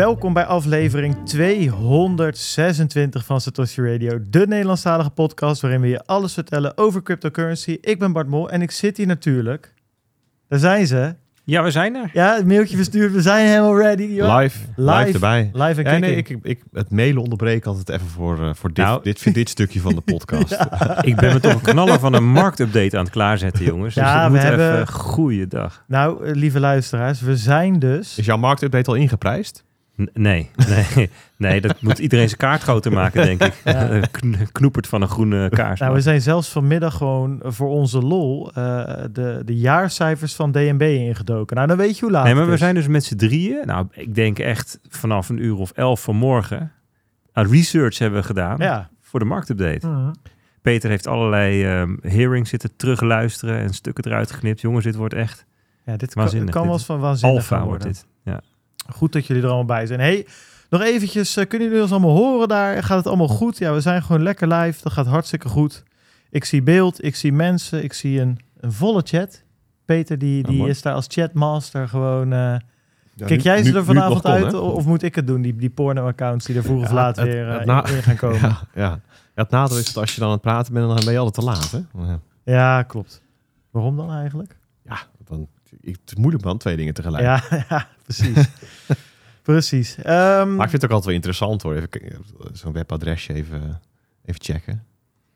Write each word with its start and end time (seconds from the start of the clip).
Welkom 0.00 0.32
bij 0.32 0.46
aflevering 0.46 1.16
226 1.24 3.24
van 3.24 3.40
Satoshi 3.40 3.82
Radio, 3.82 4.18
de 4.30 4.46
Nederlandstalige 4.46 5.10
podcast 5.10 5.60
waarin 5.60 5.80
we 5.80 5.88
je 5.88 6.04
alles 6.06 6.34
vertellen 6.34 6.78
over 6.78 7.02
cryptocurrency. 7.02 7.78
Ik 7.80 7.98
ben 7.98 8.12
Bart 8.12 8.28
Mol 8.28 8.50
en 8.50 8.62
ik 8.62 8.70
zit 8.70 8.96
hier 8.96 9.06
natuurlijk. 9.06 9.74
Daar 10.48 10.58
zijn 10.58 10.86
ze. 10.86 11.14
Ja, 11.44 11.62
we 11.62 11.70
zijn 11.70 11.94
er. 11.94 12.10
Ja, 12.12 12.34
het 12.36 12.46
mailtje 12.46 12.76
verstuurd. 12.76 13.12
We 13.12 13.22
zijn 13.22 13.46
helemaal 13.46 13.78
ready. 13.78 14.02
Live, 14.06 14.58
live, 14.76 15.12
erbij. 15.12 15.50
Live 15.52 15.82
en 15.82 15.92
Ja, 15.92 15.98
nee, 15.98 16.16
ik, 16.16 16.38
ik, 16.42 16.62
het 16.72 16.90
mailen 16.90 17.22
onderbreek 17.22 17.66
altijd 17.66 17.88
even 17.88 18.06
voor, 18.06 18.44
eh, 18.44 18.54
voor 18.54 18.72
dit, 18.72 18.84
Nou. 18.84 19.02
dit, 19.02 19.34
dit 19.34 19.48
stukje 19.48 19.80
van 19.80 19.94
de 19.94 20.00
podcast. 20.14 20.52
Ik 21.00 21.16
ben 21.16 21.32
me 21.32 21.40
toch 21.40 21.52
een 21.52 21.60
knaller 21.60 21.98
van 21.98 22.14
een 22.14 22.28
marktupdate 22.28 22.96
aan 22.98 23.04
het 23.04 23.12
klaarzetten, 23.12 23.64
jongens. 23.64 23.94
Dus 23.94 24.04
Ja, 24.04 24.14
het 24.14 24.24
we 24.24 24.30
moet 24.30 24.42
hebben- 24.46 24.72
even 24.72 24.88
goeiedag. 24.88 25.84
Nou, 25.86 26.24
eh, 26.24 26.34
lieve 26.34 26.60
luisteraars, 26.60 27.20
we 27.20 27.36
zijn 27.36 27.78
dus... 27.78 28.18
Is 28.18 28.26
jouw 28.26 28.38
marktupdate 28.38 28.90
al 28.90 28.96
ingeprijsd? 28.96 29.64
Nee, 30.12 30.50
nee, 30.68 31.10
nee, 31.36 31.60
dat 31.60 31.80
moet 31.82 31.98
iedereen 31.98 32.26
zijn 32.26 32.40
kaart 32.40 32.62
groter 32.62 32.92
maken, 32.92 33.24
denk 33.24 33.42
ik. 33.42 33.54
Ja. 33.64 34.00
Knoepert 34.52 34.86
van 34.86 35.02
een 35.02 35.08
groene 35.08 35.48
kaars. 35.48 35.80
Nou, 35.80 35.94
we 35.94 36.00
zijn 36.00 36.20
zelfs 36.20 36.48
vanmiddag 36.48 36.96
gewoon 36.96 37.40
voor 37.44 37.68
onze 37.68 37.98
lol 37.98 38.52
eh, 38.52 38.54
de, 39.12 39.42
de 39.44 39.56
jaarcijfers 39.56 40.34
van 40.34 40.52
DNB 40.52 40.82
ingedoken. 40.82 41.56
Nou, 41.56 41.68
dan 41.68 41.76
weet 41.76 41.98
je 41.98 42.04
hoe 42.04 42.10
laat 42.14 42.24
nee, 42.24 42.34
maar 42.34 42.48
we 42.50 42.56
zijn 42.56 42.74
dus 42.74 42.86
met 42.88 43.04
z'n 43.04 43.16
drieën. 43.16 43.66
Nou, 43.66 43.86
ik 43.90 44.14
denk 44.14 44.38
echt 44.38 44.80
vanaf 44.88 45.28
een 45.28 45.44
uur 45.44 45.56
of 45.56 45.70
elf 45.70 46.02
vanmorgen. 46.02 46.72
Aan 47.32 47.50
research 47.50 47.98
hebben 47.98 48.20
we 48.20 48.26
gedaan 48.26 48.56
Ja. 48.58 48.88
voor 49.00 49.20
de 49.20 49.26
marktupdate. 49.26 49.86
Mhm. 49.86 50.10
Peter 50.62 50.90
heeft 50.90 51.06
allerlei 51.06 51.64
ehm, 51.64 51.96
hearings 52.02 52.50
zitten 52.50 52.76
terugluisteren 52.76 53.58
en 53.58 53.74
stukken 53.74 54.04
eruit 54.04 54.30
geknipt. 54.30 54.60
Jongens, 54.60 54.84
dit 54.84 54.94
wordt 54.94 55.14
echt 55.14 55.46
Ja, 55.86 55.96
dit 55.96 56.12
kan, 56.14 56.22
Waanzinnig. 56.22 56.50
kan 56.54 56.64
wel 56.64 56.72
eens 56.72 56.84
van 56.84 57.00
waanzinnig 57.00 57.48
wordt 57.48 57.82
dit. 57.82 58.06
Goed 58.92 59.12
dat 59.12 59.26
jullie 59.26 59.42
er 59.42 59.48
allemaal 59.48 59.76
bij 59.76 59.86
zijn. 59.86 60.00
Hey, 60.00 60.26
nog 60.70 60.82
eventjes, 60.82 61.36
eh, 61.36 61.46
kunnen 61.48 61.68
jullie 61.68 61.82
ons 61.82 61.90
allemaal 61.92 62.16
horen 62.16 62.48
daar? 62.48 62.82
Gaat 62.82 62.96
het 62.96 63.06
allemaal 63.06 63.28
goed? 63.28 63.58
Ja, 63.58 63.72
we 63.72 63.80
zijn 63.80 64.02
gewoon 64.02 64.22
lekker 64.22 64.48
live. 64.48 64.82
Dat 64.82 64.92
gaat 64.92 65.06
hartstikke 65.06 65.48
goed. 65.48 65.82
Ik 66.30 66.44
zie 66.44 66.62
beeld, 66.62 67.04
ik 67.04 67.16
zie 67.16 67.32
mensen, 67.32 67.84
ik 67.84 67.92
zie 67.92 68.20
een, 68.20 68.38
een 68.60 68.72
volle 68.72 69.02
chat. 69.04 69.42
Peter, 69.84 70.18
die, 70.18 70.42
die 70.42 70.68
is 70.68 70.82
daar 70.82 70.94
als 70.94 71.06
chatmaster 71.08 71.88
gewoon... 71.88 72.32
eh, 72.32 72.38
Ja, 73.14 73.26
kijk 73.26 73.40
jij 73.40 73.62
ze 73.62 73.76
er 73.76 73.84
vanavond 73.84 74.20
kon, 74.22 74.30
uit 74.30 74.52
hè? 74.52 74.58
of 74.58 74.84
moet 74.86 75.02
ik 75.02 75.14
het 75.14 75.26
doen? 75.26 75.42
Die, 75.42 75.56
die 75.56 75.70
porno-accounts 75.70 76.46
die 76.46 76.56
er 76.56 76.62
vroeg 76.62 76.82
of 76.82 76.90
laat 76.90 77.16
het- 77.16 77.26
weer 77.26 77.48
eh, 77.48 77.76
het 77.76 77.88
in, 77.90 77.96
in 77.96 78.02
gaan 78.02 78.16
komen. 78.16 78.40
Ja. 78.48 78.58
Ja, 78.74 79.00
het 79.34 79.50
nadeel 79.50 79.78
is 79.78 79.84
dat 79.84 79.96
als 79.96 80.14
je 80.14 80.18
dan 80.20 80.28
aan 80.28 80.34
het 80.34 80.42
praten 80.42 80.72
bent, 80.74 80.86
dan 80.86 81.04
ben 81.04 81.12
je 81.12 81.18
altijd 81.18 81.34
te 81.46 81.52
laat. 81.52 81.70
Hè? 81.70 82.12
Ja, 82.44 82.82
klopt. 82.82 83.22
Waarom 83.70 83.96
dan 83.96 84.12
eigenlijk? 84.12 84.56
ja 84.84 84.96
dan, 85.24 85.48
ik, 85.80 85.96
het 86.00 86.10
is 86.10 86.14
moeilijk 86.14 86.44
man, 86.44 86.58
twee 86.58 86.76
dingen 86.76 86.94
tegelijk. 86.94 87.22
Ja 87.22 87.42
precies. 88.16 88.48
precies. 89.42 89.96
Ehm, 89.96 90.54
Maar 90.54 90.64
ik 90.64 90.70
vind 90.70 90.82
het 90.82 90.84
ook 90.84 90.90
altijd 90.90 91.04
wel 91.04 91.14
interessant 91.14 91.62
hoor. 91.62 91.74
Even 91.74 91.88
Zo'n 92.52 92.72
webadresje 92.72 93.32
even, 93.34 93.80
even 94.24 94.40
checken. 94.42 94.84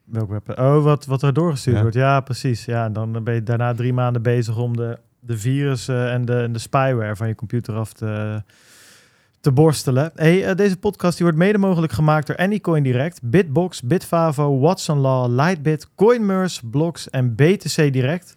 Welk 0.05 0.31
web? 0.31 0.59
Oh, 0.59 0.83
wat, 0.83 1.05
wat 1.07 1.23
er 1.23 1.33
doorgestuurd 1.33 1.77
Ja. 1.77 1.83
wordt. 1.83 1.97
Ja, 1.97 2.21
precies. 2.21 2.65
Ja, 2.65 2.89
dan 2.89 3.25
ben 3.25 3.35
je 3.35 3.43
daarna 3.43 3.75
drie 3.75 3.93
maanden 3.93 4.23
bezig 4.23 4.57
om 4.57 4.77
de, 4.77 4.99
de 5.21 5.39
virussen 5.39 6.11
en 6.11 6.25
de, 6.25 6.37
en 6.43 6.53
de 6.53 6.59
spyware 6.59 7.17
van 7.17 7.29
je 7.29 7.35
computer 7.35 7.75
af 7.75 7.93
te, 7.93 8.43
te 9.41 9.53
borstelen. 9.53 10.11
Hey, 10.15 10.45
eh, 10.47 10.55
deze 10.57 10.77
podcast 10.77 11.17
die 11.17 11.27
wordt 11.27 11.41
mede 11.43 11.59
mogelijk 11.59 11.93
gemaakt 11.93 12.27
door 12.27 12.37
Anycoin 12.37 12.83
Direct, 12.83 13.21
Bitbox, 13.23 13.83
Bitfavo, 13.83 14.59
Watson 14.59 14.99
Law, 14.99 15.35
Lightbit, 15.35 15.89
CoinMers, 15.95 16.61
Blocks 16.71 17.11
en 17.11 17.35
BTC 17.35 17.93
Direct. 17.93 18.37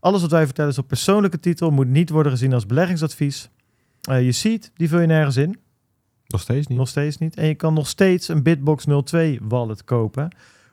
Alles 0.00 0.20
wat 0.20 0.30
wij 0.30 0.44
vertellen 0.44 0.70
is 0.70 0.78
op 0.78 0.88
persoonlijke 0.88 1.40
titel, 1.40 1.70
moet 1.70 1.88
niet 1.88 2.10
worden 2.10 2.32
gezien 2.32 2.52
als 2.52 2.66
beleggingsadvies. 2.66 3.48
Eh, 4.10 4.24
je 4.24 4.32
ziet, 4.32 4.70
die 4.74 4.88
vul 4.88 5.00
je 5.00 5.06
nergens 5.06 5.36
in. 5.36 5.58
Nog 6.26 6.40
steeds 6.40 6.66
niet. 6.66 6.78
Nog 6.78 6.88
steeds 6.88 7.18
niet. 7.18 7.36
En 7.36 7.46
je 7.46 7.54
kan 7.54 7.74
nog 7.74 7.88
steeds 7.88 8.28
een 8.28 8.42
Bitbox 8.42 8.84
02 9.04 9.38
wallet 9.42 9.84
kopen. 9.84 10.28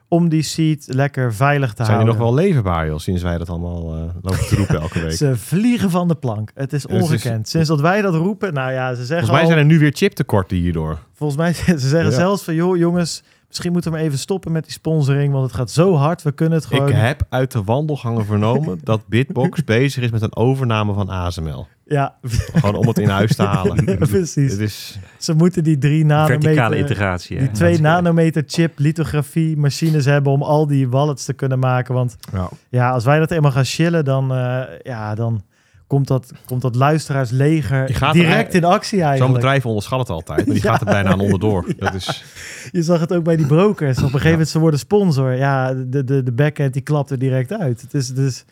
Om 0.09 0.29
die 0.29 0.41
seed 0.41 0.85
lekker 0.89 1.33
veilig 1.33 1.69
te 1.73 1.75
Zijn 1.85 1.87
die 1.87 1.95
houden. 2.05 2.15
nog 2.17 2.35
wel 2.35 2.45
leverbaar 2.45 2.87
joh, 2.87 2.97
sinds 2.99 3.21
wij 3.21 3.37
dat 3.37 3.49
allemaal 3.49 3.95
eh, 3.95 4.01
lopen 4.21 4.47
te 4.47 4.55
roepen 4.55 4.79
elke 4.81 4.99
week? 5.01 5.11
Ze 5.23 5.35
vliegen 5.37 5.89
van 5.89 6.07
de 6.07 6.15
plank. 6.15 6.51
Het 6.53 6.73
is 6.73 6.83
het 6.83 6.91
is- 6.91 7.01
ongekend. 7.01 7.47
Sinds 7.47 7.67
dat 7.67 7.81
wij 7.81 8.01
dat 8.01 8.13
roepen, 8.15 8.53
nou 8.53 8.71
ja, 8.71 8.89
ze 8.89 9.05
zeggen 9.05 9.07
Volgens 9.27 9.31
mij 9.31 9.41
al- 9.41 9.47
zijn 9.47 9.59
er 9.59 9.65
nu 9.65 9.79
weer 9.79 9.91
chiptekorten 9.95 10.57
hierdoor. 10.57 10.99
volgens 11.13 11.39
mij 11.39 11.53
ze 11.79 11.87
zeggen 11.87 12.09
Ja. 12.11 12.15
zelfs 12.17 12.43
van, 12.43 12.55
joh 12.55 12.77
jongens, 12.77 13.23
misschien 13.47 13.71
moeten 13.71 13.91
we 13.91 13.97
maar 13.97 14.05
even 14.05 14.19
stoppen 14.19 14.51
met 14.51 14.63
die 14.63 14.71
sponsoring, 14.73 15.31
want 15.33 15.45
het 15.45 15.53
gaat 15.55 15.71
zo 15.71 15.95
hard. 15.95 16.21
We 16.21 16.31
kunnen 16.31 16.57
het 16.57 16.67
gewoon. 16.67 16.87
Ik 16.87 16.95
heb 16.95 17.25
uit 17.29 17.51
de 17.51 17.63
wandelgangen 17.63 18.25
vernomen 18.25 18.79
dat 18.83 19.07
Bitbox 19.07 19.63
bezig 19.63 20.03
is 20.03 20.11
met 20.11 20.21
een 20.21 20.35
overname 20.35 20.93
van 20.93 21.09
ASML. 21.09 21.67
Ja, 21.85 22.15
Gewoon 22.53 22.75
om 22.75 22.87
het 22.87 22.97
in 22.97 23.09
huis 23.09 23.35
te 23.35 23.43
halen. 23.43 23.97
precies. 23.97 24.51
Het 24.51 24.59
is, 24.61 24.99
Ze 25.17 25.33
moeten 25.33 25.63
die 25.63 25.77
drie 25.77 26.05
Verticale 26.05 26.53
nanometer, 26.53 26.77
integratie. 26.77 27.37
hè. 27.37 27.43
die 27.43 27.51
twee 27.51 27.81
nanometer 27.81 28.43
chip 28.47 28.79
lithografie 28.79 29.57
machines 29.57 30.05
hebben 30.05 30.31
om 30.31 30.41
al 30.41 30.67
die 30.67 30.89
wallets 30.89 31.25
te 31.25 31.33
kunnen 31.33 31.59
maken. 31.59 31.93
Want 31.93 32.15
ja. 32.33 32.49
Ja, 32.69 32.91
als 32.91 33.05
wij 33.05 33.19
dat 33.19 33.31
eenmaal 33.31 33.51
gaan 33.51 33.65
chillen, 33.65 34.05
dan, 34.05 34.31
eh, 34.33 34.61
ja, 34.83 35.15
dan 35.15 35.41
komt, 35.87 36.07
dat, 36.07 36.31
komt 36.45 36.61
dat 36.61 36.75
luisteraarsleger 36.75 38.11
direct 38.11 38.53
in 38.53 38.63
actie 38.63 38.97
Zo'n 38.97 39.07
eigenlijk. 39.07 39.33
bedrijf 39.33 39.65
onderschat 39.65 39.99
het 39.99 40.09
altijd, 40.09 40.45
maar 40.45 40.53
die 40.55 40.63
gaat 40.69 40.79
er 40.79 40.85
bijna 40.85 41.09
aan 41.09 41.19
onderdoor. 41.19 41.65
Dat 41.77 41.93
is, 41.93 42.23
Je 42.71 42.83
zag 42.83 42.99
het 42.99 43.13
ook 43.13 43.23
bij 43.23 43.35
die 43.35 43.45
brokers. 43.45 43.97
Op 43.97 44.03
een 44.03 44.09
gegeven 44.09 44.31
moment, 44.31 44.49
ze 44.49 44.59
worden 44.59 44.79
sponsor. 44.79 45.33
Ja, 45.33 45.73
de, 45.73 46.03
de, 46.03 46.23
de 46.23 46.31
backend 46.31 46.73
die 46.73 46.81
klapt 46.81 47.09
er 47.09 47.19
direct 47.19 47.53
uit. 47.53 47.81
Het 47.81 47.93
is 47.93 48.07
dus, 48.13 48.45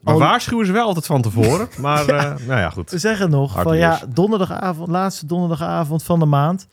maar 0.00 0.14
Al- 0.14 0.20
waarschuwen 0.20 0.66
ze 0.66 0.72
wel 0.72 0.86
altijd 0.86 1.06
van 1.06 1.22
tevoren. 1.22 1.68
Maar 1.80 2.08
eh, 2.08 2.22
nou 2.46 2.60
ja, 2.60 2.66
we 2.68 2.72
goed. 2.72 2.92
zeggen 2.94 3.30
nog 3.30 3.52
Hard 3.52 3.68
van 3.68 3.76
ja, 3.76 4.00
donderdagavond, 4.14 4.88
laatste 4.88 5.26
donderdagavond 5.26 6.02
van 6.02 6.18
de 6.18 6.26
maand. 6.26 6.66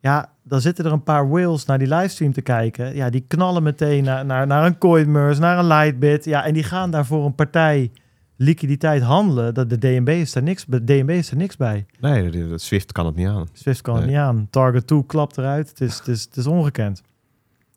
Ja, 0.00 0.28
dan 0.42 0.60
zitten 0.60 0.84
er 0.84 0.92
een 0.92 1.02
paar 1.02 1.28
whales 1.28 1.64
naar 1.64 1.78
die 1.78 1.88
livestream 1.88 2.32
te 2.32 2.40
kijken. 2.42 2.94
Ja, 2.94 3.10
die 3.10 3.24
knallen 3.28 3.62
meteen 3.62 4.04
naar, 4.04 4.24
naar, 4.24 4.46
naar 4.46 4.66
een 4.66 4.78
CoinMers, 4.78 5.38
naar 5.38 5.58
een 5.58 5.66
Lightbit. 5.66 6.24
Ja, 6.24 6.44
en 6.44 6.54
die 6.54 6.62
gaan 6.62 6.90
daar 6.90 7.06
voor 7.06 7.24
een 7.24 7.34
partij 7.34 7.90
liquiditeit 8.36 9.02
handelen. 9.02 9.54
Dat 9.54 9.70
de 9.70 9.78
DNB 9.78 10.08
is 10.08 10.32
daar 10.32 10.42
niks, 10.42 10.64
de 10.68 10.84
DNB 10.84 11.10
is 11.10 11.30
er 11.30 11.36
niks 11.36 11.56
bij. 11.56 11.86
Nee, 12.00 12.52
Swift 12.58 12.92
kan 12.92 13.06
het 13.06 13.14
niet 13.16 13.26
aan. 13.28 13.48
Swift 13.52 13.80
kan 13.80 13.96
het 13.96 14.06
niet 14.06 14.16
aan. 14.16 14.46
Target 14.50 14.86
2 14.86 15.06
klapt 15.06 15.38
eruit. 15.38 15.68
Het 15.68 15.80
is, 15.80 15.98
het 15.98 16.08
is, 16.08 16.22
het 16.22 16.36
is 16.36 16.46
ongekend. 16.46 17.02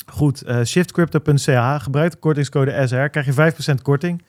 Goed, 0.06 0.42
eh 0.44 0.64
shiftcrypto.ch. 0.64 1.84
Gebruik 1.84 2.12
de 2.12 2.18
kortingscode 2.18 2.88
SR. 2.88 2.96
Krijg 3.10 3.26
je 3.26 3.34
5% 3.78 3.82
korting. 3.82 4.24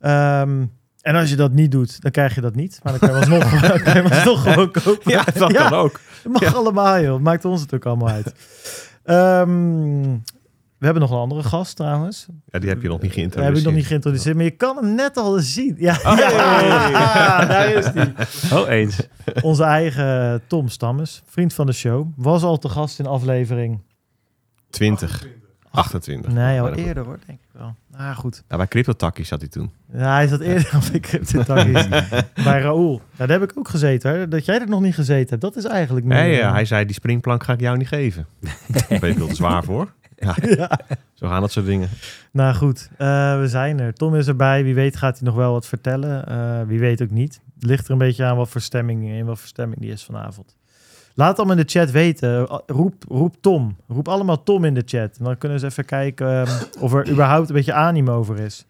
Ehm, 0.00 0.64
en 1.00 1.14
als 1.14 1.30
je 1.30 1.36
dat 1.36 1.52
niet 1.52 1.70
doet, 1.70 2.00
dan 2.02 2.10
krijg 2.10 2.34
je 2.34 2.40
dat 2.40 2.54
niet. 2.54 2.80
Maar 2.82 2.98
dan 2.98 3.08
kan 3.10 3.20
je 3.20 3.26
dan 3.68 3.82
kan 3.82 3.94
je 3.94 4.36
gewoon 4.36 4.70
kopen. 4.70 5.10
Ja, 5.12 5.24
dat 5.34 5.50
Ja. 5.52 5.68
kan 5.68 5.78
ook. 5.78 6.00
Het 6.22 6.32
mag 6.32 6.40
Ja. 6.42 6.50
allemaal, 6.50 7.00
joh. 7.00 7.14
Het 7.14 7.22
maakt 7.22 7.44
ons 7.44 7.58
natuurlijk 7.58 7.84
allemaal 7.86 8.08
uit. 8.08 8.34
Ehm, 9.04 10.16
we 10.78 10.84
hebben 10.84 11.02
nog 11.02 11.10
een 11.12 11.18
andere 11.18 11.42
gast 11.42 11.76
trouwens. 11.76 12.26
Ja, 12.46 12.58
die 12.58 12.68
heb 12.68 12.82
je 12.82 12.88
nog 12.88 13.00
niet 13.00 13.14
We 13.14 13.20
hebben 13.20 13.32
geïntroduceerd. 13.32 13.58
ik 13.58 13.64
nog 13.64 13.74
niet 13.74 13.86
geïntroduceerd, 13.86 14.34
maar 14.36 14.44
je 14.44 14.50
kan 14.50 14.76
hem 14.76 14.94
net 14.94 15.16
al 15.16 15.38
zien. 15.38 15.74
Ja, 15.78 15.98
Oh, 16.04 16.16
ja, 16.18 17.44
daar 17.46 17.72
is 17.72 17.84
hij. 17.86 18.12
Oh, 18.52 18.68
eens. 18.68 19.00
Onze 19.42 19.64
eigen 19.64 20.42
Tom 20.46 20.68
Stammes, 20.68 21.22
vriend 21.26 21.54
van 21.54 21.66
de 21.66 21.72
show, 21.72 22.08
was 22.16 22.42
al 22.42 22.58
te 22.58 22.68
gast 22.68 22.98
in 22.98 23.06
aflevering. 23.06 23.80
20. 24.70 25.26
28. 25.70 26.32
Nee, 26.32 26.60
al 26.60 26.66
dat- 26.68 26.76
eerder 26.76 27.04
hoor, 27.04 27.18
denk 27.26 27.38
ik 27.40 27.48
wel. 27.52 27.74
Ah, 27.96 28.16
goed. 28.16 28.42
Ja, 28.48 28.56
bij 28.56 28.66
CryptoTakkies 28.66 29.28
zat 29.28 29.40
hij 29.40 29.48
toen. 29.48 29.70
Ja, 29.92 30.14
hij 30.14 30.26
zat 30.26 30.40
eerder 30.40 30.72
heb 31.10 31.26
dit 31.26 31.50
al 31.50 31.56
eens. 31.56 31.88
bij 32.44 32.60
Raoul. 32.60 33.00
Ja, 33.16 33.26
daar 33.26 33.40
heb 33.40 33.50
ik 33.50 33.58
ook 33.58 33.68
gezeten. 33.68 34.16
Hoor. 34.16 34.28
Dat 34.28 34.44
jij 34.44 34.60
er 34.60 34.68
nog 34.68 34.80
niet 34.80 34.94
gezeten 34.94 35.28
hebt, 35.28 35.40
dat 35.40 35.56
is 35.56 35.64
eigenlijk. 35.64 36.06
Nee, 36.06 36.32
ja, 36.36 36.46
eh, 36.46 36.52
hij 36.52 36.64
zei, 36.64 36.84
die 36.84 36.94
springplank 36.94 37.44
ga 37.44 37.52
ik 37.52 37.60
jou 37.60 37.76
niet 37.76 37.88
geven. 37.88 38.26
Daar 38.40 38.98
ben 39.00 39.10
ik 39.10 39.16
veel 39.16 39.26
te 39.26 39.34
zwaar 39.34 39.64
voor. 39.64 39.92
Ja, 40.16 40.36
ja. 40.56 40.78
zo 41.14 41.28
gaan 41.28 41.40
dat 41.40 41.52
soort 41.52 41.66
dingen. 41.66 41.88
Nou 42.30 42.54
goed, 42.54 42.90
eh, 42.96 43.38
we 43.40 43.48
zijn 43.48 43.80
er. 43.80 43.94
Tom 43.94 44.14
is 44.14 44.26
erbij. 44.28 44.64
Wie 44.64 44.74
weet 44.74 44.96
gaat 44.96 45.18
hij 45.18 45.26
nog 45.28 45.36
wel 45.36 45.52
wat 45.52 45.66
vertellen. 45.66 46.26
Eh, 46.26 46.60
wie 46.66 46.78
weet 46.78 47.02
ook 47.02 47.10
niet. 47.10 47.40
Het 47.54 47.64
ligt 47.64 47.86
er 47.86 47.92
een 47.92 47.98
beetje 47.98 48.24
aan 48.24 48.36
wat 48.36 48.48
voor 48.48 48.60
stemming, 48.60 49.08
in 49.08 49.26
wat 49.26 49.38
voor 49.38 49.48
stemming 49.48 49.80
die 49.80 49.92
is 49.92 50.04
vanavond. 50.04 50.56
Laat 51.14 51.28
het 51.28 51.38
allemaal 51.38 51.56
in 51.56 51.62
de 51.62 51.70
chat 51.70 51.90
weten. 51.90 52.46
Roep, 52.66 53.04
roep 53.08 53.36
Tom. 53.40 53.76
Roep 53.88 54.08
allemaal 54.08 54.42
Tom 54.42 54.64
in 54.64 54.74
de 54.74 54.82
chat. 54.86 55.16
En 55.18 55.24
dan 55.24 55.38
kunnen 55.38 55.60
ze 55.60 55.66
even 55.66 55.84
kijken 55.84 56.46
ehm, 56.46 56.62
of 56.78 56.92
er 56.92 57.08
überhaupt 57.08 57.48
een 57.48 57.54
beetje 57.54 57.72
animo 57.72 58.16
over 58.16 58.38
is. 58.38 58.66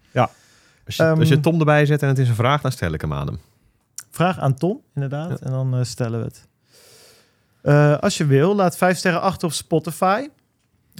Als 0.86 0.96
je, 0.96 1.02
Ehm, 1.02 1.18
als 1.18 1.28
je 1.28 1.40
Tom 1.40 1.58
erbij 1.58 1.86
zet 1.86 2.02
en 2.02 2.08
het 2.08 2.18
is 2.18 2.28
een 2.28 2.34
vraag, 2.34 2.60
dan 2.60 2.72
stel 2.72 2.92
ik 2.92 3.00
hem 3.00 3.12
aan 3.12 3.26
hem. 3.26 3.38
Vraag 4.10 4.38
aan 4.38 4.54
Tom, 4.54 4.80
inderdaad. 4.94 5.40
En 5.40 5.50
dan 5.50 5.74
eh, 5.74 5.82
stellen 5.82 6.18
we 6.18 6.24
het. 6.24 8.00
Als 8.00 8.16
je 8.16 8.26
wil, 8.26 8.54
laat 8.54 8.76
vijf 8.76 8.96
sterren 8.96 9.20
achter 9.20 9.48
op 9.48 9.54
Spotify. 9.54 10.28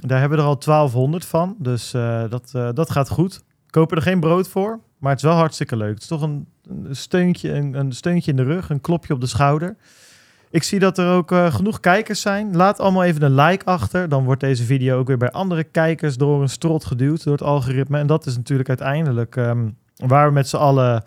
Daar 0.05 0.19
hebben 0.19 0.37
we 0.37 0.43
er 0.43 0.49
al 0.49 0.59
1200 0.59 1.25
van. 1.25 1.55
Dus 1.59 1.93
eh, 1.93 2.23
dat, 2.29 2.51
eh, 2.53 2.69
dat 2.73 2.89
gaat 2.89 3.09
goed. 3.09 3.43
Kopen 3.69 3.97
er 3.97 4.03
geen 4.03 4.19
brood 4.19 4.47
voor. 4.47 4.79
Maar 4.97 5.11
het 5.11 5.19
is 5.19 5.27
wel 5.27 5.37
hartstikke 5.37 5.75
leuk. 5.75 5.93
Het 5.93 6.01
is 6.01 6.07
toch 6.07 6.21
een, 6.21 6.47
een, 6.67 6.95
steuntje, 6.95 7.51
een, 7.51 7.73
een 7.73 7.91
steuntje 7.91 8.31
in 8.31 8.37
de 8.37 8.43
rug. 8.43 8.69
Een 8.69 8.81
klopje 8.81 9.13
op 9.13 9.21
de 9.21 9.27
schouder. 9.27 9.75
Ik 10.49 10.63
zie 10.63 10.79
dat 10.79 10.97
er 10.97 11.13
ook 11.13 11.31
eh, 11.31 11.53
genoeg 11.53 11.79
kijkers 11.79 12.21
zijn. 12.21 12.55
Laat 12.55 12.79
allemaal 12.79 13.03
even 13.03 13.21
een 13.21 13.35
like 13.35 13.65
achter. 13.65 14.09
Dan 14.09 14.23
wordt 14.23 14.41
deze 14.41 14.63
video 14.63 14.99
ook 14.99 15.07
weer 15.07 15.17
bij 15.17 15.31
andere 15.31 15.63
kijkers 15.63 16.17
door 16.17 16.41
een 16.41 16.49
strot 16.49 16.85
geduwd 16.85 17.23
door 17.23 17.33
het 17.33 17.41
algoritme. 17.41 17.97
En 17.99 18.07
dat 18.07 18.25
is 18.25 18.35
natuurlijk 18.35 18.69
uiteindelijk 18.69 19.35
ehm, 19.35 19.69
waar 19.95 20.27
we 20.27 20.33
met 20.33 20.47
z'n 20.47 20.57
allen 20.57 21.03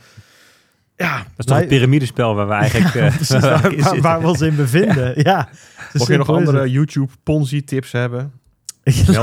Ja, 0.97 1.17
Dat 1.17 1.27
is 1.37 1.45
toch 1.45 1.57
het 1.57 1.69
piramidespel 1.69 2.35
waar 2.35 2.49
we 2.49 2.53
eigenlijk... 2.65 2.95
eh, 2.95 3.15
precies 3.15 3.41
waar 3.49 3.63
we 3.63 3.83
waar, 3.83 4.01
waar, 4.01 4.25
ons 4.25 4.41
in 4.41 4.57
bevinden. 4.57 5.23
Ja, 5.23 5.49
zo 5.53 5.89
Mocht 5.93 6.11
je 6.11 6.17
nog 6.17 6.31
andere 6.31 6.71
YouTube 6.71 7.13
Ponzi 7.23 7.65
tips 7.65 7.93
hebben? 7.93 8.40
Ze 8.85 9.19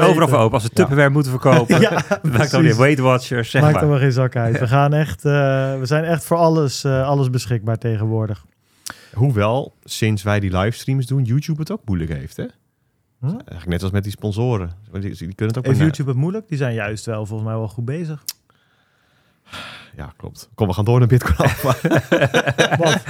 overal 0.00 0.28
voor 0.28 0.38
open. 0.38 0.52
Als 0.52 0.62
we 0.62 0.68
Tupperware 0.68 1.10
moeten 1.10 1.30
verkopen, 1.30 1.80
Ja, 1.80 1.90
maakt 2.32 2.50
dan 2.50 2.62
weer 2.62 2.76
Weight 2.76 2.98
Watchers, 2.98 3.50
zeg 3.50 3.62
Maakt 3.62 3.74
maar. 3.74 3.82
er 3.82 3.88
maar 3.88 3.98
geen 3.98 4.12
zak 4.12 4.36
uit. 4.36 4.58
We, 4.58 4.68
gaan 4.68 4.92
echt, 4.92 5.24
eh, 5.24 5.32
we 5.78 5.86
zijn 5.86 6.04
echt 6.04 6.24
voor 6.24 6.36
alles, 6.36 6.84
eh, 6.84 7.06
alles 7.06 7.30
beschikbaar 7.30 7.78
tegenwoordig. 7.78 8.44
Hoewel, 9.14 9.74
sinds 9.84 10.22
wij 10.22 10.40
die 10.40 10.56
livestreams 10.58 11.06
doen, 11.06 11.22
YouTube 11.24 11.60
het 11.60 11.70
ook 11.70 11.80
moeilijk 11.84 12.12
heeft, 12.12 12.36
hè? 12.36 12.44
Hm? 13.20 13.26
Eigenlijk 13.26 13.66
net 13.66 13.82
als 13.82 13.90
met 13.90 14.02
die 14.02 14.12
sponsoren. 14.12 14.70
Die, 14.92 15.00
die 15.00 15.16
kunnen 15.16 15.46
het 15.46 15.58
ook 15.58 15.64
Heeft 15.64 15.76
maar- 15.78 15.86
YouTube 15.86 16.08
het 16.10 16.18
moeilijk? 16.18 16.48
Die 16.48 16.58
zijn 16.58 16.74
juist 16.74 17.06
wel 17.06 17.26
volgens 17.26 17.48
mij 17.48 17.58
wel 17.58 17.68
goed 17.68 17.84
bezig. 17.84 18.24
Ja, 19.96 20.12
klopt. 20.16 20.48
Kom, 20.54 20.66
we 20.68 20.72
gaan 20.74 20.84
door 20.84 20.98
naar 20.98 21.08
Bitcoin 21.08 21.36
Alpha. 21.36 21.74
Wat? 22.82 23.02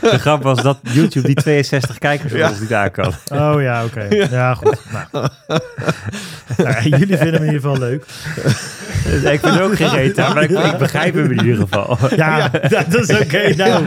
De 0.00 0.18
grap 0.18 0.42
was 0.42 0.62
dat 0.62 0.78
YouTube 0.82 1.26
die 1.26 1.36
62 1.36 1.98
kijkers 1.98 2.32
Ja. 2.32 2.48
ons 2.48 2.60
niet 2.60 2.72
aan 2.74 2.90
kan. 2.90 3.12
Oh 3.32 3.62
ja, 3.62 3.84
oké. 3.84 4.02
Ja, 4.30 4.54
goed. 4.54 4.78
Nou. 4.92 5.28
Nou 6.56 6.82
jullie 6.88 7.16
vinden 7.16 7.32
hem 7.32 7.42
in 7.42 7.52
ieder 7.52 7.60
geval 7.60 7.78
leuk. 7.78 8.04
Ik 9.32 9.40
vind 9.40 9.60
ook 9.60 9.76
geen 9.76 9.88
reet 9.90 10.16
maar 10.16 10.42
ik, 10.42 10.50
ik 10.50 10.78
begrijp 10.78 11.14
hem 11.14 11.30
in 11.30 11.38
ieder 11.46 11.56
geval. 11.56 11.98
Ja, 12.16 12.48
dat 12.88 12.94
is 12.94 13.20
oké. 13.20 13.54
Nou, 13.56 13.86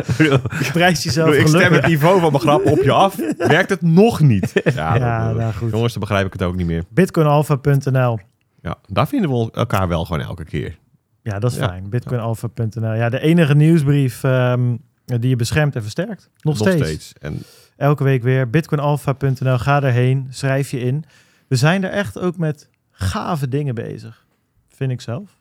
prijs 0.74 1.04
jezelf 1.04 1.34
ik 1.34 1.48
stem 1.48 1.74
het 1.74 1.88
niveau 1.88 2.20
van 2.20 2.32
mijn 2.32 2.44
grap 2.44 2.66
op 2.66 2.82
je 2.84 2.92
af. 2.92 3.16
Werkt 3.38 3.70
het 3.70 3.82
nog 3.82 4.20
niet? 4.20 4.52
Ja, 4.64 4.96
Ja, 4.96 5.28
dat- 5.28 5.38
nou 5.38 5.54
goed. 5.54 5.72
jongens, 5.72 5.92
dan 5.94 6.02
begrijp 6.02 6.26
ik 6.26 6.34
het 6.34 6.44
ook 6.44 6.56
niet 6.56 6.66
meer. 6.68 6.84
Bitcoinalpha.nl. 6.90 8.20
Ja, 8.62 8.76
daar 8.88 9.08
vinden 9.08 9.30
we 9.32 9.50
elkaar 9.52 9.88
wel 9.88 10.06
gewoon 10.06 10.22
elke 10.22 10.44
keer. 10.46 10.78
Ja, 11.24 11.40
dat 11.40 11.52
is 11.52 11.58
Ja. 11.58 11.68
fijn. 11.68 11.90
Bitcoinalpha.nl. 11.90 12.94
Ja, 12.94 13.10
de 13.10 13.20
enige 13.20 13.56
nieuwsbrief 13.56 14.24
ehm, 14.24 14.76
die 15.06 15.30
je 15.30 15.36
beschermt 15.36 15.76
en 15.76 15.82
versterkt. 15.82 16.30
Nog, 16.42 16.56
steeds. 16.58 17.14
En 17.20 17.44
Elke 17.78 18.04
week 18.04 18.24
weer. 18.24 18.50
Bitcoinalpha.nl. 18.50 19.58
Ga 19.58 19.84
erheen. 19.84 20.28
Schrijf 20.30 20.72
je 20.72 20.80
in. 20.80 21.04
We 21.48 21.56
zijn 21.56 21.84
er 21.84 21.90
echt 21.90 22.20
ook 22.20 22.38
met 22.38 22.70
gave 22.92 23.48
dingen 23.48 23.76
bezig. 23.76 24.26
Vind 24.70 24.92
ik 24.92 25.02
zelf. 25.02 25.38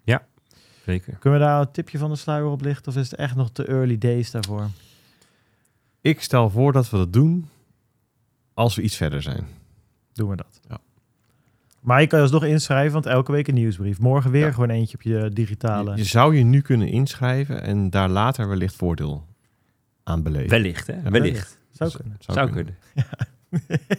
Zeker. 0.85 1.17
Kunnen 1.19 1.41
we 1.41 1.45
daar 1.47 1.61
een 1.61 1.71
tipje 1.71 1.99
van 1.99 2.11
de 2.11 2.17
sluier 2.17 2.47
op 2.47 2.61
lichten? 2.61 2.93
Of 2.93 2.99
is 2.99 3.11
het 3.11 3.19
echt 3.21 3.35
nog 3.37 3.51
te 3.51 3.65
early 3.65 3.99
days 3.99 4.31
daarvoor? 4.31 4.69
ik 6.01 6.23
stel 6.23 6.51
voor 6.51 6.73
dat 6.73 6.91
we 6.91 6.97
dat 6.97 7.13
doen 7.13 7.49
als 8.55 8.75
we 8.75 8.83
iets 8.83 8.97
verder 8.97 9.23
zijn. 9.23 9.47
Doen 10.13 10.29
we 10.29 10.37
dat. 10.37 10.61
Ja. 10.69 10.79
Maar 11.81 12.01
je 12.01 12.07
kan 12.07 12.19
je 12.19 12.25
alsnog 12.25 12.45
inschrijven, 12.45 12.93
want 12.93 13.07
elke 13.07 13.33
week 13.33 13.49
een 13.49 13.55
nieuwsbrief. 13.55 13.99
Morgen 13.99 14.31
weer 14.31 14.47
Ja. 14.47 14.53
gewoon 14.53 14.71
eentje 14.71 14.95
op 14.97 15.03
je 15.03 15.31
digitale. 15.33 15.91
Je, 15.91 15.97
je 15.97 16.05
zou 16.05 16.37
je 16.37 16.45
nu 16.45 16.61
kunnen 16.61 16.89
inschrijven 16.89 17.63
en 17.63 17.91
daar 17.91 18.09
later 18.09 18.49
wellicht 18.49 18.75
voordeel 18.77 19.27
aan 20.05 20.23
beleven. 20.23 20.49
Wellicht, 20.51 20.87
hè? 20.87 21.01
Wellicht. 21.03 21.59
Zou 21.71 21.91
Z- 21.91 21.97
kunnen. 21.97 22.17
Zou 22.19 22.51
kunnen. 22.51 22.77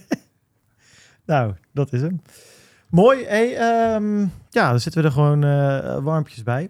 Nou, 1.25 1.53
dat 1.73 1.93
is 1.93 2.01
hem. 2.01 2.21
Mooi. 2.89 3.25
Hey, 3.25 3.57
ehm, 3.57 4.19
ja, 4.49 4.69
dan 4.69 4.79
zitten 4.79 5.01
we 5.01 5.07
er 5.07 5.13
gewoon 5.13 5.43
eh, 5.43 5.97
warmpjes 6.03 6.43
bij. 6.43 6.69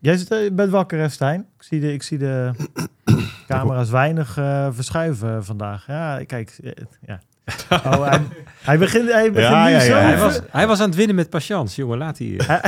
Jij 0.00 0.16
zit, 0.16 0.28
je 0.28 0.50
bent 0.52 0.70
wakker, 0.70 0.98
hè, 0.98 1.08
Stijn? 1.08 1.40
Ik 1.56 1.62
zie 1.62 1.80
de, 1.80 1.92
ik 1.92 2.02
zie 2.02 2.18
de 2.18 2.50
camera's 3.48 3.90
weinig 3.90 4.36
eh, 4.36 4.68
verschuiven 4.70 5.44
vandaag. 5.44 5.86
Ja, 5.86 6.24
kijk. 6.26 6.58
ja. 7.06 7.20
Oh, 7.70 8.08
hij, 8.08 8.20
hij 8.62 8.78
begint, 8.78 9.12
hij 9.12 9.32
begint 9.32 9.52
Ja, 9.52 9.64
nu 9.66 9.70
ja, 9.72 9.80
zo... 9.80 9.90
ja. 9.96 10.00
Hij 10.00 10.18
was, 10.18 10.40
hij 10.50 10.66
was 10.66 10.80
aan 10.80 10.86
het 10.86 10.96
winnen 10.96 11.16
met 11.16 11.30
patience, 11.30 11.80
jongen. 11.80 11.98
Laat 11.98 12.18
hij... 12.18 12.26
hij, 12.46 12.60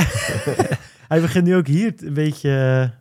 hij 1.07 1.21
begint 1.21 1.45
nu 1.45 1.55
ook 1.55 1.67
hier 1.67 1.93
een 1.97 2.13
beetje... 2.13 2.91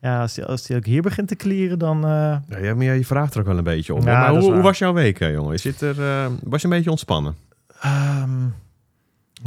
eh, 0.00 0.10
ja, 0.10 0.20
als 0.20 0.36
hij, 0.36 0.44
als 0.46 0.70
ook 0.70 0.84
hier 0.84 1.02
begint 1.02 1.28
te 1.28 1.34
klieren, 1.36 1.78
dan... 1.78 2.04
eh, 2.04 2.36
Ja, 2.48 2.58
ja, 2.58 2.74
maar 2.74 2.84
je 2.84 3.04
vraagt 3.04 3.34
er 3.34 3.40
ook 3.40 3.46
wel 3.46 3.58
een 3.58 3.64
beetje 3.64 3.94
om. 3.94 4.00
Ja, 4.04 4.20
maar 4.20 4.32
dat 4.32 4.42
is 4.42 4.48
hoe, 4.48 4.60
was 4.62 4.78
jouw 4.78 4.92
week, 4.92 5.18
hè, 5.18 5.26
jongen? 5.26 5.52
Je 5.52 5.58
zit 5.58 5.80
er, 5.80 6.00
eh, 6.02 6.26
was 6.42 6.60
je 6.60 6.66
een 6.68 6.74
beetje 6.74 6.90
ontspannen? 6.90 7.34
ehm, 7.80 8.46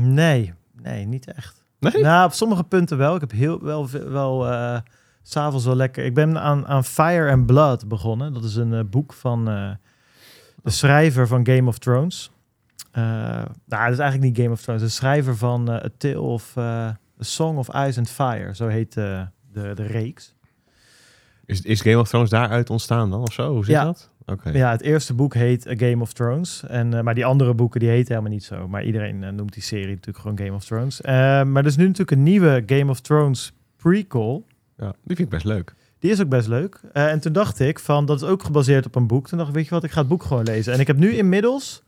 nee, 0.03 0.53
nee, 0.81 1.05
niet 1.05 1.33
echt. 1.33 1.63
Nee? 1.79 2.01
Nou, 2.03 2.25
op 2.25 2.31
sommige 2.33 2.63
punten 2.63 2.97
wel. 2.97 3.15
Ik 3.15 3.21
heb 3.21 3.31
heel 3.31 3.63
wel, 3.63 3.89
wel 3.89 4.47
eh, 4.51 4.77
s 5.23 5.31
s'avonds 5.31 5.65
wel 5.65 5.75
lekker. 5.75 6.05
Ik 6.05 6.13
ben 6.13 6.41
aan, 6.41 6.67
aan 6.67 6.83
Fire 6.83 7.31
and 7.31 7.45
Blood 7.45 7.88
begonnen. 7.88 8.33
Dat 8.33 8.44
is 8.44 8.55
een 8.55 8.73
eh, 8.73 8.79
boek 8.89 9.13
van 9.13 9.50
eh, 9.50 9.69
de 10.63 10.69
schrijver 10.69 11.27
van 11.27 11.45
Game 11.47 11.67
of 11.67 11.77
Thrones. 11.77 12.31
Eh, 12.91 13.03
nou, 13.03 13.47
dat 13.65 13.91
is 13.91 13.97
eigenlijk 14.00 14.21
niet 14.21 14.38
Game 14.38 14.51
of 14.51 14.61
Thrones. 14.61 14.81
De 14.81 14.89
schrijver 14.89 15.38
van 15.38 15.71
eh, 15.71 15.75
A 15.85 15.89
Tale 15.97 16.19
of 16.21 16.51
eh, 16.55 16.63
A 16.63 16.97
Song 17.19 17.57
of 17.57 17.67
Ice 17.75 18.00
and 18.00 18.09
Fire. 18.09 18.55
Zo 18.55 18.67
heet 18.67 18.97
eh, 18.97 19.21
de, 19.53 19.71
de 19.75 19.85
reeks. 19.85 20.35
Is, 21.45 21.62
is 21.62 21.81
Game 21.81 22.00
of 22.00 22.07
Thrones 22.10 22.30
daaruit 22.30 22.69
ontstaan 22.69 23.10
dan 23.10 23.22
of 23.22 23.34
zo? 23.34 23.54
Hoe 23.54 23.66
zit 23.66 23.74
Ja. 23.75 23.84
dat? 23.84 24.10
Ja, 24.54 24.72
het 24.72 24.81
eerste 24.81 25.13
boek 25.13 25.34
heet 25.34 25.68
A 25.68 25.75
Game 25.75 26.01
of 26.01 26.13
Thrones. 26.13 26.63
En, 26.68 26.94
eh, 26.94 27.01
maar 27.01 27.16
die 27.16 27.25
andere 27.25 27.54
boeken 27.54 27.80
die 27.80 27.90
heten 27.90 28.07
helemaal 28.07 28.31
niet 28.31 28.44
zo. 28.44 28.68
Maar 28.68 28.84
iedereen 28.84 29.24
eh, 29.24 29.30
noemt 29.30 29.54
die 29.54 29.63
serie 29.63 29.88
natuurlijk 29.88 30.18
gewoon 30.18 30.38
Game 30.38 30.54
of 30.54 30.63
Thrones. 30.66 31.01
Eh, 31.01 31.13
maar 31.44 31.62
er 31.62 31.66
is 31.66 31.75
nu 31.75 31.84
natuurlijk 31.84 32.12
een 32.12 32.24
nieuwe 32.24 32.63
Game 32.66 32.92
of 32.92 33.00
Thrones 33.00 33.54
prequel. 33.78 34.45
Ja, 34.78 34.86
die 35.04 35.16
vind 35.16 35.19
ik 35.19 35.30
best 35.30 35.45
leuk. 35.45 35.74
Die 36.00 36.12
is 36.12 36.22
ook 36.22 36.30
best 36.30 36.48
leuk. 36.48 36.80
En 36.94 37.19
toen 37.19 37.34
dacht 37.34 37.60
ik 37.60 37.80
van, 37.80 38.06
dat 38.06 38.22
is 38.22 38.28
ook 38.28 38.44
gebaseerd 38.44 38.86
op 38.86 38.96
een 38.96 39.07
boek. 39.07 39.28
Toen 39.28 39.38
dacht 39.38 39.50
ik, 39.50 39.56
weet 39.56 39.66
je 39.66 39.69
wat, 39.69 39.84
ik 39.84 39.92
ga 39.92 40.00
het 40.00 40.07
boek 40.07 40.24
gewoon 40.24 40.44
lezen. 40.44 40.74
En 40.74 40.80
ik 40.80 40.88
heb 40.88 40.98
nu 40.98 41.12
inmiddels 41.13 41.84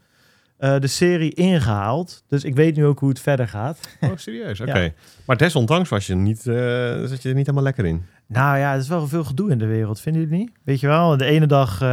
eh, 0.57 0.79
de 0.79 0.87
serie 0.87 1.33
ingehaald. 1.33 2.23
Dus 2.27 2.43
ik 2.43 2.55
weet 2.55 2.75
nu 2.75 2.85
ook 2.85 2.99
hoe 2.99 3.09
het 3.09 3.19
verder 3.19 3.47
gaat. 3.47 3.79
Oh, 4.01 4.09
serieus? 4.15 4.59
Oké. 4.61 4.93
Maar 5.25 5.37
desondanks 5.37 5.89
was 5.89 6.07
je, 6.07 6.15
niet, 6.15 6.47
eh, 6.47 6.55
zat 7.03 7.21
je 7.21 7.29
er 7.29 7.35
niet 7.35 7.45
helemaal 7.45 7.63
lekker 7.63 7.85
in. 7.85 8.03
Nou 8.27 8.57
ja, 8.57 8.73
er 8.73 8.79
is 8.79 8.87
wel 8.87 9.07
veel 9.07 9.23
gedoe 9.23 9.51
in 9.51 9.57
de 9.57 9.65
wereld, 9.65 9.99
vinden 10.01 10.21
jullie 10.21 10.37
niet? 10.37 10.51
Weet 10.63 10.79
je 10.79 10.87
wel, 10.87 11.17
de 11.17 11.25
ene 11.25 11.45
dag 11.45 11.81
eh, 11.81 11.87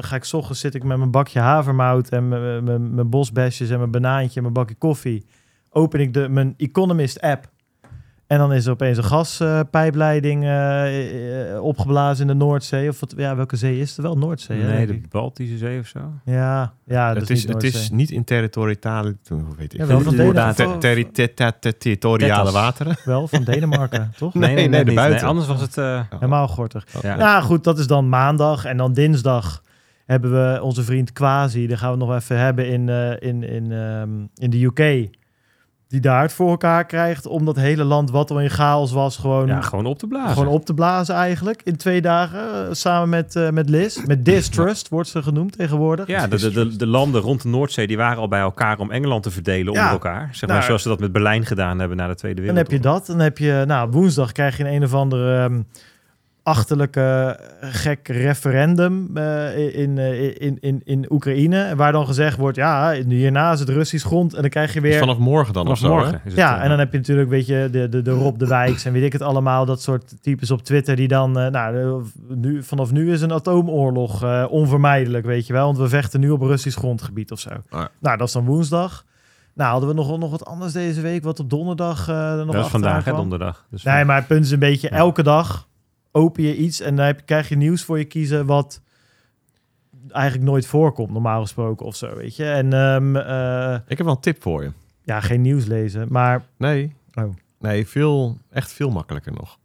ga 0.00 0.14
ik 0.16 0.24
's 0.24 0.32
ochtends 0.32 0.60
zit 0.60 0.74
ik 0.74 0.82
met 0.84 0.98
mijn 0.98 1.10
bakje 1.10 1.40
havermout 1.40 2.08
en 2.08 2.28
mijn- 2.64 3.10
bosbesjes 3.10 3.70
en 3.70 3.78
mijn 3.78 3.90
banaantje 3.90 4.36
en 4.36 4.42
mijn 4.42 4.54
bakje 4.54 4.74
koffie. 4.74 5.26
Open 5.70 6.00
ik 6.00 6.14
de, 6.14 6.28
mijn 6.28 6.54
Economist 6.56 7.20
app. 7.20 7.50
En 8.28 8.38
dan 8.38 8.52
is 8.52 8.66
er 8.66 8.72
opeens 8.72 8.96
een 8.98 9.04
gaspijpleiding 9.04 10.44
eh, 10.44 11.52
eh, 11.54 11.62
opgeblazen 11.64 12.20
in 12.30 12.38
de 12.38 12.44
Noordzee. 12.44 12.88
Of 12.88 13.00
wat, 13.00 13.14
ja, 13.16 13.36
welke 13.36 13.56
zee 13.56 13.80
is 13.80 13.90
het? 13.90 14.00
Wel 14.00 14.18
Noordzee, 14.18 14.62
Nee, 14.62 14.86
de. 14.86 15.00
Baltische 15.10 15.56
Zee 15.56 15.80
of 15.80 15.86
zo. 15.86 15.98
Ja, 16.24 16.72
ja 16.84 17.12
dat 17.12 17.20
het, 17.20 17.30
is, 17.30 17.38
is, 17.38 17.44
niet 17.46 17.54
het 17.62 17.74
is 17.74 17.90
niet 17.90 18.10
in 18.10 18.24
territoriale... 18.24 19.16
Hoe 19.28 19.42
weet 19.56 19.72
ik? 19.74 19.80
Ja, 19.80 19.86
wel 19.86 20.00
van. 20.00 20.16
Denemarken. 20.16 20.54
Ter- 20.54 20.78
terri- 20.78 21.10
ter- 21.10 21.34
ter- 21.34 21.58
ter- 21.58 21.78
Territoriale 21.78 22.52
wateren. 22.52 22.96
Wel, 23.04 23.28
van 23.28 23.44
Denemarken, 23.52 24.12
toch? 24.16 24.34
Nee, 24.34 24.68
nee, 24.68 24.84
niet. 24.84 24.94
buiten. 24.94 25.26
anders 25.26 25.46
was 25.46 25.60
het... 25.60 25.76
eh, 25.78 26.00
Helemaal 26.10 26.48
gortig. 26.48 26.86
ja. 27.02 27.16
Nou 27.16 27.42
goed, 27.42 27.64
dat 27.64 27.78
is 27.78 27.86
dan 27.86 28.08
maandag. 28.08 28.64
En 28.64 28.76
dan 28.76 28.92
dinsdag 28.92 29.62
hebben 30.06 30.30
we 30.30 30.62
onze 30.62 30.82
vriend 30.82 31.12
Quasi. 31.12 31.66
Daar 31.66 31.78
gaan 31.78 31.92
we 31.92 31.98
het 31.98 32.06
nog 32.08 32.16
even 32.16 32.38
hebben 32.38 32.68
in, 32.68 32.88
eh, 32.88 33.10
in, 33.28 33.42
in, 33.42 33.72
ehm, 33.72 34.10
in 34.34 34.50
de 34.50 34.64
UK. 34.64 35.08
Die 35.88 36.00
daar 36.00 36.22
het 36.22 36.32
voor 36.32 36.50
elkaar 36.50 36.84
krijgt 36.86 37.26
om 37.26 37.44
dat 37.44 37.56
hele 37.56 37.84
land 37.84 38.10
wat 38.10 38.30
al 38.30 38.40
in 38.40 38.50
chaos 38.50 38.92
was 38.92 39.16
gewoon, 39.16 39.46
ja, 39.46 39.60
gewoon 39.60 39.86
op 39.86 39.98
te 39.98 40.06
blazen. 40.06 40.36
gewoon 40.36 40.52
op 40.52 40.64
te 40.64 40.74
blazen 40.74 41.14
eigenlijk. 41.14 41.60
In 41.64 41.76
twee 41.76 42.00
dagen 42.00 42.38
eh, 42.68 42.72
samen 42.74 43.08
met, 43.08 43.36
eh, 43.36 43.50
met 43.50 43.68
Liz. 43.68 44.04
Met 44.06 44.24
Distrust 44.24 44.88
wordt 44.88 45.08
ze 45.08 45.22
genoemd 45.22 45.52
tegenwoordig. 45.58 46.06
Ja, 46.06 46.26
de, 46.26 46.38
de, 46.38 46.50
de, 46.50 46.76
de 46.76 46.86
landen 46.86 47.20
rond 47.20 47.42
de 47.42 47.48
Noordzee 47.48 47.86
die 47.86 47.96
waren 47.96 48.18
al 48.18 48.28
bij 48.28 48.40
elkaar 48.40 48.78
om 48.78 48.90
Engeland 48.90 49.22
te 49.22 49.30
verdelen 49.30 49.72
Ja. 49.72 49.78
onder 49.78 49.92
elkaar. 49.92 50.28
Zeg 50.32 50.40
maar 50.40 50.50
Nou, 50.50 50.62
zoals 50.62 50.82
ze 50.82 50.88
dat 50.88 51.00
met 51.00 51.12
Berlijn 51.12 51.46
gedaan 51.46 51.78
hebben 51.78 51.96
na 51.96 52.06
de 52.06 52.14
Tweede 52.14 52.46
Dan 52.46 52.56
heb 52.56 52.68
Wereldoorlog. 52.68 52.98
je 52.98 53.06
dat. 53.06 53.16
Dan 53.16 53.24
heb 53.24 53.38
je, 53.38 53.64
nou, 53.66 53.90
woensdag 53.90 54.32
krijg 54.32 54.56
je 54.56 54.64
een 54.64 54.72
een 54.74 54.84
of 54.84 54.94
andere 54.94 55.38
ehm, 55.38 55.60
achterlijke 56.48 57.38
eh, 57.60 57.68
gek 57.72 58.08
referendum 58.08 59.16
eh, 59.16 59.78
in, 59.78 59.98
eh, 59.98 60.24
in, 60.40 60.56
in, 60.60 60.80
in 60.84 61.06
Oekraïne. 61.10 61.76
Waar 61.76 61.92
dan 61.92 62.06
gezegd 62.06 62.36
wordt, 62.36 62.56
ja, 62.56 62.92
hierna 63.08 63.52
is 63.52 63.60
het 63.60 63.68
Russisch 63.68 64.06
grond. 64.06 64.34
En 64.34 64.40
dan 64.40 64.50
krijg 64.50 64.74
je 64.74 64.80
Dus 64.80 64.90
weer... 64.90 64.98
vanaf 64.98 65.18
morgen 65.18 65.52
dan 65.52 65.62
Vanaf 65.62 65.78
of 65.82 65.86
zo, 65.86 65.94
hè? 65.96 66.00
morgen. 66.02 66.20
is 66.24 66.30
het, 66.32 66.40
Ja, 66.40 66.62
en 66.62 66.68
dan 66.68 66.78
heb 66.78 66.92
je 66.92 66.98
natuurlijk, 66.98 67.28
weet 67.28 67.46
je, 67.46 67.68
de, 67.72 67.88
de, 67.88 68.02
de 68.02 68.10
Rob 68.10 68.38
de 68.38 68.46
Wijks 68.46 68.84
en 68.84 68.92
weet 68.92 69.02
ik 69.02 69.12
het 69.12 69.22
allemaal, 69.22 69.64
dat 69.64 69.82
soort 69.82 70.22
types 70.22 70.50
op 70.50 70.62
Twitter 70.62 70.96
die 70.96 71.08
dan, 71.08 71.32
nou, 71.32 72.02
nu, 72.28 72.62
vanaf 72.62 72.92
nu 72.92 73.12
is 73.12 73.20
een 73.22 73.32
atoomoorlog 73.32 74.22
eh, 74.22 74.44
onvermijdelijk, 74.50 75.26
weet 75.26 75.46
je 75.46 75.52
wel, 75.52 75.64
want 75.64 75.78
we 75.78 75.88
vechten 75.88 76.20
nu 76.20 76.30
op 76.30 76.42
Russisch 76.42 76.78
grondgebied 76.78 77.32
of 77.32 77.40
zo. 77.40 77.50
ja. 77.70 77.88
Nou, 78.00 78.16
dat 78.16 78.26
is 78.26 78.32
dan 78.32 78.44
woensdag. 78.44 79.04
Nou, 79.54 79.70
hadden 79.70 79.88
we 79.88 79.94
nog, 79.94 80.18
nog 80.18 80.30
wat 80.30 80.44
anders 80.44 80.72
deze 80.72 81.00
week, 81.00 81.24
wat 81.24 81.40
op 81.40 81.50
donderdag 81.50 82.08
eh 82.08 82.30
er 82.30 82.36
nog 82.36 82.46
dat 82.46 82.54
is 82.54 82.60
achteraan 82.60 82.70
vandaag, 82.70 83.04
hè, 83.04 83.12
donderdag. 83.12 83.66
Dus 83.70 83.82
Nee, 83.82 84.04
maar 84.04 84.16
het 84.16 84.26
punt 84.26 84.44
is 84.44 84.50
een 84.50 84.58
beetje, 84.58 84.88
Ja. 84.90 84.96
elke 84.96 85.22
dag 85.22 85.66
open 86.18 86.42
je 86.42 86.56
iets 86.56 86.80
en 86.80 86.96
dan 86.96 87.06
heb, 87.06 87.22
krijg 87.24 87.48
je 87.48 87.56
nieuws 87.56 87.84
voor 87.84 87.98
je 87.98 88.04
kiezen 88.04 88.46
wat 88.46 88.80
eigenlijk 90.08 90.44
nooit 90.50 90.66
voorkomt, 90.66 91.10
normaal 91.10 91.40
gesproken 91.42 91.86
of 91.86 91.96
zo, 91.96 92.14
weet 92.16 92.36
je. 92.36 92.44
En 92.44 92.72
ehm, 92.72 93.16
eh, 93.16 93.74
Ik 93.86 93.96
heb 93.96 94.06
wel 94.06 94.14
een 94.14 94.20
tip 94.20 94.42
voor 94.42 94.62
je. 94.62 94.72
ja, 95.02 95.20
geen 95.20 95.40
nieuws 95.40 95.64
lezen, 95.64 96.06
maar 96.10 96.44
Nee. 96.56 96.94
Oh. 97.14 97.34
Nee, 97.60 97.86
veel, 97.88 98.38
echt 98.50 98.72
veel 98.72 98.90
makkelijker 98.90 99.32
nog. 99.32 99.58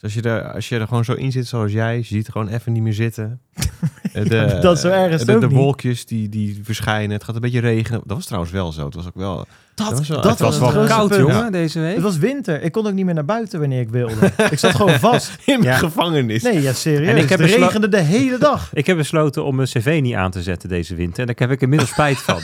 Dus 0.00 0.02
als 0.02 0.14
je, 0.14 0.22
er, 0.30 0.52
als 0.52 0.68
je 0.68 0.78
er 0.78 0.86
gewoon 0.88 1.04
zo 1.04 1.12
in 1.12 1.32
zit 1.32 1.46
zoals 1.46 1.72
jij, 1.72 1.96
je 1.96 2.02
ziet 2.02 2.26
er 2.26 2.32
gewoon 2.32 2.48
even 2.48 2.72
niet 2.72 2.82
meer 2.82 2.92
zitten. 2.92 3.40
De, 4.12 4.58
Dat 4.60 4.80
zo 4.80 4.88
erg 4.88 5.12
is 5.12 5.24
de, 5.24 5.34
ook 5.34 5.40
de 5.40 5.48
wolkjes 5.48 6.06
die, 6.06 6.28
die 6.28 6.60
verschijnen. 6.62 7.10
Het 7.10 7.24
gaat 7.24 7.34
een 7.34 7.40
beetje 7.40 7.60
regenen. 7.60 8.00
Dat 8.04 8.16
was 8.16 8.26
trouwens 8.26 8.52
wel 8.52 8.72
zo. 8.72 8.84
Het 8.84 8.94
was 8.94 9.06
ook 9.06 9.14
wel... 9.14 9.46
Dat, 9.74 9.98
was 9.98 10.08
wel- 10.08 10.20
dat 10.20 10.30
het 10.30 10.40
was 10.40 10.54
het 10.54 10.62
wel 10.62 10.70
grootste 10.70 10.94
Koud, 10.94 11.08
punt. 11.08 11.20
jongen, 11.20 11.52
deze 11.52 11.80
week. 11.80 11.94
Het 11.94 12.02
was 12.02 12.16
winter. 12.18 12.62
Ik 12.62 12.72
kon 12.72 12.86
ook 12.86 12.92
niet 12.92 13.04
meer 13.04 13.14
naar 13.14 13.24
buiten 13.24 13.60
wanneer 13.60 13.80
ik 13.80 13.88
wilde. 13.88 14.32
ik 14.50 14.58
zat 14.58 14.74
gewoon 14.74 14.98
vast. 14.98 15.36
In 15.44 15.62
Ja. 15.62 15.76
gevangenis. 15.76 16.42
Nee, 16.42 16.62
ja, 16.62 16.72
serieus. 16.72 17.08
En 17.08 17.16
ik 17.16 17.28
heb 17.28 17.38
het 17.38 17.50
regende 17.50 17.88
de 17.88 18.00
hele 18.00 18.38
dag. 18.38 18.70
Ik 18.74 18.86
heb 18.86 18.96
besloten 18.96 19.44
om 19.44 19.54
mijn 19.56 19.68
cv 19.68 19.98
niet 20.02 20.14
aan 20.14 20.30
te 20.30 20.42
zetten 20.42 20.68
deze 20.68 20.94
winter. 20.94 21.20
En 21.20 21.26
daar 21.26 21.48
heb 21.48 21.50
ik 21.50 21.60
inmiddels 21.62 21.90
spijt 21.90 22.18
van. 22.18 22.40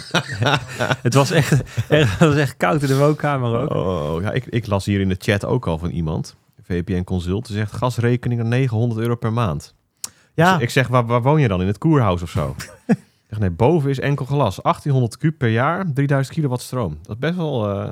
het, 1.02 1.14
was 1.14 1.30
echt, 1.30 1.50
het 1.88 2.18
was 2.18 2.35
echt 2.37 2.56
koud 2.56 2.82
in 2.82 2.88
de 2.88 2.97
woonkamer 2.97 3.61
ook. 3.61 3.75
Oh, 3.75 4.23
ja, 4.23 4.32
ik, 4.32 4.44
ik 4.47 4.66
las 4.66 4.85
hier 4.85 5.00
in 5.00 5.09
de 5.09 5.16
chat 5.18 5.44
ook 5.44 5.66
al 5.66 5.78
van 5.78 5.90
iemand. 5.90 6.37
VPN 6.73 7.05
Consult. 7.05 7.47
Die 7.47 7.57
zegt 7.57 7.73
gasrekening 7.73 8.43
900 8.43 9.00
euro 9.00 9.14
per 9.14 9.33
maand. 9.33 9.75
Ja, 10.35 10.52
Dus 10.55 10.62
ik 10.62 10.71
zeg, 10.71 10.88
waar, 10.88 11.07
waar 11.07 11.23
woon 11.23 11.41
je 11.41 11.49
dan? 11.49 11.61
In 11.61 11.67
het 11.67 11.79
koerhuis 11.79 12.23
of 12.23 12.31
zo? 12.31 12.55
ik 12.87 12.97
zeg, 13.29 13.38
nee, 13.38 13.50
boven 13.50 13.91
is 13.91 13.99
enkel 14.00 14.25
glas. 14.26 14.57
1800 14.62 15.17
kub 15.21 15.38
per 15.38 15.49
jaar, 15.49 15.93
3000 15.93 16.35
kilowatt 16.37 16.62
stroom. 16.62 16.99
Dat 17.02 17.11
is 17.12 17.19
best 17.19 17.37
wel... 17.37 17.71
eh 17.71 17.85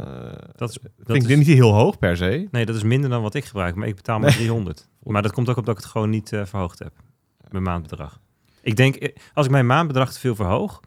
Dat 0.57 0.69
is, 0.71 0.79
dat 0.83 0.91
vind 1.07 1.23
ik 1.25 1.29
is- 1.31 1.37
niet 1.37 1.47
heel 1.47 1.73
hoog 1.73 1.99
per 1.99 2.17
se. 2.17 2.49
nee, 2.51 2.67
dat 2.67 2.77
is 2.77 2.83
minder 2.83 3.11
dan 3.11 3.23
wat 3.23 3.35
ik 3.35 3.45
gebruik. 3.45 3.75
Maar 3.75 3.89
ik 3.89 3.97
betaal 3.97 4.19
maar 4.19 4.33
300. 4.33 4.89
Maar 5.03 5.23
dat 5.23 5.33
komt 5.33 5.49
ook 5.49 5.57
omdat 5.57 5.77
ik 5.77 5.83
het 5.83 5.91
gewoon 5.91 6.11
niet 6.11 6.33
eh, 6.33 6.45
verhoogd 6.45 6.79
heb. 6.79 6.93
Mijn 7.51 7.63
maandbedrag. 7.63 8.21
Ik 8.63 8.77
denk, 8.77 8.95
eh, 8.95 9.15
als 9.35 9.47
ik 9.47 9.53
mijn 9.53 9.67
maandbedrag 9.67 10.13
te 10.13 10.19
veel 10.19 10.35
verhoog... 10.35 10.81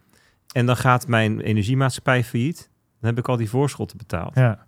en 0.53 0.65
dan 0.65 0.77
gaat 0.77 1.07
mijn 1.07 1.39
energiemaatschappij 1.41 2.23
failliet... 2.23 2.69
dan 3.00 3.09
heb 3.09 3.17
ik 3.19 3.27
al 3.27 3.38
die 3.38 3.50
voorschotten 3.50 3.97
betaald. 3.97 4.35
ja. 4.35 4.65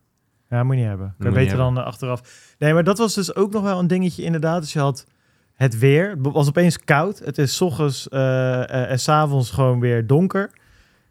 Ja, 0.55 0.63
moet 0.63 0.75
je 0.75 0.81
niet 0.81 0.89
hebben. 0.89 1.15
Kan 1.19 1.29
je 1.29 1.35
beter 1.35 1.57
dan 1.57 1.77
eh, 1.77 1.85
achteraf. 1.85 2.21
Nee, 2.59 2.73
maar 2.73 2.83
dat 2.83 2.97
was 2.97 3.13
dus 3.13 3.35
ook 3.35 3.51
nog 3.51 3.63
wel 3.63 3.79
een 3.79 3.87
dingetje 3.87 4.23
inderdaad. 4.23 4.61
Dus 4.61 4.73
je 4.73 4.79
had 4.79 5.05
het 5.53 5.79
weer. 5.79 6.09
Het 6.09 6.19
was 6.21 6.47
opeens 6.47 6.79
koud. 6.79 7.19
Het 7.19 7.37
is 7.37 7.61
ochtends 7.61 8.09
eh, 8.09 8.63
eh, 8.63 8.91
en 8.91 8.99
's 8.99 9.07
avonds 9.07 9.51
gewoon 9.51 9.79
weer 9.79 10.07
donker. 10.07 10.51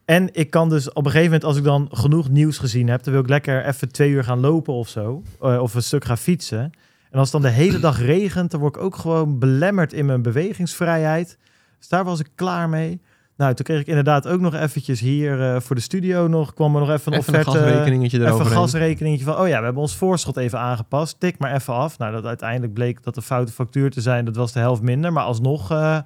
En 0.04 0.28
ik 0.32 0.50
kan 0.50 0.68
dus 0.68 0.88
op 0.88 0.96
een 0.96 1.10
gegeven 1.10 1.24
moment, 1.24 1.44
als 1.44 1.56
ik 1.56 1.64
dan 1.64 1.88
genoeg 1.92 2.28
nieuws 2.28 2.58
gezien 2.58 2.88
heb, 2.88 3.02
dan 3.02 3.12
wil 3.12 3.22
ik 3.22 3.28
lekker 3.28 3.66
even 3.66 3.92
twee 3.92 4.10
uur 4.10 4.24
gaan 4.24 4.40
lopen 4.40 4.74
of 4.74 4.88
zo. 4.88 5.22
of 5.38 5.74
een 5.74 5.82
stuk 5.82 6.04
gaan 6.04 6.18
fietsen. 6.18 6.72
En 7.10 7.20
als 7.20 7.32
het 7.32 7.42
dan 7.42 7.50
de 7.50 7.56
hele 7.56 7.78
dag 7.78 8.00
regent, 8.00 8.50
dan 8.50 8.60
word 8.60 8.76
ik 8.76 8.82
ook 8.82 8.96
gewoon 8.96 9.38
belemmerd 9.38 9.92
in 9.92 10.06
mijn 10.06 10.22
bewegingsvrijheid. 10.22 11.38
Dus 11.78 11.88
daar 11.88 12.04
was 12.04 12.20
ik 12.20 12.28
klaar 12.34 12.68
mee. 12.68 13.00
Nou, 13.36 13.54
toen 13.54 13.64
kreeg 13.64 13.80
ik 13.80 13.86
inderdaad 13.86 14.28
ook 14.28 14.40
nog 14.40 14.54
eventjes 14.54 15.00
hier 15.00 15.54
eh, 15.54 15.60
voor 15.60 15.76
de 15.76 15.82
studio 15.82 16.26
nog, 16.26 16.54
kwam 16.54 16.74
er 16.74 16.80
nog 16.80 16.90
even 16.90 17.12
een 17.12 17.18
Even 17.18 17.34
een 17.34 17.40
offerte. 17.40 17.58
gasrekeningetje 17.68 18.18
Even 18.26 18.40
een 18.40 18.46
gasrekeningetje 18.46 19.24
van, 19.24 19.36
oh 19.38 19.48
ja, 19.48 19.58
we 19.58 19.64
hebben 19.64 19.82
ons 19.82 19.96
voorschot 19.96 20.36
even 20.36 20.58
aangepast. 20.58 21.20
Tik 21.20 21.38
maar 21.38 21.54
even 21.54 21.74
af. 21.74 21.98
Nou, 21.98 22.12
dat 22.12 22.24
uiteindelijk 22.24 22.72
bleek 22.74 23.02
dat 23.02 23.14
de 23.14 23.22
foute 23.22 23.52
factuur 23.52 23.90
te 23.90 24.00
zijn. 24.00 24.24
Dat 24.24 24.36
was 24.36 24.52
de 24.52 24.58
helft 24.58 24.82
minder. 24.82 25.12
Maar 25.12 25.24
alsnog 25.24 25.72
uh, 25.72 25.98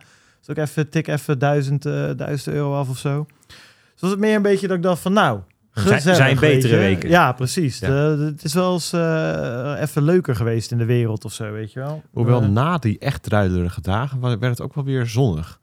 ook 0.46 0.56
even, 0.56 0.88
tik 0.88 1.06
even 1.08 1.38
duizend, 1.38 1.86
eh, 1.86 2.10
duizend 2.16 2.54
euro 2.54 2.74
af 2.78 2.88
of 2.88 2.98
zo. 2.98 3.26
Dus 3.46 4.00
was 4.00 4.10
het 4.10 4.18
meer 4.20 4.36
een 4.36 4.42
beetje 4.42 4.66
dat 4.68 4.76
ik 4.76 4.82
dacht 4.82 5.00
van, 5.00 5.12
nou, 5.12 5.40
Zijn- 5.72 5.86
gezellig, 5.94 6.16
zijn 6.16 6.38
betere 6.40 6.76
weken. 6.76 7.08
Ja, 7.08 7.32
precies. 7.32 7.78
Ja. 7.78 7.86
De- 7.86 8.16
de- 8.16 8.24
het 8.24 8.44
is 8.44 8.54
wel 8.54 8.72
eens 8.72 8.92
even 9.82 10.02
leuker 10.02 10.36
geweest 10.36 10.70
in 10.70 10.78
de 10.78 10.84
wereld 10.84 11.24
of 11.24 11.32
zo, 11.32 11.52
weet 11.52 11.72
je 11.72 11.80
wel. 11.80 12.02
Hoewel 12.12 12.42
na 12.42 12.78
die 12.78 12.98
echt 12.98 13.22
druilerige 13.22 13.80
dagen 13.80 14.20
werd 14.20 14.40
het 14.42 14.60
ook 14.60 14.74
wel 14.74 14.84
weer 14.84 15.06
zonnig. 15.06 15.58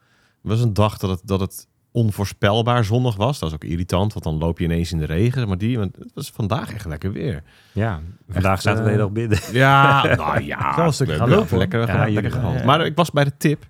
Was 0.46 0.62
een 0.62 0.74
dag 0.74 0.98
dat 0.98 1.10
het, 1.10 1.22
dat 1.24 1.40
het 1.40 1.68
onvoorspelbaar 1.92 2.86
zonnig 2.86 3.16
was. 3.16 3.40
Dat 3.40 3.50
is 3.50 3.56
ook 3.56 3.64
irritant, 3.64 4.14
want 4.14 4.26
dan 4.26 4.38
loop 4.38 4.60
je 4.60 4.66
ineens 4.66 4.92
in 4.92 4.98
de 4.98 5.06
regen. 5.06 5.48
Maar 5.48 5.58
die, 5.58 5.78
want 5.78 5.96
het 5.96 6.12
was 6.14 6.30
vandaag 6.30 6.74
echt 6.74 6.86
lekker 6.86 7.12
weer. 7.12 7.44
Ja, 7.72 8.02
vandaag 8.30 8.54
Echt, 8.54 8.62
zaten 8.62 8.84
we 8.84 8.90
de 8.90 8.96
eh, 8.96 9.02
hele 9.02 9.04
dag 9.04 9.12
binnen. 9.12 9.40
Ja, 9.62 10.04
nou 10.16 10.42
ja. 10.44 10.76
Wel 10.76 10.86
een 10.86 10.94
stukje 10.94 11.14
we- 11.14 11.20
gaan 11.20 11.30
lopen. 11.30 11.58
Lekker, 11.58 11.88
Ja, 11.88 12.10
lekker. 12.10 12.42
Ja. 12.42 12.64
Maar 12.66 12.86
ik 12.86 12.96
was 12.96 13.12
bij 13.12 13.24
de 13.24 13.38
tip. 13.38 13.66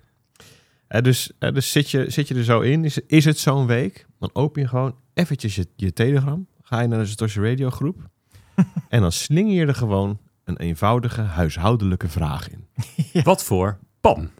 Eh, 0.86 1.02
dus 1.02 1.32
eh, 1.38 1.52
dus 1.54 1.72
zit, 1.72 1.90
je, 1.90 2.10
zit 2.10 2.28
je 2.28 2.34
er 2.34 2.44
zo 2.44 2.60
in. 2.60 2.84
Is, 2.84 2.98
is 3.06 3.24
het 3.24 3.38
zo'n 3.38 3.66
week? 3.66 4.06
Dan 4.18 4.30
open 4.32 4.62
je 4.62 4.68
gewoon 4.68 4.94
eventjes 5.14 5.54
je, 5.54 5.66
je 5.76 5.92
telegram. 5.92 6.46
Ga 6.62 6.80
je 6.80 6.88
naar 6.88 6.98
de 6.98 7.06
Satoshi 7.06 7.40
Radio 7.40 7.70
groep. 7.70 7.96
en 8.88 9.00
dan 9.00 9.12
slinger 9.12 9.52
je 9.54 9.66
er 9.66 9.74
gewoon 9.74 10.18
een 10.44 10.56
eenvoudige 10.56 11.20
huishoudelijke 11.20 12.08
vraag 12.08 12.48
in. 12.50 12.66
Wat 13.22 13.44
voor 13.44 13.78
pan? 14.00 14.30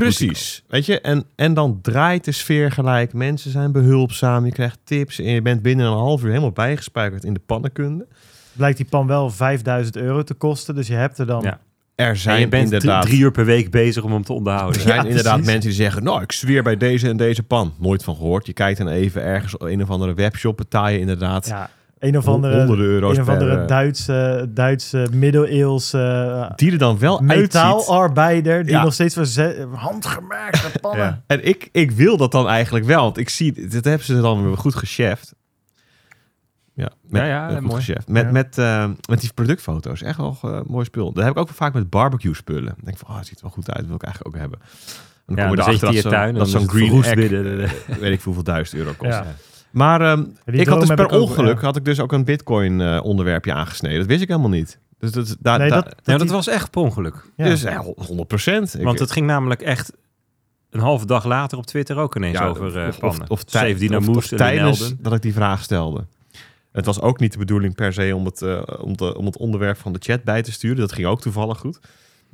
Precies. 0.00 0.62
Weet 0.68 0.86
je, 0.86 1.00
en, 1.00 1.24
en 1.36 1.54
dan 1.54 1.78
draait 1.82 2.24
de 2.24 2.32
sfeer 2.32 2.72
gelijk. 2.72 3.12
Mensen 3.12 3.50
zijn 3.50 3.72
behulpzaam. 3.72 4.44
Je 4.44 4.52
krijgt 4.52 4.78
tips. 4.84 5.18
En 5.18 5.30
je 5.30 5.42
bent 5.42 5.62
binnen 5.62 5.86
een 5.86 5.92
half 5.92 6.22
uur 6.22 6.28
helemaal 6.28 6.50
bijgespijkerd 6.52 7.24
in 7.24 7.34
de 7.34 7.40
pannenkunde. 7.46 8.06
Blijkt 8.52 8.76
die 8.76 8.86
pan 8.86 9.06
wel 9.06 9.30
5000 9.30 9.96
euro 9.96 10.22
te 10.22 10.34
kosten. 10.34 10.74
Dus 10.74 10.86
je 10.86 10.94
hebt 10.94 11.18
er 11.18 11.26
dan... 11.26 11.42
Ja. 11.42 11.60
Er 11.94 12.08
En 12.08 12.16
zijn 12.16 12.40
je 12.40 12.48
bent 12.48 12.66
drie, 12.68 12.80
inderdaad, 12.80 13.02
drie 13.06 13.20
uur 13.20 13.30
per 13.30 13.44
week 13.44 13.70
bezig 13.70 14.02
om 14.02 14.12
hem 14.12 14.22
te 14.22 14.32
onderhouden. 14.32 14.74
er 14.74 14.86
zijn 14.86 14.96
Ja, 15.02 15.08
inderdaad 15.08 15.32
precies. 15.34 15.52
mensen 15.52 15.70
die 15.70 15.78
zeggen... 15.78 16.02
Nou, 16.02 16.22
ik 16.22 16.32
zweer 16.32 16.62
bij 16.62 16.76
deze 16.76 17.08
en 17.08 17.16
deze 17.16 17.42
pan. 17.42 17.74
Nooit 17.78 18.04
van 18.04 18.16
gehoord. 18.16 18.46
Je 18.46 18.52
kijkt 18.52 18.78
dan 18.78 18.88
even 18.88 19.22
ergens 19.22 19.54
op 19.54 19.62
een 19.62 19.82
of 19.82 19.90
andere 19.90 20.14
webshop. 20.14 20.56
Betaal 20.56 20.88
je 20.88 20.98
inderdaad 20.98 21.46
Ja, 21.46 21.70
een 21.98 22.16
of 22.16 22.26
andere, 22.28 22.56
honderden 22.56 22.86
euro's 22.86 23.16
een 23.16 23.22
of 23.22 23.28
andere 23.28 23.60
eh, 23.60 23.66
Duitse, 23.66 24.46
Duitse 24.54 25.06
middeleeuwse 25.12 25.98
eh, 26.48 26.56
die 26.56 26.72
er 26.72 26.78
dan 26.78 26.98
wel 26.98 27.20
uitziet. 27.20 27.38
metaalarbeider 27.38 28.62
die 28.62 28.72
Ja. 28.72 28.82
nog 28.82 28.92
steeds 28.92 29.14
voor 29.14 29.26
ze- 29.26 29.68
handgemerkte 29.72 30.78
pannen. 30.80 31.04
Ja. 31.06 31.22
En 31.26 31.46
ik, 31.46 31.68
ik 31.72 31.90
wil 31.90 32.16
dat 32.16 32.32
dan 32.32 32.48
eigenlijk 32.48 32.84
wel. 32.84 33.02
Want 33.02 33.18
ik 33.18 33.28
zie... 33.28 33.52
Dit 33.68 33.84
hebben 33.84 34.06
ze 34.06 34.20
dan 34.20 34.44
weer 34.46 34.56
goed 34.56 34.74
gecheft. 34.74 35.34
Ja, 36.74 36.90
met, 37.02 37.22
Ja, 37.22 37.26
ja, 37.28 37.48
goed 37.48 37.60
mooi. 37.60 37.82
gecheft. 37.82 38.08
Met, 38.08 38.24
Ja. 38.24 38.30
met, 38.30 38.58
eh, 38.58 38.88
met 39.08 39.20
die 39.20 39.32
productfoto's. 39.34 40.02
Echt 40.02 40.16
wel 40.16 40.38
mooi 40.66 40.84
spul. 40.84 41.12
Dat 41.12 41.24
heb 41.24 41.32
ik 41.32 41.38
ook 41.38 41.48
vaak 41.48 41.72
met 41.74 41.90
barbecue 41.90 42.34
spullen. 42.34 42.64
Dan 42.64 42.74
denk 42.84 42.96
ik 42.96 42.98
van, 42.98 43.10
oh, 43.10 43.16
het 43.18 43.26
ziet 43.26 43.36
er 43.36 43.42
wel 43.44 43.52
goed 43.52 43.66
uit. 43.68 43.76
Dat 43.78 43.86
wil 43.86 43.96
ik 43.96 44.02
eigenlijk 44.02 44.34
ook 44.34 44.40
hebben. 44.40 44.58
En 45.26 45.34
Ja, 45.36 45.42
kom 45.42 45.50
je 45.50 45.56
dan 45.56 45.66
erachter 45.66 45.92
dat 46.02 46.02
tuin 46.02 46.12
zo'n- 46.12 46.22
en 46.22 46.34
dat 46.34 46.38
dan 46.42 46.46
zo'n 46.46 46.60
is 46.60 46.66
het 46.66 47.04
green 47.04 47.20
egg, 47.20 47.28
binnen. 47.30 47.70
weet 48.02 48.12
ik 48.12 48.22
hoeveel 48.22 48.42
duizend 48.42 48.80
euro 48.80 48.92
kost. 48.96 49.18
Maar 49.76 50.00
ehm, 50.00 50.24
Die 50.44 50.60
ik 50.60 50.66
had 50.66 50.80
dus 50.80 50.88
per 50.88 51.04
ik 51.04 51.12
ook, 51.12 51.20
ongeluk 51.20 51.58
ja. 51.60 51.64
had 51.64 51.76
ik 51.76 51.84
dus 51.84 52.00
ook 52.00 52.12
een 52.12 52.24
bitcoin 52.24 52.80
eh, 52.80 53.00
onderwerpje 53.02 53.52
aangesneden. 53.52 53.98
Dat 53.98 54.06
wist 54.06 54.22
ik 54.22 54.28
helemaal 54.28 54.48
niet. 54.50 54.78
Dus 54.98 55.10
dat, 55.10 55.36
daar, 55.40 55.58
Nee, 55.58 55.68
dat, 55.70 55.84
Ja, 56.02 56.12
dat 56.16 56.20
die- 56.20 56.30
was 56.36 56.46
echt 56.46 56.70
per 56.70 56.80
ongeluk. 56.82 57.30
ja. 57.36 57.44
dus 57.44 57.64
eh, 57.64 57.78
100 57.96 58.28
procent. 58.28 58.72
Want 58.80 58.98
het 58.98 59.10
ging 59.10 59.26
namelijk 59.26 59.62
echt 59.62 59.92
een 60.70 60.80
halve 60.80 61.06
dag 61.06 61.24
later 61.24 61.58
op 61.58 61.66
Twitter 61.66 61.96
ook 61.96 62.16
ineens 62.16 62.40
over 62.40 62.82
uh, 62.82 62.88
of, 62.88 62.98
pannen. 62.98 63.22
of, 63.22 63.28
of, 63.30 63.44
tij- 63.44 63.60
17 63.76 63.96
of- 63.96 64.08
of 64.08 64.26
tijdens 64.26 64.94
dat 64.98 65.12
ik 65.12 65.22
die 65.22 65.32
vraag 65.32 65.62
stelde. 65.62 66.06
Het 66.72 66.86
was 66.86 67.00
ook 67.00 67.20
niet 67.20 67.32
de 67.32 67.38
bedoeling 67.38 67.74
per 67.74 67.92
se 67.92 68.12
om 68.16 68.24
het, 68.24 68.42
eh, 68.42 68.62
om, 68.80 68.96
de, 68.96 69.16
om 69.16 69.26
het 69.26 69.36
onderwerp 69.36 69.78
van 69.78 69.92
de 69.92 69.98
chat 70.02 70.22
bij 70.24 70.42
te 70.42 70.52
sturen. 70.52 70.76
Dat 70.76 70.92
ging 70.92 71.06
ook 71.06 71.20
toevallig 71.20 71.58
goed. 71.58 71.78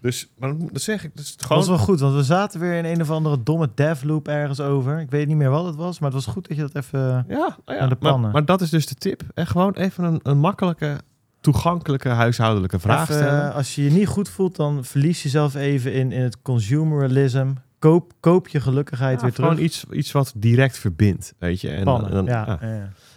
Dus, 0.02 0.32
maar 0.38 0.54
dat 0.72 0.82
zeg 0.82 1.04
ik. 1.04 1.10
Dat 1.16 1.34
gewoon, 1.38 1.58
was 1.58 1.68
wel 1.68 1.78
goed, 1.78 2.00
want 2.00 2.14
we 2.14 2.22
zaten 2.22 2.60
weer 2.60 2.72
in 2.78 2.84
een 2.84 3.00
of 3.00 3.10
andere 3.10 3.42
domme 3.42 3.70
devloop 3.74 4.28
ergens 4.28 4.60
over. 4.60 5.00
Ik 5.00 5.10
weet 5.10 5.26
niet 5.26 5.36
meer 5.36 5.50
wat 5.50 5.64
het 5.64 5.74
was, 5.76 5.98
maar 5.98 6.10
het 6.12 6.24
was 6.24 6.34
goed 6.34 6.48
dat 6.48 6.56
je 6.56 6.62
dat 6.62 6.74
even... 6.84 7.00
ja, 7.28 7.36
nou 7.36 7.52
ja, 7.66 7.78
Aan 7.78 7.88
de 7.88 7.94
pannen. 7.94 8.30
maar 8.30 8.44
dat 8.44 8.60
is 8.60 8.70
dus 8.70 8.86
de 8.86 8.94
tip. 8.94 9.22
En 9.34 9.46
gewoon 9.46 9.72
even 9.74 10.04
een, 10.04 10.20
een 10.22 10.38
makkelijke, 10.38 10.96
toegankelijke 11.40 12.08
huishoudelijke 12.08 12.78
vraag 12.78 13.02
even, 13.10 13.14
stellen. 13.14 13.48
eh, 13.50 13.54
als 13.56 13.74
je 13.74 13.84
je 13.84 13.90
niet 13.90 14.06
goed 14.06 14.28
voelt, 14.28 14.56
dan 14.56 14.84
verlies 14.84 15.22
jezelf 15.22 15.54
even 15.54 15.92
in, 15.92 16.12
in 16.12 16.22
het 16.22 16.42
consumerism. 16.42 17.46
Koop, 17.78 18.12
koop 18.20 18.48
je 18.48 18.60
gelukkigheid 18.60 19.16
Ja, 19.16 19.22
weer 19.22 19.32
terug. 19.32 19.48
gewoon 19.50 19.64
iets, 19.64 19.84
iets 19.90 20.12
wat 20.12 20.32
direct 20.36 20.78
verbindt, 20.78 21.34
weet 21.38 21.60
je. 21.60 21.70
En, 21.70 21.84
Pannen, 21.84 22.10
dan- 22.10 22.24
ja. 22.24 22.58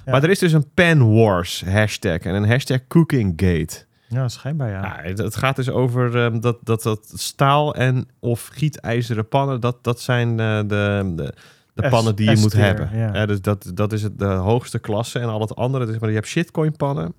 Maar 0.06 0.24
er 0.24 0.30
is 0.30 0.40
dus 0.40 0.52
een 0.52 0.72
pen 0.74 1.14
wars 1.14 1.64
hashtag 1.66 2.18
en 2.20 2.36
een 2.36 2.48
hashtag 2.50 2.80
cookinggate. 2.88 3.86
Ja, 4.08 4.28
schijnbaar 4.28 4.70
ja. 4.70 4.82
Ja, 4.82 5.00
het, 5.02 5.18
het 5.18 5.36
gaat 5.36 5.56
dus 5.56 5.70
over 5.70 6.26
ehm, 6.26 6.40
dat, 6.40 6.58
dat, 6.64 6.84
dat 6.84 7.12
staal 7.14 7.76
en 7.76 8.08
of 8.20 8.50
gietijzeren 8.54 9.28
pannen, 9.28 9.62
dat, 9.62 9.84
dat 9.84 10.02
zijn 10.02 10.40
eh, 10.40 10.58
de, 10.58 11.14
de, 11.16 11.34
de 11.74 11.90
pannen 11.90 12.16
die 12.16 12.30
je 12.30 12.38
moet 12.38 12.54
hebben. 12.54 12.90
ja. 12.98 13.14
Ja, 13.14 13.26
dus 13.26 13.42
dat, 13.42 13.72
dat 13.74 13.94
is 13.94 14.04
het, 14.04 14.20
de 14.20 14.26
hoogste 14.26 14.80
klasse 14.80 15.20
en 15.20 15.30
al 15.30 15.42
het 15.42 15.56
andere. 15.56 15.86
Dus, 15.86 16.00
maar 16.00 16.10
je 16.10 16.16
hebt 16.16 16.28
shitcoin 16.28 16.76
pannen 16.76 17.14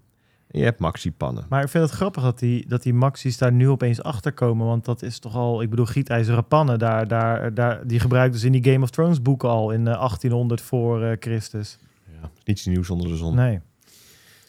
en 0.51 0.59
je 0.59 0.65
hebt 0.65 0.81
maxi 0.81 1.13
pannen. 1.13 1.47
Maar 1.49 1.63
ik 1.63 1.69
vind 1.69 1.85
het 1.85 1.93
grappig 1.93 2.23
dat 2.23 2.39
die, 2.39 2.69
dat 2.69 2.83
die 2.83 2.95
maxi's 2.95 3.39
daar 3.39 3.53
nu 3.53 3.69
opeens 3.69 4.03
achter 4.03 4.33
komen. 4.33 4.67
Want 4.67 4.85
dat 4.85 5.03
is 5.03 5.19
toch 5.19 5.35
al, 5.37 5.63
ik 5.63 5.71
bedoel, 5.71 5.87
gietijzeren 5.87 6.47
pannen. 6.47 6.79
Daar, 6.79 7.09
daar, 7.09 7.55
daar, 7.55 7.87
die 7.87 8.01
gebruikten 8.01 8.41
ze 8.41 8.47
in 8.47 8.53
die 8.53 8.73
Game 8.73 8.85
of 8.85 8.91
Thrones 8.91 9.23
boeken 9.23 9.49
al 9.49 9.71
in 9.71 9.87
eh, 9.87 9.99
1800 9.99 10.61
voor 10.61 11.03
eh, 11.03 11.17
Christus. 11.21 11.79
Ja, 12.21 12.31
niets 12.45 12.67
nieuws 12.67 12.91
onder 12.91 13.09
de 13.09 13.17
zon. 13.17 13.35
Nee. 13.35 13.61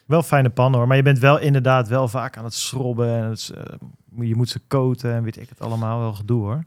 Wel 0.07 0.23
fijne 0.23 0.49
pannen 0.49 0.79
hoor. 0.79 0.87
Maar 0.87 0.97
je 0.97 1.03
bent 1.03 1.19
wel 1.19 1.39
inderdaad 1.39 1.87
wel 1.87 2.07
vaak 2.07 2.37
aan 2.37 2.43
het 2.43 2.53
schrobben. 2.53 3.07
En 3.17 3.23
het, 3.29 3.51
eh, 3.55 4.27
je 4.27 4.35
moet 4.35 4.49
ze 4.49 4.59
koten 4.67 5.13
en 5.13 5.23
weet 5.23 5.37
ik 5.41 5.49
het 5.49 5.61
allemaal. 5.61 5.99
Wel 5.99 6.13
gedoe 6.13 6.43
hoor. 6.43 6.63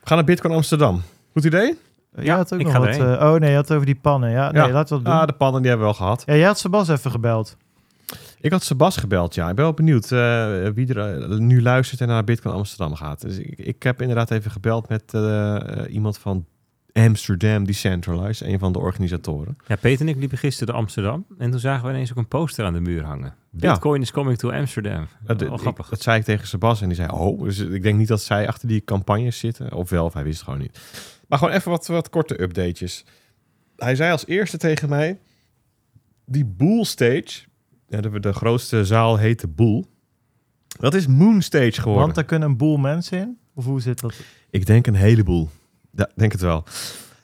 We 0.00 0.06
gaan 0.08 0.16
naar 0.16 0.26
Bitcoin 0.26 0.54
Amsterdam. 0.54 1.02
Goed 1.32 1.44
idee? 1.44 1.68
Eh, 1.70 1.76
Ja, 2.14 2.22
jij 2.22 2.34
had 2.34 2.52
ook 2.52 2.58
ik 2.60 2.64
nog 2.66 2.74
ga 2.74 2.80
wat. 2.80 2.88
eh, 2.88 3.32
oh 3.32 3.34
nee, 3.40 3.48
je 3.50 3.54
had 3.56 3.64
het 3.68 3.72
over 3.72 3.86
die 3.86 3.98
pannen. 4.02 4.30
Ja, 4.30 4.50
nee, 4.52 4.62
Ja. 4.66 4.70
laten 4.72 4.96
we 4.96 5.02
dat 5.02 5.12
doen. 5.12 5.20
Ah, 5.22 5.26
de 5.26 5.32
pannen 5.32 5.60
die 5.62 5.70
hebben 5.70 5.88
we 5.88 5.94
wel 5.96 6.02
gehad. 6.06 6.22
Ja, 6.26 6.34
jij 6.34 6.46
had 6.46 6.58
Sebas 6.58 6.88
even 6.88 7.10
gebeld. 7.10 7.56
Ik 8.40 8.52
had 8.52 8.62
Sebas 8.62 8.96
gebeld, 8.96 9.34
ja. 9.34 9.48
Ik 9.48 9.54
ben 9.54 9.64
wel 9.64 9.74
benieuwd 9.74 10.04
eh, 10.10 10.68
wie 10.74 10.94
er 10.94 11.40
nu 11.40 11.62
luistert 11.62 12.00
en 12.00 12.08
naar 12.08 12.24
Bitcoin 12.24 12.54
Amsterdam 12.54 12.94
gaat. 12.94 13.20
Dus 13.20 13.38
ik, 13.38 13.58
ik 13.58 13.82
heb 13.82 14.00
inderdaad 14.00 14.30
even 14.30 14.50
gebeld 14.50 14.88
met 14.88 15.12
iemand 15.88 16.18
van 16.18 16.44
Amsterdam 16.92 17.64
Decentralized, 17.64 18.48
een 18.48 18.58
van 18.58 18.72
de 18.72 18.78
organisatoren. 18.78 19.56
Ja, 19.66 19.76
Peter 19.76 20.00
en 20.06 20.12
ik 20.12 20.18
liepen 20.18 20.38
gisteren 20.38 20.66
door 20.66 20.82
Amsterdam. 20.82 21.26
En 21.38 21.50
toen 21.50 21.60
zagen 21.60 21.86
we 21.86 21.92
ineens 21.92 22.10
ook 22.10 22.16
een 22.16 22.28
poster 22.28 22.64
aan 22.64 22.72
de 22.72 22.80
muur 22.80 23.04
hangen. 23.04 23.34
Ja. 23.50 23.70
Bitcoin 23.72 24.02
is 24.02 24.10
coming 24.10 24.38
to 24.38 24.50
Amsterdam. 24.50 25.06
Dat, 25.24 25.42
ik- 25.42 25.48
grappig. 25.54 25.88
dat 25.88 26.02
zei 26.02 26.18
ik 26.18 26.24
tegen 26.24 26.46
Sebas 26.46 26.80
en 26.80 26.86
die 26.86 26.96
zei, 26.96 27.08
oh, 27.10 27.42
dus 27.42 27.58
ik 27.58 27.82
denk 27.82 27.98
niet 27.98 28.08
dat 28.08 28.22
zij 28.22 28.48
achter 28.48 28.68
die 28.68 28.84
campagnes 28.84 29.38
zitten. 29.38 29.72
Of 29.72 29.90
wel, 29.90 30.04
of 30.04 30.12
hij 30.14 30.24
wist 30.24 30.36
het 30.36 30.44
gewoon 30.44 30.60
niet. 30.60 30.80
Maar 31.28 31.38
gewoon 31.38 31.54
even 31.54 31.70
wat, 31.70 31.86
wat 31.86 32.10
korte 32.10 32.42
updates. 32.42 33.04
Hij 33.76 33.94
zei 33.94 34.12
als 34.12 34.26
eerste 34.26 34.56
tegen 34.56 34.88
mij... 34.88 35.18
Die 36.26 36.44
Boel 36.44 36.84
Stage... 36.84 37.50
Ja, 37.88 38.00
de, 38.00 38.20
de 38.20 38.32
grootste 38.32 38.84
zaal 38.84 39.16
heet 39.16 39.40
de 39.40 39.48
Boel. 39.48 39.86
Dat 40.78 40.94
is 40.94 41.06
Moon 41.06 41.42
Stage 41.42 41.72
geworden. 41.72 42.02
Want 42.02 42.14
daar 42.14 42.24
kunnen 42.24 42.48
een 42.48 42.56
boel 42.56 42.76
mensen 42.76 43.18
in? 43.18 43.38
Of 43.54 43.64
hoe 43.64 43.80
zit 43.80 44.00
dat? 44.00 44.14
Ik 44.50 44.66
denk 44.66 44.86
een 44.86 44.94
heleboel. 44.94 45.48
Ja, 45.92 46.08
denk 46.14 46.32
het 46.32 46.40
wel. 46.40 46.64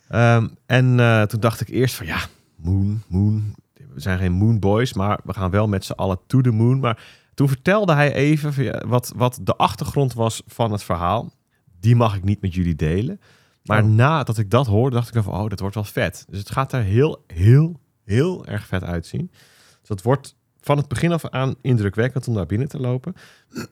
Ehm, 0.09 0.49
en 0.67 1.01
eh, 1.01 1.23
toen 1.23 1.41
dacht 1.41 1.61
ik 1.61 1.69
eerst 1.69 1.95
van 1.95 2.07
ja, 2.07 2.19
Moon, 2.57 3.03
Moon. 3.07 3.55
We 3.95 4.01
zijn 4.01 4.19
geen 4.19 4.33
Moon 4.33 4.59
Boys, 4.59 4.93
maar 4.93 5.21
we 5.25 5.33
gaan 5.33 5.51
wel 5.51 5.69
met 5.69 5.85
z'n 5.85 5.93
allen 5.93 6.19
to 6.27 6.41
the 6.41 6.51
moon. 6.51 6.81
Maar 6.81 7.05
toen 7.35 7.49
vertelde 7.49 7.93
hij 7.95 8.13
even 8.13 8.89
wat, 8.89 9.13
wat 9.17 9.39
de 9.43 9.57
achtergrond 9.57 10.15
was 10.15 10.43
van 10.47 10.73
het 10.73 10.83
verhaal. 10.83 11.33
Die 11.81 11.97
mag 11.97 12.17
ik 12.17 12.25
niet 12.25 12.41
met 12.41 12.55
jullie 12.55 12.75
delen. 12.75 13.21
Maar 13.65 13.83
Oh. 13.83 13.89
nadat 13.89 14.39
ik 14.39 14.51
dat 14.51 14.67
hoorde, 14.67 14.97
dacht 14.97 15.15
ik 15.15 15.23
van, 15.23 15.35
oh, 15.35 15.49
dat 15.49 15.61
wordt 15.61 15.75
wel 15.75 15.85
vet. 15.85 16.25
Dus 16.29 16.39
het 16.39 16.51
gaat 16.51 16.73
er 16.73 16.83
heel, 16.83 17.25
heel, 17.27 17.81
heel 18.05 18.47
erg 18.47 18.67
vet 18.67 18.85
uitzien. 18.85 19.31
Dus 19.79 19.89
dat 19.89 20.03
wordt 20.03 20.37
van 20.61 20.77
het 20.77 20.89
begin 20.89 21.13
af 21.13 21.29
aan 21.29 21.55
indrukwekkend 21.61 22.29
om 22.29 22.35
daar 22.35 22.47
binnen 22.47 22.69
te 22.69 22.81
lopen. 22.81 23.15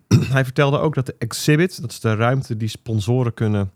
hij 0.35 0.45
vertelde 0.45 0.79
ook 0.79 0.95
dat 0.95 1.07
de 1.07 1.15
exhibit, 1.19 1.81
dat 1.81 1.91
is 1.91 2.01
de 2.01 2.15
ruimte 2.15 2.57
die 2.57 2.69
sponsoren 2.69 3.35
kunnen, 3.35 3.71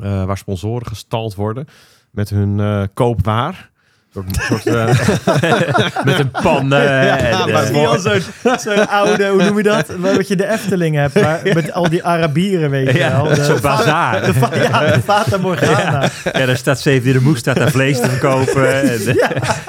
waar 0.00 0.38
sponsoren 0.38 0.86
gestald 0.86 1.34
worden 1.34 1.66
met 2.10 2.30
hun 2.30 2.60
eh, 2.60 2.82
koopwaar. 2.94 3.70
Een 4.14 4.24
soort, 4.40 4.62
soort, 4.62 4.76
eh, 4.76 6.04
Met 6.04 6.18
een 6.18 6.30
pan. 6.30 6.72
eh, 6.72 6.82
Ja, 6.84 7.16
en, 7.18 7.52
maar 7.52 7.86
al 7.86 7.98
zo'n 7.98 8.20
zo'n 8.58 8.88
oude, 8.88 9.28
hoe 9.28 9.44
noem 9.44 9.56
je 9.56 9.62
dat? 9.62 9.86
Wat 10.16 10.28
je 10.28 10.36
de 10.36 10.48
Efteling 10.48 10.96
hebt, 10.96 11.14
maar 11.20 11.40
met 11.54 11.72
al 11.72 11.88
die 11.88 12.04
Arabieren, 12.04 12.70
weet 12.70 12.86
je 12.92 12.98
wel. 12.98 13.28
ja, 13.28 13.34
De- 13.34 13.44
zo'n 13.44 13.60
bazaar. 13.60 14.24
de 14.26 14.34
fa- 14.34 14.54
ja, 14.54 14.92
de 14.92 15.00
Fata 15.00 15.36
Morgana. 15.38 16.08
Ja, 16.32 16.46
daar 16.46 16.56
staat 16.56 16.80
Zeven 16.80 17.12
de 17.12 17.20
Moes 17.20 17.38
staat 17.38 17.56
daar 17.56 17.70
vlees 17.70 18.00
te 18.00 18.08
verkopen. 18.08 18.72
En, 18.84 19.00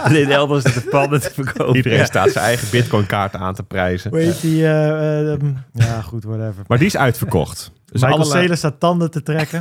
en 0.04 0.16
in 0.16 0.32
elders 0.32 0.62
staat 0.62 0.74
de 0.84 0.90
pannen 0.90 1.22
te 1.22 1.30
verkopen. 1.34 1.76
iedereen 1.76 1.98
Ja. 1.98 2.06
staat 2.06 2.32
zijn 2.32 2.46
eigen 2.46 2.68
bitcoin 2.72 3.06
kaart 3.06 3.36
aan 3.36 3.54
te 3.54 3.64
prijzen. 3.64 4.10
Hoe 4.10 4.20
heet 4.20 4.42
die? 4.42 4.66
um, 4.68 5.58
ja, 5.74 6.02
goed, 6.02 6.24
whatever. 6.24 6.64
Maar 6.68 6.78
die 6.78 6.88
is 6.88 6.98
uitverkocht. 6.98 7.72
Dus 7.92 8.02
Michael 8.02 8.24
Saylor 8.26 8.58
staat 8.58 8.80
tanden 8.80 9.12
te 9.12 9.24
trekken. 9.24 9.60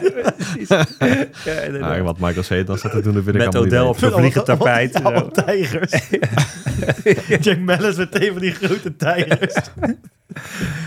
Ja, 0.00 0.08
precies. 0.32 0.68
Ja, 1.44 1.60
inderdaad. 1.60 1.90
Nou, 1.90 2.02
wat 2.02 2.18
Michael 2.18 2.42
Saylor 2.42 2.66
dan 2.66 2.78
staat 2.78 2.92
te 2.92 3.00
doen, 3.00 3.16
ik 3.16 3.32
Met 3.32 3.56
Odell 3.56 3.80
op 3.80 3.98
zo'n 3.98 4.10
vliegend 4.10 4.44
tapijt. 4.44 4.92
Ja, 4.92 5.00
allemaal 5.00 5.30
tijgers. 5.30 6.08
Jack 7.44 7.58
Mellis 7.58 7.96
met 7.96 8.22
een 8.22 8.32
van 8.32 8.40
die 8.40 8.50
grote 8.50 8.96
tijgers. 8.96 9.54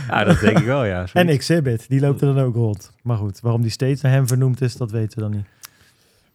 Ja, 0.07 0.23
dat 0.23 0.39
denk 0.39 0.59
ik 0.59 0.65
wel, 0.65 0.85
ja. 0.85 1.05
En. 1.13 1.27
Exhibit, 1.27 1.89
die 1.89 1.99
loopt 1.99 2.21
er 2.21 2.33
dan 2.33 2.43
ook 2.43 2.55
rond. 2.55 2.91
Maar 3.01 3.17
goed, 3.17 3.39
waarom 3.39 3.61
die 3.61 3.71
steeds 3.71 4.01
naar 4.01 4.11
hem 4.11 4.27
vernoemd 4.27 4.61
is, 4.61 4.75
dat 4.75 4.91
weten 4.91 5.17
we 5.17 5.23
dan 5.23 5.31
niet. 5.31 5.45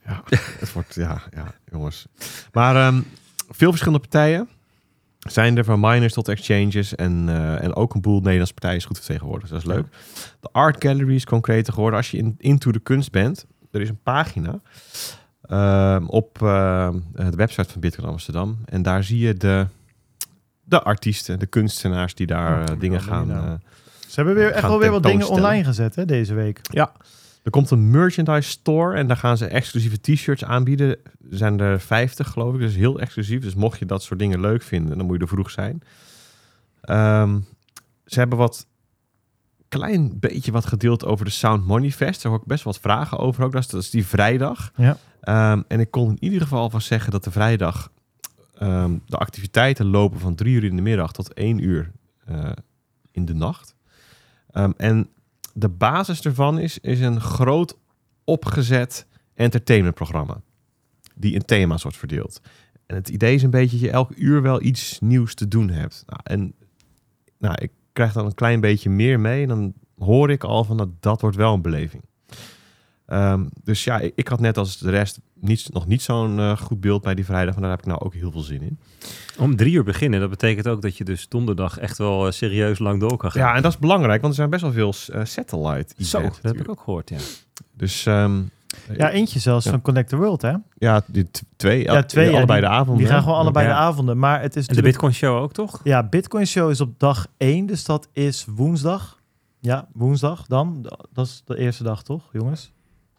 Ja, 0.06 0.22
het 0.58 0.72
wordt, 0.72 0.94
ja, 0.94 1.22
ja, 1.34 1.54
jongens. 1.72 2.06
Maar 2.52 2.76
ehm, 2.76 3.00
veel 3.50 3.70
verschillende 3.70 4.08
partijen 4.08 4.48
zijn 5.30 5.56
er, 5.56 5.64
van 5.64 5.80
miners 5.80 6.12
tot 6.12 6.28
exchanges. 6.28 6.94
En, 6.94 7.24
eh, 7.28 7.62
en 7.62 7.74
ook 7.74 7.94
een 7.94 8.00
boel 8.00 8.20
Nederlandse 8.20 8.54
partijen 8.54 8.76
is 8.76 8.84
goed 8.84 8.96
vertegenwoordigd. 8.98 9.52
Dus 9.52 9.62
dat 9.62 9.70
is 9.70 9.76
leuk. 9.76 9.86
De 10.40 10.48
art 10.52 10.84
gallery 10.84 11.14
is 11.14 11.24
concreter 11.24 11.72
geworden. 11.72 11.98
Als 11.98 12.10
je 12.10 12.16
in, 12.16 12.34
into 12.38 12.72
de 12.72 12.80
kunst 12.80 13.10
bent, 13.10 13.46
er 13.70 13.80
is 13.80 13.88
een 13.88 14.02
pagina 14.02 14.60
ehm, 15.42 16.04
op 16.06 16.42
ehm, 16.42 16.98
de 17.12 17.36
website 17.36 17.70
van 17.70 17.80
Bitcoin 17.80 18.08
Amsterdam. 18.08 18.58
En 18.64 18.82
daar 18.82 19.04
zie 19.04 19.18
je 19.18 19.34
de, 19.34 19.66
de 20.64 20.82
artiesten, 20.82 21.38
de 21.38 21.46
kunstenaars 21.46 22.14
die 22.14 22.26
daar 22.26 22.62
Oh, 22.62 22.72
eh, 22.74 22.80
dingen 22.80 23.00
je 23.00 23.06
gaan... 23.06 23.26
nou? 23.26 23.46
eh, 23.46 23.52
Ze 24.06 24.14
hebben 24.14 24.34
weer 24.34 24.50
echt 24.50 24.62
wel 24.62 24.78
weer 24.78 24.90
wat 24.90 25.02
dingen 25.02 25.28
online 25.28 25.64
gezet 25.64 25.94
hè, 25.94 26.04
deze 26.04 26.34
week. 26.34 26.58
Ja, 26.62 26.92
er 27.42 27.50
komt 27.50 27.70
een 27.70 27.90
merchandise 27.90 28.50
store 28.50 28.96
en 28.96 29.06
daar 29.06 29.16
gaan 29.16 29.36
ze 29.36 29.46
exclusieve 29.46 30.00
t-shirts 30.00 30.44
aanbieden. 30.44 30.88
Er 30.88 31.36
zijn 31.36 31.60
er 31.60 31.80
50 31.80 32.28
geloof 32.28 32.54
ik, 32.54 32.60
dus 32.60 32.74
heel 32.74 33.00
exclusief. 33.00 33.42
Dus 33.42 33.54
mocht 33.54 33.78
je 33.78 33.86
dat 33.86 34.02
soort 34.02 34.18
dingen 34.18 34.40
leuk 34.40 34.62
vinden, 34.62 34.96
dan 34.96 35.06
moet 35.06 35.16
je 35.16 35.22
er 35.22 35.28
vroeg 35.28 35.50
zijn. 35.50 35.82
Ehm, 36.80 37.38
ze 38.04 38.18
hebben 38.18 38.38
wat 38.38 38.66
klein 39.68 40.18
beetje 40.20 40.52
wat 40.52 40.66
gedeeld 40.66 41.04
over 41.04 41.24
de 41.24 41.30
Sound 41.30 41.66
Money 41.66 41.90
Fest. 41.90 42.22
Daar 42.22 42.32
hoor 42.32 42.40
ik 42.40 42.46
best 42.46 42.64
wel 42.64 42.72
wat 42.72 42.82
vragen 42.82 43.18
over 43.18 43.44
ook. 43.44 43.52
Dat 43.52 43.62
is, 43.62 43.68
dat 43.68 43.82
is 43.82 43.90
die 43.90 44.06
vrijdag. 44.06 44.72
Ja. 44.76 44.96
Ehm, 45.20 45.62
en 45.68 45.80
ik 45.80 45.90
kon 45.90 46.10
in 46.10 46.16
ieder 46.20 46.40
geval 46.40 46.70
van 46.70 46.80
zeggen 46.80 47.10
dat 47.10 47.24
de 47.24 47.30
vrijdag 47.30 47.90
ehm, 48.58 48.98
de 49.06 49.16
activiteiten 49.16 49.86
lopen 49.86 50.20
van 50.20 50.34
drie 50.34 50.54
uur 50.54 50.64
in 50.64 50.76
de 50.76 50.82
middag 50.82 51.12
tot 51.12 51.32
één 51.32 51.58
uur 51.58 51.92
eh, 52.24 52.50
in 53.10 53.24
de 53.24 53.34
nacht. 53.34 53.74
En 54.76 55.08
de 55.52 55.68
basis 55.68 56.20
ervan 56.20 56.58
is, 56.58 56.78
is 56.78 57.00
een 57.00 57.20
groot 57.20 57.78
opgezet 58.24 59.06
entertainmentprogramma. 59.34 60.42
Die 61.14 61.34
in 61.34 61.44
thema's 61.44 61.82
wordt 61.82 61.96
verdeeld. 61.96 62.40
En 62.86 62.96
het 62.96 63.08
idee 63.08 63.34
is 63.34 63.42
een 63.42 63.50
beetje 63.50 63.76
dat 63.78 63.86
je 63.86 63.90
elk 63.90 64.12
uur 64.16 64.42
wel 64.42 64.62
iets 64.62 65.00
nieuws 65.00 65.34
te 65.34 65.48
doen 65.48 65.70
hebt. 65.70 66.04
Nou, 66.06 66.20
en 66.22 66.54
nou, 67.38 67.54
ik 67.62 67.70
krijg 67.92 68.12
dan 68.12 68.26
een 68.26 68.34
klein 68.34 68.60
beetje 68.60 68.90
meer 68.90 69.20
mee. 69.20 69.42
En 69.42 69.48
dan 69.48 69.74
hoor 69.98 70.30
ik 70.30 70.44
al 70.44 70.64
van 70.64 70.76
dat 70.76 71.02
dat 71.02 71.20
wordt 71.20 71.36
wel 71.36 71.54
een 71.54 71.62
beleving. 71.62 72.02
Ehm, 73.12 73.44
dus 73.64 73.84
ja, 73.84 73.98
ik, 73.98 74.12
ik 74.16 74.28
had 74.28 74.40
net 74.40 74.58
als 74.58 74.78
de 74.78 74.90
rest 74.90 75.20
niet, 75.40 75.68
nog 75.72 75.86
niet 75.86 76.02
zo'n 76.02 76.38
eh, 76.38 76.56
goed 76.56 76.80
beeld 76.80 77.02
bij 77.02 77.14
die 77.14 77.24
vrijdag. 77.24 77.52
Maar 77.54 77.62
daar 77.62 77.70
heb 77.70 77.80
ik 77.80 77.86
nou 77.86 78.00
ook 78.00 78.14
heel 78.14 78.30
veel 78.30 78.40
zin 78.40 78.62
in. 78.62 78.78
Om 79.38 79.56
drie 79.56 79.72
uur 79.72 79.84
beginnen, 79.84 80.20
dat 80.20 80.30
betekent 80.30 80.68
ook 80.68 80.82
dat 80.82 80.96
je 80.96 81.04
dus 81.04 81.28
donderdag 81.28 81.78
echt 81.78 81.98
wel 81.98 82.26
eh, 82.26 82.32
serieus 82.32 82.78
lang 82.78 83.00
door 83.00 83.16
kan 83.16 83.30
gaan. 83.30 83.42
Ja, 83.42 83.54
en 83.54 83.62
dat 83.62 83.72
is 83.72 83.78
belangrijk, 83.78 84.20
want 84.20 84.32
er 84.32 84.38
zijn 84.38 84.50
best 84.50 84.62
wel 84.62 84.72
veel 84.72 84.94
eh, 85.18 85.24
satellite 85.24 85.92
events. 85.92 86.10
Zo, 86.10 86.20
dat 86.22 86.38
heb 86.42 86.60
ik 86.60 86.68
ook 86.70 86.80
gehoord, 86.80 87.08
ja. 87.08 87.18
Dus 87.76 88.06
ehm, 88.06 88.40
Ja, 88.96 89.10
eentje 89.10 89.38
zelfs 89.38 89.64
Ja. 89.64 89.70
van 89.70 89.80
Connect 89.82 90.08
the 90.08 90.16
World, 90.16 90.42
hè? 90.42 90.52
ja, 90.78 91.02
die 91.06 91.28
twee, 91.56 91.82
Ja, 91.82 92.02
twee, 92.02 92.30
ja, 92.30 92.36
allebei 92.36 92.60
die- 92.60 92.68
de 92.68 92.74
avonden. 92.74 92.96
Die 92.96 93.06
gaan 93.06 93.22
gewoon 93.22 93.38
allebei 93.38 93.66
Ja. 93.66 93.72
de 93.72 93.78
avonden. 93.78 94.18
Maar 94.18 94.40
het 94.40 94.56
is 94.56 94.66
En 94.66 94.76
de. 94.76 94.82
Bitcoin 94.82 95.14
Show 95.14 95.42
ook, 95.42 95.52
toch? 95.52 95.80
Ja, 95.84 96.02
Bitcoin 96.02 96.46
Show 96.46 96.70
is 96.70 96.80
op 96.80 96.98
dag 96.98 97.26
1, 97.36 97.66
dus 97.66 97.84
dat 97.84 98.08
is 98.12 98.46
woensdag. 98.54 99.20
Ja, 99.60 99.88
woensdag 99.92 100.46
dan. 100.46 100.90
Dat 101.12 101.26
is 101.26 101.42
de 101.46 101.56
eerste 101.58 101.82
dag, 101.82 102.02
toch, 102.02 102.22
jongens? 102.32 102.72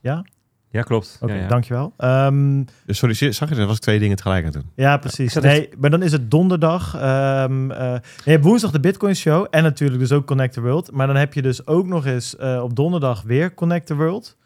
Ja? 0.03 0.25
Ja, 0.69 0.81
klopt. 0.81 1.17
Oké, 1.21 1.33
ja, 1.33 1.39
ja. 1.41 1.47
dankjewel. 1.47 1.93
Ehm, 1.97 2.63
Dus 2.85 2.97
sorry, 2.97 3.13
zag 3.33 3.49
je, 3.49 3.55
dat 3.55 3.67
was 3.67 3.75
ik 3.75 3.81
twee 3.81 3.99
dingen 3.99 4.15
tegelijk 4.15 4.45
aan 4.45 4.51
het 4.51 4.61
doen. 4.61 4.71
ja, 4.75 4.97
precies. 4.97 5.33
Ja, 5.33 5.41
Nee, 5.41 5.69
maar 5.77 5.89
dan 5.89 6.01
is 6.03 6.11
het 6.11 6.31
donderdag. 6.31 6.95
ehm 6.95 7.71
eh, 7.71 7.95
je 8.23 8.31
hebt 8.31 8.43
woensdag 8.43 8.71
de 8.71 8.79
Bitcoin 8.79 9.15
Show 9.15 9.47
en 9.49 9.63
natuurlijk 9.63 9.99
dus 9.99 10.11
ook 10.11 10.25
Connect 10.25 10.53
the 10.53 10.61
World. 10.61 10.91
Maar 10.91 11.07
dan 11.07 11.15
heb 11.15 11.33
je 11.33 11.41
dus 11.41 11.67
ook 11.67 11.87
nog 11.87 12.05
eens 12.05 12.35
eh, 12.35 12.63
op 12.63 12.75
donderdag 12.75 13.21
weer 13.21 13.53
Connect 13.53 13.85
the 13.85 13.95
World. 13.95 14.37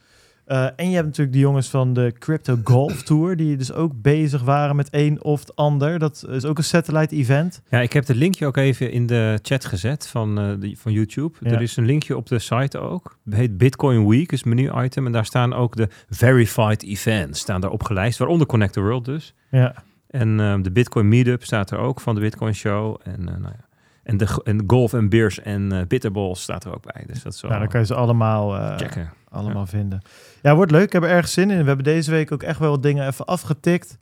Eh, 0.47 0.67
en 0.75 0.89
je 0.89 0.95
hebt 0.95 1.05
natuurlijk 1.05 1.33
de 1.33 1.41
jongens 1.41 1.69
van 1.69 1.93
de 1.93 2.13
Crypto 2.19 2.59
Golf 2.63 3.03
Tour, 3.03 3.35
die 3.35 3.57
dus 3.57 3.73
ook 3.73 4.01
bezig 4.01 4.43
waren 4.43 4.75
met 4.75 4.87
een 4.91 5.23
of 5.23 5.39
het 5.39 5.55
ander. 5.55 5.99
Dat 5.99 6.25
is 6.29 6.45
ook 6.45 6.57
een 6.57 6.63
satellite 6.63 7.15
event. 7.15 7.61
Ja, 7.69 7.79
ik 7.79 7.93
heb 7.93 8.07
het 8.07 8.15
linkje 8.15 8.45
ook 8.45 8.57
even 8.57 8.91
in 8.91 9.05
de 9.05 9.39
chat 9.41 9.65
gezet 9.65 10.07
van, 10.07 10.39
eh, 10.39 10.51
die, 10.59 10.77
van 10.79 10.91
YouTube. 10.91 11.37
Ja. 11.39 11.51
Er 11.51 11.61
is 11.61 11.77
een 11.77 11.85
linkje 11.85 12.17
op 12.17 12.27
de 12.27 12.39
site 12.39 12.79
ook. 12.79 13.17
Het 13.25 13.33
heet 13.33 13.57
Bitcoin 13.57 14.07
Week, 14.07 14.31
is 14.31 14.43
menu-item. 14.43 15.05
En 15.05 15.11
daar 15.11 15.25
staan 15.25 15.53
ook 15.53 15.75
de 15.75 15.87
verified 16.09 16.83
events 16.83 17.39
staan 17.39 17.61
daar 17.61 17.71
opgelijst. 17.71 18.17
Waaronder 18.19 18.47
Connect 18.47 18.73
the 18.73 18.81
World 18.81 19.05
dus. 19.05 19.33
Ja, 19.51 19.75
En 20.07 20.39
ehm, 20.39 20.61
de 20.61 20.71
Bitcoin 20.71 21.07
Meetup 21.07 21.43
staat 21.43 21.71
er 21.71 21.77
ook 21.77 22.01
van 22.01 22.15
de 22.15 22.21
Bitcoin 22.21 22.55
Show. 22.55 22.99
En, 23.03 23.19
eh, 23.19 23.25
nou 23.25 23.53
ja. 23.57 23.65
en, 24.03 24.17
de, 24.17 24.41
en 24.43 24.63
golf 24.67 24.93
en 24.93 25.09
beers 25.09 25.39
en 25.39 25.85
bitterballs 25.87 26.41
staat 26.41 26.65
er 26.65 26.75
ook 26.75 26.93
bij. 26.93 27.03
Dus 27.07 27.23
dat 27.23 27.39
wel 27.39 27.49
nou, 27.49 27.61
dan 27.63 27.71
kan 27.71 27.79
je 27.79 27.85
ze 27.87 27.95
allemaal, 27.95 28.77
checken. 28.77 29.13
Allemaal 29.37 29.65
vinden. 29.65 30.01
Ja, 30.41 30.55
wordt 30.55 30.71
leuk. 30.71 30.83
Ik 30.83 30.93
heb 30.93 31.03
er 31.03 31.09
erg 31.09 31.27
zin 31.27 31.49
in. 31.49 31.59
We 31.59 31.67
hebben 31.67 31.85
deze 31.85 32.11
week 32.11 32.31
ook 32.31 32.43
echt 32.43 32.59
wel 32.59 32.69
wat 32.69 32.83
dingen 32.83 33.07
even 33.07 33.25
afgetikt. 33.25 33.97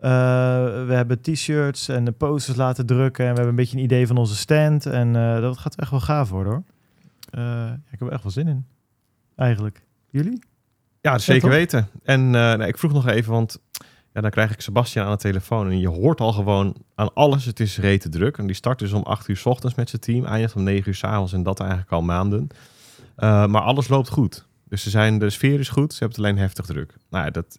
Eh, 0.00 0.10
we 0.86 0.92
hebben 0.92 1.20
t-shirts 1.20 1.88
en 1.88 2.04
de 2.04 2.12
posters 2.12 2.56
laten 2.56 2.86
drukken. 2.86 3.24
En 3.24 3.30
we 3.30 3.36
hebben 3.36 3.48
een 3.48 3.64
beetje 3.64 3.76
een 3.76 3.82
idee 3.82 4.06
van 4.06 4.16
onze 4.16 4.36
stand. 4.36 4.86
En 4.86 5.16
eh, 5.16 5.40
dat 5.40 5.58
gaat 5.58 5.74
echt 5.74 5.90
wel 5.90 6.00
gaaf 6.00 6.28
worden 6.28 6.52
hoor. 6.52 6.62
Eh, 7.30 7.72
ik 7.90 7.98
heb 7.98 8.08
er 8.08 8.12
echt 8.12 8.22
wel 8.22 8.32
zin 8.32 8.48
in. 8.48 8.66
Eigenlijk. 9.36 9.82
Jullie? 10.10 10.42
Ja, 11.00 11.18
zeker 11.18 11.48
weten. 11.48 11.88
En 12.02 12.60
ik 12.60 12.78
vroeg 12.78 12.92
nog 12.92 13.06
even, 13.06 13.32
want 13.32 13.60
ja, 14.12 14.20
dan 14.20 14.30
krijg 14.30 14.52
ik 14.52 14.60
Sebastian 14.60 15.06
aan 15.06 15.12
de 15.12 15.18
telefoon. 15.18 15.70
En 15.70 15.78
je 15.78 15.88
hoort 15.88 16.20
al 16.20 16.32
gewoon 16.32 16.76
aan 16.94 17.14
alles, 17.14 17.44
het 17.44 17.60
is 17.60 17.78
rete 17.78 18.08
druk. 18.08 18.38
En 18.38 18.46
die 18.46 18.54
start 18.54 18.78
dus 18.78 18.92
om 18.92 19.02
8 19.02 19.28
uur 19.28 19.36
's 19.36 19.46
ochtends 19.46 19.76
met 19.76 19.88
zijn 19.88 20.02
team. 20.02 20.24
Eindigt 20.24 20.54
om 20.54 20.62
9 20.62 20.88
uur 20.88 20.94
's 20.94 21.04
avonds 21.04 21.32
en 21.32 21.42
dat 21.42 21.60
eigenlijk 21.60 21.90
al 21.90 22.02
maanden. 22.02 22.48
Maar 23.16 23.60
alles 23.60 23.88
loopt 23.88 24.08
goed. 24.08 24.47
Dus 24.68 24.82
ze 24.82 24.90
zijn, 24.90 25.18
de 25.18 25.30
sfeer 25.30 25.58
is 25.58 25.68
goed, 25.68 25.92
ze 25.92 25.98
hebben 25.98 26.16
het 26.16 26.26
alleen 26.26 26.40
heftig 26.42 26.66
druk. 26.66 26.94
Nou 27.10 27.24
ja, 27.24 27.30
dat, 27.30 27.58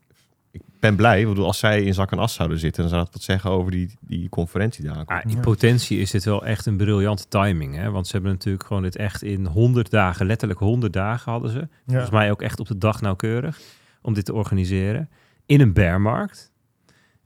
ik 0.51 0.61
ben 0.79 0.95
blij. 0.95 1.21
Ik 1.21 1.27
bedoel, 1.27 1.45
als 1.45 1.59
zij 1.59 1.83
in 1.83 1.93
zak 1.93 2.11
en 2.11 2.19
as 2.19 2.33
zouden 2.33 2.59
zitten, 2.59 2.81
dan 2.81 2.91
zou 2.91 3.03
dat 3.03 3.13
wat 3.13 3.21
zeggen 3.23 3.49
over 3.49 3.71
die, 3.71 3.97
die 3.99 4.29
conferentie 4.29 4.81
die 4.81 4.91
aankomt. 4.91 5.09
Ah, 5.23 5.29
in 5.31 5.35
Ja. 5.35 5.41
potentie 5.41 5.99
is 5.99 6.11
dit 6.11 6.23
wel 6.23 6.45
echt 6.45 6.65
een 6.65 6.77
briljante 6.77 7.27
timing. 7.27 7.75
Hè? 7.75 7.91
Want 7.91 8.05
ze 8.07 8.11
hebben 8.11 8.31
natuurlijk 8.31 8.65
gewoon 8.65 8.83
dit 8.83 8.95
echt 8.95 9.23
in 9.23 9.45
100 9.45 9.89
dagen, 9.89 10.25
letterlijk 10.25 10.59
100 10.59 10.93
dagen 10.93 11.31
hadden 11.31 11.51
ze. 11.51 11.67
Volgens 11.87 12.09
mij 12.09 12.31
ook 12.31 12.41
echt 12.41 12.59
op 12.59 12.67
de 12.67 12.77
dag 12.77 13.01
nauwkeurig 13.01 13.59
om 14.01 14.13
dit 14.13 14.25
te 14.25 14.33
organiseren. 14.33 15.09
In 15.45 15.61
een 15.61 15.73
bearmarkt. 15.73 16.51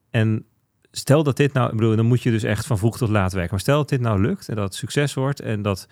En 0.09 0.45
stel 0.91 1.23
dat 1.23 1.37
dit 1.37 1.53
nou, 1.53 1.69
ik 1.71 1.75
bedoel, 1.77 1.95
dan 1.95 2.05
moet 2.05 2.21
je 2.23 2.31
dus 2.31 2.43
echt 2.43 2.65
van 2.65 2.77
vroeg 2.77 2.97
tot 2.97 3.09
laat 3.09 3.33
werken. 3.33 3.51
Maar 3.51 3.59
stel 3.59 3.77
dat 3.77 3.89
dit 3.89 4.01
nou 4.01 4.21
lukt 4.21 4.49
en 4.49 4.55
dat 4.55 4.63
het 4.63 4.75
succes 4.75 5.13
wordt 5.13 5.39
en 5.39 5.61
dat 5.61 5.87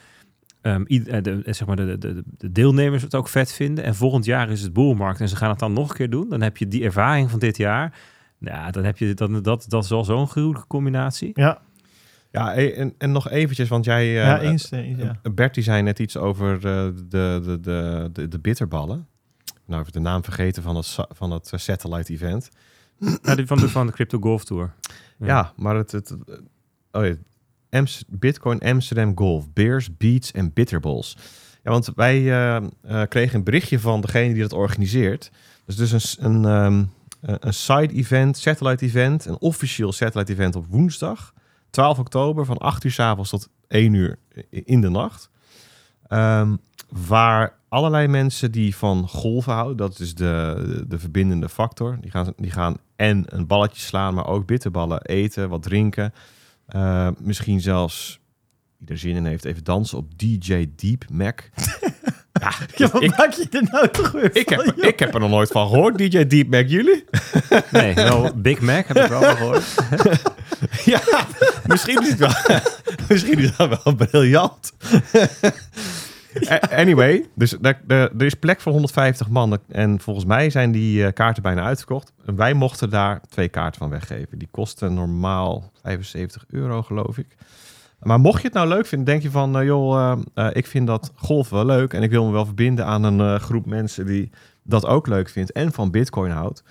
ehm, 0.62 0.84
ied- 0.88 1.08
eh, 1.08 1.22
de, 1.22 1.42
eh, 1.46 1.54
zeg 1.54 1.68
maar 1.68 1.76
de, 1.76 1.86
de, 1.86 1.98
de, 2.14 2.24
de 2.38 2.52
deelnemers 2.52 3.02
het 3.04 3.16
ook 3.16 3.28
vet 3.28 3.54
vinden. 3.54 3.84
En 3.84 3.96
volgend 3.96 4.26
jaar 4.26 4.50
is 4.50 4.62
het 4.62 4.74
boelmarkt 4.74 5.20
en 5.20 5.30
ze 5.30 5.36
gaan 5.36 5.50
het 5.50 5.60
dan 5.60 5.74
nog 5.74 5.90
een 5.90 5.96
keer 5.96 6.10
doen. 6.10 6.30
Dan 6.30 6.42
heb 6.42 6.58
je 6.58 6.68
die 6.68 6.84
ervaring 6.84 7.30
van 7.30 7.40
dit 7.40 7.58
jaar. 7.58 8.00
Ja, 8.40 8.72
dan 8.72 8.84
heb 8.84 8.98
je 8.98 9.14
dan, 9.14 9.42
dat, 9.42 9.66
dat 9.68 9.84
is 9.84 9.90
wel 9.90 10.04
zo'n 10.04 10.28
gruwelijke 10.28 10.68
combinatie. 10.68 11.32
Ja, 11.34 11.62
Ja, 12.32 12.58
e- 12.58 12.70
en, 12.72 12.94
en 12.98 13.12
nog 13.12 13.30
eventjes, 13.30 13.70
want 13.70 13.86
jij... 13.86 14.04
eh, 14.08 14.14
ja 14.16 14.40
eens. 14.42 14.72
eens, 14.72 15.02
ja. 15.02 15.32
Bertie 15.34 15.64
zei 15.64 15.82
net 15.82 16.00
iets 16.00 16.18
over 16.18 16.54
eh, 16.56 16.62
de, 16.62 16.94
de, 17.08 17.58
de, 17.62 18.10
de, 18.14 18.28
de 18.28 18.40
bitterballen. 18.40 19.08
Nou, 19.66 19.82
even 19.82 19.94
de 19.94 20.00
naam 20.00 20.24
vergeten 20.24 20.64
van 20.64 20.76
het, 20.76 20.96
van 21.10 21.32
het 21.32 21.52
satellite 21.56 22.14
event. 22.14 22.50
Ja, 23.22 23.36
die 23.36 23.48
van, 23.48 23.58
de, 23.58 23.70
van 23.70 23.86
de 23.88 23.92
Crypto 23.94 24.20
Golf 24.20 24.44
Tour. 24.46 24.74
Ja, 25.20 25.54
maar 25.56 25.76
het... 25.76 25.92
het 25.92 26.10
het- 26.10 26.42
oh 26.92 27.06
ja, 27.06 27.14
Ams- 27.72 28.04
Bitcoin 28.08 28.60
Amsterdam 28.60 29.18
Golf. 29.18 29.54
Beers, 29.54 29.98
Beats 29.98 30.32
en 30.32 30.54
Bitterballs. 30.54 31.18
Ja, 31.64 31.72
want 31.72 31.92
wij 31.96 32.18
eh, 32.18 32.56
eh, 32.56 33.08
kregen 33.08 33.38
een 33.38 33.44
berichtje 33.44 33.80
van 33.80 34.02
degene 34.02 34.34
die 34.34 34.42
dat 34.42 34.54
organiseert. 34.54 35.32
Dus 35.66 35.76
dus 35.76 36.18
een, 36.20 36.34
een, 36.34 36.46
ehm, 36.46 36.84
eh, 37.22 37.36
een 37.40 37.54
side 37.54 37.94
event, 37.94 38.38
satellite 38.38 38.86
event, 38.86 39.26
een 39.26 39.40
officieel 39.40 39.92
satellite 39.92 40.32
event 40.32 40.56
op 40.56 40.66
woensdag, 40.70 41.34
12 41.70 42.00
oktober, 42.00 42.46
van 42.46 42.58
8 42.58 42.84
uur 42.84 42.92
s 42.92 43.00
avonds 43.00 43.30
tot 43.30 43.50
1 43.68 43.94
uur 43.94 44.18
in 44.50 44.82
de 44.82 44.90
nacht. 44.90 45.30
Ehm, 46.08 46.56
waar 47.08 47.60
allerlei 47.70 48.08
mensen 48.08 48.52
die 48.52 48.76
van 48.76 49.08
golven 49.08 49.54
houden, 49.54 49.78
dat 49.78 50.00
is 50.00 50.16
de, 50.16 50.64
de, 50.66 50.88
de 50.88 51.00
verbindende 51.00 51.50
factor, 51.50 51.98
die 52.02 52.12
gaan, 52.12 52.34
die 52.38 52.52
gaan 52.52 52.78
en 52.96 53.24
een 53.28 53.48
balletje 53.48 53.82
slaan, 53.82 54.14
maar 54.14 54.28
ook 54.28 54.46
bitterballen 54.46 55.02
eten, 55.02 55.50
wat 55.50 55.64
drinken. 55.64 56.14
Eh, 56.72 57.08
misschien 57.20 57.62
zelfs, 57.62 58.20
wie 58.78 58.90
er 58.90 58.98
zin 58.98 59.16
in 59.16 59.26
heeft, 59.26 59.46
even 59.46 59.64
dansen 59.64 59.98
op 59.98 60.20
DJ 60.20 60.70
Deep 60.76 61.06
Mac. 61.10 61.42
ja, 62.42 62.54
Ja, 62.76 62.90
wat 62.92 63.04
ik, 63.04 63.18
maak 63.18 63.34
je 63.34 63.48
er 63.52 63.68
nou 63.72 63.90
toch 63.90 64.12
weer 64.12 64.36
ik, 64.36 64.54
van, 64.54 64.66
heb, 64.66 64.76
joh? 64.76 64.86
ik 64.86 65.00
heb 65.00 65.14
er 65.14 65.20
nog 65.20 65.30
nooit 65.30 65.50
van 65.52 65.68
gehoord, 65.70 65.98
DJ 65.98 66.26
Deep 66.26 66.48
Mac. 66.50 66.68
Jullie? 66.68 67.04
Nee, 67.72 67.94
wel 67.94 68.32
Big 68.36 68.60
Mac 68.60 68.88
heb 68.88 68.98
ik 68.98 69.08
wel 69.08 69.36
gehoord. 69.36 69.64
ja, 70.94 71.02
misschien 71.66 72.02
is 72.02 72.10
het 72.10 72.20
wel, 72.20 72.60
misschien 73.10 73.40
is 73.40 73.56
dat 73.56 73.84
wel 73.84 73.96
briljant. 73.96 74.74
Anyway, 76.72 77.26
dus 77.36 77.58
er, 77.62 78.12
is 78.18 78.34
plek 78.34 78.62
voor 78.62 78.72
150 78.72 79.30
man. 79.30 79.60
En 79.68 80.00
volgens 80.00 80.26
mij 80.26 80.50
zijn 80.50 80.72
die 80.72 81.06
eh, 81.06 81.14
kaarten 81.14 81.44
bijna 81.44 81.64
uitverkocht. 81.64 82.14
En 82.26 82.36
wij 82.36 82.54
mochten 82.54 82.90
daar 82.90 83.22
twee 83.30 83.50
kaarten 83.50 83.80
van 83.80 83.90
weggeven. 83.90 84.38
Die 84.38 84.48
kosten 84.52 84.94
normaal 84.94 85.72
75 85.82 86.46
euro, 86.50 86.82
geloof 86.82 87.18
ik. 87.18 87.28
Maar 88.00 88.20
mocht 88.20 88.42
je 88.42 88.48
het 88.48 88.56
nou 88.56 88.68
leuk 88.68 88.86
vinden, 88.86 89.08
denk 89.08 89.22
je 89.22 89.32
van... 89.32 89.58
eh, 89.58 89.66
joh, 89.66 90.22
eh, 90.34 90.48
ik 90.54 90.68
vind 90.68 90.88
dat 90.88 91.12
golf 91.16 91.50
wel 91.50 91.66
leuk... 91.66 91.94
en 91.94 92.04
ik 92.04 92.10
wil 92.12 92.26
me 92.26 92.32
wel 92.32 92.46
verbinden 92.46 92.86
aan 92.86 93.04
een 93.04 93.40
groep 93.40 93.66
mensen... 93.66 94.06
die 94.06 94.30
dat 94.64 94.86
ook 94.86 95.08
leuk 95.08 95.30
vindt 95.30 95.52
en 95.52 95.72
van 95.72 95.92
bitcoin 95.92 96.32
houdt. 96.32 96.64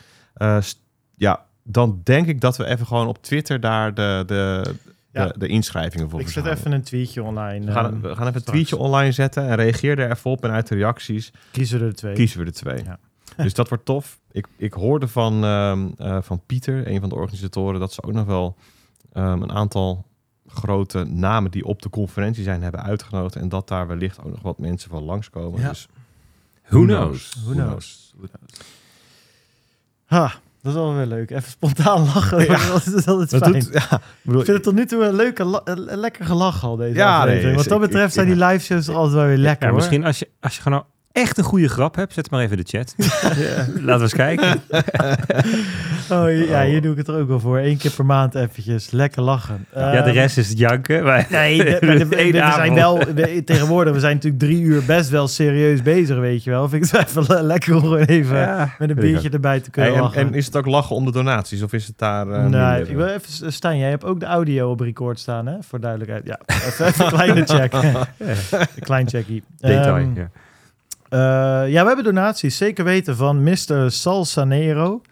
Ja, 1.17 1.45
dan 1.63 2.01
denk 2.05 2.27
ik 2.27 2.41
dat 2.41 2.57
we 2.57 2.67
even 2.67 2.87
gewoon 2.87 3.07
op 3.07 3.23
Twitter... 3.23 3.61
daar 3.61 3.95
de, 3.95 4.23
de, 4.27 4.75
Ja. 5.13 5.27
de, 5.27 5.39
de 5.39 5.47
inschrijvingen 5.47 6.11
voor 6.11 6.21
Ik 6.21 6.29
zet 6.29 6.47
even 6.47 6.73
een 6.73 6.83
tweetje 6.83 7.23
online. 7.23 7.67
We 7.67 7.73
gaan, 7.73 7.85
ehm, 7.85 8.01
we 8.01 8.15
gaan 8.17 8.27
even 8.27 8.39
een 8.39 8.45
tweetje 8.45 8.77
online 8.77 9.13
zetten 9.13 9.49
en 9.49 9.57
reageer 9.57 9.99
er 9.99 10.11
even 10.11 10.31
op. 10.31 10.45
En 10.45 10.51
uit 10.51 10.69
de 10.69 10.75
reacties 10.75 11.33
Kiezen 11.51 11.81
we 11.81 11.87
er 11.87 11.95
twee. 11.95 12.15
kiezen 12.15 12.39
we 12.39 12.45
de 12.45 12.53
twee. 12.53 12.85
Ja. 12.85 12.99
Dus 13.37 13.55
dat 13.55 13.69
wordt 13.69 13.85
tof. 13.85 14.21
Ik, 14.33 14.47
ik 14.57 14.73
hoorde 14.73 15.09
van, 15.09 15.45
ehm, 15.45 15.89
eh, 15.97 16.19
van 16.23 16.43
Pieter, 16.47 16.89
een 16.89 17.01
van 17.01 17.09
de 17.09 17.15
organisatoren, 17.15 17.81
dat 17.81 17.93
ze 17.93 18.03
ook 18.03 18.13
nog 18.13 18.27
wel 18.27 18.57
ehm, 19.13 19.43
een 19.43 19.53
aantal 19.53 20.07
grote 20.47 21.05
namen 21.05 21.51
die 21.51 21.65
op 21.65 21.83
de 21.83 21.91
conferentie 21.91 22.43
zijn 22.43 22.63
hebben 22.63 22.83
uitgenodigd. 22.83 23.37
En 23.37 23.49
dat 23.49 23.69
daar 23.69 23.87
wellicht 23.87 24.21
ook 24.23 24.31
nog 24.31 24.43
wat 24.43 24.59
mensen 24.59 24.91
van 24.91 25.03
langskomen. 25.03 25.61
Ja. 25.61 25.69
Dus 25.69 25.89
Who 26.69 26.85
knows? 26.85 27.37
Who 27.45 27.53
knows? 27.53 28.13
Who 28.17 28.27
knows? 28.27 28.59
Ha, 30.05 30.33
dat 30.63 30.73
is 30.73 30.79
wel 30.79 30.95
weer 30.95 31.07
leuk. 31.07 31.31
Even 31.31 31.51
spontaan 31.51 32.05
lachen. 32.15 32.41
Ja. 32.45 32.69
dat 32.73 32.87
is 32.87 33.07
altijd 33.07 33.31
dat 33.31 33.41
fijn. 33.43 33.53
doet, 33.53 33.69
ja, 33.73 33.83
ik 33.97 34.01
bedoel, 34.23 34.41
Ik 34.41 34.47
vind 34.47 34.57
het 34.57 34.67
tot 34.67 34.75
nu 34.75 34.87
toe 34.87 35.05
een 35.05 35.15
leuke, 35.15 35.63
lekker 35.77 36.25
gelach 36.25 36.65
al, 36.65 36.77
deze 36.77 36.95
Ja, 36.97 37.17
aflevering. 37.19 37.47
nee, 37.47 37.55
Wat 37.57 37.69
dat 37.69 37.81
betreft 37.81 38.07
ik- 38.07 38.13
zijn 38.13 38.27
die 38.27 38.45
live 38.47 38.65
shows 38.65 38.89
altijd 38.89 39.15
wel 39.15 39.27
weer 39.27 39.37
lekker, 39.37 39.63
Ja, 39.67 39.69
hoor. 39.71 39.77
misschien 39.79 40.05
als 40.05 40.19
je, 40.19 40.29
als 40.41 40.57
je 40.57 40.63
gewoon 40.63 40.85
echt 41.13 41.39
een 41.39 41.45
goede 41.45 41.69
grap 41.69 41.95
hebt, 41.97 42.13
zet 42.13 42.31
maar 42.31 42.41
even 42.43 42.57
in 42.57 42.65
de 42.65 42.79
chat. 42.79 42.95
Laten 43.87 43.97
we 43.97 44.01
eens 44.03 44.15
kijken. 44.15 44.61
Oh, 46.11 46.47
ja, 46.49 46.65
hier 46.65 46.83
doe 46.83 46.93
ik 46.93 46.99
het 46.99 47.09
er 47.09 47.15
ook 47.21 47.29
wel 47.29 47.41
voor. 47.41 47.59
Eén 47.59 47.77
keer 47.77 47.91
per 47.91 48.05
maand 48.07 48.35
eventjes. 48.35 48.91
Lekker 48.91 49.23
lachen. 49.23 49.67
ja, 49.75 49.91
de 49.91 49.97
Ehm, 49.97 50.09
rest 50.11 50.39
is 50.39 50.49
het 50.49 50.59
janken. 50.59 51.05
Maar 51.05 51.27
Nee, 51.31 51.57
de- 51.57 51.65
de- 51.81 51.87
de- 51.99 52.07
we, 52.07 52.51
zijn 52.55 52.75
wel 52.75 52.99
we- 52.99 53.43
tegenwoordig. 53.45 53.93
We 53.95 54.01
zijn 54.01 54.15
natuurlijk 54.15 54.43
drie 54.43 54.61
uur 54.61 54.85
best 54.85 55.11
wel 55.11 55.29
serieus 55.29 55.83
bezig, 55.83 56.19
weet 56.19 56.45
je 56.45 56.51
wel. 56.51 56.69
Vind 56.69 56.85
ik 56.85 56.91
het 56.91 57.13
wel 57.13 57.23
even 57.25 57.35
le- 57.35 57.43
lekker 57.43 57.75
om 57.75 57.81
gewoon 57.81 57.99
even 58.05 58.37
Ja. 58.37 58.75
met 58.79 58.91
een 58.91 58.97
biertje 58.97 59.31
erbij 59.31 59.61
te 59.61 59.71
kunnen 59.71 59.91
Hey, 59.93 60.01
en, 60.01 60.07
lachen. 60.07 60.21
en 60.27 60.35
is 60.35 60.47
het 60.47 60.57
ook 60.57 60.67
lachen 60.67 60.97
om 60.97 61.05
de 61.05 61.13
donaties? 61.13 61.63
Of 61.63 61.73
is 61.73 61.87
het 61.87 61.99
daar... 61.99 62.29
eh, 62.29 62.45
nee, 62.47 62.89
ik 62.89 62.97
wil 62.97 63.07
even 63.07 63.53
Stijn, 63.53 63.79
jij 63.79 63.91
hebt 63.91 64.05
ook 64.05 64.21
de 64.21 64.27
audio 64.27 64.71
op 64.71 64.81
record 64.81 65.19
staan, 65.19 65.47
hè? 65.47 65.55
Voor 65.61 65.81
duidelijkheid. 65.81 66.27
Ja, 66.27 66.41
even, 66.67 66.87
even 66.87 67.05
een 67.05 67.11
kleine 67.13 67.45
check. 67.47 67.73
een 68.19 68.67
klein 68.83 69.09
checkie. 69.09 69.43
Detail. 69.59 69.97
Ehm, 69.97 70.15
ja. 70.17 70.31
Eh, 71.11 71.19
ja, 71.69 71.81
we 71.81 71.87
hebben 71.87 72.05
donaties. 72.05 72.57
Zeker 72.57 72.85
weten 72.85 73.17
van 73.17 73.43
Mr. 73.43 73.85
Salsanero. 73.87 75.03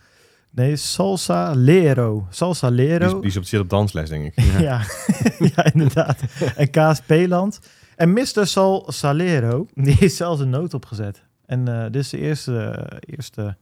Nee, 0.51 0.77
Salsa 0.77 1.53
Lero. 1.55 2.27
Salsa 2.31 2.69
Lero. 2.69 3.21
die 3.21 3.31
is 3.31 3.37
op, 3.37 3.45
zit 3.45 3.61
op 3.61 3.69
dansles, 3.71 4.09
denk 4.09 4.25
ik. 4.25 4.45
Ja, 4.61 4.81
ja 5.55 5.65
inderdaad. 5.73 6.17
En 6.57 6.71
Kaas 6.71 7.01
Peeland. 7.01 7.61
En 7.97 8.13
Mr. 8.13 8.41
Sal 8.47 8.85
Salero, 8.89 9.67
die 9.75 9.95
heeft 9.99 10.15
zelfs 10.15 10.41
een 10.41 10.51
noot 10.51 10.75
opgezet. 10.75 11.23
En 11.47 11.69
eh, 11.69 11.83
dit 11.91 11.95
is 12.03 12.09
de 12.09 12.19
eerste, 12.19 12.87
eerste 13.01 13.57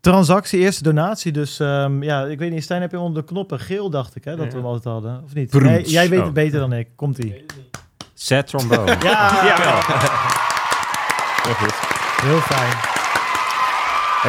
transactie, 0.00 0.58
eerste 0.60 0.82
donatie. 0.82 1.32
Dus 1.32 1.60
ehm, 1.60 2.02
ja, 2.02 2.24
ik 2.24 2.38
weet 2.38 2.50
niet, 2.50 2.62
Stijn, 2.62 2.80
heb 2.80 2.90
je 2.90 2.98
onder 2.98 3.22
de 3.22 3.28
knoppen 3.28 3.60
geel, 3.60 3.90
dacht 3.90 4.16
ik, 4.16 4.24
hè, 4.24 4.36
dat 4.36 4.44
Ja. 4.44 4.50
we 4.50 4.56
hem 4.56 4.66
altijd 4.66 4.84
hadden, 4.84 5.22
of 5.24 5.34
niet? 5.34 5.52
Nee, 5.52 5.82
jij 5.88 6.08
weet 6.08 6.18
Oh. 6.18 6.24
het 6.24 6.34
beter 6.34 6.60
dan 6.60 6.72
ik. 6.72 6.88
Komt-ie. 6.96 7.44
Set 8.14 8.46
trombone. 8.46 8.96
Ja, 9.02 9.44
Jawel. 9.46 10.44
Heel 11.46 11.54
goed. 11.54 11.74
heel 12.22 12.40
fijn. 12.40 12.72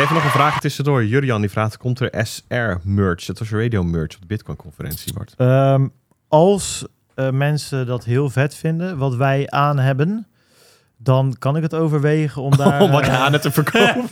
Even 0.04 0.16
nog 0.16 0.24
een 0.24 0.30
vraag 0.30 0.60
tussendoor. 0.60 1.06
Jurjan 1.06 1.42
die 1.42 1.50
vraagt, 1.50 1.78
komt 1.78 2.00
er 2.00 2.26
SR-merch, 2.26 3.26
dat 3.26 3.40
was 3.40 3.52
radio-merch 3.52 4.16
op 4.16 4.22
de 4.22 4.28
Bitcoin-conferentie, 4.28 5.14
Bart? 5.14 5.34
Ehm, 5.38 5.88
als 6.28 6.86
eh, 7.16 7.30
mensen 7.30 7.86
dat 7.86 8.04
heel 8.04 8.30
vet 8.30 8.56
vinden, 8.56 8.98
wat 8.98 9.16
wij 9.16 9.50
aan 9.50 9.80
hebben, 9.80 10.28
dan 10.98 11.36
kan 11.40 11.56
ik 11.56 11.62
het 11.62 11.74
overwegen 11.74 12.42
om 12.42 12.58
daar... 12.58 12.82
Om 12.88 12.92
wat 12.92 13.02
eh, 13.02 13.22
aan 13.22 13.34
het 13.34 13.42
te 13.42 13.52
verkopen. 13.52 14.10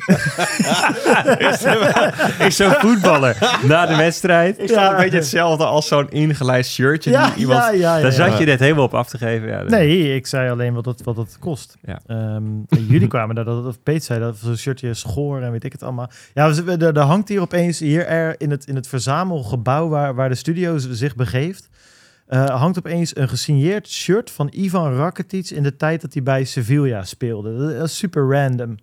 is 2.47 2.55
zo'n 2.55 2.71
voetballer 2.71 3.59
na 3.67 3.85
de 3.85 3.95
wedstrijd. 3.95 4.57
Is 4.57 4.69
dat 4.71 4.91
een 4.91 4.97
beetje 4.97 5.17
hetzelfde 5.17 5.65
als 5.65 5.87
zo'n 5.87 6.09
ingelijst 6.09 6.71
shirtje? 6.71 7.11
ja, 7.11 7.29
die 7.29 7.35
iemand... 7.37 7.63
ja, 7.63 7.69
ja, 7.69 7.95
ja, 7.95 8.01
Daar 8.01 8.11
ja. 8.11 8.29
zat 8.29 8.37
je 8.37 8.45
net 8.45 8.59
helemaal 8.59 8.83
op 8.83 8.93
af 8.93 9.09
te 9.09 9.17
geven. 9.17 9.47
Ja, 9.47 9.63
Nee, 9.63 10.15
ik 10.15 10.27
zei 10.27 10.49
alleen 10.49 10.73
wat 10.73 10.85
het, 10.85 11.03
wat 11.03 11.17
het 11.17 11.37
kost. 11.39 11.77
Ja. 11.85 11.99
Ehm, 12.07 12.43
en 12.69 12.85
jullie 12.87 13.07
kwamen 13.15 13.35
daar, 13.35 13.45
dat, 13.45 13.65
of 13.65 13.83
Peet 13.83 14.03
zei 14.03 14.19
dat, 14.19 14.37
zo'n 14.37 14.57
shirtje 14.57 14.93
schoor 14.93 15.41
en 15.41 15.51
weet 15.51 15.63
ik 15.63 15.71
het 15.71 15.83
allemaal. 15.83 16.09
Ja, 16.33 16.47
er, 16.47 16.97
er 16.97 16.99
hangt 16.99 17.29
hier 17.29 17.41
opeens, 17.41 17.79
hier 17.79 18.05
er, 18.05 18.35
in, 18.37 18.51
het, 18.51 18.65
in 18.65 18.75
het 18.75 18.87
verzamelgebouw 18.87 19.87
waar, 19.87 20.15
waar 20.15 20.29
de 20.29 20.35
studio 20.35 20.77
zich 20.77 21.15
begeeft, 21.15 21.69
eh, 22.25 22.59
hangt 22.59 22.77
opeens 22.77 23.15
een 23.15 23.29
gesigneerd 23.29 23.87
shirt 23.87 24.31
van 24.31 24.51
Ivan 24.51 24.95
Rakitic 24.95 25.49
in 25.49 25.63
de 25.63 25.75
tijd 25.75 26.01
dat 26.01 26.13
hij 26.13 26.23
bij 26.23 26.43
Sevilla 26.43 27.03
speelde. 27.03 27.75
Dat 27.77 27.89
is 27.89 27.97
super 27.97 28.29
random. 28.29 28.77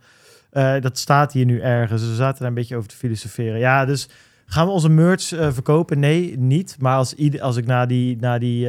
Eh, 0.50 0.80
dat 0.80 0.98
staat 0.98 1.32
hier 1.32 1.44
nu 1.44 1.60
ergens. 1.60 2.00
Dus 2.00 2.10
we 2.10 2.16
zaten 2.16 2.38
daar 2.38 2.48
een 2.48 2.54
beetje 2.54 2.76
over 2.76 2.88
te 2.88 2.96
filosoferen. 2.96 3.58
Ja, 3.58 3.84
dus 3.84 4.08
gaan 4.46 4.66
we 4.66 4.72
onze 4.72 4.88
merch 4.88 5.32
eh, 5.32 5.52
verkopen? 5.52 5.98
Nee, 5.98 6.38
niet. 6.38 6.76
Maar 6.78 6.96
als, 6.96 7.14
als 7.40 7.56
ik 7.56 7.66
na 7.66 7.86
die, 7.86 8.16
na 8.16 8.38
die 8.38 8.68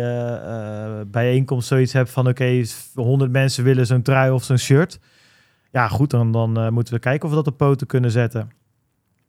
bijeenkomst 1.08 1.68
zoiets 1.68 1.94
heb 1.94 2.08
van... 2.08 2.28
oké, 2.28 2.64
100 2.96 3.32
mensen 3.32 3.64
willen 3.64 3.86
zo'n 3.86 4.02
trui 4.02 4.32
of 4.32 4.44
zo'n 4.44 4.58
shirt. 4.58 5.00
Ja, 5.72 5.88
goed, 5.88 6.10
dan, 6.10 6.32
dan 6.32 6.74
moeten 6.74 6.94
we 6.94 7.00
kijken 7.00 7.24
of 7.24 7.30
we 7.30 7.36
dat 7.36 7.48
op 7.48 7.58
poten 7.58 7.88
kunnen 7.88 8.12
zetten. 8.12 8.52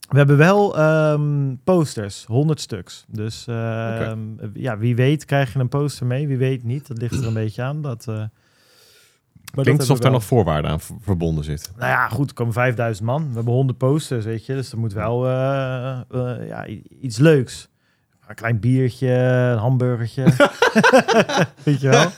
We 0.08 0.16
hebben 0.16 0.36
wel 0.36 0.76
ehm, 0.78 1.54
posters, 1.64 2.24
100 2.26 2.60
stuks. 2.60 3.04
Dus 3.08 3.46
ehm, 3.46 4.18
ja, 4.54 4.78
wie 4.78 4.96
weet 4.96 5.24
krijg 5.24 5.52
je 5.52 5.58
een 5.58 5.68
poster 5.68 6.06
mee. 6.06 6.26
Wie 6.28 6.36
weet 6.36 6.62
niet, 6.64 6.86
dat 6.86 6.98
ligt 6.98 7.14
er 7.14 7.26
een 7.26 7.34
beetje 7.34 7.62
aan. 7.62 7.82
Dat, 7.82 8.06
maar 8.06 8.30
Klinkt 9.52 9.70
dat 9.70 9.80
alsof 9.80 9.98
daar 9.98 10.12
nog 10.12 10.24
voorwaarden 10.24 10.70
aan 10.70 10.80
verbonden 11.00 11.44
zitten. 11.44 11.72
nou 11.76 11.90
ja, 11.90 12.08
goed, 12.08 12.28
er 12.28 12.34
komen 12.34 12.52
5000 12.52 13.06
man. 13.06 13.28
We 13.28 13.34
hebben 13.34 13.52
100 13.54 13.78
posters, 13.78 14.24
weet 14.24 14.46
je. 14.46 14.54
Dus 14.54 14.72
er 14.72 14.78
moet 14.78 14.92
wel 14.92 15.26
eh, 15.26 16.00
eh, 16.10 16.48
ja, 16.48 16.66
iets 17.00 17.18
leuks. 17.18 17.68
Een 18.28 18.34
klein 18.34 18.60
biertje, 18.60 19.08
een 19.10 19.58
hamburgertje. 19.58 20.22
weet 21.64 21.80
je 21.80 21.88
wel? 21.88 22.10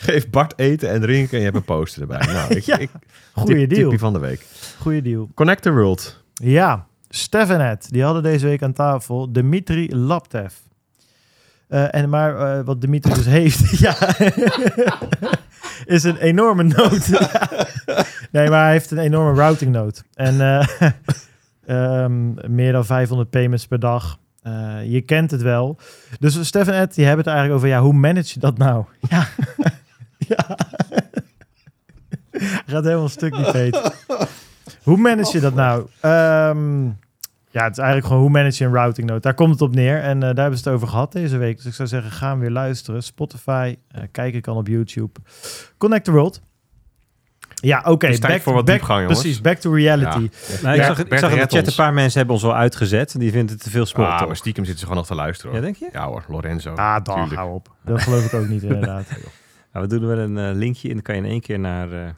Geef 0.00 0.30
Bart 0.30 0.58
eten 0.58 0.90
en 0.90 1.00
drinken 1.00 1.32
en 1.32 1.38
je 1.38 1.44
hebt 1.44 1.56
een 1.56 1.64
poster 1.64 2.00
erbij. 2.00 2.26
Nou, 2.26 2.54
ik, 2.54 2.62
Ja, 2.70 2.78
ik, 2.78 2.90
Goeie 3.32 3.58
tip- 3.66 3.68
deal. 3.68 3.82
tipje 3.82 3.98
van 3.98 4.12
de 4.12 4.18
week. 4.18 4.46
Goeie 4.80 5.02
deal. 5.02 5.28
Connect 5.34 5.62
the 5.62 5.72
World. 5.72 6.24
Ja, 6.34 6.86
Stefanet, 7.16 7.88
die 7.90 8.02
hadden 8.02 8.22
deze 8.22 8.46
week 8.46 8.62
aan 8.62 8.72
tafel 8.72 9.32
Dimitri 9.32 9.96
Laptev. 9.96 10.54
Eh, 11.68 11.94
en 11.94 12.08
maar 12.08 12.36
eh, 12.36 12.64
wat 12.64 12.80
Dimitri 12.80 13.14
dus 13.14 13.26
heeft, 13.40 13.78
ja, 13.78 13.96
is 15.96 16.04
een 16.04 16.16
enorme 16.16 16.62
nood. 16.62 17.08
nee, 18.32 18.48
maar 18.48 18.62
hij 18.62 18.72
heeft 18.72 18.90
een 18.90 18.98
enorme 18.98 19.40
routing 19.40 19.72
nood. 19.72 20.02
En 20.14 20.40
eh, 20.40 20.90
ehm, 21.66 22.54
meer 22.54 22.72
dan 22.72 22.84
500 22.84 23.30
payments 23.30 23.66
per 23.66 23.78
dag. 23.78 24.18
Je 24.84 25.02
kent 25.06 25.30
het 25.30 25.42
wel. 25.42 25.78
Dus 26.18 26.46
Stef 26.46 26.68
en 26.68 26.88
die 26.94 27.04
hebben 27.04 27.24
het 27.24 27.34
eigenlijk 27.34 27.56
over, 27.56 27.68
ja, 27.68 27.80
hoe 27.80 27.92
manage 27.92 28.30
je 28.34 28.40
dat 28.40 28.58
nou? 28.58 28.84
Ja, 29.08 29.28
ja. 30.18 30.56
Gaat 32.66 32.84
helemaal 32.84 33.08
stuk, 33.08 33.34
die 33.34 33.50
Peter. 33.50 33.92
Hoe 34.82 34.96
manage 34.96 35.32
je 35.32 35.40
dat 35.40 35.54
nou? 35.54 35.86
Ehm, 36.00 36.88
ja, 37.56 37.62
het 37.62 37.72
is 37.72 37.78
eigenlijk 37.78 38.06
gewoon 38.06 38.22
hoe 38.22 38.30
manage 38.30 38.62
je 38.62 38.68
een 38.68 38.74
routing 38.74 39.06
node. 39.08 39.20
Daar 39.20 39.34
komt 39.34 39.50
het 39.50 39.60
op 39.60 39.74
neer. 39.74 40.00
En 40.00 40.14
eh, 40.14 40.20
daar 40.20 40.34
hebben 40.40 40.58
ze 40.58 40.64
het 40.64 40.74
over 40.74 40.88
gehad 40.88 41.12
deze 41.12 41.36
week. 41.36 41.56
Dus 41.56 41.66
ik 41.66 41.74
zou 41.74 41.88
zeggen, 41.88 42.10
ga 42.10 42.28
hem 42.30 42.38
weer 42.38 42.50
luisteren. 42.50 43.02
Spotify, 43.02 43.76
eh 43.90 44.02
kijken 44.10 44.40
kan 44.40 44.56
op 44.56 44.66
YouTube. 44.66 45.20
Connect 45.78 46.04
the 46.04 46.10
World. 46.10 46.40
Ja, 47.54 47.82
oké. 47.86 48.06
Tijd 48.06 48.20
back- 48.20 48.40
voor 48.42 48.52
wat 48.54 48.64
back- 48.64 48.74
diepgang, 48.74 49.00
jongens. 49.00 49.20
Precies, 49.20 49.40
back 49.40 49.56
to 49.58 49.72
reality. 49.72 50.18
Ja. 50.18 50.60
Nou, 50.62 50.74
ik 50.74 50.80
Ja, 50.80 50.86
zag, 50.86 50.98
ik 51.04 51.18
zag 51.18 51.30
in 51.30 51.36
de 51.38 51.46
chat 51.46 51.66
een 51.66 51.74
paar 51.74 51.92
mensen 51.94 52.18
hebben 52.18 52.34
ons 52.36 52.44
al 52.44 52.54
uitgezet. 52.54 53.18
Die 53.18 53.30
vinden 53.32 53.54
het 53.54 53.64
te 53.64 53.70
veel 53.70 53.86
sport. 53.86 54.08
Ah, 54.08 54.26
maar 54.26 54.36
stiekem 54.36 54.64
zitten 54.64 54.80
ze 54.80 54.86
gewoon 54.86 55.00
nog 55.00 55.10
te 55.10 55.14
luisteren. 55.22 55.52
ja, 55.54 55.58
Hoor. 55.58 55.66
denk 55.72 55.76
je? 55.76 55.88
Ja 55.98 56.06
hoor, 56.06 56.24
Lorenzo. 56.28 56.74
Ah, 56.74 57.04
dan 57.04 57.34
hou 57.34 57.52
op. 57.54 57.74
Dat 57.84 58.02
geloof 58.02 58.24
ik 58.24 58.34
ook 58.34 58.48
niet, 58.48 58.62
inderdaad. 58.72 59.08
Nou, 59.72 59.88
we 59.88 59.98
doen 59.98 60.02
er 60.10 60.16
wel 60.16 60.18
een 60.24 60.38
eh, 60.38 60.56
linkje 60.56 60.88
en 60.88 60.94
dan 60.94 61.02
kan 61.02 61.14
je 61.16 61.22
in 61.22 61.28
één 61.28 61.40
keer 61.40 61.58
naar, 61.58 61.92
eh, 61.92 62.08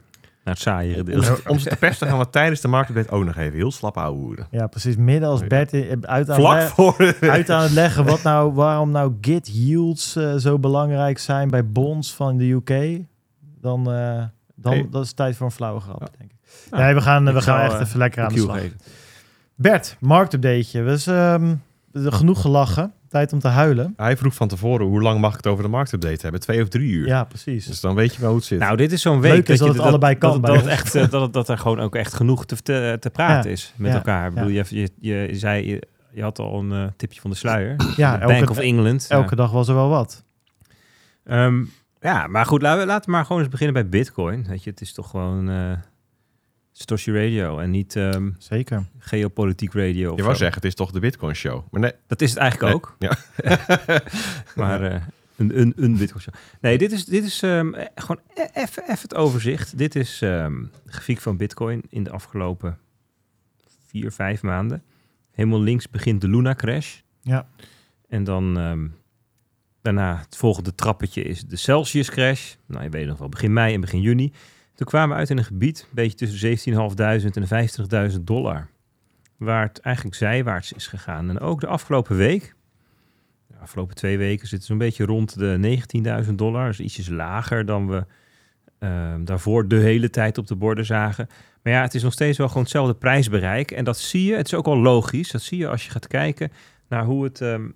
naar 0.43 0.53
het 0.53 0.63
saaie 0.63 0.89
Om, 0.91 0.97
gedeelte. 0.97 1.25
ze- 1.25 1.41
om 1.49 1.59
ze 1.59 1.69
te 1.69 1.75
pesten 1.75 2.07
gaan 2.07 2.17
we 2.19 2.29
tijdens 2.29 2.61
de 2.61 2.67
marktbed 2.67 3.11
ook 3.11 3.25
nog 3.25 3.35
even 3.37 3.57
heel 3.57 3.71
slap 3.71 3.95
houden. 3.95 4.47
Ja, 4.51 4.67
precies. 4.67 4.95
Midden 4.95 5.29
als 5.29 5.47
Bert 5.47 5.73
in- 5.73 6.07
uit 6.07 6.29
aan, 6.29 6.35
Vlak 6.35 6.61
voor... 6.61 7.15
uit 7.21 7.49
aan 7.49 7.61
het 7.63 7.71
leggen 7.71 8.05
wat 8.05 8.23
nou, 8.29 8.53
waarom 8.53 8.91
nou 8.91 9.13
git 9.21 9.49
yields 9.53 10.15
eh, 10.15 10.35
zo 10.35 10.59
belangrijk 10.59 11.19
zijn 11.19 11.49
bij 11.49 11.65
bonds 11.71 12.13
van 12.13 12.37
de 12.37 12.45
UK. 12.51 13.01
Dan, 13.61 13.91
eh 13.93 14.23
dan 14.55 14.73
Hey. 14.73 14.87
dat 14.91 15.03
is 15.05 15.13
tijd 15.13 15.35
voor 15.35 15.45
een 15.45 15.51
flauwe 15.51 15.79
grap, 15.79 15.99
denk 16.17 16.31
ik. 16.31 16.37
Nou, 16.71 16.83
nee, 16.83 16.93
we 16.93 17.01
gaan, 17.01 17.27
ik 17.27 17.33
we 17.33 17.41
gaan 17.41 17.59
echt 17.61 17.73
eh, 17.73 17.79
even 17.81 17.97
lekker 17.97 18.23
aan 18.23 18.29
de 18.33 18.39
Q 18.39 18.43
slag. 18.43 18.57
geven. 18.59 18.77
Bert, 19.55 19.95
marktupdateje. 19.99 20.83
Dus 20.83 21.07
ehm, 21.07 21.55
genoeg 21.93 22.41
gelachen. 22.41 22.93
Tijd 23.09 23.33
om 23.33 23.39
te 23.39 23.47
huilen. 23.47 23.93
Hij 23.97 24.17
vroeg 24.17 24.33
van 24.33 24.47
tevoren, 24.47 24.85
hoe 24.85 25.01
lang 25.01 25.19
mag 25.19 25.29
ik 25.31 25.37
het 25.37 25.47
over 25.47 25.63
de 25.63 25.69
marktupdate 25.69 26.21
hebben? 26.21 26.39
Twee 26.41 26.61
of 26.61 26.67
drie 26.67 26.91
uur. 26.91 27.07
Ja, 27.07 27.23
precies. 27.23 27.65
Dus 27.65 27.79
dan 27.79 27.95
weet 27.95 28.13
je 28.15 28.19
wel 28.21 28.29
hoe 28.29 28.37
het 28.37 28.47
zit. 28.47 28.59
Nou, 28.59 28.77
dit 28.77 28.91
is 28.91 29.01
zo'n 29.01 29.21
week 29.21 29.31
Leuk 29.31 29.49
is 29.49 29.57
dat 29.59 29.67
je 29.67 29.73
het 29.73 29.83
allebei 29.83 30.15
kan 30.15 30.31
Dat, 30.31 30.41
bij 30.41 30.53
dat, 30.53 30.61
ons. 30.61 30.71
echt, 30.71 30.95
eh, 30.95 31.09
dat, 31.09 31.21
het- 31.21 31.33
dat 31.33 31.49
er 31.49 31.57
gewoon 31.57 31.79
ook 31.79 31.95
echt 31.95 32.13
genoeg 32.13 32.45
te, 32.45 32.55
te, 32.61 32.97
te 32.99 33.09
praten 33.09 33.49
Ja, 33.49 33.55
is 33.55 33.73
met 33.75 33.91
ja, 33.91 33.95
elkaar. 33.97 34.27
Ik 34.27 34.33
bedoel, 34.33 34.49
je, 34.49 34.63
je, 34.69 34.91
je 34.99 35.29
zei, 35.31 35.67
je, 35.67 35.81
je 36.11 36.21
had 36.21 36.39
al 36.39 36.59
een 36.59 36.71
eh, 36.71 36.91
tipje 36.97 37.21
van 37.21 37.29
de 37.29 37.35
sluier. 37.35 37.75
ja, 37.97 38.17
De 38.17 38.25
Bank 38.25 38.49
of 38.49 38.57
England. 38.57 39.05
elke 39.09 39.35
dag 39.35 39.51
was 39.51 39.67
er 39.67 39.75
wel 39.75 39.89
wat. 39.89 40.23
Ja. 41.25 41.45
Ehm, 41.45 41.63
ja, 42.01 42.27
maar 42.27 42.45
goed, 42.45 42.61
laten 42.61 42.79
we, 42.81 42.85
laten 42.87 43.05
we 43.05 43.11
maar 43.11 43.25
gewoon 43.25 43.41
eens 43.41 43.51
beginnen 43.51 43.73
bij 43.81 43.89
Bitcoin. 43.89 44.45
Weet 44.49 44.63
je, 44.63 44.69
het 44.69 44.81
is 44.81 44.93
toch 44.93 45.09
gewoon 45.09 45.49
eh 45.49 45.71
Satoshi 46.79 47.11
Radio 47.11 47.57
en 47.57 47.71
niet 47.71 47.95
ehm, 47.95 48.29
Zeker. 48.37 48.85
geopolitiek 48.97 49.73
radio. 49.73 50.11
of 50.11 50.17
je 50.17 50.23
wou 50.23 50.33
zo. 50.35 50.39
zeggen, 50.39 50.55
het 50.61 50.65
is 50.65 50.75
toch 50.75 50.91
de 50.91 50.99
Bitcoin 50.99 51.35
show. 51.35 51.63
Maar 51.71 51.81
nee, 51.81 51.91
Dat 52.07 52.21
is 52.21 52.29
het 52.29 52.39
eigenlijk 52.39 52.75
ook. 52.75 52.95
Ja. 52.99 53.17
maar 54.55 54.81
eh, 54.83 55.01
een, 55.35 55.59
een, 55.59 55.73
een 55.75 55.97
Bitcoin 55.97 56.21
show. 56.21 56.33
Nee, 56.61 56.77
dit 56.77 56.91
is, 56.91 57.05
dit 57.05 57.23
is 57.23 57.41
ehm, 57.41 57.73
eh, 57.73 57.85
gewoon 57.95 58.19
e- 58.33 58.47
even 58.53 58.83
even 58.83 59.01
het 59.01 59.15
overzicht. 59.15 59.77
Dit 59.77 59.95
is 59.95 60.21
ehm 60.21 60.61
de 60.85 60.91
grafiek 60.91 61.19
van 61.19 61.37
Bitcoin 61.37 61.81
in 61.89 62.03
de 62.03 62.09
afgelopen 62.09 62.77
vier, 63.87 64.11
vijf 64.11 64.41
maanden. 64.41 64.83
Helemaal 65.31 65.61
links 65.61 65.89
begint 65.89 66.21
de 66.21 66.27
Luna 66.27 66.55
crash. 66.55 66.99
Ja. 67.21 67.47
En 68.09 68.23
dan 68.23 68.57
ehm, 68.57 68.87
daarna 69.81 70.17
het 70.17 70.35
volgende 70.37 70.75
trappetje 70.75 71.21
is 71.21 71.43
de 71.43 71.55
Celsius 71.55 72.09
crash. 72.09 72.53
Nou, 72.65 72.83
je 72.83 72.89
weet 72.89 73.07
nog 73.07 73.17
wel, 73.17 73.29
begin 73.29 73.53
mei 73.53 73.73
en 73.73 73.81
begin 73.81 74.01
juni. 74.01 74.33
Toen 74.79 74.87
kwamen 74.87 75.09
we 75.09 75.15
uit 75.15 75.29
in 75.29 75.37
een 75.37 75.43
gebied, 75.43 75.81
een 75.81 75.95
beetje 75.95 76.17
tussen 76.17 76.73
17.500 76.73 76.95
en 76.95 77.67
de 77.87 78.11
50.000 78.11 78.21
dollar. 78.21 78.69
Waar 79.37 79.67
het 79.67 79.79
eigenlijk 79.79 80.15
zijwaarts 80.15 80.73
is 80.73 80.87
gegaan. 80.87 81.29
En 81.29 81.39
ook 81.39 81.59
de 81.59 81.67
afgelopen 81.67 82.15
week, 82.15 82.55
de 83.47 83.57
afgelopen 83.57 83.95
twee 83.95 84.17
weken, 84.17 84.47
zit 84.47 84.57
het 84.57 84.67
zo'n 84.67 84.77
beetje 84.77 85.05
rond 85.05 85.39
de 85.39 85.79
19.000 86.25 86.33
dollar. 86.33 86.67
Dus 86.67 86.79
ietsjes 86.79 87.09
lager 87.09 87.65
dan 87.65 87.87
we 87.87 88.05
ehm, 88.79 89.23
daarvoor 89.23 89.67
de 89.67 89.75
hele 89.75 90.09
tijd 90.09 90.37
op 90.37 90.47
de 90.47 90.55
borden 90.55 90.85
zagen. 90.85 91.27
Maar 91.63 91.73
ja, 91.73 91.81
het 91.81 91.93
is 91.93 92.03
nog 92.03 92.13
steeds 92.13 92.37
wel 92.37 92.47
gewoon 92.47 92.63
hetzelfde 92.63 92.95
prijsbereik. 92.95 93.71
En 93.71 93.83
dat 93.83 93.97
zie 93.97 94.25
je, 94.25 94.35
het 94.35 94.45
is 94.45 94.53
ook 94.53 94.65
wel 94.65 94.79
logisch. 94.79 95.31
Dat 95.31 95.41
zie 95.41 95.57
je 95.57 95.67
als 95.67 95.85
je 95.85 95.91
gaat 95.91 96.07
kijken 96.07 96.51
naar 96.87 97.05
hoe, 97.05 97.23
het, 97.23 97.41
ehm, 97.41 97.69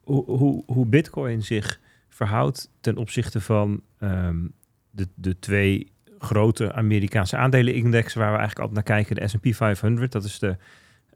hoe, 0.00 0.24
hoe, 0.24 0.62
hoe 0.66 0.86
Bitcoin 0.86 1.42
zich 1.42 1.80
verhoudt 2.08 2.70
ten 2.80 2.96
opzichte 2.96 3.40
van 3.40 3.82
ehm, 3.98 4.46
de, 4.90 5.08
de 5.14 5.38
twee 5.38 5.94
grote 6.26 6.72
Amerikaanse 6.72 7.36
aandelenindexen 7.36 8.20
waar 8.20 8.32
we 8.32 8.38
eigenlijk 8.38 8.68
altijd 8.68 8.86
naar 8.86 8.96
kijken. 8.96 9.16
De 9.16 9.28
S&P 9.28 9.54
500, 9.54 10.12
dat 10.12 10.24
is 10.24 10.38
de 10.38 10.56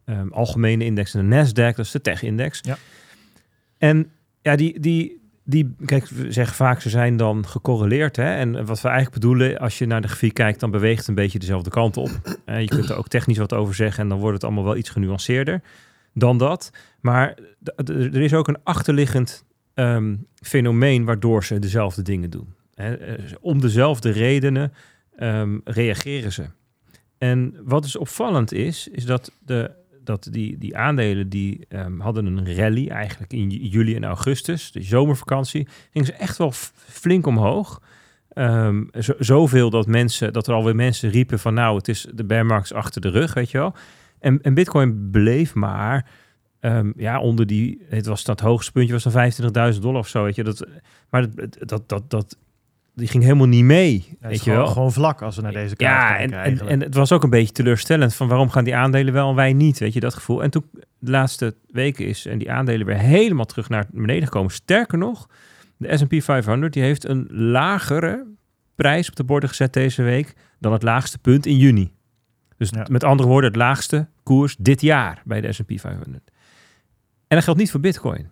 ehm, 0.05 0.29
algemene 0.29 0.85
index. 0.85 1.15
En 1.15 1.29
de 1.29 1.37
Nasdaq, 1.37 1.77
dat 1.77 1.79
is 1.79 1.91
de 1.91 2.01
tech-index. 2.01 2.61
Ja. 2.63 2.77
En 3.79 4.11
ja, 4.43 4.57
die, 4.57 4.81
die, 4.81 5.21
die, 5.45 5.75
kijk, 5.85 6.09
we 6.09 6.33
zeggen 6.33 6.57
vaak 6.57 6.81
ze 6.81 6.89
zijn 6.89 7.17
dan 7.17 7.47
gecorreleerd. 7.47 8.17
Hè? 8.17 8.35
En 8.35 8.67
wat 8.67 8.81
we 8.81 8.89
eigenlijk 8.89 9.21
bedoelen, 9.21 9.59
als 9.59 9.79
je 9.79 9.87
naar 9.87 10.01
de 10.01 10.09
grafiek 10.09 10.35
kijkt, 10.35 10.61
dan 10.61 10.71
beweegt 10.71 10.99
het 10.99 11.09
een 11.09 11.15
beetje 11.15 11.39
dezelfde 11.39 11.71
kant 11.71 11.97
op. 11.97 12.11
Je 12.47 12.69
kunt 12.69 12.89
er 12.89 12.97
ook 12.97 13.09
technisch 13.09 13.39
wat 13.39 13.55
over 13.55 13.75
zeggen 13.75 14.03
en 14.03 14.09
dan 14.09 14.19
wordt 14.19 14.35
het 14.35 14.45
allemaal 14.45 14.65
wel 14.65 14.77
iets 14.77 14.91
genuanceerder 14.91 15.63
dan 16.15 16.39
dat. 16.39 16.71
Maar 17.01 17.39
er 17.85 18.21
is 18.21 18.35
ook 18.35 18.49
een 18.49 18.63
achterliggend 18.63 19.45
ehm, 19.75 20.17
fenomeen 20.35 21.05
waardoor 21.05 21.45
ze 21.45 21.59
dezelfde 21.59 22.03
dingen 22.03 22.31
doen. 22.31 22.55
Hè? 22.75 22.95
Eh, 22.95 23.25
Om 23.41 23.61
dezelfde 23.61 24.11
redenen 24.11 24.73
ehm, 25.21 25.59
reageren 25.65 26.33
ze. 26.33 26.45
En 27.19 27.55
wat 27.65 27.83
dus 27.83 27.97
opvallend 27.97 28.53
is, 28.53 28.89
is 28.89 29.05
dat, 29.05 29.33
de, 29.45 29.71
dat 30.05 30.29
die, 30.31 30.59
die 30.59 30.77
aandelen 30.77 31.29
die 31.29 31.67
ehm, 31.69 31.99
hadden 31.99 32.27
een 32.27 32.55
rally 32.55 32.89
eigenlijk 32.89 33.33
in 33.33 33.51
ju- 33.51 33.69
juli 33.69 33.97
en 33.97 34.05
augustus, 34.05 34.73
de 34.73 34.83
zomervakantie, 34.83 35.69
gingen 35.93 36.07
ze 36.09 36.13
echt 36.15 36.39
wel 36.39 36.53
flink 36.75 37.27
omhoog. 37.27 37.83
Ehm, 38.29 38.85
zo, 38.99 39.13
zoveel 39.19 39.71
dat, 39.71 39.87
mensen, 39.87 40.33
dat 40.33 40.47
er 40.47 40.55
alweer 40.55 40.75
mensen 40.77 41.11
riepen 41.11 41.39
van 41.39 41.55
nou, 41.55 41.77
het 41.77 41.89
is 41.89 42.07
de 42.15 42.25
bear 42.25 42.71
achter 42.75 43.01
de 43.01 43.11
rug, 43.11 43.35
weet 43.35 43.51
je 43.51 43.59
wel. 43.59 43.75
En, 44.19 44.43
en 44.43 44.55
Bitcoin 44.55 45.11
bleef 45.11 45.55
maar 45.55 46.11
ja, 46.97 47.21
onder 47.21 47.47
die, 47.47 47.83
het 47.89 48.07
was 48.07 48.25
dat 48.25 48.41
hoogste 48.41 48.73
puntje 48.73 48.93
was 48.93 49.03
dan 49.03 49.73
25.000 49.75 49.81
dollar 49.81 49.99
of 49.99 50.09
zo, 50.09 50.25
weet 50.25 50.35
je. 50.35 50.45
Dat, 50.45 50.67
maar 51.11 51.35
dat, 51.35 51.57
dat, 51.69 51.89
dat, 51.89 52.11
dat, 52.11 52.37
die 52.95 53.09
ging 53.09 53.23
helemaal 53.23 53.47
niet 53.47 53.65
mee, 53.65 54.17
Ja, 54.21 54.29
weet 54.29 54.37
je 54.37 54.43
gewoon, 54.43 54.59
wel. 54.59 54.67
gewoon 54.67 54.93
vlak 54.93 55.23
als 55.23 55.37
we 55.37 55.43
naar 55.43 55.53
deze 55.53 55.77
kaart 55.77 56.11
Ja, 56.21 56.27
kijken 56.27 56.61
en, 56.61 56.69
en, 56.69 56.81
het 56.81 56.95
was 56.95 57.13
ook 57.13 57.23
een 57.23 57.31
beetje 57.31 57.53
teleurstellend 57.53 58.15
van 58.15 58.29
waarom 58.29 58.51
gaan 58.51 58.65
die 58.65 58.75
aandelen 58.77 59.13
wel 59.13 59.29
en 59.29 59.35
wij 59.35 59.53
niet, 59.53 59.79
weet 59.79 59.93
je 59.93 60.01
dat 60.01 60.15
gevoel. 60.15 60.43
En 60.43 60.51
toen 60.51 60.65
de 60.99 61.11
laatste 61.11 61.55
weken 61.67 62.07
is 62.07 62.27
en 62.27 62.39
die 62.39 62.51
aandelen 62.53 62.87
weer 62.87 62.99
helemaal 62.99 63.45
terug 63.45 63.69
naar 63.69 63.87
beneden 63.93 64.25
gekomen. 64.25 64.51
Sterker 64.53 64.99
nog, 64.99 65.29
de 65.77 65.97
S&P 65.97 66.23
500 66.23 66.73
die 66.73 66.83
heeft 66.83 67.05
een 67.09 67.27
lagere 67.31 68.27
prijs 68.75 69.09
op 69.09 69.17
de 69.17 69.25
borden 69.25 69.49
gezet 69.49 69.73
deze 69.73 70.03
week 70.03 70.35
dan 70.59 70.73
het 70.73 70.83
laagste 70.83 71.19
punt 71.19 71.47
in 71.47 71.57
juni. 71.57 71.93
Dus 72.57 72.71
Ja. 72.71 72.87
met 72.91 73.05
andere 73.05 73.29
woorden, 73.29 73.51
het 73.51 73.59
laagste 73.59 74.09
koers 74.23 74.57
dit 74.59 74.81
jaar 74.81 75.23
bij 75.25 75.41
de 75.41 75.53
S&P 75.53 75.73
500. 75.81 76.31
En 77.29 77.37
dat 77.37 77.45
geldt 77.45 77.59
niet 77.61 77.71
voor 77.71 77.81
Bitcoin. 77.81 78.29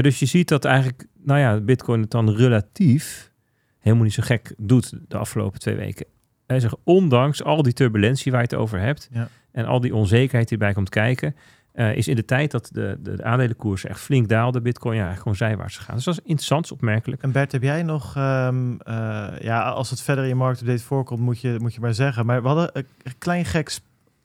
Dus 0.00 0.18
je 0.18 0.26
ziet 0.26 0.48
dat 0.48 0.64
eigenlijk, 0.64 1.06
nou 1.22 1.40
ja, 1.40 1.60
Bitcoin 1.60 2.00
het 2.00 2.10
dan 2.10 2.30
relatief 2.30 3.32
helemaal 3.86 4.04
niet 4.04 4.14
zo 4.14 4.22
gek 4.22 4.54
doet 4.58 4.92
de 5.08 5.16
afgelopen 5.16 5.60
twee 5.60 5.76
weken. 5.76 6.06
Hij 6.46 6.60
zegt, 6.60 6.76
ondanks 6.84 7.42
al 7.44 7.62
die 7.62 7.72
turbulentie 7.72 8.32
waar 8.32 8.40
je 8.40 8.46
het 8.50 8.56
over 8.58 8.80
hebt 8.80 9.08
Ja. 9.12 9.28
en 9.52 9.64
al 9.64 9.80
die 9.80 9.94
onzekerheid 9.94 10.48
die 10.48 10.58
erbij 10.58 10.74
komt 10.74 10.88
kijken, 10.88 11.36
eh, 11.72 11.96
is 11.96 12.08
in 12.08 12.16
de 12.16 12.24
tijd 12.24 12.50
dat 12.50 12.68
de, 12.72 12.98
de, 13.00 13.16
de 13.16 13.24
aandelenkoers 13.24 13.84
echt 13.84 14.00
flink 14.00 14.28
daalde, 14.28 14.60
Bitcoin 14.60 14.96
ja, 14.96 15.14
gewoon 15.14 15.36
zijwaarts 15.36 15.76
gegaan. 15.76 15.94
Dus 15.96 16.04
dat 16.04 16.14
is 16.14 16.20
interessant, 16.24 16.72
opmerkelijk. 16.72 17.22
En 17.22 17.32
Bert, 17.32 17.52
heb 17.52 17.62
jij 17.62 17.82
nog, 17.82 18.16
ehm, 18.16 18.72
eh, 18.78 19.26
ja, 19.40 19.62
als 19.70 19.90
het 19.90 20.00
verder 20.02 20.24
in 20.24 20.30
je 20.30 20.36
marktupdate 20.36 20.82
voorkomt, 20.82 21.20
moet 21.20 21.40
je, 21.40 21.56
moet 21.60 21.74
je 21.74 21.80
maar 21.80 21.94
zeggen. 21.94 22.26
Maar 22.26 22.42
we 22.42 22.48
hadden 22.48 22.70
een 22.74 23.18
klein 23.18 23.44
gek, 23.44 23.78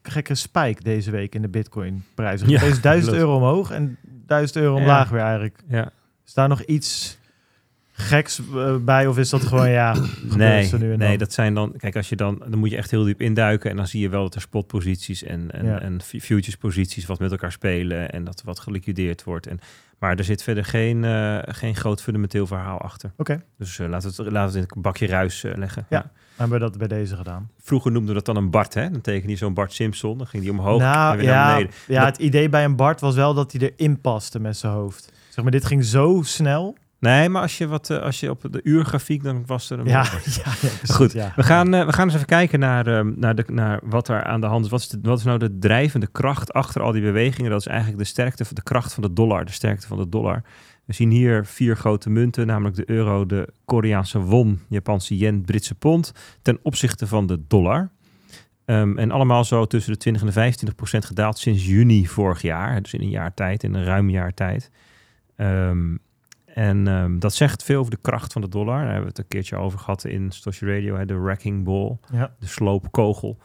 gekke 0.04 0.36
spike 0.36 0.84
deze 0.84 1.12
week 1.12 1.36
in 1.36 1.42
de 1.42 1.50
bitcoin 1.50 2.04
prijs. 2.16 2.42
Ja, 2.42 2.60
Deze 2.60 2.80
1000 2.82 2.84
klopt. 3.08 3.18
euro 3.24 3.36
omhoog 3.36 3.72
en 3.72 3.98
1000 4.26 4.58
euro 4.58 4.76
Ja. 4.76 4.80
omlaag 4.82 5.10
weer 5.10 5.22
eigenlijk. 5.22 5.64
Ja. 5.68 5.92
Is 6.26 6.34
daar 6.34 6.48
nog 6.50 6.62
iets 6.62 7.20
geks 7.92 8.42
eh, 8.56 8.76
bij 8.82 9.08
of 9.08 9.18
is 9.18 9.30
dat 9.30 9.42
gewoon, 9.42 9.70
ja, 9.70 9.96
Nee, 10.36 10.70
en 10.72 10.98
nee, 10.98 11.18
dat 11.18 11.34
zijn 11.34 11.54
dan. 11.54 11.74
Kijk, 11.78 11.96
als 11.96 12.10
je 12.10 12.16
dan, 12.16 12.42
dan 12.50 12.60
moet 12.60 12.70
je 12.70 12.78
echt 12.78 12.92
heel 12.92 13.04
diep 13.04 13.22
induiken 13.22 13.70
en 13.70 13.76
dan 13.76 13.88
zie 13.88 14.02
je 14.02 14.10
wel 14.10 14.24
dat 14.24 14.36
er 14.36 14.42
spotposities 14.42 15.24
en, 15.24 15.52
en, 15.52 15.66
Ja. 15.66 15.80
en 15.82 16.02
fu- 16.02 16.20
futures-posities 16.20 17.06
wat 17.06 17.20
met 17.20 17.32
elkaar 17.32 17.52
spelen 17.52 18.12
en 18.12 18.24
dat 18.24 18.42
wat 18.46 18.60
geliquideerd 18.60 19.24
wordt. 19.24 19.48
En, 19.48 19.60
maar 20.00 20.18
er 20.18 20.24
zit 20.24 20.44
verder 20.44 20.66
geen, 20.66 21.04
eh, 21.04 21.38
geen 21.42 21.76
groot 21.76 22.02
fundamenteel 22.02 22.48
verhaal 22.48 22.80
achter. 22.80 23.12
Oké. 23.18 23.44
Dus 23.58 23.80
eh, 23.80 23.88
laten, 23.90 24.10
we 24.16 24.24
het, 24.24 24.32
laten 24.32 24.54
we 24.54 24.60
het 24.60 24.70
in 24.70 24.74
het 24.74 24.82
bakje 24.84 25.08
ruis 25.08 25.46
leggen. 25.56 25.86
Ja. 25.90 26.12
Hebben 26.36 26.60
we 26.60 26.66
dat 26.66 26.78
bij 26.78 26.88
deze 26.88 27.16
gedaan? 27.16 27.50
Vroeger 27.62 27.92
noemden 27.92 28.10
we 28.10 28.16
dat 28.24 28.36
dan 28.36 28.44
een 28.44 28.50
Bart, 28.50 28.74
hè? 28.74 28.90
Dan 28.92 29.02
teken 29.02 29.30
je 29.30 29.36
zo'n 29.36 29.54
Bart 29.54 29.74
Simpson, 29.74 30.18
dan 30.18 30.28
ging 30.28 30.44
die 30.44 30.52
omhoog 30.52 30.82
en 30.82 30.88
nou, 30.88 31.18
weer 31.18 31.26
naar 31.26 31.36
ja, 31.36 31.54
beneden. 31.56 31.74
ja, 31.88 32.06
het 32.06 32.18
idee 32.18 32.50
bij 32.50 32.64
een 32.64 32.76
Bart 32.76 33.00
was 33.02 33.16
wel 33.16 33.34
dat 33.34 33.52
hij 33.52 33.74
erin 33.76 34.02
paste 34.02 34.40
met 34.40 34.58
zijn 34.58 34.74
hoofd. 34.74 35.12
Zeg 35.30 35.44
maar, 35.44 35.52
dit 35.54 35.66
ging 35.66 35.86
zo 35.86 36.22
snel. 36.24 36.76
Nee, 37.02 37.30
maar 37.30 37.42
als 37.42 37.58
je, 37.58 37.68
wat, 37.68 37.90
eh, 37.90 38.02
als 38.02 38.20
je 38.20 38.30
op 38.30 38.48
de 38.52 38.60
uurgrafiek, 38.64 39.24
dan 39.24 39.46
was 39.46 39.70
er 39.70 39.80
een... 39.80 39.86
Ja, 39.86 40.04
ja, 40.44 40.52
Goed, 40.94 41.12
ja. 41.12 41.34
We 41.36 41.44
gaan, 41.44 41.74
eh, 41.74 41.86
we 41.86 41.94
gaan 41.94 42.06
eens 42.06 42.16
even 42.16 42.28
kijken 42.28 42.60
naar, 42.60 42.88
ehm, 42.88 43.12
naar, 43.16 43.36
de, 43.36 43.44
naar 43.48 43.80
wat 43.84 44.08
er 44.08 44.24
aan 44.24 44.42
de 44.42 44.48
hand 44.48 44.66
is. 44.66 44.72
Wat 44.72 44.80
is, 44.80 44.90
de, 44.90 45.00
wat 45.02 45.18
is 45.18 45.24
nou 45.24 45.38
de 45.38 45.58
drijvende 45.58 46.08
kracht 46.08 46.54
achter 46.54 46.82
al 46.82 46.92
die 46.92 47.02
bewegingen? 47.02 47.52
Dat 47.52 47.60
is 47.60 47.68
eigenlijk 47.68 48.00
de 48.00 48.06
sterkte 48.06 48.46
van 48.46 48.56
de 48.56 48.64
kracht 48.64 48.94
van 48.94 49.04
de 49.04 49.14
dollar. 49.14 49.46
De 49.46 49.52
sterkte 49.52 49.88
van 49.88 49.98
de 49.98 50.10
dollar. 50.10 50.44
We 50.86 50.94
zien 50.94 51.10
hier 51.10 51.46
vier 51.46 51.78
grote 51.78 52.10
munten, 52.10 52.48
namelijk 52.48 52.76
de 52.76 52.90
euro, 52.90 53.26
de 53.26 53.48
Koreaanse 53.66 54.20
won, 54.20 54.60
Japanse 54.70 55.18
yen, 55.18 55.42
Britse 55.42 55.76
pond, 55.76 56.14
ten 56.42 56.60
opzichte 56.62 57.08
van 57.08 57.28
de 57.28 57.40
dollar. 57.48 57.92
Ehm, 58.66 58.98
en 58.98 59.12
allemaal 59.12 59.46
zo 59.46 59.66
tussen 59.66 59.92
de 59.92 59.98
20 59.98 60.22
en 60.22 60.28
de 60.28 60.34
25 60.34 60.78
procent 60.78 61.06
gedaald 61.06 61.38
sinds 61.38 61.66
juni 61.66 62.08
vorig 62.08 62.42
jaar. 62.42 62.82
Dus 62.82 62.94
in 62.94 63.02
een 63.02 63.10
jaar 63.10 63.34
tijd, 63.34 63.64
in 63.64 63.74
een 63.74 63.84
ruim 63.84 64.10
jaar 64.10 64.34
tijd. 64.34 64.72
Ehm, 65.36 65.96
en 66.54 66.88
ehm, 66.88 67.20
dat 67.20 67.34
zegt 67.34 67.64
veel 67.64 67.80
over 67.80 67.92
de 67.92 68.00
kracht 68.02 68.34
van 68.34 68.42
de 68.42 68.48
dollar. 68.50 68.76
Daar 68.76 68.84
hebben 68.86 69.02
we 69.02 69.08
het 69.08 69.18
een 69.18 69.28
keertje 69.28 69.56
over 69.56 69.80
gehad 69.80 70.06
in 70.06 70.32
Stoshi 70.32 70.66
Radio, 70.66 70.96
hè, 70.96 71.06
de 71.06 71.18
wrecking 71.20 71.64
ball, 71.64 71.98
Ja. 72.12 72.36
de 72.40 72.48
sloopkogel. 72.48 73.38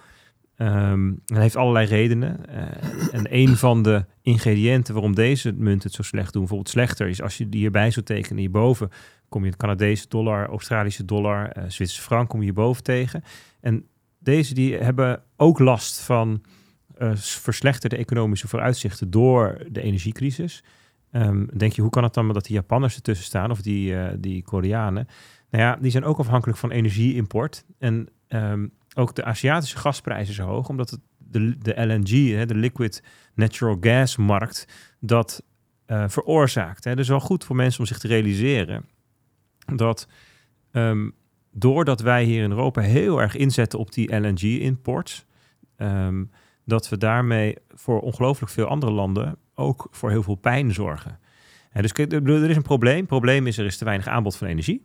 Ehm 0.57 1.13
dat 1.25 1.39
heeft 1.39 1.57
allerlei 1.57 1.87
redenen. 1.87 2.47
Eh, 2.49 3.15
en 3.15 3.27
een 3.31 3.57
van 3.57 3.83
de 3.83 4.05
ingrediënten 4.23 4.95
waarom 4.95 5.15
deze 5.15 5.53
munten 5.53 5.87
het 5.87 5.97
zo 5.97 6.03
slecht 6.03 6.33
doen, 6.33 6.41
bijvoorbeeld 6.41 6.71
slechter, 6.71 7.09
is 7.09 7.23
als 7.23 7.39
je 7.39 7.49
die 7.49 7.61
hierbij 7.61 7.91
zou 7.91 8.05
tekenen, 8.07 8.39
hierboven 8.39 8.91
kom 9.29 9.43
je 9.45 9.51
het 9.51 9.59
Canadese 9.59 10.09
dollar, 10.09 10.49
Australische 10.49 11.05
dollar, 11.05 11.49
eh 11.49 11.63
Zwitserse 11.69 12.03
frank, 12.03 12.29
kom 12.29 12.39
je 12.39 12.45
hierboven 12.45 12.83
tegen. 12.83 13.23
En 13.61 13.87
deze 14.19 14.55
die 14.55 14.77
hebben 14.77 15.23
ook 15.37 15.59
last 15.59 16.01
van 16.01 16.43
eh, 16.97 17.11
verslechterde 17.17 17.97
economische 17.97 18.49
vooruitzichten 18.49 19.11
door 19.11 19.59
de 19.71 19.81
energiecrisis. 19.83 20.65
Ehm, 21.17 21.47
denk 21.57 21.73
je, 21.73 21.83
hoe 21.83 21.91
kan 21.91 22.03
het 22.03 22.15
dan 22.15 22.33
dat 22.33 22.45
die 22.45 22.55
Japanners 22.55 22.95
ertussen 22.95 23.27
staan 23.27 23.51
of 23.51 23.63
die, 23.63 23.97
eh, 23.97 24.15
die 24.19 24.43
Koreanen? 24.43 25.07
Nou 25.51 25.65
ja, 25.65 25.77
die 25.77 25.91
zijn 25.91 26.05
ook 26.05 26.19
afhankelijk 26.19 26.59
van 26.59 26.71
energieimport. 26.71 27.65
En 27.79 28.09
ehm, 28.29 28.67
ook 28.95 29.15
de 29.15 29.25
Aziatische 29.25 29.79
gasprijzen 29.79 30.35
zijn 30.35 30.49
hoog, 30.49 30.69
omdat 30.69 30.91
het 30.91 31.01
de, 31.19 31.59
de 31.59 31.85
LNG, 31.87 32.31
hè, 32.31 32.47
de 32.47 32.55
liquid 32.55 33.03
natural 33.35 33.77
gas 33.81 34.17
markt, 34.17 34.69
dat 35.01 35.43
eh, 35.87 36.05
veroorzaakt. 36.09 36.85
Hè. 36.85 36.97
Dus 36.97 37.09
wel 37.09 37.21
goed 37.21 37.45
voor 37.45 37.57
mensen 37.57 37.81
om 37.81 37.87
zich 37.87 37.99
te 37.99 38.09
realiseren 38.09 38.85
dat 39.75 40.09
ehm, 40.71 41.11
doordat 41.51 42.01
wij 42.01 42.25
hier 42.25 42.43
in 42.43 42.51
Europa 42.51 42.81
heel 42.81 43.21
erg 43.21 43.37
inzetten 43.37 43.79
op 43.79 43.93
die 43.93 44.17
LNG-imports, 44.17 45.27
ehm, 45.77 46.25
dat 46.65 46.89
we 46.89 46.99
daarmee 46.99 47.57
voor 47.69 48.01
ongelooflijk 48.01 48.53
veel 48.53 48.67
andere 48.67 48.93
landen 48.93 49.39
ook 49.57 49.89
voor 49.91 50.11
heel 50.11 50.23
veel 50.23 50.35
pijn 50.35 50.75
zorgen. 50.75 51.19
Hè, 51.71 51.83
dus 51.83 51.93
er 51.93 52.51
is 52.51 52.57
een 52.57 52.63
probleem. 52.63 52.97
Het 52.97 53.07
probleem 53.07 53.47
is 53.47 53.59
er 53.59 53.65
is 53.65 53.77
te 53.77 53.85
weinig 53.85 54.07
aanbod 54.07 54.37
van 54.37 54.47
energie. 54.47 54.83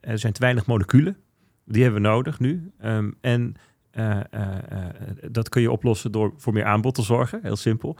Er 0.00 0.18
zijn 0.18 0.32
te 0.32 0.40
weinig 0.40 0.66
moleculen. 0.66 1.16
Die 1.64 1.82
hebben 1.82 2.02
we 2.02 2.08
nodig 2.08 2.38
nu. 2.38 2.70
Ehm, 2.78 3.10
en 3.20 3.54
eh, 3.90 4.20
eh, 4.20 4.24
eh, 4.30 4.94
dat 5.30 5.48
kun 5.48 5.62
je 5.62 5.70
oplossen 5.70 6.12
door 6.12 6.32
voor 6.36 6.52
meer 6.52 6.64
aanbod 6.64 6.94
te 6.94 7.02
zorgen. 7.02 7.40
Heel 7.42 7.56
simpel. 7.56 7.98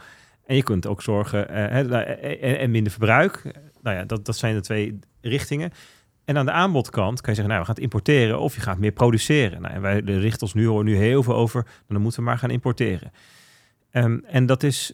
En 0.50 0.56
je 0.56 0.62
kunt 0.62 0.86
ook 0.86 1.02
zorgen 1.02 1.48
eh, 1.48 1.86
nou, 1.86 2.04
eh, 2.04 2.62
en, 2.62 2.70
minder 2.70 2.92
verbruik. 2.92 3.42
Nou 3.82 3.96
ja, 3.96 4.04
dat, 4.04 4.24
dat 4.24 4.36
zijn 4.36 4.54
de 4.54 4.60
twee 4.60 4.98
richtingen. 5.20 5.70
En 6.24 6.38
aan 6.38 6.46
de 6.46 6.52
aanbodkant 6.52 7.20
kan 7.20 7.34
je 7.34 7.40
zeggen, 7.40 7.48
nou, 7.48 7.58
we 7.58 7.66
gaan 7.66 7.74
het 7.74 7.84
importeren 7.84 8.40
of 8.40 8.54
je 8.54 8.60
gaat 8.60 8.78
meer 8.78 8.92
produceren. 8.92 9.62
Nou, 9.62 9.74
en 9.74 9.80
wij 9.80 10.00
richten 10.00 10.42
ons 10.42 10.54
nu, 10.54 10.82
nu 10.82 10.96
heel 10.96 11.22
veel 11.22 11.34
over, 11.34 11.66
dan 11.88 12.02
moeten 12.02 12.20
we 12.20 12.26
maar 12.26 12.38
gaan 12.38 12.50
importeren. 12.50 13.12
Ehm, 13.90 14.18
en 14.26 14.46
dat 14.46 14.62
is, 14.62 14.92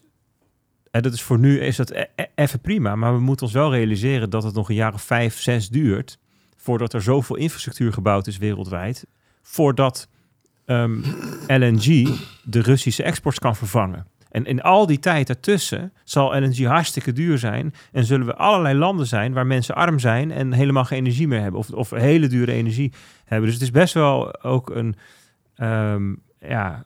dat 1.01 1.13
is 1.13 1.23
voor 1.23 1.39
nu 1.39 1.61
is 1.61 1.77
dat 1.77 1.91
e- 1.91 2.05
e- 2.15 2.27
even 2.35 2.61
prima, 2.61 2.97
maar 2.97 3.15
we 3.15 3.21
moeten 3.21 3.47
ons 3.47 3.55
wel 3.55 3.73
realiseren 3.73 4.31
dat 4.31 4.43
het 4.43 4.55
nog 4.55 4.69
een 4.69 4.75
jaar 4.75 4.95
of 4.95 5.03
vijf, 5.03 5.41
zes 5.41 5.69
duurt 5.69 6.19
voordat 6.57 6.93
er 6.93 7.03
zoveel 7.03 7.37
infrastructuur 7.37 7.93
gebouwd 7.93 8.27
is 8.27 8.39
wereldwijd, 8.39 9.07
voordat 9.43 10.09
ehm, 10.65 11.01
LNG 11.47 12.19
de 12.43 12.61
Russische 12.61 13.03
exports 13.03 13.39
kan 13.39 13.57
vervangen. 13.57 14.07
En 14.37 14.45
in 14.45 14.63
al 14.63 14.87
die 14.87 14.99
tijd 14.99 15.29
ertussen 15.29 15.93
zal 16.05 16.41
LNG 16.41 16.65
hartstikke 16.65 17.13
duur 17.13 17.39
zijn. 17.39 17.75
En 17.93 18.05
zullen 18.05 18.27
we 18.27 18.35
allerlei 18.35 18.79
landen 18.79 19.07
zijn 19.07 19.33
waar 19.33 19.47
mensen 19.47 19.75
arm 19.75 19.99
zijn 19.99 20.31
en 20.31 20.53
helemaal 20.53 20.85
geen 20.85 20.99
energie 20.99 21.29
meer 21.29 21.41
hebben. 21.41 21.61
Of, 21.61 21.71
of 21.71 21.91
hele 21.91 22.27
dure 22.27 22.53
energie 22.53 22.93
hebben. 23.25 23.47
Dus 23.47 23.55
het 23.55 23.65
is 23.65 23.71
best 23.71 23.95
wel 23.95 24.43
ook 24.43 24.71
een 24.71 24.97
ehm, 25.55 26.15
ja, 26.41 26.85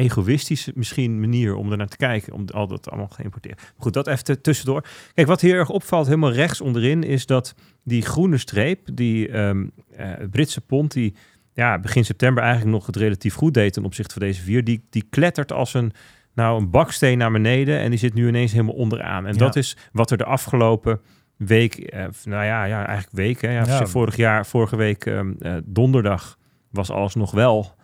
egoïstische 0.00 0.72
misschien 0.74 1.20
manier 1.20 1.54
om 1.54 1.70
er 1.70 1.76
naar 1.76 1.88
te 1.88 1.96
kijken. 1.96 2.32
Om 2.32 2.44
al 2.54 2.66
dat 2.66 2.90
allemaal 2.90 3.08
geïmporteerd. 3.08 3.56
Maar 3.56 3.72
goed, 3.78 3.92
dat 3.92 4.06
even 4.06 4.42
tussendoor. 4.42 4.84
Kijk, 5.14 5.26
wat 5.26 5.40
heel 5.40 5.54
erg 5.54 5.68
opvalt, 5.70 6.06
helemaal 6.06 6.32
rechts 6.32 6.60
onderin, 6.60 7.02
is 7.04 7.26
dat 7.26 7.54
die 7.84 8.02
groene 8.02 8.38
streep, 8.38 8.88
die 8.94 9.28
ehm, 9.28 9.66
eh, 9.96 10.08
Britse 10.30 10.60
pond, 10.60 10.92
die 10.92 11.14
ja, 11.54 11.78
begin 11.78 12.04
september 12.04 12.42
eigenlijk 12.42 12.72
nog 12.74 12.86
het 12.86 12.96
relatief 12.96 13.34
goed 13.34 13.54
deed 13.54 13.72
ten 13.72 13.84
opzichte 13.84 14.12
van 14.14 14.22
deze 14.22 14.42
vier, 14.42 14.64
die, 14.64 14.86
die 14.90 15.06
klettert 15.10 15.52
als 15.52 15.74
een, 15.74 15.92
nou, 16.34 16.60
een 16.60 16.70
baksteen 16.70 17.18
naar 17.18 17.32
beneden 17.32 17.78
en 17.78 17.90
die 17.90 17.98
zit 17.98 18.14
nu 18.14 18.28
ineens 18.28 18.52
helemaal 18.52 18.74
onderaan. 18.74 19.26
En 19.26 19.32
Ja. 19.32 19.38
dat 19.38 19.56
is 19.56 19.76
wat 19.92 20.10
er 20.10 20.16
de 20.16 20.24
afgelopen 20.24 21.00
week, 21.36 21.74
eh, 21.74 22.04
nou 22.24 22.44
ja, 22.44 22.64
ja, 22.64 22.86
eigenlijk 22.86 23.16
week, 23.16 23.40
hè, 23.40 23.50
ja, 23.52 23.64
Ja. 23.66 23.86
vorig 23.86 24.16
jaar, 24.16 24.46
vorige 24.46 24.76
week 24.76 25.06
ehm, 25.06 25.32
eh, 25.38 25.54
donderdag 25.64 26.38
was 26.70 26.90
alles 26.90 27.14
nog 27.14 27.30
wel. 27.30 27.74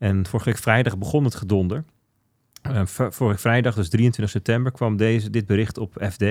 En 0.00 0.26
vorige 0.26 0.48
week 0.50 0.58
vrijdag 0.58 0.98
begon 0.98 1.24
het 1.24 1.34
gedonder. 1.34 1.84
V- 2.84 3.08
vorige 3.14 3.40
vrijdag, 3.40 3.74
dus 3.74 3.88
23 3.88 4.34
september, 4.34 4.72
kwam 4.72 4.96
deze, 4.96 5.30
dit 5.30 5.46
bericht 5.46 5.78
op 5.78 6.06
FD. 6.10 6.24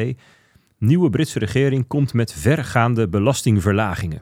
Nieuwe 0.78 1.10
Britse 1.10 1.40
regering 1.40 1.88
komt 1.88 2.14
met 2.14 2.34
vergaande 2.34 3.08
belastingverlagingen. 3.08 4.22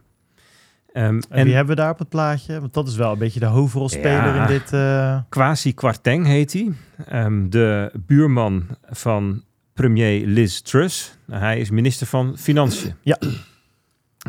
Ehm, 0.94 1.06
En, 1.06 1.22
en 1.30 1.44
wie 1.46 1.54
hebben 1.56 1.76
we 1.76 1.82
daar 1.82 1.92
op 1.92 2.00
het 2.00 2.10
plaatje? 2.10 2.60
Want 2.60 2.74
dat 2.74 2.88
is 2.88 2.96
wel 2.96 3.12
een 3.12 3.18
beetje 3.18 3.40
de 3.40 3.46
hoofdrolspeler 3.46 4.36
Ja. 4.36 4.42
in 4.42 4.48
dit... 4.48 4.74
eh, 4.74 5.20
Kwasi 5.30 5.74
Kwarteng 5.74 6.26
heet 6.26 6.54
hij. 6.54 6.72
Ehm, 7.08 7.50
de 7.50 7.92
buurman 8.06 8.66
van 8.90 9.44
premier 9.74 10.26
Liz 10.26 10.60
Truss. 10.62 11.18
Nou, 11.26 11.42
hij 11.42 11.60
is 11.60 11.70
minister 11.70 12.08
van 12.08 12.38
Financiën. 12.38 12.94
Ja. 13.02 13.18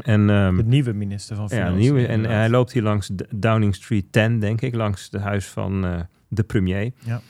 En, 0.02 0.30
ehm, 0.30 0.56
de 0.56 0.64
nieuwe 0.64 0.92
minister 0.92 1.36
van 1.36 1.44
ja, 1.44 1.50
Financiën. 1.50 1.78
nieuwe, 1.78 2.06
en 2.06 2.24
hij 2.24 2.48
loopt 2.48 2.72
hier 2.72 2.82
langs 2.82 3.10
Downing 3.34 3.74
Street 3.74 4.12
10, 4.12 4.38
denk 4.40 4.60
ik. 4.60 4.74
Langs 4.74 5.08
het 5.10 5.20
huis 5.22 5.46
van 5.46 5.84
eh, 5.84 6.00
de 6.28 6.42
premier. 6.42 6.92
Ja. 6.98 7.20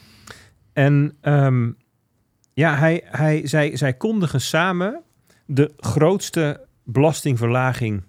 En 0.73 1.17
ehm, 1.21 1.71
ja, 2.55 2.77
hij, 2.77 3.03
hij, 3.05 3.47
zij, 3.47 3.77
zij 3.77 3.95
kondigen 3.95 4.41
samen 4.41 5.03
de 5.47 5.73
grootste 5.77 6.67
belastingverlaging 6.85 8.03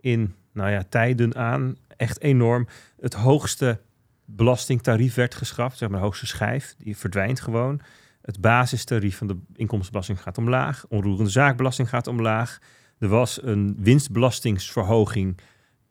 in 0.00 0.34
nou 0.52 0.70
ja, 0.70 0.82
tijden 0.88 1.36
aan. 1.36 1.76
Echt 1.96 2.20
enorm. 2.20 2.66
Het 3.00 3.14
hoogste 3.14 3.80
belastingtarief 4.24 5.14
werd 5.14 5.34
geschrapt, 5.34 5.76
zeg 5.76 5.88
maar 5.88 5.98
de 5.98 6.04
hoogste 6.04 6.26
schijf. 6.26 6.74
Die 6.78 6.96
verdwijnt 6.96 7.40
gewoon. 7.40 7.80
Het 8.22 8.40
basistarief 8.40 9.16
van 9.16 9.26
de 9.26 9.38
inkomstenbelasting 9.54 10.22
gaat 10.22 10.38
omlaag. 10.38 10.84
Onroerende 10.88 11.30
zaakbelasting 11.30 11.88
gaat 11.88 12.06
omlaag. 12.06 12.58
Er 13.02 13.08
was 13.08 13.42
een 13.42 13.76
winstbelastingsverhoging 13.78 15.38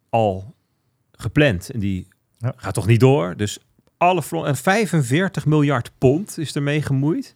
al 0.09 0.55
gepland. 1.11 1.69
En 1.69 1.79
die 1.79 2.07
Ja. 2.37 2.53
gaat 2.55 2.73
toch 2.73 2.87
niet 2.87 2.99
door. 2.99 3.37
Dus 3.37 3.59
alle 3.97 4.21
en 4.45 4.55
45 4.57 5.45
miljard 5.45 5.91
pond 5.97 6.37
is 6.37 6.55
ermee 6.55 6.81
gemoeid. 6.81 7.35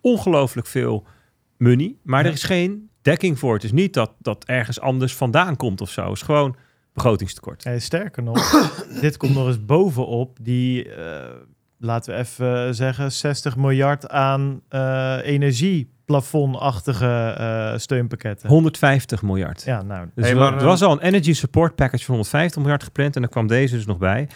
Ongelooflijk 0.00 0.66
veel 0.66 1.06
money. 1.56 1.96
Maar 2.02 2.22
Ja. 2.22 2.26
er 2.28 2.34
is 2.34 2.42
geen 2.42 2.88
dekking 3.02 3.38
voor. 3.38 3.54
Het 3.54 3.64
is 3.64 3.72
niet 3.72 3.94
dat 3.94 4.12
dat 4.18 4.44
ergens 4.44 4.80
anders 4.80 5.14
vandaan 5.14 5.56
komt 5.56 5.80
of 5.80 5.90
zo. 5.90 6.02
Het 6.04 6.12
is 6.12 6.22
gewoon 6.22 6.56
begrotingstekort. 6.92 7.64
Eh, 7.64 7.78
sterker 7.78 8.22
nog, 8.22 8.50
dit 9.00 9.16
komt 9.16 9.34
nog 9.34 9.46
eens 9.46 9.64
bovenop 9.64 10.38
die, 10.42 10.94
eh, 10.94 11.30
laten 11.78 12.14
we 12.14 12.20
even 12.20 12.74
zeggen, 12.74 13.12
60 13.12 13.56
miljard 13.56 14.08
aan 14.08 14.60
eh 14.68 15.18
energieplafondachtige 16.06 17.34
eh 17.38 17.78
steunpakketten. 17.78 18.48
150 18.48 19.22
miljard. 19.22 19.62
Ja, 19.62 19.82
nou, 19.82 20.08
Dus 20.14 20.24
Hey, 20.24 20.32
er- 20.34 20.38
maar, 20.40 20.52
er 20.52 20.58
eh, 20.58 20.64
was 20.64 20.82
al 20.82 20.92
een 20.92 21.00
energy 21.00 21.32
support 21.32 21.74
package 21.74 22.04
van 22.04 22.14
150 22.14 22.60
miljard 22.60 22.82
gepland 22.82 23.14
en 23.14 23.20
dan 23.22 23.30
kwam 23.30 23.46
deze 23.46 23.74
dus 23.76 23.86
nog 23.86 23.98
bij. 23.98 24.28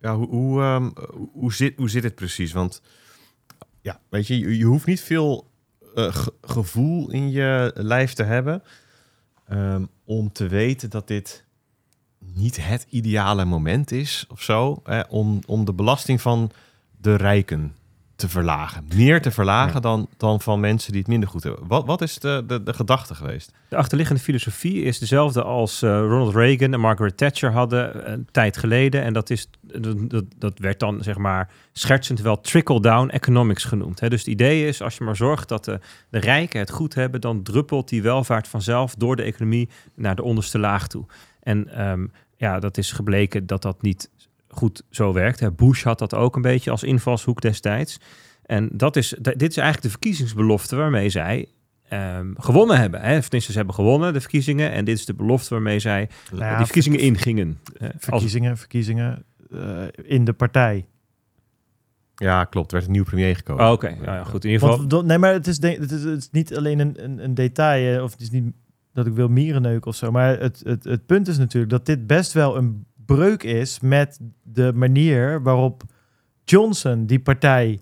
Ja, 0.00 0.16
hoe, 0.16 0.28
hoe, 0.28 0.60
ehm, 0.62 0.90
hoe, 1.32 1.52
zit, 1.52 1.76
hoe 1.76 1.90
zit 1.90 2.02
het 2.02 2.14
precies? 2.14 2.52
Want 2.52 2.82
ja, 3.80 4.00
weet 4.08 4.26
je, 4.26 4.38
je, 4.38 4.58
je 4.58 4.64
hoeft 4.64 4.86
niet 4.86 5.00
veel 5.00 5.50
eh, 5.94 6.14
ge- 6.14 6.32
gevoel 6.42 7.10
in 7.10 7.30
je 7.30 7.70
lijf 7.74 8.12
te 8.12 8.22
hebben 8.22 8.62
ehm, 9.48 9.84
om 10.04 10.32
te 10.32 10.46
weten 10.48 10.90
dat 10.90 11.08
dit 11.08 11.44
niet 12.34 12.66
het 12.66 12.86
ideale 12.88 13.44
moment 13.44 13.90
is 13.92 14.24
of 14.28 14.42
zo, 14.42 14.80
hè, 14.84 15.00
om, 15.00 15.40
om 15.46 15.64
de 15.64 15.72
belasting 15.74 16.20
van 16.20 16.50
de 17.00 17.14
rijken 17.14 17.74
te 18.18 18.28
verlagen. 18.28 18.84
Meer 18.94 19.22
te 19.22 19.30
verlagen 19.30 19.82
dan, 19.82 20.08
dan 20.16 20.40
van 20.40 20.60
mensen 20.60 20.90
die 20.92 21.00
het 21.00 21.10
minder 21.10 21.28
goed 21.28 21.42
hebben. 21.42 21.66
Wat, 21.66 21.86
wat 21.86 22.02
is 22.02 22.18
de, 22.18 22.44
de, 22.46 22.62
de 22.62 22.74
gedachte 22.74 23.14
geweest? 23.14 23.52
De 23.68 23.76
achterliggende 23.76 24.22
filosofie 24.22 24.82
is 24.82 24.98
dezelfde 24.98 25.42
als 25.42 25.82
eh, 25.82 25.90
Ronald 25.90 26.34
Reagan 26.34 26.72
en 26.72 26.80
Margaret 26.80 27.16
Thatcher 27.16 27.52
hadden 27.52 28.12
een 28.12 28.28
tijd 28.30 28.56
geleden. 28.56 29.02
En 29.02 29.12
dat, 29.12 29.30
is, 29.30 29.50
dat, 29.60 30.10
dat, 30.10 30.24
dat 30.38 30.58
werd 30.58 30.80
dan 30.80 31.02
zeg 31.02 31.16
maar 31.16 31.50
schertsend 31.72 32.20
wel 32.20 32.40
trickle-down 32.40 33.08
economics 33.08 33.64
genoemd. 33.64 34.00
Hè. 34.00 34.08
Dus 34.08 34.20
het 34.20 34.28
idee 34.28 34.66
is, 34.66 34.82
als 34.82 34.96
je 34.98 35.04
maar 35.04 35.16
zorgt 35.16 35.48
dat 35.48 35.64
de, 35.64 35.80
de 36.10 36.18
rijken 36.18 36.60
het 36.60 36.70
goed 36.70 36.94
hebben, 36.94 37.20
dan 37.20 37.42
druppelt 37.42 37.88
die 37.88 38.02
welvaart 38.02 38.48
vanzelf 38.48 38.94
door 38.94 39.16
de 39.16 39.22
economie 39.22 39.68
naar 39.94 40.14
de 40.14 40.22
onderste 40.22 40.58
laag 40.58 40.88
toe. 40.88 41.06
En 41.42 41.68
ehm, 41.68 42.06
ja, 42.36 42.58
dat 42.58 42.78
is 42.78 42.92
gebleken 42.92 43.46
dat 43.46 43.62
dat 43.62 43.82
niet 43.82 44.10
goed 44.48 44.82
zo 44.90 45.12
werkt. 45.12 45.40
Hè. 45.40 45.52
Bush 45.52 45.82
had 45.82 45.98
dat 45.98 46.14
ook 46.14 46.36
een 46.36 46.42
beetje 46.42 46.70
als 46.70 46.82
invalshoek 46.82 47.40
destijds. 47.40 48.00
En 48.42 48.68
dat 48.72 48.96
is, 48.96 49.14
dit 49.20 49.50
is 49.50 49.56
eigenlijk 49.56 49.82
de 49.82 49.90
verkiezingsbelofte 49.90 50.76
waarmee 50.76 51.10
zij 51.10 51.48
ehm, 51.88 52.32
gewonnen 52.36 52.78
hebben. 52.78 53.00
Hè. 53.00 53.20
Tenminste, 53.20 53.52
ze 53.52 53.56
hebben 53.56 53.74
gewonnen, 53.74 54.12
de 54.12 54.20
verkiezingen. 54.20 54.72
En 54.72 54.84
dit 54.84 54.98
is 54.98 55.04
de 55.04 55.14
belofte 55.14 55.54
waarmee 55.54 55.78
zij 55.78 56.08
Nou 56.30 56.44
ja, 56.44 56.56
die 56.56 56.64
verkiezingen 56.64 57.00
ingingen. 57.00 57.58
Als, 57.80 57.92
Verkiezingen, 57.98 58.56
verkiezingen 58.56 59.24
eh, 59.50 59.82
in 60.02 60.24
de 60.24 60.32
partij. 60.32 60.86
Ja, 62.14 62.44
klopt. 62.44 62.72
Er 62.72 62.76
werd 62.76 62.86
een 62.86 62.92
nieuw 62.92 63.04
premier 63.04 63.36
gekozen. 63.36 63.64
Oh, 63.64 63.72
Oké, 63.72 63.88
nou 63.88 64.04
ja, 64.04 64.24
goed. 64.24 64.44
In 64.44 64.50
ieder 64.50 64.68
geval, 64.68 64.88
Want, 64.88 65.06
nee, 65.06 65.18
maar 65.18 65.32
het 65.32 65.46
is, 65.46 65.62
het 65.62 65.90
is, 65.90 66.04
het 66.04 66.18
is 66.18 66.30
niet 66.30 66.56
alleen 66.56 66.78
een, 66.78 67.04
een, 67.04 67.24
een 67.24 67.34
detail, 67.34 67.96
eh, 67.96 68.02
of 68.02 68.10
het 68.10 68.20
is 68.20 68.30
niet 68.30 68.52
dat 68.92 69.06
ik 69.06 69.12
wil 69.12 69.28
mierenneuken 69.28 69.90
of 69.90 69.96
zo, 69.96 70.10
maar 70.10 70.40
het, 70.40 70.60
het, 70.64 70.84
het 70.84 71.06
punt 71.06 71.28
is 71.28 71.38
natuurlijk 71.38 71.72
dat 71.72 71.86
dit 71.86 72.06
best 72.06 72.32
wel 72.32 72.56
een 72.56 72.86
breuk 73.16 73.42
is 73.42 73.80
met 73.80 74.20
de 74.42 74.72
manier 74.74 75.42
waarop 75.42 75.82
Johnson 76.44 77.06
die 77.06 77.20
partij... 77.20 77.80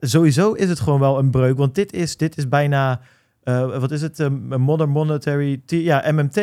Sowieso 0.00 0.52
is 0.52 0.68
het 0.68 0.80
gewoon 0.80 1.00
wel 1.00 1.18
een 1.18 1.30
breuk, 1.30 1.56
want 1.56 1.74
dit 1.74 1.92
is, 1.92 2.16
dit 2.16 2.36
is 2.36 2.48
bijna... 2.48 3.00
eh, 3.42 3.78
wat 3.78 3.90
is 3.90 4.02
het? 4.02 4.18
Een 4.18 4.60
modern 4.60 4.90
monetary... 4.90 5.62
ja, 5.66 6.12
MMT. 6.12 6.34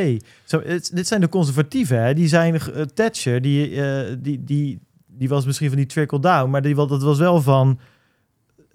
Het, 0.48 0.92
dit 0.94 1.08
zijn 1.08 1.22
de 1.22 1.30
conservatieven, 1.30 2.04
hè? 2.04 2.14
Die 2.14 2.28
zijn... 2.28 2.60
eh, 2.60 2.82
Thatcher, 2.82 3.42
die, 3.42 3.82
eh, 3.82 4.16
die, 4.20 4.44
die, 4.44 4.80
die 5.08 5.30
was 5.30 5.46
misschien 5.46 5.68
van 5.68 5.78
die 5.78 5.86
trickle-down, 5.86 6.50
maar 6.50 6.62
die, 6.62 6.76
dat 6.76 7.02
was 7.02 7.20
wel 7.20 7.42
van... 7.42 7.80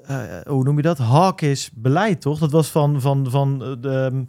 eh, 0.06 0.22
hoe 0.46 0.64
noem 0.64 0.76
je 0.76 0.82
dat? 0.82 0.98
Hawkish 0.98 1.68
beleid, 1.74 2.20
toch? 2.20 2.38
Dat 2.38 2.50
was 2.52 2.70
van... 2.70 3.00
van, 3.00 3.30
van 3.30 3.62
eh, 3.62 3.72
de, 3.80 3.90
ehm, 3.90 4.24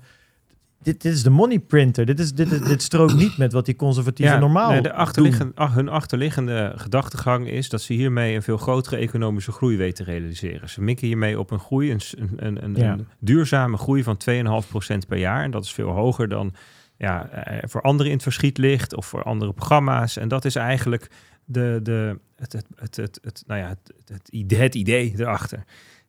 dit, 0.84 1.02
dit 1.02 1.14
is 1.14 1.24
de 1.24 1.30
money 1.30 1.60
printer. 1.60 2.06
Dit, 2.06 2.20
is, 2.20 2.34
dit, 2.34 2.66
dit 2.66 2.82
strookt 2.82 3.16
niet 3.16 3.38
met 3.38 3.54
wat 3.54 3.66
die 3.66 3.76
conservatieven 3.76 4.40
normaal 4.40 4.70
nee, 4.70 4.82
de 4.82 4.90
doen. 4.90 4.98
achterliggende, 4.98 5.52
ach, 5.56 5.74
hun 5.74 5.90
achterliggende 5.90 6.74
gedachtegang 6.76 7.50
is 7.50 7.70
dat 7.70 7.82
ze 7.82 7.94
hiermee 7.94 8.36
een 8.36 8.42
veel 8.42 8.58
grotere 8.58 8.98
economische 8.98 9.52
groei 9.52 9.78
weten 9.78 10.06
te 10.06 10.12
realiseren. 10.12 10.70
Ze 10.70 10.82
mikken 10.82 11.08
hiermee 11.08 11.40
op 11.40 11.52
een 11.52 11.60
groei, 11.60 11.92
een, 11.92 12.02
een, 12.18 12.46
een, 12.46 12.64
een, 12.64 12.76
Ja. 12.76 12.92
een 12.92 13.08
duurzame 13.20 13.78
groei 13.78 14.04
van 14.04 14.18
2,5% 14.30 15.08
per 15.08 15.18
jaar. 15.18 15.44
En 15.44 15.52
dat 15.52 15.64
is 15.64 15.74
veel 15.74 15.90
hoger 15.90 16.30
dan 16.30 16.54
ja, 16.98 17.30
eh, 17.30 17.58
voor 17.70 17.82
anderen 17.82 18.08
in 18.08 18.14
het 18.14 18.24
verschiet 18.24 18.58
ligt 18.58 18.96
of 18.96 19.06
voor 19.06 19.24
andere 19.24 19.54
programma's. 19.54 20.18
En 20.18 20.28
dat 20.28 20.46
is 20.46 20.56
eigenlijk 20.56 21.10
de, 21.46 21.80
de, 21.84 22.20
het, 22.36 22.54
het, 22.54 22.66
het, 22.76 22.96
het, 22.96 23.20
het, 23.22 23.44
nou 23.48 23.62
ja, 23.62 23.68
het, 23.68 23.94
het, 24.06 24.30
idee, 24.30 24.60
het 24.62 24.76
idee 24.76 25.14
erachter. 25.18 25.64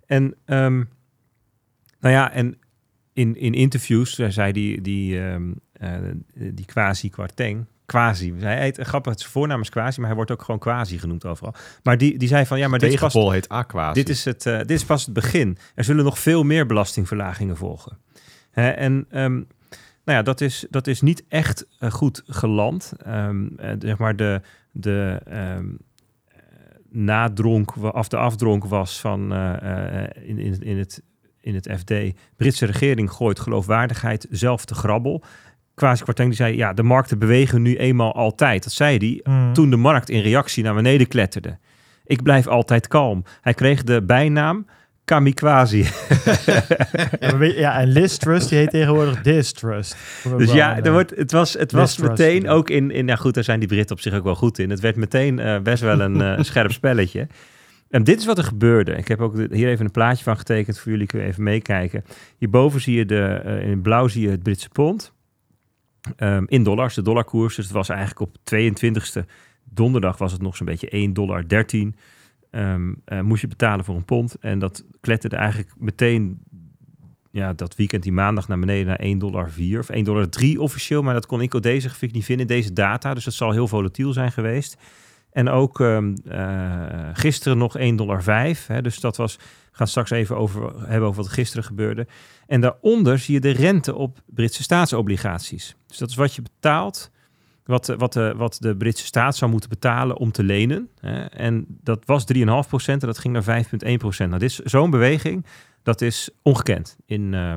En, 0.07 0.35
ehm, 0.45 0.77
nou 2.01 2.15
ja, 2.15 2.33
en 2.33 2.59
in, 3.19 3.37
in 3.37 3.55
interviews 3.55 4.19
eh, 4.19 4.29
zei 4.29 4.53
die, 4.53 4.81
die, 4.81 5.21
ehm, 5.21 5.53
eh, 5.73 5.93
die 6.35 6.65
quasi 6.65 7.11
Kwarteng, 7.11 7.67
quasi, 7.87 8.35
hij 8.37 8.61
heet, 8.61 8.79
grappig, 8.79 9.13
het 9.13 9.21
zijn 9.21 9.33
voornaam 9.33 9.61
is 9.61 9.69
quasi, 9.69 9.99
maar 9.99 10.07
hij 10.07 10.17
wordt 10.17 10.31
ook 10.31 10.43
gewoon 10.43 10.61
quasi 10.61 10.99
genoemd 10.99 11.25
overal. 11.27 11.55
Maar 11.83 11.99
die, 11.99 12.19
die 12.19 12.29
zei 12.29 12.47
van, 12.47 12.59
ja, 12.59 12.69
maar 12.69 12.79
dit 12.79 12.93
is, 12.93 12.99
pas, 12.99 13.13
Tegenpol 13.13 13.33
heet 13.33 13.49
Aqua. 13.49 13.93
dit, 13.93 14.09
is 14.09 14.25
het, 14.25 14.47
eh, 14.47 14.59
dit 14.59 14.71
is 14.71 14.85
pas 14.85 15.05
het 15.05 15.15
begin. 15.15 15.59
Er 15.75 15.85
zullen 15.85 16.05
nog 16.05 16.19
veel 16.19 16.43
meer 16.43 16.67
belastingverlagingen 16.67 17.57
volgen. 17.57 17.99
Hè, 18.51 18.69
en 18.69 19.07
ehm, 19.11 19.35
nou 20.05 20.19
ja, 20.19 20.23
dat 20.23 20.41
is, 20.41 20.67
dat 20.71 20.87
is 20.87 21.01
niet 21.01 21.25
echt 21.29 21.67
eh, 21.79 21.91
goed 21.91 22.23
geland. 22.27 22.93
Ehm, 23.05 23.47
eh, 23.57 23.73
zeg 23.79 23.99
maar 23.99 24.17
de, 24.17 24.41
de 24.73 25.21
eh, 25.27 25.59
nadronk, 26.91 27.95
of 27.95 28.09
de 28.09 28.17
afdronk 28.17 28.65
was 28.65 29.01
van 29.01 29.33
eh, 29.33 30.03
eh, 30.03 30.11
in, 30.29 30.39
in, 30.39 30.63
in, 30.63 30.79
het, 30.79 31.03
in 31.49 31.55
het 31.55 31.71
FD. 31.79 31.93
Britse 32.37 32.67
regering 32.67 33.11
gooit 33.11 33.41
geloofwaardigheid 33.41 34.27
zelf 34.31 34.65
te 34.65 34.75
grabbel. 34.75 35.23
Kwasi 35.75 36.03
Kwarteng 36.03 36.29
die 36.29 36.37
zei, 36.37 36.57
ja, 36.57 36.73
de 36.73 36.83
markten 36.83 37.19
bewegen 37.19 37.63
nu 37.63 37.77
eenmaal 37.77 38.15
altijd. 38.15 38.63
Dat 38.63 38.73
zei 38.73 38.97
hij 38.97 39.33
Mm. 39.33 39.53
toen 39.53 39.71
de 39.71 39.77
markt 39.77 40.11
in 40.11 40.21
reactie 40.21 40.63
naar 40.65 40.75
beneden 40.75 41.09
kletterde. 41.09 41.59
Ik 42.05 42.23
blijf 42.23 42.47
altijd 42.47 42.89
kalm. 42.89 43.25
Hij 43.41 43.55
kreeg 43.55 43.83
de 43.83 44.03
bijnaam 44.03 44.67
Kamikaze. 45.09 45.85
Ja, 47.57 47.81
en 47.81 47.89
Liz 47.89 48.17
Trust, 48.17 48.49
die 48.49 48.59
heet 48.59 48.71
tegenwoordig 48.71 49.21
Distrust. 49.21 49.97
Dus 50.37 50.53
ja, 50.53 50.71
een, 50.71 50.79
er 50.79 50.87
eh, 50.87 50.93
wordt, 50.93 51.17
het 51.17 51.33
was, 51.33 51.53
het 51.53 51.73
was 51.73 51.99
meteen 51.99 52.43
ja. 52.43 52.51
ook 52.51 52.71
in, 52.71 52.91
in... 52.91 53.07
Ja 53.07 53.17
goed, 53.17 53.35
daar 53.35 53.45
zijn 53.45 53.59
die 53.59 53.69
Britten 53.69 53.97
op 53.97 54.03
zich 54.03 54.15
ook 54.15 54.25
wel 54.25 54.35
goed 54.35 54.59
in. 54.59 54.71
Het 54.71 54.81
werd 54.81 54.97
meteen 54.97 55.39
eh, 55.39 55.59
best 55.61 55.83
wel 55.83 56.01
een 56.01 56.21
eh, 56.21 56.43
scherp 56.45 56.73
spelletje. 56.73 57.27
En 57.89 58.05
dit 58.05 58.19
is 58.19 58.27
wat 58.27 58.39
er 58.39 58.45
gebeurde. 58.45 58.93
Ik 58.93 59.09
heb 59.09 59.21
ook 59.21 59.37
hier 59.37 59.69
even 59.69 59.85
een 59.85 59.91
plaatje 59.91 60.25
van 60.25 60.37
getekend 60.37 60.79
voor 60.79 60.93
jullie. 60.93 61.07
Kun 61.07 61.21
je 61.21 61.27
even 61.27 61.43
meekijken. 61.43 62.05
Hierboven 62.39 62.81
zie 62.81 62.97
je 62.97 63.07
de, 63.07 63.25
eh, 63.25 63.71
in 63.71 63.83
blauw 63.83 64.09
zie 64.09 64.23
je 64.23 64.31
het 64.31 64.43
Britse 64.43 64.69
pond. 64.69 65.13
Ehm, 66.17 66.45
in 66.47 66.63
dollars, 66.63 66.95
de 66.95 67.03
dollarkoers. 67.03 67.57
Dus 67.57 67.65
het 67.65 67.75
was 67.75 67.89
eigenlijk 67.89 68.21
op 68.21 68.37
22e 68.43 69.27
donderdag 69.65 70.19
was 70.19 70.33
het 70.33 70.43
nog 70.43 70.57
zo'n 70.57 70.67
beetje 70.67 70.97
1,13 70.97 71.13
dollar. 71.15 71.45
Ehm, 72.51 72.95
eh, 73.05 73.21
moest 73.21 73.41
je 73.41 73.49
betalen 73.49 73.85
voor 73.85 73.97
een 73.97 74.05
pond. 74.05 74.37
En 74.41 74.59
dat 74.59 74.85
kletterde 75.01 75.37
eigenlijk 75.37 75.73
meteen 75.79 76.43
ja, 77.31 77.53
dat 77.53 77.77
weekend, 77.77 78.03
die 78.03 78.13
maandag, 78.13 78.49
naar 78.49 78.59
beneden 78.59 78.87
naar 78.87 79.01
1,04 79.01 79.19
dollar 79.19 79.45
of 79.79 79.89
1,3 79.89 80.05
dollar 80.05 80.29
officieel. 80.65 81.03
Maar 81.03 81.15
dat 81.15 81.27
kon 81.27 81.41
ik 81.41 81.55
op 81.55 81.63
deze 81.63 81.89
grafiek 81.89 82.13
niet 82.13 82.25
vinden, 82.25 82.47
deze 82.47 82.73
data. 82.73 83.15
Dus 83.15 83.25
dat 83.25 83.35
zal 83.35 83.53
heel 83.53 83.69
volatiel 83.69 84.13
zijn 84.13 84.33
geweest. 84.33 84.77
En 85.31 85.49
ook 85.49 85.81
ehm, 85.81 86.15
eh, 86.29 87.09
gisteren 87.13 87.59
nog 87.59 87.77
1,05 87.79 87.95
dollar. 87.97 88.23
Hè, 88.67 88.83
dus 88.83 89.01
dat 89.01 89.17
was, 89.17 89.37
we 89.37 89.43
gaan 89.73 89.87
straks 89.87 90.11
even 90.11 90.37
over 90.37 90.63
hebben 90.63 91.09
over 91.09 91.17
wat 91.23 91.27
er 91.27 91.33
gisteren 91.37 91.65
gebeurde. 91.65 92.07
En 92.47 92.61
daaronder 92.61 93.19
zie 93.19 93.35
je 93.35 93.41
de 93.41 93.51
rente 93.51 93.95
op 93.95 94.19
Britse 94.27 94.63
staatsobligaties. 94.63 95.77
Dus 95.87 95.99
dat 95.99 96.09
is 96.09 96.15
wat 96.15 96.35
je 96.35 96.43
betaalt, 96.43 97.11
wat, 97.65 97.85
de- 97.85 97.97
wat, 97.97 98.13
de, 98.13 98.35
wat 98.37 98.57
de 98.61 98.77
Britse 98.77 99.05
staat 99.07 99.37
zou 99.37 99.51
moeten 99.51 99.69
betalen 99.69 100.17
om 100.17 100.33
te 100.33 100.43
lenen. 100.43 100.89
Hè. 101.01 101.25
En 101.25 101.67
dat 101.69 102.03
was 102.05 102.25
3,5% 102.35 102.39
en 102.87 102.99
dat 102.99 103.19
ging 103.19 103.35
naar 103.35 103.65
5,1% 103.65 103.79
Nou, 104.19 104.39
dit 104.39 104.43
is 104.43 104.59
zo'n 104.59 104.91
beweging, 104.91 105.47
dat 105.83 106.01
is 106.01 106.31
ongekend 106.43 106.97
in, 107.07 107.35
eh, 107.35 107.55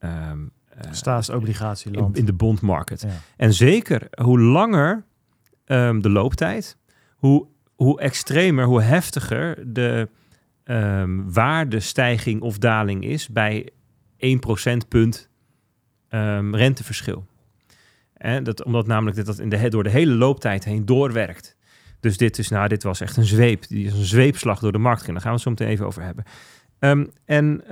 in, 0.00 0.50
Staatsobligatieland. 0.90 2.16
in 2.18 2.24
de 2.24 2.32
bondmarket. 2.32 3.00
Ja. 3.00 3.08
En 3.36 3.54
zeker 3.54 4.08
hoe 4.22 4.40
langer 4.40 5.04
de 6.00 6.10
looptijd, 6.10 6.76
hoe, 7.20 7.46
hoe 7.74 8.00
extremer, 8.00 8.64
hoe 8.64 8.82
heftiger 8.82 9.72
de 9.72 10.08
ehm, 10.64 11.32
waardestijging 11.32 12.40
of 12.40 12.58
daling 12.58 13.04
is 13.04 13.28
bij 13.28 13.70
1 14.16 14.38
procentpunt 14.38 15.28
ehm, 16.08 16.54
renteverschil. 16.54 17.26
En 18.12 18.44
dat, 18.44 18.64
omdat 18.64 18.86
namelijk 18.86 19.16
dit 19.16 19.26
dat 19.26 19.38
in 19.38 19.48
de, 19.48 19.68
door 19.68 19.82
de 19.82 19.90
hele 19.90 20.14
looptijd 20.14 20.64
heen 20.64 20.86
doorwerkt. 20.86 21.56
Dus 22.00 22.16
dit, 22.16 22.38
is, 22.38 22.48
nou, 22.48 22.68
dit 22.68 22.82
was 22.82 23.00
echt 23.00 23.16
een 23.16 23.24
zweep. 23.24 23.68
Die 23.68 23.86
is 23.86 23.92
een 23.92 24.04
zweepslag 24.04 24.58
door 24.58 24.72
de 24.72 24.78
markt. 24.78 25.06
En 25.06 25.12
daar 25.12 25.22
gaan 25.22 25.30
we 25.30 25.36
het 25.36 25.42
zo 25.42 25.50
meteen 25.50 25.68
even 25.68 25.86
over 25.86 26.02
hebben. 26.02 26.24
Ehm, 26.78 27.06
en 27.24 27.62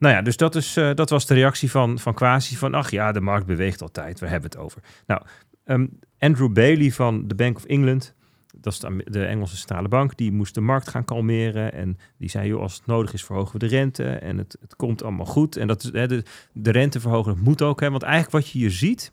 nou 0.00 0.14
ja, 0.14 0.22
dus 0.22 0.36
dat, 0.36 0.54
is, 0.54 0.76
eh, 0.76 0.90
dat 0.94 1.10
was 1.10 1.26
de 1.26 1.34
reactie 1.34 1.70
van, 1.70 1.98
van 1.98 2.14
Quasi 2.14 2.56
van... 2.56 2.74
ach 2.74 2.90
ja, 2.90 3.12
de 3.12 3.20
markt 3.20 3.46
beweegt 3.46 3.82
altijd, 3.82 4.20
we 4.20 4.26
hebben 4.26 4.50
het 4.50 4.58
over. 4.58 4.82
Nou, 5.06 5.22
ehm, 5.70 5.86
Andrew 6.18 6.52
Bailey 6.52 6.90
van 6.90 7.28
de 7.28 7.34
Bank 7.34 7.56
of 7.56 7.64
England... 7.64 8.14
dat 8.60 8.72
is 8.72 8.78
de, 9.04 9.24
Engelse 9.24 9.56
centrale 9.56 9.88
bank... 9.88 10.16
die 10.16 10.32
moest 10.32 10.54
de 10.54 10.60
markt 10.60 10.88
gaan 10.88 11.04
kalmeren. 11.04 11.72
En 11.72 11.98
die 12.18 12.30
zei, 12.30 12.48
joh, 12.48 12.60
als 12.60 12.74
het 12.74 12.86
nodig 12.86 13.12
is 13.12 13.24
verhogen 13.24 13.52
we 13.52 13.58
de 13.58 13.66
rente... 13.66 14.04
en 14.04 14.38
het, 14.38 14.56
het 14.60 14.76
komt 14.76 15.02
allemaal 15.02 15.26
goed. 15.26 15.56
En 15.56 15.66
dat 15.66 15.84
is, 15.84 15.90
de, 15.90 16.22
de 16.52 16.70
rente 16.70 17.00
verhogen, 17.00 17.38
moet 17.38 17.62
ook. 17.62 17.80
Hè, 17.80 17.90
want 17.90 18.02
eigenlijk 18.02 18.32
wat 18.32 18.48
je 18.48 18.58
hier 18.58 18.70
ziet... 18.70 19.12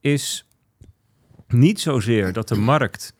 is 0.00 0.48
niet 1.48 1.80
zozeer 1.80 2.32
dat 2.32 2.48
de 2.48 2.56
markt... 2.56 3.14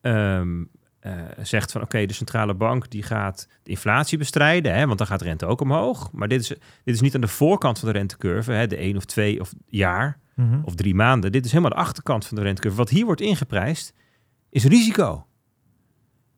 ehm, 0.00 0.62
eh, 1.00 1.12
zegt 1.42 1.72
van 1.72 1.82
oké, 1.82 2.06
de 2.06 2.12
centrale 2.12 2.54
bank 2.54 2.90
die 2.90 3.02
gaat 3.02 3.48
de 3.62 3.70
inflatie 3.70 4.18
bestrijden, 4.18 4.74
hè, 4.74 4.86
want 4.86 4.98
dan 4.98 5.06
gaat 5.06 5.18
de 5.18 5.24
rente 5.24 5.46
ook 5.46 5.60
omhoog. 5.60 6.12
Maar 6.12 6.28
dit 6.28 6.40
is, 6.40 6.48
dit 6.84 6.94
is 6.94 7.00
niet 7.00 7.14
aan 7.14 7.20
de 7.20 7.28
voorkant 7.28 7.78
van 7.78 7.88
de 7.92 7.98
rentecurve, 7.98 8.52
hè, 8.52 8.66
de 8.66 8.76
één 8.76 8.96
of 8.96 9.04
twee 9.04 9.40
of 9.40 9.52
jaar 9.66 10.18
Mhm. 10.34 10.60
of 10.64 10.74
drie 10.74 10.94
maanden. 10.94 11.32
Dit 11.32 11.44
is 11.44 11.50
helemaal 11.50 11.72
de 11.72 11.82
achterkant 11.84 12.26
van 12.26 12.36
de 12.36 12.42
rentecurve. 12.42 12.76
Wat 12.76 12.88
hier 12.88 13.04
wordt 13.04 13.20
ingeprijsd 13.20 13.92
is 14.50 14.64
risico. 14.64 15.26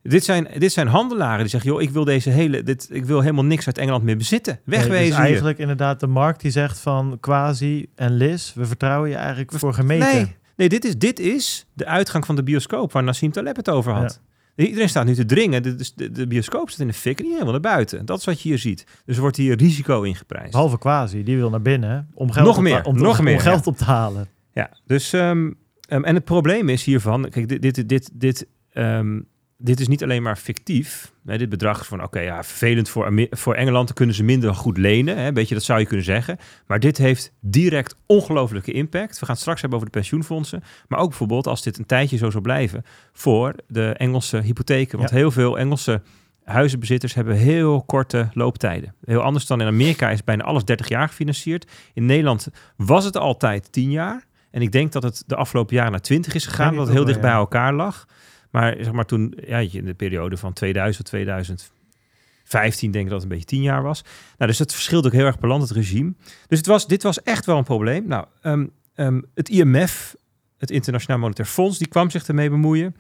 Dit 0.03 0.25
zijn, 0.25 0.49
dit 0.59 0.73
zijn 0.73 0.87
handelaren 0.87 1.41
die 1.41 1.49
zeggen, 1.49 1.71
joh, 1.71 1.83
ik 1.83 1.91
wil 1.91 2.05
deze 2.05 2.31
hele, 2.31 2.63
dit, 2.63 2.89
ik 2.91 3.05
wil 3.05 3.21
helemaal 3.21 3.45
niks 3.45 3.67
uit 3.67 3.79
Engeland 3.79 4.05
meer 4.05 4.17
bezitten. 4.17 4.61
Nee, 4.65 4.79
Wegwezen 4.79 5.07
dus 5.07 5.17
hier. 5.17 5.25
eigenlijk 5.25 5.59
inderdaad 5.59 6.01
de 6.01 6.07
markt 6.07 6.41
die 6.41 6.51
zegt 6.51 6.79
van 6.79 7.17
Quasi 7.21 7.87
en 7.95 8.17
Liz, 8.17 8.55
we 8.55 8.67
vertrouwen 8.67 9.11
je 9.11 9.17
eigenlijk 9.17 9.53
voor 9.53 9.75
gemeten. 9.75 10.15
Nee, 10.15 10.37
nee 10.57 10.69
dit, 10.69 10.85
is, 10.85 10.99
dit 10.99 11.19
is 11.19 11.67
de 11.73 11.87
uitgang 11.87 12.27
van 12.27 12.37
de 12.37 12.43
bioscoop 12.43 12.93
waar 12.93 13.03
Nassim 13.03 13.33
Taleb 13.33 13.57
het 13.57 13.69
over 13.71 13.93
had. 13.93 14.21
Iedereen 14.57 14.89
staat 14.89 15.05
nu 15.05 15.15
te 15.15 15.25
dringen. 15.25 15.63
De, 15.63 15.91
de, 15.95 16.11
de 16.11 16.27
bioscoop 16.27 16.69
staat 16.69 16.81
in 16.81 16.87
de 16.87 16.93
fik 16.93 17.19
en 17.19 17.25
iedereen 17.25 17.45
wil 17.45 17.53
naar 17.53 17.73
buiten. 17.73 18.07
Dat 18.07 18.19
is 18.19 18.25
wat 18.25 18.41
je 18.41 18.49
hier 18.49 18.59
ziet. 18.59 18.87
Dus 19.05 19.15
er 19.15 19.21
wordt 19.21 19.37
hier 19.37 19.57
risico 19.57 20.03
ingeprijsd. 20.03 20.51
Behalve 20.51 20.79
quasi, 20.79 21.23
die 21.23 21.37
wil 21.37 21.51
naar 21.51 21.63
binnen 21.63 22.11
om 22.15 22.31
geld, 22.31 22.47
Nog 22.47 22.57
op, 22.57 22.63
meer, 22.63 22.85
om, 22.85 22.99
nog 22.99 23.19
om 23.19 23.25
meer, 23.25 23.41
geld 23.41 23.65
ja. 23.65 23.71
op 23.71 23.77
te 23.77 23.85
halen. 23.85 24.29
Ja, 24.53 24.71
dus 24.87 25.13
ehm, 25.13 25.51
ehm, 25.81 26.05
en 26.05 26.15
het 26.15 26.25
probleem 26.25 26.69
is 26.69 26.85
hiervan, 26.85 27.29
kijk, 27.29 27.49
dit, 27.49 27.63
dit, 27.63 27.89
dit, 27.89 28.11
dit, 28.13 28.47
ehm, 28.73 29.21
dit 29.59 29.81
is 29.81 29.89
niet 29.89 30.03
alleen 30.03 30.23
maar 30.23 30.37
fictief. 30.37 31.13
Hè, 31.27 31.39
dit 31.39 31.49
bedrag 31.49 31.81
is 31.81 31.87
van, 31.87 32.03
oké, 32.03 32.21
ja, 32.21 32.45
vervelend 32.45 32.89
voor, 32.89 33.27
voor 33.31 33.55
Engeland, 33.55 33.87
dan 33.87 33.97
kunnen 33.97 34.15
ze 34.15 34.23
minder 34.23 34.55
goed 34.55 34.79
lenen. 34.79 35.19
Hè, 35.19 35.33
beetje, 35.33 35.55
dat 35.55 35.65
zou 35.65 35.81
je 35.81 35.87
kunnen 35.87 36.05
zeggen. 36.05 36.39
Maar 36.67 36.81
dit 36.81 36.99
heeft 36.99 37.33
direct 37.41 37.97
ongelofelijke 38.07 38.73
impact. 38.73 39.13
We 39.19 39.25
gaan 39.25 39.35
het 39.35 39.41
straks 39.41 39.61
hebben 39.61 39.79
over 39.79 39.91
de 39.93 39.99
pensioenfondsen. 39.99 40.63
Maar 40.89 40.99
ook 40.99 41.09
bijvoorbeeld, 41.09 41.47
als 41.47 41.63
dit 41.63 41.79
een 41.79 41.87
tijdje 41.87 42.17
zo 42.17 42.31
zou 42.31 42.43
blijven, 42.43 42.85
voor 43.13 43.55
de 43.69 43.89
Engelse 43.97 44.37
hypotheken. 44.41 44.99
Want 44.99 45.11
Ja. 45.11 45.17
heel 45.17 45.31
veel 45.31 45.59
Engelse 45.59 46.03
huizenbezitters 46.45 47.15
hebben 47.15 47.37
heel 47.37 47.83
korte 47.83 48.29
looptijden. 48.33 48.95
Heel 49.05 49.21
anders 49.23 49.47
dan 49.47 49.61
in 49.61 49.67
Amerika 49.67 50.11
is 50.11 50.25
bijna 50.25 50.45
alles 50.45 50.65
30 50.65 50.89
jaar 50.89 51.09
gefinancierd. 51.09 51.71
In 51.95 52.07
Nederland 52.07 52.49
was 52.77 53.05
het 53.05 53.17
altijd 53.17 53.73
10 53.73 53.91
jaar. 53.91 54.25
En 54.51 54.63
ik 54.63 54.73
denk 54.73 54.93
dat 54.93 55.03
het 55.03 55.23
de 55.27 55.37
afgelopen 55.37 55.75
jaren 55.77 55.91
naar 55.91 56.01
20 56.01 56.35
is 56.35 56.47
gegaan, 56.47 56.75
wat 56.75 56.89
heel 56.89 57.05
dicht 57.05 57.21
bij 57.21 57.31
elkaar 57.33 57.75
lag. 57.75 58.07
Maar 58.51 58.77
zeg 58.79 58.93
maar 58.93 59.07
toen, 59.07 59.35
ja, 59.47 59.59
in 59.59 59.85
de 59.85 59.95
periode 59.95 60.37
van 60.37 60.53
2000 60.53 61.07
2015 61.07 62.91
denk 62.91 63.05
ik 63.05 63.11
dat 63.11 63.23
het 63.23 63.31
een 63.31 63.37
beetje 63.37 63.57
10 63.57 63.63
jaar 63.63 63.83
was. 63.83 64.03
Nou, 64.39 64.51
dus 64.51 64.59
het 64.59 64.73
verschilt 64.73 65.07
ook 65.07 65.13
heel 65.13 65.27
erg 65.27 65.39
per 65.39 65.49
land, 65.49 65.63
het 65.63 65.71
regime. 65.71 66.15
Dus 66.47 66.59
het 66.59 66.67
was, 66.67 66.87
dit 66.87 67.03
was 67.03 67.23
echt 67.23 67.47
wel 67.47 67.59
een 67.59 67.65
probleem. 67.65 68.07
Nou, 68.07 68.27
ehm, 68.41 68.67
ehm, 68.95 69.21
het 69.35 69.49
IMF, 69.49 70.17
het 70.59 70.71
Internationaal 70.71 71.19
Monetair 71.19 71.49
Fonds, 71.49 71.79
die 71.79 71.89
kwam 71.89 72.11
zich 72.11 72.27
ermee 72.27 72.51
bemoeien. 72.51 72.97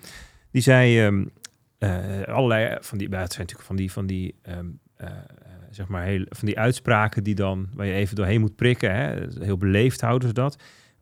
Die 0.50 0.62
zei 0.62 1.00
ehm, 1.04 1.24
eh, 1.78 2.22
allerlei 2.22 2.76
van 2.80 2.98
die, 2.98 3.08
zijn 3.10 3.20
natuurlijk 3.20 3.62
van 3.62 3.76
die, 3.76 3.92
van 3.92 4.06
die, 4.06 4.34
eh, 4.42 4.58
eh, 4.96 5.08
zeg 5.70 5.88
maar, 5.88 6.04
heel, 6.04 6.24
van 6.28 6.46
die 6.46 6.58
uitspraken 6.58 7.24
die 7.24 7.34
dan, 7.34 7.68
waar 7.74 7.86
je 7.86 7.92
even 7.92 8.16
doorheen 8.16 8.40
moet 8.40 8.56
prikken. 8.56 8.94
Hè? 8.94 9.26
Heel 9.38 9.56
beleefd 9.56 10.00
houden 10.00 10.28
ze 10.28 10.34
dat. 10.34 10.56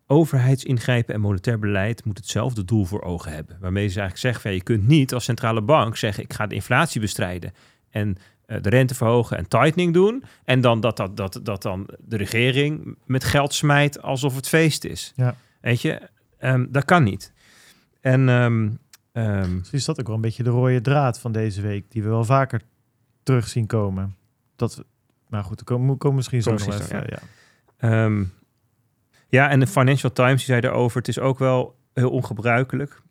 Overheidsingrijpen 0.07 1.13
en 1.13 1.21
monetair 1.21 1.59
beleid 1.59 2.05
moet 2.05 2.17
hetzelfde 2.17 2.65
doel 2.65 2.85
voor 2.85 3.01
ogen 3.01 3.31
hebben. 3.31 3.57
Waarmee 3.59 3.87
ze 3.87 3.99
eigenlijk 3.99 4.21
zeggen, 4.21 4.41
van, 4.41 4.51
ja, 4.51 4.57
je 4.57 4.63
kunt 4.63 4.87
niet 4.87 5.13
als 5.13 5.23
centrale 5.23 5.61
bank 5.61 5.97
zeggen, 5.97 6.23
ik 6.23 6.33
ga 6.33 6.47
de 6.47 6.55
inflatie 6.55 7.01
bestrijden 7.01 7.53
en 7.89 8.17
eh, 8.45 8.61
de 8.61 8.69
rente 8.69 8.95
verhogen 8.95 9.37
en 9.37 9.47
tightening 9.47 9.93
doen. 9.93 10.23
En 10.43 10.61
dan 10.61 10.79
dat, 10.79 10.97
dat, 10.97 11.17
dat, 11.17 11.39
dat 11.43 11.61
dan 11.61 11.89
de 11.99 12.17
regering 12.17 12.97
met 13.05 13.23
geld 13.23 13.53
smijt 13.53 14.01
alsof 14.01 14.35
het 14.35 14.47
feest 14.47 14.83
is. 14.83 15.13
Ja. 15.15 15.35
Weet 15.61 15.81
je, 15.81 16.09
Ehm, 16.45 16.65
dat 16.69 16.85
kan 16.85 17.03
niet. 17.03 17.33
En 18.01 18.29
ehm, 18.29 18.71
Misschien 19.57 19.77
is 19.77 19.85
dat 19.85 19.99
ook 19.99 20.07
wel 20.07 20.15
een 20.15 20.21
beetje 20.21 20.43
de 20.43 20.49
rode 20.49 20.81
draad 20.81 21.19
van 21.19 21.31
deze 21.31 21.61
week, 21.61 21.91
die 21.91 22.03
we 22.03 22.09
wel 22.09 22.23
vaker 22.23 22.61
terug 23.23 23.47
zien 23.47 23.65
komen. 23.65 24.15
Dat, 24.55 24.83
maar 25.27 25.43
goed, 25.43 25.63
komen, 25.63 26.15
misschien 26.15 26.41
zo 26.41 26.51
nog 26.51 26.67
even. 26.67 26.83
zo, 26.83 27.01
ja. 27.05 28.19
Ja, 29.35 29.49
en 29.49 29.59
de 29.59 29.67
Financial 29.67 30.11
Times 30.11 30.35
die 30.35 30.45
zei 30.45 30.61
daarover: 30.61 30.97
het 30.97 31.07
is 31.07 31.19
ook 31.19 31.39
wel 31.39 31.75
heel 31.93 32.09
ongebruikelijk 32.09 33.01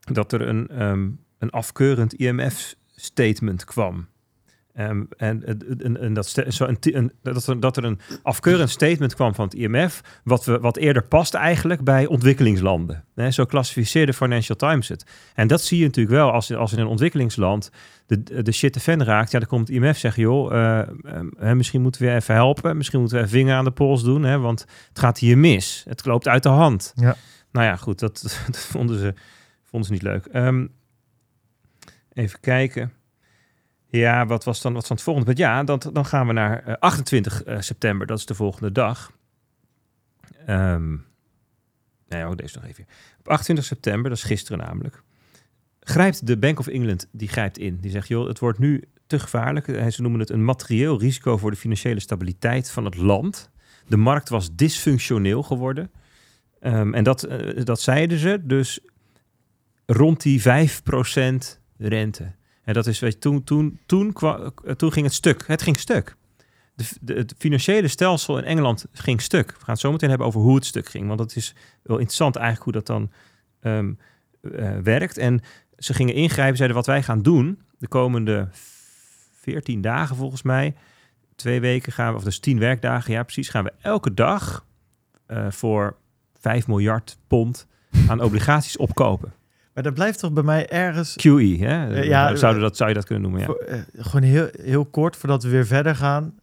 dat 0.00 0.32
er 0.32 0.40
een, 0.40 0.68
ehm, 0.68 1.10
een 1.38 1.50
afkeurend 1.50 2.14
IMF-statement 2.14 3.64
kwam. 3.64 4.08
Ehm, 4.74 5.02
en, 5.16 5.44
en, 5.78 6.00
en, 6.00 6.12
dat, 6.12 6.28
zo 6.48 6.64
een, 6.64 6.76
een, 6.80 7.12
dat, 7.22 7.46
er, 7.46 7.60
dat 7.60 7.76
er 7.76 7.84
een 7.84 8.00
afkeurend 8.22 8.70
statement 8.70 9.14
kwam 9.14 9.34
van 9.34 9.44
het 9.44 9.54
IMF, 9.54 10.00
wat, 10.24 10.44
we, 10.44 10.58
wat 10.58 10.76
eerder 10.76 11.04
past 11.04 11.34
eigenlijk 11.34 11.84
bij 11.84 12.06
ontwikkelingslanden. 12.06 13.04
Zo 13.30 13.44
klassificeerde 13.44 14.12
Financial 14.12 14.56
Times 14.56 14.88
het. 14.88 15.06
En 15.34 15.46
dat 15.46 15.62
zie 15.62 15.78
je 15.78 15.84
natuurlijk 15.84 16.16
wel 16.16 16.32
als, 16.32 16.54
als 16.54 16.72
in 16.72 16.78
een 16.78 16.86
ontwikkelingsland 16.86 17.70
de, 18.06 18.42
de 18.42 18.52
shit 18.52 18.72
te 18.72 18.80
fan 18.80 19.02
raakt. 19.02 19.30
Ja, 19.30 19.38
dan 19.38 19.48
komt 19.48 19.68
het 19.68 19.76
IMF 19.76 19.98
zeggen, 19.98 20.22
joh, 20.22 20.54
eh, 20.54 20.88
ehm, 21.38 21.56
misschien 21.56 21.82
moeten 21.82 22.02
we 22.02 22.14
even 22.14 22.34
helpen. 22.34 22.76
Misschien 22.76 23.00
moeten 23.00 23.18
we 23.18 23.24
even 23.24 23.38
vinger 23.38 23.54
aan 23.54 23.64
de 23.64 23.70
pols 23.70 24.02
doen, 24.02 24.22
hè, 24.22 24.38
want 24.38 24.60
het 24.88 24.98
gaat 24.98 25.18
hier 25.18 25.38
mis. 25.38 25.84
Het 25.88 26.04
loopt 26.04 26.28
uit 26.28 26.42
de 26.42 26.48
hand. 26.48 26.92
Ja. 26.94 27.16
Nou 27.52 27.66
ja, 27.66 27.76
goed, 27.76 27.98
dat, 27.98 28.22
dat 28.46 28.58
vonden, 28.58 28.98
ze, 28.98 29.14
vonden 29.64 29.88
ze 29.88 29.94
niet 29.94 30.02
leuk. 30.02 30.26
Ehm, 30.26 30.66
even 32.12 32.40
kijken. 32.40 32.92
Ja, 33.90 34.26
wat 34.26 34.44
was 34.44 34.60
dan 34.60 34.72
wat 34.72 34.86
van 34.86 34.96
het 34.96 35.04
volgende 35.04 35.28
punt? 35.28 35.38
Ja, 35.38 35.64
dan, 35.64 35.82
dan 35.92 36.06
gaan 36.06 36.26
we 36.26 36.32
naar 36.32 36.62
eh, 36.64 36.74
28 36.78 37.42
eh, 37.42 37.60
september. 37.60 38.06
Dat 38.06 38.18
is 38.18 38.26
de 38.26 38.34
volgende 38.34 38.72
dag. 38.72 39.12
Ehm 40.46 40.96
nee, 42.08 42.26
oh, 42.26 42.36
deze 42.36 42.58
nog 42.58 42.68
even. 42.68 42.86
Op 43.18 43.28
28 43.28 43.64
september, 43.64 44.10
dat 44.10 44.18
is 44.18 44.24
gisteren 44.24 44.66
namelijk, 44.66 45.02
grijpt 45.80 46.26
de 46.26 46.38
Bank 46.38 46.58
of 46.58 46.66
England 46.66 47.08
die 47.12 47.28
grijpt 47.28 47.58
in. 47.58 47.78
Die 47.80 47.90
zegt, 47.90 48.08
joh, 48.08 48.28
het 48.28 48.38
wordt 48.38 48.58
nu 48.58 48.84
te 49.06 49.18
gevaarlijk. 49.18 49.68
Eh, 49.68 49.86
Ze 49.86 50.02
noemen 50.02 50.20
het 50.20 50.30
een 50.30 50.44
materieel 50.44 50.98
risico 50.98 51.36
voor 51.36 51.50
de 51.50 51.56
financiële 51.56 52.00
stabiliteit 52.00 52.70
van 52.70 52.84
het 52.84 52.96
land. 52.96 53.50
De 53.86 53.96
markt 53.96 54.28
was 54.28 54.54
dysfunctioneel 54.54 55.42
geworden. 55.42 55.90
Ehm, 56.60 56.94
en 56.94 57.04
dat, 57.04 57.22
eh, 57.22 57.64
dat 57.64 57.80
zeiden 57.80 58.18
ze 58.18 58.40
dus 58.42 58.80
rond 59.86 60.22
die 60.22 60.40
5% 60.40 61.60
rente. 61.76 62.32
En 62.70 62.76
dat 62.76 62.86
is, 62.86 62.98
weet 62.98 63.12
je, 63.12 63.18
toen, 63.18 63.44
toen, 63.44 63.80
toen, 63.86 64.12
eh, 64.14 64.46
toen 64.76 64.92
ging 64.92 65.06
het 65.06 65.14
stuk. 65.14 65.44
Het 65.46 65.62
ging 65.62 65.78
stuk. 65.78 66.16
De, 67.00 67.14
het 67.14 67.34
financiële 67.38 67.88
stelsel 67.88 68.38
in 68.38 68.44
Engeland 68.44 68.86
ging 68.92 69.20
stuk. 69.20 69.46
We 69.46 69.58
gaan 69.58 69.64
het 69.66 69.78
zo 69.78 69.92
meteen 69.92 70.08
hebben 70.08 70.26
over 70.26 70.40
hoe 70.40 70.54
het 70.54 70.66
stuk 70.66 70.88
ging. 70.88 71.06
Want 71.06 71.18
dat 71.18 71.36
is 71.36 71.54
wel 71.82 71.96
interessant 71.96 72.36
eigenlijk 72.36 72.64
hoe 72.64 72.82
dat 72.82 72.86
dan 72.86 73.10
ehm, 73.60 73.92
eh, 74.42 74.78
werkt. 74.78 75.18
En 75.18 75.40
ze 75.78 75.94
gingen 75.94 76.14
ingrijpen, 76.14 76.56
zeiden 76.56 76.76
wat 76.76 76.86
wij 76.86 77.02
gaan 77.02 77.22
doen 77.22 77.62
de 77.78 77.88
komende 77.88 78.48
14 79.32 79.80
dagen 79.80 80.16
volgens 80.16 80.42
mij. 80.42 80.74
Twee 81.36 81.60
weken 81.60 81.92
gaan 81.92 82.10
we, 82.12 82.18
of 82.18 82.24
dus 82.24 82.38
10 82.38 82.58
werkdagen, 82.58 83.12
ja 83.12 83.22
precies, 83.22 83.48
gaan 83.48 83.64
we 83.64 83.72
elke 83.80 84.14
dag 84.14 84.66
eh, 85.26 85.50
voor 85.50 85.96
5 86.38 86.66
miljard 86.66 87.18
pond 87.26 87.66
aan 88.08 88.22
obligaties 88.22 88.76
opkopen. 88.76 89.32
Maar 89.80 89.88
dat 89.88 89.98
blijft 89.98 90.18
toch 90.18 90.32
bij 90.32 90.42
mij 90.42 90.68
ergens... 90.68 91.16
QE, 91.16 91.56
hè? 91.58 91.94
Eh, 91.94 92.04
ja, 92.04 92.36
Zouden 92.36 92.62
dat, 92.62 92.76
zou 92.76 92.88
je 92.88 92.94
dat 92.94 93.04
kunnen 93.04 93.22
noemen, 93.22 93.40
ja. 93.40 93.46
voor- 93.46 93.56
eh, 93.56 93.80
gewoon 93.96 94.22
heel, 94.22 94.48
heel 94.62 94.84
kort, 94.84 95.16
voordat 95.16 95.42
we 95.42 95.48
weer 95.48 95.66
verder 95.66 95.96
gaan. 95.96 96.34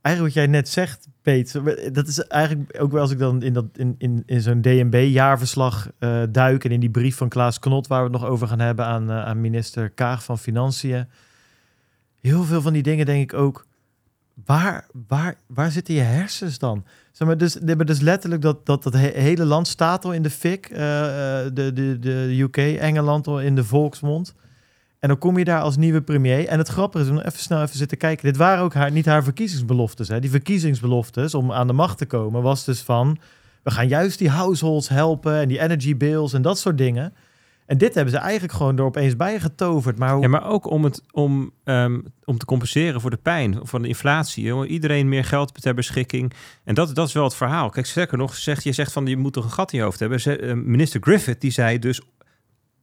Eigenlijk 0.00 0.34
wat 0.34 0.44
jij 0.44 0.52
net 0.52 0.68
zegt, 0.68 1.08
Peter, 1.22 1.92
dat 1.92 2.06
is 2.06 2.26
eigenlijk 2.26 2.76
ook 2.80 2.92
wel 2.92 3.00
als 3.00 3.10
ik 3.10 3.18
dan 3.18 3.42
in, 3.42 3.52
dat, 3.52 3.64
in, 3.76 3.94
in, 3.98 4.22
in 4.26 4.40
zo'n 4.40 4.60
DNB-jaarverslag 4.60 5.88
eh 5.98 6.22
duik 6.30 6.64
en 6.64 6.70
in 6.70 6.80
die 6.80 6.90
brief 6.90 7.16
van 7.16 7.28
Klaas 7.28 7.58
Knot, 7.58 7.86
waar 7.86 8.04
we 8.04 8.10
het 8.10 8.20
nog 8.20 8.30
over 8.30 8.48
gaan 8.48 8.60
hebben 8.60 8.84
aan, 8.84 9.10
eh, 9.10 9.24
aan 9.24 9.40
minister 9.40 9.90
Kaag 9.90 10.24
van 10.24 10.38
Financiën. 10.38 11.08
Heel 12.20 12.42
veel 12.42 12.60
van 12.60 12.72
die 12.72 12.82
dingen 12.82 13.06
denk 13.06 13.32
ik 13.32 13.38
ook, 13.38 13.66
waar, 14.44 14.86
waar, 15.08 15.34
waar 15.46 15.70
zitten 15.70 15.94
je 15.94 16.00
hersens 16.00 16.58
dan? 16.58 16.84
Zeg 17.18 17.36
dus, 17.36 17.58
maar 17.60 17.84
dus 17.84 18.00
letterlijk 18.00 18.42
dat, 18.42 18.66
dat, 18.66 18.82
dat 18.82 18.92
he- 18.92 19.20
hele 19.20 19.44
land 19.44 19.68
staat 19.68 20.04
al 20.04 20.12
in 20.12 20.22
de 20.22 20.30
fik, 20.30 20.66
eh, 20.66 21.44
eh, 21.44 21.50
de, 21.52 21.72
de, 21.72 21.98
de 21.98 22.36
UK, 22.40 22.56
Engeland 22.56 23.26
al 23.26 23.40
in 23.40 23.54
de 23.54 23.64
volksmond. 23.64 24.34
En 24.98 25.08
dan 25.08 25.18
kom 25.18 25.38
je 25.38 25.44
daar 25.44 25.60
als 25.60 25.76
nieuwe 25.76 26.02
premier. 26.02 26.46
En 26.46 26.58
het 26.58 26.68
grappige 26.68 27.04
is, 27.04 27.10
om 27.10 27.18
even 27.18 27.38
snel 27.38 27.62
even 27.62 27.76
zitten 27.76 27.98
kijken. 27.98 28.24
Dit 28.24 28.36
waren 28.36 28.64
ook 28.64 28.74
haar, 28.74 28.90
niet 28.90 29.06
haar 29.06 29.24
verkiezingsbeloftes. 29.24 30.08
Hè. 30.08 30.20
Die 30.20 30.30
verkiezingsbeloftes 30.30 31.34
om 31.34 31.52
aan 31.52 31.66
de 31.66 31.72
macht 31.72 31.98
te 31.98 32.06
komen 32.06 32.42
was 32.42 32.64
dus 32.64 32.80
van... 32.80 33.18
we 33.62 33.70
gaan 33.70 33.88
juist 33.88 34.18
die 34.18 34.30
households 34.30 34.88
helpen 34.88 35.34
en 35.34 35.48
die 35.48 35.60
energy 35.60 35.96
bills 35.96 36.32
en 36.32 36.42
dat 36.42 36.58
soort 36.58 36.78
dingen. 36.78 37.12
En 37.68 37.78
dit 37.78 37.94
hebben 37.94 38.12
ze 38.12 38.18
eigenlijk 38.18 38.52
gewoon 38.52 38.78
er 38.78 38.84
opeens 38.84 39.16
bij 39.16 39.40
getoverd. 39.40 39.98
Maar 39.98 40.12
hoe... 40.12 40.22
Ja, 40.22 40.28
maar 40.28 40.46
ook 40.46 40.70
om, 40.70 40.84
het, 40.84 41.02
om, 41.10 41.50
ehm, 41.64 42.00
om 42.24 42.38
te 42.38 42.44
compenseren 42.44 43.00
voor 43.00 43.10
de 43.10 43.16
pijn 43.16 43.58
van 43.62 43.82
de 43.82 43.88
inflatie. 43.88 44.44
Jongen. 44.44 44.68
Iedereen 44.68 45.08
meer 45.08 45.24
geld 45.24 45.62
ter 45.62 45.74
beschikking. 45.74 46.32
En 46.64 46.74
dat, 46.74 46.94
dat 46.94 47.08
is 47.08 47.12
wel 47.12 47.24
het 47.24 47.34
verhaal. 47.34 47.70
Kijk, 47.70 47.86
sterker 47.86 48.18
nog, 48.18 48.34
zegt, 48.34 48.64
je 48.64 48.72
zegt 48.72 48.92
van 48.92 49.06
je 49.06 49.16
moet 49.16 49.32
toch 49.32 49.44
een 49.44 49.50
gat 49.50 49.72
in 49.72 49.78
je 49.78 49.84
hoofd 49.84 50.00
hebben. 50.00 50.18
Eh, 50.18 50.54
minister 50.54 51.00
Griffith 51.02 51.40
die 51.40 51.50
zei 51.50 51.78
dus 51.78 52.00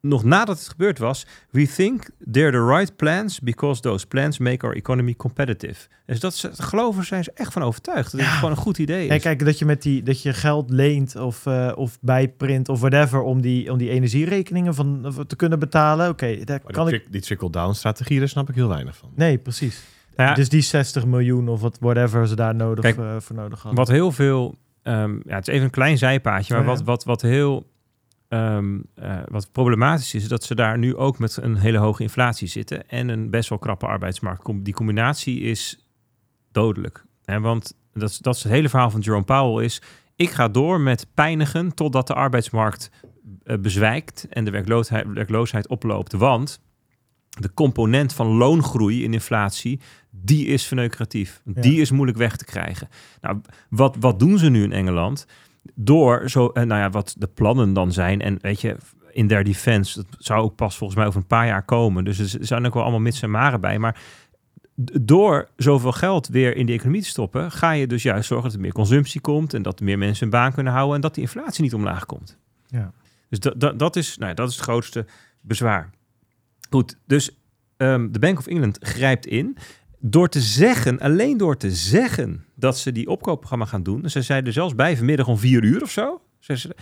nog 0.08 0.24
nadat 0.24 0.58
het 0.60 0.68
gebeurd 0.68 0.98
was... 0.98 1.26
We 1.50 1.68
think 1.68 2.10
they're 2.32 2.52
the 2.52 2.66
right 2.66 2.96
plans 2.96 3.40
because 3.40 3.82
those 3.82 4.08
plans 4.08 4.38
make 4.38 4.66
our 4.66 4.76
economy 4.76 5.14
competitive. 5.16 5.88
Dus 6.06 6.20
dat 6.20 6.36
ze, 6.36 6.50
geloven 6.54 7.06
zijn 7.06 7.24
ze 7.24 7.32
echt 7.34 7.54
van 7.54 7.62
overtuigd. 7.62 8.12
Dat 8.12 8.20
het 8.22 8.30
Ja. 8.30 8.36
gewoon 8.36 8.52
een 8.52 8.58
goed 8.58 8.78
idee 8.78 9.06
is. 9.08 9.14
Ja, 9.14 9.18
kijk, 9.20 9.46
dat 9.46 9.60
je 9.60 9.66
met 9.66 9.82
die 9.82 10.04
dat 10.04 10.22
je 10.22 10.34
geld 10.34 10.70
leent 10.70 11.16
of, 11.16 11.46
eh, 11.46 11.72
of 11.76 11.98
bijprint 12.02 12.70
of 12.70 12.80
whatever 12.80 13.22
om 13.22 13.42
die, 13.42 13.72
om 13.72 13.78
die 13.78 13.90
energierekeningen 13.90 14.74
van, 14.76 15.14
te 15.28 15.36
kunnen 15.36 15.60
betalen. 15.60 16.10
Oké, 16.10 16.44
daar 16.44 16.60
Maar 16.64 16.74
kan 16.74 16.86
die, 16.86 16.96
ik. 16.96 17.12
die 17.12 17.22
trickle-down 17.22 17.74
strategie, 17.74 18.20
daar 18.20 18.30
snap 18.30 18.50
ik 18.50 18.56
heel 18.56 18.68
weinig 18.68 18.96
van. 18.98 19.10
Nee, 19.16 19.38
precies. 19.38 19.84
Nou 20.16 20.30
ja, 20.30 20.36
Dus 20.36 20.50
die 20.50 20.62
60 20.62 21.06
miljoen 21.06 21.48
of 21.48 21.62
wat, 21.62 21.78
whatever 21.80 22.28
ze 22.28 22.36
daar 22.36 22.56
nodig 22.56 22.84
Kijk, 22.84 22.98
eh, 22.98 23.16
voor 23.20 23.36
nodig 23.36 23.62
hadden. 23.62 23.80
Wat 23.80 23.88
heel 23.88 24.12
veel, 24.12 24.56
ehm, 24.84 25.16
ja, 25.26 25.36
het 25.36 25.48
is 25.48 25.54
even 25.54 25.66
een 25.66 25.72
klein 25.72 25.98
zijpaadje, 25.98 26.54
maar 26.54 26.62
Oh, 26.64 26.68
ja. 26.70 26.74
wat, 26.76 26.84
wat, 26.86 27.04
wat 27.04 27.22
heel 27.22 27.66
ehm, 28.28 28.80
eh, 28.96 29.18
wat 29.28 29.52
problematisch 29.52 30.14
is, 30.14 30.24
is 30.24 30.30
dat 30.30 30.44
ze 30.44 30.56
daar 30.56 30.78
nu 30.78 30.96
ook 30.96 31.20
met 31.20 31.38
een 31.42 31.56
hele 31.56 31.78
hoge 31.78 32.02
inflatie 32.04 32.48
zitten 32.48 32.90
en 32.90 33.10
een 33.10 33.30
best 33.30 33.50
wel 33.50 33.58
krappe 33.60 33.86
arbeidsmarkt. 33.86 34.66
Die 34.66 34.74
combinatie 34.74 35.40
is 35.40 35.88
dodelijk. 36.52 37.06
Hè, 37.26 37.40
want 37.40 37.78
dat, 37.94 38.10
is- 38.10 38.18
dat 38.18 38.36
is 38.36 38.44
het 38.44 38.52
hele 38.52 38.70
verhaal 38.70 38.90
van 38.90 39.00
Jerome 39.00 39.24
Powell 39.26 39.64
is, 39.66 39.82
ik 40.16 40.30
ga 40.30 40.48
door 40.48 40.80
met 40.82 41.08
pijnigen 41.14 41.74
totdat 41.74 42.08
de 42.08 42.14
arbeidsmarkt 42.14 42.90
eh, 43.44 43.58
bezwijkt 43.58 44.28
en 44.30 44.46
de 44.46 44.52
werkloosheid, 44.52 45.06
werkloosheid 45.14 45.68
oploopt. 45.68 46.14
Want 46.14 46.60
de 47.30 47.54
component 47.54 48.14
van 48.14 48.28
loongroei 48.28 49.04
in 49.04 49.14
inflatie, 49.14 49.80
die 50.12 50.46
is 50.46 50.66
verneukeratief. 50.66 51.42
Ja. 51.46 51.62
Die 51.62 51.82
is 51.82 51.92
moeilijk 51.92 52.18
weg 52.18 52.36
te 52.38 52.46
krijgen. 52.46 52.90
Nou, 53.22 53.42
wat, 53.70 53.96
wat 54.00 54.20
doen 54.20 54.38
ze 54.38 54.50
nu 54.50 54.64
in 54.64 54.72
Engeland? 54.72 55.26
Door 55.74 56.30
zo, 56.30 56.48
eh, 56.48 56.64
nou 56.64 56.82
ja, 56.82 56.90
wat 56.90 57.16
de 57.18 57.28
plannen 57.28 57.74
dan 57.74 57.92
zijn. 57.92 58.22
En 58.22 58.38
weet 58.42 58.62
je, 58.62 58.76
in 59.12 59.28
their 59.28 59.44
defense, 59.44 59.96
dat 59.96 60.06
zou 60.18 60.42
ook 60.42 60.56
pas 60.56 60.78
volgens 60.78 61.00
mij 61.00 61.08
over 61.08 61.20
een 61.20 61.28
paar 61.28 61.48
jaar 61.48 61.64
komen. 61.64 62.04
Dus 62.04 62.34
er 62.34 62.46
zijn 62.46 62.66
ook 62.66 62.74
wel 62.74 62.82
allemaal 62.82 63.02
mits 63.02 63.22
en 63.22 63.32
maren 63.32 63.62
bij. 63.62 63.80
Maar 63.80 64.00
door 65.02 65.50
zoveel 65.56 65.92
geld 65.92 66.28
weer 66.28 66.56
in 66.56 66.66
de 66.66 66.74
economie 66.74 67.02
te 67.02 67.08
stoppen, 67.08 67.52
ga 67.52 67.72
je 67.72 67.88
dus 67.88 68.04
juist 68.04 68.28
zorgen 68.28 68.46
dat 68.46 68.56
er 68.56 68.62
meer 68.62 68.72
consumptie 68.72 69.22
komt 69.22 69.54
en 69.54 69.62
dat 69.62 69.80
er 69.80 69.86
meer 69.86 69.98
mensen 69.98 70.22
hun 70.22 70.40
baan 70.40 70.54
kunnen 70.54 70.74
houden 70.74 70.96
en 70.96 71.02
dat 71.02 71.14
die 71.14 71.24
inflatie 71.24 71.64
niet 71.64 71.74
omlaag 71.74 72.06
komt. 72.06 72.38
Ja. 72.68 72.92
Dus 73.30 73.40
dat, 73.40 73.60
dat, 73.60 73.80
dat, 73.80 73.96
is, 73.96 74.18
nou 74.18 74.30
ja, 74.30 74.36
dat 74.36 74.50
is 74.50 74.56
het 74.56 74.64
grootste 74.64 75.06
bezwaar. 75.42 75.90
Goed, 76.70 76.98
dus 77.06 77.38
ehm, 77.78 78.12
de 78.12 78.20
Bank 78.20 78.38
of 78.38 78.48
England 78.48 78.78
grijpt 78.82 79.26
in 79.26 79.58
door 80.10 80.30
te 80.30 80.40
zeggen, 80.42 81.00
alleen 81.00 81.38
door 81.38 81.58
te 81.58 81.72
zeggen 81.72 82.46
dat 82.56 82.78
ze 82.78 82.92
die 82.92 83.08
opkoopprogramma 83.10 83.66
gaan 83.66 83.84
doen. 83.84 84.10
Ze 84.10 84.22
zeiden 84.22 84.54
zelfs 84.54 84.76
bij 84.76 84.98
vanmiddag 84.98 85.28
om 85.28 85.38
vier 85.38 85.64
uur 85.64 85.82
of 85.82 85.92
zo. 85.92 86.22
Ze- 86.40 86.58
ze- 86.58 86.76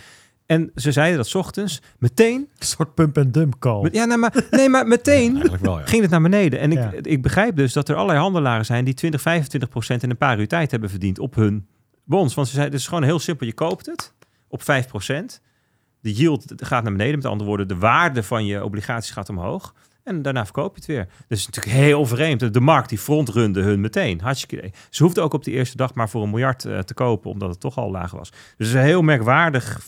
En 0.46 0.70
ze 0.74 0.92
zeiden 0.92 1.16
dat 1.16 1.26
's 1.26 1.34
ochtends 1.34 1.80
meteen. 1.98 2.40
Een 2.58 2.66
soort 2.66 2.94
pump-and-dump 2.94 3.58
call. 3.58 3.88
Ja, 3.92 4.04
nee, 4.04 4.16
maar, 4.16 4.44
nee, 4.50 4.68
maar 4.68 4.86
meteen 4.86 5.32
Eigenlijk 5.34 5.64
wel, 5.64 5.78
ja. 5.78 5.86
ging 5.86 6.02
het 6.02 6.10
naar 6.10 6.22
beneden. 6.22 6.58
En 6.60 6.72
ik, 6.72 6.78
Ja. 6.78 6.92
ik 7.02 7.22
begrijp 7.22 7.56
dus 7.56 7.72
dat 7.72 7.88
er 7.88 7.94
allerlei 7.94 8.18
handelaren 8.18 8.64
zijn 8.64 8.84
die 8.84 8.94
20, 8.94 9.20
25 9.20 9.68
procent 9.68 10.02
in 10.02 10.10
een 10.10 10.16
paar 10.16 10.38
uur 10.40 10.48
tijd 10.48 10.70
hebben 10.70 10.90
verdiend 10.90 11.18
op 11.18 11.34
hun 11.34 11.66
bonds. 12.04 12.34
Want 12.34 12.46
ze 12.46 12.52
zeiden, 12.54 12.74
het 12.74 12.82
is 12.82 12.88
gewoon 12.88 13.04
heel 13.04 13.18
simpel. 13.18 13.46
Je 13.46 13.52
koopt 13.54 13.86
het 13.86 14.12
op 14.48 14.62
5 14.62 14.86
procent. 14.86 15.40
De 16.00 16.12
yield 16.12 16.52
gaat 16.56 16.82
naar 16.82 16.92
beneden. 16.92 17.14
Met 17.16 17.24
andere 17.26 17.48
woorden, 17.48 17.68
de 17.68 17.76
waarde 17.76 18.22
van 18.22 18.46
je 18.46 18.64
obligaties 18.64 19.10
gaat 19.10 19.28
omhoog. 19.28 19.74
En 20.04 20.22
daarna 20.22 20.44
verkoop 20.44 20.70
je 20.74 20.76
het 20.76 20.86
weer. 20.86 21.06
Dus 21.06 21.16
het 21.28 21.38
is 21.38 21.46
natuurlijk 21.46 21.76
heel 21.84 22.06
vreemd. 22.06 22.52
De 22.54 22.60
markt 22.60 22.88
die 22.88 22.98
frontrunde 22.98 23.62
hun 23.62 23.80
meteen. 23.80 24.20
Hartstikke 24.20 24.56
idee. 24.56 24.72
Ze 24.90 25.02
hoefden 25.02 25.22
ook 25.22 25.32
op 25.34 25.44
de 25.44 25.50
eerste 25.50 25.76
dag 25.76 25.94
maar 25.94 26.08
voor 26.08 26.22
een 26.22 26.30
miljard 26.30 26.64
eh, 26.64 26.78
te 26.78 26.94
kopen, 26.94 27.30
omdat 27.30 27.48
het 27.50 27.60
toch 27.60 27.76
al 27.78 27.90
laag 27.90 28.10
was. 28.10 28.30
Dus 28.30 28.40
het 28.56 28.66
is 28.66 28.72
een 28.74 28.80
heel 28.80 29.02
merkwaardig, 29.02 29.80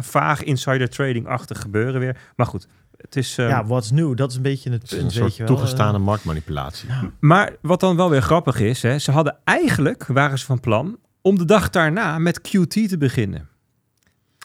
vaag 0.00 0.42
insider 0.42 0.88
trading-achtig 0.88 1.60
gebeuren 1.60 2.00
weer. 2.00 2.16
Maar 2.36 2.46
goed, 2.46 2.68
het 2.96 3.16
is... 3.16 3.38
ehm, 3.38 3.48
Ja, 3.48 3.64
what's 3.64 3.90
new? 3.90 4.16
Dat 4.16 4.30
is 4.30 4.36
een 4.36 4.42
beetje 4.42 4.70
het 4.70 4.82
Het 4.82 4.92
is 4.92 4.98
punt, 4.98 5.02
een 5.14 5.14
weet 5.14 5.22
soort 5.28 5.36
je 5.36 5.44
wel. 5.44 5.54
toegestane 5.56 5.98
marktmanipulatie. 5.98 6.88
Maar 7.20 7.56
wat 7.62 7.80
dan 7.80 7.96
wel 7.96 8.10
weer 8.10 8.22
grappig 8.22 8.60
is, 8.60 8.82
hè, 8.82 8.98
ze 8.98 9.10
hadden 9.10 9.36
eigenlijk, 9.44 10.06
waren 10.06 10.38
ze 10.38 10.44
van 10.44 10.60
plan, 10.60 10.98
om 11.22 11.38
de 11.38 11.44
dag 11.44 11.70
daarna 11.70 12.18
met 12.18 12.40
QT 12.40 12.88
te 12.88 12.96
beginnen. 12.98 13.48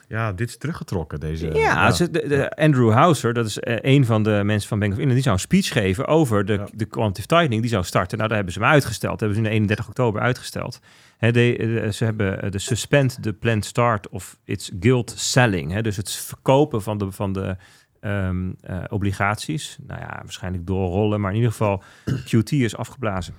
Ja, 0.08 0.34
dit 0.34 0.50
is 0.50 0.58
teruggetrokken, 0.58 1.20
deze... 1.20 1.54
ja, 1.54 1.92
Ze, 1.92 2.10
de, 2.12 2.28
de- 2.28 2.56
Andrew 2.56 2.92
Houser, 2.92 3.34
dat 3.34 3.46
is 3.46 3.60
eh, 3.60 3.76
een 3.82 4.06
van 4.06 4.24
de 4.24 4.42
mensen 4.44 4.70
van 4.70 4.80
Bank 4.80 4.92
of 4.92 4.98
England, 4.98 5.14
die 5.16 5.24
zou 5.24 5.36
een 5.36 5.42
speech 5.42 5.68
geven 5.68 6.08
over 6.08 6.46
de, 6.46 6.54
Ja. 6.54 6.68
de 6.74 6.86
quantitative 6.86 7.28
tightening. 7.28 7.62
Die 7.62 7.72
zou 7.72 7.84
starten. 7.84 8.18
Nou, 8.18 8.28
daar 8.30 8.38
hebben 8.38 8.56
ze 8.56 8.62
hem 8.62 8.70
uitgesteld. 8.70 9.12
Dat 9.12 9.20
hebben 9.20 9.38
ze 9.38 9.44
in 9.46 9.52
31 9.52 9.88
oktober 9.88 10.22
uitgesteld. 10.22 10.80
De, 11.20 11.32
de- 11.32 11.88
ze 11.94 12.04
hebben 12.04 12.42
eh, 12.42 12.52
de 12.52 12.60
suspend 12.60 13.18
the 13.22 13.34
planned 13.34 13.66
start 13.66 14.10
of 14.10 14.38
its 14.44 14.72
gilt 14.80 15.14
selling. 15.18 15.80
Dus 15.82 15.98
het 15.98 16.12
verkopen 16.12 16.82
van 16.82 16.98
de, 16.98 17.12
van 17.12 17.34
de 17.34 17.56
ehm, 18.00 18.52
eh, 18.62 18.78
obligaties. 18.90 19.78
Nou 19.88 20.00
ja, 20.00 20.20
waarschijnlijk 20.24 20.68
doorrollen, 20.68 21.22
maar 21.22 21.30
in 21.32 21.36
ieder 21.38 21.52
geval 21.52 21.84
QT 22.30 22.52
is 22.52 22.78
afgeblazen. 22.78 23.34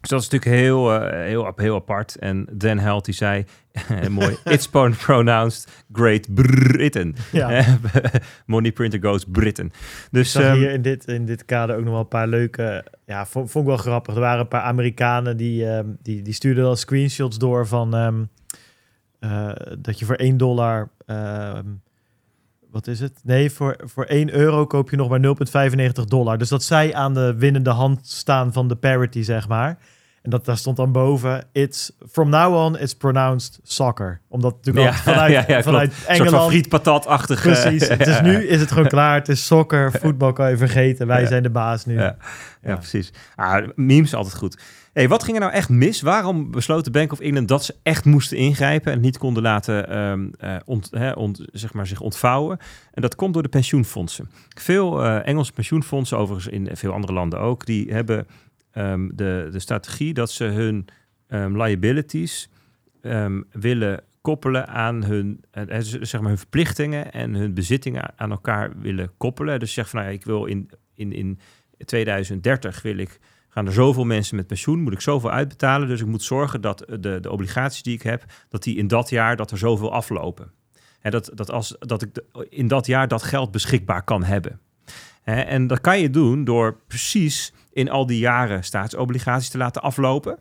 Dus 0.00 0.10
dat 0.10 0.20
is 0.20 0.28
natuurlijk 0.28 0.60
heel, 0.62 0.94
eh, 0.94 1.26
heel, 1.26 1.52
heel 1.56 1.74
apart. 1.74 2.16
En 2.16 2.46
Dan 2.52 2.78
Held 2.78 3.04
die 3.04 3.14
zei, 3.14 3.44
mooi, 4.10 4.36
it's 4.44 4.68
pron- 4.68 4.96
pronounced 4.96 5.84
Great 5.92 6.34
Britain. 6.34 7.16
Ja. 7.32 7.64
Money 8.46 8.72
printer 8.72 9.00
goes 9.02 9.24
Britain. 9.24 9.72
Dus 10.10 10.34
ehm, 10.34 10.56
hier 10.56 10.70
in 10.70 10.82
dit, 10.82 11.06
in 11.06 11.24
dit 11.26 11.44
kader 11.44 11.76
ook 11.76 11.82
nog 11.82 11.90
wel 11.92 12.00
een 12.00 12.08
paar 12.08 12.28
leuke... 12.28 12.84
Ja, 13.06 13.26
vond, 13.26 13.50
vond 13.50 13.64
ik 13.64 13.70
wel 13.70 13.80
grappig. 13.80 14.14
Er 14.14 14.20
waren 14.20 14.40
een 14.40 14.48
paar 14.48 14.62
Amerikanen 14.62 15.36
die, 15.36 15.66
ehm, 15.66 15.86
die, 16.02 16.22
die 16.22 16.34
stuurden 16.34 16.64
al 16.64 16.76
screenshots 16.76 17.38
door 17.38 17.66
van... 17.66 17.94
ehm, 17.94 18.24
eh, 19.18 19.50
dat 19.78 19.98
je 19.98 20.04
voor 20.04 20.16
1 20.16 20.36
dollar... 20.36 20.90
wat 22.70 22.86
is 22.86 23.00
het? 23.00 23.20
Nee, 23.22 23.50
voor, 23.50 23.76
voor 23.84 24.04
1 24.04 24.34
euro 24.34 24.66
koop 24.66 24.90
je 24.90 24.96
nog 24.96 25.08
maar 25.08 25.20
0,95 26.00 26.04
dollar. 26.04 26.38
Dus 26.38 26.48
dat 26.48 26.62
zij 26.62 26.94
aan 26.94 27.14
de 27.14 27.34
winnende 27.38 27.70
hand 27.70 28.06
staan 28.06 28.52
van 28.52 28.68
de 28.68 28.76
parity, 28.76 29.22
zeg 29.22 29.48
maar. 29.48 29.78
En 30.22 30.30
dat, 30.30 30.44
daar 30.44 30.56
stond 30.56 30.76
dan 30.76 30.92
boven... 30.92 31.44
It's, 31.52 31.92
from 32.10 32.28
now 32.28 32.54
on, 32.54 32.78
it's 32.78 32.94
pronounced 32.94 33.60
soccer. 33.62 34.20
Omdat 34.28 34.56
natuurlijk 34.56 34.86
Ja, 34.86 34.94
vanuit, 34.94 35.32
ja, 35.36 35.44
ja, 35.46 35.62
vanuit 35.62 35.90
een 35.90 35.96
soort 35.96 36.16
van 36.16 36.26
Engeland... 36.26 36.50
frietpatat-achtig. 36.50 37.42
Precies. 37.42 37.88
Dus 37.98 38.20
nu 38.20 38.46
is 38.46 38.60
het 38.60 38.70
gewoon 38.70 38.88
klaar. 38.88 39.14
Het 39.14 39.28
is 39.28 39.46
soccer. 39.46 39.92
Voetbal 40.00 40.32
kan 40.32 40.50
je 40.50 40.56
vergeten. 40.56 41.06
Wij 41.06 41.26
zijn 41.26 41.42
de 41.42 41.50
baas 41.50 41.84
nu. 41.84 41.94
Ja, 41.94 42.16
precies. 42.62 43.12
Ah, 43.34 43.68
memes 43.74 44.14
altijd 44.14 44.34
goed. 44.36 44.58
Hey, 44.92 45.08
wat 45.08 45.22
ging 45.22 45.36
er 45.36 45.42
nou 45.42 45.54
echt 45.54 45.68
mis? 45.68 46.00
Waarom 46.00 46.50
besloot 46.50 46.84
de 46.84 46.90
Bank 46.90 47.12
of 47.12 47.20
England 47.20 47.48
dat 47.48 47.64
ze 47.64 47.74
echt 47.82 48.04
moesten 48.04 48.36
ingrijpen 48.36 48.92
en 48.92 49.00
niet 49.00 49.18
konden 49.18 49.42
laten 49.42 49.88
ehm, 49.88 50.28
eh, 50.38 50.56
ont, 50.64 50.88
hè, 50.90 51.12
ont- 51.12 51.44
zeg 51.52 51.72
maar 51.72 51.86
zich 51.86 52.00
ontvouwen? 52.00 52.58
En 52.92 53.02
dat 53.02 53.14
komt 53.14 53.32
door 53.34 53.42
de 53.42 53.48
pensioenfondsen. 53.48 54.30
Veel 54.56 55.04
eh, 55.04 55.26
Engelse 55.28 55.52
pensioenfondsen, 55.52 56.18
overigens 56.18 56.54
in 56.54 56.68
veel 56.72 56.92
andere 56.92 57.12
landen 57.12 57.40
ook, 57.40 57.66
die 57.66 57.92
hebben 57.92 58.26
ehm, 58.72 59.08
de, 59.14 59.48
de 59.52 59.58
strategie 59.58 60.14
dat 60.14 60.30
ze 60.30 60.44
hun 60.44 60.86
ehm, 61.26 61.62
liabilities 61.62 62.48
ehm, 63.00 63.42
willen 63.52 64.02
koppelen 64.20 64.68
aan 64.68 65.04
hun, 65.04 65.44
eh, 65.50 65.76
eh, 65.76 65.82
zeg 65.82 66.20
maar 66.20 66.28
hun 66.28 66.38
verplichtingen 66.38 67.12
en 67.12 67.34
hun 67.34 67.54
bezittingen 67.54 68.12
aan 68.16 68.30
elkaar 68.30 68.80
willen 68.80 69.10
koppelen. 69.16 69.60
Dus 69.60 69.72
zeg 69.72 69.88
van, 69.88 69.98
nou 69.98 70.12
ja, 70.12 70.18
ik 70.18 70.24
wil 70.24 70.44
in, 70.44 70.70
in, 70.94 71.12
in 71.12 71.38
2030 71.84 72.82
wil 72.82 72.96
ik 72.96 73.18
gaan 73.48 73.66
er 73.66 73.72
zoveel 73.72 74.04
mensen 74.04 74.36
met 74.36 74.46
pensioen, 74.46 74.82
moet 74.82 74.92
ik 74.92 75.00
zoveel 75.00 75.30
uitbetalen. 75.30 75.88
Dus 75.88 76.00
ik 76.00 76.06
moet 76.06 76.22
zorgen 76.22 76.60
dat 76.60 76.84
de, 77.00 77.20
de 77.20 77.30
obligaties 77.30 77.82
die 77.82 77.94
ik 77.94 78.02
heb, 78.02 78.24
dat 78.48 78.62
die 78.62 78.76
in 78.76 78.86
dat 78.86 79.10
jaar 79.10 79.36
dat 79.36 79.50
er 79.50 79.58
zoveel 79.58 79.92
aflopen. 79.92 80.52
En 81.00 81.10
dat, 81.10 81.30
dat, 81.34 81.50
als, 81.50 81.76
dat 81.78 82.02
ik 82.02 82.22
in 82.48 82.68
dat 82.68 82.86
jaar 82.86 83.08
dat 83.08 83.22
geld 83.22 83.50
beschikbaar 83.50 84.02
kan 84.02 84.24
hebben. 84.24 84.60
En 85.22 85.66
dat 85.66 85.80
kan 85.80 86.00
je 86.00 86.10
doen 86.10 86.44
door 86.44 86.80
precies 86.86 87.52
in 87.72 87.90
al 87.90 88.06
die 88.06 88.18
jaren 88.18 88.64
staatsobligaties 88.64 89.48
te 89.48 89.58
laten 89.58 89.82
aflopen. 89.82 90.38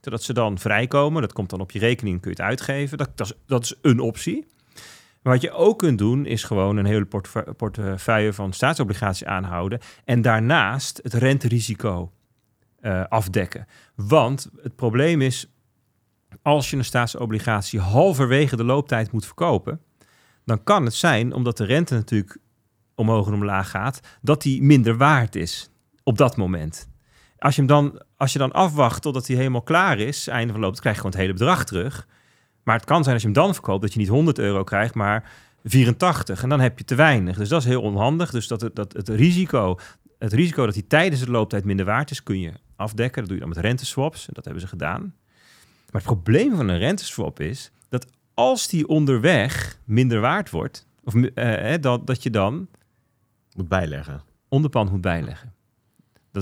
Zodat 0.00 0.22
ze 0.22 0.32
dan 0.32 0.58
vrijkomen. 0.58 1.22
Dat 1.22 1.32
komt 1.32 1.50
dan 1.50 1.60
op 1.60 1.70
je 1.70 1.78
rekening, 1.78 2.20
kun 2.20 2.30
je 2.30 2.36
het 2.36 2.46
uitgeven. 2.46 2.98
Dat, 2.98 3.34
dat, 3.46 3.62
is, 3.62 3.74
een 3.82 4.00
optie. 4.00 4.46
Wat 5.22 5.40
je 5.40 5.50
ook 5.52 5.78
kunt 5.78 5.98
doen, 5.98 6.26
is 6.26 6.44
gewoon 6.44 6.76
een 6.76 6.84
hele 6.84 7.04
portefeu- 7.04 7.52
portefeuille 7.52 8.32
van 8.32 8.52
staatsobligaties 8.52 9.24
aanhouden. 9.26 9.80
En 10.04 10.22
daarnaast 10.22 11.00
het 11.02 11.14
renterisico 11.14 12.12
eh, 12.80 13.04
afdekken. 13.08 13.66
Want 13.94 14.50
het 14.62 14.76
probleem 14.76 15.20
is, 15.20 15.52
als 16.42 16.70
je 16.70 16.76
een 16.76 16.84
staatsobligatie 16.84 17.80
halverwege 17.80 18.56
de 18.56 18.64
looptijd 18.64 19.12
moet 19.12 19.26
verkopen, 19.26 19.80
dan 20.44 20.64
kan 20.64 20.84
het 20.84 20.94
zijn, 20.94 21.32
omdat 21.32 21.56
de 21.56 21.64
rente 21.64 21.94
natuurlijk 21.94 22.38
omhoog 22.94 23.26
en 23.26 23.34
omlaag 23.34 23.70
gaat, 23.70 24.00
dat 24.22 24.42
die 24.42 24.62
minder 24.62 24.96
waard 24.96 25.36
is 25.36 25.70
op 26.06 26.18
dat 26.18 26.36
moment. 26.36 26.88
Als 27.38 27.54
je, 27.54 27.60
hem 27.60 27.68
dan, 27.70 28.02
als 28.16 28.32
je 28.32 28.38
dan 28.38 28.52
afwacht 28.52 29.02
totdat 29.02 29.26
hij 29.26 29.36
helemaal 29.36 29.62
klaar 29.62 29.98
is, 29.98 30.26
einde 30.28 30.52
van 30.52 30.60
de 30.60 30.66
looptijd, 30.66 30.80
krijg 30.80 30.96
je 30.96 31.02
gewoon 31.02 31.16
het 31.16 31.26
hele 31.26 31.38
bedrag 31.38 31.64
terug. 31.64 32.06
Maar 32.62 32.76
het 32.76 32.84
kan 32.84 33.02
zijn 33.02 33.14
als 33.14 33.22
je 33.22 33.28
hem 33.30 33.38
dan 33.42 33.54
verkoopt, 33.54 33.82
dat 33.82 33.92
je 33.92 33.98
niet 33.98 34.08
100 34.08 34.38
euro 34.38 34.64
krijgt, 34.64 34.94
maar 34.94 35.30
84. 35.64 36.42
En 36.42 36.48
dan 36.48 36.60
heb 36.60 36.78
je 36.78 36.84
te 36.84 36.94
weinig. 36.94 37.36
Dus 37.36 37.48
dat 37.48 37.60
is 37.60 37.66
heel 37.66 37.82
onhandig. 37.82 38.30
Dus 38.30 38.46
dat, 38.48 38.60
het- 38.60 38.76
dat 38.76 38.92
het 38.92 39.08
risico, 39.08 39.78
het 40.18 40.32
risico 40.32 40.64
dat 40.64 40.74
hij 40.74 40.84
tijdens 40.88 41.20
de 41.24 41.30
looptijd 41.30 41.64
minder 41.64 41.86
waard 41.86 42.10
is, 42.10 42.22
kun 42.22 42.40
je 42.40 42.52
afdekken. 42.76 43.18
Dat 43.20 43.24
doe 43.30 43.34
je 43.38 43.44
dan 43.44 43.54
met 43.54 43.64
renteswaps. 43.64 44.26
En 44.26 44.32
dat 44.34 44.44
hebben 44.44 44.62
ze 44.62 44.68
gedaan. 44.68 45.00
Maar 45.90 46.02
het 46.02 46.12
probleem 46.12 46.56
van 46.56 46.68
een 46.68 46.78
renteswap 46.78 47.40
is 47.40 47.70
dat 47.88 48.06
als 48.34 48.68
die 48.68 48.88
onderweg 48.88 49.78
minder 49.84 50.20
waard 50.20 50.50
wordt, 50.50 50.86
of 51.04 51.14
eh, 51.14 51.74
eh, 51.74 51.80
dat, 51.82 52.06
dat 52.06 52.22
je 52.22 52.30
dan 52.30 52.68
Moet 53.56 53.68
bijleggen. 53.68 54.22
onderpand 54.48 54.90
moet 54.90 55.00
bijleggen. 55.00 55.54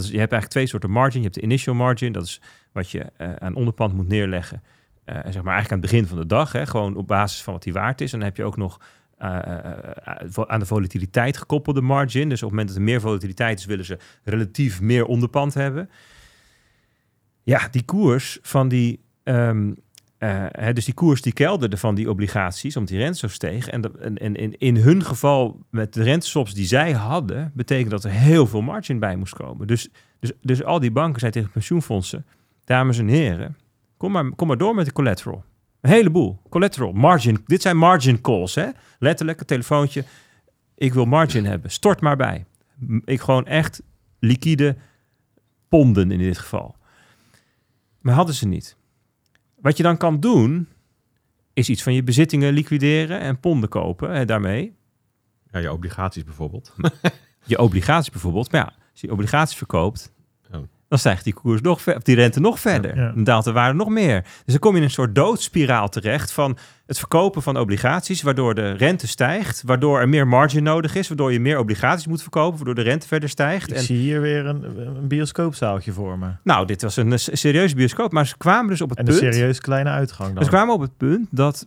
Je 0.02 0.18
hebt 0.18 0.32
eigenlijk 0.32 0.50
twee 0.50 0.66
soorten 0.66 0.90
margin. 0.90 1.18
Je 1.18 1.22
hebt 1.24 1.34
de 1.38 1.42
initial 1.42 1.74
margin, 1.74 2.12
dat 2.12 2.24
is 2.24 2.40
wat 2.72 2.90
je 2.90 3.00
eh, 3.16 3.32
aan 3.34 3.54
onderpand 3.54 3.92
moet 3.94 4.08
neerleggen. 4.08 4.62
eh, 5.04 5.14
zeg 5.14 5.24
maar 5.42 5.54
eigenlijk 5.54 5.70
aan 5.72 5.78
het 5.80 5.90
begin 5.90 6.06
van 6.06 6.18
de 6.18 6.26
dag, 6.26 6.52
hè, 6.52 6.66
gewoon 6.66 6.96
op 6.96 7.06
basis 7.06 7.42
van 7.42 7.52
wat 7.52 7.62
die 7.62 7.72
waard 7.72 8.00
is. 8.00 8.12
En 8.12 8.18
dan 8.18 8.28
heb 8.28 8.36
je 8.36 8.44
ook 8.44 8.56
nog 8.56 8.80
eh, 9.18 9.38
aan 10.46 10.58
de 10.60 10.66
volatiliteit 10.66 11.36
gekoppelde 11.36 11.80
margin. 11.80 12.28
Dus 12.28 12.42
op 12.42 12.48
het 12.48 12.50
moment 12.50 12.68
dat 12.68 12.76
er 12.76 12.82
meer 12.84 13.00
volatiliteit 13.00 13.58
is, 13.58 13.64
willen 13.64 13.84
ze 13.84 13.98
relatief 14.24 14.80
meer 14.80 15.04
onderpand 15.04 15.54
hebben. 15.54 15.90
Ja, 17.42 17.68
die 17.70 17.84
koers 17.84 18.38
van 18.42 18.68
die. 18.68 19.00
ehm, 19.22 19.72
eh, 20.24 20.44
hè, 20.50 20.72
dus 20.72 20.84
die 20.84 20.94
koers 20.94 21.22
die 21.22 21.32
kelderde 21.32 21.76
van 21.76 21.94
die 21.94 22.10
obligaties, 22.10 22.76
omdat 22.76 22.92
die 22.92 23.02
rente 23.02 23.18
zo 23.18 23.28
steeg. 23.28 23.68
En, 23.68 24.18
en, 24.18 24.58
in 24.58 24.76
hun 24.76 25.04
geval, 25.04 25.60
met 25.70 25.94
de 25.94 26.02
renteswaps 26.02 26.54
die 26.54 26.66
zij 26.66 26.92
hadden, 26.92 27.50
betekent 27.54 27.90
dat 27.90 28.04
er 28.04 28.10
heel 28.10 28.46
veel 28.46 28.60
margin 28.60 28.98
bij 28.98 29.16
moest 29.16 29.34
komen. 29.34 29.66
Dus, 29.66 29.88
dus, 30.18 30.32
dus 30.40 30.64
al 30.64 30.80
die 30.80 30.90
banken 30.90 31.20
zeiden 31.20 31.40
tegen 31.40 31.56
pensioenfondsen, 31.56 32.26
dames 32.64 32.98
en 32.98 33.08
heren, 33.08 33.56
kom 33.96 34.12
maar, 34.12 34.30
kom 34.30 34.48
maar 34.48 34.58
door 34.58 34.74
met 34.74 34.86
de 34.86 34.92
collateral. 34.92 35.44
Een 35.80 35.90
heleboel. 35.90 36.40
Collateral, 36.48 36.92
margin. 36.92 37.42
Dit 37.46 37.62
zijn 37.62 37.76
margin 37.76 38.20
calls, 38.20 38.54
hè? 38.54 38.68
Letterlijk, 38.98 39.40
een 39.40 39.46
telefoontje. 39.46 40.04
Ik 40.74 40.94
wil 40.94 41.04
margin 41.04 41.44
hebben. 41.44 41.70
Stort 41.70 42.00
maar 42.00 42.16
bij. 42.16 42.44
Ik 43.04 43.20
gewoon 43.20 43.46
echt 43.46 43.82
liquide 44.18 44.76
ponden 45.68 46.10
in 46.10 46.18
dit 46.18 46.38
geval. 46.38 46.76
Maar 48.00 48.14
hadden 48.14 48.34
ze 48.34 48.46
niet. 48.46 48.76
Wat 49.64 49.76
je 49.76 49.82
dan 49.82 49.96
kan 49.96 50.20
doen, 50.20 50.68
is 51.52 51.68
iets 51.68 51.82
van 51.82 51.94
je 51.94 52.02
bezittingen 52.02 52.52
liquideren 52.52 53.20
en 53.20 53.40
ponden 53.40 53.68
kopen 53.68 54.10
hè, 54.10 54.24
daarmee. 54.24 54.76
Ja, 55.50 55.58
je 55.58 55.72
obligaties 55.72 56.24
bijvoorbeeld. 56.24 56.74
Je 57.46 57.58
obligaties 57.58 58.10
bijvoorbeeld. 58.10 58.52
Maar 58.52 58.60
ja, 58.60 58.72
als 58.92 59.00
je 59.00 59.12
obligaties 59.12 59.56
verkoopt. 59.56 60.12
Dan 60.88 60.98
stijgt 60.98 61.24
die 61.24 61.32
koers 61.32 61.60
nog 61.60 61.82
ver, 61.82 62.00
die 62.02 62.14
rente 62.14 62.40
nog 62.40 62.60
verder. 62.60 62.96
Ja. 62.96 63.12
Dan 63.14 63.24
daalt 63.24 63.44
de 63.44 63.52
waarde 63.52 63.76
nog 63.78 63.88
meer. 63.88 64.22
Dus 64.22 64.42
dan 64.44 64.58
kom 64.58 64.72
je 64.72 64.76
in 64.78 64.82
een 64.82 64.90
soort 64.90 65.14
doodspiraal 65.14 65.88
terecht 65.88 66.32
van 66.32 66.56
het 66.86 66.98
verkopen 66.98 67.42
van 67.42 67.56
obligaties, 67.58 68.22
waardoor 68.22 68.54
de 68.54 68.70
rente 68.70 69.06
stijgt, 69.08 69.62
waardoor 69.66 70.00
er 70.00 70.08
meer 70.08 70.26
margin 70.28 70.62
nodig 70.62 70.94
is, 70.94 71.08
waardoor 71.08 71.32
je 71.32 71.40
meer 71.40 71.58
obligaties 71.58 72.06
moet 72.06 72.22
verkopen, 72.22 72.56
waardoor 72.56 72.74
de 72.84 72.90
rente 72.90 73.06
verder 73.06 73.28
stijgt. 73.28 73.70
Ik 73.70 73.76
En, 73.76 73.82
zie 73.82 73.96
hier 73.96 74.20
weer 74.20 74.46
een, 74.46 74.64
een 74.96 75.08
bioscoopzaaltje 75.08 75.92
voor 75.92 76.18
me. 76.18 76.26
nou, 76.42 76.66
dit 76.66 76.82
was 76.82 76.96
een 76.96 77.12
eh, 77.12 77.18
serieuze 77.18 77.74
bioscoop, 77.74 78.12
maar 78.12 78.26
ze 78.26 78.36
kwamen 78.36 78.70
dus 78.70 78.80
op 78.80 78.88
het 78.90 78.98
En 78.98 79.08
een 79.08 79.18
punt. 79.18 79.34
serieus 79.34 79.60
kleine 79.60 79.90
uitgang 79.90 80.34
dan. 80.34 80.44
Ze 80.44 80.50
kwamen 80.50 80.74
op 80.74 80.80
het 80.80 80.96
punt 80.96 81.28
dat 81.30 81.66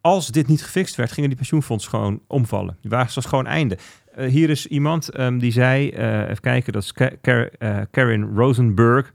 als 0.00 0.28
dit 0.28 0.46
niet 0.46 0.62
gefixt 0.62 0.94
werd, 0.96 1.12
gingen 1.12 1.28
die 1.28 1.38
pensioenfondsen 1.38 1.90
gewoon 1.90 2.20
omvallen. 2.26 2.76
Die 2.80 2.90
waren 2.90 3.10
zoals 3.10 3.28
gewoon 3.28 3.46
einde. 3.46 3.78
Eh, 4.18 4.30
hier 4.30 4.50
is 4.50 4.66
iemand 4.66 5.08
ehm, 5.08 5.38
die 5.38 5.52
zei, 5.52 5.90
eh, 5.90 6.20
even 6.20 6.40
kijken, 6.40 6.72
dat 6.72 6.82
is 6.82 6.92
Ka- 6.92 7.10
eh, 7.20 7.78
Karen 7.90 8.34
Rosenberg, 8.36 9.12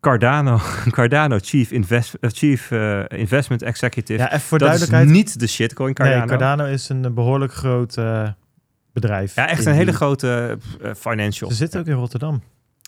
Cardano, 0.00 0.58
Cardano 0.90 1.38
Chief, 1.42 1.70
Invest, 1.70 2.14
Chief 2.20 2.70
Investment 3.08 3.62
Executive. 3.62 4.18
ja, 4.20 4.26
even 4.28 4.40
voor 4.40 4.58
dat 4.58 4.72
is 4.72 4.78
duidelijkheid. 4.78 5.16
niet 5.24 5.40
de 5.40 5.46
shitcoin 5.46 5.94
Cardano. 5.94 6.18
Nee, 6.18 6.28
Cardano 6.28 6.64
is 6.64 6.88
een 6.88 7.14
behoorlijk 7.14 7.52
groot 7.52 7.94
bedrijf. 8.92 9.34
Ja, 9.34 9.48
echt 9.48 9.66
een 9.66 9.72
hele 9.72 9.84
die- 9.84 9.94
grote 9.94 10.58
financial. 10.96 11.50
Ze 11.50 11.56
zitten 11.56 11.80
ook 11.80 11.86
in 11.86 11.92
Rotterdam. 11.94 12.42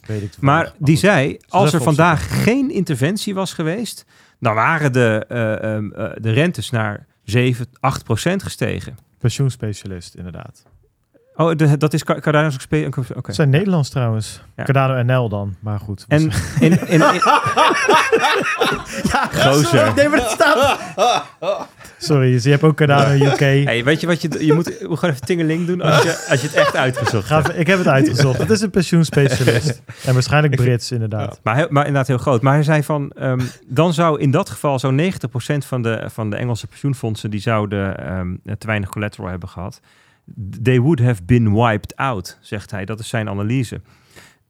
Weet 0.07 0.23
ik. 0.23 0.33
Maar 0.41 0.73
die 0.79 0.97
zei, 0.97 1.37
als 1.49 1.73
er 1.73 1.83
vandaag 1.83 2.43
geen 2.45 2.71
interventie 2.71 3.35
was 3.35 3.53
geweest, 3.53 4.05
dan 4.41 4.55
waren 4.55 4.93
de, 4.93 5.25
eh, 5.29 5.63
ehm, 5.75 5.91
eh, 5.93 6.11
de 6.21 6.31
rentes 6.31 6.71
naar 6.71 7.07
7, 7.25 7.67
8 7.81 8.05
procent 8.05 8.43
gestegen. 8.43 8.99
Pensioenspecialist, 9.19 10.15
inderdaad. 10.15 10.63
Oh, 11.41 11.57
de, 11.57 11.77
dat 11.77 11.95
is 11.95 12.05
Car- 12.05 12.21
Cardano's 12.21 12.55
gespe- 12.55 12.87
Oké. 12.87 13.03
Het 13.23 13.35
zijn 13.35 13.51
Nederlands 13.51 13.91
trouwens. 13.91 14.43
Ja. 14.57 14.65
Cardano 14.65 15.03
NL 15.03 15.29
dan, 15.29 15.57
maar 15.61 15.79
goed. 15.79 16.05
En 16.09 16.21
in, 16.61 16.61
in, 16.61 16.89
in- 16.89 16.99
ja, 19.13 19.29
Gozer. 19.33 19.95
Nee, 19.95 20.09
maar 20.09 20.19
dat 20.19 20.31
staat... 20.31 20.79
Sorry, 21.99 22.31
dus 22.33 22.45
je 22.45 22.51
hebt 22.51 22.63
ook 22.63 22.77
Cardano 22.77 23.25
UK. 23.25 23.39
hey, 23.71 23.85
weet 23.85 24.01
je 24.01 24.07
wat 24.07 24.23
je... 24.23 24.47
Je 24.47 24.53
moet, 24.53 24.77
gewoon 24.81 25.11
even 25.11 25.21
tingeling 25.27 25.67
doen 25.67 25.81
als 25.81 26.03
je, 26.03 26.27
als 26.31 26.41
je 26.41 26.47
het 26.47 26.57
echt 26.57 26.77
uitgezocht 26.77 27.29
hebt. 27.29 27.59
ik 27.59 27.67
heb 27.67 27.79
het 27.79 27.89
uitgezocht. 27.89 28.39
Het 28.39 28.51
is 28.51 28.61
een 28.61 28.71
pensioenspecialist. 28.71 29.83
En 30.05 30.13
waarschijnlijk 30.13 30.57
Brits, 30.57 30.93
inderdaad. 30.93 31.41
Maar, 31.43 31.57
maar 31.57 31.87
inderdaad 31.87 32.07
heel 32.07 32.19
groot. 32.19 32.43
Maar 32.43 32.55
hij 32.55 32.63
zei 32.63 32.83
van, 32.83 33.11
ehm, 33.11 33.41
dan 33.67 33.95
zou 33.95 34.21
in 34.21 34.31
dat 34.31 34.51
geval 34.51 34.79
zo'n 34.79 35.01
90% 35.01 35.07
van 35.67 35.83
de, 35.83 36.05
van 36.07 36.31
de 36.31 36.37
Engelse 36.37 36.67
pensioenfondsen, 36.67 37.31
die 37.31 37.41
zouden 37.41 37.99
ehm, 38.07 38.57
te 38.59 38.67
weinig 38.67 38.89
collateral 38.89 39.29
hebben 39.31 39.49
gehad. 39.49 39.81
They 40.63 40.81
would 40.81 41.01
have 41.01 41.25
been 41.25 41.55
wiped 41.55 41.97
out, 41.97 42.39
zegt 42.41 42.71
hij. 42.71 42.85
Dat 42.85 43.01
is 43.01 43.09
zijn 43.09 43.29
analyse. 43.29 43.81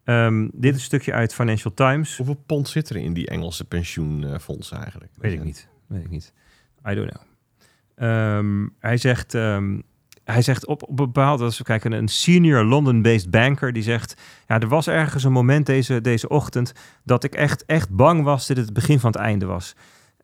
Ehm, 0.05 0.49
dit 0.53 0.75
is 0.75 0.79
een 0.79 0.85
stukje 0.85 1.13
uit 1.13 1.35
Financial 1.35 1.75
Times. 1.75 2.17
Hoeveel 2.17 2.43
pond 2.47 2.69
zit 2.69 2.91
er 2.91 2.97
in 2.97 3.13
die 3.13 3.27
Engelse 3.27 3.65
pensioenfondsen 3.65 4.77
eigenlijk? 4.77 5.13
Weet 5.17 5.33
ik 5.33 5.45
niet. 5.45 5.69
Weet 5.87 6.05
ik 6.05 6.11
niet. 6.11 6.33
I 6.89 6.95
don't 6.95 7.11
know. 7.11 7.23
Ehm, 7.95 8.69
hij 8.79 8.97
zegt, 8.97 9.35
ehm, 9.35 9.81
hij 10.25 10.43
zegt 10.43 10.67
op, 10.67 10.83
op 10.83 10.89
een 10.89 10.97
bepaald, 10.97 11.41
als 11.41 11.59
we 11.59 11.65
kijken, 11.65 11.93
een 11.93 12.09
senior 12.09 12.65
London-based 12.65 13.31
banker 13.31 13.73
die 13.73 13.83
zegt, 13.83 14.21
ja, 14.47 14.61
er 14.61 14.69
was 14.69 14.87
ergens 14.87 15.25
een 15.25 15.33
moment 15.33 15.67
deze, 15.67 16.01
deze 16.01 16.29
ochtend 16.29 16.73
dat 17.05 17.25
ik 17.25 17.35
echt, 17.35 17.65
echt 17.65 17.91
bang 17.91 18.23
was 18.23 18.47
dat 18.47 18.57
het 18.57 18.67
het 18.67 18.75
begin 18.75 19.01
van 19.01 19.11
het 19.11 19.21
einde 19.21 19.47
was. 19.47 19.75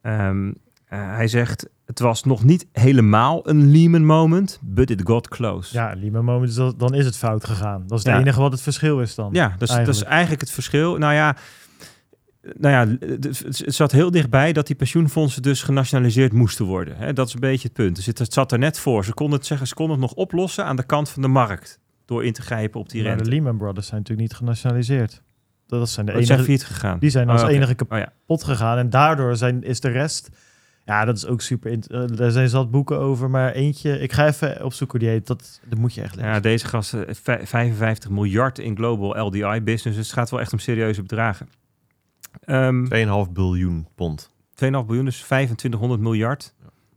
Eh, 0.01 0.39
hij 0.87 1.27
zegt, 1.27 1.69
het 1.85 1.99
was 1.99 2.23
nog 2.23 2.43
niet 2.43 2.65
helemaal 2.71 3.49
een 3.49 3.71
Lehman 3.71 4.05
moment, 4.05 4.59
but 4.61 4.89
it 4.89 5.01
got 5.03 5.27
close. 5.27 5.73
Ja, 5.73 5.93
Lehman 5.97 6.25
Moment, 6.25 6.49
is 6.49 6.55
dat- 6.55 6.79
dan 6.79 6.93
is 6.93 7.05
het 7.05 7.17
fout 7.17 7.45
gegaan. 7.45 7.83
Dat 7.87 7.97
is 7.99 8.03
het 8.05 8.13
Ja. 8.13 8.19
enige 8.19 8.39
wat 8.39 8.51
het 8.51 8.61
verschil 8.61 9.01
is 9.01 9.15
dan. 9.15 9.29
Ja, 9.33 9.47
dus 9.47 9.57
dat 9.57 9.69
is 9.69 9.75
Eigenlijk. 9.75 10.09
eigenlijk 10.09 10.41
het 10.41 10.51
verschil. 10.51 10.97
Nou 10.97 11.13
ja, 11.13 11.35
nou 12.57 12.73
ja, 12.89 13.07
het 13.19 13.45
zat 13.75 13.91
heel 13.91 14.11
dichtbij 14.11 14.53
dat 14.53 14.67
die 14.67 14.75
pensioenfondsen 14.75 15.41
dus 15.41 15.63
genationaliseerd 15.63 16.33
moesten 16.33 16.65
worden. 16.65 17.15
Dat 17.15 17.27
is 17.27 17.33
een 17.33 17.39
beetje 17.39 17.63
het 17.67 17.73
punt. 17.77 17.95
Dus 17.95 18.05
het, 18.05 18.33
zat 18.33 18.51
er 18.51 18.59
net 18.59 18.79
voor. 18.79 19.05
Ze 19.05 19.13
konden 19.13 19.37
het 19.37 19.47
zeggen, 19.47 19.67
ze 19.67 19.73
konden 19.73 19.99
het 19.99 20.05
nog 20.05 20.13
oplossen 20.15 20.65
aan 20.65 20.75
de 20.75 20.85
kant 20.85 21.09
van 21.09 21.21
de 21.21 21.27
markt. 21.27 21.79
Door 22.05 22.25
in 22.25 22.33
te 22.33 22.41
grijpen 22.41 22.79
op 22.79 22.89
die 22.89 23.01
Maar 23.03 23.11
de 23.11 23.15
rente. 23.17 23.29
Lehman 23.35 23.57
Brothers 23.57 23.87
zijn 23.87 23.99
natuurlijk 23.99 24.27
niet 24.29 24.37
genationaliseerd. 24.37 25.21
Dat 25.67 25.89
zijn 25.89 26.05
de 26.05 26.11
Dat 26.11 26.25
zijn 26.25 26.39
enige, 26.45 26.65
gegaan. 26.65 26.99
die 26.99 27.09
zijn 27.09 27.29
als 27.29 27.41
Oh, 27.41 27.47
oké. 27.47 27.55
enige 27.55 27.73
kapot 27.75 27.97
Oh 27.97 28.39
ja. 28.39 28.45
gegaan. 28.45 28.77
En 28.77 28.89
daardoor 28.89 29.35
zijn, 29.35 29.63
is 29.63 29.79
de 29.79 29.89
rest... 29.89 30.29
Ja, 30.85 31.05
dat 31.05 31.17
is 31.17 31.25
ook 31.25 31.41
super... 31.41 31.71
int- 31.71 31.87
eh, 31.91 32.03
daar 32.07 32.31
zijn 32.31 32.49
zat 32.49 32.71
boeken 32.71 32.97
over, 32.99 33.29
maar 33.29 33.51
eentje... 33.51 33.99
Ik 33.99 34.11
ga 34.11 34.27
even 34.27 34.63
opzoeken 34.63 34.99
hoe 34.99 35.07
die 35.07 35.17
heet. 35.17 35.27
Dat, 35.27 35.59
dat 35.65 35.79
moet 35.79 35.93
je 35.93 36.01
echt 36.01 36.15
lezen. 36.15 36.29
ja, 36.31 36.39
deze 36.39 36.67
gasten, 36.67 37.15
vij- 37.15 37.47
55 37.47 38.09
miljard 38.09 38.59
in 38.59 38.75
global 38.75 39.25
LDI 39.25 39.61
business. 39.61 39.83
Dus 39.97 40.05
het 40.07 40.11
gaat 40.11 40.29
wel 40.29 40.39
echt 40.39 40.53
om 40.53 40.59
serieuze 40.59 41.01
bedragen. 41.01 41.49
Ehm 42.45 43.25
2,5 43.27 43.31
biljoen 43.31 43.87
pond. 43.95 44.29
2,5 44.49 44.55
biljoen, 44.55 45.05
dus 45.05 45.19
2500 45.21 46.01
miljard 46.01 46.53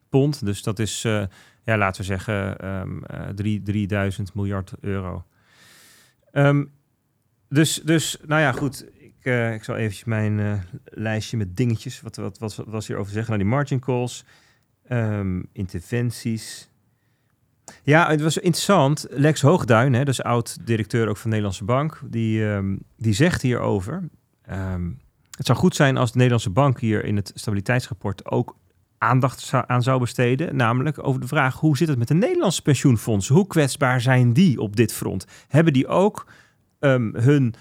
pond. 0.08 0.44
Dus 0.44 0.62
dat 0.62 0.78
is, 0.78 1.04
eh, 1.04 1.22
ja, 1.64 1.76
laten 1.76 2.00
we 2.00 2.06
zeggen, 2.06 2.58
ehm 2.58 3.04
eh, 3.04 3.28
drie- 3.34 3.62
3000 3.62 4.34
miljard 4.34 4.72
euro. 4.80 5.24
Ehm, 6.32 6.64
dus, 7.48 7.80
dus, 7.84 8.16
nou 8.26 8.40
ja, 8.40 8.52
goed. 8.52 8.86
Eh, 9.28 9.54
ik 9.54 9.64
zal 9.64 9.76
eventjes 9.76 10.04
mijn 10.04 10.40
eh, 10.40 10.52
lijstje 10.84 11.36
met 11.36 11.56
dingetjes. 11.56 12.00
Wat, 12.00 12.16
wat, 12.16 12.38
wat, 12.38 12.62
was 12.66 12.86
hierover 12.86 13.12
zeggen? 13.12 13.32
Nou, 13.32 13.44
die 13.44 13.52
margin 13.52 13.80
calls, 13.80 14.24
ehm, 14.88 15.42
interventies. 15.52 16.68
Ja, 17.82 18.08
het 18.08 18.20
was 18.20 18.38
interessant. 18.38 19.06
Lex 19.10 19.40
Hoogduin, 19.40 19.92
hè, 19.92 19.98
dat 19.98 20.08
is 20.08 20.22
oud-directeur 20.22 21.08
ook 21.08 21.16
van 21.16 21.30
de 21.30 21.36
Nederlandse 21.36 21.64
Bank, 21.64 22.00
die, 22.04 22.50
ehm, 22.50 22.76
die 22.96 23.12
zegt 23.12 23.42
hierover... 23.42 24.08
ehm, 24.42 24.90
het 25.36 25.46
zou 25.46 25.58
goed 25.58 25.76
zijn 25.76 25.96
als 25.96 26.10
de 26.10 26.16
Nederlandse 26.16 26.50
bank 26.50 26.80
hier 26.80 27.04
in 27.04 27.16
het 27.16 27.32
stabiliteitsrapport 27.34 28.30
ook 28.30 28.56
aandacht 28.98 29.52
aan 29.66 29.82
zou 29.82 30.00
besteden. 30.00 30.56
Namelijk 30.56 31.06
over 31.06 31.20
de 31.20 31.26
vraag 31.26 31.54
hoe 31.60 31.76
zit 31.76 31.88
het 31.88 31.98
met 31.98 32.08
de 32.08 32.14
Nederlandse 32.14 32.62
pensioenfondsen? 32.62 33.34
Hoe 33.34 33.46
kwetsbaar 33.46 34.00
zijn 34.00 34.32
die 34.32 34.60
op 34.60 34.76
dit 34.76 34.92
front? 34.92 35.26
Hebben 35.48 35.72
die 35.72 35.86
ook 35.86 36.26
hun, 37.12 37.54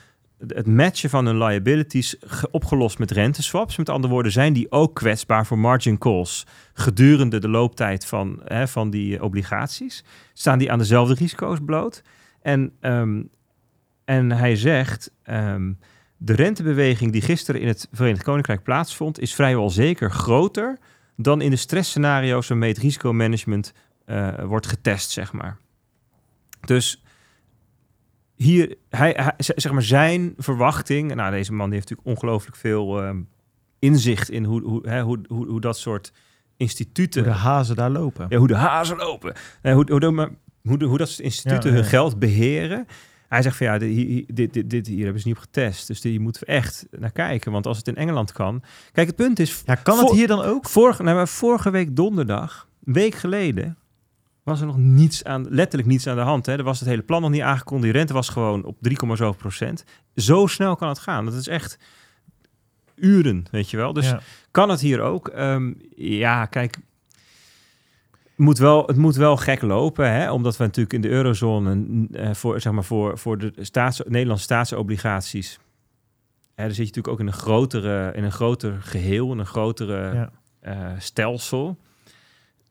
het 0.47 0.67
matchen 0.67 1.09
van 1.09 1.25
hun 1.25 1.37
liabilities 1.37 2.15
ge- 2.19 2.51
opgelost 2.51 2.99
met 2.99 3.11
renteswaps? 3.11 3.77
Met 3.77 3.89
andere 3.89 4.13
woorden, 4.13 4.31
zijn 4.31 4.53
die 4.53 4.71
ook 4.71 4.95
kwetsbaar 4.95 5.45
voor 5.45 5.59
margin 5.59 5.97
calls 5.97 6.45
gedurende 6.73 7.39
de 7.39 7.49
looptijd 7.49 8.05
van, 8.05 8.41
hè, 8.43 8.67
van 8.67 8.89
die 8.89 9.23
obligaties? 9.23 10.03
Staan 10.33 10.57
die 10.59 10.71
aan 10.71 10.77
dezelfde 10.77 11.13
risico's 11.13 11.59
bloot? 11.65 12.01
En, 12.41 12.71
ehm, 12.79 13.21
en 14.05 14.31
hij 14.31 14.55
zegt. 14.55 15.11
ehm, 15.23 15.71
de 16.17 16.33
rentebeweging 16.33 17.11
die 17.11 17.21
gisteren 17.21 17.61
in 17.61 17.67
het 17.67 17.87
Verenigd 17.91 18.23
Koninkrijk 18.23 18.63
plaatsvond, 18.63 19.19
is 19.19 19.35
vrijwel 19.35 19.69
zeker 19.69 20.11
groter 20.11 20.77
dan 21.15 21.41
in 21.41 21.49
de 21.49 21.55
stressscenario's 21.55 22.47
waarmee 22.47 22.69
het 22.69 22.77
risicomanagement 22.77 23.73
eh, 24.05 24.43
wordt 24.43 24.67
getest, 24.67 25.09
zeg 25.11 25.33
maar. 25.33 25.57
Dus 26.65 27.03
hier, 28.37 28.75
hij, 28.89 29.33
zeg 29.37 29.71
maar 29.71 29.83
zijn 29.83 30.33
verwachting, 30.37 31.15
nou 31.15 31.31
deze 31.31 31.53
man 31.53 31.69
die 31.69 31.75
heeft 31.79 31.89
natuurlijk 31.89 32.17
ongelooflijk 32.17 32.55
veel 32.55 33.01
ehm, 33.03 33.21
inzicht 33.79 34.29
in 34.29 34.43
hoe, 34.43 34.61
hoe, 34.61 34.89
hè, 34.89 35.01
hoe, 35.01 35.19
hoe, 35.27 35.47
hoe 35.47 35.61
dat 35.61 35.77
soort 35.77 36.13
instituten, 36.57 37.23
Hoe 37.23 37.31
de 37.33 37.37
hazen 37.37 37.75
daar 37.75 37.89
lopen. 37.89 38.25
ja, 38.29 38.37
hoe 38.37 38.47
de 38.47 38.55
hazen 38.55 38.97
lopen. 38.97 39.33
Eh, 39.61 39.73
hoe, 39.73 39.85
hoe, 39.91 39.99
de- 39.99 40.29
hoe, 40.63 40.77
de- 40.77 40.85
hoe 40.85 40.97
dat 40.97 41.09
soort 41.09 41.19
instituten 41.19 41.69
Ja, 41.69 41.75
hun 41.75 41.83
ja. 41.83 41.89
geld 41.89 42.19
beheren. 42.19 42.85
Hij 43.27 43.41
zegt 43.41 43.57
van 43.57 43.67
ja, 43.67 43.77
dit, 43.77 43.89
hier- 43.95 44.23
dit, 44.33 44.53
dit, 44.53 44.69
dit 44.69 44.87
hier 44.87 45.03
hebben 45.03 45.21
ze 45.21 45.27
niet 45.27 45.37
op 45.37 45.43
getest. 45.43 45.87
Dus 45.87 46.03
hier 46.03 46.21
moeten 46.21 46.41
we 46.45 46.47
echt 46.53 46.85
naar 46.91 47.11
kijken. 47.11 47.51
Want 47.51 47.65
als 47.65 47.77
het 47.77 47.87
in 47.87 47.95
Engeland 47.95 48.31
kan. 48.31 48.63
Kijk, 48.91 49.07
het 49.07 49.15
punt 49.15 49.39
is. 49.39 49.61
Ja, 49.65 49.75
kan 49.75 49.97
het 49.99 50.11
hier 50.11 50.27
dan 50.27 50.41
ook? 50.41 50.69
Vorige, 50.69 51.03
nou, 51.03 51.15
maar 51.15 51.27
vorige 51.27 51.69
week 51.69 51.95
donderdag, 51.95 52.67
een 52.85 52.93
week 52.93 53.15
geleden, 53.15 53.77
was 54.47 54.59
er 54.61 54.65
nog 54.67 54.77
niets 54.77 55.23
aan, 55.23 55.45
letterlijk 55.49 55.89
niets 55.89 56.07
aan 56.07 56.15
de 56.15 56.21
hand. 56.21 56.45
Hè. 56.45 56.53
Er 56.57 56.63
was 56.63 56.79
het 56.79 56.89
hele 56.89 57.01
plan 57.01 57.21
nog 57.21 57.31
niet 57.31 57.41
aangekondigd. 57.41 57.83
Die 57.91 57.97
rente 58.01 58.13
was 58.13 58.29
gewoon 58.29 58.63
op 58.63 58.77
3,7 58.81 59.37
procent. 59.37 59.83
Zo 60.15 60.45
snel 60.47 60.75
kan 60.75 60.89
het 60.89 60.99
gaan. 60.99 61.25
Dat 61.25 61.33
is 61.33 61.47
echt 61.47 61.77
uren, 62.95 63.45
weet 63.51 63.69
je 63.69 63.77
wel. 63.77 63.93
Dus 63.93 64.09
Ja. 64.09 64.19
kan 64.51 64.69
het 64.69 64.79
hier 64.79 64.99
ook? 65.01 65.27
Ehm, 65.27 65.73
ja, 65.95 66.45
kijk. 66.45 66.77
Moet 68.35 68.57
wel, 68.57 68.85
het 68.87 68.95
moet 68.97 69.15
wel 69.15 69.37
gek 69.37 69.61
lopen, 69.61 70.11
hè? 70.11 70.31
omdat 70.31 70.57
we 70.57 70.63
natuurlijk 70.63 70.93
in 70.93 71.01
de 71.01 71.09
eurozone 71.09 72.07
eh, 72.11 72.33
voor, 72.33 72.61
zeg 72.61 72.73
maar 72.73 72.83
voor, 72.83 73.17
voor 73.17 73.37
de 73.37 73.53
staats, 73.55 74.01
Nederlandse 74.05 74.43
staatsobligaties. 74.43 75.59
Hè, 76.55 76.63
dan 76.65 76.73
zit 76.73 76.77
je 76.77 76.83
natuurlijk 76.95 77.07
ook 77.07 77.19
in 77.19 77.27
een, 77.27 77.33
grotere, 77.33 78.11
in 78.15 78.23
een 78.23 78.31
groter 78.31 78.77
geheel, 78.81 79.31
in 79.31 79.37
een 79.39 79.45
grotere 79.45 80.13
Ja. 80.13 80.29
eh, 80.59 80.91
stelsel. 80.97 81.77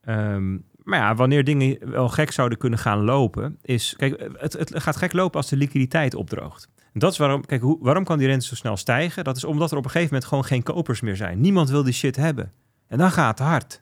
Ehm, 0.00 0.56
maar 0.86 0.98
ja, 0.98 1.14
wanneer 1.14 1.44
dingen 1.44 1.90
wel 1.90 2.08
gek 2.08 2.30
zouden 2.30 2.58
kunnen 2.58 2.78
gaan 2.78 3.04
lopen, 3.04 3.58
is. 3.62 3.94
Kijk, 3.96 4.30
het, 4.36 4.52
het 4.52 4.82
gaat 4.82 4.96
gek 4.96 5.12
lopen 5.12 5.36
als 5.36 5.48
de 5.48 5.56
liquiditeit 5.56 6.14
opdroogt. 6.14 6.68
En 6.92 7.00
dat 7.00 7.12
is 7.12 7.18
waarom, 7.18 7.46
kijk, 7.46 7.62
hoe, 7.62 7.78
waarom 7.80 8.04
kan 8.04 8.18
die 8.18 8.26
rente 8.26 8.46
zo 8.46 8.54
snel 8.54 8.76
stijgen? 8.76 9.24
Dat 9.24 9.36
is 9.36 9.44
omdat 9.44 9.70
er 9.70 9.76
op 9.76 9.84
een 9.84 9.90
gegeven 9.90 10.12
moment 10.12 10.28
gewoon 10.30 10.44
geen 10.44 10.62
kopers 10.62 11.00
meer 11.00 11.16
zijn. 11.16 11.40
Niemand 11.40 11.70
wil 11.70 11.82
die 11.82 11.92
shit 11.92 12.16
hebben. 12.16 12.52
En 12.88 12.98
dan 12.98 13.10
gaat 13.10 13.38
het 13.38 13.48
hard. 13.48 13.80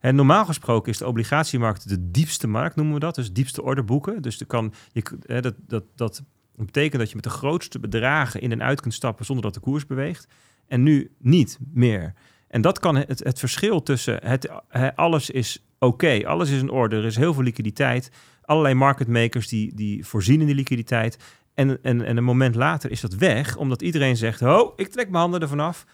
En 0.00 0.14
normaal 0.14 0.44
gesproken 0.44 0.92
is 0.92 0.98
de 0.98 1.06
obligatiemarkt 1.06 1.88
de 1.88 2.10
diepste 2.10 2.46
markt, 2.46 2.76
noemen 2.76 2.94
we 2.94 3.00
dat. 3.00 3.14
Dus 3.14 3.32
diepste 3.32 3.62
orderboeken. 3.62 4.22
Dus 4.22 4.40
er 4.40 4.46
kan, 4.46 4.72
je, 4.92 5.02
dat, 5.40 5.54
dat, 5.66 5.84
dat 5.94 6.22
betekent 6.56 7.00
dat 7.00 7.08
je 7.08 7.14
met 7.14 7.24
de 7.24 7.30
grootste 7.30 7.78
bedragen 7.78 8.40
in 8.40 8.52
en 8.52 8.62
uit 8.62 8.80
kunt 8.80 8.94
stappen 8.94 9.24
zonder 9.24 9.44
dat 9.44 9.54
de 9.54 9.60
koers 9.60 9.86
beweegt. 9.86 10.26
En 10.66 10.82
nu 10.82 11.10
niet 11.18 11.58
meer. 11.72 12.14
En 12.54 12.60
dat 12.60 12.78
kan 12.78 12.96
het, 12.96 13.24
het 13.24 13.38
verschil 13.38 13.82
tussen 13.82 14.18
het, 14.26 14.50
alles 14.94 15.30
is 15.30 15.64
oké, 15.78 16.26
alles 16.26 16.50
is 16.50 16.60
in 16.60 16.70
orde, 16.70 16.96
er 16.96 17.04
is 17.04 17.16
heel 17.16 17.34
veel 17.34 17.42
liquiditeit. 17.42 18.10
Allerlei 18.42 18.74
market 18.74 19.08
makers 19.08 19.48
die, 19.48 19.74
die 19.74 20.06
voorzien 20.06 20.40
in 20.40 20.46
die 20.46 20.54
liquiditeit. 20.54 21.18
En, 21.54 21.78
en, 21.82 22.04
en 22.04 22.16
een 22.16 22.24
moment 22.24 22.54
later 22.54 22.90
is 22.90 23.00
dat 23.00 23.14
weg, 23.14 23.56
omdat 23.56 23.82
iedereen 23.82 24.16
zegt: 24.16 24.42
Oh, 24.42 24.72
ik 24.76 24.88
trek 24.88 25.08
mijn 25.08 25.22
handen 25.22 25.40
ervan 25.40 25.60
af. 25.60 25.86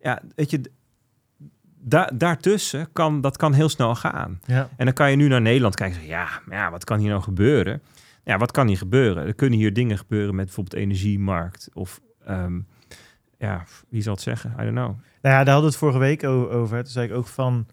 Ja, 0.00 0.22
weet 0.34 0.50
je, 0.50 0.60
da 1.80 2.10
daartussen 2.14 2.88
kan 2.92 3.20
dat 3.20 3.36
kan 3.36 3.52
heel 3.52 3.68
snel 3.68 3.94
gaan. 3.94 4.40
Ja. 4.46 4.68
En 4.76 4.84
dan 4.84 4.94
kan 4.94 5.10
je 5.10 5.16
nu 5.16 5.28
naar 5.28 5.40
Nederland 5.40 5.74
kijken 5.74 6.00
en 6.00 6.06
zeggen: 6.06 6.20
Ja, 6.20 6.40
maar 6.44 6.58
ja, 6.58 6.70
wat 6.70 6.84
kan 6.84 6.98
hier 6.98 7.10
nou 7.10 7.22
gebeuren? 7.22 7.82
Ja, 8.24 8.38
wat 8.38 8.50
kan 8.50 8.66
hier 8.66 8.78
gebeuren? 8.78 9.26
Er 9.26 9.34
kunnen 9.34 9.58
hier 9.58 9.72
dingen 9.72 9.98
gebeuren 9.98 10.34
met 10.34 10.44
bijvoorbeeld 10.44 10.82
energiemarkt. 10.82 11.68
Of 11.72 12.00
ehm, 12.24 12.60
ja, 13.38 13.64
wie 13.88 14.02
zal 14.02 14.12
het 14.12 14.22
zeggen? 14.22 14.54
I 14.60 14.62
don't 14.62 14.76
know. 14.76 14.96
Nou 15.22 15.34
ja, 15.34 15.44
daar 15.44 15.54
hadden 15.54 15.60
we 15.62 15.66
het 15.66 15.76
vorige 15.76 15.98
week 15.98 16.24
over. 16.24 16.82
Toen 16.82 16.92
zei 16.92 17.08
ik 17.08 17.14
ook 17.14 17.26
van... 17.26 17.66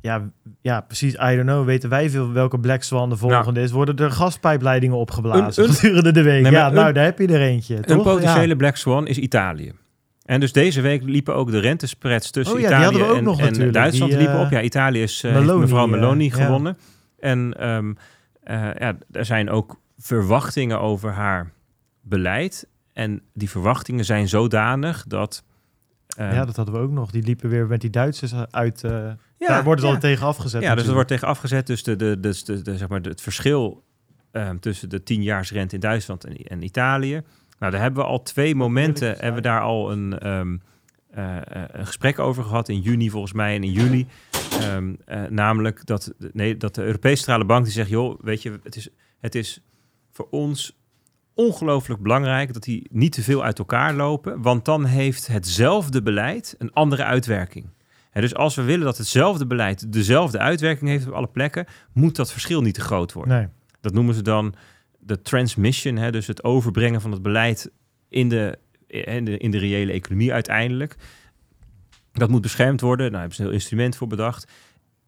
Ja, 0.00 0.30
ja, 0.60 0.80
precies. 0.80 1.14
I 1.14 1.18
don't 1.34 1.40
know. 1.42 1.64
Weten 1.64 1.88
wij 1.90 2.10
veel 2.10 2.32
welke 2.32 2.58
Black 2.60 2.82
Swan 2.82 3.08
de 3.10 3.16
volgende 3.16 3.60
is? 3.62 3.70
Worden 3.70 3.96
er 3.96 4.10
gaspijpleidingen 4.10 4.96
opgeblazen 4.96 5.62
Een- 5.64 5.68
een- 5.68 5.74
gedurende 5.76 6.12
de 6.12 6.22
week? 6.22 6.42
Nee, 6.42 6.52
ja, 6.52 6.66
een- 6.68 6.74
nou, 6.74 6.92
daar 6.92 7.04
heb 7.04 7.18
je 7.18 7.26
er 7.26 7.40
eentje. 7.40 7.76
Een 7.76 7.82
toch? 7.82 8.02
potentiële 8.02 8.46
Ja. 8.48 8.54
Black 8.54 8.76
Swan 8.76 9.06
is 9.06 9.18
Italië. 9.18 9.72
En 10.24 10.40
dus 10.40 10.52
deze 10.52 10.80
week 10.80 11.02
liepen 11.02 11.34
ook 11.34 11.50
de 11.50 11.58
rentespreads 11.58 12.30
tussen 12.30 12.54
Oh 12.56 12.60
ja, 12.60 12.66
Italië 12.66 12.84
hadden 12.84 13.02
we 13.02 13.08
ook 13.10 13.16
en, 13.16 13.24
nog 13.24 13.40
en. 13.40 13.72
Duitsland 13.72 14.10
Die, 14.10 14.20
liepen 14.20 14.36
eh, 14.38 14.44
op. 14.44 14.50
Ja, 14.50 14.60
Italië 14.60 15.02
is 15.02 15.24
uh, 15.24 15.32
Meloni, 15.32 15.60
mevrouw 15.60 15.84
eh, 15.84 15.90
Meloni 15.90 16.30
gewonnen. 16.30 16.78
En 17.18 17.54
ehm, 17.58 17.92
eh, 18.42 18.68
ja, 18.78 18.96
er 19.12 19.24
zijn 19.24 19.50
ook 19.50 19.80
verwachtingen 19.98 20.80
over 20.80 21.10
haar 21.12 21.52
beleid. 22.00 22.66
En 22.92 23.22
die 23.34 23.50
verwachtingen 23.50 24.04
zijn 24.04 24.28
zodanig 24.28 25.04
dat... 25.08 25.42
ehm, 26.16 26.34
Ja, 26.34 26.44
dat 26.44 26.56
hadden 26.56 26.74
we 26.74 26.80
ook 26.80 26.90
nog. 26.90 27.10
Die 27.10 27.22
liepen 27.22 27.48
weer 27.48 27.66
met 27.66 27.80
die 27.80 27.90
Duitsers 27.90 28.34
uit. 28.50 28.84
eh 28.84 29.10
ja, 29.38 29.46
daar 29.46 29.64
worden 29.64 29.80
ze 29.80 29.86
ja. 29.86 29.94
al 29.94 30.00
tegen 30.00 30.26
afgezet. 30.26 30.62
Ja, 30.62 30.74
dus 30.74 30.86
er 30.86 30.92
wordt 30.92 31.08
tegen 31.08 31.28
afgezet. 31.28 31.66
Dus, 31.66 31.82
de, 31.82 31.96
de, 31.96 32.20
dus 32.20 32.44
de, 32.44 32.62
de, 32.62 32.76
zeg 32.76 32.88
maar, 32.88 33.00
het 33.00 33.20
verschil 33.20 33.84
ehm, 34.32 34.58
tussen 34.58 34.88
de 34.88 35.00
10-jaarsrente 35.00 35.74
in 35.74 35.80
Duitsland 35.80 36.24
en, 36.24 36.36
en 36.36 36.62
Italië. 36.62 37.22
Nou, 37.58 37.72
daar 37.72 37.80
hebben 37.80 38.02
we 38.02 38.08
al 38.08 38.22
twee 38.22 38.54
momenten, 38.54 39.08
hebben 39.08 39.34
we 39.34 39.40
daar 39.40 39.60
al 39.60 39.92
een, 39.92 40.18
ehm, 40.18 40.56
eh, 41.10 41.36
eh, 41.36 41.42
een 41.72 41.86
gesprek 41.86 42.18
over 42.18 42.44
gehad. 42.44 42.68
In 42.68 42.80
juni 42.80 43.10
volgens 43.10 43.32
mij 43.32 43.54
en 43.54 43.64
in 43.64 43.72
juli. 43.72 44.06
Namelijk 45.28 45.86
dat, 45.86 46.12
nee, 46.32 46.56
dat 46.56 46.74
de 46.74 46.82
Europese 46.82 47.16
Centrale 47.16 47.44
Bank 47.44 47.64
die 47.64 47.72
zegt... 47.72 47.88
joh, 47.88 48.20
weet 48.22 48.42
je, 48.42 48.60
het 48.62 48.76
is, 48.76 48.88
het 49.20 49.34
is 49.34 49.62
voor 50.12 50.28
ons 50.30 50.79
ongelooflijk 51.34 52.02
belangrijk... 52.02 52.52
dat 52.52 52.62
die 52.62 52.86
niet 52.90 53.12
te 53.12 53.22
veel 53.22 53.44
uit 53.44 53.58
elkaar 53.58 53.94
lopen. 53.94 54.42
Want 54.42 54.64
dan 54.64 54.84
heeft 54.84 55.26
hetzelfde 55.26 56.02
beleid 56.02 56.54
een 56.58 56.72
andere 56.72 57.04
uitwerking. 57.04 57.66
Hè, 58.10 58.20
dus 58.20 58.34
als 58.34 58.54
we 58.54 58.62
willen 58.62 58.84
dat 58.84 58.98
hetzelfde 58.98 59.46
beleid 59.46 59.92
dezelfde 59.92 60.38
uitwerking 60.38 60.90
heeft 60.90 61.06
op 61.06 61.12
alle 61.12 61.26
plekken, 61.26 61.66
moet 61.92 62.16
dat 62.16 62.32
verschil 62.32 62.62
niet 62.62 62.74
te 62.74 62.80
groot 62.80 63.12
worden. 63.12 63.36
Nee. 63.36 63.46
Dat 63.80 63.92
noemen 63.92 64.14
ze 64.14 64.22
dan 64.22 64.54
de 64.98 65.22
transmission, 65.22 65.96
hè, 65.96 66.10
dus 66.10 66.26
het 66.26 66.44
overbrengen 66.44 67.00
van 67.00 67.12
het 67.12 67.22
beleid 67.22 67.70
in 68.08 68.28
de, 68.28 68.58
in 68.86 69.24
de, 69.24 69.38
in 69.38 69.50
de 69.50 69.58
reële 69.58 69.92
economie 69.92 70.32
uiteindelijk. 70.32 70.96
Dat 72.12 72.28
moet 72.28 72.40
beschermd 72.40 72.80
worden. 72.80 72.98
Nou, 72.98 73.10
daar 73.10 73.20
hebben 73.20 73.36
ze 73.36 73.42
een 73.42 73.48
heel 73.48 73.58
instrument 73.58 73.96
voor 73.96 74.06
bedacht. 74.06 74.52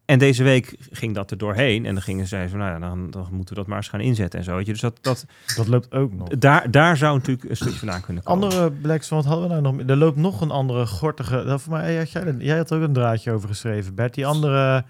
En 0.05 0.19
deze 0.19 0.43
week 0.43 0.75
ging 0.91 1.13
dat 1.15 1.31
er 1.31 1.37
doorheen. 1.37 1.85
En 1.85 1.93
dan 1.93 2.03
gingen 2.03 2.27
zij 2.27 2.49
van, 2.49 2.59
nou 2.59 2.71
ja, 2.71 2.79
dan, 2.79 3.11
dan 3.11 3.27
moeten 3.31 3.53
we 3.53 3.59
dat 3.59 3.67
maar 3.67 3.77
eens 3.77 3.87
gaan 3.87 3.99
inzetten 4.01 4.39
en 4.39 4.45
zo. 4.45 4.55
Weet 4.55 4.65
je. 4.65 4.71
Dus 4.71 4.81
dat, 4.81 4.97
dat, 5.01 5.25
Dat 5.55 5.67
loopt 5.67 5.93
ook 5.93 6.13
nog. 6.13 6.27
daar, 6.27 6.71
daar 6.71 6.97
zou 6.97 7.17
natuurlijk 7.17 7.49
een 7.49 7.55
stukje 7.55 7.77
vandaan 7.77 8.01
kunnen 8.01 8.23
komen. 8.23 8.43
Andere 8.43 8.71
Black 8.71 9.03
Swan, 9.03 9.17
wat 9.17 9.27
hadden 9.27 9.47
we 9.47 9.51
nou 9.51 9.61
nog? 9.61 9.73
meer? 9.73 9.89
Er 9.89 9.97
loopt 9.97 10.17
nog 10.17 10.41
een 10.41 10.51
andere 10.51 10.85
gortige... 10.85 11.43
Dat 11.43 11.61
voor 11.61 11.73
mij, 11.73 11.93
jij, 11.93 12.35
jij 12.37 12.57
had 12.57 12.73
ook 12.73 12.81
een 12.81 12.93
draadje 12.93 13.31
over 13.31 13.47
geschreven, 13.47 13.95
Bert. 13.95 14.13
Die 14.13 14.25
andere 14.25 14.83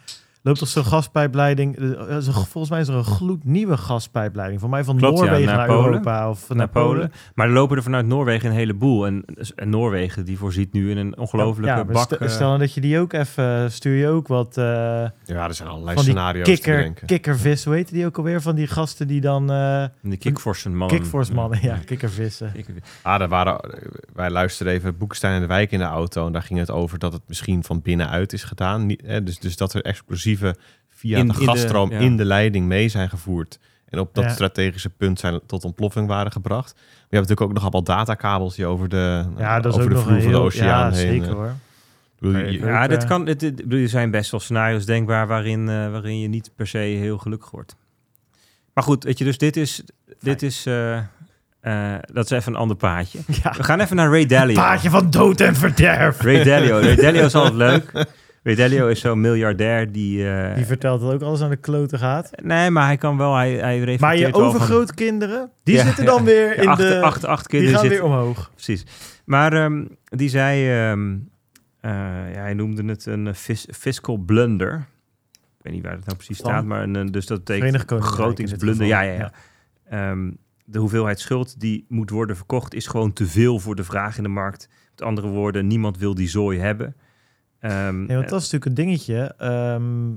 loopt 0.43 0.59
toch 0.59 0.67
zo'n 0.67 0.85
gaspijpleiding. 0.85 1.77
eh, 1.77 2.17
eh, 2.17 2.23
Volgens 2.23 2.69
mij 2.69 2.79
is 2.79 2.87
er 2.87 2.95
een 2.95 3.03
gloednieuwe 3.03 3.77
gaspijpleiding. 3.77 4.59
Voor 4.59 4.69
mij 4.69 4.83
van 4.83 4.97
Klopt, 4.97 5.17
ja, 5.17 5.23
Noorwegen 5.23 5.47
naar 5.47 5.57
naar, 5.57 5.67
Polen. 5.67 5.85
Europa 5.85 6.29
of 6.29 6.47
naar, 6.49 6.57
naar 6.57 6.69
Polen. 6.69 6.91
Polen. 6.93 7.11
Maar 7.35 7.47
er 7.47 7.53
lopen 7.53 7.77
er 7.77 7.83
vanuit 7.83 8.05
Noorwegen 8.05 8.49
een 8.49 8.55
heleboel. 8.55 9.05
En, 9.05 9.25
en 9.55 9.69
Noorwegen 9.69 10.25
die 10.25 10.37
voorziet 10.37 10.73
nu 10.73 10.89
in 10.91 10.97
een 10.97 11.17
ongelofelijke 11.17 11.75
ja, 11.77 11.85
bak. 11.85 12.03
stel- 12.03 12.17
eh, 12.17 12.29
Stel 12.29 12.47
nou 12.47 12.59
dat 12.59 12.73
je 12.73 12.81
die 12.81 12.99
ook 12.99 13.13
even... 13.13 13.71
Stuur 13.71 13.95
je 13.95 14.07
ook 14.07 14.27
wat... 14.27 14.57
eh, 14.57 14.63
Ja, 14.63 15.11
er 15.47 15.53
zijn 15.53 15.69
allerlei 15.69 15.95
van 15.95 16.03
die 16.05 16.13
scenario's 16.13 16.45
te 16.45 16.51
kikker, 16.53 16.93
kikkervis, 17.05 17.65
hoe 17.65 17.73
heet 17.75 17.89
die 17.91 18.05
ook 18.05 18.17
alweer? 18.17 18.41
Van 18.41 18.55
die 18.55 18.67
gasten 18.67 19.07
die 19.07 19.21
dan... 19.21 19.51
eh 19.51 19.85
de 20.01 20.17
Kickforsen 20.17 20.75
mannen. 20.75 20.97
Kickforce 20.97 21.33
mannen, 21.33 21.59
ja, 21.61 21.77
kikkervissen. 21.85 22.51
Ah, 23.01 23.19
daar 23.19 23.29
waren, 23.29 23.59
wij 24.13 24.29
luisterden 24.29 24.73
even 24.73 24.97
Boekestein 24.97 25.33
en 25.35 25.41
de 25.41 25.47
Wijk 25.47 25.71
in 25.71 25.79
de 25.79 25.85
auto. 25.85 26.25
En 26.25 26.31
daar 26.31 26.41
ging 26.43 26.59
het 26.59 26.71
over 26.71 26.99
dat 26.99 27.13
het 27.13 27.21
misschien 27.27 27.63
van 27.63 27.81
binnenuit 27.81 28.33
is 28.33 28.43
gedaan. 28.43 28.85
Niet, 28.85 29.01
hè, 29.05 29.23
dus, 29.23 29.39
dus 29.39 29.57
dat 29.57 29.73
er 29.73 29.81
explosieven 30.33 30.55
via 30.89 31.17
In- 31.17 31.27
de 31.27 31.33
in 31.33 31.39
de- 31.39 31.45
gasstroom 31.45 31.91
ja. 31.91 31.97
in 31.99 32.17
de 32.17 32.25
leiding 32.25 32.67
mee 32.67 32.89
zijn 32.89 33.09
gevoerd. 33.09 33.59
En 33.89 33.99
op 33.99 34.13
dat 34.13 34.23
Ja. 34.23 34.29
strategische 34.29 34.89
punt 34.89 35.19
zijn 35.19 35.39
tot 35.45 35.63
ontploffing 35.63 36.07
waren 36.07 36.31
gebracht. 36.31 36.73
Maar 36.73 36.83
je 37.09 37.15
hebt 37.17 37.29
natuurlijk 37.29 37.41
ook 37.41 37.53
nog 37.53 37.61
allemaal 37.61 37.83
datakabels 37.83 38.55
die 38.55 38.65
over 38.65 38.89
de, 38.89 39.25
Ja, 39.37 39.59
dat 39.59 39.73
is 39.73 39.79
over 39.79 39.83
ook 39.83 39.89
de 39.89 39.95
nog 39.95 40.03
vloer 40.03 40.21
van 40.21 40.31
de 40.31 40.37
oceaan 40.37 40.91
Ja, 40.91 40.97
heen. 40.97 41.07
zeker 41.07 41.27
eh. 41.27 41.33
hoor. 41.33 41.53
Ja, 42.51 42.87
dit 42.87 43.01
eh, 43.03 43.09
kan, 43.09 43.25
dit, 43.25 43.39
dit- 43.39 43.63
er 43.73 43.89
zijn 43.89 44.11
best 44.11 44.31
wel 44.31 44.39
scenario's 44.39 44.85
denkbaar 44.85 45.27
waarin, 45.27 45.69
eh, 45.69 45.91
waarin 45.91 46.19
je 46.19 46.27
niet 46.27 46.51
per 46.55 46.67
se 46.67 46.77
heel 46.77 47.17
gelukkig 47.17 47.51
wordt. 47.51 47.75
Maar 48.73 48.83
goed, 48.83 49.03
weet 49.03 49.17
je, 49.17 49.23
dus 49.23 49.37
dit 49.37 49.57
is, 49.57 49.83
dit 50.19 50.41
is, 50.41 50.65
eh, 50.65 50.97
eh, 51.59 51.99
dat 52.13 52.25
is 52.25 52.31
even 52.31 52.53
een 52.53 52.59
ander 52.59 52.77
paadje. 52.77 53.19
Ja, 53.43 53.53
We 53.57 53.63
gaan 53.63 53.79
even 53.79 53.95
naar 53.95 54.09
Ray 54.09 54.25
Dalio. 54.25 54.55
paadje 54.55 54.89
van 54.89 55.09
dood 55.09 55.41
en 55.41 55.55
verderf. 55.55 56.21
Ray 56.21 56.43
Dalio. 56.43 56.79
Ray 56.79 56.95
Dalio 56.95 57.25
is 57.25 57.35
altijd 57.35 57.53
leuk. 57.55 57.91
Ray 58.43 58.55
Dalio 58.55 58.87
is 58.87 58.99
zo'n 58.99 59.21
miljardair 59.21 59.91
die... 59.91 60.29
eh, 60.29 60.55
Die 60.55 60.65
vertelt 60.65 61.01
dat 61.01 61.13
ook 61.13 61.21
alles 61.21 61.41
aan 61.41 61.49
de 61.49 61.55
kloten 61.55 61.99
gaat. 61.99 62.31
nee, 62.43 62.69
maar 62.69 62.85
hij 62.85 62.97
kan 62.97 63.17
wel, 63.17 63.35
hij, 63.35 63.51
hij 63.53 63.77
reflecteert 63.79 64.01
Maar 64.01 64.17
je 64.17 64.29
van- 64.29 64.41
overgrootkinderen, 64.43 65.51
die 65.63 65.75
Ja, 65.75 65.83
zitten 65.85 66.03
ja. 66.03 66.09
dan 66.09 66.23
weer 66.23 66.57
in 66.57 66.67
acht, 66.67 66.77
de... 66.79 67.01
acht, 67.01 67.25
acht 67.25 67.49
die 67.49 67.59
kinderen 67.59 67.79
gaan 67.79 67.89
zitten, 67.89 68.09
weer 68.09 68.17
omhoog. 68.19 68.51
Precies. 68.53 68.85
Maar 69.25 69.53
ehm, 69.53 69.85
die 70.03 70.29
zei, 70.29 70.69
ehm, 70.89 71.15
eh, 71.79 71.91
ja, 72.33 72.39
hij 72.41 72.53
noemde 72.53 72.83
het 72.85 73.05
een 73.05 73.27
eh, 73.27 73.33
fis- 73.33 73.67
fiscal 73.71 74.17
blunder. 74.17 74.85
Ik 75.31 75.59
weet 75.61 75.73
niet 75.73 75.83
waar 75.83 75.91
het 75.95 76.05
nou 76.05 76.17
precies 76.17 76.37
Van? 76.37 76.49
staat, 76.51 76.65
maar 76.65 76.83
een, 76.83 77.11
dus 77.11 77.25
dat 77.25 77.43
betekent 77.43 77.85
begrotingsblunder. 77.85 78.87
Ja, 78.87 79.01
ja, 79.01 79.13
ja. 79.13 79.31
Ehm, 79.89 80.31
de 80.65 80.79
hoeveelheid 80.79 81.19
schuld 81.19 81.59
die 81.59 81.85
moet 81.89 82.09
worden 82.09 82.35
verkocht 82.35 82.73
is 82.73 82.87
gewoon 82.87 83.13
te 83.13 83.25
veel 83.25 83.59
voor 83.59 83.75
de 83.75 83.83
vraag 83.83 84.17
in 84.17 84.23
de 84.23 84.29
markt. 84.29 84.69
Met 84.91 85.01
andere 85.01 85.27
woorden, 85.27 85.67
niemand 85.67 85.97
wil 85.97 86.15
die 86.15 86.29
zooi 86.29 86.59
hebben. 86.59 86.95
Ehm, 87.63 88.05
Nee, 88.05 88.17
want 88.17 88.29
dat 88.29 88.41
is 88.41 88.51
natuurlijk 88.51 88.65
een 88.65 88.85
dingetje. 88.85 89.33
Ehm, 89.37 90.15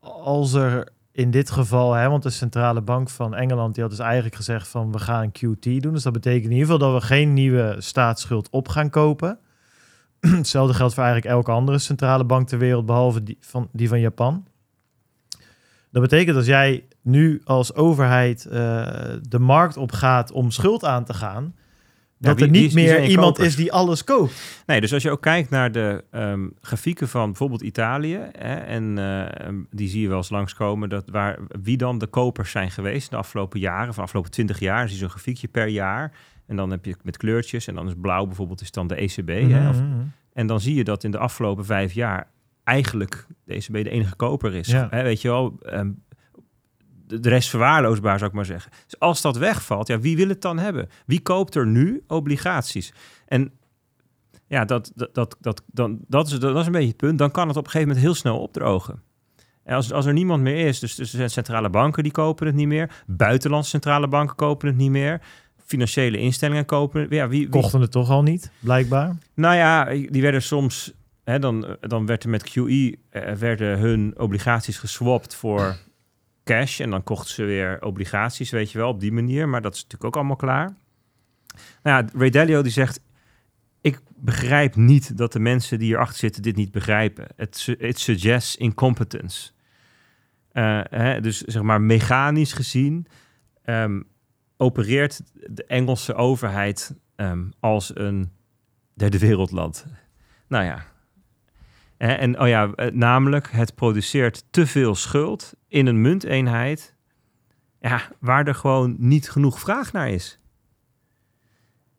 als 0.00 0.52
er 0.52 0.88
in 1.12 1.30
dit 1.30 1.50
geval, 1.50 1.92
hè, 1.92 2.08
want 2.08 2.22
de 2.22 2.30
centrale 2.30 2.80
bank 2.80 3.10
van 3.10 3.34
Engeland 3.34 3.74
die 3.74 3.82
had 3.82 3.92
dus 3.92 4.00
eigenlijk 4.00 4.34
gezegd 4.34 4.68
van 4.68 4.92
we 4.92 4.98
gaan 4.98 5.32
QT 5.32 5.82
doen. 5.82 5.92
Dus 5.92 6.02
dat 6.02 6.12
betekent 6.12 6.44
in 6.44 6.50
ieder 6.50 6.72
geval 6.72 6.90
dat 6.90 7.00
we 7.00 7.06
geen 7.06 7.32
nieuwe 7.32 7.76
staatsschuld 7.78 8.50
op 8.50 8.68
gaan 8.68 8.90
kopen. 8.90 9.38
Hetzelfde 10.20 10.74
geldt 10.74 10.94
voor 10.94 11.02
eigenlijk 11.02 11.34
elke 11.34 11.50
andere 11.50 11.78
centrale 11.78 12.24
bank 12.24 12.48
ter 12.48 12.58
wereld, 12.58 12.86
behalve 12.86 13.22
die 13.22 13.36
van, 13.40 13.68
die 13.72 13.88
van 13.88 14.00
Japan. 14.00 14.46
Dat 15.90 16.02
betekent 16.02 16.36
als 16.36 16.46
jij 16.46 16.84
nu 17.02 17.40
als 17.44 17.74
overheid 17.74 18.44
eh, 18.46 18.52
de 19.28 19.38
markt 19.38 19.76
op 19.76 19.92
gaat 19.92 20.32
om 20.32 20.50
schuld 20.50 20.84
aan 20.84 21.04
te 21.04 21.14
gaan, 21.14 21.54
dat 22.24 22.40
er 22.40 22.50
niet 22.50 22.74
meer 22.74 23.04
iemand 23.04 23.26
kopers? 23.26 23.46
is 23.48 23.56
die 23.56 23.72
alles 23.72 24.04
koopt. 24.04 24.62
Nee, 24.66 24.80
dus 24.80 24.92
als 24.92 25.02
je 25.02 25.10
ook 25.10 25.20
kijkt 25.22 25.50
naar 25.50 25.72
de 25.72 26.04
ehm, 26.10 26.48
grafieken 26.60 27.08
van 27.08 27.26
bijvoorbeeld 27.26 27.62
Italië, 27.62 28.18
hè, 28.38 28.54
en 28.54 28.98
eh, 28.98 29.48
die 29.70 29.88
zie 29.88 30.00
je 30.02 30.08
wel 30.08 30.16
eens 30.16 30.30
langskomen, 30.30 30.88
dat 30.88 31.04
waar, 31.10 31.38
wie 31.62 31.76
dan 31.76 31.98
de 31.98 32.06
kopers 32.06 32.50
zijn 32.50 32.70
geweest 32.70 33.10
de 33.10 33.16
afgelopen 33.16 33.60
jaren, 33.60 33.88
of 33.88 33.94
de 33.96 34.02
afgelopen 34.02 34.30
20 34.30 34.58
jaar, 34.58 34.82
zie 34.84 34.92
je 34.96 35.00
zo'n 35.00 35.10
grafiekje 35.10 35.48
per 35.48 35.66
jaar. 35.66 36.12
En 36.46 36.56
dan 36.56 36.70
heb 36.70 36.84
je 36.84 36.96
met 37.02 37.16
kleurtjes, 37.16 37.66
en 37.66 37.74
dan 37.74 37.86
is 37.86 37.94
blauw 38.00 38.26
bijvoorbeeld 38.26 38.60
is 38.60 38.70
dan 38.70 38.86
de 38.86 38.94
ECB. 39.02 39.28
Hè, 39.50 39.68
of- 39.68 39.80
Mhm. 39.80 40.00
en 40.32 40.46
dan 40.46 40.60
zie 40.60 40.74
je 40.74 40.84
dat 40.84 41.04
in 41.04 41.10
de 41.10 41.18
afgelopen 41.18 41.64
vijf 41.64 41.92
jaar 41.92 42.28
eigenlijk 42.64 43.26
de 43.44 43.54
ECB 43.54 43.72
de 43.84 43.90
enige 43.90 44.16
koper 44.16 44.54
is. 44.54 44.68
Ja. 44.68 44.86
Hè, 44.90 45.02
weet 45.02 45.22
je 45.22 45.28
wel, 45.28 45.58
ehm, 45.62 45.90
de, 47.20 47.28
rest 47.28 47.48
verwaarloosbaar 47.48 48.18
zou 48.18 48.30
ik 48.30 48.36
maar 48.36 48.44
zeggen. 48.44 48.72
Dus 48.84 48.98
als 48.98 49.20
dat 49.20 49.36
wegvalt, 49.36 49.86
ja, 49.86 49.98
wie 49.98 50.16
wil 50.16 50.28
het 50.28 50.42
dan 50.42 50.58
hebben? 50.58 50.88
Wie 51.06 51.20
koopt 51.20 51.54
er 51.54 51.66
nu 51.66 52.04
obligaties? 52.06 52.92
En 53.26 53.52
ja, 54.46 54.64
dat, 54.64 54.92
dat, 54.94 55.14
dat, 55.14 55.36
dat, 55.40 55.62
dan, 55.66 55.98
dat, 56.08 56.26
is, 56.26 56.38
dat 56.38 56.56
is 56.56 56.66
een 56.66 56.72
beetje 56.72 56.88
het 56.88 56.96
punt. 56.96 57.18
Dan 57.18 57.30
kan 57.30 57.48
het 57.48 57.56
op 57.56 57.64
een 57.64 57.70
gegeven 57.70 57.88
moment 57.88 58.06
heel 58.06 58.16
snel 58.16 58.38
opdrogen. 58.38 59.02
En 59.64 59.74
als, 59.74 59.92
als 59.92 60.06
er 60.06 60.12
niemand 60.12 60.42
meer 60.42 60.66
is, 60.66 60.78
dus, 60.78 60.94
dus 60.94 61.10
er 61.10 61.16
zijn 61.16 61.30
centrale 61.30 61.70
banken 61.70 62.02
die 62.02 62.12
kopen 62.12 62.46
het 62.46 62.54
niet 62.54 62.66
meer, 62.66 63.02
buitenlandse 63.06 63.70
centrale 63.70 64.08
banken 64.08 64.36
kopen 64.36 64.68
het 64.68 64.76
niet 64.76 64.90
meer. 64.90 65.20
financiële 65.66 66.18
instellingen 66.18 66.64
kopen. 66.64 67.06
Ja, 67.10 67.28
wie, 67.28 67.40
wie, 67.40 67.48
Kochten 67.48 67.80
het 67.80 67.90
toch 67.90 68.10
al 68.10 68.22
niet, 68.22 68.50
blijkbaar. 68.58 69.16
Nou 69.34 69.54
ja, 69.54 69.84
die 69.84 70.22
werden 70.22 70.42
soms, 70.42 70.92
hè, 71.24 71.38
dan, 71.38 71.76
dan 71.80 72.06
werd 72.06 72.24
er 72.24 72.30
met 72.30 72.50
QE, 72.50 72.98
eh, 73.10 73.32
werden 73.32 73.78
hun 73.78 74.14
obligaties 74.16 74.78
geswapt 74.78 75.34
voor 75.34 75.76
cash. 76.44 76.80
En 76.80 76.90
dan 76.90 77.02
kochten 77.02 77.34
ze 77.34 77.44
weer 77.44 77.82
obligaties, 77.82 78.50
weet 78.50 78.72
je 78.72 78.78
wel, 78.78 78.88
op 78.88 79.00
die 79.00 79.12
manier. 79.12 79.48
Maar 79.48 79.62
dat 79.62 79.74
is 79.74 79.82
natuurlijk 79.82 80.04
ook 80.04 80.16
allemaal 80.16 80.36
klaar. 80.36 80.74
Nou 81.82 82.04
ja, 82.04 82.10
Ray 82.18 82.30
Dalio 82.30 82.62
die 82.62 82.72
zegt, 82.72 83.00
ik 83.80 84.00
begrijp 84.16 84.76
niet 84.76 85.16
dat 85.16 85.32
de 85.32 85.38
mensen 85.38 85.78
die 85.78 85.86
hierachter 85.86 86.18
zitten 86.18 86.42
dit 86.42 86.56
niet 86.56 86.70
begrijpen. 86.70 87.26
Het 87.36 87.74
it 87.78 87.98
suggests 87.98 88.56
incompetence. 88.56 89.50
Eh, 90.52 90.80
hè, 90.90 91.20
dus 91.20 91.40
zeg 91.40 91.62
maar 91.62 91.80
mechanisch 91.80 92.52
gezien 92.52 93.06
ehm, 93.62 94.02
opereert 94.56 95.22
de 95.32 95.64
Engelse 95.64 96.14
overheid 96.14 96.94
ehm, 97.16 97.44
als 97.60 97.96
een 97.96 98.32
derde 98.94 99.18
wereldland. 99.18 99.86
Nou 100.48 100.64
ja. 100.64 100.93
En 101.96 102.40
oh 102.40 102.48
ja, 102.48 102.72
eh, 102.74 102.92
namelijk 102.92 103.50
het 103.50 103.74
produceert 103.74 104.44
te 104.50 104.66
veel 104.66 104.94
schuld 104.94 105.54
in 105.68 105.86
een 105.86 106.00
munteenheid 106.00 106.94
ja, 107.80 108.00
waar 108.20 108.46
er 108.46 108.54
gewoon 108.54 108.94
niet 108.98 109.30
genoeg 109.30 109.60
vraag 109.60 109.92
naar 109.92 110.10
is. 110.10 110.38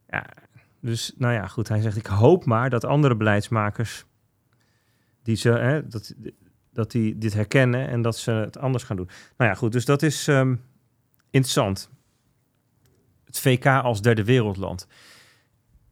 Ja, 0.08 0.26
dus 0.82 1.14
nou 1.18 1.34
ja, 1.34 1.48
goed. 1.48 1.68
Hij 1.68 1.82
zegt, 1.82 1.98
ik 1.98 2.06
hoop 2.06 2.46
maar 2.46 2.70
dat 2.70 2.86
andere 2.86 3.16
beleidsmakers 3.16 4.06
die 5.24 5.36
ze, 5.36 5.50
hè, 5.50 5.88
dat, 5.88 6.14
dat 6.72 6.91
die 6.91 7.18
dit 7.18 7.34
herkennen 7.34 7.88
en 7.88 8.02
dat 8.02 8.18
ze 8.18 8.32
het 8.32 8.58
anders 8.58 8.84
gaan 8.84 8.96
doen. 8.96 9.10
Nou 9.38 9.50
ja, 9.50 9.56
goed. 9.56 9.72
Dus 9.72 9.86
dat 9.86 10.02
is 10.02 10.28
ehm, 10.28 10.56
interessant. 11.30 11.89
Het 13.26 13.39
VK 13.39 13.66
als 13.66 14.02
derde 14.02 14.24
wereldland. 14.24 14.88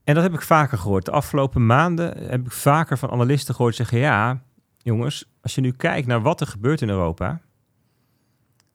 En 0.04 0.14
dat 0.14 0.24
heb 0.24 0.34
ik 0.34 0.42
vaker 0.42 0.78
gehoord. 0.78 1.06
De 1.06 1.12
afgelopen 1.12 1.66
maanden 1.66 2.30
heb 2.30 2.46
ik 2.46 2.52
vaker 2.52 2.98
van 2.98 3.10
analisten 3.10 3.56
gehoord 3.56 3.76
zeggen: 3.76 3.98
ja, 3.98 4.44
jongens, 4.78 5.32
als 5.42 5.56
je 5.56 5.62
nu 5.62 5.72
kijkt 5.72 6.08
naar 6.08 6.22
wat 6.22 6.42
er 6.42 6.48
gebeurt 6.48 6.82
in 6.82 6.90
Europa, 6.90 7.42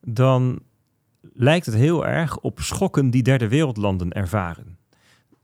dan 0.00 0.60
lijkt 1.32 1.66
het 1.66 1.74
heel 1.74 2.06
erg 2.06 2.38
op 2.38 2.60
schokken 2.60 3.10
die 3.10 3.22
derde 3.22 3.48
wereldlanden 3.48 4.12
ervaren. 4.12 4.78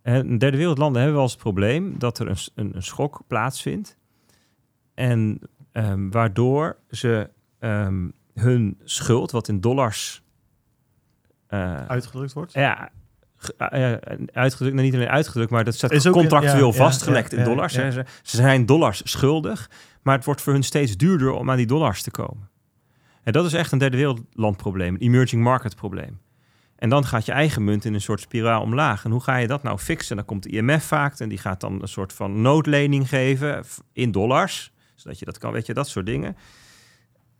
En 0.02 0.38
derde 0.38 0.56
wereldlanden 0.56 0.96
hebben 0.96 1.14
wel 1.14 1.22
eens 1.22 1.32
het 1.32 1.42
probleem 1.42 1.98
dat 1.98 2.18
er 2.18 2.28
een, 2.28 2.36
een, 2.54 2.76
een 2.76 2.82
schok 2.82 3.22
plaatsvindt. 3.26 3.96
En 4.94 5.38
ehm, 5.72 6.10
waardoor 6.10 6.76
ze 6.90 7.30
ehm, 7.58 8.08
hun 8.34 8.80
schuld, 8.84 9.30
wat 9.30 9.48
in 9.48 9.60
dollars 9.60 10.22
eh, 11.46 11.86
Uitgedrukt 11.86 12.32
wordt. 12.32 12.52
ja, 12.52 12.90
uitgedrukt, 14.32 14.74
nou, 14.74 14.86
niet 14.86 14.94
alleen 14.94 15.08
uitgedrukt, 15.08 15.50
maar 15.50 15.64
dat 15.64 15.74
staat 15.74 15.90
Is 15.90 16.06
ook- 16.06 16.12
contractueel 16.12 16.66
ja, 16.70 16.76
vastgelegd 16.76 17.30
ja, 17.32 17.38
in 17.38 17.44
dollars. 17.44 17.76
hè. 17.76 17.90
Ze, 17.90 18.04
ze 18.22 18.36
zijn 18.36 18.66
dollars 18.66 19.00
schuldig, 19.04 19.70
maar 20.02 20.14
het 20.16 20.24
wordt 20.24 20.40
voor 20.40 20.52
hun 20.52 20.62
steeds 20.62 20.96
duurder 20.96 21.30
om 21.32 21.50
aan 21.50 21.56
die 21.56 21.66
dollars 21.66 22.02
te 22.02 22.10
komen. 22.10 22.48
En 23.22 23.32
dat 23.32 23.44
is 23.44 23.52
echt 23.52 23.72
een 23.72 23.78
derde 23.78 23.96
wereldlandprobleem, 23.96 24.94
een 24.94 25.00
emerging 25.00 25.42
market 25.42 25.76
probleem. 25.76 26.20
En 26.76 26.88
dan 26.88 27.04
gaat 27.04 27.26
je 27.26 27.32
eigen 27.32 27.64
munt 27.64 27.84
in 27.84 27.94
een 27.94 28.00
soort 28.00 28.20
spiraal 28.20 28.62
omlaag. 28.62 29.04
En 29.04 29.10
hoe 29.10 29.20
ga 29.22 29.36
je 29.36 29.46
dat 29.46 29.62
nou 29.62 29.78
fixen? 29.78 30.16
Dan 30.16 30.24
komt 30.24 30.42
de 30.42 30.48
IMF 30.48 30.84
vaak 30.84 31.18
en 31.18 31.28
die 31.28 31.38
gaat 31.38 31.60
dan 31.60 31.82
een 31.82 31.88
soort 31.88 32.12
van 32.12 32.40
noodlening 32.42 33.08
geven 33.08 33.64
in 33.92 34.10
dollars, 34.12 34.72
zodat 34.94 35.18
je 35.18 35.24
dat 35.24 35.38
kan, 35.38 35.52
weet 35.52 35.66
je, 35.66 35.74
dat 35.74 35.88
soort 35.88 36.06
dingen. 36.06 36.36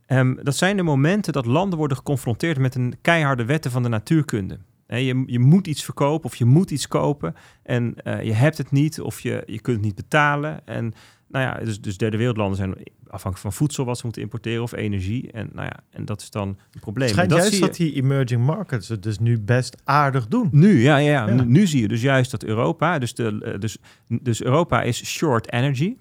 Ehm, 0.07 0.35
dat 0.43 0.57
zijn 0.57 0.77
de 0.77 0.83
momenten 0.83 1.33
dat 1.33 1.47
landen 1.47 1.79
worden 1.79 1.97
geconfronteerd 1.97 2.59
met 2.59 2.75
een 2.75 2.95
keiharde 3.03 3.45
wetten 3.45 3.71
van 3.71 3.83
de 3.83 3.89
natuurkunde. 3.89 4.59
Je, 4.87 5.23
je 5.27 5.39
moet 5.39 5.67
iets 5.67 5.85
verkopen 5.85 6.25
of 6.27 6.37
je 6.37 6.45
moet 6.45 6.71
iets 6.71 6.89
kopen 6.89 7.35
en 7.63 7.95
eh, 7.97 8.23
je 8.23 8.33
hebt 8.33 8.59
het 8.59 8.71
niet 8.71 9.01
of 9.01 9.21
je, 9.21 9.43
je 9.47 9.61
kunt 9.61 9.77
het 9.77 9.87
niet 9.87 9.95
betalen. 9.95 10.67
En 10.67 10.95
nou 11.29 11.45
ja, 11.45 11.65
dus, 11.65 11.81
dus 11.81 11.97
derde 11.97 12.17
wereldlanden 12.17 12.57
zijn 12.57 12.75
afhankelijk 13.15 13.39
van 13.39 13.53
voedsel 13.53 13.85
wat 13.85 13.97
ze 13.97 14.05
moeten 14.05 14.23
importeren 14.23 14.63
of 14.63 14.73
energie. 14.73 15.33
En, 15.33 15.51
nou 15.53 15.67
ja, 15.67 15.77
en 15.91 16.05
dat 16.05 16.21
is 16.21 16.31
dan 16.31 16.49
een 16.49 16.81
probleem. 16.81 17.09
Schijnt 17.09 17.31
dat 17.31 17.39
juist 17.39 17.61
dat 17.61 17.77
die 17.77 17.95
emerging 17.95 18.45
markets 18.45 18.89
het 18.89 19.03
dus 19.03 19.19
nu 19.19 19.41
best 19.41 19.77
aardig 19.85 20.27
doen. 20.29 20.49
nu, 20.53 20.83
ja, 20.83 20.97
ja, 20.97 21.11
ja. 21.11 21.27
Ja. 21.27 21.35
Nu, 21.35 21.45
nu 21.45 21.67
zie 21.67 21.81
je 21.81 21.89
dus 21.89 22.03
juist 22.03 22.31
dat 22.31 22.45
Europa, 22.45 22.99
dus, 22.99 23.15
de, 23.15 23.41
eh, 23.45 23.61
dus, 23.61 23.77
dus 24.09 24.43
Europa 24.43 24.83
is 24.83 25.05
short 25.05 25.53
energy. 25.53 25.97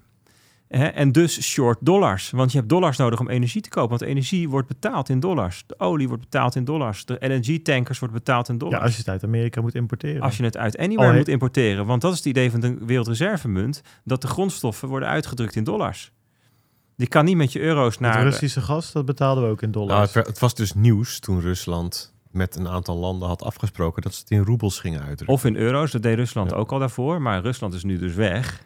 Hè, 0.78 0.86
en 0.86 1.12
dus 1.12 1.42
short 1.42 1.78
dollars. 1.80 2.30
Want 2.30 2.52
je 2.52 2.56
hebt 2.58 2.70
dollars 2.70 2.96
nodig 2.96 3.20
om 3.20 3.28
energie 3.28 3.60
te 3.62 3.68
kopen. 3.68 3.90
Want 3.90 4.02
energie 4.10 4.48
wordt 4.48 4.68
betaald 4.68 5.08
in 5.08 5.20
dollars. 5.20 5.64
De 5.66 5.78
olie 5.78 6.08
wordt 6.08 6.22
betaald 6.22 6.54
in 6.56 6.64
dollars. 6.64 7.04
De 7.04 7.16
LNG-tankers 7.20 7.98
wordt 7.98 8.14
betaald 8.14 8.48
in 8.48 8.54
Ja, 8.54 8.60
dollars. 8.60 8.82
als 8.82 8.92
je 8.92 8.98
het 8.98 9.08
uit 9.08 9.24
Amerika 9.24 9.60
moet 9.60 9.74
importeren. 9.74 10.22
Als 10.22 10.36
je 10.36 10.42
het 10.44 10.56
uit 10.56 10.76
anywhere 10.78 11.10
Oh, 11.10 11.16
moet 11.16 11.28
importeren. 11.28 11.86
Want 11.86 12.00
dat 12.02 12.12
is 12.12 12.18
het 12.18 12.26
idee 12.26 12.50
van 12.50 12.60
de 12.60 12.76
wereldreservemunt. 12.84 13.82
Dat 14.04 14.20
de 14.22 14.26
grondstoffen 14.28 14.88
worden 14.88 15.08
uitgedrukt 15.08 15.56
in 15.56 15.64
dollars. 15.64 16.12
Je 16.96 17.06
kan 17.06 17.24
niet 17.24 17.36
met 17.36 17.52
je 17.52 17.60
euro's 17.60 17.92
Het 17.92 18.00
naar... 18.00 18.22
Russische 18.22 18.60
gas, 18.60 18.92
dat 18.92 19.04
betaalden 19.04 19.44
we 19.44 19.50
ook 19.50 19.62
in 19.62 19.70
Nou, 19.70 19.86
dollars. 19.86 20.04
het, 20.04 20.14
werd- 20.14 20.26
het 20.26 20.38
was 20.38 20.54
dus 20.54 20.72
nieuws 20.74 21.18
toen 21.18 21.40
Rusland 21.40 22.14
met 22.30 22.56
een 22.56 22.68
aantal 22.68 22.96
landen 22.96 23.28
had 23.28 23.42
afgesproken 23.42 24.02
dat 24.02 24.14
ze 24.14 24.20
het 24.20 24.30
in 24.30 24.44
roebels 24.44 24.78
gingen 24.80 25.00
uitdrukken. 25.00 25.28
Of 25.36 25.44
in 25.44 25.56
euro's, 25.56 25.90
dat 25.90 26.02
deed 26.02 26.16
Rusland 26.16 26.50
Ja. 26.50 26.56
ook 26.56 26.72
al 26.72 26.78
daarvoor. 26.78 27.22
Maar 27.22 27.40
Rusland 27.42 27.74
is 27.74 27.84
nu 27.84 27.98
dus 27.98 28.14
weg. 28.14 28.64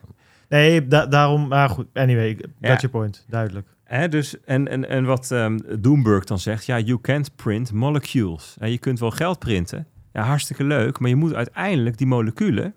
Nee, 0.49 0.86
da- 0.86 1.07
daarom... 1.07 1.49
Maar 1.49 1.68
goed, 1.68 1.86
anyway, 1.92 2.34
got 2.34 2.46
Ja. 2.61 2.68
your 2.68 2.88
point. 2.88 3.24
Duidelijk. 3.28 3.68
Hè, 3.84 4.09
dus, 4.09 4.40
en, 4.44 4.68
en, 4.68 4.88
en 4.88 5.05
wat 5.05 5.30
ehm 5.30 5.59
Doomberg 5.80 6.24
dan 6.24 6.38
zegt, 6.38 6.66
ja, 6.66 6.78
you 6.78 7.01
can't 7.01 7.36
print 7.36 7.72
molecules. 7.72 8.57
Hè, 8.59 8.66
je 8.66 8.78
kunt 8.78 8.99
wel 9.01 9.11
geld 9.11 9.38
printen, 9.38 9.86
ja, 10.12 10.22
hartstikke 10.22 10.64
leuk, 10.64 10.99
maar 10.99 11.09
je 11.11 11.16
moet 11.16 11.34
uiteindelijk 11.34 11.99
die 11.99 12.07
moleculen, 12.07 12.74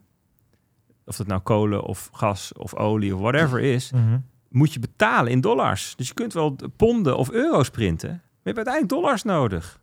of 1.06 1.16
dat 1.16 1.28
nou 1.28 1.42
kolen 1.42 1.84
of 1.84 2.10
gas 2.14 2.54
of 2.54 2.76
olie 2.76 3.16
of 3.16 3.22
whatever 3.22 3.60
is, 3.60 3.92
Mhm. 3.92 4.18
moet 4.50 4.74
je 4.74 4.80
betalen 4.80 5.32
in 5.32 5.42
dollars. 5.42 5.94
Dus 5.96 6.08
je 6.08 6.14
kunt 6.14 6.34
wel 6.34 6.56
ponden 6.76 7.18
of 7.18 7.32
euro's 7.32 7.70
printen, 7.70 8.10
maar 8.10 8.20
je 8.20 8.52
hebt 8.54 8.58
uiteindelijk 8.58 8.94
dollars 8.94 9.24
nodig. 9.24 9.82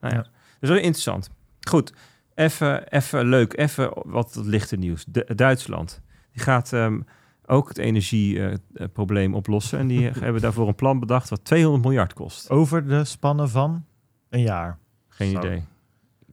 Nou 0.00 0.14
ja, 0.14 0.20
Ja. 0.20 0.26
dus 0.60 0.68
dat 0.68 0.78
is 0.78 0.84
interessant. 0.84 1.30
Goed, 1.68 1.92
even, 2.34 2.88
even 2.88 3.26
leuk, 3.26 3.56
even 3.58 3.90
wat 4.04 4.40
lichter 4.44 4.78
nieuws. 4.78 5.04
Du- 5.08 5.34
Duitsland, 5.34 6.00
die 6.32 6.42
gaat 6.42 6.72
ehm, 6.72 7.00
ook 7.46 7.68
het 7.68 7.78
energieprobleem 7.78 9.34
oplossen. 9.34 9.78
En 9.78 9.86
die 9.86 10.08
hebben 10.24 10.42
daarvoor 10.42 10.68
een 10.68 10.74
plan 10.74 10.98
bedacht 11.00 11.28
wat 11.28 11.44
200 11.44 11.84
miljard 11.84 12.12
kost. 12.12 12.50
Over 12.50 12.86
de 12.88 13.04
spannen 13.04 13.50
van 13.50 13.84
een 14.28 14.40
jaar. 14.40 14.78
Geen 15.08 15.30
Zo. 15.30 15.38
idee. 15.38 15.62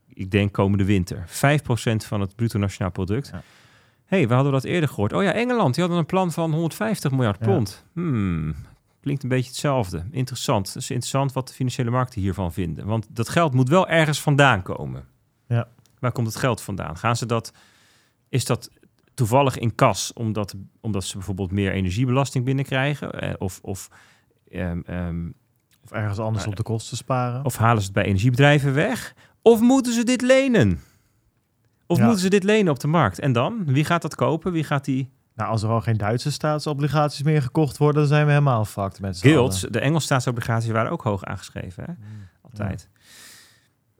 Ik 0.08 0.30
denk 0.30 0.52
komende 0.52 0.84
winter. 0.84 1.24
5% 1.28 1.30
van 1.96 2.20
het 2.20 2.36
bruto 2.36 2.58
nationaal 2.58 2.90
product. 2.90 3.28
Ja. 3.32 3.42
hey, 4.04 4.28
we 4.28 4.34
hadden 4.34 4.52
dat 4.52 4.64
eerder 4.64 4.88
gehoord. 4.88 5.12
Oh 5.12 5.22
ja, 5.22 5.32
Engeland, 5.32 5.74
die 5.74 5.82
hadden 5.82 6.00
een 6.00 6.06
plan 6.06 6.32
van 6.32 6.52
150 6.52 7.10
miljard 7.10 7.36
Ja. 7.40 7.46
pond. 7.46 7.84
Hmm, 7.92 8.54
klinkt 9.00 9.22
een 9.22 9.28
beetje 9.28 9.48
hetzelfde. 9.48 10.04
Interessant. 10.10 10.66
Het 10.66 10.76
is 10.76 10.90
interessant 10.90 11.32
wat 11.32 11.48
de 11.48 11.54
financiële 11.54 11.90
markten 11.90 12.20
hiervan 12.20 12.52
vinden. 12.52 12.86
Want 12.86 13.06
dat 13.10 13.28
geld 13.28 13.54
moet 13.54 13.68
wel 13.68 13.88
ergens 13.88 14.20
vandaan 14.20 14.62
komen. 14.62 15.04
Ja. 15.48 15.68
Waar 15.98 16.12
komt 16.12 16.26
het 16.26 16.36
geld 16.36 16.60
vandaan? 16.60 16.96
Gaan 16.96 17.16
ze 17.16 17.26
dat... 17.26 17.52
Is 18.28 18.44
dat 18.44 18.70
toevallig 19.14 19.58
in 19.58 19.74
kas 19.74 20.12
omdat, 20.12 20.54
omdat 20.80 21.04
ze 21.04 21.16
bijvoorbeeld 21.16 21.50
meer 21.50 21.72
energiebelasting 21.72 22.44
binnenkrijgen? 22.44 23.12
Eh, 23.20 23.34
of... 23.38 23.58
of 23.62 23.88
ehm, 24.50 24.80
ehm, 24.86 25.26
Of 25.84 25.90
ergens 25.90 26.18
anders 26.18 26.38
Nou, 26.38 26.48
op 26.50 26.56
de 26.56 26.62
kosten 26.62 26.96
sparen. 26.96 27.44
of 27.44 27.56
halen 27.56 27.78
ze 27.78 27.84
het 27.84 27.94
bij 27.94 28.04
energiebedrijven 28.04 28.74
weg? 28.74 29.14
Of 29.42 29.60
moeten 29.60 29.92
ze 29.92 30.04
dit 30.04 30.20
lenen? 30.22 30.80
Of 31.86 31.98
Ja. 31.98 32.04
moeten 32.04 32.22
ze 32.22 32.28
dit 32.30 32.42
lenen 32.44 32.72
op 32.72 32.80
de 32.80 32.86
markt? 32.86 33.18
En 33.18 33.32
dan? 33.32 33.64
Wie 33.66 33.84
gaat 33.84 34.02
dat 34.02 34.14
kopen? 34.14 34.52
Wie 34.52 34.64
gaat 34.64 34.84
die... 34.84 35.10
Nou, 35.34 35.50
als 35.50 35.62
er 35.62 35.68
al 35.68 35.80
geen 35.80 35.96
Duitse 35.96 36.32
staatsobligaties 36.32 37.22
meer 37.22 37.42
gekocht 37.42 37.76
worden, 37.76 38.00
dan 38.00 38.06
zijn 38.06 38.24
we 38.26 38.32
helemaal 38.32 38.64
fucked 38.64 39.00
met 39.00 39.16
z'n 39.18 39.26
Guilds, 39.26 39.60
de 39.60 39.80
Engelse 39.80 40.04
staatsobligaties 40.06 40.70
waren 40.70 40.90
ook 40.90 41.02
hoog 41.02 41.24
aangeschreven. 41.24 41.84
Hè? 41.84 41.92
Mm. 41.92 42.28
Altijd. 42.42 42.88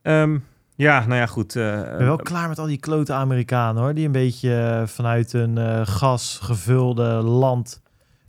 Ja. 0.02 0.38
Ja, 0.74 1.06
nou 1.06 1.20
ja, 1.20 1.26
goed. 1.26 1.56
eh, 1.56 1.78
Ik 1.78 1.96
ben 1.96 2.06
wel 2.06 2.16
klaar 2.16 2.48
met 2.48 2.58
al 2.58 2.66
die 2.66 2.78
klote 2.78 3.12
Amerikanen 3.12 3.82
hoor. 3.82 3.94
Die 3.94 4.06
een 4.06 4.12
beetje 4.12 4.54
eh, 4.80 4.86
vanuit 4.86 5.32
een 5.32 5.58
eh, 5.58 5.80
gasgevulde 5.84 7.04
land. 7.22 7.81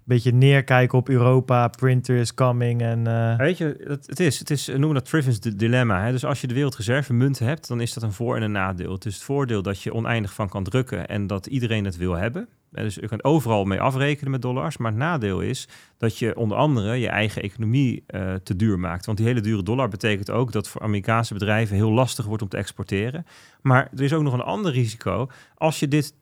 Beetje 0.05 0.31
neerkijken 0.33 0.97
op 0.97 1.09
Europa. 1.09 1.67
Printer 1.67 2.15
is 2.15 2.33
coming. 2.33 2.81
En 2.81 3.07
eh, 3.07 3.37
Weet 3.37 3.57
je, 3.57 3.99
het, 4.05 4.19
is, 4.19 4.39
het 4.39 4.49
is, 4.49 4.65
we 4.65 4.77
noemen 4.77 4.93
dat 4.93 5.05
Triffins 5.05 5.39
dilemma. 5.39 6.03
Hè? 6.03 6.11
Dus 6.11 6.25
als 6.25 6.41
je 6.41 6.47
de 6.47 6.53
wereldreservemunt 6.53 7.39
hebt, 7.39 7.67
dan 7.67 7.81
is 7.81 7.93
dat 7.93 8.03
een 8.03 8.11
voor- 8.13 8.35
en 8.35 8.41
een 8.41 8.51
nadeel. 8.51 8.91
Het 8.91 9.05
is 9.05 9.13
het 9.13 9.23
voordeel 9.23 9.61
dat 9.61 9.81
je 9.81 9.93
oneindig 9.93 10.33
van 10.33 10.49
kan 10.49 10.63
drukken 10.63 11.07
en 11.07 11.27
dat 11.27 11.45
iedereen 11.45 11.85
het 11.85 11.97
wil 11.97 12.13
hebben. 12.13 12.47
Hè, 12.71 12.83
Dus 12.83 12.95
je 12.95 13.07
kunt 13.07 13.23
overal 13.23 13.65
mee 13.65 13.81
afrekenen 13.81 14.31
met 14.31 14.41
dollars. 14.41 14.77
Maar 14.77 14.91
het 14.91 14.99
nadeel 14.99 15.39
is 15.41 15.67
dat 15.97 16.17
je 16.17 16.35
onder 16.35 16.57
andere 16.57 16.95
je 16.95 17.07
eigen 17.07 17.41
economie 17.41 18.03
eh, 18.07 18.33
te 18.33 18.55
duur 18.55 18.79
maakt. 18.79 19.05
Want 19.05 19.17
die 19.17 19.27
hele 19.27 19.41
dure 19.41 19.63
dollar 19.63 19.89
betekent 19.89 20.29
ook 20.29 20.51
dat 20.51 20.67
voor 20.67 20.81
Amerikaanse 20.81 21.33
bedrijven 21.33 21.75
heel 21.75 21.91
lastig 21.91 22.25
wordt 22.25 22.41
om 22.43 22.49
te 22.49 22.57
exporteren. 22.57 23.25
Maar 23.61 23.89
er 23.95 24.03
is 24.03 24.13
ook 24.13 24.23
nog 24.23 24.33
een 24.33 24.41
ander 24.41 24.71
risico. 24.71 25.27
Als 25.55 25.79
je, 25.79 25.87
dit, 25.87 26.13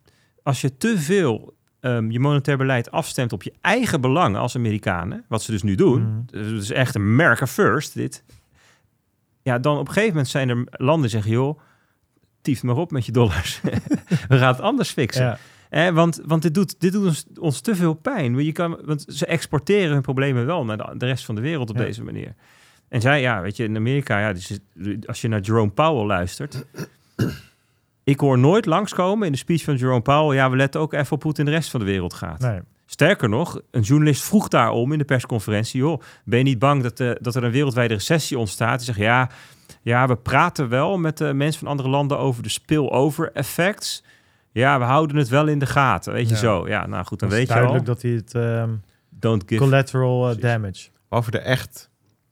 als 0.44 0.62
je 0.62 0.78
te 0.78 1.00
veel 1.00 1.60
ehm, 1.82 2.12
je 2.12 2.20
monetair 2.20 2.58
beleid 2.58 2.92
afstemt 2.92 3.34
op 3.34 3.44
je 3.44 3.54
eigen 3.62 4.02
belangen 4.02 4.40
als 4.40 4.56
Amerikanen, 4.56 5.26
wat 5.28 5.44
ze 5.44 5.52
dus 5.52 5.64
nu 5.64 5.76
doen, 5.76 6.02
Mhm. 6.02 6.20
dus 6.26 6.52
het 6.52 6.62
is 6.62 6.72
echt 6.72 6.96
America 6.96 7.48
first, 7.48 7.94
dit. 7.94 8.24
Ja, 9.44 9.60
dan 9.60 9.78
op 9.78 9.88
een 9.88 9.94
gegeven 9.94 10.10
moment 10.14 10.28
zijn 10.28 10.50
er 10.50 10.64
landen 10.72 11.02
die 11.02 11.10
zeggen, 11.10 11.32
joh, 11.32 11.60
tief 12.42 12.64
maar 12.64 12.76
op 12.76 12.92
met 12.92 13.06
je 13.06 13.12
dollars. 13.12 13.62
we 14.30 14.38
gaan 14.38 14.52
het 14.54 14.62
anders 14.62 14.90
fixen. 14.92 15.24
Ja. 15.26 15.38
Eh, 15.70 15.90
want 15.94 16.22
want 16.26 16.42
dit, 16.42 16.54
doet, 16.54 16.80
dit 16.80 16.92
doet 16.92 17.06
ons, 17.06 17.26
ons 17.40 17.60
te 17.62 17.76
veel 17.76 17.94
pijn. 17.94 18.34
Want, 18.34 18.46
je 18.46 18.52
kan, 18.52 18.78
want 18.86 19.06
ze 19.08 19.26
exporteren 19.26 19.92
hun 19.94 20.02
problemen 20.02 20.46
wel 20.46 20.66
naar 20.66 20.78
de, 20.78 20.94
de 20.98 21.06
rest 21.06 21.26
van 21.26 21.36
de 21.36 21.42
wereld 21.42 21.70
op 21.70 21.76
Ja. 21.78 21.84
deze 21.84 22.04
manier. 22.04 22.34
En 22.90 23.02
zij, 23.02 23.22
ja, 23.22 23.42
weet 23.42 23.58
je, 23.58 23.64
in 23.64 23.76
Amerika, 23.76 24.20
ja, 24.20 24.34
dus 24.34 24.60
als 25.06 25.22
je 25.22 25.28
naar 25.28 25.40
Jerome 25.40 25.72
Powell 25.72 26.06
luistert. 26.06 26.66
Ik 28.04 28.20
hoor 28.20 28.38
nooit 28.38 28.66
langskomen 28.66 29.26
in 29.26 29.32
de 29.32 29.38
speech 29.38 29.64
van 29.64 29.76
Jerome 29.76 30.02
Powell. 30.02 30.36
Ja, 30.36 30.50
we 30.50 30.56
letten 30.56 30.82
ook 30.82 30.94
even 30.94 31.12
op 31.12 31.22
hoe 31.22 31.32
het 31.32 31.40
in 31.40 31.46
de 31.46 31.52
rest 31.52 31.70
van 31.70 31.80
de 31.80 31.86
wereld 31.86 32.14
gaat. 32.14 32.40
Nee. 32.40 32.60
Sterker 32.86 33.30
nog, 33.30 33.62
een 33.72 33.82
journalist 33.82 34.24
vroeg 34.24 34.48
daarom 34.48 34.92
in 34.92 34.98
de 34.98 35.06
persconferentie: 35.06 35.80
joh, 35.80 36.02
ben 36.26 36.38
je 36.38 36.44
niet 36.44 36.60
bang 36.60 36.84
dat, 36.84 37.00
eh, 37.00 37.12
dat 37.20 37.36
er 37.36 37.44
een 37.44 37.52
wereldwijde 37.52 37.94
recessie 37.94 38.38
ontstaat? 38.38 38.76
Die 38.78 38.86
zegt 38.86 38.98
ja, 39.00 39.30
ja, 39.82 40.08
we 40.08 40.16
praten 40.16 40.70
wel 40.70 40.98
met 40.98 41.18
de 41.18 41.34
mensen 41.34 41.60
van 41.60 41.68
andere 41.68 41.90
landen 41.90 42.18
over 42.18 42.44
de 42.44 42.50
spillover 42.50 43.32
effects. 43.32 44.04
Ja, 44.52 44.80
we 44.80 44.86
houden 44.86 45.16
het 45.18 45.28
wel 45.30 45.48
in 45.48 45.60
de 45.60 45.66
gaten, 45.66 46.14
weet 46.14 46.28
je 46.28 46.34
Ja. 46.34 46.40
zo. 46.40 46.68
Ja, 46.68 46.86
nou 46.88 47.06
goed, 47.06 47.20
dan 47.20 47.30
weet 47.30 47.48
je 47.48 47.54
al. 47.54 47.56
duidelijk 47.56 47.86
dat 47.86 48.02
hij 48.02 48.12
het 48.12 48.36
ehm, 48.36 48.70
Don't 49.10 49.44
give. 49.48 49.62
collateral 49.62 50.30
eh, 50.30 50.42
damage. 50.42 50.90
Over 51.10 51.32
de 51.32 51.40
echt, 51.40 51.90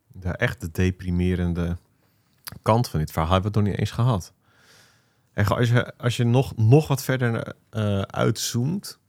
de 0.08 0.30
echt 0.30 0.74
deprimerende 0.74 1.78
kant 2.62 2.90
van 2.90 3.00
dit 3.00 3.12
verhaal 3.12 3.32
hebben 3.32 3.52
we 3.52 3.58
het 3.58 3.66
nog 3.68 3.76
niet 3.78 3.88
eens 3.88 3.96
gehad. 3.96 4.34
En 5.40 5.46
als 5.46 5.70
je, 5.70 5.98
als 5.98 6.18
je 6.18 6.24
nog, 6.24 6.56
nog 6.56 6.88
wat 6.88 7.04
verder 7.04 7.54
eh, 7.70 8.02
uitzoomt 8.02 9.00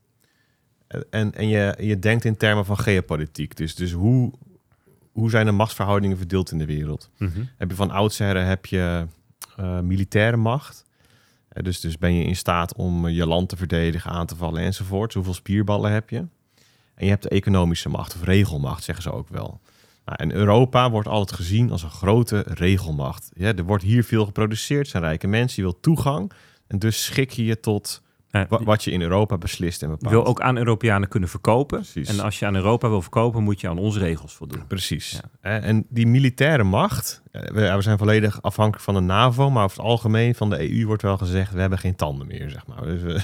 en, 1.10 1.34
en 1.34 1.48
je, 1.48 1.74
je 1.78 1.98
denkt 1.98 2.24
in 2.24 2.36
termen 2.36 2.64
van 2.64 2.78
geopolitiek, 2.78 3.56
dus, 3.56 3.74
dus 3.74 3.92
hoe, 3.92 4.32
hoe 5.12 5.30
zijn 5.30 5.46
de 5.46 5.52
machtsverhoudingen 5.52 6.16
verdeeld 6.16 6.50
in 6.50 6.58
de 6.58 6.66
wereld? 6.66 7.10
Mhm. 7.16 7.42
Heb 7.56 7.70
je 7.70 7.76
van 7.76 7.90
oudsher 7.90 8.46
heb 8.46 8.66
je 8.66 9.06
eh, 9.56 9.80
militaire 9.80 10.36
macht. 10.36 10.84
Eh, 11.48 11.62
dus, 11.62 11.80
dus 11.80 11.98
ben 11.98 12.14
je 12.14 12.24
in 12.24 12.36
staat 12.36 12.74
om 12.74 13.08
je 13.08 13.26
land 13.26 13.48
te 13.48 13.56
verdedigen, 13.56 14.10
aan 14.10 14.26
te 14.26 14.36
vallen 14.36 14.62
enzovoort. 14.62 15.14
Hoeveel 15.14 15.34
spierballen 15.34 15.92
heb 15.92 16.10
je? 16.10 16.18
En 16.94 17.04
je 17.04 17.08
hebt 17.08 17.22
de 17.22 17.28
economische 17.28 17.88
macht, 17.88 18.14
of 18.14 18.22
regelmacht, 18.22 18.84
zeggen 18.84 19.04
ze 19.04 19.12
ook 19.12 19.28
wel. 19.28 19.60
Nou, 20.10 20.22
en 20.22 20.38
Europa 20.38 20.90
wordt 20.90 21.08
altijd 21.08 21.38
gezien 21.38 21.70
als 21.70 21.82
een 21.82 21.90
grote 21.90 22.44
regelmacht. 22.46 23.30
Ja, 23.34 23.54
er 23.54 23.64
wordt 23.64 23.84
hier 23.84 24.04
veel 24.04 24.24
geproduceerd, 24.24 24.88
zijn 24.88 25.02
rijke 25.02 25.26
mensen, 25.26 25.62
je 25.62 25.68
wilt 25.68 25.82
toegang. 25.82 26.32
En 26.66 26.78
dus 26.78 27.04
schik 27.04 27.30
je 27.30 27.44
je 27.44 27.60
tot 27.60 28.02
Ja, 28.28 28.46
je 28.50 28.64
wat 28.64 28.84
je 28.84 28.90
in 28.90 29.02
Europa 29.02 29.38
beslist 29.38 29.82
en 29.82 29.88
bepaalt. 29.90 30.12
wil 30.12 30.26
ook 30.26 30.40
aan 30.40 30.56
Europeanen 30.56 31.08
kunnen 31.08 31.28
verkopen. 31.28 31.78
Precies. 31.78 32.08
En 32.08 32.20
als 32.20 32.38
je 32.38 32.46
aan 32.46 32.54
Europa 32.54 32.88
wil 32.88 33.02
verkopen, 33.02 33.42
moet 33.42 33.60
je 33.60 33.68
aan 33.68 33.78
onze 33.78 33.98
regels 33.98 34.34
voldoen. 34.34 34.66
Precies. 34.66 35.20
Ja. 35.42 35.60
En 35.60 35.86
die 35.88 36.06
militaire 36.06 36.62
macht, 36.62 37.22
eh, 37.30 37.74
we, 37.74 37.82
zijn 37.82 37.98
volledig 37.98 38.42
afhankelijk 38.42 38.84
van 38.84 38.94
de 38.94 39.00
NAVO, 39.00 39.50
maar 39.50 39.64
over 39.64 39.76
het 39.76 39.86
algemeen 39.86 40.34
van 40.34 40.50
de 40.50 40.70
EU 40.70 40.86
wordt 40.86 41.02
wel 41.02 41.18
gezegd, 41.18 41.52
we 41.52 41.60
hebben 41.60 41.78
geen 41.78 41.96
tanden 41.96 42.26
meer, 42.26 42.50
zeg 42.50 42.66
maar. 42.66 42.82
Dus 42.82 43.02
we, 43.02 43.20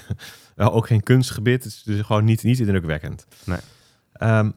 ook 0.76 0.86
geen 0.86 1.02
kunstgebied, 1.02 1.64
het 1.64 1.72
is 1.72 1.82
dus 1.82 2.00
gewoon 2.00 2.24
niet, 2.24 2.42
niet 2.42 2.58
indrukwekkend. 2.58 3.26
Nee. 3.44 3.58
Ehm, 4.12 4.50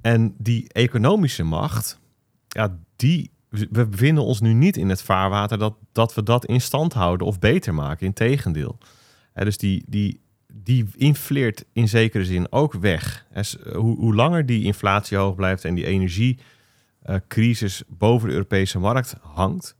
en 0.00 0.34
die 0.38 0.72
economische 0.72 1.42
macht, 1.44 2.00
ja, 2.48 2.78
die, 2.96 3.30
we 3.48 3.86
bevinden 3.86 4.24
ons 4.24 4.40
nu 4.40 4.52
niet 4.52 4.76
in 4.76 4.88
het 4.88 5.02
vaarwater 5.02 5.58
dat, 5.58 5.74
dat 5.92 6.14
we 6.14 6.22
dat 6.22 6.44
in 6.44 6.60
stand 6.60 6.92
houden 6.92 7.26
of 7.26 7.38
beter 7.38 7.74
maken, 7.74 8.06
integendeel. 8.06 8.78
Eh, 9.32 9.44
dus 9.44 9.58
die, 9.58 9.84
die, 9.86 10.20
die 10.52 10.86
infleert 10.96 11.64
in 11.72 11.88
zekere 11.88 12.24
zin 12.24 12.52
ook 12.52 12.72
weg. 12.72 13.26
S- 13.34 13.58
hoe, 13.72 13.96
hoe 13.98 14.14
langer 14.14 14.46
die 14.46 14.64
inflatie 14.64 15.16
hoog 15.16 15.34
blijft 15.34 15.64
en 15.64 15.74
die 15.74 15.86
energiecrisis 15.86 17.82
boven 17.88 18.28
de 18.28 18.34
Europese 18.34 18.78
markt 18.78 19.16
hangt, 19.20 19.76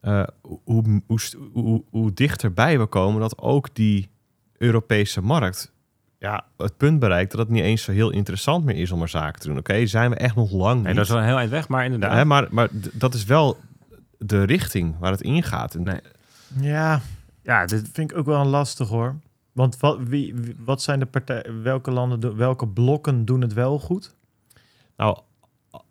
eh, 0.00 0.26
hoe, 0.64 1.84
hoe 1.90 2.12
dichterbij 2.12 2.78
we 2.78 2.86
komen 2.86 3.20
dat 3.20 3.38
ook 3.38 3.74
die 3.74 4.08
Europese 4.56 5.20
markt 5.20 5.72
ja, 6.24 6.44
het 6.56 6.76
punt 6.76 6.98
bereikt 6.98 7.30
dat 7.30 7.40
het 7.40 7.48
niet 7.48 7.62
eens 7.62 7.82
zo 7.82 7.92
heel 7.92 8.10
interessant 8.10 8.64
meer 8.64 8.76
is 8.76 8.90
om 8.90 9.02
er 9.02 9.08
zaken 9.08 9.40
te 9.40 9.48
doen. 9.48 9.58
Oké, 9.58 9.86
zijn 9.86 10.10
we 10.10 10.16
echt 10.16 10.34
nog 10.34 10.50
lang 10.52 10.74
niet. 10.74 10.84
Nee, 10.84 10.94
dat 10.94 11.04
is 11.04 11.10
wel 11.10 11.18
een 11.18 11.24
heel 11.26 11.36
eind 11.38 11.50
weg, 11.50 11.68
maar 11.68 11.84
inderdaad. 11.84 12.12
Hè, 12.12 12.24
maar, 12.24 12.46
maar 12.50 12.68
dat 12.92 13.14
is 13.14 13.24
wel 13.24 13.56
de 14.18 14.42
richting 14.42 14.94
waar 14.98 15.10
het 15.10 15.20
ingaat. 15.20 15.74
En 15.74 15.82
Nee. 15.82 16.00
Ja, 16.60 17.00
ja, 17.42 17.66
dit, 17.66 17.88
vind 17.92 18.10
ik 18.10 18.16
ook 18.16 18.26
wel 18.26 18.44
lastig 18.44 18.88
hoor. 18.88 19.14
Want 19.52 19.78
wat, 19.80 19.98
wie, 20.02 20.34
wat 20.58 20.82
zijn 20.82 20.98
de 20.98 21.06
partijen, 21.06 21.62
welke 21.62 21.90
landen, 21.90 22.20
doen- 22.20 22.36
welke 22.36 22.68
blokken 22.68 23.24
doen 23.24 23.40
het 23.40 23.52
wel 23.52 23.78
goed? 23.78 24.14
Nou, 24.96 25.18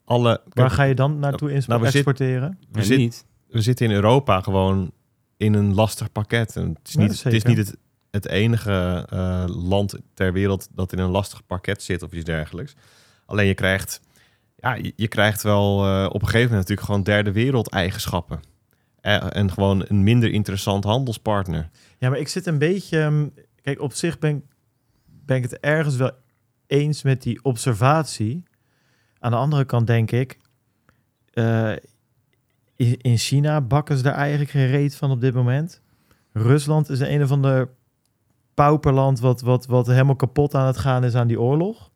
alle... 0.05 0.41
Waar 0.53 0.69
ga 0.71 0.83
je 0.83 0.95
dan 0.95 1.19
naartoe 1.19 1.51
ins- 1.51 1.67
Nou, 1.67 1.79
we 1.79 1.85
zit- 1.85 1.95
exporteren? 1.95 2.57
we, 2.71 2.83
zit- 2.83 2.97
niet. 2.97 3.25
we 3.49 3.61
zitten 3.61 3.85
in 3.85 3.91
Europa 3.91 4.41
gewoon 4.41 4.91
in 5.37 5.53
een 5.53 5.73
lastig 5.73 6.11
pakket. 6.11 6.55
En 6.55 6.67
het 6.69 6.87
is 6.87 6.93
Ja, 6.93 6.99
niet, 7.01 7.23
het, 7.23 7.33
is 7.33 7.43
niet 7.43 7.57
het, 7.57 7.77
het 8.13 8.27
enige 8.27 9.05
eh, 9.09 9.43
land 9.47 9.95
ter 10.13 10.33
wereld 10.33 10.67
dat 10.71 10.91
in 10.91 10.99
een 10.99 11.09
lastig 11.09 11.45
pakket 11.45 11.83
zit 11.83 12.03
of 12.03 12.11
iets 12.11 12.23
dergelijks. 12.23 12.75
Alleen 13.25 13.47
je 13.47 13.53
krijgt, 13.53 14.01
ja, 14.55 14.77
je, 14.95 15.07
krijgt 15.07 15.43
wel 15.43 15.85
eh, 15.85 16.05
op 16.05 16.21
een 16.21 16.27
gegeven 16.27 16.49
moment 16.49 16.69
natuurlijk 16.69 16.87
gewoon 16.87 17.03
derde 17.03 17.31
wereld 17.31 17.69
eigenschappen. 17.69 18.39
Eh, 19.01 19.35
en 19.35 19.51
gewoon 19.51 19.85
een 19.87 20.03
minder 20.03 20.29
interessant 20.31 20.83
handelspartner. 20.83 21.69
Ja, 21.97 22.09
maar 22.09 22.19
ik 22.19 22.27
zit 22.27 22.45
een 22.45 22.57
beetje... 22.57 22.99
ehm, 22.99 23.27
Kijk, 23.61 23.81
op 23.81 23.93
zich 23.93 24.19
ben, 24.19 24.43
ben 25.05 25.37
ik 25.37 25.43
het 25.43 25.59
ergens 25.59 25.95
wel 25.95 26.11
eens 26.67 27.03
met 27.03 27.21
die 27.21 27.43
observatie. 27.43 28.43
Aan 29.19 29.31
de 29.31 29.37
andere 29.37 29.65
kant 29.65 29.87
denk 29.87 30.11
ik... 30.11 30.37
in, 32.75 32.97
in 32.97 33.17
China 33.17 33.61
bakken 33.61 33.97
ze 33.97 34.03
daar 34.03 34.13
eigenlijk 34.13 34.51
geen 34.51 34.67
reet 34.67 34.95
van 34.95 35.11
op 35.11 35.21
dit 35.21 35.33
moment. 35.33 35.81
Rusland 36.33 36.89
is 36.89 36.99
een 36.99 37.23
of 37.23 37.31
ander 37.31 37.69
pauperland 38.53 39.19
wat, 39.19 39.41
wat, 39.41 39.65
wat 39.65 39.87
helemaal 39.87 40.15
kapot 40.15 40.55
aan 40.55 40.67
het 40.67 40.77
gaan 40.77 41.03
is 41.03 41.15
aan 41.15 41.27
die 41.27 41.39
oorlog. 41.41 41.91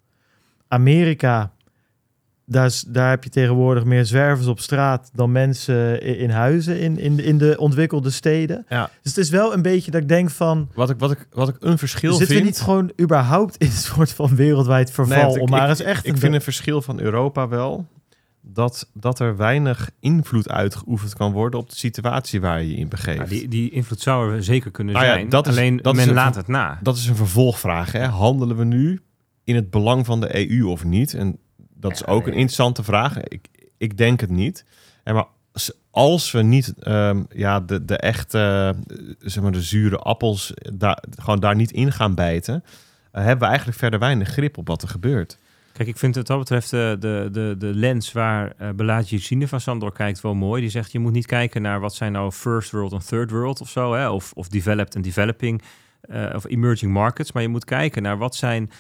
Amerika, 0.67 1.51
daar, 2.45 2.65
is, 2.65 2.81
daar 2.87 3.09
heb 3.09 3.23
je 3.23 3.29
tegenwoordig 3.29 3.83
meer 3.85 4.05
zwervers 4.05 4.47
op 4.47 4.59
straat 4.59 5.09
dan 5.13 5.31
mensen 5.31 6.01
in, 6.01 6.17
in 6.17 6.29
huizen 6.29 6.79
in, 6.79 6.99
in, 6.99 7.19
in 7.19 7.37
de 7.37 7.55
ontwikkelde 7.59 8.09
steden. 8.09 8.65
Ja. 8.69 8.89
Dus 9.01 9.15
het 9.15 9.23
is 9.25 9.29
wel 9.29 9.53
een 9.53 9.61
beetje 9.61 9.91
dat 9.91 10.01
ik 10.01 10.07
denk 10.07 10.29
van... 10.29 10.69
Wat 10.73 10.89
ik, 10.89 10.99
wat 10.99 11.11
ik, 11.11 11.27
wat 11.31 11.49
ik 11.49 11.55
een 11.59 11.77
verschil 11.77 12.09
Zitten 12.13 12.27
vind... 12.27 12.39
we 12.39 12.45
niet 12.45 12.59
gewoon 12.59 12.91
überhaupt 13.01 13.57
in 13.57 13.67
een 13.67 13.73
soort 13.73 14.11
van 14.11 14.35
wereldwijd 14.35 14.91
verval? 14.91 15.33
Nee, 15.33 15.41
ik- 15.43 15.49
maar 15.49 15.69
eens 15.69 15.81
echt 15.81 16.05
Ik 16.05 16.17
vind 16.17 16.33
een 16.33 16.41
verschil 16.41 16.81
van 16.81 16.99
Europa 16.99 17.47
wel 17.47 17.85
dat, 18.53 18.89
dat 18.93 19.19
er 19.19 19.37
weinig 19.37 19.89
invloed 19.99 20.49
uitgeoefend 20.49 21.13
kan 21.15 21.31
worden 21.31 21.59
op 21.59 21.69
de 21.69 21.75
situatie 21.75 22.41
waar 22.41 22.61
je 22.61 22.69
je 22.69 22.75
in 22.77 22.89
begeeft. 22.89 23.17
Ja, 23.19 23.25
die, 23.25 23.47
die 23.47 23.69
invloed 23.71 23.99
zou 24.01 24.33
er 24.33 24.43
zeker 24.43 24.71
kunnen 24.71 24.93
Nou 24.93 25.05
ja, 25.05 25.13
zijn. 25.13 25.29
dat 25.29 25.47
is- 25.47 25.51
Alleen 25.53 25.77
dat 25.77 25.93
is 25.93 25.99
men 25.99 26.09
een- 26.09 26.15
laat 26.15 26.35
het 26.35 26.47
na. 26.47 26.79
Dat 26.81 26.97
is 26.97 27.07
een 27.07 27.15
vervolgvraag. 27.15 27.91
Hè? 27.91 28.05
Handelen 28.05 28.57
we 28.57 28.63
nu 28.63 29.01
in 29.43 29.55
het 29.55 29.69
belang 29.69 30.05
van 30.05 30.21
de 30.21 30.49
EU 30.49 30.63
of 30.65 30.83
niet? 30.83 31.13
En 31.13 31.37
dat 31.73 31.91
is 31.91 32.05
ook 32.05 32.27
een 32.27 32.33
interessante 32.33 32.83
vraag. 32.83 33.19
Ik, 33.23 33.47
ik 33.77 33.97
denk 33.97 34.19
het 34.19 34.29
niet. 34.29 34.65
En 35.03 35.13
maar 35.13 35.25
als- 35.51 35.71
als 35.91 36.31
we 36.31 36.41
niet 36.41 36.73
ehm, 36.79 37.23
ja, 37.29 37.59
de, 37.59 37.85
de 37.85 37.97
echte, 37.97 38.39
eh, 38.87 38.95
zeg 39.19 39.43
maar 39.43 39.51
de 39.51 39.61
zure 39.61 39.97
appels, 39.97 40.53
daar, 40.73 41.03
gewoon 41.19 41.39
daar 41.39 41.55
niet 41.55 41.71
in 41.71 41.91
gaan 41.91 42.15
bijten, 42.15 42.63
eh, 43.11 43.21
hebben 43.23 43.39
we 43.39 43.45
eigenlijk 43.45 43.77
verder 43.77 43.99
weinig 43.99 44.29
grip 44.29 44.57
op 44.57 44.67
wat 44.67 44.81
er 44.81 44.87
gebeurt. 44.87 45.38
Kijk, 45.77 45.89
ik 45.89 45.97
vind 45.97 46.15
het 46.15 46.27
wat 46.27 46.39
betreft 46.39 46.69
de, 46.69 46.95
de, 46.99 47.29
de, 47.31 47.55
de 47.57 47.73
lens 47.73 48.11
waar 48.11 48.53
uh, 48.61 48.69
Balaji 48.69 49.19
Srinivasan 49.19 49.79
door 49.79 49.93
kijkt 49.93 50.21
wel 50.21 50.35
mooi. 50.35 50.61
Die 50.61 50.69
zegt, 50.69 50.91
je 50.91 50.99
moet 50.99 51.11
niet 51.11 51.25
kijken 51.25 51.61
naar 51.61 51.79
wat 51.79 51.95
zijn 51.95 52.11
nou 52.11 52.31
first 52.31 52.71
world 52.71 52.91
en 52.91 53.05
third 53.05 53.31
world 53.31 53.61
of 53.61 53.69
zo. 53.69 53.93
Hè? 53.93 54.09
Of, 54.09 54.31
of 54.33 54.47
developed 54.47 54.95
en 54.95 55.01
developing 55.01 55.61
uh, 56.09 56.29
of 56.35 56.45
emerging 56.45 56.91
markets. 56.91 57.31
Maar 57.31 57.41
je 57.41 57.47
moet 57.47 57.65
kijken 57.65 58.01
naar 58.01 58.17
wat 58.17 58.35
zijn 58.35 58.71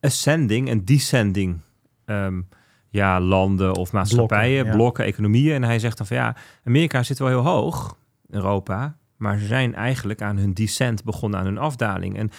ascending 0.00 0.68
en 0.68 0.84
descending 0.84 1.60
um, 2.06 2.48
ja, 2.88 3.20
landen 3.20 3.74
of 3.74 3.92
maatschappijen, 3.92 4.52
blokken, 4.52 4.72
ja. 4.72 4.76
blokken, 4.76 5.04
economieën. 5.04 5.54
En 5.54 5.62
hij 5.62 5.78
zegt 5.78 5.96
dan 5.96 6.06
van 6.06 6.16
ja, 6.16 6.36
Amerika 6.64 7.02
zit 7.02 7.18
wel 7.18 7.28
heel 7.28 7.44
hoog, 7.44 7.98
Europa. 8.28 8.96
Maar 9.16 9.38
ze 9.38 9.46
zijn 9.46 9.74
eigenlijk 9.74 10.22
aan 10.22 10.36
hun 10.36 10.52
descent 10.52 11.04
begonnen, 11.04 11.40
aan 11.40 11.46
hun 11.46 11.58
afdaling. 11.58 12.18
En 12.18 12.30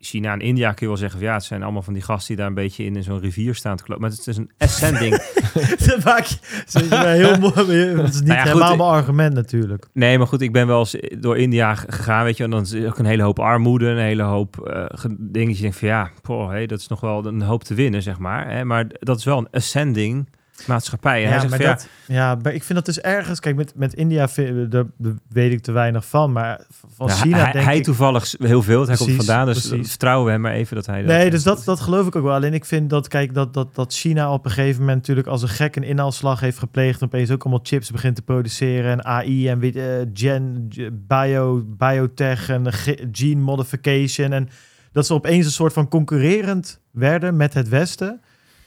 China 0.00 0.32
en 0.32 0.40
India 0.40 0.68
kun 0.68 0.78
je 0.80 0.86
wel 0.86 0.96
zeggen... 0.96 1.18
Van, 1.18 1.28
ja, 1.28 1.34
het 1.34 1.44
zijn 1.44 1.62
allemaal 1.62 1.82
van 1.82 1.92
die 1.92 2.02
gasten 2.02 2.26
die 2.26 2.36
daar 2.36 2.46
een 2.46 2.54
beetje 2.54 2.84
in, 2.84 2.96
in 2.96 3.02
zo'n 3.02 3.20
rivier 3.20 3.54
staan 3.54 3.76
te 3.76 3.82
kloppen. 3.82 4.08
Maar 4.08 4.16
het 4.16 4.26
is 4.26 4.36
een 4.36 4.50
ascending. 4.58 5.10
dat 5.86 6.04
maak 6.04 6.24
je 6.24 6.96
heel 6.96 7.38
mooi. 7.38 7.76
Het 7.76 8.14
is 8.14 8.20
niet 8.20 8.28
nou 8.28 8.38
ja, 8.38 8.44
helemaal 8.44 8.68
goed, 8.68 8.76
mijn 8.76 8.88
argument 8.90 9.34
natuurlijk. 9.34 9.86
Nee, 9.92 10.18
maar 10.18 10.26
goed, 10.26 10.40
ik 10.40 10.52
ben 10.52 10.66
wel 10.66 10.78
eens 10.78 10.96
door 11.18 11.38
India 11.38 11.74
gegaan, 11.74 12.24
weet 12.24 12.36
je. 12.36 12.44
En 12.44 12.50
dan 12.50 12.62
is 12.62 12.74
ook 12.74 12.98
een 12.98 13.04
hele 13.04 13.22
hoop 13.22 13.38
armoede, 13.38 13.86
een 13.86 13.98
hele 13.98 14.22
hoop 14.22 14.70
uh, 14.74 15.04
dingen. 15.18 15.54
Je 15.54 15.60
denkt 15.60 15.76
van 15.76 15.88
ja, 15.88 16.10
poh, 16.22 16.48
hey, 16.48 16.66
dat 16.66 16.80
is 16.80 16.86
nog 16.86 17.00
wel 17.00 17.26
een 17.26 17.42
hoop 17.42 17.64
te 17.64 17.74
winnen, 17.74 18.02
zeg 18.02 18.18
maar. 18.18 18.50
Hè? 18.50 18.64
Maar 18.64 18.86
dat 18.98 19.18
is 19.18 19.24
wel 19.24 19.38
een 19.38 19.50
ascending 19.50 20.28
maatschappij. 20.66 21.22
En 21.22 21.24
hij 21.28 21.34
Ja, 21.34 21.38
zegt 21.40 21.50
maar 21.50 21.60
van, 21.60 21.68
dat, 21.76 21.88
ja, 22.16 22.34
maar 22.42 22.52
ik 22.54 22.62
vind 22.64 22.74
dat 22.74 22.84
dus 22.86 23.00
ergens... 23.00 23.40
Kijk, 23.40 23.56
met, 23.56 23.72
met 23.76 23.94
India 23.94 24.28
vind- 24.28 24.70
daar 24.70 24.84
weet 25.28 25.52
ik 25.52 25.60
te 25.60 25.72
weinig 25.72 26.04
van. 26.06 26.32
Maar 26.32 26.60
van 26.96 27.06
nou, 27.06 27.20
China 27.20 27.36
hij, 27.42 27.52
denk 27.52 27.64
hij 27.64 27.76
ik... 27.76 27.82
toevallig 27.84 28.34
heel 28.38 28.62
veel. 28.62 28.86
Hij 28.86 28.96
komt 28.96 29.12
vandaan, 29.12 29.46
dus 29.46 29.68
precies. 29.68 29.88
vertrouwen 29.88 30.24
we 30.26 30.32
hem 30.32 30.40
maar 30.40 30.52
even 30.52 30.76
dat 30.76 30.86
hij... 30.86 30.98
dat- 31.02 31.06
Nee, 31.16 31.30
dus 31.30 31.42
dat, 31.42 31.62
dat 31.64 31.80
geloof 31.80 32.06
ik 32.06 32.16
ook 32.16 32.22
wel. 32.22 32.32
Alleen 32.34 32.54
ik 32.54 32.64
vind 32.64 32.90
dat, 32.90 33.08
kijk, 33.08 33.34
dat, 33.34 33.54
dat, 33.54 33.74
dat 33.74 33.92
China 33.94 34.32
op 34.32 34.44
een 34.44 34.50
gegeven 34.50 34.80
moment 34.80 34.96
natuurlijk 34.98 35.26
als 35.26 35.42
een 35.42 35.48
gek 35.48 35.76
een 35.76 35.82
inhaalslag 35.82 36.40
heeft 36.40 36.58
gepleegd. 36.58 37.00
En 37.00 37.06
opeens 37.06 37.30
ook 37.30 37.42
allemaal 37.42 37.60
chips 37.64 37.90
begint 37.90 38.16
te 38.16 38.22
produceren. 38.22 38.90
En 38.90 39.04
AI 39.04 39.48
en 39.48 39.58
weet, 39.58 39.76
eh, 39.76 39.84
gen, 40.14 40.68
bio, 40.92 41.64
biotech 41.66 42.48
en 42.48 42.72
ge- 42.72 43.08
gene 43.12 43.40
modification. 43.40 44.32
En 44.32 44.48
dat 44.92 45.06
ze 45.06 45.14
opeens 45.14 45.46
een 45.46 45.52
soort 45.52 45.72
van 45.72 45.88
concurrerend 45.88 46.80
werden 46.90 47.36
met 47.36 47.54
het 47.54 47.68
Westen. 47.68 48.20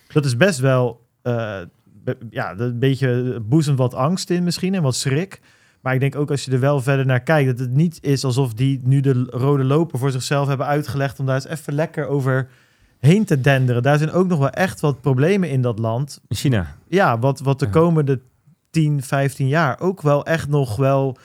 Dat 0.08 0.26
is 0.26 0.38
best 0.38 0.60
wel, 0.60 1.06
eh, 1.22 1.56
ja, 2.30 2.56
dat 2.56 2.70
een 2.70 2.80
beetje 2.80 3.40
boezemt 3.46 3.78
wat 3.78 3.94
angst 3.94 4.30
in 4.30 4.44
misschien 4.44 4.76
en 4.76 4.82
wat 4.82 4.96
schrik. 4.96 5.42
Maar 5.82 5.94
ik 5.94 6.00
denk 6.00 6.16
ook 6.16 6.32
als 6.32 6.46
je 6.46 6.52
er 6.52 6.60
wel 6.60 6.82
verder 6.82 7.06
naar 7.06 7.20
kijkt, 7.20 7.50
dat 7.50 7.60
het 7.60 7.76
niet 7.76 8.00
is 8.02 8.24
alsof 8.24 8.54
die 8.54 8.82
nu 8.84 9.00
de 9.00 9.28
rode 9.30 9.64
loper 9.64 10.00
voor 10.00 10.12
zichzelf 10.12 10.48
hebben 10.48 10.66
uitgelegd 10.66 11.20
om 11.20 11.26
daar 11.26 11.36
eens 11.36 11.48
even 11.48 11.74
lekker 11.74 12.08
over 12.08 12.48
heen 13.00 13.26
te 13.26 13.42
denderen. 13.42 13.84
Daar 13.84 13.98
zijn 13.98 14.12
ook 14.12 14.28
nog 14.28 14.40
wel 14.40 14.50
echt 14.50 14.80
wat 14.80 15.02
problemen 15.02 15.50
in 15.50 15.62
dat 15.62 15.80
land. 15.80 16.22
China. 16.30 16.76
Ja, 16.88 17.20
wat, 17.20 17.40
wat 17.40 17.60
de 17.60 17.70
komende 17.70 18.20
10, 18.70 19.04
15 19.04 19.48
jaar 19.48 19.80
ook 19.80 20.02
wel 20.02 20.26
echt 20.26 20.48
nog 20.48 20.76
wel 20.76 21.18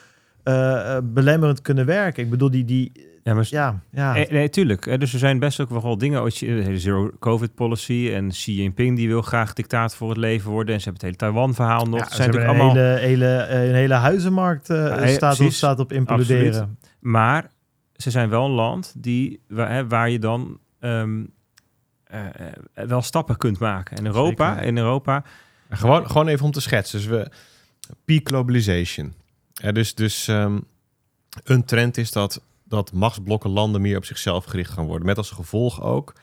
eh, 0.43 0.95
eh, 0.95 1.03
belemmerend 1.03 1.61
kunnen 1.61 1.85
werken. 1.85 2.23
Ik 2.23 2.29
bedoel, 2.29 2.51
die, 2.51 2.65
die 2.65 2.91
Ja, 3.23 3.33
maar 3.33 3.45
ja, 3.49 3.79
ja. 3.91 4.15
Eh, 4.15 4.31
nee, 4.31 4.49
tuurlijk. 4.49 4.85
Eh, 4.85 4.99
Dus 4.99 5.13
er 5.13 5.19
zijn 5.19 5.39
best 5.39 5.59
ook 5.59 5.69
wel 5.69 5.97
dingen. 5.97 6.21
ooit, 6.21 6.33
eh, 6.41 6.55
De 6.55 6.61
hele 6.63 6.79
zero-covid-policy 6.79 8.11
en 8.13 8.29
Xi 8.29 8.55
Jinping 8.55 8.97
die 8.97 9.07
wil 9.07 9.21
graag 9.21 9.53
dictaat 9.53 9.95
voor 9.95 10.09
het 10.09 10.17
leven 10.17 10.51
worden. 10.51 10.73
En 10.73 10.81
ze 10.81 10.89
hebben 10.89 11.07
het 11.07 11.19
hele 11.19 11.31
Taiwan-verhaal 11.31 11.85
nog. 11.85 11.97
Ja, 11.99 12.03
Het 12.03 12.09
ze 12.09 12.15
zijn 12.15 12.27
natuurlijk 12.29 12.53
een, 12.53 12.59
allemaal... 12.59 12.83
hele, 12.95 13.25
hele, 13.25 13.47
een 13.67 13.75
hele 13.75 13.93
huizenmarkt 13.93 14.69
eh, 14.69 14.77
Ja, 14.77 15.07
staat, 15.07 15.31
op, 15.31 15.37
precies. 15.37 15.57
staat 15.57 15.79
op 15.79 15.91
imploderen. 15.91 16.77
Maar 16.99 17.49
ze 17.95 18.11
zijn 18.11 18.29
wel 18.29 18.45
een 18.45 18.51
land 18.51 18.93
die, 18.97 19.39
waar, 19.47 19.71
hè, 19.71 19.87
waar 19.87 20.09
je 20.09 20.19
dan 20.19 20.59
ehm, 20.79 21.23
eh, 22.03 22.19
eh, 22.25 22.87
wel 22.87 23.01
stappen 23.01 23.37
kunt 23.37 23.59
maken. 23.59 23.97
En 23.97 24.05
Europa, 24.05 24.53
Zeker. 24.53 24.67
in 24.67 24.77
Europa 24.77 25.23
Gewoon, 25.69 26.07
gewoon 26.07 26.27
even 26.27 26.45
om 26.45 26.51
te 26.51 26.61
schetsen. 26.61 26.99
Dus 26.99 27.07
we, 27.07 27.29
peak 28.05 28.27
globalization. 28.27 29.13
Ja, 29.53 29.71
dus 29.71 29.95
dus 29.95 30.27
ehm, 30.27 30.59
een 31.43 31.65
trend 31.65 31.97
is 31.97 32.11
dat, 32.11 32.41
dat 32.63 32.93
machtsblokken 32.93 33.49
landen 33.49 33.81
meer 33.81 33.97
op 33.97 34.05
zichzelf 34.05 34.45
gericht 34.45 34.71
gaan 34.71 34.85
worden. 34.85 35.05
Met 35.05 35.17
als 35.17 35.31
gevolg 35.31 35.81
ook 35.81 36.13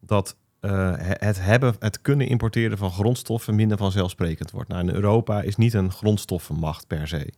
dat 0.00 0.36
eh, 0.60 0.70
he- 0.96 1.26
het, 1.26 1.40
hebben, 1.40 1.74
het 1.78 2.00
kunnen 2.00 2.28
importeren 2.28 2.78
van 2.78 2.90
grondstoffen 2.90 3.54
minder 3.54 3.76
vanzelfsprekend 3.76 4.50
wordt. 4.50 4.68
Nou, 4.68 4.88
in 4.88 4.94
Europa 4.94 5.42
is 5.42 5.56
niet 5.56 5.74
een 5.74 5.90
grondstoffenmacht 5.90 6.86
per 6.86 7.08
se. 7.08 7.32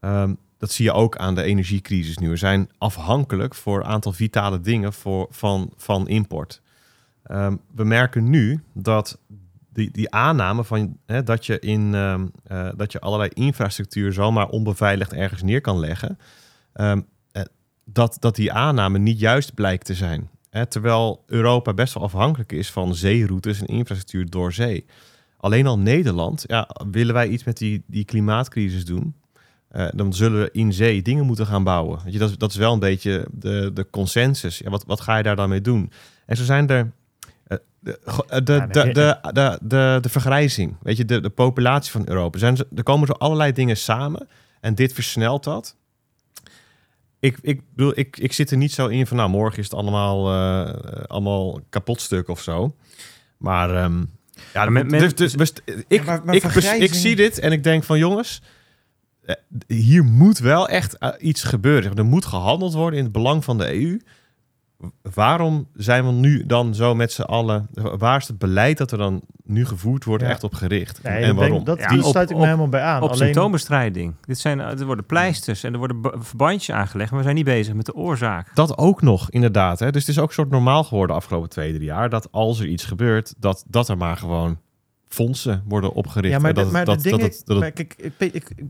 Ehm, 0.00 0.34
dat 0.58 0.70
zie 0.70 0.84
je 0.84 0.92
ook 0.92 1.16
aan 1.16 1.34
de 1.34 1.42
energiecrisis 1.42 2.18
nu. 2.18 2.28
We 2.28 2.36
zijn 2.36 2.70
afhankelijk 2.78 3.54
voor 3.54 3.78
een 3.78 3.86
aantal 3.86 4.12
vitale 4.12 4.60
dingen 4.60 4.92
voor, 4.92 5.26
van, 5.30 5.72
van 5.76 6.08
import. 6.08 6.62
Ehm, 7.22 7.56
we 7.74 7.84
merken 7.84 8.30
nu 8.30 8.62
dat 8.72 9.18
die, 9.72 9.90
die 9.90 10.10
aanname 10.10 10.64
van 10.64 10.96
hè, 11.06 11.22
dat, 11.22 11.46
je 11.46 11.58
in, 11.58 11.94
ehm, 11.94 12.26
eh, 12.44 12.68
dat 12.76 12.92
je 12.92 13.00
allerlei 13.00 13.30
infrastructuur 13.34 14.12
zomaar 14.12 14.48
onbeveiligd 14.48 15.12
ergens 15.12 15.42
neer 15.42 15.60
kan 15.60 15.78
leggen, 15.78 16.18
dat, 17.92 18.16
dat 18.20 18.34
die 18.36 18.52
aanname 18.52 18.98
niet 18.98 19.18
juist 19.20 19.54
blijkt 19.54 19.84
te 19.86 19.94
zijn. 19.94 20.28
Hè, 20.50 20.66
terwijl 20.66 21.22
Europa 21.26 21.74
best 21.74 21.94
wel 21.94 22.02
afhankelijk 22.02 22.52
is 22.52 22.70
van 22.70 22.94
zeeroutes 22.94 23.60
en 23.60 23.66
infrastructuur 23.66 24.30
door 24.30 24.52
zee. 24.52 24.84
Alleen 25.36 25.66
al 25.66 25.78
Nederland, 25.78 26.44
ja, 26.46 26.68
willen 26.90 27.14
wij 27.14 27.28
iets 27.28 27.44
met 27.44 27.56
die, 27.58 27.82
die 27.86 28.04
klimaatcrisis 28.04 28.84
doen, 28.84 29.14
eh, 29.68 29.86
dan 29.94 30.12
zullen 30.14 30.40
we 30.42 30.48
in 30.52 30.72
zee 30.72 31.02
dingen 31.02 31.26
moeten 31.26 31.46
gaan 31.46 31.64
bouwen. 31.64 32.00
Weet 32.04 32.12
je, 32.12 32.18
dat, 32.18 32.30
is- 32.30 32.38
dat 32.38 32.50
is 32.50 32.56
wel 32.56 32.72
een 32.72 32.78
beetje 32.78 33.26
de, 33.32 33.70
de 33.74 33.86
consensus. 33.90 34.58
Ja, 34.58 34.70
wat, 34.70 34.84
wat 34.86 35.00
ga 35.00 35.16
je 35.16 35.22
daar 35.22 35.36
dan 35.36 35.48
mee 35.48 35.60
doen? 35.60 35.90
En 36.26 36.36
zo 36.36 36.44
zijn 36.44 36.68
er 36.68 36.90
eh, 37.46 37.58
de, 37.80 37.98
eh, 38.04 38.14
de, 38.28 38.66
de, 38.72 38.92
de, 38.92 39.18
de, 39.32 39.58
de, 39.62 39.98
de 40.00 40.08
vergrijzing, 40.08 40.76
weet 40.82 40.96
je, 40.96 41.04
de, 41.04 41.20
de 41.20 41.30
populatie 41.30 41.92
van 41.92 42.02
Europa. 42.08 42.38
Zijn, 42.38 42.56
er 42.74 42.82
komen 42.82 43.06
zo 43.06 43.12
allerlei 43.12 43.52
dingen 43.52 43.76
samen 43.76 44.28
en 44.60 44.74
dit 44.74 44.92
versnelt 44.92 45.44
dat. 45.44 45.76
Ik, 47.20 47.38
ik 47.42 47.60
bedoel, 47.74 47.92
ik, 47.98 48.18
ik 48.18 48.32
zit 48.32 48.50
er 48.50 48.56
niet 48.56 48.72
zo 48.72 48.86
in 48.86 49.06
van, 49.06 49.16
nou, 49.16 49.30
morgen 49.30 49.58
is 49.58 49.64
het 49.64 49.74
allemaal, 49.74 50.28
eh, 50.32 51.04
allemaal 51.06 51.60
kapotstuk 51.68 52.28
of 52.28 52.40
zo. 52.42 52.74
Maar, 53.36 53.74
ehm, 53.74 54.04
ja, 54.52 54.64
men- 54.70 54.88
dus, 55.00 55.14
dus, 55.14 55.32
dus- 55.32 55.52
ik, 55.88 56.04
maar- 56.04 56.24
maar 56.24 56.34
ik, 56.34 56.42
ik 56.82 56.94
zie 56.94 57.16
dit 57.16 57.38
en 57.38 57.52
ik 57.52 57.62
denk 57.64 57.84
van, 57.84 57.98
jongens, 57.98 58.42
eh, 59.22 59.34
hier 59.66 60.04
moet 60.04 60.38
wel 60.38 60.68
echt 60.68 60.98
eh, 60.98 61.08
iets 61.18 61.42
gebeuren. 61.42 61.94
Er 61.94 62.04
moet 62.04 62.24
gehandeld 62.24 62.74
worden 62.74 62.98
in 62.98 63.04
het 63.04 63.12
belang 63.12 63.44
van 63.44 63.58
de 63.58 63.72
EU. 63.74 64.00
Waarom 65.14 65.68
zijn 65.74 66.06
we 66.06 66.12
nu 66.12 66.46
dan 66.46 66.74
zo 66.74 66.94
met 66.94 67.12
z'n 67.12 67.22
allen... 67.22 67.68
Waar 67.98 68.16
is 68.16 68.28
het 68.28 68.38
beleid 68.38 68.78
dat 68.78 68.92
er 68.92 68.98
dan 68.98 69.22
nu 69.44 69.66
gevoerd 69.66 70.04
wordt 70.04 70.22
Ja. 70.22 70.28
echt 70.28 70.44
op 70.44 70.54
gericht? 70.54 71.02
Nee, 71.02 71.22
en 71.22 71.34
waarom? 71.36 71.64
dat, 71.64 71.78
Ja, 71.78 71.88
die 71.88 72.04
op- 72.04 72.10
sluit 72.10 72.30
ik 72.30 72.36
me 72.36 72.44
helemaal 72.44 72.68
bij 72.68 72.82
aan. 72.82 72.96
op 73.02 73.08
Alleen, 73.08 73.16
symptoombestrijding. 73.22 74.14
Dit 74.20 74.38
zijn, 74.38 74.58
er 74.60 74.84
worden 74.86 75.06
pleisters 75.06 75.62
en 75.64 75.72
er 75.72 75.78
worden 75.78 76.00
ba- 76.00 76.12
verbandjes 76.18 76.76
aangelegd, 76.76 77.08
maar 77.10 77.18
we 77.18 77.24
zijn 77.24 77.36
niet 77.36 77.44
bezig 77.44 77.74
met 77.74 77.86
de 77.86 77.94
oorzaak. 77.94 78.54
Dat 78.54 78.78
ook 78.78 79.02
nog, 79.02 79.30
inderdaad. 79.30 79.78
Hè? 79.78 79.90
Dus 79.90 80.00
het 80.06 80.10
is 80.10 80.18
ook 80.18 80.28
een 80.28 80.34
soort 80.34 80.50
normaal 80.50 80.84
geworden 80.84 81.16
de 81.16 81.22
afgelopen 81.22 81.48
twee, 81.48 81.72
drie 81.72 81.84
jaar... 81.84 82.08
dat 82.08 82.28
als 82.32 82.60
er 82.60 82.66
iets 82.66 82.84
gebeurt, 82.84 83.34
dat, 83.38 83.64
dat 83.68 83.88
er 83.88 83.96
maar 83.96 84.16
gewoon 84.16 84.58
fondsen 85.08 85.62
worden 85.66 85.92
opgericht. 85.92 86.34
Ja, 86.34 86.40
maar, 86.40 86.48
En 86.50 86.54
dat, 86.56 86.66
de, 86.66 86.72
maar 86.72 86.84
dat, 86.84 86.96
de 86.96 87.02
dingen, 87.02 87.18
dat, 87.20 87.30
dat, 87.30 87.42
dat- 87.46 87.58
maar 87.58 87.70
kijk, 87.72 87.94
ik, 87.98 88.12
ik, 88.18 88.34
ik 88.34 88.64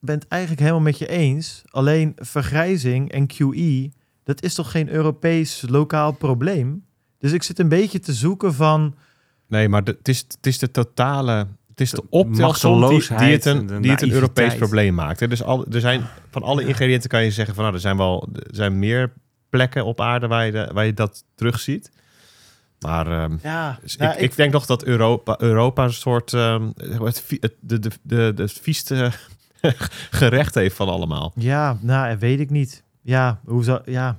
ben 0.00 0.14
het 0.14 0.28
eigenlijk 0.28 0.60
helemaal 0.60 0.82
met 0.82 0.98
je 0.98 1.06
eens. 1.08 1.62
Alleen 1.70 2.12
vergrijzing 2.16 3.12
en 3.12 3.26
QE, 3.26 3.90
dat 4.26 4.42
is 4.42 4.54
toch 4.54 4.70
geen 4.70 4.88
Europees 4.88 5.62
lokaal 5.68 6.12
probleem? 6.12 6.84
Dus 7.18 7.32
ik 7.32 7.42
zit 7.42 7.58
een 7.58 7.68
beetje 7.68 7.98
te 7.98 8.12
zoeken 8.12 8.54
van... 8.54 8.94
Nee, 9.48 9.68
maar 9.68 9.84
de, 9.84 9.94
het, 9.98 10.08
is, 10.08 10.18
het 10.18 10.46
is 10.46 10.58
de 10.58 10.70
totale... 10.70 11.46
Het 11.68 11.80
is 11.80 11.90
de 11.90 12.02
optelsom 12.10 12.80
die, 13.18 13.32
het 13.32 13.44
een, 13.44 13.66
die 13.82 13.90
het 13.90 14.02
een 14.02 14.10
Europees 14.12 14.54
probleem 14.54 14.94
maakt. 14.94 15.20
hè. 15.20 15.28
Dus 15.28 15.42
al, 15.42 15.66
er 15.70 15.80
zijn 15.80 16.02
van 16.30 16.42
alle 16.42 16.64
ingrediënten 16.66 17.08
kan 17.10 17.24
je 17.24 17.30
zeggen 17.30 17.54
van 17.54 17.62
nou, 17.62 17.74
er 17.76 17.80
zijn 17.82 17.96
wel 17.96 18.28
er 18.32 18.54
zijn 18.54 18.78
meer 18.78 19.12
plekken 19.48 19.84
op 19.84 20.00
aarde 20.00 20.26
waar 20.26 20.46
je, 20.46 20.52
de- 20.52 20.70
waar 20.72 20.86
je 20.86 20.94
dat 20.94 21.24
terugziet. 21.34 21.90
Maar 22.80 23.06
ehm, 23.06 23.36
Ja, 23.42 23.78
dus 23.82 23.96
nou, 23.96 24.14
ik, 24.14 24.20
ik 24.20 24.36
denk 24.36 24.52
nog 24.52 24.66
dat 24.66 24.84
Europa, 24.84 25.34
Europa 25.40 25.84
een 25.84 25.92
soort 25.92 26.32
ehm, 26.32 26.68
het, 26.76 27.24
het, 27.40 27.54
de, 27.60 27.78
de, 27.78 27.90
de, 28.02 28.32
de 28.34 28.48
vieste 28.48 29.10
gerecht 30.10 30.54
heeft 30.54 30.76
van 30.76 30.88
allemaal. 30.88 31.32
Ja, 31.34 31.78
nou, 31.80 32.18
weet 32.18 32.40
ik 32.40 32.50
niet. 32.50 32.82
Ja, 33.06 33.40
hoe 33.44 33.64
zou... 33.64 33.80
Ja, 33.84 34.18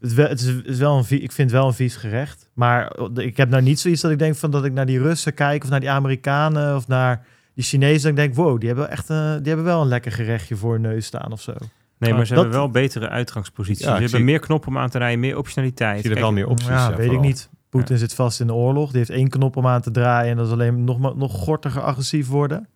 het, 0.00 0.10
is 0.10 0.16
wel- 0.16 0.28
het 0.28 0.40
is, 0.40 0.46
het 0.46 0.66
is 0.66 0.78
wel 0.78 0.96
een, 0.98 1.04
ik 1.22 1.32
vind 1.32 1.50
het 1.50 1.58
wel 1.60 1.66
een 1.66 1.74
vies 1.74 1.96
gerecht. 1.96 2.50
Maar 2.54 2.96
ik 3.14 3.36
heb 3.36 3.48
nou 3.48 3.62
niet 3.62 3.80
zoiets 3.80 4.00
dat 4.00 4.10
ik 4.10 4.18
denk 4.18 4.34
van 4.36 4.50
dat 4.50 4.64
ik 4.64 4.72
naar 4.72 4.86
die 4.86 4.98
Russen 5.02 5.34
kijk... 5.34 5.64
of 5.64 5.70
naar 5.70 5.80
die 5.80 5.90
Amerikanen 5.90 6.76
of 6.76 6.88
naar 6.88 7.26
die 7.54 7.64
Chinezen... 7.64 8.00
dat 8.00 8.10
ik 8.10 8.16
denk, 8.16 8.34
wow, 8.34 8.58
die 8.58 8.68
hebben, 8.68 8.86
wel 8.86 8.94
echt, 8.96 9.10
eh, 9.10 9.16
die 9.36 9.46
hebben 9.46 9.64
wel 9.64 9.80
een 9.80 9.88
lekker 9.88 10.12
gerechtje 10.12 10.56
voor 10.56 10.72
hun 10.72 10.80
neus 10.80 11.06
staan 11.06 11.32
of 11.32 11.40
zo. 11.40 11.52
Nee, 11.98 12.14
maar 12.14 12.26
ze 12.26 12.34
dat- 12.34 12.42
hebben 12.42 12.60
wel 12.60 12.70
betere 12.70 13.08
uitgangsposities. 13.08 13.78
Ja, 13.84 13.84
ze 13.86 13.90
hebben 13.92 14.08
zie- 14.10 14.24
meer 14.24 14.38
knoppen 14.38 14.68
om 14.68 14.78
aan 14.78 14.88
te 14.90 14.98
rijden, 14.98 15.20
meer 15.20 15.36
optionaliteit. 15.38 16.00
Zie 16.00 16.04
er 16.04 16.10
Kijk, 16.10 16.20
wel 16.20 16.32
meer 16.34 16.46
opties. 16.48 16.68
ja, 16.68 16.74
ja, 16.74 16.88
weet 16.88 16.96
vooral. 17.06 17.14
ik 17.14 17.20
niet. 17.28 17.50
Poetin 17.68 17.98
zit 17.98 18.14
vast 18.14 18.40
in 18.40 18.46
de 18.46 18.54
oorlog. 18.54 18.88
Die 18.88 18.98
heeft 18.98 19.10
één 19.10 19.28
knop 19.28 19.56
om 19.56 19.66
aan 19.66 19.80
te 19.80 19.90
draaien 19.90 20.30
en 20.30 20.36
dat 20.36 20.46
is 20.46 20.52
alleen 20.52 20.84
nog, 20.84 20.98
maar- 20.98 21.16
nog 21.16 21.32
gortiger 21.32 21.82
agressief 21.82 22.28
worden. 22.28 22.68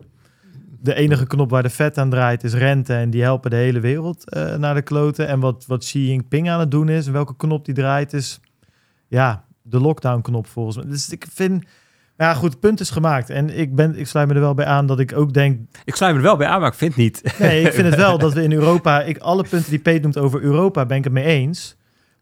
De 0.80 0.94
enige 0.94 1.26
knop 1.26 1.50
waar 1.50 1.62
de 1.62 1.70
vet 1.70 1.98
aan 1.98 2.10
draait 2.10 2.44
is 2.44 2.54
rente 2.54 2.94
en 2.94 3.10
die 3.10 3.22
helpen 3.22 3.50
de 3.50 3.56
hele 3.56 3.80
wereld 3.80 4.30
eh, 4.30 4.54
naar 4.54 4.74
de 4.74 4.82
kloten. 4.82 5.28
En 5.28 5.40
wat, 5.40 5.64
wat 5.66 5.84
Xi 5.84 6.08
Jinping 6.08 6.50
aan 6.50 6.60
het 6.60 6.70
doen 6.70 6.88
is 6.88 7.06
en 7.06 7.12
welke 7.12 7.36
knop 7.36 7.64
die 7.64 7.74
draait 7.74 8.12
is, 8.12 8.40
ja, 9.08 9.44
de 9.62 9.80
lockdown 9.80 10.20
knop 10.20 10.46
volgens 10.46 10.76
mij. 10.76 10.86
Dus 10.86 11.08
ik 11.08 11.26
vind, 11.32 11.64
ja 12.16 12.34
goed, 12.34 12.50
het 12.50 12.60
punt 12.60 12.80
is 12.80 12.90
gemaakt. 12.90 13.30
En 13.30 13.58
ik, 13.58 13.74
ben, 13.74 13.98
ik 13.98 14.06
sluit 14.06 14.28
me 14.28 14.34
er 14.34 14.40
wel 14.40 14.54
bij 14.54 14.66
aan 14.66 14.86
dat 14.86 14.98
ik 14.98 15.16
ook 15.16 15.32
denk, 15.32 15.60
Ik 15.84 15.94
sluit 15.94 16.12
me 16.12 16.18
er 16.18 16.26
wel 16.26 16.36
bij 16.36 16.46
aan, 16.46 16.60
maar 16.60 16.70
ik 16.70 16.78
vind 16.78 16.94
het 16.94 17.02
niet. 17.02 17.38
Nee, 17.38 17.62
ik 17.62 17.72
vind 17.72 17.86
het 17.86 17.96
wel 17.96 18.18
dat 18.24 18.32
we 18.32 18.42
in 18.42 18.52
Europa, 18.52 19.02
ik, 19.02 19.18
alle 19.18 19.44
punten 19.50 19.70
die 19.70 19.78
Peet 19.78 20.02
noemt 20.02 20.18
over 20.18 20.40
Europa, 20.42 20.86
ben 20.86 20.96
ik 20.96 21.04
het 21.04 21.12
mee 21.12 21.24
eens. 21.24 21.76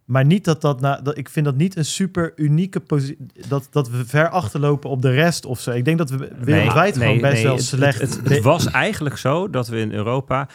Maar 0.05 0.25
niet 0.25 0.45
dat 0.45 0.61
dat, 0.61 0.81
dat 0.81 1.19
ik 1.19 1.29
vind 1.29 1.45
dat 1.47 1.57
niet 1.57 1.77
een 1.77 1.85
super 1.85 2.33
unieke 2.37 2.81
positie, 2.81 3.27
dat, 3.49 3.69
dat 3.71 3.89
we 3.91 4.05
ver 4.07 4.29
achterlopen 4.29 4.91
op 4.91 5.03
de 5.03 5.11
rest 5.11 5.45
of 5.47 5.61
zo. 5.61 5.71
Ik 5.71 5.85
denk 5.85 5.99
dat 5.99 6.11
we 6.11 6.17
wereldwijd 6.41 6.95
Nee, 6.97 7.07
gewoon 7.07 7.21
nee, 7.23 7.31
best 7.31 7.35
nee, 7.35 7.43
wel 7.45 7.55
het- 7.55 7.65
slecht. 7.65 8.01
Het, 8.01 8.15
het, 8.17 8.29
het 8.29 8.43
was 8.43 8.67
eigenlijk 8.71 9.17
zo 9.17 9.51
dat 9.51 9.69
we 9.69 9.79
in 9.79 9.93
Europa 9.93 10.49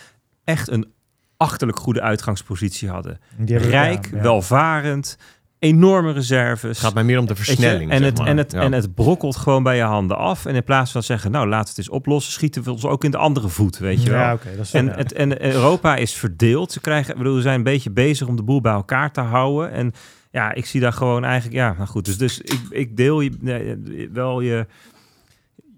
echt 0.44 0.70
een 0.72 0.92
achterlijk 1.38 1.80
goede 1.80 2.02
uitgangspositie 2.02 2.90
hadden. 2.90 3.20
Rijk, 3.46 4.10
ja. 4.12 4.22
welvarend, 4.22 5.18
enorme 5.60 6.12
reserves. 6.12 6.78
Het 6.78 6.78
gaat 6.78 6.94
mij 6.94 7.04
meer 7.04 7.20
om 7.20 7.26
de 7.26 7.36
versnelling. 7.36 7.92
en, 7.92 7.98
zeg 7.98 8.08
het, 8.08 8.18
maar. 8.18 8.28
en, 8.28 8.38
het, 8.38 8.52
Ja. 8.52 8.62
en 8.62 8.72
het 8.72 8.94
brokkelt 8.94 9.36
gewoon 9.36 9.64
bij 9.64 9.76
je 9.76 9.84
handen 9.84 10.18
af. 10.18 10.46
En 10.46 10.56
in 10.56 10.64
plaats 10.64 10.92
van 10.92 11.04
zeggen, 11.04 11.32
nou 11.32 11.48
laten 11.48 11.64
we 11.64 11.70
het 11.70 11.78
eens 11.78 11.90
oplossen, 11.90 12.34
schieten 12.34 12.64
we 12.64 12.72
ons 12.72 12.86
ook 12.86 13.04
in 13.04 13.12
de 13.12 13.18
andere 13.18 13.48
voet, 13.50 13.78
weet 13.78 14.04
je 14.04 14.10
wel. 14.10 14.20
Ja, 14.20 14.34
oké, 14.34 14.56
dat 14.56 14.66
is 14.66 14.74
En, 14.74 14.86
ja. 14.86 14.92
het, 14.96 15.14
en 15.14 15.46
Europa 15.46 15.96
is 15.96 16.14
verdeeld. 16.14 16.72
Ze 16.72 16.80
krijgen, 16.82 17.12
ik 17.12 17.18
bedoel, 17.18 17.36
we 17.36 17.42
zijn 17.42 17.56
een 17.56 17.64
beetje 17.64 17.92
bezig 17.92 18.28
om 18.28 18.36
de 18.36 18.44
boel 18.44 18.62
bij 18.62 18.74
elkaar 18.74 19.12
te 19.12 19.22
houden. 19.22 19.72
En 19.72 19.94
ja, 20.32 20.54
ik 20.54 20.66
zie 20.66 20.82
daar 20.82 20.94
gewoon 20.94 21.24
eigenlijk, 21.24 21.56
ja, 21.56 21.74
nou 21.74 21.88
goed. 21.88 22.06
Dus, 22.06 22.18
dus 22.18 22.42
ik, 22.42 22.60
ik 22.70 22.98
deel 22.98 23.22
je, 23.22 23.32
nee, 23.40 24.10
wel 24.14 24.42
je, 24.42 24.66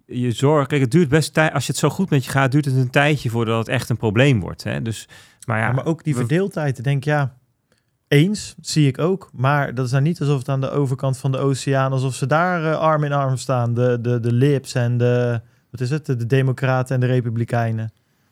je 0.06 0.32
zorg, 0.32 0.68
kijk, 0.68 0.82
het 0.82 0.92
duurt 0.92 1.10
best 1.10 1.34
tijd. 1.34 1.54
Als 1.54 1.66
je 1.66 1.72
het 1.72 1.82
zo 1.82 1.90
goed 1.90 2.10
met 2.10 2.26
je 2.26 2.32
gaat, 2.32 2.52
duurt 2.52 2.66
het 2.66 2.76
een 2.76 2.90
tijdje 2.90 3.30
voordat 3.30 3.58
het 3.58 3.68
echt 3.68 3.90
een 3.90 3.98
probleem 3.98 4.40
wordt. 4.40 4.64
Hè? 4.64 4.82
Dus, 4.82 5.08
maar 5.46 5.60
ja, 5.60 5.68
Ja, 5.68 5.72
maar 5.72 5.86
ook 5.86 6.04
die 6.04 6.16
verdeeldheid. 6.16 6.78
Ik 6.78 6.84
denk, 6.84 7.04
ja, 7.04 7.36
eens 8.12 8.56
zie 8.62 8.88
ik 8.88 9.00
ook. 9.00 9.30
Maar 9.34 9.74
dat 9.76 9.86
is 9.86 9.92
nou 9.92 10.04
niet 10.04 10.20
alsof 10.20 10.38
het 10.38 10.50
aan 10.50 10.62
de 10.62 10.70
overkant 10.70 11.18
van 11.18 11.32
de 11.32 11.38
oceaan, 11.38 11.92
alsof 11.92 12.16
ze 12.16 12.28
daar 12.28 12.72
eh, 12.72 12.80
arm 12.80 13.04
in 13.04 13.12
arm 13.12 13.38
staan. 13.38 13.74
De, 13.74 13.98
de, 14.02 14.20
de 14.20 14.32
Lips 14.32 14.74
en 14.74 14.98
de, 14.98 15.42
wat 15.70 15.82
is 15.82 15.90
het, 15.90 16.06
de, 16.06 16.16
de 16.16 16.26
Democraten 16.26 16.96
en 16.96 17.02
de 17.02 17.08
Republikeinen. 17.08 17.84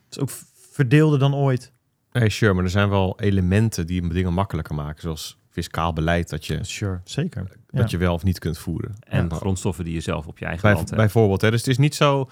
Het 0.05 0.15
is 0.15 0.19
ook 0.19 0.29
verdeelder 0.71 1.19
dan 1.19 1.35
ooit. 1.35 1.71
Hey, 2.11 2.29
sure, 2.29 2.53
maar 2.53 2.63
er 2.63 2.69
zijn 2.69 2.89
wel 2.89 3.19
elementen 3.19 3.87
die 3.87 4.07
dingen 4.09 4.33
makkelijker 4.33 4.75
maken. 4.75 5.01
Zoals 5.01 5.37
fiscaal 5.49 5.93
beleid 5.93 6.29
dat 6.29 6.45
je, 6.45 6.59
Sure, 6.61 6.99
zeker. 7.03 7.47
Ja. 7.69 7.79
dat 7.79 7.91
je 7.91 7.97
wel 7.97 8.13
of 8.13 8.23
niet 8.23 8.39
kunt 8.39 8.57
voeren. 8.57 8.95
en 8.99 9.27
Ja. 9.29 9.35
grondstoffen 9.35 9.83
die 9.85 9.93
je 9.93 9.99
zelf 10.01 10.27
op 10.27 10.37
je 10.37 10.45
eigen 10.45 10.61
Bij, 10.63 10.73
land 10.73 10.89
hebt. 10.89 11.01
bijvoorbeeld. 11.01 11.41
Hè? 11.41 11.49
Dus 11.51 11.59
het 11.59 11.69
is 11.69 11.77
niet 11.77 11.95
zo 11.95 12.29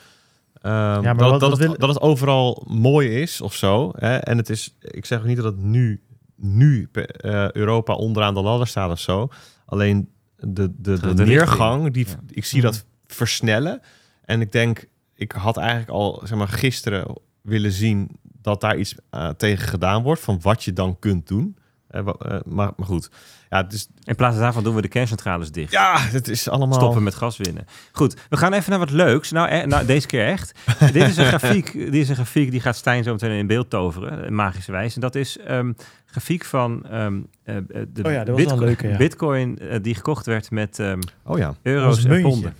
ehm, 0.61 0.74
maar 0.74 1.03
dat, 1.18 1.30
wat- 1.30 1.40
dat, 1.40 1.49
wat 1.49 1.52
het, 1.60 1.68
wil- 1.68 1.78
dat 1.78 1.90
het 1.90 2.02
overal 2.02 2.64
mooi 2.68 3.22
is 3.22 3.41
of 3.41 3.53
zo. 3.56 3.91
Hè? 3.95 4.15
En 4.18 4.38
het 4.38 4.49
is, 4.49 4.76
ik 4.80 5.06
zeg 5.06 5.19
ook 5.19 5.26
niet 5.26 5.36
dat 5.36 5.45
het 5.45 5.57
nu, 5.64 6.02
nu 6.38 6.89
eh, 6.91 7.51
Europa 7.51 7.93
onderaan 7.93 8.34
de 8.34 8.41
ladder 8.41 8.68
staat 8.68 8.91
of 8.91 8.99
zo. 8.99 9.30
Alleen 9.65 10.09
de, 10.39 10.73
de, 10.77 11.14
de, 11.15 11.26
neergang, 11.26 11.93
die, 11.93 12.07
Ja. 12.07 12.19
ik 12.30 12.45
zie 12.45 12.61
dat 12.61 12.85
versnellen. 13.05 13.81
En 14.26 14.41
ik 14.41 14.51
denk, 14.51 14.88
ik 15.15 15.31
had 15.31 15.57
eigenlijk 15.57 15.89
al 15.89 16.22
zeg 16.23 16.38
maar, 16.38 16.47
gisteren 16.47 17.15
willen 17.41 17.72
zien 17.72 18.09
dat 18.41 18.61
daar 18.61 18.77
iets 18.77 18.95
eh, 19.09 19.30
tegen 19.30 19.68
gedaan 19.68 20.03
wordt. 20.03 20.22
Van 20.22 20.39
wat 20.41 20.64
je 20.64 20.73
dan 20.73 20.99
kunt 20.99 21.27
doen. 21.27 21.57
Eh, 21.89 21.99
eh, 21.99 22.39
maar, 22.45 22.72
maar 22.76 22.88
goed, 22.88 23.09
ja, 23.49 23.64
het 23.64 23.73
is, 23.73 23.88
In 24.03 24.15
plaats 24.15 24.38
daarvan 24.38 24.64
doen 24.64 24.76
we 24.76 24.81
de 24.81 24.88
kerncentrales 24.88 25.51
dicht. 25.51 25.72
ja, 25.72 25.99
het 25.99 26.27
is 26.27 26.49
allemaal... 26.49 26.80
Stoppen 26.80 27.03
met 27.03 27.15
gas 27.15 27.38
winnen. 27.38 27.65
Goed, 27.91 28.15
we 28.30 28.38
gaan 28.38 28.53
even 28.53 28.69
naar 28.69 28.80
wat 28.80 28.91
leuks. 28.91 29.31
Nou, 29.31 29.49
eh, 29.49 29.65
nou 29.65 29.85
deze 29.85 30.07
keer 30.07 30.26
echt. 30.26 30.51
dit 30.93 30.95
is 30.95 31.18
een 31.18 31.26
grafiek. 31.26 31.73
Dit 31.73 31.93
is 31.93 32.09
een 32.09 32.15
grafiek 32.15 32.51
die 32.51 32.61
gaat 32.61 32.76
Stijn 32.76 33.03
zo 33.03 33.11
meteen 33.11 33.31
in 33.31 33.47
beeld 33.47 33.69
toveren, 33.69 34.34
magische 34.34 34.72
wijze. 34.72 34.95
En 34.95 35.01
dat 35.01 35.15
is 35.15 35.38
ehm 35.38 35.72
grafiek 36.05 36.45
van 36.45 36.85
ehm, 36.85 37.19
eh, 37.43 37.55
de 37.68 38.03
Oh 38.03 38.11
ja, 38.11 38.23
dat 38.23 38.27
was 38.27 38.27
wel 38.27 38.35
Bitcoin, 38.35 38.51
een 38.51 38.65
leuke, 38.65 38.88
ja. 38.88 38.97
Bitcoin 38.97 39.59
die 39.81 39.95
gekocht 39.95 40.26
werd 40.26 40.51
met 40.51 40.80
ehm, 40.80 40.99
Oh 41.23 41.38
ja, 41.38 41.55
euro's 41.61 42.05
en 42.05 42.22
ponden. 42.22 42.55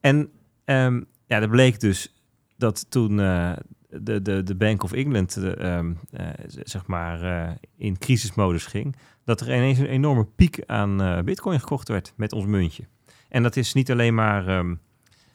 En 0.00 0.30
ehm, 0.64 1.00
ja, 1.26 1.40
er 1.40 1.48
bleek 1.48 1.80
dus 1.80 2.14
dat 2.56 2.86
toen 2.88 3.20
eh, 3.20 3.52
de, 3.90 4.22
de, 4.22 4.42
de 4.42 4.54
Bank 4.54 4.82
of 4.82 4.92
England 4.92 5.36
eh, 5.36 5.76
ehm, 5.76 5.92
eh, 6.10 6.26
zeg 6.46 6.86
maar 6.86 7.22
eh, 7.22 7.52
in 7.76 7.98
crisismodus 7.98 8.66
ging, 8.66 8.96
dat 9.24 9.40
er 9.40 9.46
ineens 9.46 9.78
een 9.78 9.86
enorme 9.86 10.24
piek 10.24 10.62
aan 10.66 11.24
bitcoin 11.24 11.60
gekocht 11.60 11.88
werd 11.88 12.12
met 12.16 12.32
ons 12.32 12.46
muntje. 12.46 12.84
En 13.28 13.42
dat 13.42 13.56
is 13.56 13.72
niet 13.72 13.90
alleen 13.90 14.14
maar 14.14 14.48
ehm 14.48 14.74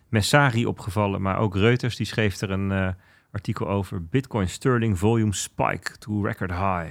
Messari 0.10 0.66
opgevallen, 0.66 1.22
maar 1.22 1.38
ook 1.38 1.56
Reuters 1.56 1.96
die 1.96 2.06
schreef 2.06 2.42
er 2.42 2.52
een 2.52 2.96
artikel 3.32 3.70
over 3.70 4.06
Bitcoin 4.06 4.50
Sterling 4.50 5.00
Volume 5.00 5.34
Spike 5.34 5.98
to 5.98 6.22
Record 6.24 6.52
High. 6.52 6.90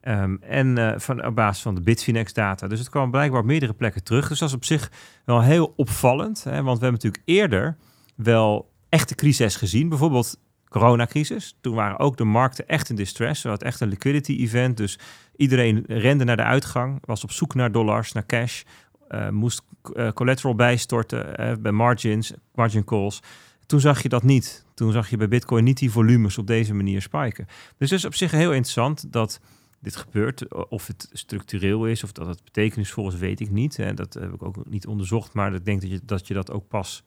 Ehm, 0.00 0.36
en 0.40 1.00
van, 1.00 1.26
op 1.26 1.34
basis 1.34 1.62
van 1.62 1.74
de 1.74 1.80
Bitfinex 1.80 2.32
data. 2.32 2.66
Dus 2.66 2.78
het 2.78 2.88
kwam 2.88 3.10
blijkbaar 3.10 3.40
op 3.40 3.46
meerdere 3.46 3.72
plekken 3.72 4.04
terug. 4.04 4.28
Dus 4.28 4.38
dat 4.38 4.48
is 4.48 4.54
op 4.54 4.64
zich 4.64 4.90
wel 5.24 5.42
heel 5.42 5.72
opvallend. 5.76 6.44
Hè? 6.44 6.62
Want 6.62 6.78
we 6.78 6.84
hebben 6.84 7.00
natuurlijk 7.02 7.22
eerder 7.24 7.76
wel 8.16 8.72
echte 8.88 9.14
crises 9.14 9.56
gezien. 9.56 9.88
Bijvoorbeeld 9.88 10.38
coronacrisis. 10.70 11.56
Toen 11.60 11.74
waren 11.74 11.98
ook 11.98 12.16
de 12.16 12.24
markten 12.24 12.68
echt 12.68 12.88
in 12.88 12.96
distress. 12.96 13.42
We 13.42 13.48
hadden 13.48 13.68
echt 13.68 13.80
een 13.80 13.88
liquidity 13.88 14.32
event. 14.32 14.76
Dus 14.76 14.98
iedereen 15.36 15.84
rende 15.86 16.24
naar 16.24 16.36
de 16.36 16.42
uitgang. 16.42 16.98
Was 17.04 17.24
op 17.24 17.30
zoek 17.30 17.54
naar 17.54 17.72
dollars, 17.72 18.12
naar 18.12 18.26
cash. 18.26 18.62
eh, 19.08 19.28
moest 19.28 19.62
eh, 19.94 20.12
collateral 20.12 20.54
bijstorten 20.54 21.36
eh, 21.36 21.56
bij 21.56 21.72
margins, 21.72 22.32
margin 22.54 22.84
calls. 22.84 23.22
Toen 23.66 23.80
zag 23.80 24.02
je 24.02 24.08
dat 24.08 24.22
niet. 24.22 24.64
Toen 24.74 24.92
zag 24.92 25.10
je 25.10 25.16
bij 25.16 25.28
Bitcoin 25.28 25.64
niet 25.64 25.78
die 25.78 25.90
volumes 25.90 26.38
op 26.38 26.46
deze 26.46 26.74
manier 26.74 27.02
spiken. 27.02 27.46
Dus 27.78 27.90
het 27.90 27.98
is 27.98 28.04
op 28.04 28.14
zich 28.14 28.30
heel 28.30 28.52
interessant 28.52 29.12
dat 29.12 29.40
dit 29.80 29.96
gebeurt. 29.96 30.68
Of 30.68 30.86
het 30.86 31.08
structureel 31.12 31.86
is, 31.86 32.04
of 32.04 32.12
dat 32.12 32.26
het 32.26 32.44
betekenisvol 32.44 33.08
is, 33.08 33.16
weet 33.16 33.40
ik 33.40 33.50
niet. 33.50 33.76
Dat 33.94 34.14
heb 34.14 34.32
ik 34.32 34.42
ook 34.42 34.68
niet 34.68 34.86
onderzocht. 34.86 35.32
Maar 35.32 35.54
ik 35.54 35.64
denk 35.64 36.08
dat, 36.08 36.26
je 36.26 36.34
dat 36.34 36.50
ook 36.50 36.68
pas 36.68 37.02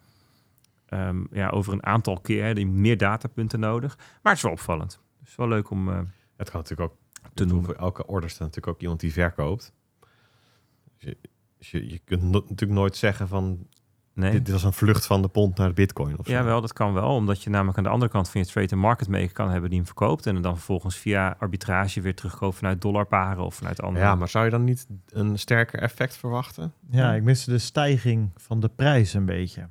ehm, 0.93 1.23
ja, 1.31 1.49
over 1.49 1.73
een 1.73 1.85
aantal 1.85 2.19
keer... 2.19 2.41
Hè, 2.41 2.47
hebt 2.47 2.65
meer 2.65 2.97
datapunten 2.97 3.59
nodig. 3.59 3.97
Maar 3.97 4.07
het 4.21 4.35
is 4.35 4.41
wel 4.41 4.51
opvallend. 4.51 4.99
Het 5.19 5.27
is 5.27 5.35
wel 5.35 5.47
leuk 5.47 5.69
om 5.69 5.89
eh, 5.89 5.99
het 6.37 6.49
kan 6.49 6.59
natuurlijk 6.59 6.91
ook 6.91 6.97
te 7.33 7.45
noemen. 7.45 7.65
Voor 7.65 7.75
elke 7.75 8.05
order 8.07 8.29
staat 8.29 8.47
natuurlijk 8.47 8.75
ook 8.75 8.81
iemand 8.81 8.99
die 8.99 9.13
verkoopt. 9.13 9.73
Dus 10.97 11.09
je, 11.09 11.17
dus 11.57 11.71
je, 11.71 11.89
je 11.89 11.99
kunt 12.05 12.21
no- 12.21 12.31
natuurlijk 12.47 12.71
nooit 12.71 12.95
zeggen 12.95 13.27
van 13.27 13.67
Nee. 14.15 14.31
dit, 14.31 14.45
dit 14.45 14.53
was 14.53 14.63
een 14.63 14.73
vlucht 14.73 15.05
van 15.05 15.21
de 15.21 15.27
pond 15.27 15.57
naar 15.57 15.67
de 15.67 15.73
bitcoin. 15.73 16.17
Of 16.17 16.25
zo. 16.25 16.31
Ja, 16.31 16.43
wel, 16.43 16.61
dat 16.61 16.73
kan 16.73 16.93
wel. 16.93 17.15
Omdat 17.15 17.43
je 17.43 17.49
namelijk 17.49 17.77
aan 17.77 17.83
de 17.83 17.89
andere 17.89 18.11
kant 18.11 18.29
van 18.29 18.41
je 18.41 18.47
trade 18.47 18.67
en 18.67 18.77
market 18.77 19.07
maker 19.07 19.31
kan 19.31 19.49
hebben 19.49 19.69
die 19.69 19.77
hem 19.77 19.87
verkoopt. 19.87 20.25
En 20.25 20.41
dan 20.41 20.55
vervolgens 20.55 20.97
via 20.97 21.35
arbitrage 21.39 22.01
weer 22.01 22.15
terugkoopt 22.15 22.55
vanuit 22.57 22.81
dollarparen 22.81 23.43
of 23.43 23.55
vanuit 23.55 23.81
andere. 23.81 24.05
Ja, 24.05 24.15
maar 24.15 24.29
zou 24.29 24.45
je 24.45 24.51
dan 24.51 24.63
niet 24.63 24.87
een 25.09 25.39
sterker 25.39 25.79
effect 25.79 26.17
verwachten? 26.17 26.73
Ja, 26.89 27.13
ik 27.13 27.23
miste 27.23 27.51
de 27.51 27.57
stijging 27.57 28.31
van 28.35 28.59
de 28.59 28.69
prijs 28.69 29.13
een 29.13 29.25
beetje. 29.25 29.69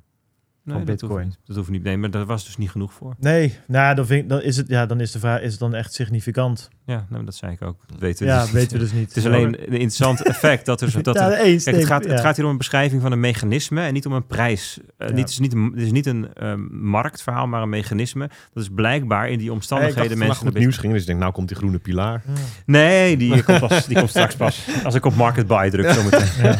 Nee, 0.63 0.75
van 0.75 0.85
dat 0.85 1.01
hoeft 1.01 1.13
Bitcoin. 1.13 1.35
Dat 1.45 1.55
hoeft 1.55 1.69
niet. 1.69 1.83
Nee, 1.83 1.97
maar 1.97 2.11
daar 2.11 2.25
was 2.25 2.45
dus 2.45 2.57
niet 2.57 2.71
genoeg 2.71 2.93
voor. 2.93 3.15
Nee, 3.19 3.57
nou, 3.67 3.95
dan, 3.95 4.05
vind 4.05 4.23
ik, 4.23 4.29
dan, 4.29 4.41
is 4.41 4.57
het, 4.57 4.67
ja, 4.67 4.85
dan 4.85 4.99
is 4.99 5.11
de 5.11 5.19
vraag, 5.19 5.41
is 5.41 5.51
het 5.51 5.59
dan 5.59 5.75
echt 5.75 5.93
significant? 5.93 6.69
Ja, 6.85 7.05
nou, 7.09 7.25
dat 7.25 7.35
zei 7.35 7.51
ik 7.51 7.61
ook. 7.61 7.77
Dat 7.87 7.99
weten 7.99 8.25
we 8.25 8.31
Ja, 8.31 8.41
dus 8.41 8.51
weten 8.51 8.71
we 8.71 8.83
dus 8.83 8.91
niet. 8.91 9.07
Het 9.07 9.17
is 9.17 9.25
alleen 9.25 9.47
een 9.47 9.71
interessant 9.71 10.21
effect 10.21 10.65
dat 10.65 10.81
er... 10.81 10.91
Dat 11.03 11.15
ja, 11.15 11.31
er 11.31 11.63
Kijk, 11.63 11.75
het, 11.75 11.85
gaat, 11.85 12.05
het 12.05 12.19
gaat 12.19 12.35
hier 12.35 12.45
om 12.45 12.51
een 12.51 12.57
beschrijving 12.57 13.01
van 13.01 13.11
een 13.11 13.19
mechanisme 13.19 13.81
en 13.81 13.93
niet 13.93 14.05
om 14.05 14.13
een 14.13 14.27
prijs. 14.27 14.79
Niet, 14.97 15.17
het, 15.17 15.29
is 15.29 15.39
niet 15.39 15.53
een, 15.53 15.71
het 15.73 15.81
is 15.81 15.91
niet 15.91 16.05
een 16.05 16.33
ehm, 16.33 16.59
marktverhaal, 16.71 17.47
maar 17.47 17.61
een 17.61 17.69
mechanisme. 17.69 18.29
Dat 18.53 18.63
is 18.63 18.69
blijkbaar 18.75 19.29
in 19.29 19.37
die 19.37 19.45
Hey, 19.45 19.55
omstandigheden 19.55 20.09
dat 20.09 20.27
mensen... 20.27 20.45
het 20.45 20.57
nieuws 20.57 20.77
ging, 20.77 20.93
dus 20.93 21.01
ik 21.01 21.07
denk, 21.07 21.19
nou 21.19 21.31
komt 21.31 21.47
die 21.47 21.57
groene 21.57 21.79
pilaar. 21.79 22.23
Nee, 22.65 23.17
die 23.17 23.43
komt, 23.43 23.59
pas, 23.59 23.85
die 23.85 23.97
komt 23.97 24.09
straks 24.09 24.35
pas. 24.35 24.67
Als 24.83 24.95
ik 24.95 25.05
op 25.05 25.15
market 25.15 25.47
buy 25.47 25.69
druk 25.69 25.89
zometeen. 25.89 26.57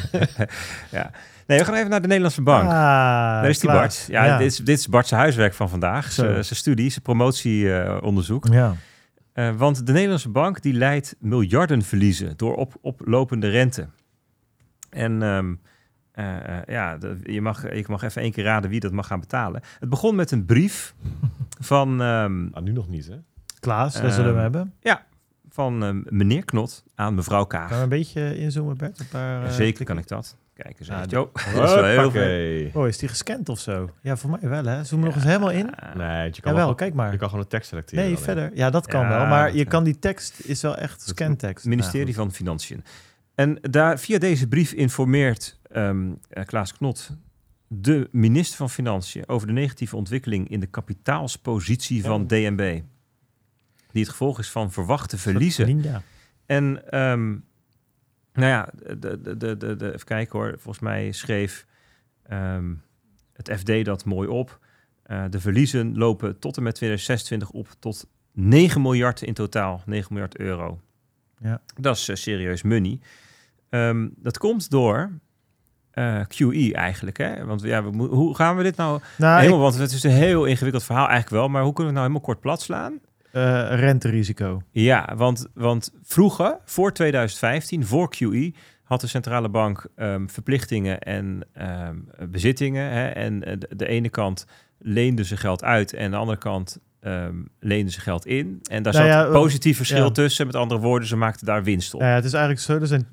ja. 0.91 1.11
Nee, 1.47 1.57
we 1.59 1.65
gaan 1.65 1.73
even 1.75 1.89
naar 1.89 2.01
de 2.01 2.07
Nederlandse 2.07 2.41
bank. 2.41 2.63
Ah, 2.63 2.69
Daar 2.71 3.49
is 3.49 3.59
die. 3.59 3.69
Bart. 3.71 4.05
Ja, 4.09 4.37
Dit, 4.37 4.47
is, 4.47 4.57
dit 4.57 4.77
is 4.79 4.87
Bart's 4.87 5.11
huiswerk 5.11 5.53
van 5.53 5.69
vandaag. 5.69 6.11
Zijn 6.11 6.45
zijn 6.45 6.59
studie, 6.59 6.89
zijn 6.89 7.01
promotieonderzoek. 7.01 8.47
Ja. 8.51 8.75
Eh, 9.33 9.49
want 9.55 9.85
de 9.85 9.91
Nederlandse 9.91 10.29
bank 10.29 10.61
die 10.61 10.73
leidt 10.73 11.15
miljardenverliezen 11.19 12.33
door 12.37 12.55
op, 12.55 12.73
oplopende 12.81 13.49
rente. 13.49 13.87
En 14.89 15.21
ehm, 15.23 15.53
eh, 16.11 16.57
eh, 16.57 16.63
ja, 16.67 16.97
de- 16.97 17.17
je, 17.23 17.41
mag, 17.41 17.61
je 17.75 17.85
mag 17.87 18.01
even 18.03 18.21
één 18.21 18.31
keer 18.31 18.43
raden 18.43 18.69
wie 18.69 18.79
dat 18.79 18.91
mag 18.91 19.07
gaan 19.07 19.19
betalen. 19.19 19.61
Het 19.79 19.89
begon 19.89 20.15
met 20.15 20.31
een 20.31 20.45
brief 20.45 20.93
van, 21.59 22.01
ehm, 22.01 22.47
Ah, 22.51 22.63
nu 22.63 22.71
nog 22.71 22.87
niet, 22.87 23.07
hè? 23.07 23.15
Klaas, 23.59 24.01
daar 24.01 24.11
zullen 24.11 24.35
we 24.35 24.41
Ehm, 24.41 24.53
hebben. 24.53 24.73
van 25.49 25.83
ehm, 25.83 26.01
meneer 26.09 26.45
Knot 26.45 26.83
aan 26.95 27.15
mevrouw 27.15 27.45
Kaag. 27.45 27.67
Kan 27.67 27.77
we 27.77 27.83
een 27.83 27.89
beetje 27.89 28.37
inzoomen, 28.37 28.77
Bert? 28.77 28.99
Een 28.99 29.07
paar, 29.07 29.43
eh, 29.43 29.51
Zeker 29.51 29.85
kan 29.85 29.97
ik 29.97 30.07
dat. 30.07 30.37
Kijk 30.53 30.79
eens 30.79 30.87
Ja, 30.87 30.99
dat- 31.01 31.11
Jo, 31.11 31.31
dat 31.33 31.43
is 31.45 31.53
wel 31.53 31.83
heel 31.83 31.93
veel. 31.93 32.03
Hoppakee. 32.03 32.71
Oh, 32.73 32.87
is 32.87 32.97
die 32.97 33.09
gescand 33.09 33.49
of 33.49 33.59
zo? 33.59 33.89
Ja, 34.01 34.17
voor 34.17 34.29
mij 34.29 34.49
wel, 34.49 34.65
hè? 34.65 34.83
Zoom 34.83 34.99
nog 34.99 35.15
eens 35.15 35.23
helemaal 35.23 35.51
in. 35.51 35.69
Ja, 35.79 35.93
Nee, 35.97 36.25
je 36.25 36.41
kan, 36.41 36.51
Jawel, 36.51 36.65
wel, 36.65 36.75
kijk 36.75 36.93
maar. 36.93 37.11
je 37.11 37.17
kan 37.17 37.27
gewoon 37.29 37.43
een 37.43 37.49
tekst 37.49 37.69
selecteren. 37.69 38.03
Nee, 38.03 38.13
alleen. 38.13 38.23
verder. 38.25 38.51
Ja, 38.55 38.69
dat 38.69 38.87
kan 38.87 39.01
Ja, 39.01 39.07
wel. 39.09 39.25
Maar 39.25 39.51
je 39.55 39.61
kan. 39.61 39.71
kan 39.71 39.83
die 39.83 39.99
tekst, 39.99 40.39
is 40.45 40.61
wel 40.61 40.75
echt 40.77 41.01
scantekst. 41.01 41.63
Het 41.63 41.73
ministerie 41.73 42.05
Nou, 42.05 42.15
van 42.17 42.31
Financiën. 42.31 42.83
En 43.35 43.57
daar, 43.61 43.99
via 43.99 44.17
deze 44.19 44.47
brief 44.47 44.71
informeert 44.73 45.59
ehm, 45.71 46.11
eh, 46.29 46.45
Klaas 46.45 46.73
Knot 46.73 47.09
de 47.67 48.07
minister 48.11 48.57
van 48.57 48.69
Financiën 48.69 49.27
over 49.27 49.47
de 49.47 49.53
negatieve 49.53 49.95
ontwikkeling 49.95 50.49
in 50.49 50.59
de 50.59 50.65
kapitaalspositie 50.67 52.03
van 52.03 52.21
Ja. 52.21 52.27
DNB. 52.49 52.81
Die 53.91 54.01
het 54.01 54.09
gevolg 54.11 54.39
is 54.39 54.49
van 54.49 54.71
verwachte 54.71 55.17
verliezen. 55.17 55.65
Ninja. 55.65 56.01
En 56.45 56.89
ehm, 56.91 57.35
nou 58.33 58.49
ja, 58.49 58.69
de, 58.97 59.21
de, 59.21 59.57
de, 59.57 59.75
de, 59.75 59.93
even 59.93 60.05
kijken 60.05 60.39
hoor. 60.39 60.51
Volgens 60.57 60.79
mij 60.79 61.11
schreef 61.11 61.65
ehm, 62.23 62.73
het 63.33 63.51
FD 63.59 63.85
dat 63.85 64.05
mooi 64.05 64.27
op. 64.27 64.59
Eh, 65.03 65.23
de 65.29 65.39
verliezen 65.39 65.97
lopen 65.97 66.39
tot 66.39 66.57
en 66.57 66.63
met 66.63 66.75
2026 66.75 67.49
op 67.49 67.67
tot 67.79 68.07
9 68.31 68.81
miljard 68.81 69.21
in 69.21 69.33
totaal. 69.33 69.81
9 69.85 70.13
miljard 70.13 70.37
euro. 70.37 70.81
Ja. 71.39 71.61
Dat 71.75 71.95
is 71.95 72.09
eh, 72.09 72.15
serieus 72.15 72.61
money. 72.61 72.99
Ehm, 73.69 74.09
dat 74.15 74.37
komt 74.37 74.69
door 74.69 75.11
eh, 75.91 76.21
QE 76.27 76.73
eigenlijk. 76.73 77.17
Hè? 77.17 77.45
Want 77.45 77.61
ja, 77.61 77.83
we 77.83 78.03
hoe 78.03 78.35
gaan 78.35 78.55
we 78.55 78.63
dit 78.63 78.75
nou... 78.75 79.01
Nou, 79.17 79.39
helemaal, 79.39 79.59
want 79.59 79.77
het 79.77 79.91
is 79.91 80.03
een 80.03 80.11
heel 80.11 80.45
ingewikkeld 80.45 80.83
verhaal 80.83 81.07
eigenlijk 81.07 81.35
wel. 81.35 81.47
Maar 81.47 81.63
hoe 81.63 81.73
kunnen 81.73 81.93
we 81.93 81.99
het 81.99 82.09
nou 82.09 82.13
helemaal 82.21 82.35
kort 82.35 82.39
plat 82.39 82.61
slaan? 82.61 82.99
Eh, 83.33 83.79
renterisico. 83.79 84.61
Ja, 84.71 85.13
want, 85.15 85.47
want 85.53 85.91
vroeger, 86.03 86.57
voor 86.65 86.93
2015, 86.93 87.85
voor 87.85 88.09
QE, 88.09 88.53
had 88.83 89.01
de 89.01 89.07
centrale 89.07 89.49
bank 89.49 89.87
ehm, 89.95 90.27
verplichtingen 90.27 90.99
en 90.99 91.47
ehm, 91.53 91.97
bezittingen. 92.29 92.91
Hè? 92.91 93.07
En 93.07 93.43
eh, 93.43 93.59
de, 93.59 93.75
de 93.75 93.87
ene 93.87 94.09
kant 94.09 94.45
leende 94.79 95.23
ze 95.23 95.37
geld 95.37 95.63
uit 95.63 95.93
en 95.93 96.11
de 96.11 96.17
andere 96.17 96.37
kant 96.37 96.79
ehm 96.99 97.35
leende 97.59 97.91
ze 97.91 98.01
geld 98.01 98.25
in. 98.25 98.59
En 98.69 98.83
daar 98.83 98.93
Nou 98.93 99.05
zat 99.05 99.13
ja, 99.13 99.25
een 99.25 99.31
positief 99.31 99.77
verschil 99.77 100.05
ja. 100.05 100.11
tussen. 100.11 100.45
Met 100.45 100.55
andere 100.55 100.79
woorden, 100.79 101.07
ze 101.07 101.15
maakten 101.15 101.45
daar 101.45 101.63
winst 101.63 101.93
op. 101.93 101.99
Nou 101.99 102.11
ja, 102.11 102.17
het 102.17 102.25
is 102.25 102.33
eigenlijk 102.33 102.63
zo, 102.63 102.79
er 102.79 102.87
zijn 102.87 103.07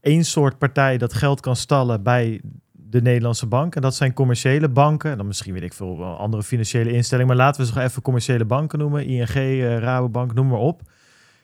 één 0.00 0.24
soort 0.24 0.58
partij 0.58 0.98
dat 0.98 1.12
geld 1.12 1.40
kan 1.40 1.56
stallen 1.56 2.02
bij 2.02 2.40
de 2.92 3.02
Nederlandse 3.02 3.46
bank. 3.46 3.74
En 3.74 3.82
dat 3.82 3.94
zijn 3.94 4.12
commerciële 4.12 4.68
banken. 4.68 5.16
Dan 5.16 5.26
misschien 5.26 5.52
weet 5.52 5.62
ik 5.62 5.72
veel 5.72 6.04
andere 6.04 6.42
financiële 6.42 6.92
instellingen. 6.92 7.36
Maar 7.36 7.44
laten 7.44 7.60
we 7.60 7.72
ze 7.72 7.80
even 7.80 8.02
commerciële 8.02 8.44
banken 8.44 8.78
noemen. 8.78 9.06
ING, 9.06 9.28
eh, 9.28 9.78
Rabobank, 9.78 10.34
noem 10.34 10.48
maar 10.48 10.58
op. 10.58 10.82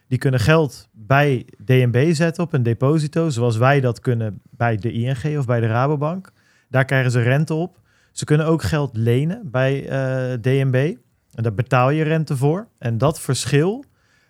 Die 0.08 0.18
kunnen 0.18 0.40
geld 0.40 0.88
bij 0.92 1.46
DNB 1.64 2.12
zetten 2.12 2.44
op 2.44 2.52
een 2.52 2.62
deposito. 2.62 3.28
Zoals 3.28 3.56
wij 3.56 3.80
dat 3.80 4.00
kunnen 4.00 4.40
bij 4.50 4.76
de 4.76 4.92
ING 4.92 5.38
of 5.38 5.46
bij 5.46 5.60
de 5.60 5.66
Rabobank. 5.66 6.32
Daar 6.68 6.84
krijgen 6.84 7.10
ze 7.10 7.20
rente 7.20 7.54
op. 7.54 7.80
Ze 8.12 8.24
kunnen 8.24 8.46
ook 8.46 8.62
geld 8.62 8.96
lenen 8.96 9.50
bij 9.50 9.88
eh, 9.88 10.38
DNB. 10.40 10.94
En 11.34 11.42
daar 11.42 11.54
betaal 11.54 11.90
je 11.90 12.02
rente 12.02 12.36
voor. 12.36 12.68
En 12.78 12.98
dat 12.98 13.20
verschil, 13.20 13.84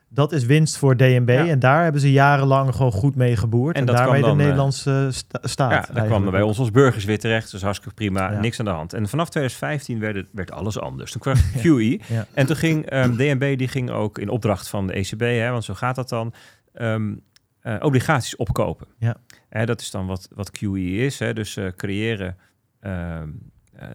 dat 0.09 0.32
is 0.32 0.44
winst 0.44 0.76
voor 0.76 0.97
DNB. 0.97 1.28
Ja. 1.28 1.47
En 1.47 1.59
daar 1.59 1.82
hebben 1.82 2.01
ze 2.01 2.12
jarenlang 2.12 2.74
gewoon 2.74 2.93
goed 2.93 3.14
mee 3.14 3.36
geboerd. 3.36 3.76
En 3.76 3.80
En, 3.86 3.94
daarmee 3.94 4.20
de 4.20 4.26
dan, 4.26 4.39
eh, 4.39 4.44
Nederlandse 4.44 5.09
sta- 5.12 5.40
staat. 5.43 5.86
Ja, 5.89 5.94
daar 5.94 6.06
kwamen 6.06 6.30
bij 6.30 6.43
ons 6.43 6.59
als 6.59 6.70
burgers 6.70 7.05
weer 7.05 7.18
terecht. 7.18 7.51
Dus 7.51 7.62
hartstikke 7.62 7.94
prima, 7.94 8.32
Ja. 8.32 8.40
niks 8.40 8.59
aan 8.59 8.64
de 8.64 8.70
hand. 8.70 8.93
En 8.93 9.09
vanaf 9.09 9.28
2015 9.28 9.98
werd, 10.01 10.16
het, 10.16 10.28
werd 10.32 10.51
alles 10.52 10.80
anders. 10.80 11.12
Toen 11.12 11.20
kwam 11.26 11.35
QE. 11.60 12.01
Ja. 12.09 12.26
En 12.35 12.47
toen 12.47 12.56
ging 12.56 12.86
ehm, 12.86 13.16
DNB, 13.16 13.59
die 13.59 13.68
ging 13.68 13.90
ook 13.90 14.18
in 14.18 14.28
opdracht 14.28 14.68
van 14.68 14.86
de 14.86 14.93
ECB, 14.93 15.20
hè, 15.20 15.51
want 15.51 15.64
zo 15.64 15.74
gaat 15.74 15.94
dat 15.94 16.09
dan, 16.09 16.35
ehm, 16.74 17.14
eh, 17.60 17.76
obligaties 17.80 18.36
opkopen. 18.36 18.86
Ja. 18.98 19.16
Hè, 19.48 19.66
dat 19.66 19.80
is 19.80 19.90
dan 19.90 20.06
wat, 20.06 20.28
wat 20.35 20.51
QE 20.51 20.80
is. 20.97 21.18
Hè, 21.18 21.32
dus 21.32 21.56
eh, 21.56 21.66
creëren 21.76 22.36
ehm, 22.80 23.28
eh, 23.76 23.89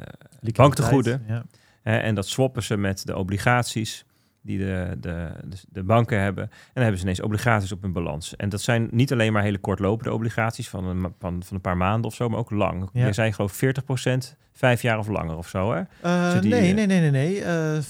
banktegoeden. 0.53 1.25
En 1.83 2.15
dat 2.15 2.27
swappen 2.27 2.63
ze 2.63 2.77
met 2.77 3.05
de 3.05 3.17
obligaties 3.17 4.05
die 4.43 4.57
de, 4.57 4.95
de, 4.99 5.29
de, 5.69 5.83
banken 5.83 6.19
hebben. 6.19 6.43
En 6.43 6.49
dan 6.73 6.81
hebben 6.83 6.97
ze 6.97 7.03
ineens 7.05 7.21
obligaties 7.21 7.71
op 7.71 7.81
hun 7.81 7.91
balans. 7.93 8.35
En 8.35 8.49
dat 8.49 8.61
zijn 8.61 8.87
niet 8.91 9.11
alleen 9.11 9.33
maar 9.33 9.43
hele 9.43 9.57
kortlopende 9.57 10.13
obligaties 10.13 10.69
van 10.69 10.85
een, 10.85 11.01
van, 11.01 11.13
van 11.19 11.55
een 11.55 11.61
paar 11.61 11.77
maanden 11.77 12.05
of 12.05 12.15
zo, 12.15 12.29
maar 12.29 12.39
ook 12.39 12.51
lang. 12.51 12.89
Ja. 12.93 13.05
Je 13.05 13.13
zei 13.13 13.31
geloof 13.33 13.61
ik 13.61 13.75
40%, 13.81 14.11
vijf 14.53 14.81
jaar 14.81 14.97
of 14.97 15.07
langer 15.07 15.35
of 15.37 15.47
zo. 15.47 15.73
Hè? 15.73 15.81
Eh, 16.01 16.41
die, 16.41 16.49
nee, 16.51 16.69
eh, 16.69 16.75
nee, 16.75 16.85
nee, 16.85 16.99
nee, 16.99 17.11
nee. 17.11 17.41
Eh, 17.43 17.77
eh, 17.77 17.83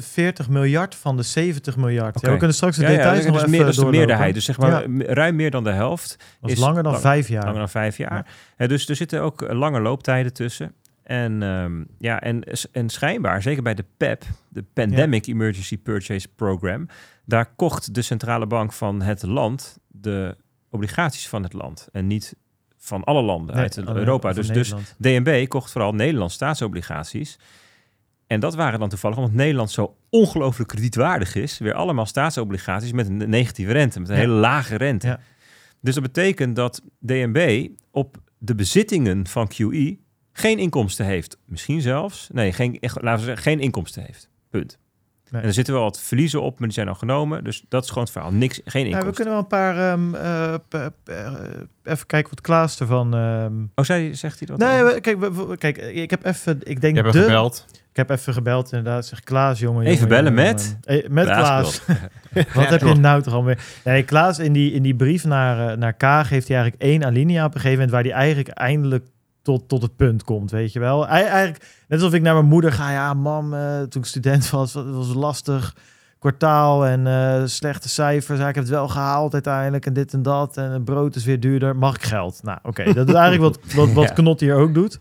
40 0.00 0.48
miljard 0.48 0.94
van 0.94 1.16
de 1.16 1.22
70 1.22 1.76
miljard. 1.76 2.16
Oké. 2.16 2.26
Ja, 2.26 2.32
we 2.32 2.38
kunnen 2.38 2.56
straks 2.56 2.76
de 2.76 2.82
Ja, 2.82 2.88
details 2.88 3.24
nog 3.24 3.34
is, 3.34 3.38
even 3.38 3.50
meer, 3.50 3.60
dat 3.60 3.68
is 3.68 3.74
de 3.74 3.80
doorlopen. 3.80 3.98
meerderheid. 4.06 4.34
Dus 4.34 4.44
zeg 4.44 4.58
maar 4.58 4.84
ruim 5.06 5.36
meer 5.36 5.50
dan 5.50 5.64
de 5.64 5.72
helft. 5.72 6.16
Dat 6.40 6.50
is 6.50 6.58
langer 6.58 6.82
dan 6.82 6.92
lang- 6.92 7.04
vijf 7.04 7.28
jaar. 7.28 7.44
Langer 7.44 7.58
dan 7.58 7.68
vijf 7.68 7.96
jaar. 7.96 8.26
Dus 8.56 8.88
er 8.88 8.96
zitten 8.96 9.20
ook 9.22 9.42
eh, 9.42 9.58
lange 9.58 9.80
looptijden 9.80 10.32
tussen. 10.32 10.72
En, 11.02 11.42
ehm, 11.42 11.84
ja, 11.98 12.20
en, 12.20 12.42
en 12.72 12.88
schijnbaar, 12.88 13.42
zeker 13.42 13.62
bij 13.62 13.74
de 13.74 13.84
PEP, 13.96 14.24
de 14.48 14.64
Pandemic 14.72 15.26
Emergency 15.26 15.78
Purchase 15.78 16.28
Program, 16.28 16.86
daar 17.24 17.46
kocht 17.56 17.94
de 17.94 18.02
centrale 18.02 18.46
bank 18.46 18.72
van 18.72 19.02
het 19.02 19.22
land 19.22 19.78
de 19.88 20.36
obligaties 20.70 21.28
van 21.28 21.42
het 21.42 21.52
land. 21.52 21.88
En 21.92 22.06
niet 22.06 22.34
van 22.78 23.04
alle 23.04 23.22
landen 23.22 23.54
Nee, 23.54 23.64
uit 23.64 23.76
Europa. 23.78 24.32
Dus, 24.32 24.48
dus. 24.48 24.74
DNB 24.98 25.48
kocht 25.48 25.72
vooral 25.72 25.92
Nederlands 25.92 26.34
staatsobligaties. 26.34 27.38
En 28.26 28.40
dat 28.40 28.54
waren 28.54 28.78
dan 28.78 28.88
toevallig, 28.88 29.16
omdat 29.16 29.32
Nederland 29.32 29.70
zo 29.70 29.96
ongelooflijk 30.10 30.68
kredietwaardig 30.68 31.34
is, 31.34 31.58
weer 31.58 31.74
allemaal 31.74 32.06
staatsobligaties 32.06 32.92
met 32.92 33.06
een 33.08 33.16
negatieve 33.30 33.72
rente, 33.72 34.00
met 34.00 34.08
een 34.08 34.14
Ja. 34.14 34.20
hele 34.20 34.32
lage 34.34 34.76
rente. 34.76 35.06
Ja. 35.06 35.20
Dus 35.80 35.94
dat 35.94 36.02
betekent 36.02 36.56
dat 36.56 36.82
DNB 37.00 37.68
op 37.90 38.16
de 38.38 38.54
bezittingen 38.54 39.26
van 39.26 39.48
QE 39.48 39.98
geen 40.32 40.58
inkomsten 40.58 41.06
heeft. 41.06 41.38
Misschien 41.44 41.80
zelfs, 41.80 42.28
nee, 42.32 42.52
geen, 42.52 42.76
echt, 42.80 43.02
laten 43.02 43.18
we 43.20 43.24
zeggen, 43.26 43.42
geen 43.44 43.60
inkomsten 43.60 44.02
heeft. 44.06 44.28
Punt. 44.50 44.78
Nee. 45.30 45.40
En 45.42 45.46
er 45.48 45.54
zitten 45.54 45.74
wel 45.74 45.82
wat 45.82 46.00
verliezen 46.00 46.42
op, 46.42 46.58
maar 46.58 46.68
die 46.68 46.76
zijn 46.76 46.88
al 46.88 46.94
genomen. 46.94 47.44
Dus 47.44 47.64
dat 47.68 47.82
is 47.82 47.88
gewoon 47.88 48.04
het 48.04 48.12
verhaal. 48.12 48.32
Niks, 48.32 48.60
geen 48.64 48.86
Ja, 48.88 48.96
inkomsten. 48.98 49.08
we 49.10 49.14
kunnen 49.14 49.32
wel 49.34 49.42
een 49.42 49.48
paar... 49.48 49.92
ehm, 49.92 50.14
eh, 50.14 50.54
p- 50.68 50.92
p- 51.04 51.08
eh, 51.08 51.32
even 51.92 52.06
kijken 52.06 52.30
wat 52.30 52.40
Klaas 52.40 52.80
ervan... 52.80 53.14
ehm 53.14 53.52
Oh, 53.74 53.84
zei, 53.84 54.14
zegt 54.14 54.38
hij 54.38 54.46
dat? 54.48 54.58
Nee, 54.58 54.82
we- 54.82 55.00
kijk, 55.00 55.18
we- 55.18 55.56
kijk, 55.58 55.76
ik 55.76 56.10
heb 56.10 56.24
even... 56.24 56.58
Ik 56.62 56.80
denk 56.80 56.96
Je 56.96 57.02
hebt 57.02 57.12
de... 57.14 57.20
gebeld. 57.22 57.66
Ik 57.90 57.96
heb 57.96 58.10
even 58.10 58.32
gebeld 58.32 58.72
inderdaad. 58.72 59.06
Zeg 59.06 59.20
Klaas, 59.20 59.58
jongen. 59.58 59.80
Even 59.82 59.92
jongen, 59.94 60.08
bellen 60.08 60.34
jongen, 60.34 60.44
met? 60.54 60.78
jongen. 60.82 61.12
Met 61.12 61.24
Klaas. 61.24 61.80
Wat 62.34 62.46
Ja, 62.54 62.60
heb 62.70 62.80
je 62.80 62.94
nou 62.94 63.22
toch 63.22 63.34
al 63.34 63.42
meer? 63.42 63.58
Nee, 63.84 64.02
Klaas 64.02 64.38
in 64.38 64.52
die, 64.52 64.72
in 64.72 64.82
die 64.82 64.94
brief 64.94 65.24
naar, 65.24 65.78
naar 65.78 65.92
Kaag 65.92 66.28
heeft 66.28 66.48
hij 66.48 66.56
eigenlijk 66.56 66.84
één 66.90 67.04
alinea 67.04 67.44
op 67.44 67.54
een 67.54 67.60
gegeven 67.60 67.72
moment 67.86 67.90
waar 67.90 68.02
hij 68.02 68.12
eigenlijk 68.12 68.48
eindelijk 68.48 69.06
tot, 69.42 69.68
tot 69.68 69.82
het 69.82 69.96
punt 69.96 70.24
komt, 70.24 70.50
weet 70.50 70.72
je 70.72 70.80
wel. 70.80 71.08
Hij, 71.08 71.26
eigenlijk, 71.26 71.64
net 71.88 72.00
alsof 72.00 72.14
ik 72.14 72.22
naar 72.22 72.34
mijn 72.34 72.46
moeder 72.46 72.72
ga, 72.72 72.90
ja 72.90 73.14
mam, 73.14 73.54
eh, 73.54 73.82
toen 73.82 74.02
ik 74.02 74.08
student 74.08 74.50
was, 74.50 74.74
het 74.74 74.90
was 74.90 75.14
lastig 75.14 75.74
kwartaal 76.18 76.86
en 76.86 77.06
eh, 77.06 77.42
slechte 77.44 77.88
cijfers. 77.88 78.38
Ja, 78.38 78.48
ik 78.48 78.54
heb 78.54 78.64
het 78.64 78.72
wel 78.72 78.88
gehaald 78.88 79.32
uiteindelijk 79.32 79.86
en 79.86 79.92
dit 79.92 80.12
en 80.12 80.22
dat 80.22 80.56
en 80.56 80.70
het 80.70 80.84
brood 80.84 81.14
is 81.14 81.24
weer 81.24 81.40
duurder. 81.40 81.76
Mag 81.76 81.94
ik 81.94 82.02
geld? 82.02 82.40
Nou, 82.42 82.58
oké, 82.62 82.92
dat 82.92 83.08
is 83.08 83.14
eigenlijk 83.24 83.42
wat, 83.42 83.74
wat, 83.74 83.92
wat 83.92 84.08
Ja. 84.08 84.14
Knot 84.14 84.40
hier 84.40 84.54
ook 84.54 84.74
doet. 84.74 84.98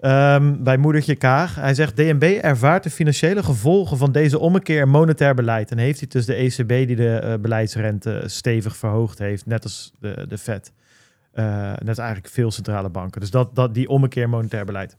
Ehm, 0.00 0.62
bij 0.62 0.76
moedertje 0.76 1.16
Kaag. 1.16 1.54
Hij 1.54 1.74
zegt, 1.74 1.96
DNB 1.96 2.38
ervaart 2.42 2.82
de 2.82 2.90
financiële 2.90 3.42
gevolgen 3.42 3.96
van 3.96 4.12
deze 4.12 4.38
ommekeer 4.38 4.80
in 4.80 4.88
monetair 4.88 5.34
beleid. 5.34 5.70
En 5.70 5.78
heeft 5.78 5.98
hij 6.00 6.08
dus 6.08 6.26
de 6.26 6.34
ECB 6.34 6.68
die 6.68 6.96
de 6.96 7.18
eh, 7.18 7.34
beleidsrente 7.40 8.22
stevig 8.26 8.76
verhoogd 8.76 9.18
heeft, 9.18 9.46
net 9.46 9.62
als 9.62 9.92
de, 10.00 10.24
de 10.28 10.38
Fed. 10.38 10.72
Eh, 11.36 11.72
net 11.78 11.98
eigenlijk 11.98 12.28
veel 12.28 12.50
centrale 12.50 12.88
banken. 12.88 13.20
Dus 13.20 13.30
dat, 13.30 13.54
dat, 13.54 13.74
die 13.74 13.88
ommekeer 13.88 14.28
monetair 14.28 14.64
beleid. 14.64 14.96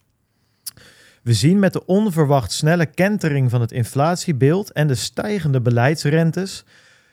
We 1.24 1.34
zien 1.34 1.60
met 1.60 1.74
de 1.74 1.86
onverwacht 1.86 2.52
snelle 2.52 2.86
kentering 2.86 3.50
van 3.50 3.62
het 3.62 3.72
inflatiebeeld 3.72 4.72
en 4.72 4.88
de 4.88 4.96
stijgende 4.96 5.62
beleidsrentes. 5.62 6.66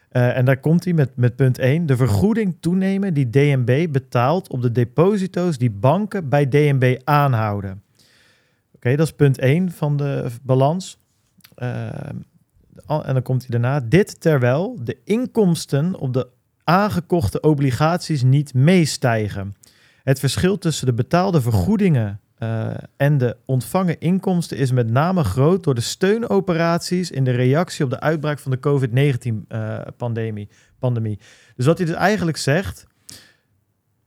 eh, 0.08 0.36
en 0.36 0.44
daar 0.44 0.60
komt 0.60 0.84
hij 0.84 0.92
met, 0.92 1.16
met 1.16 1.36
punt 1.36 1.58
1. 1.58 1.86
De 1.86 1.96
vergoeding 1.96 2.56
toenemen 2.60 3.14
die 3.14 3.30
DNB 3.30 3.86
betaalt 3.90 4.48
op 4.48 4.62
de 4.62 4.72
deposito's 4.72 5.58
die 5.58 5.70
banken 5.70 6.28
bij 6.28 6.48
DNB 6.48 7.00
aanhouden. 7.04 7.82
Oké, 8.74 8.96
dat 8.96 9.06
is 9.06 9.12
punt 9.12 9.38
1 9.38 9.70
van 9.72 9.96
de 9.96 10.26
balans. 10.42 10.98
Eh, 11.54 11.88
en 12.86 13.12
dan 13.12 13.22
komt 13.22 13.40
hij 13.40 13.60
daarna. 13.60 13.80
Dit 13.80 14.20
terwijl 14.20 14.78
de 14.82 14.98
inkomsten 15.04 15.94
op 15.94 16.12
de 16.12 16.28
aangekochte 16.64 17.40
obligaties 17.40 18.22
niet 18.22 18.54
meestijgen. 18.54 19.54
Het 20.02 20.18
verschil 20.18 20.58
tussen 20.58 20.86
de 20.86 20.92
betaalde 20.92 21.40
vergoedingen 21.40 22.20
eh, 22.34 22.70
en 22.96 23.18
de 23.18 23.36
ontvangen 23.44 24.00
inkomsten 24.00 24.56
is 24.56 24.72
met 24.72 24.90
name 24.90 25.24
groot 25.24 25.64
door 25.64 25.74
de 25.74 25.80
steunoperaties 25.80 27.10
in 27.10 27.24
de 27.24 27.30
reactie 27.30 27.84
op 27.84 27.90
de 27.90 28.00
uitbraak 28.00 28.38
van 28.38 28.50
de 28.50 28.60
COVID-19-pandemie. 28.60 30.48
pandemie. 30.78 31.18
Dus 31.56 31.66
wat 31.66 31.78
hij 31.78 31.86
dus 31.86 31.96
eigenlijk 31.96 32.36
zegt, 32.36 32.86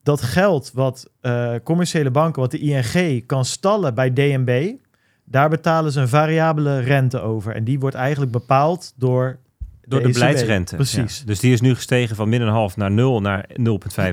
dat 0.04 0.22
geld 0.22 0.72
wat 0.74 1.10
eh, 1.22 1.56
commerciële 1.64 2.12
banken, 2.12 2.42
wat 2.42 2.52
de 2.52 2.60
ING 2.60 3.26
kan 3.26 3.46
stallen 3.46 3.94
bij 3.94 4.14
DNB, 4.14 4.76
daar 5.24 5.50
betalen 5.50 5.92
ze 5.92 6.02
een 6.02 6.08
variabele 6.08 6.80
rente 6.80 7.20
over. 7.20 7.56
En 7.56 7.64
die 7.64 7.80
wordt 7.80 7.96
eigenlijk 7.96 8.32
bepaald 8.32 8.94
door 8.96 9.40
Door 9.88 10.00
de 10.00 10.06
ECB. 10.08 10.14
beleidsrente. 10.14 10.76
Precies. 10.76 11.18
Ja. 11.20 11.26
Dus 11.26 11.40
die 11.40 11.54
is 11.54 11.62
nu 11.62 11.76
gestegen 11.76 12.16
van 12.16 12.30
min 12.30 12.42
een 12.42 12.48
half 12.48 12.78
naar 12.78 12.92
0 12.92 13.22
naar 13.22 13.50
0,75. 13.50 13.54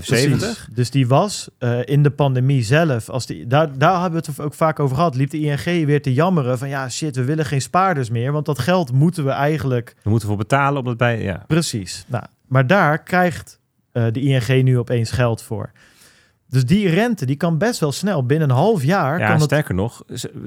Precies. 0.07 0.67
Dus 0.73 0.91
die 0.91 1.07
was 1.07 1.49
eh, 1.59 1.79
in 1.85 2.03
de 2.03 2.11
pandemie 2.11 2.63
zelf, 2.63 3.09
als 3.09 3.27
die, 3.27 3.47
daar, 3.47 3.79
daar 3.79 4.01
hebben 4.01 4.21
we 4.21 4.27
het 4.31 4.41
ook 4.41 4.55
vaak 4.55 4.81
over 4.81 4.97
gehad, 4.97 5.15
liep 5.15 5.31
de 5.31 5.41
ING 5.41 5.87
weer 5.87 6.03
te 6.03 6.13
jammeren 6.13 6.59
van 6.59 6.69
ja 6.69 6.89
shit, 6.89 7.17
we 7.17 7.25
willen 7.25 7.45
geen 7.45 7.63
spaarders 7.63 8.11
meer, 8.11 8.33
want 8.33 8.47
dat 8.47 8.59
geld 8.59 8.93
moeten 8.93 9.25
we 9.25 9.31
eigenlijk 9.31 9.95
We 10.03 10.11
moeten 10.11 10.29
voor 10.29 10.37
betalen 10.37 10.81
om 10.83 10.87
het 10.87 10.97
bij... 10.97 11.23
Ja. 11.23 11.45
precies. 11.47 12.05
Nou, 12.09 12.25
maar 12.47 12.67
daar 12.67 13.03
krijgt 13.03 13.59
eh, 13.93 14.07
de 14.13 14.21
ING 14.21 14.63
nu 14.63 14.79
opeens 14.79 15.11
geld 15.11 15.43
voor. 15.43 15.71
Dus 16.55 16.65
die 16.65 16.89
rente, 16.89 17.27
die 17.27 17.37
kan 17.37 17.59
best 17.59 17.81
wel 17.81 17.93
snel, 17.93 18.27
binnen 18.27 18.51
een 18.51 18.57
half 18.57 18.83
jaar, 18.85 19.19
Ja, 19.19 19.27
kan 19.27 19.41
sterker 19.41 19.75
nog, 19.75 20.03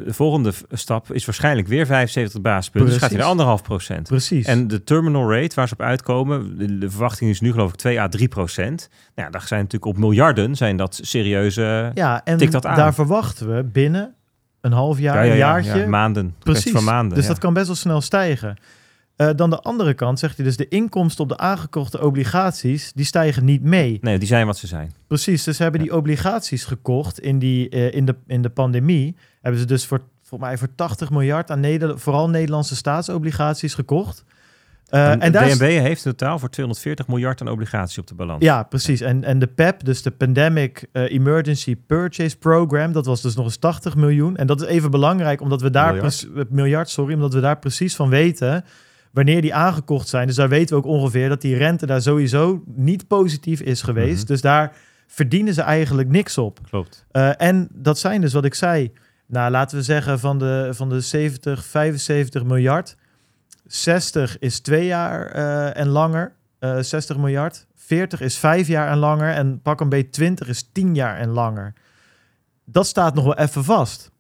de 0.06 0.14
volgende 0.14 0.52
stap 0.72 1.12
is 1.12 1.26
waarschijnlijk 1.26 1.68
weer 1.68 1.86
75 1.86 2.42
basispunten. 2.42 2.90
Dus 2.90 3.00
gaat 3.00 3.10
hij 3.10 3.18
Precies. 3.18 3.18
naar 3.18 3.32
anderhalf 3.32 3.64
procent. 3.64 4.08
precies. 4.08 4.46
En 4.46 4.68
de 4.68 4.84
terminal 4.84 5.34
rate 5.34 5.56
waar 5.56 5.68
ze 5.68 5.74
op 5.74 5.82
uitkomen, 5.82 6.58
de, 6.58 6.78
de 6.78 6.90
verwachting 6.90 7.30
is 7.30 7.42
nu 7.42 7.52
geloof 7.52 7.70
ik 7.70 7.76
2 7.76 8.00
à 8.00 8.08
3 8.08 8.28
procent. 8.28 8.90
Nou, 9.16 9.28
ja, 9.28 9.30
dat 9.40 9.48
zijn 9.48 9.62
natuurlijk 9.62 9.92
op 9.92 9.98
miljarden, 9.98 10.56
zijn 10.56 10.78
dat 10.78 11.00
serieuze... 11.04 11.92
ja, 11.94 12.22
en 12.24 12.38
tikt 12.38 12.52
dat 12.52 12.66
aan. 12.66 12.76
daar 12.76 12.94
verwachten 12.94 13.56
we 13.56 13.64
binnen 13.64 14.14
een 14.62 14.72
half 14.72 15.00
jaar, 15.00 15.16
Ja, 15.16 15.22
ja, 15.22 15.32
een 15.32 15.38
ja, 15.38 15.46
jaartje, 15.48 15.80
ja, 15.80 15.88
maanden. 15.88 16.36
Kwestie 16.40 16.72
van 16.72 16.84
maanden. 16.84 17.18
Dus 17.18 17.28
dat 17.28 17.38
kan 17.38 17.54
best 17.54 17.68
wel 17.68 17.76
snel 17.76 18.02
stijgen. 18.02 18.58
Eh, 19.18 19.30
dan 19.36 19.50
de 19.50 19.60
andere 19.60 19.94
kant 19.94 20.20
zegt 20.20 20.36
hij 20.36 20.46
dus 20.46 20.58
de 20.58 20.68
inkomsten 20.68 21.24
op 21.24 21.30
de 21.30 21.38
aangekochte 21.38 22.02
obligaties, 22.02 22.92
die 22.96 23.06
stijgen 23.06 23.46
niet 23.46 23.64
mee. 23.64 23.98
Nee, 24.02 24.18
die 24.20 24.28
zijn 24.28 24.46
wat 24.46 24.58
ze 24.58 24.68
zijn. 24.68 24.92
Precies, 25.08 25.44
dus 25.44 25.58
ze 25.58 25.64
hebben 25.64 25.82
die 25.82 25.96
obligaties 25.96 26.64
gekocht 26.66 27.20
in, 27.20 27.40
die, 27.40 27.70
eh, 27.70 27.94
in, 27.94 28.06
de, 28.06 28.16
in 28.28 28.42
de 28.42 28.50
pandemie. 28.50 29.16
Hebben 29.42 29.60
ze 29.62 29.68
dus 29.68 29.86
voor, 29.86 30.02
volgens 30.24 30.50
mij 30.50 30.58
voor 30.58 30.68
80 30.76 31.10
miljard 31.10 31.52
aan 31.52 31.60
Neder 31.60 32.00
vooral 32.00 32.30
Nederlandse 32.30 32.76
staatsobligaties 32.76 33.74
gekocht. 33.74 34.24
Eh, 34.88 35.12
en 35.12 35.20
en 35.22 35.32
daar 35.32 35.48
is- 35.48 35.58
DNB 35.58 35.68
heeft 35.80 36.06
in 36.06 36.12
totaal 36.16 36.40
voor 36.40 36.50
240 36.50 37.08
miljard 37.08 37.42
aan 37.42 37.48
obligatie 37.50 38.02
op 38.02 38.08
de 38.08 38.16
balans. 38.16 38.44
Ja, 38.44 38.64
precies. 38.64 39.02
En, 39.02 39.24
en 39.24 39.40
de 39.40 39.48
PEP, 39.48 39.84
dus 39.86 40.02
de 40.02 40.12
Pandemic 40.12 40.86
Emergency 40.92 41.76
Purchase 41.76 42.38
Program, 42.38 42.92
dat 42.92 43.06
was 43.06 43.22
dus 43.22 43.36
nog 43.36 43.46
eens 43.46 43.58
80 43.58 43.96
miljoen. 43.96 44.38
En 44.38 44.48
dat 44.48 44.62
is 44.62 44.68
even 44.68 44.92
belangrijk, 44.92 45.42
omdat 45.42 45.62
we 45.62 45.70
daar 45.70 46.14
miljard, 46.50 46.90
sorry, 46.90 47.14
omdat 47.14 47.34
we 47.34 47.40
daar 47.40 47.60
precies 47.60 47.96
van 47.96 48.10
weten 48.10 48.66
wanneer 49.18 49.42
die 49.42 49.54
aangekocht 49.54 50.08
zijn. 50.08 50.28
Dus 50.28 50.36
daar 50.36 50.50
weten 50.50 50.76
we 50.76 50.82
ook 50.84 50.90
ongeveer 50.90 51.30
dat 51.30 51.42
die 51.42 51.56
rente 51.56 51.86
daar 51.86 52.02
sowieso 52.02 52.64
niet 52.66 53.08
positief 53.08 53.62
is 53.62 53.82
geweest. 53.82 54.24
Mhm. 54.24 54.28
Dus 54.28 54.42
daar 54.42 54.76
verdienen 55.08 55.54
ze 55.54 55.62
eigenlijk 55.62 56.10
niks 56.10 56.38
op. 56.38 56.60
Klopt. 56.70 57.06
Eh, 57.12 57.42
en 57.42 57.68
dat 57.74 58.00
zijn 58.00 58.22
dus 58.22 58.34
wat 58.34 58.46
ik 58.46 58.54
zei. 58.54 58.92
Nou, 59.26 59.52
laten 59.52 59.78
we 59.78 59.84
zeggen 59.84 60.20
van 60.20 60.40
de, 60.40 60.70
van 60.72 60.90
de 60.90 61.02
70, 61.02 61.66
75 61.66 62.44
miljard. 62.44 62.96
60 63.66 64.40
is 64.40 64.60
twee 64.60 64.86
jaar 64.86 65.26
eh, 65.26 65.82
en 65.82 65.88
langer. 65.88 66.34
Eh 66.60 66.78
60 66.80 67.18
miljard. 67.18 67.68
40 67.76 68.22
is 68.22 68.38
vijf 68.38 68.68
jaar 68.68 68.92
en 68.92 68.98
langer. 68.98 69.34
En 69.34 69.62
pak 69.62 69.80
een 69.80 69.90
beetje 69.90 70.10
20 70.10 70.48
is 70.48 70.70
10 70.72 70.96
jaar 70.96 71.18
en 71.18 71.30
langer. 71.30 71.74
Dat 72.66 72.88
staat 72.88 73.14
nog 73.14 73.24
wel 73.24 73.38
even 73.38 73.64
vast. 73.64 74.12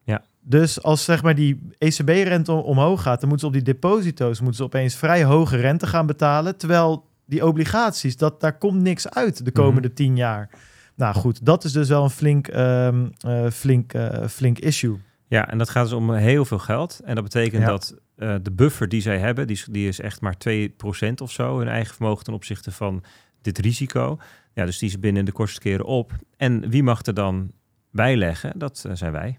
Dus 0.49 0.83
als 0.83 1.03
zeg 1.03 1.23
maar 1.23 1.35
die 1.35 1.67
ECB-rente 1.77 2.51
om- 2.51 2.59
omhoog 2.59 3.01
gaat, 3.01 3.19
dan 3.19 3.29
moeten 3.29 3.47
ze 3.49 3.57
op 3.57 3.63
die 3.65 3.73
deposito's 3.73 4.39
moeten 4.39 4.57
ze 4.57 4.63
opeens 4.63 4.95
vrij 4.95 5.23
hoge 5.23 5.57
rente 5.57 5.87
gaan 5.87 6.05
betalen. 6.05 6.57
Terwijl 6.57 7.05
die 7.25 7.45
obligaties, 7.45 8.17
dat, 8.17 8.41
daar 8.41 8.57
komt 8.57 8.81
niks 8.81 9.09
uit 9.09 9.45
de 9.45 9.51
komende 9.51 9.93
10 9.93 10.15
jaar. 10.15 10.49
Nou 10.95 11.15
goed, 11.15 11.45
dat 11.45 11.63
is 11.63 11.71
dus 11.71 11.89
wel 11.89 12.03
een 12.03 12.09
flink, 12.09 12.47
ehm, 12.47 13.07
eh, 13.19 13.49
flink, 13.49 13.93
eh, 13.93 14.27
flink 14.27 14.59
issue. 14.59 14.97
Ja, 15.27 15.49
en 15.49 15.57
dat 15.57 15.69
gaat 15.69 15.83
dus 15.83 15.93
om 15.93 16.13
heel 16.13 16.45
veel 16.45 16.59
geld. 16.59 16.99
En 17.03 17.15
dat 17.15 17.23
betekent 17.23 17.61
Ja. 17.61 17.67
dat 17.67 17.95
eh, 18.15 18.35
de 18.41 18.51
buffer 18.51 18.89
die 18.89 19.01
zij 19.01 19.17
hebben, 19.19 19.47
die 19.47 19.55
is, 19.55 19.67
die 19.71 19.87
is 19.87 19.99
echt 19.99 20.21
maar 20.21 20.37
2% 20.37 21.21
of 21.21 21.31
zo, 21.31 21.57
hun 21.57 21.67
eigen 21.67 21.95
vermogen 21.95 22.23
ten 22.23 22.33
opzichte 22.33 22.71
van 22.71 23.03
dit 23.41 23.57
risico. 23.57 24.17
Ja, 24.53 24.65
dus 24.65 24.77
die 24.79 24.89
is 24.89 24.99
binnen 24.99 25.25
de 25.25 25.31
kortste 25.31 25.59
keren 25.59 25.85
op. 25.85 26.11
En 26.37 26.69
wie 26.69 26.83
mag 26.83 27.05
er 27.05 27.13
dan 27.13 27.51
bijleggen? 27.91 28.51
Dat 28.59 28.85
zijn 28.93 29.11
wij. 29.11 29.37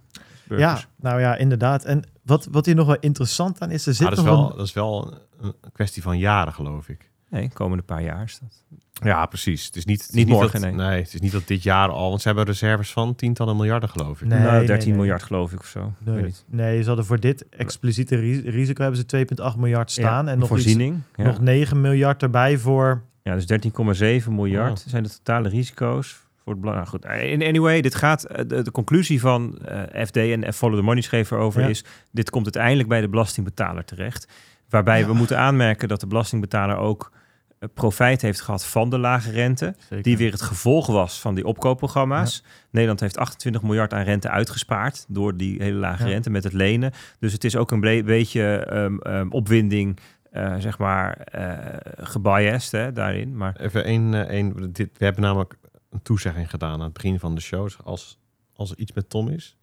Burgers. 0.48 0.80
Ja, 0.80 0.88
nou 1.08 1.20
ja, 1.20 1.36
inderdaad. 1.36 1.84
En 1.84 2.02
wat, 2.22 2.48
wat 2.50 2.66
hier 2.66 2.74
nog 2.74 2.86
wel 2.86 2.96
interessant 3.00 3.60
aan 3.60 3.70
is, 3.70 3.86
er 3.86 3.94
zit 3.94 4.06
Ah, 4.06 4.10
dat, 4.10 4.18
is 4.18 4.24
wel, 4.24 4.50
een... 4.50 4.56
dat 4.56 4.66
is 4.66 4.72
wel 4.72 5.18
een 5.40 5.54
kwestie 5.72 6.02
van 6.02 6.18
jaren, 6.18 6.52
geloof 6.52 6.88
ik. 6.88 7.10
Nee, 7.30 7.50
komende 7.52 7.82
paar 7.82 8.02
jaar 8.02 8.22
is 8.24 8.38
dat. 8.40 8.64
Ja, 8.92 9.26
precies. 9.26 9.66
Het 9.66 9.76
is 9.76 9.84
niet, 9.84 10.00
het 10.00 10.08
is 10.08 10.14
Niet 10.14 10.28
morgen, 10.28 10.60
dat, 10.60 10.72
nee. 10.72 11.00
Het 11.02 11.14
is 11.14 11.20
niet 11.20 11.32
dat 11.32 11.46
dit 11.46 11.62
jaar 11.62 11.88
al, 11.88 12.08
want 12.08 12.20
ze 12.20 12.26
hebben 12.26 12.46
reserves 12.46 12.92
van 12.92 13.14
tientallen 13.14 13.56
miljarden, 13.56 13.88
geloof 13.88 14.20
ik. 14.22 14.28
Nee, 14.28 14.38
nou, 14.40 14.56
nee, 14.56 14.66
13 14.66 14.88
nee. 14.88 14.96
miljard 14.98 15.22
geloof 15.22 15.52
ik 15.52 15.58
of 15.58 15.66
zo. 15.66 15.80
Ik 15.80 15.94
weet 16.04 16.14
Nee, 16.14 16.24
niet. 16.24 16.44
nee, 16.46 16.80
ze 16.82 16.86
hadden 16.86 17.04
voor 17.04 17.20
dit 17.20 17.48
expliciete 17.48 18.16
ri- 18.16 18.48
risico 18.50 18.82
hebben 18.82 19.00
ze 19.08 19.26
2,8 19.52 19.58
miljard 19.58 19.90
staan. 19.90 20.24
Ja, 20.24 20.30
en 20.32 20.38
nog, 20.38 20.48
iets, 20.50 20.62
voorziening. 20.62 21.00
ja. 21.16 21.24
nog 21.24 21.40
9 21.40 21.80
miljard 21.80 22.22
erbij 22.22 22.58
voor... 22.58 23.02
Ja, 23.22 23.34
dus 23.34 24.22
13,7 24.24 24.30
miljard 24.32 24.84
zijn 24.88 25.02
de 25.02 25.08
totale 25.10 25.48
risico's. 25.48 26.20
Voor 26.48 26.56
het 26.56 26.60
belang. 26.66 26.78
Nou 26.78 26.88
goed, 26.88 27.04
in 27.22 27.42
anyway, 27.42 27.80
dit 27.80 27.94
gaat. 27.94 28.24
eh, 28.24 28.44
De, 28.48 28.62
de 28.62 28.70
conclusie 28.70 29.20
van 29.20 29.58
eh, 29.64 30.04
FD 30.06 30.16
en 30.16 30.52
Follow 30.54 30.76
the 30.76 30.82
Money 30.84 31.02
schreef 31.02 31.30
erover 31.30 31.60
Ja. 31.62 31.68
is: 31.68 31.84
dit 32.10 32.30
komt 32.30 32.44
uiteindelijk 32.44 32.88
bij 32.88 33.00
de 33.00 33.08
belastingbetaler 33.08 33.84
terecht. 33.84 34.28
Waarbij 34.68 35.06
we 35.06 35.12
moeten 35.12 35.38
aanmerken 35.38 35.88
dat 35.88 36.00
de 36.00 36.06
belastingbetaler 36.06 36.76
ook 36.76 37.12
eh, 37.58 37.68
profijt 37.74 38.22
heeft 38.22 38.40
gehad 38.40 38.66
van 38.66 38.90
de 38.90 38.98
lage 38.98 39.30
rente. 39.30 39.74
Die 40.02 40.16
weer 40.16 40.32
het 40.32 40.42
gevolg 40.42 40.86
was 40.86 41.20
van 41.20 41.34
die 41.34 41.46
opkoopprogramma's. 41.46 42.44
Nederland 42.70 43.00
heeft 43.00 43.18
28 43.18 43.62
miljard 43.62 43.92
aan 43.94 44.02
rente 44.04 44.28
uitgespaard 44.30 45.04
door 45.08 45.36
die 45.36 45.62
hele 45.62 45.78
lage 45.78 46.02
Ja. 46.02 46.08
rente 46.08 46.30
met 46.30 46.44
het 46.44 46.52
lenen. 46.52 46.92
Dus 47.18 47.32
het 47.32 47.44
is 47.44 47.56
ook 47.56 47.70
een 47.70 47.80
beetje 48.04 48.56
ehm, 48.56 48.96
ehm, 48.98 49.28
opwinding, 49.30 49.98
zeg 50.58 50.78
maar, 50.78 51.16
eh 51.18 51.56
gebiased 51.96 52.72
hè, 52.72 52.92
daarin. 52.92 53.36
Maar 53.36 53.56
Even 53.60 53.84
één, 53.84 54.28
één 54.28 54.72
dit, 54.72 54.90
we 54.98 55.04
hebben 55.04 55.22
namelijk 55.22 55.54
een 55.90 56.02
toezegging 56.02 56.50
gedaan 56.50 56.72
aan 56.72 56.80
het 56.80 56.92
begin 56.92 57.18
van 57.18 57.34
de 57.34 57.40
show. 57.40 57.70
Als, 57.84 58.18
als 58.52 58.70
er 58.70 58.78
iets 58.78 58.92
met 58.92 59.10
Tom 59.10 59.28
is 59.28 59.56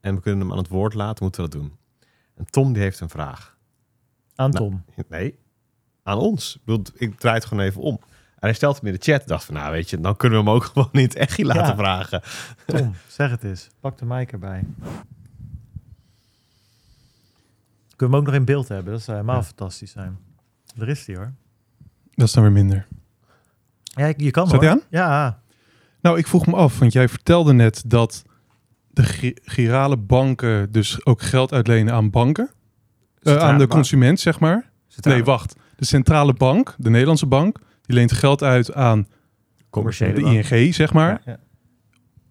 en 0.00 0.14
we 0.14 0.20
kunnen 0.20 0.40
hem 0.40 0.52
aan 0.52 0.58
het 0.58 0.68
woord 0.68 0.94
laten, 0.94 1.24
moeten 1.24 1.44
we 1.44 1.48
dat 1.50 1.60
doen. 1.60 1.76
En 2.34 2.44
Tom 2.50 2.72
die 2.72 2.82
heeft 2.82 3.00
een 3.00 3.08
vraag. 3.08 3.56
Aan 4.34 4.50
Nou, 4.50 4.70
Tom. 4.70 4.84
Nee, 5.08 5.38
aan 6.02 6.18
ons. 6.18 6.54
Ik, 6.56 6.64
bedoel, 6.64 6.84
ik 6.94 7.18
draai 7.18 7.34
het 7.34 7.44
gewoon 7.44 7.64
even 7.64 7.80
om. 7.80 7.98
En 8.30 8.44
hij 8.46 8.52
stelt 8.52 8.76
hem 8.76 8.86
in 8.86 8.92
de 8.92 9.00
chat. 9.12 9.26
dacht 9.26 9.44
van, 9.44 9.54
nou 9.54 9.72
weet 9.72 9.90
je, 9.90 10.00
dan 10.00 10.16
kunnen 10.16 10.38
we 10.38 10.44
hem 10.44 10.54
ook 10.54 10.64
gewoon 10.72 10.88
in 10.92 11.00
het 11.02 11.14
echtje 11.14 11.44
laten 11.44 11.62
Ja. 11.62 11.76
vragen. 11.76 12.22
Tom, 12.66 12.94
zeg 13.08 13.30
het 13.30 13.44
eens. 13.44 13.68
Pak 13.80 13.98
de 13.98 14.04
mic 14.04 14.32
erbij. 14.32 14.64
Kunnen 17.96 17.96
we 17.96 18.04
hem 18.04 18.14
ook 18.14 18.24
nog 18.26 18.34
in 18.34 18.44
beeld 18.44 18.68
hebben? 18.68 18.92
Dat 18.92 19.02
zou 19.02 19.16
helemaal 19.16 19.40
Ja. 19.40 19.46
fantastisch 19.46 19.90
zijn. 19.90 20.18
Daar 20.74 20.88
is 20.88 21.06
hij 21.06 21.16
hoor. 21.16 21.32
Dat 22.14 22.26
is 22.26 22.32
dan 22.32 22.42
weer 22.42 22.52
minder. 22.52 22.86
Ja, 23.98 24.12
je- 24.16 24.30
kan 24.30 24.48
hoor. 24.48 24.60
hij 24.60 24.70
aan? 24.70 24.80
Ja, 24.90 25.42
Nou, 26.00 26.18
ik 26.18 26.26
vroeg 26.26 26.46
me 26.46 26.56
af, 26.56 26.78
want 26.78 26.92
jij 26.92 27.08
vertelde 27.08 27.52
net 27.52 27.82
dat 27.86 28.24
de 28.90 29.02
gi- 29.02 29.36
girale 29.42 29.96
banken 29.96 30.72
dus 30.72 31.06
ook 31.06 31.22
geld 31.22 31.52
uitlenen 31.52 31.94
aan 31.94 32.10
banken. 32.10 32.50
Eh, 33.22 33.36
aan 33.36 33.52
de 33.52 33.58
bank. 33.58 33.70
consument, 33.70 34.20
zeg 34.20 34.40
maar. 34.40 34.70
Centrale- 34.86 35.16
Nee, 35.16 35.24
wacht. 35.26 35.56
De 35.76 35.84
centrale 35.84 36.32
bank, 36.34 36.74
de 36.78 36.90
Nederlandse 36.90 37.26
bank, 37.26 37.58
die 37.82 37.96
leent 37.96 38.12
geld 38.12 38.42
uit 38.42 38.74
aan 38.74 39.06
commerciële 39.70 40.12
de 40.14 40.20
bank. 40.20 40.44
ING, 40.50 40.74
zeg 40.74 40.92
maar. 40.92 41.10
Ja, 41.24 41.32
ja. 41.32 41.38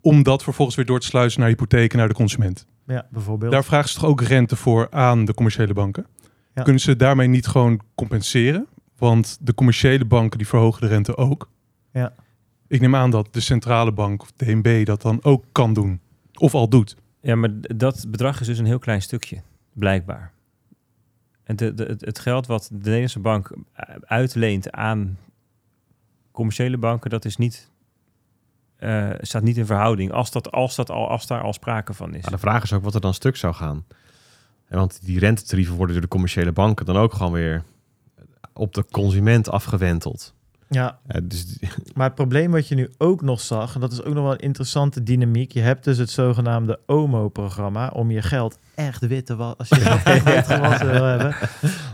Om 0.01 0.23
dat 0.23 0.43
vervolgens 0.43 0.77
weer 0.77 0.85
door 0.85 0.99
te 0.99 1.05
sluizen 1.07 1.39
naar 1.39 1.49
hypotheken 1.49 1.97
naar 1.97 2.07
de 2.07 2.13
consument. 2.13 2.65
ja 2.85 3.07
bijvoorbeeld. 3.11 3.51
Daar 3.51 3.63
vragen 3.63 3.89
ze 3.89 3.99
toch 3.99 4.09
ook 4.09 4.21
rente 4.21 4.55
voor 4.55 4.87
aan 4.91 5.25
de 5.25 5.33
commerciële 5.33 5.73
banken? 5.73 6.05
Ja. 6.53 6.63
Kunnen 6.63 6.81
ze 6.81 6.95
daarmee 6.95 7.27
niet 7.27 7.47
gewoon 7.47 7.81
compenseren? 7.95 8.67
Want 8.97 9.37
de 9.41 9.53
commerciële 9.53 10.05
banken 10.05 10.37
die 10.37 10.47
verhogen 10.47 10.81
de 10.81 10.87
rente 10.87 11.17
ook. 11.17 11.49
Ja. 11.97 12.13
Ik 12.67 12.81
neem 12.81 12.95
aan 12.95 13.11
dat 13.11 13.33
de 13.33 13.39
centrale 13.39 13.91
bank 13.91 14.21
of 14.21 14.31
DNB 14.31 14.85
dat 14.85 15.01
dan 15.01 15.23
ook 15.23 15.43
kan 15.51 15.73
doen. 15.73 15.99
Of 16.33 16.53
al 16.53 16.69
doet. 16.69 16.95
Ja, 17.21 17.35
maar 17.35 17.49
dat 17.61 18.05
bedrag 18.09 18.39
is 18.39 18.47
dus 18.47 18.57
een 18.59 18.65
heel 18.65 18.79
klein 18.79 19.01
stukje, 19.01 19.41
blijkbaar. 19.73 20.31
En 21.43 21.55
de, 21.55 21.73
de, 21.73 21.83
het- 21.83 22.05
het 22.05 22.19
geld 22.19 22.47
wat 22.47 22.67
de 22.71 22.77
Nederlandse 22.77 23.19
bank 23.19 23.51
eh, 23.73 23.95
uitleent 24.01 24.71
aan 24.71 25.17
commerciële 26.31 26.77
banken, 26.77 27.09
dat 27.09 27.25
is 27.25 27.37
niet, 27.37 27.69
eh, 28.75 29.09
staat 29.19 29.43
niet 29.43 29.57
in 29.57 29.65
verhouding. 29.65 30.11
Als, 30.11 30.31
dat, 30.31 30.51
als, 30.51 30.75
dat 30.75 30.89
al, 30.89 31.09
als 31.09 31.27
daar 31.27 31.41
al 31.41 31.53
sprake 31.53 31.93
van 31.93 32.13
is. 32.15 32.21
Maar 32.21 32.31
de 32.31 32.37
vraag 32.37 32.63
is 32.63 32.73
ook 32.73 32.83
wat 32.83 32.95
er 32.95 33.01
dan 33.01 33.13
stuk 33.13 33.35
zou 33.35 33.53
gaan. 33.53 33.85
En 34.67 34.77
want 34.77 35.05
die 35.05 35.19
rentetarieven 35.19 35.75
worden 35.75 35.93
door 35.93 36.03
de 36.03 36.09
commerciële 36.11 36.51
banken 36.51 36.85
dan 36.85 36.97
ook 36.97 37.13
gewoon 37.13 37.31
weer 37.31 37.63
op 38.53 38.73
de 38.73 38.85
consument 38.91 39.49
afgewenteld. 39.49 40.35
Ja, 40.69 40.99
Eh, 41.07 41.21
dus 41.23 41.57
maar 41.95 42.05
het 42.05 42.15
probleem 42.15 42.51
wat 42.51 42.67
je 42.67 42.75
nu 42.75 42.89
ook 42.97 43.21
nog 43.21 43.39
zag, 43.39 43.75
en 43.75 43.81
dat 43.81 43.91
is 43.91 44.03
ook 44.03 44.13
nog 44.13 44.23
wel 44.23 44.31
een 44.31 44.37
interessante 44.39 45.03
dynamiek. 45.03 45.51
Je 45.51 45.61
hebt 45.61 45.83
dus 45.83 45.97
het 45.97 46.09
zogenaamde 46.09 46.79
OMO-programma 46.85 47.87
om 47.87 48.11
je 48.11 48.21
geld 48.21 48.59
echt 48.75 49.07
wit 49.07 49.25
te 49.25 49.35
wassen. 49.35 49.57
Als 49.57 49.69
je 49.69 49.75
geld 49.75 50.03
echt 50.15 50.23
wit 50.23 50.45
gewassen 50.45 50.91
wil 50.91 51.03
hebben. 51.03 51.35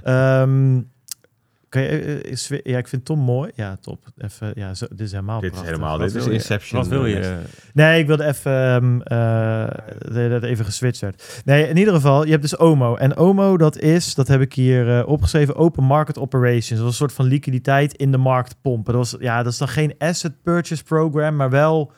Ehm, 0.03 0.81
kan 1.73 1.81
je, 1.81 1.87
eh, 1.87 2.31
is, 2.31 2.51
ja, 2.63 2.77
ik 2.77 2.87
vind 2.87 3.05
Tom 3.05 3.19
mooi. 3.19 3.51
Ja, 3.55 3.77
top. 3.81 4.05
Even, 4.17 4.51
ja, 4.55 4.73
zo, 4.73 4.85
dit 4.89 4.99
is 4.99 5.11
helemaal 5.11 5.39
dit 5.39 5.51
is 5.51 5.57
prachtig. 5.57 5.75
helemaal, 5.75 5.97
Wat 5.97 6.07
dit 6.07 6.15
is 6.15 6.23
wil 6.23 6.33
je? 6.33 6.39
Inception. 6.39 6.79
Wat 6.79 6.89
wil 6.89 7.05
eh, 7.05 7.11
je? 7.11 7.39
Nee, 7.73 7.99
ik 7.99 8.07
wilde 8.07 8.25
even 8.25 9.03
eh, 9.03 10.29
dat 10.29 10.43
even 10.43 10.65
geswitcht 10.65 11.01
werd. 11.01 11.41
Nee, 11.45 11.67
in 11.67 11.77
ieder 11.77 11.93
geval, 11.93 12.23
je 12.23 12.29
hebt 12.29 12.41
dus 12.41 12.57
OMO. 12.57 12.95
En 12.95 13.17
OMO, 13.17 13.57
dat 13.57 13.77
is, 13.77 14.15
dat 14.15 14.27
heb 14.27 14.41
ik 14.41 14.53
hier 14.53 14.97
eh, 14.97 15.07
opgeschreven, 15.07 15.55
Open 15.55 15.83
Market 15.83 16.17
Operations. 16.17 16.69
Dat 16.69 16.79
was 16.79 16.87
een 16.87 16.93
soort 16.93 17.13
van 17.13 17.25
liquiditeit 17.25 17.93
in 17.93 18.11
de 18.11 18.17
markt 18.17 18.55
pompen. 18.61 18.93
Dat 18.93 19.11
was, 19.11 19.21
ja, 19.21 19.43
dat 19.43 19.51
is 19.51 19.57
dan 19.57 19.67
geen 19.67 19.95
asset 19.97 20.41
purchase 20.43 20.83
program, 20.83 21.35
maar 21.35 21.49
wel 21.49 21.91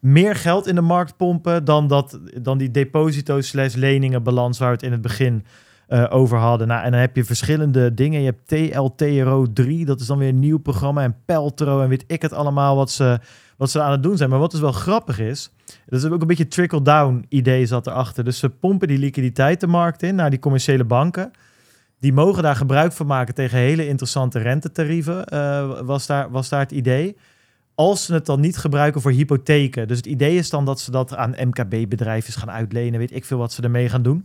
meer 0.00 0.34
geld 0.36 0.66
in 0.66 0.74
de 0.74 0.80
markt 0.80 1.16
pompen 1.16 1.64
dan, 1.64 1.88
dat, 1.88 2.18
dan 2.42 2.58
die 2.58 2.70
deposito 2.70 3.40
slash 3.40 3.74
leningen 3.74 4.22
balans 4.22 4.58
waar 4.58 4.68
we 4.68 4.74
het 4.74 4.84
in 4.84 4.92
het 4.92 5.02
begin 5.02 5.44
eh, 5.88 6.06
over 6.08 6.38
hadden. 6.38 6.68
Nou, 6.68 6.84
en 6.84 6.90
dan 6.90 7.00
heb 7.00 7.16
je 7.16 7.24
verschillende 7.24 7.94
dingen. 7.94 8.20
Je 8.20 8.34
hebt 8.34 8.72
TLTRO 8.72 9.46
3, 9.52 9.84
dat 9.84 10.00
is 10.00 10.06
dan 10.06 10.18
weer 10.18 10.28
een 10.28 10.38
nieuw 10.38 10.58
programma. 10.58 11.02
En 11.02 11.16
Peltro 11.24 11.82
en 11.82 11.88
weet 11.88 12.04
ik 12.06 12.22
het 12.22 12.32
allemaal 12.32 12.76
wat 12.76 12.90
ze, 12.90 13.18
wat 13.56 13.70
ze 13.70 13.80
aan 13.80 13.90
het 13.90 14.02
doen 14.02 14.16
zijn. 14.16 14.30
Maar 14.30 14.38
wat 14.38 14.50
dus 14.50 14.60
wel 14.60 14.72
grappig 14.72 15.18
is, 15.18 15.52
dat 15.86 16.04
is 16.04 16.10
ook 16.10 16.20
een 16.20 16.26
beetje 16.26 16.48
trickle-down 16.48 17.24
idee 17.28 17.66
zat 17.66 17.86
erachter. 17.86 18.24
Dus 18.24 18.38
ze 18.38 18.50
pompen 18.50 18.88
die 18.88 18.98
liquiditeit 18.98 19.60
de 19.60 19.66
markt 19.66 20.02
in 20.02 20.14
naar 20.14 20.30
die 20.30 20.38
commerciële 20.38 20.84
banken. 20.84 21.30
Die 22.00 22.12
mogen 22.12 22.42
daar 22.42 22.56
gebruik 22.56 22.92
van 22.92 23.06
maken 23.06 23.34
tegen 23.34 23.58
hele 23.58 23.86
interessante 23.86 24.38
rentetarieven, 24.38 25.24
eh, 25.24 25.80
was, 25.80 26.06
daar, 26.06 26.30
was 26.30 26.48
daar 26.48 26.60
het 26.60 26.72
idee. 26.72 27.16
Als 27.74 28.04
ze 28.04 28.12
het 28.12 28.26
dan 28.26 28.40
niet 28.40 28.56
gebruiken 28.56 29.00
voor 29.00 29.10
hypotheken. 29.10 29.88
Dus 29.88 29.96
het 29.96 30.06
idee 30.06 30.36
is 30.36 30.50
dan 30.50 30.64
dat 30.64 30.80
ze 30.80 30.90
dat 30.90 31.14
aan 31.14 31.34
MKB-bedrijven 31.44 32.32
gaan 32.32 32.50
uitlenen. 32.50 32.98
Weet 32.98 33.14
ik 33.14 33.24
veel 33.24 33.38
wat 33.38 33.52
ze 33.52 33.62
ermee 33.62 33.88
gaan 33.88 34.02
doen. 34.02 34.24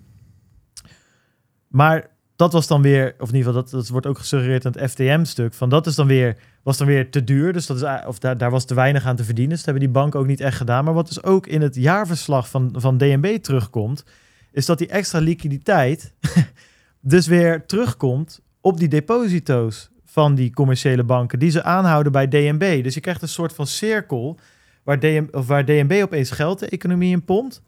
Maar 1.74 2.08
dat 2.36 2.54
was 2.54 2.68
dan 2.68 2.82
weer, 2.82 3.16
of 3.20 3.30
in 3.30 3.36
ieder 3.36 3.54
geval, 3.54 3.54
dat, 3.54 3.72
dat 3.72 3.88
wordt 3.88 4.06
ook 4.06 4.18
gesuggereerd 4.18 4.66
in 4.66 4.72
het 4.72 4.92
FTM-stuk. 4.92 5.54
Van 5.54 5.70
dat 5.70 5.88
is 5.88 5.96
dan 5.96 6.08
weer, 6.08 6.38
was 6.64 6.78
dan 6.78 6.88
weer 6.88 7.12
te 7.12 7.24
duur. 7.24 7.54
Dus 7.54 7.66
dat 7.66 7.78
is, 7.78 7.84
of 8.06 8.20
daar, 8.20 8.38
daar 8.38 8.52
was 8.52 8.66
te 8.66 8.74
weinig 8.74 9.06
aan 9.06 9.16
te 9.16 9.24
verdienen. 9.24 9.56
Dus 9.56 9.64
dat 9.64 9.74
hebben 9.74 9.84
die 9.92 10.02
banken 10.02 10.20
ook 10.20 10.28
niet 10.28 10.42
echt 10.42 10.58
gedaan. 10.58 10.84
Maar 10.84 10.94
wat 10.94 11.08
dus 11.08 11.24
ook 11.24 11.48
in 11.48 11.62
het 11.62 11.76
jaarverslag 11.76 12.50
van, 12.50 12.76
van 12.78 12.98
DNB 12.98 13.38
terugkomt, 13.38 14.06
is 14.52 14.66
dat 14.66 14.78
die 14.78 14.88
extra 14.88 15.20
liquiditeit 15.20 16.14
dus 17.14 17.28
weer 17.28 17.66
terugkomt 17.66 18.42
op 18.62 18.78
die 18.78 18.88
deposito's 18.88 19.90
van 20.06 20.36
die 20.36 20.54
commerciële 20.54 21.04
banken, 21.04 21.40
die 21.40 21.52
ze 21.52 21.64
aanhouden 21.64 22.12
bij 22.12 22.28
DNB. 22.28 22.84
Dus 22.84 22.94
je 22.94 23.02
krijgt 23.02 23.22
een 23.22 23.28
soort 23.28 23.54
van 23.54 23.68
cirkel 23.68 24.40
waar, 24.84 25.00
DM, 25.00 25.26
of 25.32 25.48
waar 25.48 25.66
DNB 25.66 26.00
opeens 26.04 26.32
geld 26.32 26.60
de 26.60 26.70
economie 26.70 27.12
in 27.12 27.24
pompt. 27.26 27.62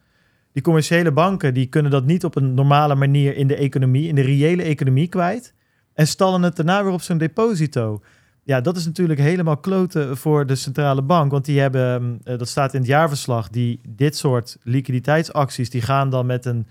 Die 0.56 0.64
commerciële 0.64 1.11
banken 1.11 1.53
die 1.53 1.65
kunnen 1.65 1.91
dat 1.91 2.06
niet 2.06 2.23
op 2.23 2.36
een 2.36 2.53
normale 2.53 2.95
manier 2.95 3.36
in 3.36 3.48
de 3.48 3.56
economie, 3.56 4.07
in 4.07 4.15
de 4.15 4.22
reële 4.22 4.64
economie 4.64 5.07
kwijt. 5.07 5.53
En 5.94 6.07
stallen 6.07 6.41
het 6.41 6.56
daarna 6.56 6.84
weer 6.84 6.94
op 6.94 7.02
zo'n 7.02 7.18
deposito. 7.18 8.02
ja, 8.44 8.61
dat 8.61 8.77
is 8.77 8.86
natuurlijk 8.86 9.19
helemaal 9.19 9.57
kloten 9.57 10.18
voor 10.18 10.45
de 10.45 10.56
centrale 10.56 11.02
bank. 11.02 11.32
Want 11.32 11.45
die 11.45 11.60
hebben, 11.60 12.19
eh, 12.23 12.38
dat 12.38 12.48
staat 12.48 12.73
in 12.73 12.80
het 12.80 12.90
jaarverslag, 12.90 13.49
die, 13.49 13.82
dit 13.90 14.18
soort 14.18 14.57
liquiditeitsacties, 14.64 15.69
die 15.69 15.82
gaan 15.82 16.10
dan 16.10 16.26
met 16.26 16.45
een 16.45 16.68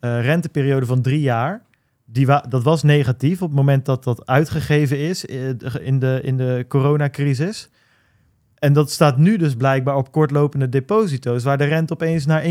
eh, 0.00 0.20
renteperiode 0.20 0.86
van 0.86 1.02
drie 1.02 1.20
jaar. 1.20 1.62
Die 2.04 2.26
dat 2.48 2.62
was 2.62 2.82
negatief 2.82 3.42
op 3.42 3.48
het 3.48 3.56
moment 3.56 3.84
dat 3.84 4.04
dat 4.04 4.26
uitgegeven 4.26 4.98
is 4.98 5.26
eh, 5.26 5.48
in 5.80 5.98
de, 5.98 6.20
in 6.22 6.36
de 6.36 6.64
coronacrisis. 6.68 7.70
En 8.58 8.72
dat 8.72 8.90
staat 8.90 9.16
nu 9.18 9.36
dus 9.36 9.54
blijkbaar 9.54 9.96
op 9.96 10.12
kortlopende 10.12 10.68
deposito's, 10.68 11.42
waar 11.44 11.58
de 11.58 11.64
rente 11.64 11.92
opeens 11.92 12.26
naar 12.26 12.42
1,25 12.42 12.50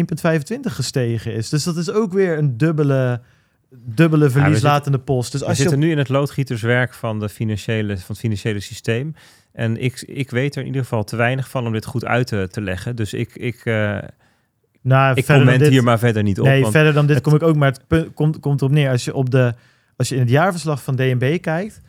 gestegen 0.61 1.33
is. 1.33 1.49
Dus 1.49 1.63
dat 1.63 1.77
is 1.77 1.91
ook 1.91 2.13
weer 2.13 2.37
een 2.37 2.57
dubbele, 2.57 3.21
dubbele 3.69 4.29
verlieslatende 4.29 4.99
post. 4.99 5.31
Dus 5.31 5.41
We 5.41 5.47
als 5.47 5.55
je 5.57 5.61
zitten 5.61 5.79
op- 5.81 5.85
nu 5.85 5.91
in 5.91 5.97
het 5.97 6.09
loodgieterswerk 6.09 6.93
van, 6.93 7.19
de 7.19 7.29
financiële, 7.29 7.95
van 7.97 8.05
het 8.07 8.17
financiële 8.19 8.59
systeem. 8.59 9.15
En 9.53 9.77
ik, 9.83 10.01
ik 10.07 10.29
weet 10.31 10.55
er 10.55 10.61
in 10.61 10.67
ieder 10.67 10.81
geval 10.81 11.03
te 11.03 11.15
weinig 11.15 11.49
van 11.49 11.65
om 11.65 11.73
dit 11.73 11.85
goed 11.85 12.05
uit 12.05 12.27
te, 12.27 12.47
te 12.51 12.61
leggen. 12.61 12.95
Dus 12.95 13.13
ik, 13.13 13.35
ik, 13.35 13.61
eh, 13.65 13.97
nou, 14.81 15.15
ik 15.15 15.25
comment 15.25 15.59
dit- 15.59 15.69
hier 15.69 15.83
maar 15.83 15.99
verder 15.99 16.23
niet 16.23 16.39
op. 16.39 16.45
Nee, 16.45 16.61
want 16.61 16.73
verder 16.73 16.93
dan 16.93 17.05
dit 17.05 17.15
het- 17.15 17.23
kom 17.23 17.35
ik 17.35 17.43
ook. 17.43 17.55
Maar 17.55 17.71
het 17.71 17.87
punt 17.87 18.13
komt, 18.13 18.39
komt 18.39 18.61
erop 18.61 18.73
neer. 18.73 18.89
Als 18.89 19.05
je, 19.05 19.13
op 19.13 19.29
de, 19.29 19.53
als 19.97 20.09
je 20.09 20.15
in 20.15 20.21
het 20.21 20.29
jaarverslag 20.29 20.83
van 20.83 20.95
DNB 20.95 21.41
kijkt. 21.41 21.81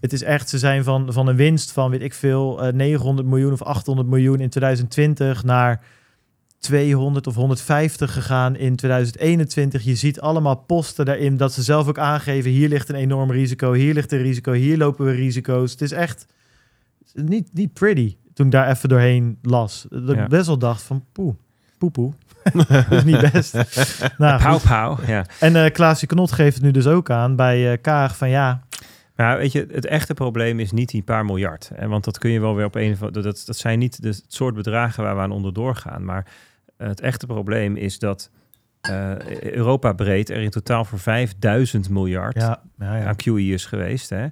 Het 0.00 0.12
is 0.12 0.22
echt, 0.22 0.48
ze 0.48 0.58
zijn 0.58 0.84
van, 0.84 1.12
van 1.12 1.26
een 1.26 1.36
winst 1.36 1.72
van, 1.72 1.90
weet 1.90 2.02
ik 2.02 2.14
veel, 2.14 2.62
eh, 2.62 2.72
900 2.72 3.28
miljoen 3.28 3.52
of 3.52 3.62
800 3.62 4.08
miljoen 4.08 4.40
in 4.40 4.48
2020 4.48 5.44
naar 5.44 5.80
200 6.58 7.26
of 7.26 7.34
150 7.34 8.12
gegaan 8.12 8.56
in 8.56 8.76
2021. 8.76 9.82
Je 9.82 9.94
ziet 9.94 10.20
allemaal 10.20 10.56
posten 10.56 11.04
daarin 11.04 11.36
dat 11.36 11.52
ze 11.52 11.62
zelf 11.62 11.88
ook 11.88 11.98
aangeven, 11.98 12.50
hier 12.50 12.68
ligt 12.68 12.88
een 12.88 12.94
enorm 12.94 13.30
risico, 13.30 13.72
hier 13.72 13.94
ligt 13.94 14.12
een 14.12 14.22
risico, 14.22 14.52
hier 14.52 14.76
lopen 14.76 15.04
we 15.04 15.12
risico's. 15.12 15.70
Het 15.70 15.80
is 15.80 15.92
echt 15.92 16.26
niet, 17.14 17.48
niet 17.52 17.72
pretty 17.72 18.16
toen 18.34 18.46
ik 18.46 18.52
daar 18.52 18.70
even 18.70 18.88
doorheen 18.88 19.38
las. 19.42 19.86
Dat 19.90 20.16
Ja. 20.16 20.22
ik 20.22 20.28
best 20.28 20.46
wel 20.46 20.58
dacht 20.58 20.82
van 20.82 21.04
poe, 21.12 21.34
poepoe. 21.78 22.12
dat 22.68 22.90
is 22.90 23.04
niet 23.04 23.32
best. 23.32 23.52
nou, 24.18 24.42
Pauw, 24.42 24.58
pauw, 24.58 24.98
ja. 25.06 25.24
En 25.40 25.56
eh 25.64 25.72
Klaasje 25.72 26.06
Knot 26.06 26.32
geeft 26.32 26.54
het 26.54 26.64
nu 26.64 26.70
dus 26.70 26.86
ook 26.86 27.10
aan 27.10 27.36
bij 27.36 27.72
eh 27.72 27.78
Kaag 27.80 28.16
van 28.16 28.28
ja, 28.28 28.62
Maar 29.20 29.38
weet 29.38 29.52
je, 29.52 29.66
het 29.70 29.86
echte 29.86 30.14
probleem 30.14 30.60
is 30.60 30.72
niet 30.72 30.90
die 30.90 31.02
paar 31.02 31.24
miljard. 31.24 31.70
Hè? 31.74 31.88
Want 31.88 32.04
dat 32.04 32.18
kun 32.18 32.30
je 32.30 32.40
wel 32.40 32.54
weer 32.54 32.64
op 32.64 32.74
een 32.74 32.92
of 32.92 33.02
andere... 33.02 33.22
Dat, 33.22 33.42
dat 33.46 33.56
zijn 33.56 33.78
niet 33.78 34.02
de, 34.02 34.08
het 34.08 34.24
soort 34.28 34.54
bedragen 34.54 35.02
waar 35.02 35.14
we 35.14 35.20
aan 35.20 35.30
onderdoor 35.30 35.76
gaan. 35.76 36.04
Maar 36.04 36.26
eh, 36.76 36.88
het 36.88 37.00
echte 37.00 37.26
probleem 37.26 37.76
is 37.76 37.98
dat 37.98 38.30
eh, 38.80 39.18
Europa 39.42 39.92
breed 39.92 40.30
er 40.30 40.42
in 40.42 40.50
totaal 40.50 40.84
voor 40.84 40.98
5000 40.98 41.90
miljard 41.90 42.36
ja, 42.36 42.62
ja, 42.78 42.96
ja. 42.96 43.04
aan 43.04 43.16
QE 43.16 43.40
is 43.40 43.64
geweest. 43.64 44.10
Hè? 44.10 44.26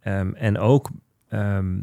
Ehm, 0.00 0.32
en 0.34 0.58
ook 0.58 0.90
ehm, 1.28 1.76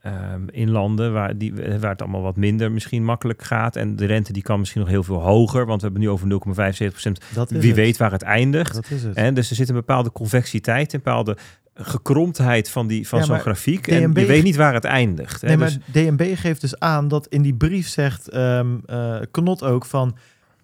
ehm, 0.00 0.48
in 0.50 0.70
landen 0.70 1.12
waar, 1.12 1.38
die, 1.38 1.54
waar 1.54 1.90
het 1.90 2.02
allemaal 2.02 2.22
wat 2.22 2.36
minder 2.36 2.72
misschien 2.72 3.04
makkelijk 3.04 3.42
gaat. 3.42 3.76
En 3.76 3.96
de 3.96 4.06
rente 4.06 4.32
die 4.32 4.42
kan 4.42 4.58
misschien 4.58 4.80
nog 4.80 4.90
heel 4.90 5.02
veel 5.02 5.20
hoger. 5.20 5.66
Want 5.66 5.80
we 5.80 5.86
hebben 5.86 6.04
nu 6.04 6.10
over 6.10 6.28
0,75 6.28 7.12
dat 7.34 7.50
is 7.50 7.58
Wie 7.58 7.66
het. 7.66 7.76
weet 7.76 7.96
waar 7.96 8.12
het 8.12 8.22
eindigt. 8.22 8.74
Dat 8.74 8.90
is 8.90 9.02
het. 9.02 9.16
En 9.16 9.34
dus 9.34 9.50
er 9.50 9.56
zit 9.56 9.68
een 9.68 9.74
bepaalde 9.74 10.12
convexiteit, 10.12 10.92
een 10.92 11.00
bepaalde 11.02 11.36
gekromdheid 11.74 12.70
van, 12.70 12.86
die, 12.86 13.08
van 13.08 13.18
Ja, 13.18 13.24
zo'n 13.24 13.38
grafiek. 13.40 13.86
En 13.88 14.00
je 14.00 14.26
weet 14.26 14.42
niet 14.42 14.56
waar 14.56 14.74
het 14.74 14.84
eindigt. 14.84 15.40
Hè? 15.40 15.48
Nee, 15.48 15.56
Dus- 15.56 15.78
maar 15.78 15.86
DNB 16.04 16.36
geeft 16.36 16.60
dus 16.60 16.78
aan 16.78 17.08
dat 17.08 17.26
in 17.26 17.42
die 17.42 17.54
brief 17.54 17.88
zegt 17.88 18.28
eh, 18.28 18.60
Knot 19.30 19.62
ook 19.62 19.84
van 19.84 20.16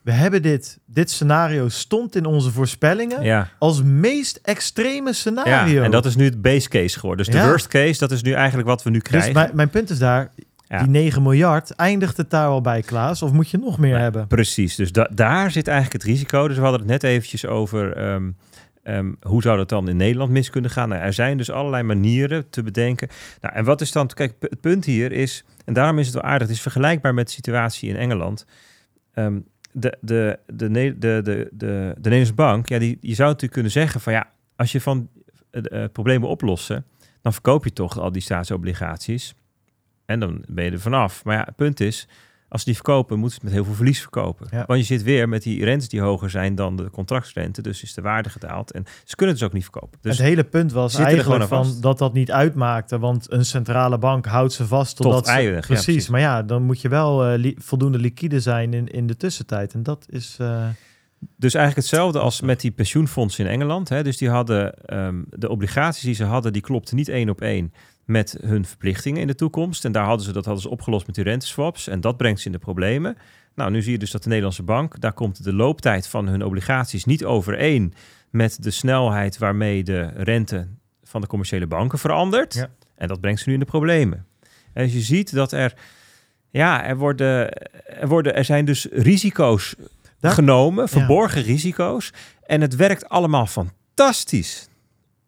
we 0.03 0.13
hebben 0.15 0.43
dit, 0.43 0.79
dit 0.87 1.11
scenario 1.11 1.69
stond 1.69 2.17
in 2.17 2.25
onze 2.25 2.51
voorspellingen 2.51 3.23
ja, 3.23 3.49
als 3.59 3.83
meest 3.83 4.41
extreme 4.43 5.13
scenario. 5.13 5.75
ja, 5.79 5.83
en 5.85 5.91
dat 5.91 6.07
is 6.07 6.17
nu 6.17 6.25
het 6.25 6.43
base 6.43 6.69
case 6.69 6.99
geworden. 6.99 7.27
Dus 7.27 7.35
de 7.35 7.43
worst 7.47 7.67
case, 7.69 7.99
dat 7.99 8.11
is 8.11 8.23
nu 8.23 8.33
eigenlijk 8.33 8.69
wat 8.69 8.83
we 8.83 8.91
nu 8.91 8.99
dus 8.99 9.09
krijgen. 9.09 9.33
mijn, 9.33 9.51
mijn 9.55 9.69
punt 9.71 9.91
is 9.91 9.99
daar, 9.99 10.31
Ja. 10.69 10.79
die 10.79 10.89
9 10.89 11.23
miljard, 11.23 11.71
eindigt 11.71 12.17
het 12.17 12.31
daar 12.31 12.47
al 12.49 12.61
bij 12.61 12.83
Klaas? 12.83 13.23
Of 13.23 13.33
moet 13.33 13.51
je 13.51 13.59
nog 13.59 13.79
meer 13.79 13.99
hebben? 13.99 14.27
Precies, 14.27 14.75
dus 14.77 14.93
da- 14.93 15.11
daar 15.15 15.51
zit 15.51 15.69
eigenlijk 15.69 16.03
het 16.03 16.13
risico. 16.13 16.49
Dus 16.49 16.57
we 16.57 16.63
hadden 16.63 16.81
het 16.81 16.91
net 16.91 17.03
eventjes 17.03 17.47
over 17.47 17.93
ehm, 17.97 18.31
ehm, 18.89 19.13
hoe 19.21 19.43
zou 19.43 19.57
dat 19.57 19.69
dan 19.69 19.89
in 19.89 19.97
Nederland 19.97 20.31
mis 20.31 20.51
kunnen 20.51 20.71
gaan. 20.71 20.89
Nou, 20.89 21.03
er 21.03 21.13
zijn 21.13 21.37
dus 21.37 21.51
allerlei 21.51 21.83
manieren 21.83 22.51
te 22.51 22.63
bedenken. 22.63 23.09
Nou, 23.41 23.55
en 23.55 23.65
wat 23.65 23.81
is 23.81 23.93
dan, 23.93 24.07
kijk, 24.07 24.35
het 24.41 24.61
punt 24.61 24.85
hier 24.85 25.13
is, 25.13 25.45
en 25.65 25.75
daarom 25.75 25.99
is 25.99 26.07
het 26.07 26.15
wel 26.15 26.25
aardig, 26.25 26.47
het 26.47 26.57
is 26.57 26.63
vergelijkbaar 26.63 27.15
met 27.15 27.27
de 27.27 27.33
situatie 27.33 27.89
in 27.89 27.97
Engeland. 27.97 28.47
Ehm, 29.15 29.41
de, 29.73 29.97
de, 30.01 30.39
de, 30.47 30.71
de, 30.71 31.21
de, 31.23 31.49
de 31.53 31.95
Nederlandse 31.95 32.35
bank, 32.35 32.69
ja, 32.69 32.79
die, 32.79 32.99
je 33.01 33.15
zou 33.15 33.27
natuurlijk 33.27 33.53
kunnen 33.53 33.73
zeggen 33.73 34.01
van 34.01 34.13
ja, 34.13 34.31
als 34.57 34.73
je 34.73 34.81
van 34.81 35.09
eh, 35.51 35.83
eh, 35.83 35.91
problemen 35.93 36.29
oplossen, 36.29 36.85
dan 37.23 37.33
verkoop 37.33 37.65
je 37.65 37.73
toch 37.73 37.99
al 37.99 38.13
die 38.13 38.23
staatsobligaties. 38.23 39.35
En 40.07 40.21
dan 40.21 40.45
ben 40.49 40.65
je 40.65 40.71
er 40.71 40.81
vanaf. 40.81 41.25
Maar 41.25 41.37
ja, 41.37 41.45
het 41.45 41.57
punt 41.57 41.81
is, 41.81 42.09
als 42.49 42.61
ze 42.61 42.67
die 42.67 42.75
verkopen, 42.75 43.19
moeten 43.19 43.31
ze 43.31 43.35
het 43.37 43.45
met 43.45 43.53
heel 43.55 43.65
veel 43.65 43.75
verlies 43.75 44.01
verkopen. 44.01 44.47
Ja. 44.51 44.65
Want 44.67 44.81
je 44.81 44.87
zit 44.87 45.03
weer 45.03 45.29
met 45.29 45.43
die 45.43 45.65
rentes 45.65 45.89
die 45.89 46.01
hoger 46.01 46.31
zijn 46.31 46.55
dan 46.55 46.77
de 46.77 46.91
contractsrente. 46.91 47.63
Dus 47.63 47.83
is 47.83 47.95
de 47.95 48.01
waarde 48.01 48.31
gedaald. 48.31 48.73
En 48.73 48.85
ze 49.05 49.15
kunnen 49.17 49.35
het 49.35 49.39
dus 49.39 49.49
ook 49.49 49.55
niet 49.55 49.71
verkopen. 49.71 49.99
Dus 50.03 50.19
het 50.19 50.27
hele 50.27 50.45
punt 50.45 50.73
was 50.73 50.95
eigenlijk 51.05 51.45
van 51.49 51.81
dat 51.81 51.99
dat 51.99 52.13
niet 52.13 52.33
uitmaakte, 52.33 52.99
want 52.99 53.33
een 53.33 53.45
centrale 53.45 53.99
bank 53.99 54.27
houdt 54.27 54.53
ze 54.53 54.67
vast 54.67 54.97
Tot 54.97 55.07
totdat 55.07 55.27
ze, 55.27 55.41
ja, 55.41 55.61
precies. 55.61 56.09
Maar 56.09 56.21
ja, 56.21 56.43
dan 56.43 56.63
moet 56.63 56.81
je 56.81 56.89
wel 56.89 57.25
eh, 57.27 57.39
li- 57.39 57.57
voldoende 57.59 57.99
liquide 57.99 58.41
zijn 58.41 58.75
in, 58.75 58.87
in 58.87 59.07
de 59.07 59.17
tussentijd. 59.17 59.75
En 59.75 59.83
dat 59.83 60.07
is. 60.11 60.37
eh, 60.41 60.67
Dus 61.37 61.55
eigenlijk 61.55 61.87
hetzelfde 61.89 62.19
als 62.19 62.41
met 62.41 62.61
die 62.61 62.71
pensioenfondsen 62.71 63.45
in 63.45 63.51
Engeland. 63.51 63.89
Hè. 63.89 64.03
Dus 64.03 64.17
die 64.17 64.31
hadden 64.31 64.75
ehm, 64.85 65.23
de 65.31 65.49
obligaties 65.49 66.03
die 66.03 66.15
ze 66.15 66.25
hadden, 66.25 66.53
die 66.53 66.63
klopten 66.63 66.97
niet 66.97 67.09
één 67.09 67.29
op 67.29 67.41
één 67.41 67.73
met 68.09 68.37
hun 68.41 68.65
verplichtingen 68.65 69.21
in 69.21 69.27
de 69.27 69.35
toekomst. 69.35 69.85
En 69.85 69.93
daar 69.93 70.05
hadden 70.05 70.27
ze 70.27 70.33
dat 70.33 70.45
hadden 70.45 70.63
ze 70.63 70.69
opgelost 70.69 71.07
met 71.07 71.15
die 71.15 71.25
renteswaps. 71.25 71.89
En 71.89 72.01
dat 72.01 72.17
brengt 72.17 72.41
ze 72.41 72.47
in 72.47 72.53
de 72.53 72.59
problemen. 72.59 73.17
Nou, 73.55 73.71
nu 73.71 73.83
zie 73.83 73.93
je 73.93 73.99
dus 73.99 74.11
dat 74.11 74.23
de 74.23 74.29
Nederlandse 74.29 74.63
bank, 74.63 75.01
daar 75.01 75.13
komt 75.13 75.45
de 75.45 75.53
looptijd 75.53 76.07
van 76.07 76.29
hun 76.29 76.45
obligaties 76.45 77.05
niet 77.05 77.25
overeen 77.25 77.95
met 78.31 78.63
de 78.63 78.71
snelheid 78.71 79.39
waarmee 79.39 79.85
de 79.85 80.11
rente 80.15 80.69
van 81.03 81.21
de 81.21 81.27
commerciële 81.27 81.67
banken 81.67 81.99
verandert. 81.99 82.55
Ja. 82.55 82.71
En 82.95 83.09
dat 83.09 83.21
brengt 83.21 83.41
ze 83.41 83.49
nu 83.49 83.55
in 83.55 83.61
de 83.61 83.67
problemen. 83.67 84.27
En 84.73 84.85
dus 84.85 84.93
je 84.93 85.01
ziet 85.01 85.35
dat 85.35 85.53
er, 85.53 85.75
ja, 86.51 86.85
er 86.85 86.97
worden, 86.97 87.53
er 87.85 88.09
worden, 88.09 88.35
er 88.35 88.45
zijn 88.45 88.65
dus 88.65 88.87
risico's 88.91 89.75
genomen, 90.21 90.89
verborgen 90.89 91.43
risico's. 91.43 92.13
En 92.43 92.61
het 92.61 92.77
werkt 92.77 93.09
allemaal 93.09 93.47
fantastisch. 93.47 94.69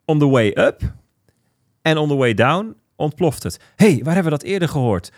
On 0.04 0.18
the 0.18 0.28
way 0.28 0.52
up 0.54 0.98
en 1.82 1.96
on 1.98 2.08
the 2.08 2.14
way 2.16 2.34
down 2.34 2.74
ontploft 2.96 3.42
het. 3.42 3.60
hey, 3.76 4.00
waar 4.02 4.14
hebben 4.14 4.32
we 4.32 4.38
dat 4.38 4.48
eerder 4.48 4.68
gehoord? 4.68 5.12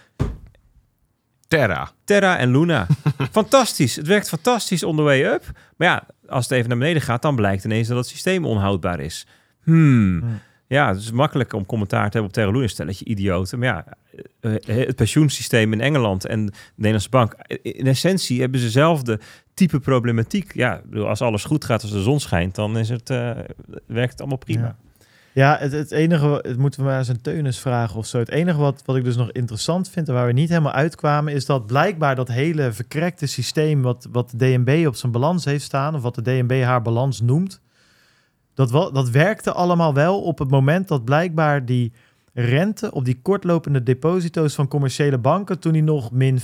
Terra. 1.49 1.91
Terra 2.05 2.39
en 2.39 2.51
Luna. 2.51 2.87
fantastisch. 3.31 3.97
Het 3.97 4.07
werkt 4.07 4.29
fantastisch 4.29 4.83
on 4.83 4.97
the 4.97 5.03
way 5.03 5.25
up. 5.25 5.45
Maar 5.77 5.89
ja, 5.89 6.07
als 6.29 6.45
het 6.45 6.53
even 6.53 6.69
naar 6.69 6.79
beneden 6.79 7.03
gaat, 7.03 7.23
dan 7.23 7.37
blijkt 7.37 7.65
ineens 7.65 7.89
dat 7.89 7.97
het 7.97 8.07
systeem 8.07 8.45
onhoudbaar 8.45 9.01
is. 9.01 9.27
Hmm. 9.63 10.21
Hmm. 10.21 10.41
Ja, 10.67 10.89
het 10.89 10.97
is 10.97 11.11
makkelijk 11.11 11.53
om 11.53 11.67
commentaar 11.67 12.05
te 12.05 12.11
hebben 12.11 12.25
op 12.25 12.33
Terra 12.33 12.51
Luna. 12.51 12.67
Stelletje 12.67 13.05
idioten. 13.05 13.59
Maar 13.59 13.69
ja, 13.69 13.85
eh, 14.41 14.55
eh, 14.55 14.87
het 14.87 14.97
pensioensysteem 14.97 15.73
in 15.73 15.81
Engeland 15.81 16.27
en 16.27 16.47
de 16.47 16.53
Nederlandse 16.75 17.09
bank. 17.09 17.33
eh, 17.33 17.59
In 17.63 17.87
essentie 17.87 18.41
hebben 18.41 18.61
ze 18.61 18.67
dezelfde 18.67 19.21
type 19.55 19.81
problematiek. 19.81 20.55
Ja, 20.55 20.81
als 20.95 21.21
alles 21.21 21.45
goed 21.45 21.65
gaat, 21.65 21.83
als 21.83 21.91
de 21.91 22.03
zon 22.03 22.21
schijnt, 22.21 22.55
dan 22.55 22.79
is 22.79 22.89
het, 22.89 23.11
eh, 23.11 23.31
werkt 23.87 24.11
het 24.11 24.21
allemaal 24.21 24.39
prima. 24.39 24.65
Ja. 24.67 24.77
Ja, 25.35 25.57
het, 25.59 25.73
het 25.73 25.91
enige, 25.91 26.39
het 26.43 26.59
moeten 26.59 26.81
we 26.81 26.87
maar 26.87 26.99
eens 26.99 27.09
aan 27.09 27.21
Teunis 27.21 27.59
vragen 27.59 27.97
of 27.97 28.07
zo. 28.07 28.19
Het 28.19 28.31
enige 28.31 28.59
wat, 28.59 28.83
wat 28.85 28.97
ik 28.97 29.05
dus 29.05 29.17
nog 29.17 29.31
interessant 29.31 29.89
vind 29.89 30.09
en 30.09 30.15
waar 30.15 30.27
we 30.27 30.33
niet 30.33 30.49
helemaal 30.49 30.73
uitkwamen, 30.73 31.33
is 31.33 31.47
dat 31.47 31.67
blijkbaar 31.67 32.15
dat 32.15 32.29
hele 32.29 32.73
verkrekte 32.73 33.27
systeem 33.27 33.83
wat, 33.83 34.09
wat 34.11 34.31
de 34.31 34.37
DNB 34.37 34.87
op 34.87 34.95
zijn 34.95 35.13
balans 35.13 35.45
heeft 35.45 35.65
staan, 35.65 35.95
of 35.95 36.03
wat 36.03 36.15
de 36.15 36.23
DNB 36.23 36.63
haar 36.63 36.83
balans 36.83 37.21
noemt, 37.21 37.61
dat, 38.55 38.71
wel, 38.71 38.93
dat 38.93 39.11
werkte 39.11 39.53
allemaal 39.53 39.95
wel 39.95 40.23
op 40.23 40.39
het 40.39 40.51
moment 40.51 40.89
dat 40.89 41.05
blijkbaar 41.05 41.65
die 41.65 41.93
rente 42.33 42.93
op 42.93 43.05
die 43.05 43.21
kortlopende 43.23 43.83
deposito's 43.83 44.55
van 44.55 44.69
commerciële 44.69 45.19
banken, 45.19 45.59
toen 45.59 45.73
die 45.73 45.83
nog 45.83 46.11
min 46.11 46.41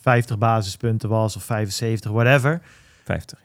50 0.00 0.38
basispunten 0.38 1.08
was 1.08 1.36
of 1.36 1.42
75, 1.42 2.10
whatever, 2.10 2.62
50. 3.04 3.38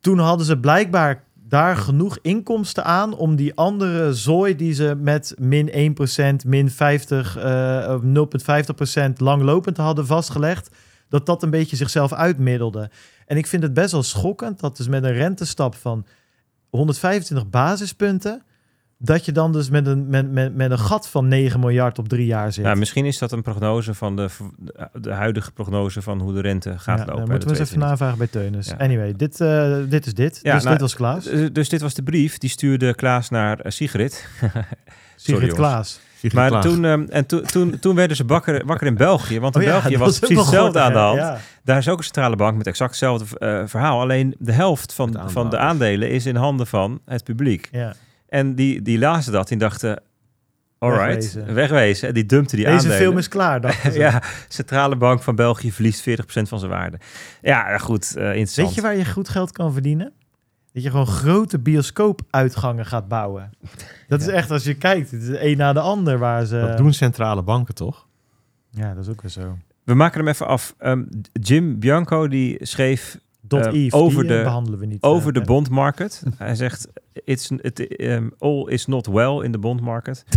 toen 0.00 0.18
hadden 0.18 0.46
ze 0.46 0.58
blijkbaar 0.58 1.24
daar 1.50 1.76
genoeg 1.76 2.18
inkomsten 2.22 2.84
aan 2.84 3.14
om 3.16 3.36
die 3.36 3.54
andere 3.54 4.14
zooi 4.14 4.56
die 4.56 4.72
ze 4.74 4.94
met 4.98 5.34
min 5.38 5.94
1%, 6.42 6.46
min 6.46 6.70
50, 6.70 7.36
eh, 7.36 7.94
of 7.94 8.02
0,50% 8.02 9.20
langlopend 9.20 9.76
hadden 9.76 10.06
vastgelegd, 10.06 10.70
dat 11.08 11.26
dat 11.26 11.42
een 11.42 11.50
beetje 11.50 11.76
zichzelf 11.76 12.12
uitmiddelde. 12.12 12.90
En 13.26 13.36
ik 13.36 13.46
vind 13.46 13.62
het 13.62 13.74
best 13.74 13.92
wel 13.92 14.02
schokkend 14.02 14.60
dat 14.60 14.76
dus 14.76 14.88
met 14.88 15.04
een 15.04 15.12
rentestap 15.12 15.74
van 15.74 16.06
125 16.68 17.50
basispunten, 17.50 18.42
dat 19.02 19.24
je 19.24 19.32
dan 19.32 19.52
dus 19.52 19.70
met 19.70 19.86
een, 19.86 20.08
met, 20.08 20.30
met, 20.32 20.54
met 20.54 20.70
een 20.70 20.78
gat 20.78 21.08
van 21.08 21.28
9 21.28 21.60
miljard 21.60 21.98
op 21.98 22.08
drie 22.08 22.26
jaar 22.26 22.52
zit. 22.52 22.64
Ja, 22.64 22.74
misschien 22.74 23.04
is 23.04 23.18
dat 23.18 23.32
een 23.32 23.42
prognose 23.42 23.94
van 23.94 24.16
de, 24.16 24.28
de 24.92 25.12
huidige 25.12 25.52
prognose 25.52 26.02
van 26.02 26.20
hoe 26.20 26.32
de 26.32 26.40
rente 26.40 26.78
gaat 26.78 26.98
Ja, 26.98 27.04
lopen. 27.04 27.20
dan 27.20 27.30
moeten 27.30 27.48
we 27.48 27.58
eens 27.58 27.68
even 27.68 27.80
navragen 27.80 28.18
bij 28.18 28.26
Teunis. 28.26 28.66
Ja. 28.66 28.76
Anyway, 28.78 29.14
dit, 29.16 29.40
eh, 29.40 29.76
dit 29.88 30.06
is 30.06 30.14
dit. 30.14 30.38
Ja, 30.42 30.54
dus 30.54 30.62
nou, 30.62 30.72
dit 30.74 30.82
was 30.82 30.94
Klaas. 30.94 31.26
Eh, 31.26 31.46
Dus 31.52 31.68
dit 31.68 31.80
was 31.80 31.94
de 31.94 32.02
brief, 32.02 32.38
die 32.38 32.50
stuurde 32.50 32.94
Klaas 32.94 33.28
naar 33.28 33.60
eh, 33.60 33.70
Sigrid. 33.70 34.12
Sigrid 35.16 35.40
jongens. 35.40 35.54
Klaas. 35.54 36.00
Sigrid 36.18 36.50
Maar 36.50 36.60
toen, 36.60 36.84
ehm, 36.84 37.04
en 37.08 37.26
toen, 37.26 37.42
toen, 37.42 37.78
toen 37.78 37.94
werden 37.94 38.16
ze 38.16 38.24
wakker, 38.26 38.66
wakker 38.66 38.86
in 38.86 38.96
België. 38.96 39.40
Want 39.40 39.54
in 39.56 39.60
Oh 39.62 39.66
België 39.68 39.98
was 39.98 40.18
precies 40.18 40.38
hetzelfde 40.38 40.80
aan 40.80 40.92
de 40.92 40.98
hand. 40.98 41.40
Daar 41.64 41.78
is 41.78 41.88
ook 41.88 41.98
een 41.98 42.04
centrale 42.04 42.36
bank 42.36 42.56
met 42.56 42.66
exact 42.66 42.90
hetzelfde 42.90 43.24
verhaal. 43.68 44.00
Alleen 44.00 44.34
de 44.38 44.52
helft 44.52 44.92
van, 44.94 45.16
van 45.26 45.50
de 45.50 45.58
aandelen 45.58 46.10
is 46.10 46.26
in 46.26 46.36
handen 46.36 46.66
van 46.66 47.00
het 47.04 47.24
publiek. 47.24 47.68
Ja. 47.72 47.94
En 48.30 48.54
die, 48.54 48.82
die 48.82 48.98
lazen 48.98 49.32
dat 49.32 49.50
en 49.50 49.58
dachten... 49.58 50.02
Alright, 50.78 51.32
Wegwezen. 51.34 51.54
wegwezen. 51.54 52.08
En 52.08 52.14
die 52.14 52.26
dumpten 52.26 52.56
die 52.56 52.66
Deze 52.66 52.76
aandelen. 52.78 52.96
film 52.98 53.18
is 53.18 53.28
klaar, 53.28 53.60
dachten 53.60 53.92
ze. 53.92 53.98
ja, 54.08 54.22
Centrale 54.48 54.96
Bank 54.96 55.22
van 55.22 55.34
België 55.34 55.72
verliest 55.72 56.08
40% 56.10 56.12
van 56.24 56.58
zijn 56.58 56.70
waarde. 56.70 56.98
Ja, 57.42 57.78
goed, 57.78 58.16
eh 58.16 58.24
interessant. 58.24 58.66
Weet 58.66 58.76
je 58.76 58.82
waar 58.82 58.96
je 58.96 59.04
goed 59.04 59.28
geld 59.28 59.52
kan 59.52 59.72
verdienen? 59.72 60.12
Dat 60.72 60.82
je 60.82 60.90
gewoon 60.90 61.06
grote 61.06 61.58
bioscoopuitgangen 61.58 62.86
gaat 62.86 63.08
bouwen. 63.08 63.50
Dat 64.08 64.20
is 64.20 64.26
echt, 64.26 64.50
als 64.50 64.64
je 64.64 64.74
kijkt, 64.74 65.10
het 65.10 65.22
is 65.22 65.36
een 65.40 65.56
na 65.56 65.72
de 65.72 65.80
ander 65.80 66.18
waar 66.18 66.44
ze... 66.44 66.60
Dat 66.60 66.76
doen 66.76 66.92
centrale 66.92 67.42
banken 67.42 67.74
toch? 67.74 68.06
Ja, 68.70 68.94
dat 68.94 69.04
is 69.04 69.10
ook 69.10 69.22
weer 69.22 69.30
zo. 69.30 69.58
We 69.84 69.94
maken 69.94 70.18
hem 70.18 70.28
even 70.28 70.46
af. 70.46 70.74
Ehm, 70.78 71.02
Jim 71.32 71.78
Bianco 71.78 72.28
die 72.28 72.66
schreef 72.66 73.18
Dot 73.50 73.66
Eh, 73.66 73.72
Eve, 73.72 73.96
over 73.96 74.22
die, 74.22 74.30
eh, 74.32 74.36
de- 74.38 74.42
behandelen 74.44 74.78
we 74.78 74.86
niet. 74.86 75.02
over 75.02 75.28
eh, 75.28 75.34
de 75.40 75.46
bond 75.46 75.70
market. 75.70 76.22
Hij 76.38 76.54
zegt, 76.54 76.88
it's, 77.12 77.50
it, 77.50 77.96
ehm, 77.96 78.28
all 78.38 78.68
is 78.68 78.86
not 78.86 79.06
well 79.06 79.40
in 79.44 79.52
the 79.52 79.58
bond 79.58 79.80
market. 79.80 80.24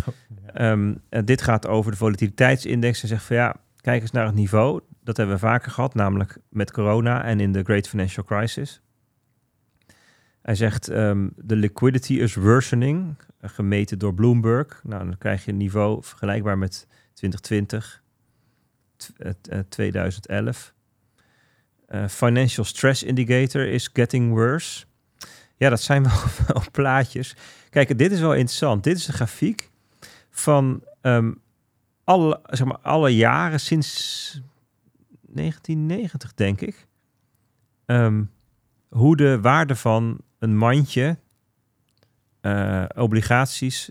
Ehm, 0.53 0.93
en 1.09 1.25
dit 1.25 1.41
gaat 1.41 1.67
over 1.67 1.91
de 1.91 1.97
volatiliteitsindex. 1.97 3.01
Hij 3.01 3.09
zegt 3.09 3.23
van 3.23 3.35
ja, 3.35 3.55
kijk 3.81 4.01
eens 4.01 4.11
naar 4.11 4.25
het 4.25 4.35
niveau. 4.35 4.81
Dat 5.03 5.17
hebben 5.17 5.35
we 5.35 5.41
vaker 5.41 5.71
gehad, 5.71 5.93
namelijk 5.93 6.37
met 6.49 6.71
corona 6.71 7.23
en 7.23 7.39
in 7.39 7.51
de 7.51 7.63
Great 7.63 7.87
Financial 7.87 8.25
Crisis. 8.25 8.81
Hij 10.41 10.55
zegt 10.55 10.87
ehm, 10.87 11.27
de 11.35 11.55
liquidity 11.55 12.13
is 12.13 12.35
worsening, 12.35 13.15
gemeten 13.41 13.99
door 13.99 14.13
Bloomberg. 14.13 14.81
Nou, 14.83 15.03
dan 15.05 15.17
krijg 15.17 15.45
je 15.45 15.51
een 15.51 15.57
niveau 15.57 16.03
vergelijkbaar 16.03 16.57
met 16.57 16.87
2020, 17.13 18.03
t- 18.95 19.13
eh, 19.17 19.31
t- 19.41 19.47
eh, 19.47 19.59
2011. 19.69 20.73
Eh, 21.93 22.07
financial 22.07 22.65
stress 22.65 23.03
indicator 23.03 23.67
is 23.67 23.89
getting 23.93 24.31
worse. 24.31 24.85
Ja, 25.57 25.69
dat 25.69 25.81
zijn 25.81 26.03
wel, 26.09 26.21
wel 26.47 26.63
plaatjes. 26.71 27.35
Kijk, 27.69 27.97
dit 27.97 28.11
is 28.11 28.19
wel 28.19 28.33
interessant. 28.33 28.83
Dit 28.83 28.97
is 28.97 29.07
een 29.07 29.13
grafiek 29.13 29.71
van 30.29 30.83
ehm, 31.01 31.31
alle, 32.03 32.39
zeg 32.49 32.67
maar, 32.67 32.77
alle 32.77 33.15
jaren 33.15 33.59
sinds 33.59 34.41
1990, 35.21 36.33
denk 36.33 36.61
ik. 36.61 36.87
Ehm, 37.85 38.23
hoe 38.89 39.15
de 39.15 39.41
waarde 39.41 39.75
van 39.75 40.17
een 40.39 40.57
mandje 40.57 41.17
eh, 42.41 42.85
obligaties 42.95 43.89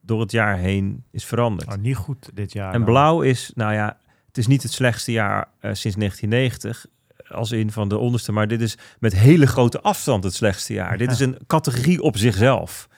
door 0.00 0.20
het 0.20 0.30
jaar 0.30 0.56
heen 0.56 1.04
is 1.10 1.24
veranderd. 1.24 1.72
Oh, 1.72 1.78
niet 1.78 1.96
goed 1.96 2.30
dit 2.34 2.52
jaar. 2.52 2.74
En 2.74 2.84
blauw 2.84 3.22
is, 3.22 3.52
nou 3.54 3.72
ja, 3.72 3.98
het 4.26 4.38
is 4.38 4.46
niet 4.46 4.62
het 4.62 4.72
slechtste 4.72 5.12
jaar 5.12 5.40
eh, 5.40 5.74
sinds 5.74 5.96
1990, 5.96 6.86
als 7.32 7.52
in 7.52 7.70
van 7.70 7.88
de 7.88 7.98
onderste, 7.98 8.32
maar 8.32 8.48
dit 8.48 8.60
is 8.60 8.78
met 8.98 9.16
hele 9.16 9.46
grote 9.46 9.80
afstand 9.80 10.24
het 10.24 10.34
slechtste 10.34 10.72
jaar. 10.72 10.98
Dit 10.98 11.10
is 11.10 11.20
een 11.20 11.36
categorie 11.46 12.02
op 12.02 12.16
zichzelf. 12.16 12.88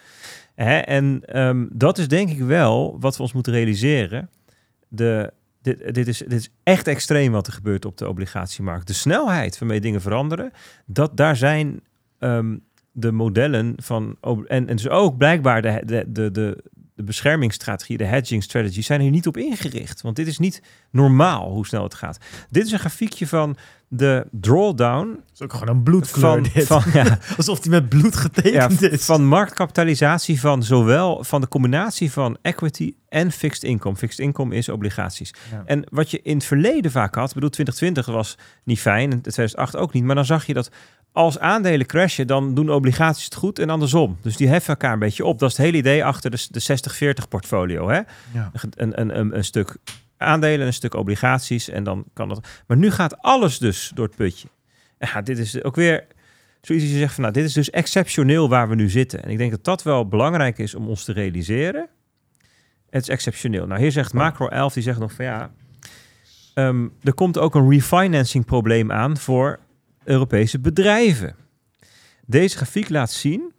Hè? 0.55 0.79
En 0.79 1.23
ehm, 1.25 1.67
dat 1.73 1.99
is 1.99 2.09
denk 2.09 2.31
ik 2.31 2.39
wel 2.39 2.97
wat 3.01 3.17
we 3.17 3.23
ons 3.23 3.33
moeten 3.33 3.53
realiseren. 3.53 4.31
De, 4.89 5.33
dit, 5.63 5.95
dit, 5.95 6.09
is, 6.09 6.19
dit 6.19 6.33
is 6.33 6.51
echt 6.63 6.87
extreem 6.87 7.33
wat 7.33 7.47
er 7.47 7.53
gebeurt 7.53 7.85
op 7.85 7.97
de 7.97 8.09
obligatiemarkt. 8.09 8.87
De 8.87 8.93
snelheid 8.93 9.59
waarmee 9.59 9.81
dingen 9.81 10.01
veranderen, 10.01 10.51
dat, 10.87 11.17
daar 11.17 11.37
zijn 11.37 11.81
ehm, 12.19 12.57
de 12.93 13.13
modellen 13.13 13.75
van... 13.77 14.17
En, 14.21 14.69
en 14.69 14.77
dus 14.77 14.89
ook 14.89 15.17
blijkbaar 15.17 15.63
de, 15.63 15.83
de, 15.85 16.05
de, 16.09 16.31
de, 16.31 16.63
de 16.95 17.03
beschermingsstrategie, 17.03 17.97
de 17.97 18.05
hedging 18.05 18.43
strategy, 18.43 18.83
zijn 18.83 19.01
hier 19.01 19.11
niet 19.11 19.27
op 19.27 19.37
ingericht. 19.37 20.01
Want 20.01 20.17
dit 20.17 20.27
is 20.27 20.39
niet 20.39 20.63
normaal 20.91 21.51
hoe 21.51 21.67
snel 21.67 21.83
het 21.83 21.95
gaat. 21.95 22.19
Dit 22.51 22.67
is 22.67 22.73
een 22.73 22.79
grafiekje 22.79 23.27
van 23.27 23.57
de 23.95 24.27
drawdown 24.31 25.07
Dat 25.07 25.33
is 25.35 25.43
ook 25.43 25.53
gewoon 25.53 25.69
een 25.69 25.83
bloedkleur 25.83 26.33
van, 26.33 26.47
dit. 26.55 26.67
van, 26.67 26.83
ja, 26.93 27.19
Alsof 27.37 27.61
die 27.61 27.71
met 27.71 27.89
bloed 27.89 28.15
ja, 28.15 28.21
getekend 28.21 28.83
is. 28.83 29.05
van 29.05 29.27
marktkapitalisatie 29.27 30.41
van 30.41 30.63
zowel 30.63 31.25
van 31.25 31.41
de 31.41 31.49
combinatie 31.49 32.13
van 32.13 32.37
equity 32.43 32.95
en 33.09 33.33
fixed 33.33 33.63
income. 33.63 33.97
Fixed 33.97 34.19
income 34.19 34.55
is 34.55 34.69
obligaties. 34.69 35.35
Ja. 35.51 35.63
En 35.65 35.85
wat 35.91 36.11
je 36.11 36.21
in 36.23 36.37
het 36.37 36.45
verleden 36.45 36.91
vaak 36.91 37.15
had, 37.15 37.35
bedoel 37.35 37.51
2020 37.51 38.15
was 38.15 38.39
niet 38.65 38.81
fijn 38.81 39.13
en 39.13 39.21
2008 39.21 39.77
ook 39.77 39.93
niet, 39.93 40.05
maar 40.05 40.15
dan 40.15 40.25
zag 40.25 40.47
je 40.47 40.55
dat 40.55 40.71
als 41.13 41.39
aandelen 41.39 41.87
crashen, 41.87 42.27
dan 42.27 42.55
doen 42.55 42.71
obligaties 42.71 43.25
het 43.25 43.35
goed 43.35 43.59
en 43.59 43.71
andersom. 43.71 44.19
Dus 44.23 44.37
die 44.37 44.49
heffen 44.49 44.69
elkaar 44.69 44.93
een 44.93 44.99
beetje 44.99 45.25
op. 45.25 45.39
Dat 45.39 45.51
is 45.51 45.57
het 45.57 45.67
hele 45.67 45.79
idee 45.79 46.05
achter 46.05 46.31
de, 46.31 46.47
de 46.51 47.15
60-40 47.25 47.29
portfolio. 47.29 47.89
Hè? 47.89 48.01
Ja. 48.33 48.51
Een, 48.75 49.01
een, 49.01 49.19
een, 49.19 49.37
een 49.37 49.45
stuk 49.45 49.77
aandelen 50.23 50.61
en 50.61 50.67
een 50.67 50.73
stuk 50.73 50.95
obligaties 50.95 51.69
en 51.69 51.85
dan 51.85 52.05
kan 52.13 52.29
dat. 52.29 52.49
Maar 52.67 52.77
nu 52.77 52.91
gaat 52.91 53.19
alles 53.19 53.59
dus 53.59 53.93
door 53.95 54.07
het 54.07 54.17
putje. 54.17 54.49
Ja, 54.99 55.23
dit 55.23 55.39
is 55.39 55.63
ook 55.63 55.77
weer 55.77 56.07
zoiets 56.61 56.85
je 56.85 56.99
zegt 56.99 57.15
van 57.15 57.23
nou, 57.23 57.35
dit 57.35 57.45
is 57.45 57.53
dus 57.53 57.71
exceptioneel 57.71 58.49
waar 58.49 58.69
we 58.69 58.75
nu 58.75 58.89
zitten. 58.89 59.23
En 59.23 59.31
ik 59.31 59.39
denk 59.39 59.51
dat 59.51 59.65
dat 59.65 59.83
wel 59.83 60.09
belangrijk 60.09 60.59
is 60.59 60.75
om 60.75 60.89
ons 60.89 61.05
te 61.05 61.13
realiseren. 61.13 61.89
Het 62.91 63.03
is 63.03 63.09
exceptioneel. 63.09 63.67
Nou, 63.67 63.81
hier 63.81 63.93
zegt 63.93 64.13
Macro 64.13 64.49
11, 64.49 64.73
die 64.73 64.83
zegt 64.83 64.99
nog 64.99 65.13
van 65.13 65.25
ja, 65.25 65.51
ehm, 66.55 66.89
er 67.03 67.15
komt 67.15 67.39
ook 67.39 67.55
een 67.55 67.71
refinancing 67.71 68.45
probleem 68.45 68.93
aan 68.93 69.17
voor 69.17 69.59
Europese 70.05 70.61
bedrijven. 70.61 71.37
Deze 72.27 72.57
grafiek 72.57 72.89
laat 72.89 73.11
zien 73.11 73.53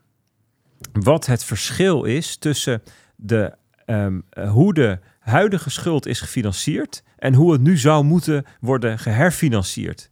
wat 0.92 1.26
het 1.26 1.44
verschil 1.44 2.04
is 2.04 2.38
tussen 2.38 2.84
de, 3.16 3.56
ehm, 3.86 4.20
eh, 4.30 4.52
hoe 4.52 4.74
de 4.74 5.00
huidige 5.24 5.70
schuld 5.70 6.06
is 6.06 6.22
gefinancierd 6.22 7.04
en 7.18 7.34
hoe 7.34 7.52
het 7.52 7.62
nu 7.62 7.78
zou 7.78 8.04
moeten 8.04 8.46
worden 8.60 9.00
geherfinancierd. 9.00 10.10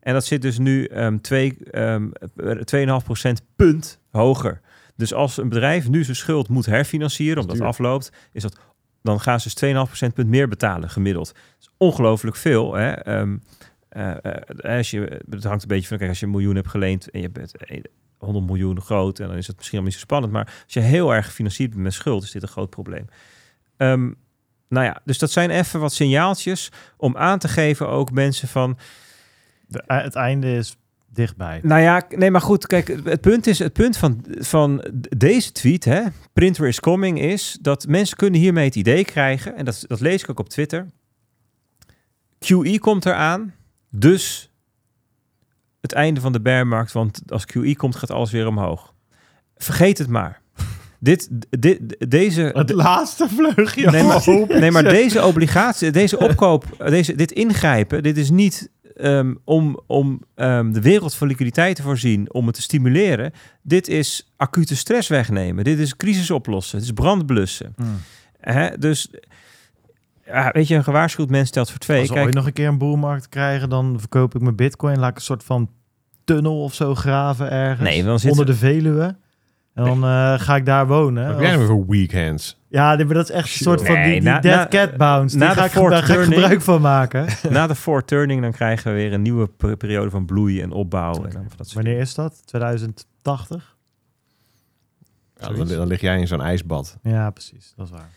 En 0.00 0.12
dat 0.12 0.24
zit 0.24 0.42
dus 0.42 0.58
nu 0.58 0.90
twee, 1.20 1.56
ehm, 1.70 2.08
eh, 2.36 2.50
2,5% 2.50 3.42
punt 3.56 4.00
hoger. 4.10 4.60
Dus 4.96 5.14
als 5.14 5.36
een 5.36 5.48
bedrijf 5.48 5.88
nu 5.88 6.04
zijn 6.04 6.16
schuld 6.16 6.48
moet 6.48 6.66
herfinancieren, 6.66 7.42
omdat 7.42 7.56
het 7.56 7.66
afloopt, 7.66 8.12
is 8.32 8.42
dat, 8.42 8.58
dan 9.02 9.20
gaan 9.20 9.40
ze 9.40 9.44
dus 9.44 9.54
2,5% 9.54 10.14
punt 10.14 10.28
meer 10.28 10.48
betalen 10.48 10.90
gemiddeld. 10.90 11.26
Dat 11.26 11.60
is 11.60 11.70
ongelooflijk 11.76 12.36
veel. 12.36 12.74
Hè? 12.74 12.90
Ehm, 12.90 13.36
eh, 13.88 14.24
eh, 14.24 14.78
als 14.78 14.90
je, 14.90 15.22
het 15.30 15.44
hangt 15.44 15.62
een 15.62 15.68
beetje 15.68 15.88
van, 15.88 15.96
kijk, 15.96 16.10
als 16.10 16.20
je 16.20 16.26
een 16.26 16.32
miljoen 16.32 16.54
hebt 16.54 16.68
geleend 16.68 17.10
en 17.10 17.20
je 17.20 17.30
bent 17.30 17.56
eh, 17.56 17.80
100 18.18 18.46
miljoen 18.46 18.80
groot, 18.80 19.18
en 19.18 19.28
dan 19.28 19.36
is 19.36 19.46
het 19.46 19.56
misschien 19.56 19.78
al 19.78 19.84
niet 19.84 19.94
zo 19.94 20.00
spannend. 20.00 20.32
Maar 20.32 20.62
als 20.64 20.74
je 20.74 20.80
heel 20.80 21.14
erg 21.14 21.26
gefinancierd 21.26 21.70
bent 21.70 21.82
met 21.82 21.92
schuld, 21.92 22.22
is 22.22 22.30
dit 22.30 22.42
een 22.42 22.48
groot 22.48 22.70
probleem. 22.70 23.06
Ehm, 23.76 24.12
nou 24.70 24.84
ja, 24.86 25.00
dus 25.04 25.18
dat 25.18 25.30
zijn 25.30 25.50
even 25.50 25.80
wat 25.80 25.92
signaaltjes 25.92 26.68
om 26.96 27.16
aan 27.16 27.38
te 27.38 27.48
geven 27.48 27.88
ook 27.88 28.10
mensen 28.10 28.48
van, 28.48 28.78
De- 29.66 29.82
eh, 29.86 30.02
het 30.02 30.14
einde 30.14 30.54
is 30.56 30.76
dichtbij. 31.12 31.60
nou 31.62 31.80
ja, 31.80 32.02
nee, 32.08 32.30
maar 32.30 32.40
goed, 32.40 32.66
kijk, 32.66 32.88
het 33.04 33.20
punt 33.20 33.46
is, 33.46 33.58
het 33.58 33.72
punt 33.72 33.96
van, 33.96 34.24
van 34.38 34.84
deze 35.16 35.52
tweet, 35.52 35.84
hè, 35.84 36.02
printer 36.32 36.66
is 36.66 36.80
coming, 36.80 37.20
is 37.20 37.58
dat 37.60 37.86
mensen 37.86 38.16
kunnen 38.16 38.40
hiermee 38.40 38.64
het 38.64 38.76
idee 38.76 39.04
krijgen, 39.04 39.56
en 39.56 39.64
dat, 39.64 39.84
dat 39.86 40.00
lees 40.00 40.22
ik 40.22 40.30
ook 40.30 40.38
op 40.40 40.48
Twitter. 40.48 40.86
QE 42.38 42.78
komt 42.78 43.06
eraan, 43.06 43.54
dus 43.90 44.50
het 45.80 45.92
einde 45.92 46.20
van 46.20 46.32
de 46.32 46.40
bearmarkt, 46.40 46.92
want 46.92 47.22
als 47.28 47.44
QE 47.46 47.74
komt, 47.76 47.96
gaat 47.96 48.10
alles 48.10 48.30
weer 48.30 48.46
omhoog. 48.46 48.94
Vergeet 49.56 49.98
het 49.98 50.08
maar. 50.08 50.40
Dit, 51.02 51.28
dit, 51.50 51.96
deze, 52.10 52.40
Het 52.42 52.70
laatste 52.72 53.28
vleugje. 53.28 53.90
Nee, 53.90 54.02
maar, 54.02 54.26
omhoog. 54.26 54.48
nee, 54.48 54.70
maar 54.70 54.82
deze 54.82 55.24
obligatie, 55.24 55.90
deze 55.90 56.18
opkoop, 56.18 56.64
deze, 56.78 57.14
dit 57.14 57.32
ingrijpen, 57.32 58.02
dit 58.02 58.16
is 58.16 58.30
niet 58.30 58.70
ehm, 58.96 59.34
om, 59.44 59.80
om 59.86 60.22
ehm, 60.34 60.72
de 60.72 60.80
wereld 60.80 61.14
van 61.14 61.28
liquiditeit 61.28 61.76
te 61.76 61.82
voorzien, 61.82 62.32
om 62.32 62.46
het 62.46 62.54
te 62.54 62.62
stimuleren. 62.62 63.32
Dit 63.62 63.88
is 63.88 64.32
acute 64.36 64.76
stress 64.76 65.08
wegnemen. 65.08 65.64
Dit 65.64 65.78
is 65.78 65.96
crisis 65.96 66.30
oplossen. 66.30 66.78
Dit 66.78 66.86
is 66.86 66.92
brand 66.94 67.26
blussen. 67.26 67.72
Hmm. 67.76 68.00
Hè? 68.40 68.78
Dus, 68.78 69.10
ja, 70.26 70.50
weet 70.52 70.68
je, 70.68 70.74
een 70.74 70.84
gewaarschuwd 70.84 71.30
mens 71.30 71.48
stelt 71.48 71.70
voor 71.70 71.78
twee. 71.78 71.98
Als 71.98 72.08
we 72.08 72.14
Kijk, 72.14 72.26
ooit 72.26 72.34
nog 72.34 72.46
een 72.46 72.52
keer 72.52 72.68
een 72.68 72.78
boelmarkt 72.78 73.28
krijgen, 73.28 73.68
dan 73.68 73.96
verkoop 73.98 74.34
ik 74.34 74.40
mijn 74.40 74.56
bitcoin. 74.56 74.98
Laat 74.98 75.10
ik 75.10 75.16
een 75.16 75.22
soort 75.22 75.44
van 75.44 75.70
tunnel 76.24 76.62
of 76.62 76.74
zo 76.74 76.94
graven 76.94 77.50
ergens. 77.50 77.88
Nee, 77.88 78.04
dan 78.04 78.18
zit- 78.18 78.30
onder 78.30 78.46
de 78.46 78.54
Veluwe. 78.54 79.16
En 79.74 79.84
dan 79.84 80.04
eh, 80.04 80.40
ga 80.40 80.56
ik 80.56 80.66
daar 80.66 80.86
wonen. 80.86 81.26
Wat 81.26 81.36
heb 81.40 81.56
jij 81.56 81.66
voor 81.66 81.86
weekends? 81.86 82.58
ja, 82.68 82.96
maar 82.96 83.06
dat 83.06 83.28
is 83.28 83.34
echt 83.34 83.44
een 83.44 83.64
soort 83.64 83.86
van 83.86 83.94
die, 83.94 84.04
die 84.12 84.22
na- 84.22 84.40
dead 84.40 84.56
na- 84.72 84.78
cat 84.86 84.96
bounce. 84.96 85.36
na 85.36 85.46
Die 85.46 85.54
de 85.54 85.60
ga 85.68 85.80
ik, 85.80 85.90
daar 85.90 86.02
ga 86.02 86.14
ik 86.14 86.20
gebruik 86.24 86.60
van 86.62 86.80
maken. 86.80 87.26
na 87.50 87.66
de 87.66 87.74
foreturning 87.74 88.42
dan 88.42 88.52
krijgen 88.52 88.90
we 88.92 88.98
weer 88.98 89.12
een 89.12 89.22
nieuwe 89.22 89.46
per- 89.48 89.76
periode 89.76 90.10
van 90.10 90.24
bloei 90.26 90.60
en 90.62 90.70
opbouw. 90.72 91.14
En 91.14 91.20
dan 91.22 91.30
van 91.32 91.42
dat 91.56 91.68
soort 91.68 91.72
Wanneer 91.84 92.00
is 92.00 92.14
dat? 92.14 92.42
2080? 92.46 93.76
Ja, 95.36 95.48
dan, 95.52 95.66
dan 95.68 95.86
lig 95.86 96.00
jij 96.00 96.18
in 96.18 96.26
zo'n 96.26 96.40
ijsbad. 96.42 96.96
Ja, 97.02 97.30
precies. 97.30 97.72
Dat 97.76 97.86
is 97.86 97.92
waar. 97.92 98.08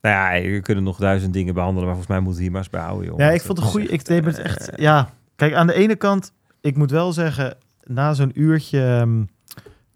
Nou 0.00 0.36
ja, 0.36 0.50
we 0.50 0.60
kunnen 0.60 0.84
nog 0.84 0.98
duizend 0.98 1.32
dingen 1.32 1.54
behandelen, 1.54 1.84
maar 1.88 1.96
volgens 1.96 2.14
mij 2.16 2.20
moeten 2.24 2.36
we 2.36 2.42
hier 2.42 2.52
maar 2.52 2.60
eens 2.60 2.70
bij 2.70 2.80
houden, 2.82 3.06
joh. 3.06 3.18
Ja, 3.18 3.30
ik 3.30 3.42
vond 3.42 3.58
het 3.58 3.66
goede. 3.66 3.86
Ik 3.88 4.04
deed 4.04 4.24
het 4.24 4.38
echt. 4.38 4.70
Ja, 4.76 5.10
kijk, 5.36 5.54
aan 5.54 5.66
de 5.66 5.74
ene 5.74 5.96
kant, 5.96 6.32
ik 6.60 6.76
moet 6.76 6.90
wel 6.90 7.12
zeggen, 7.12 7.56
na 7.84 8.14
zo'n 8.14 8.40
uurtje 8.40 8.80
ehm, 8.86 9.22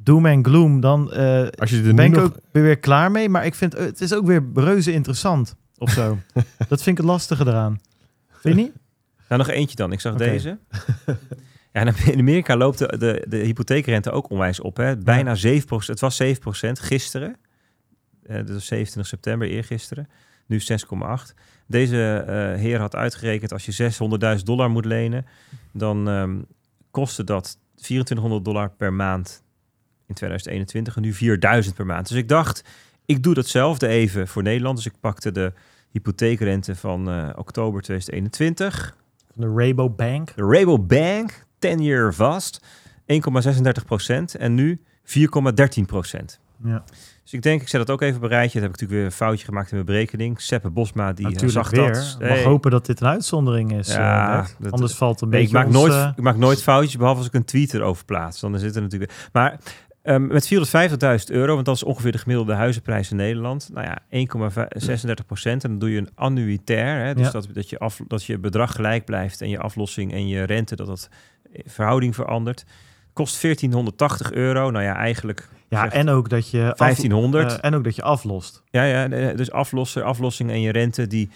doom 0.03 0.27
en 0.27 0.45
gloom, 0.45 0.81
dan 0.81 1.13
eh, 1.13 1.49
Als 1.49 1.71
je 1.71 1.83
er 1.83 1.95
ben 1.95 2.05
ik 2.05 2.13
nog... 2.13 2.23
ook 2.23 2.37
weer, 2.53 2.63
weer 2.63 2.79
klaar 2.79 3.11
mee. 3.11 3.29
Maar 3.29 3.47
ik 3.47 3.55
vind 3.55 3.73
het 3.73 4.01
is 4.01 4.13
ook 4.13 4.27
weer 4.27 4.45
reuze 4.55 4.93
interessant 4.93 5.57
of 5.79 5.91
zo. 5.91 6.19
dat 6.69 6.83
vind 6.83 6.87
ik 6.87 6.97
het 6.97 7.07
lastige 7.07 7.47
eraan. 7.47 7.81
Vind 8.31 8.57
je 8.57 8.63
niet? 8.63 8.73
Nou, 9.29 9.41
nog 9.41 9.51
eentje 9.51 9.77
dan. 9.77 9.93
Ik 9.93 10.01
zag 10.01 10.15
deze. 10.15 10.59
Ja, 11.73 11.81
en 11.81 11.95
in 12.13 12.19
Amerika 12.19 12.57
loopt 12.57 12.79
de, 12.79 12.97
de, 12.99 13.25
de 13.29 13.37
hypotheekrente 13.37 14.11
ook 14.11 14.31
onwijs 14.31 14.61
op. 14.61 14.77
Hè? 14.77 14.97
Bijna 14.97 15.37
7%. 15.37 15.41
Het 15.67 16.01
was 16.01 16.23
7% 16.23 16.27
gisteren. 16.73 17.37
Eh 18.23 18.37
dat 18.37 18.49
was 18.49 18.67
27 18.67 19.07
september, 19.07 19.49
eergisteren. 19.49 20.09
Nu 20.47 20.61
6,8. 20.61 21.35
Deze 21.67 22.25
eh, 22.27 22.61
heer 22.61 22.79
had 22.79 22.95
uitgerekend... 22.95 23.53
als 23.53 23.67
je 23.67 23.93
600.000 24.39 24.43
dollar 24.43 24.71
moet 24.71 24.85
lenen... 24.85 25.27
dan 25.73 26.09
ehm, 26.09 26.39
kostte 26.91 27.25
dat 27.25 27.59
2400 27.75 28.45
dollar 28.45 28.71
per 28.71 28.93
maand 28.93 29.43
in 30.11 30.17
2021... 30.17 30.97
en 30.97 31.03
nu 31.03 31.13
4000 31.15 31.75
per 31.75 31.87
maand. 31.87 32.09
Dus 32.09 32.17
ik 32.17 32.29
dacht, 32.29 32.65
ik 33.07 33.23
doe 33.23 33.35
datzelfde 33.35 33.87
even 33.87 34.29
voor 34.29 34.43
Nederland. 34.43 34.77
Dus 34.77 34.87
ik 34.87 34.93
pakte 35.01 35.33
de 35.33 35.53
hypotheekrente 35.91 36.75
van 36.77 37.11
eh, 37.11 37.29
oktober 37.37 37.83
2021... 37.83 38.97
Van 39.37 39.49
de 39.55 39.63
Rabobank. 39.67 40.33
De 40.37 40.43
Rabobank, 40.59 41.45
10 41.59 41.83
year 41.83 42.15
vast, 42.15 42.61
1,36 43.13 43.85
procent 43.87 44.35
en 44.35 44.55
nu 44.55 44.81
4,13 45.05 45.83
procent. 45.87 46.41
Ja. 46.65 46.85
Dus 47.23 47.33
ik 47.33 47.43
denk, 47.43 47.61
ik 47.63 47.69
zet 47.69 47.81
dat 47.87 47.91
ook 47.91 48.03
even 48.03 48.17
op 48.17 48.23
een 48.23 48.29
rijtje. 48.29 48.61
Dat 48.61 48.63
heb 48.63 48.75
ik 48.75 48.81
natuurlijk 48.81 48.99
weer 49.01 49.05
een 49.05 49.27
foutje 49.27 49.45
gemaakt 49.45 49.69
in 49.69 49.75
mijn 49.75 49.87
berekening. 49.87 50.41
Seppe 50.41 50.71
Bosma, 50.71 51.13
die 51.13 51.27
eh, 51.27 51.33
Natuurlijk 51.33 51.59
zag 51.59 51.71
weer. 51.71 51.93
dat. 51.93 52.17
Ik 52.21 52.29
mag 52.29 52.37
Hey. 52.37 52.45
hopen 52.45 52.71
dat 52.71 52.87
dit 52.87 53.01
een 53.01 53.07
uitzondering 53.07 53.73
is. 53.79 53.89
Ja, 53.89 54.39
eh, 54.41 54.47
dat- 54.59 54.73
Anders 54.73 54.95
valt 54.95 55.21
een 55.21 55.29
Nee, 55.29 55.43
ik, 55.43 55.53
beetje 55.53 55.59
maak 55.67 55.75
ons, 55.77 55.89
nooit, 55.89 55.93
eh, 56.05 56.13
ik 56.17 56.23
maak 56.23 56.37
nooit 56.37 56.63
foutjes, 56.63 56.97
behalve 56.97 57.19
als 57.19 57.27
ik 57.27 57.35
een 57.35 57.45
tweet 57.45 57.75
erover 57.75 58.05
plaats. 58.05 58.41
Dan 58.41 58.59
zit 58.59 58.77
er 58.77 58.83
natuurlijk... 58.83 59.29
Maar 59.33 59.59
ehm, 60.03 60.27
met 60.27 60.47
450.000 60.47 61.31
euro, 61.31 61.55
want 61.55 61.67
dat 61.67 61.77
is 61.77 61.83
ongeveer 61.83 62.13
de 62.13 62.19
gemiddelde 62.19 62.53
huizenprijs 62.55 63.11
in 63.11 63.17
Nederland. 63.17 63.71
Nou 63.73 63.87
ja, 63.87 63.99
1,36 64.11 65.27
procent. 65.27 65.65
En 65.65 65.71
dan 65.71 65.79
doe 65.79 65.91
je 65.91 65.99
een 65.99 66.09
annuitair. 66.15 67.05
Hè, 67.07 67.15
dus 67.15 67.25
Ja. 67.27 67.31
dat, 67.33 67.49
dat, 67.53 67.71
je 67.71 67.79
af, 67.79 68.01
dat 68.09 68.25
je 68.25 68.39
bedrag 68.39 68.73
gelijk 68.73 69.05
blijft 69.05 69.41
en 69.41 69.49
je 69.49 69.59
aflossing 69.59 70.13
en 70.13 70.29
je 70.29 70.43
rente, 70.43 70.77
dat 70.77 70.87
dat 70.87 71.09
eh, 71.53 71.61
verhouding 71.67 72.15
verandert. 72.15 72.65
Kost 73.13 73.41
1480 73.43 74.33
euro. 74.33 74.71
Nou 74.71 74.85
ja, 74.85 74.97
eigenlijk 74.97 75.49
ja, 75.69 75.93
en 75.93 76.09
ook 76.09 76.29
dat 76.29 76.51
je 76.51 76.71
af- 76.71 76.77
1500. 76.79 77.53
eh, 77.53 77.59
en 77.61 77.75
ook 77.75 77.85
dat 77.85 77.97
je 77.97 78.03
aflost. 78.03 78.63
Ja, 78.71 78.85
ja, 78.85 79.07
nee, 79.07 79.35
dus 79.35 79.51
aflossen, 79.51 80.05
aflossing 80.05 80.51
en 80.51 80.61
je 80.61 80.73
rente 80.73 81.07
die 81.07 81.31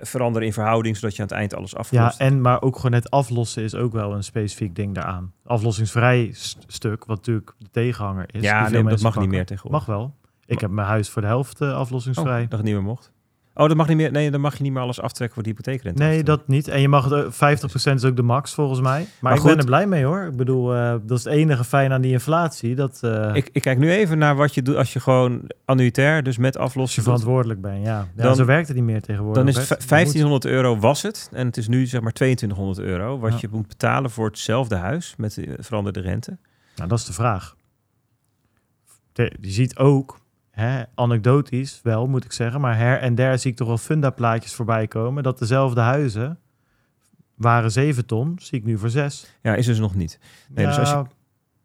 veranderen 0.00 0.46
in 0.46 0.52
verhouding, 0.52 0.96
zodat 0.96 1.16
je 1.16 1.22
aan 1.22 1.28
het 1.28 1.36
eind 1.36 1.54
alles 1.54 1.70
Ja, 1.70 1.78
aflost. 1.78 2.20
en 2.20 2.40
maar 2.40 2.62
ook 2.62 2.76
gewoon 2.76 2.92
het 2.92 3.10
aflossen 3.10 3.62
is 3.62 3.74
ook 3.74 3.92
wel 3.92 4.12
een 4.14 4.24
specifiek 4.24 4.74
ding 4.74 4.94
daaraan. 4.94 5.32
Aflossingsvrij 5.44 6.30
st- 6.32 6.64
stuk, 6.66 7.04
wat 7.04 7.16
natuurlijk 7.16 7.52
de 7.58 7.70
tegenhanger 7.70 8.26
is. 8.34 8.42
Ja, 8.42 8.68
nee, 8.68 8.82
dat 8.84 9.00
mag 9.00 9.18
niet 9.18 9.28
meer 9.28 9.46
tegenwoordig. 9.46 9.86
Mag 9.86 9.96
wel. 9.96 10.14
Ik 10.46 10.60
heb 10.60 10.70
mijn 10.70 10.86
huis 10.88 11.10
voor 11.10 11.22
de 11.22 11.28
helft 11.28 11.60
eh, 11.60 11.72
aflossingsvrij. 11.74 12.42
Oh, 12.42 12.48
dat 12.48 12.58
het 12.58 12.62
niet 12.66 12.74
meer 12.74 12.82
mocht. 12.84 13.12
Oh, 13.54 13.68
dat 13.68 13.76
mag 13.76 13.88
niet 13.88 13.96
meer. 13.96 14.10
Nee, 14.12 14.30
dan 14.30 14.40
mag 14.40 14.56
je 14.56 14.62
niet 14.62 14.72
meer 14.72 14.82
alles 14.82 15.00
aftrekken 15.00 15.34
voor 15.34 15.42
de 15.44 15.48
hypotheekrente. 15.50 16.02
Nee, 16.02 16.22
dat 16.22 16.48
niet. 16.48 16.68
En 16.68 16.80
je 16.80 16.88
mag 16.88 17.04
het, 17.04 17.12
eh, 17.12 17.30
50% 17.30 17.94
is 17.94 18.04
ook 18.04 18.16
de 18.16 18.22
max 18.22 18.54
volgens 18.54 18.80
mij. 18.80 18.98
Maar, 19.00 19.08
Maar 19.20 19.32
ik 19.32 19.38
goed. 19.38 19.48
ben 19.48 19.58
er 19.58 19.64
blij 19.64 19.86
mee 19.86 20.04
hoor. 20.04 20.22
Ik 20.22 20.36
bedoel, 20.36 20.74
eh, 20.74 20.94
dat 21.02 21.18
is 21.18 21.24
het 21.24 21.32
enige 21.32 21.64
fijn 21.64 21.92
aan 21.92 22.00
die 22.00 22.12
inflatie. 22.12 22.74
Dat 22.74 22.98
eh, 23.02 23.30
Ik, 23.34 23.48
ik 23.52 23.62
kijk 23.62 23.78
nu 23.78 23.90
even 23.90 24.18
naar 24.18 24.36
wat 24.36 24.54
je 24.54 24.62
doet 24.62 24.76
als 24.76 24.92
je 24.92 25.00
gewoon 25.00 25.42
annuitair, 25.64 26.22
dus 26.22 26.38
met 26.38 26.56
doet. 26.56 27.02
verantwoordelijk 27.04 27.60
bent. 27.60 27.84
Ja, 27.86 28.08
ja 28.16 28.22
Dan- 28.22 28.36
zo 28.36 28.44
werkt 28.44 28.68
het 28.68 28.76
niet 28.76 28.86
meer 28.86 29.00
tegenwoordig. 29.02 29.42
Dan 29.42 29.48
is 29.52 29.56
het 29.56 29.68
Bert. 29.68 29.80
v- 29.80 29.82
Je 29.82 29.86
moet- 29.88 29.88
1500 29.88 30.44
euro 30.44 30.78
was 30.78 31.02
het. 31.02 31.28
En 31.32 31.46
het 31.46 31.56
is 31.56 31.68
nu 31.68 31.86
zeg 31.86 32.00
maar 32.00 32.12
2200 32.12 32.78
euro. 32.78 33.18
Wat 33.18 33.32
Ja. 33.32 33.38
je 33.40 33.48
moet 33.50 33.68
betalen 33.68 34.10
voor 34.10 34.26
hetzelfde 34.26 34.76
huis 34.76 35.14
met 35.16 35.34
de 35.34 35.56
veranderde 35.58 36.00
rente. 36.00 36.36
Nou, 36.76 36.88
dat 36.88 36.98
is 36.98 37.04
de 37.04 37.12
vraag. 37.12 37.56
Je 39.14 39.30
ziet 39.40 39.76
ook, 39.76 40.19
hè, 40.60 40.82
anekdotisch 40.94 41.80
wel 41.82 42.06
moet 42.06 42.24
ik 42.24 42.32
zeggen, 42.32 42.60
maar 42.60 42.76
her 42.76 42.98
en 42.98 43.14
der 43.14 43.38
zie 43.38 43.50
ik 43.50 43.56
toch 43.56 43.68
wel 43.68 43.78
fundaplaatjes 43.78 44.54
voorbij 44.54 44.86
komen 44.86 45.22
dat 45.22 45.38
dezelfde 45.38 45.80
huizen 45.80 46.38
waren 47.34 47.70
7 47.72 48.06
ton, 48.06 48.38
zie 48.42 48.58
ik 48.58 48.64
nu 48.64 48.78
voor 48.78 48.90
6. 48.90 49.36
Ja, 49.42 49.54
is 49.54 49.66
dus 49.66 49.78
nog 49.78 49.94
niet. 49.94 50.18
Nee, 50.48 50.66
dus 50.66 50.78
als 50.78 50.90
je- 50.90 51.04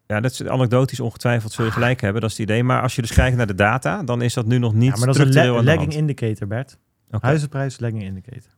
Ja, 0.06 0.20
dat 0.20 0.30
is 0.30 0.46
anekdotisch 0.46 1.00
ongetwijfeld 1.00 1.52
zul 1.52 1.64
je 1.64 1.70
gelijk 1.70 2.00
hebben. 2.00 2.20
Dat 2.20 2.30
is 2.30 2.36
het 2.38 2.48
idee. 2.48 2.64
Maar 2.64 2.82
als 2.82 2.94
je 2.94 3.02
dus 3.02 3.12
kijkt 3.12 3.36
naar 3.36 3.46
de 3.46 3.54
data, 3.54 4.02
dan 4.02 4.22
is 4.22 4.34
dat 4.34 4.46
nu 4.46 4.58
nog 4.58 4.74
niet 4.74 4.92
ja, 4.92 4.96
maar 4.96 5.06
dat 5.06 5.14
is 5.16 5.22
een 5.22 5.62
le- 5.64 5.74
hand. 5.74 5.94
indicator, 5.94 6.46
Bert. 6.46 6.78
Oké. 7.10 7.26
Huizenprijs, 7.26 7.80
lagging 7.80 8.02
indicator. 8.02 8.50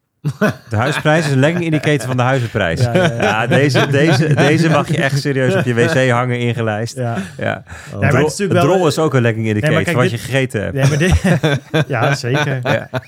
De 0.68 0.76
huisprijs 0.76 1.26
is 1.26 1.32
een 1.32 1.38
lagging 1.40 1.64
indicator 1.64 2.06
van 2.06 2.16
de 2.16 2.22
huizenprijs. 2.22 2.80
Ja, 2.80 2.94
Ja, 2.94 3.02
ja, 3.04 3.22
ja. 3.22 3.46
deze, 3.46 3.86
deze, 3.86 4.34
deze 4.34 4.68
mag 4.68 4.88
je 4.88 4.96
echt 5.02 5.20
serieus 5.20 5.54
op 5.54 5.64
je 5.64 5.74
wc 5.74 6.08
hangen 6.10 6.38
ingelijst. 6.38 6.96
Ja, 6.96 7.16
Ja. 7.38 7.62
maar 7.64 8.02
het 8.02 8.02
is 8.02 8.08
Drol, 8.10 8.22
natuurlijk 8.28 8.60
wel- 8.60 8.62
drol 8.74 8.86
is 8.86 8.98
ook 8.98 9.14
een 9.14 9.22
legging 9.22 9.46
indicator 9.46 9.74
Nee, 9.76 9.84
kijk, 9.84 9.96
wat 9.96 10.04
dit- 10.10 10.12
je 10.20 10.26
gegeten 10.26 10.62
hebt. 10.62 10.74
nee, 10.74 10.88
maar 10.88 10.98
dit, 10.98 11.14
ja 11.88 12.14
zeker. 12.14 12.60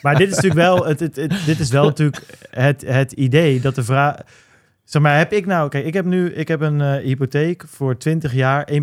Maar 0.03 0.15
dit 0.17 0.29
is 0.29 0.35
natuurlijk 0.35 0.61
wel, 0.61 0.87
het, 0.87 1.01
het, 1.01 1.17
het- 1.17 1.33
dit 1.47 1.61
is 1.61 1.71
wel 1.71 1.85
natuurlijk 1.85 2.23
het, 2.51 2.85
het 2.87 3.13
idee 3.13 3.61
dat 3.61 3.75
de 3.75 3.85
vraag. 3.85 4.15
Zeg 4.91 5.03
maar, 5.03 5.19
heb 5.19 5.33
ik 5.33 5.47
nou, 5.47 5.69
kijk, 5.69 5.85
ik 5.85 5.95
heb 5.95 6.05
nu 6.05 6.31
ik 6.33 6.49
heb 6.49 6.61
een 6.61 6.81
eh, 6.81 7.05
hypotheek 7.05 7.65
voor 7.67 7.97
20 7.97 8.33
jaar 8.35 8.69
1,72% 8.73 8.77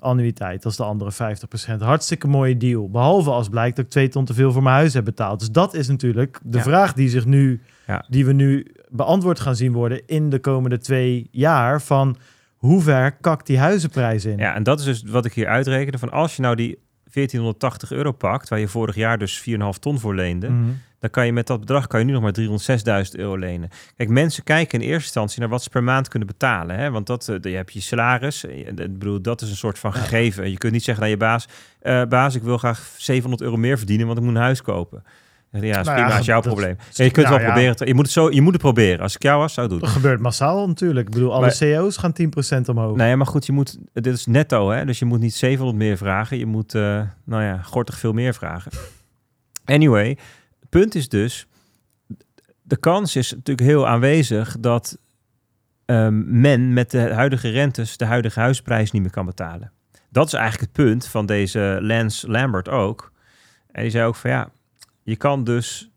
annuïteit. 0.00 0.62
Dat 0.62 0.72
is 0.72 0.78
de 0.78 0.84
andere 0.84 1.12
50%. 1.12 1.78
Hartstikke 1.78 2.26
mooie 2.28 2.56
deal. 2.56 2.90
Behalve 2.90 3.30
als 3.30 3.48
blijkt 3.48 3.76
dat 3.76 3.84
ik 3.84 3.90
twee 3.90 4.08
ton 4.08 4.24
te 4.24 4.34
veel 4.34 4.52
voor 4.52 4.62
mijn 4.62 4.74
huis 4.74 4.94
heb 4.94 5.04
betaald. 5.04 5.38
Dus 5.38 5.50
dat 5.50 5.74
is 5.74 5.88
natuurlijk 5.88 6.38
de 6.44 6.56
Ja. 6.58 6.62
vraag 6.62 6.92
die 6.92 7.08
zich 7.08 7.24
nu, 7.24 7.60
Ja. 7.86 8.04
die 8.08 8.26
we 8.26 8.32
nu 8.32 8.66
beantwoord 8.88 9.40
gaan 9.40 9.56
zien 9.56 9.72
worden 9.72 10.02
in 10.06 10.30
de 10.30 10.38
komende 10.38 10.78
twee 10.78 11.28
jaar. 11.30 11.82
Van 11.82 12.16
hoe 12.56 12.82
ver 12.82 13.12
kakt 13.12 13.46
die 13.46 13.58
huizenprijs 13.58 14.24
in? 14.24 14.38
ja, 14.38 14.54
en 14.54 14.62
dat 14.62 14.78
is 14.78 14.84
dus 14.84 15.02
wat 15.10 15.24
ik 15.24 15.32
hier 15.32 15.46
uitrekende. 15.46 15.98
Van 15.98 16.10
als 16.10 16.36
je 16.36 16.42
nou 16.42 16.54
die 16.56 16.78
1480 17.12 17.92
euro 17.92 18.12
pakt, 18.12 18.48
waar 18.48 18.58
je 18.58 18.68
vorig 18.68 18.94
jaar 18.94 19.18
dus 19.18 19.38
4,5 19.40 19.78
ton 19.78 19.98
voor 19.98 20.14
leende, 20.14 20.48
Mhm. 20.48 20.70
Dan 21.02 21.10
kan 21.10 21.26
je 21.26 21.32
met 21.32 21.46
dat 21.46 21.60
bedrag 21.60 21.86
kan 21.86 22.00
je 22.00 22.06
nu 22.06 22.12
nog 22.12 22.22
maar 22.22 22.34
306.000 22.40 23.18
euro 23.18 23.36
lenen. 23.36 23.68
Kijk, 23.96 24.08
mensen 24.08 24.44
kijken 24.44 24.80
in 24.80 24.84
eerste 24.86 25.02
instantie 25.04 25.40
naar 25.40 25.48
wat 25.48 25.62
ze 25.62 25.70
per 25.70 25.82
maand 25.82 26.08
kunnen 26.08 26.28
betalen. 26.28 26.76
Hè? 26.78 26.90
Want 26.90 27.06
dat, 27.06 27.28
eh, 27.28 27.36
je 27.42 27.56
hebt 27.56 27.72
je 27.72 27.80
salaris. 27.80 28.44
Ik 28.44 28.74
bedoel, 28.76 29.20
dat 29.22 29.42
is 29.42 29.50
een 29.50 29.56
soort 29.56 29.78
van 29.78 29.92
gegeven. 29.92 30.50
Je 30.50 30.58
kunt 30.58 30.72
niet 30.72 30.84
zeggen 30.84 31.04
aan 31.04 31.10
je 31.10 31.16
baas, 31.16 31.48
eh, 31.80 32.02
baas, 32.04 32.34
ik 32.34 32.42
wil 32.42 32.58
graag 32.58 32.90
700 32.96 33.42
euro 33.42 33.56
meer 33.56 33.76
verdienen, 33.78 34.06
want 34.06 34.18
ik 34.18 34.24
moet 34.24 34.34
een 34.34 34.40
huis 34.40 34.62
kopen. 34.62 35.02
Ja, 35.50 35.60
dat 35.60 35.64
is 35.68 35.70
Nou 35.74 35.84
prima, 35.96 36.08
ja, 36.08 36.18
is 36.18 36.26
jouw 36.26 36.40
dat- 36.40 36.52
probleem. 36.52 36.76
Ja, 36.92 37.04
je 37.04 37.10
kunt 37.10 37.26
het 37.26 37.34
wel 37.36 37.44
ja. 37.44 37.52
proberen. 37.52 37.76
te- 37.76 37.86
je, 37.86 37.94
moet 37.94 38.04
het 38.04 38.12
zo, 38.12 38.30
je 38.30 38.40
moet 38.40 38.52
het 38.52 38.62
proberen. 38.62 39.00
Als 39.00 39.14
ik 39.14 39.22
jou 39.22 39.38
was, 39.38 39.54
zou 39.54 39.66
ik 39.66 39.72
het 39.72 39.82
Dat 39.82 39.90
doen. 39.92 40.00
gebeurt 40.02 40.20
massaal 40.20 40.66
natuurlijk. 40.66 41.06
Ik 41.06 41.12
bedoel, 41.14 41.32
alle 41.32 41.40
Maar- 41.40 41.52
CEO's 41.52 41.96
gaan 41.96 42.12
10% 42.12 42.68
omhoog. 42.68 42.96
Nee, 42.96 43.16
maar 43.16 43.26
goed, 43.26 43.46
je 43.46 43.52
moet, 43.52 43.78
dit 43.92 44.06
is 44.06 44.26
netto, 44.26 44.70
hè? 44.70 44.84
dus 44.84 44.98
je 44.98 45.04
moet 45.04 45.20
niet 45.20 45.34
700 45.34 45.78
meer 45.78 45.96
vragen. 45.96 46.38
Je 46.38 46.46
moet, 46.46 46.74
eh, 46.74 47.00
nou 47.24 47.42
ja, 47.42 47.58
gortig 47.62 47.98
veel 47.98 48.12
meer 48.12 48.34
vragen. 48.34 48.72
Anyway, 49.64 50.18
punt 50.78 50.94
is 50.94 51.08
dus, 51.08 51.46
de 52.62 52.76
kans 52.76 53.16
is 53.16 53.32
natuurlijk 53.32 53.68
heel 53.68 53.88
aanwezig 53.88 54.56
dat 54.60 54.98
ehm, 55.84 56.40
men 56.40 56.72
met 56.72 56.90
de 56.90 56.98
huidige 56.98 57.48
rentes 57.48 57.96
de 57.96 58.04
huidige 58.04 58.40
huisprijs 58.40 58.90
niet 58.90 59.02
meer 59.02 59.10
kan 59.10 59.26
betalen. 59.26 59.72
Dat 60.10 60.26
is 60.26 60.32
eigenlijk 60.32 60.62
het 60.76 60.84
punt 60.86 61.06
van 61.06 61.26
deze 61.26 61.78
Lance 61.80 62.30
Lambert 62.30 62.68
ook. 62.68 63.12
En 63.70 63.82
die 63.82 63.90
zei 63.90 64.06
ook 64.06 64.16
van 64.16 64.30
ja, 64.30 64.50
je 65.02 65.16
kan 65.16 65.44
dus, 65.44 65.90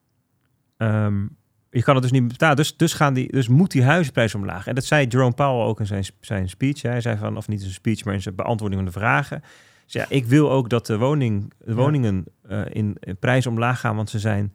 ehm, 0.78 1.26
je 1.70 1.84
kan 1.84 1.94
het 1.94 2.04
dus 2.04 2.12
niet 2.12 2.22
meer 2.22 2.32
betalen. 2.32 2.56
Dus, 2.56 2.78
dus, 2.78 2.94
gaan 2.94 3.14
die, 3.14 3.32
dus 3.32 3.48
moet 3.48 3.72
die 3.72 3.84
huizenprijs 3.84 4.36
omlaag. 4.36 4.68
En 4.68 4.76
dat 4.76 4.86
zei 4.86 5.08
Jerome 5.08 5.34
Powell 5.34 5.66
ook 5.66 5.80
in 5.80 5.86
zijn, 5.86 6.06
zijn 6.20 6.50
speech. 6.50 6.82
Hij 6.82 7.02
zei 7.02 7.18
van, 7.18 7.38
of 7.38 7.48
niet 7.48 7.58
in 7.58 7.64
zijn 7.64 7.76
speech, 7.76 8.04
maar 8.04 8.14
in 8.14 8.22
zijn 8.22 8.36
beantwoording 8.36 8.82
van 8.82 8.92
de 8.92 9.00
vragen. 9.00 9.42
Dus 9.84 9.94
ja, 9.94 10.06
ik 10.10 10.26
wil 10.26 10.52
ook 10.52 10.70
dat 10.70 10.86
de, 10.86 10.98
woning, 10.98 11.54
de 11.58 11.76
woningen 11.76 12.26
eh, 12.48 12.62
in, 12.70 12.98
in 13.00 13.18
prijs 13.18 13.48
omlaag 13.48 13.80
gaan, 13.80 13.96
want 13.96 14.10
ze 14.10 14.20
zijn 14.20 14.54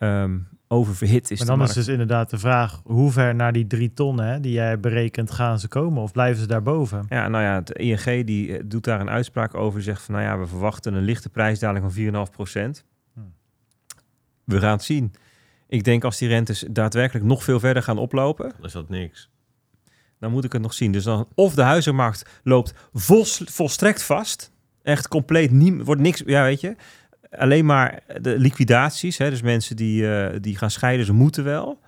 ehm, 0.00 0.38
oververhit. 0.68 1.30
Is 1.30 1.38
Maar 1.38 1.48
de 1.48 1.56
dan 1.56 1.68
is 1.68 1.74
dus 1.74 1.88
inderdaad 1.88 2.30
de 2.30 2.38
vraag, 2.38 2.80
hoe 2.84 3.10
ver 3.12 3.34
naar 3.34 3.52
die 3.52 3.66
drie 3.66 3.92
ton 3.92 4.20
hè, 4.20 4.40
die 4.40 4.52
jij 4.52 4.80
berekent 4.80 5.30
gaan 5.30 5.58
ze 5.58 5.68
komen? 5.68 6.02
Of 6.02 6.12
blijven 6.12 6.40
ze 6.40 6.46
daarboven? 6.46 7.06
Ja, 7.08 7.28
nou 7.28 7.44
ja, 7.44 7.54
het 7.54 7.70
ING 7.70 8.26
die 8.26 8.56
eh, 8.56 8.62
doet 8.66 8.84
daar 8.84 9.00
een 9.00 9.10
uitspraak 9.10 9.54
over. 9.54 9.74
Die 9.74 9.88
zegt 9.88 10.02
van, 10.02 10.14
nou 10.14 10.26
ja, 10.26 10.38
we 10.38 10.46
verwachten 10.46 10.94
een 10.94 11.02
lichte 11.02 11.28
prijsdaling 11.28 11.92
van 11.92 12.26
4,5 12.26 12.30
procent. 12.30 12.84
Hmm. 13.14 13.32
We 14.44 14.58
gaan 14.60 14.72
het 14.72 14.82
zien. 14.82 15.12
Ik 15.68 15.84
denk 15.84 16.04
als 16.04 16.18
die 16.18 16.28
rentes 16.28 16.64
daadwerkelijk 16.70 17.26
nog 17.26 17.44
veel 17.44 17.60
verder 17.60 17.82
gaan 17.82 17.98
oplopen, 17.98 18.52
Dan 18.56 18.66
is 18.66 18.72
dat 18.72 18.88
niks. 18.88 19.30
dan 20.18 20.30
moet 20.30 20.44
ik 20.44 20.52
het 20.52 20.62
nog 20.62 20.74
zien. 20.74 20.92
Dus 20.92 21.04
dan 21.04 21.28
of 21.34 21.54
de 21.54 21.62
huizenmarkt 21.62 22.40
loopt 22.42 22.74
vol, 22.92 23.24
volstrekt 23.44 24.02
vast, 24.02 24.52
echt 24.82 25.08
compleet 25.08 25.50
niet, 25.50 25.82
wordt 25.82 26.00
niks, 26.00 26.22
ja 26.26 26.42
weet 26.42 26.60
je, 26.60 26.76
alleen 27.30 27.66
maar 27.66 28.00
de 28.20 28.38
liquidaties, 28.38 29.18
hè, 29.18 29.30
dus 29.30 29.42
mensen 29.42 29.76
die, 29.76 30.14
eh, 30.16 30.36
die 30.40 30.56
gaan 30.56 30.70
scheiden, 30.70 31.06
ze 31.06 31.12
moeten 31.12 31.44
wel. 31.44 31.80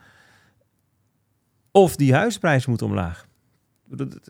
Of 1.70 1.96
die 1.96 2.14
huisprijs 2.14 2.66
moet 2.66 2.82
omlaag. 2.82 3.26
Het 3.90 3.98
moet 4.00 4.20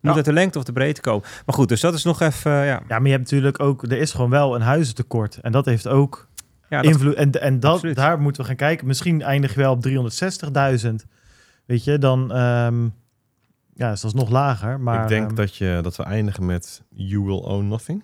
Ja. 0.00 0.14
uit 0.14 0.24
de 0.24 0.32
lengte 0.32 0.58
of 0.58 0.64
de 0.64 0.72
breedte 0.72 1.00
komen. 1.00 1.22
Maar 1.46 1.54
goed, 1.54 1.68
dus 1.68 1.80
dat 1.80 1.94
is 1.94 2.04
nog 2.04 2.20
even, 2.20 2.52
eh, 2.52 2.66
ja. 2.66 2.82
Ja, 2.88 2.98
maar 2.98 3.02
je 3.06 3.10
hebt 3.16 3.22
natuurlijk 3.30 3.60
ook, 3.60 3.82
er 3.82 3.92
is 3.98 4.12
gewoon 4.12 4.30
wel 4.30 4.54
een 4.54 4.60
huizentekort. 4.60 5.36
En 5.36 5.52
dat 5.52 5.64
heeft 5.64 5.86
ook 5.88 6.28
ja 6.68 6.82
dat- 6.82 6.92
invloed. 6.92 7.14
En, 7.14 7.30
en 7.40 7.60
dat, 7.60 7.72
absoluut. 7.72 7.96
daar 7.96 8.20
moeten 8.20 8.42
we 8.42 8.48
gaan 8.48 8.56
kijken. 8.56 8.86
Misschien 8.86 9.22
eindig 9.22 9.54
je 9.54 9.60
wel 9.60 9.72
op 9.72 9.82
360.000. 9.82 11.04
Weet 11.64 11.84
je, 11.84 11.98
dan... 11.98 12.32
ehm, 12.32 12.88
ja, 13.74 13.92
is 13.92 14.00
dat 14.00 14.14
nog 14.14 14.30
lager. 14.30 14.80
Maar, 14.80 15.02
ik 15.02 15.08
denk 15.08 15.26
ehm, 15.26 15.34
dat, 15.34 15.56
je, 15.56 15.78
dat 15.82 15.96
we 15.96 16.02
eindigen 16.02 16.46
met 16.46 16.82
You 16.88 17.24
Will 17.24 17.38
Own 17.40 17.66
Nothing. 17.66 18.02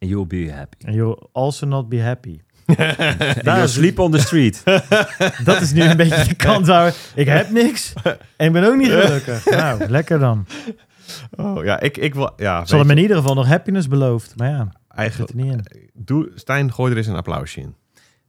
And 0.00 0.10
you'll 0.10 0.26
be 0.26 0.52
happy. 0.52 0.86
and 0.86 0.94
you'll 0.94 1.28
also 1.32 1.66
not 1.66 1.88
be 1.88 2.00
happy. 2.02 2.40
You'll 3.42 3.68
sleep 3.68 3.98
on 3.98 4.10
the 4.10 4.18
street. 4.18 4.62
Dat 5.44 5.60
is 5.60 5.72
nu 5.72 5.82
een 5.82 5.96
beetje 5.96 6.24
de 6.24 6.34
kant 6.34 6.66
waar 6.66 6.94
ik 7.14 7.26
heb 7.26 7.50
niks 7.50 7.92
en 8.36 8.46
ik 8.46 8.52
ben 8.52 8.64
ook 8.64 8.76
niet 8.76 8.90
gelukkig. 9.00 9.44
Nou, 9.44 9.88
lekker 9.88 10.18
dan. 10.18 10.46
Oh 11.36 11.64
ja, 11.64 11.80
ik, 11.80 11.96
ik 11.96 12.14
wil. 12.14 12.32
Ja, 12.36 12.64
Ze 12.64 12.76
hadden 12.76 12.96
in 12.96 13.02
ieder 13.02 13.16
geval 13.16 13.34
nog 13.34 13.46
happiness 13.46 13.88
beloofd. 13.88 14.32
Maar 14.36 14.48
ja, 14.48 14.58
zit 14.58 14.96
eigenlijk. 14.98 15.30
er 15.30 15.36
niet 15.36 15.52
in. 15.52 15.90
Doe, 15.94 16.30
Stijn, 16.34 16.72
gooi 16.72 16.90
er 16.92 16.96
eens 16.98 17.06
een 17.06 17.16
applausje 17.16 17.60
in. 17.60 17.74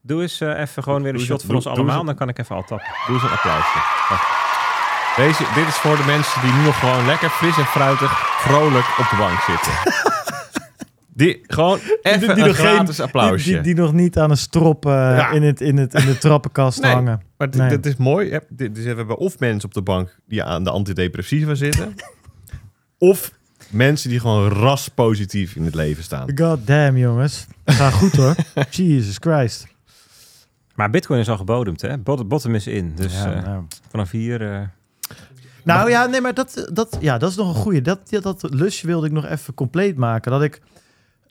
Doe 0.01 0.21
eens 0.21 0.41
eh, 0.41 0.59
even 0.59 0.83
gewoon 0.83 1.01
weer 1.01 1.11
een 1.11 1.17
Doe 1.17 1.25
shot 1.25 1.43
voor 1.43 1.55
ons 1.55 1.63
doe- 1.63 1.73
allemaal. 1.73 2.03
Dan 2.03 2.15
kan 2.15 2.29
ik 2.29 2.39
even 2.39 2.55
al 2.55 2.63
tappen. 2.63 2.87
Doe 3.07 3.15
eens 3.15 3.23
een 3.23 3.29
applausje. 3.29 3.79
Deze, 5.15 5.43
dit 5.55 5.67
is 5.67 5.75
voor 5.75 5.97
de 5.97 6.03
mensen 6.05 6.41
die 6.41 6.51
nu 6.53 6.63
nog 6.63 6.79
gewoon 6.79 7.05
lekker 7.05 7.29
fris 7.29 7.57
en 7.57 7.65
fruitig, 7.65 8.11
vrolijk 8.41 8.85
op 8.99 9.07
de 9.09 9.15
bank 9.17 9.39
zitten. 9.39 9.73
Die 11.17 11.39
gewoon 11.47 11.79
even 12.01 12.19
die 12.19 12.29
een 12.29 12.37
nog 12.37 12.55
geen- 12.55 12.65
gratis 12.65 12.99
applausje. 12.99 13.43
Die, 13.51 13.53
die, 13.61 13.73
die 13.73 13.83
nog 13.83 13.93
niet 13.93 14.17
aan 14.17 14.29
een 14.31 14.37
strop 14.37 14.85
eh, 14.85 14.91
Ja. 14.91 15.31
in, 15.31 15.43
het, 15.43 15.61
in, 15.61 15.77
het, 15.77 15.93
in 15.93 16.05
de 16.05 16.17
trappenkast 16.17 16.81
Nee. 16.81 16.91
hangen. 16.91 17.21
Maar 17.37 17.49
dit, 17.49 17.61
Nee. 17.61 17.69
dit 17.69 17.85
is 17.85 17.95
mooi. 17.95 18.39
Dus 18.49 18.69
we 18.83 18.89
hebben 18.89 19.17
of 19.17 19.39
mensen 19.39 19.69
op 19.69 19.73
de 19.73 19.81
bank 19.81 20.17
die 20.27 20.43
aan 20.43 20.63
de 20.63 20.69
antidepressiva 20.69 21.55
zitten. 21.55 21.95
of 22.97 23.31
mensen 23.69 24.09
die 24.09 24.19
gewoon 24.19 24.47
raspositief 24.49 25.55
in 25.55 25.65
het 25.65 25.75
leven 25.75 26.03
staan. 26.03 26.37
God 26.37 26.67
damn, 26.67 26.97
jongens. 26.97 27.45
Gaat 27.65 27.93
goed 27.93 28.15
hoor. 28.15 28.35
Jesus 28.69 29.17
Christ. 29.19 29.67
Maar 30.75 30.89
bitcoin 30.89 31.19
is 31.19 31.29
al 31.29 31.37
gebodemd, 31.37 31.81
hè? 31.81 31.97
Bot- 31.97 32.27
Bottom 32.27 32.55
is 32.55 32.67
in. 32.67 32.93
Dus 32.95 33.13
Ja, 33.13 33.33
eh, 33.33 33.43
nou. 33.43 33.63
vanaf 33.89 34.11
hier... 34.11 34.51
eh, 34.53 34.61
Nou 35.63 35.89
ja, 35.89 36.05
nee, 36.05 36.21
maar 36.21 36.33
dat, 36.33 36.69
dat, 36.73 36.97
ja, 36.99 37.17
dat 37.17 37.29
is 37.29 37.35
nog 37.35 37.47
een 37.55 37.61
goeie. 37.61 37.81
Dat, 37.81 37.99
dat, 38.09 38.23
dat 38.23 38.47
lusje 38.53 38.87
wilde 38.87 39.05
ik 39.07 39.11
nog 39.11 39.25
even 39.25 39.53
compleet 39.53 39.95
maken. 39.97 40.31
Dat 40.31 40.43
ik, 40.43 40.61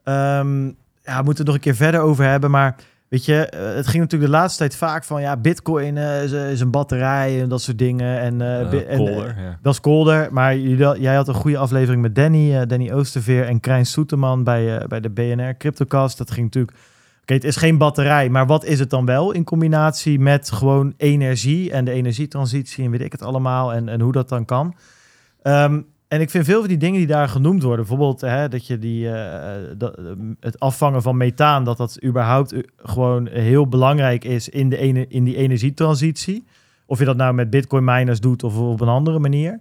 ehm, 0.07 0.65
ja, 1.03 1.19
we 1.19 1.23
moeten 1.25 1.37
het 1.37 1.47
nog 1.47 1.55
een 1.55 1.61
keer 1.61 1.75
verder 1.75 2.01
over 2.01 2.25
hebben. 2.25 2.51
Maar 2.51 2.77
weet 3.09 3.25
je, 3.25 3.47
eh, 3.47 3.75
het 3.75 3.87
ging 3.87 4.03
natuurlijk 4.03 4.31
de 4.33 4.37
laatste 4.39 4.59
tijd 4.59 4.77
vaak 4.77 5.05
van, 5.05 5.21
ja, 5.21 5.37
bitcoin 5.37 5.97
eh, 5.97 6.23
is, 6.23 6.33
is 6.33 6.61
een 6.61 6.71
batterij 6.71 7.41
en 7.43 7.49
dat 7.49 7.63
soort 7.63 7.79
dingen. 7.79 8.21
En, 8.21 8.41
eh, 8.41 8.61
eh, 8.61 8.69
bi- 8.71 8.79
en, 8.79 8.97
kolder, 8.99 9.29
eh, 9.37 9.43
ja. 9.45 9.59
dat 9.63 9.73
is 9.73 9.81
kolder. 9.81 10.29
Maar 10.33 10.57
jullie- 10.57 11.01
jij 11.01 11.15
had 11.15 11.29
een 11.29 11.35
goede 11.35 11.59
aflevering 11.59 12.03
met 12.03 12.15
Danny, 12.15 12.55
eh, 12.57 12.67
Danny 12.67 12.93
Oosterveer 12.93 13.47
en 13.47 13.61
Krijn 13.61 13.87
Soeterman 13.87 14.45
bij, 14.45 14.79
eh, 14.79 14.87
bij 14.87 15.01
de 15.01 15.11
BNR 15.11 15.57
Cryptocast. 15.57 16.19
Dat 16.19 16.31
ging 16.31 16.45
natuurlijk... 16.47 16.77
Oké, 17.23 17.35
het 17.35 17.45
is 17.45 17.57
geen 17.57 17.79
batterij, 17.79 18.29
maar 18.29 18.47
wat 18.47 18.65
is 18.65 18.79
het 18.79 18.91
dan 18.91 19.05
wel 19.07 19.33
in 19.33 19.45
combinatie 19.45 20.19
met 20.21 20.51
gewoon 20.51 20.95
energie 20.97 21.71
en 21.73 21.85
de 21.85 21.91
energietransitie 21.91 22.85
en 22.85 22.91
weet 22.91 23.01
ik 23.01 23.13
het 23.13 23.23
allemaal 23.23 23.73
en, 23.73 23.89
en 23.89 24.01
hoe 24.01 24.13
dat 24.13 24.29
dan 24.29 24.45
kan. 24.45 24.75
Ehm, 25.43 25.81
en 26.09 26.21
ik 26.21 26.31
vind 26.31 26.45
veel 26.45 26.59
van 26.59 26.69
die 26.69 26.77
dingen 26.77 26.99
die 26.99 27.07
daar 27.07 27.29
genoemd 27.29 27.63
worden, 27.63 27.87
bijvoorbeeld 27.87 28.21
hè, 28.21 28.49
dat 28.49 28.67
je 28.67 28.79
die, 28.79 29.11
eh, 29.11 29.75
dat, 29.79 29.99
eh, 29.99 30.05
het 30.41 30.61
afvangen 30.61 31.03
van 31.03 31.17
methaan, 31.17 31.65
dat 31.65 31.77
dat 31.77 32.05
überhaupt 32.05 32.53
eh, 32.53 32.61
gewoon 32.77 33.29
heel 33.29 33.69
belangrijk 33.69 34.25
is 34.25 34.49
in, 34.49 34.69
de 34.69 35.07
in 35.09 35.25
die 35.25 35.37
energietransitie. 35.37 36.45
Of 36.87 36.99
je 36.99 37.05
dat 37.05 37.17
nou 37.17 37.35
met 37.35 37.51
bitcoin 37.51 37.85
miners 37.85 38.21
doet 38.21 38.43
of 38.43 38.59
op 38.59 38.81
een 38.81 38.89
andere 38.89 39.19
manier. 39.19 39.61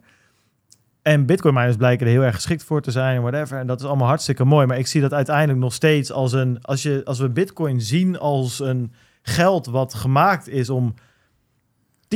En 1.02 1.26
bitcoin 1.26 1.54
miners 1.54 1.76
blijken 1.76 2.06
er 2.06 2.12
heel 2.12 2.24
erg 2.24 2.36
geschikt 2.36 2.64
voor 2.64 2.82
te 2.82 2.92
zijn 2.92 3.16
en 3.16 3.22
whatever. 3.22 3.60
En 3.60 3.68
dat 3.68 3.80
is 3.80 3.86
allemaal 3.86 4.08
hartstikke 4.08 4.46
mooi. 4.46 4.68
Maar 4.68 4.78
ik 4.78 4.88
zie 4.88 5.02
dat 5.02 5.14
uiteindelijk 5.14 5.60
nog 5.60 5.74
steeds 5.74 6.12
als 6.12 6.34
een... 6.34 6.62
Als, 6.62 6.84
je, 6.84 7.02
als 7.06 7.20
we 7.20 7.30
bitcoin 7.30 7.82
zien 7.82 8.20
als 8.20 8.60
een 8.60 8.94
geld 9.22 9.66
wat 9.66 9.94
gemaakt 9.94 10.48
is 10.48 10.70
om 10.70 10.94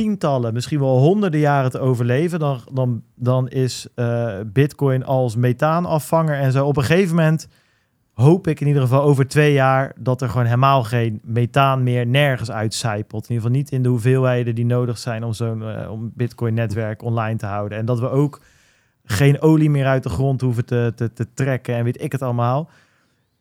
tientallen, 0.00 0.52
misschien 0.52 0.78
wel 0.78 0.98
honderden 0.98 1.40
jaren 1.40 1.70
te 1.70 1.78
overleven, 1.78 2.38
dan, 2.38 2.60
dan, 2.72 3.02
dan 3.14 3.48
is 3.48 3.86
eh, 3.94 4.34
Bitcoin 4.46 5.04
als 5.04 5.36
methaanafvanger 5.36 6.38
en 6.38 6.52
zo. 6.52 6.66
Op 6.66 6.76
een 6.76 6.84
gegeven 6.84 7.16
moment 7.16 7.48
hoop 8.12 8.46
ik 8.46 8.60
in 8.60 8.66
ieder 8.66 8.82
geval 8.82 9.02
over 9.02 9.28
twee 9.28 9.52
jaar 9.52 9.92
dat 9.98 10.22
er 10.22 10.28
gewoon 10.28 10.44
helemaal 10.44 10.84
geen 10.84 11.20
methaan 11.22 11.82
meer 11.82 12.06
nergens 12.06 12.50
uitcijpelt. 12.50 13.22
In 13.22 13.34
ieder 13.34 13.46
geval 13.46 13.58
niet 13.58 13.70
in 13.70 13.82
de 13.82 13.88
hoeveelheden 13.88 14.54
die 14.54 14.66
nodig 14.66 14.98
zijn 14.98 15.24
om 15.24 15.32
zo'n 15.32 15.62
eh, 15.62 15.90
om 15.90 16.12
Bitcoin-netwerk 16.14 17.02
online 17.02 17.38
te 17.38 17.46
houden. 17.46 17.78
En 17.78 17.84
dat 17.84 18.00
we 18.00 18.08
ook 18.08 18.40
geen 19.04 19.40
olie 19.40 19.70
meer 19.70 19.86
uit 19.86 20.02
de 20.02 20.08
grond 20.08 20.40
hoeven 20.40 20.64
te, 20.64 20.92
te, 20.96 21.12
te 21.12 21.26
trekken 21.34 21.74
en 21.74 21.84
weet 21.84 22.02
ik 22.02 22.12
het 22.12 22.22
allemaal. 22.22 22.70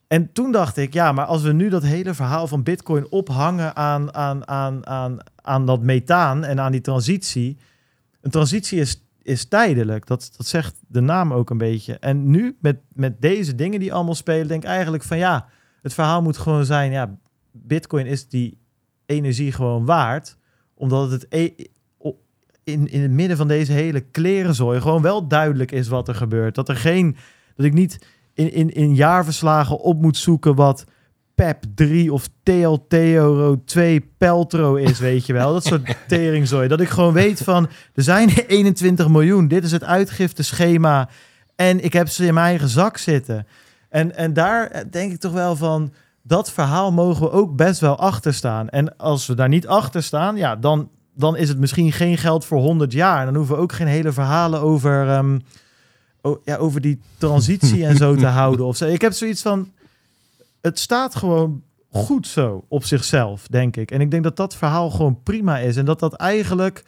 En 0.07 0.31
toen 0.33 0.51
dacht 0.51 0.77
ik, 0.77 0.93
ja, 0.93 1.11
maar 1.11 1.25
als 1.25 1.41
we 1.41 1.53
nu 1.53 1.69
dat 1.69 1.83
hele 1.83 2.13
verhaal 2.13 2.47
van 2.47 2.63
Bitcoin 2.63 3.11
ophangen 3.11 3.75
aan, 3.75 4.13
aan, 4.13 4.47
aan, 4.47 4.87
aan, 4.87 5.17
aan 5.49 5.65
dat 5.65 5.81
methaan 5.81 6.43
en 6.43 6.59
aan 6.59 6.71
die 6.71 6.81
transitie. 6.81 7.57
Een 8.21 8.31
transitie 8.31 8.79
is, 8.79 9.03
is 9.21 9.45
tijdelijk, 9.45 10.07
dat, 10.07 10.31
dat 10.37 10.45
zegt 10.45 10.81
de 10.87 11.01
naam 11.01 11.33
ook 11.33 11.49
een 11.49 11.57
beetje. 11.57 11.97
En 11.99 12.29
nu 12.29 12.57
met, 12.61 12.77
met 12.93 13.21
deze 13.21 13.55
dingen 13.55 13.79
die 13.79 13.93
allemaal 13.93 14.15
spelen, 14.15 14.47
denk 14.47 14.63
ik 14.63 14.69
eigenlijk 14.69 15.03
van 15.03 15.17
ja, 15.17 15.47
het 15.81 15.93
verhaal 15.93 16.21
moet 16.21 16.37
gewoon 16.37 16.65
zijn, 16.65 16.91
ja, 16.91 17.17
Bitcoin 17.51 18.05
is 18.05 18.27
die 18.27 18.57
energie 19.05 19.51
gewoon 19.51 19.85
waard, 19.85 20.37
omdat 20.73 21.11
het 21.11 21.25
e- 21.29 21.53
in, 22.63 22.87
in 22.91 23.01
het 23.01 23.11
midden 23.11 23.37
van 23.37 23.47
deze 23.47 23.71
hele 23.71 23.99
klerenzooi 23.99 24.81
gewoon 24.81 25.01
wel 25.01 25.27
duidelijk 25.27 25.71
is 25.71 25.87
wat 25.87 26.07
er 26.07 26.15
gebeurt. 26.15 26.55
Dat 26.55 26.69
er 26.69 26.75
geen, 26.75 27.15
dat 27.55 27.65
ik 27.65 27.73
niet 27.73 28.05
in, 28.33 28.51
in, 28.51 28.69
in 28.69 28.95
jaarverslagen 28.95 29.79
op 29.79 30.01
moet 30.01 30.17
zoeken 30.17 30.55
wat 30.55 30.85
PEP 31.39 31.63
3 31.75 32.13
of 32.13 32.29
TLTO 32.43 33.61
2 33.65 34.11
Peltro 34.17 34.75
is, 34.75 34.99
weet 34.99 35.25
je 35.25 35.33
wel. 35.33 35.53
Dat 35.53 35.65
soort 35.65 35.95
teringzooi. 36.07 36.67
Dat 36.67 36.81
ik 36.81 36.89
gewoon 36.89 37.13
weet 37.13 37.41
van, 37.43 37.69
er 37.93 38.03
zijn 38.03 38.29
21 38.29 39.07
miljoen. 39.07 39.47
Dit 39.47 39.63
is 39.63 39.71
het 39.71 39.83
uitgifteschema. 39.83 41.09
En 41.55 41.83
ik 41.83 41.93
heb 41.93 42.07
ze 42.07 42.25
in 42.25 42.33
mijn 42.33 42.45
eigen 42.45 42.67
zak 42.67 42.97
zitten. 42.97 43.47
En, 43.89 44.15
en 44.15 44.33
daar 44.33 44.83
denk 44.91 45.11
ik 45.11 45.19
toch 45.19 45.31
wel 45.31 45.55
van, 45.55 45.93
dat 46.23 46.51
verhaal 46.51 46.91
mogen 46.91 47.23
we 47.23 47.31
ook 47.31 47.55
best 47.55 47.79
wel 47.79 47.97
achter 47.97 48.33
staan. 48.33 48.69
En 48.69 48.97
als 48.97 49.27
we 49.27 49.35
daar 49.35 49.49
niet 49.49 49.67
achter 49.67 50.03
staan, 50.03 50.35
ja, 50.35 50.55
dan, 50.55 50.89
dan 51.15 51.37
is 51.37 51.49
het 51.49 51.59
misschien 51.59 51.91
geen 51.91 52.17
geld 52.17 52.45
voor 52.45 52.59
100 52.59 52.93
jaar. 52.93 53.25
Dan 53.25 53.35
hoeven 53.35 53.55
we 53.55 53.61
ook 53.61 53.73
geen 53.73 53.87
hele 53.87 54.11
verhalen 54.11 54.61
over, 54.61 55.09
ehm, 55.09 55.39
ja, 56.43 56.55
over 56.55 56.81
die 56.81 56.99
transitie 57.17 57.85
en 57.85 57.95
zo 57.95 58.15
te 58.15 58.27
houden. 58.41 58.65
Of 58.65 58.77
zo. 58.77 58.85
Ik 58.85 59.01
heb 59.01 59.13
zoiets 59.13 59.41
van, 59.41 59.71
het 60.61 60.79
staat 60.79 61.15
gewoon 61.15 61.63
goed 61.91 62.27
zo 62.27 62.65
op 62.67 62.83
zichzelf, 62.83 63.47
denk 63.47 63.77
ik. 63.77 63.91
En 63.91 64.01
ik 64.01 64.11
denk 64.11 64.23
dat 64.23 64.35
dat 64.35 64.55
verhaal 64.55 64.89
gewoon 64.89 65.23
prima 65.23 65.57
is. 65.57 65.77
En 65.77 65.85
dat 65.85 65.99
dat 65.99 66.13
eigenlijk... 66.13 66.83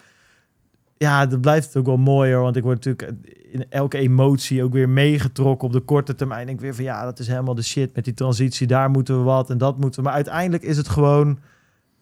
Ja, 0.98 1.26
dat 1.26 1.42
blijft 1.42 1.68
het 1.68 1.78
ook 1.78 1.86
wel 1.86 1.98
mooier. 1.98 2.42
Want 2.42 2.56
ik 2.56 2.64
word 2.64 2.86
natuurlijk 2.86 3.28
in 3.52 3.66
elke 3.70 3.98
emotie 3.98 4.64
ook 4.64 4.74
weer 4.74 4.90
meegetrokken 4.90 5.68
op 5.68 5.74
de 5.74 5.80
korte 5.80 6.16
termijn. 6.16 6.50
Ik 6.50 6.60
weer 6.60 6.76
van 6.76 6.84
ja, 6.84 7.04
dat 7.04 7.20
is 7.20 7.28
helemaal 7.28 7.56
de 7.56 7.62
shit 7.62 7.96
met 7.96 8.04
die 8.04 8.14
transitie. 8.14 8.68
Daar 8.68 8.90
moeten 8.90 9.18
we 9.18 9.24
wat 9.24 9.50
en 9.50 9.58
dat 9.58 9.78
moeten 9.78 10.00
we. 10.00 10.06
Maar 10.06 10.16
uiteindelijk 10.16 10.64
is 10.64 10.78
het 10.78 10.90
gewoon 10.90 11.40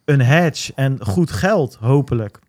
een 0.05 0.21
hedge 0.21 0.73
en 0.75 1.05
goed 1.05 1.31
geld, 1.31 1.75
hopelijk. 1.75 2.39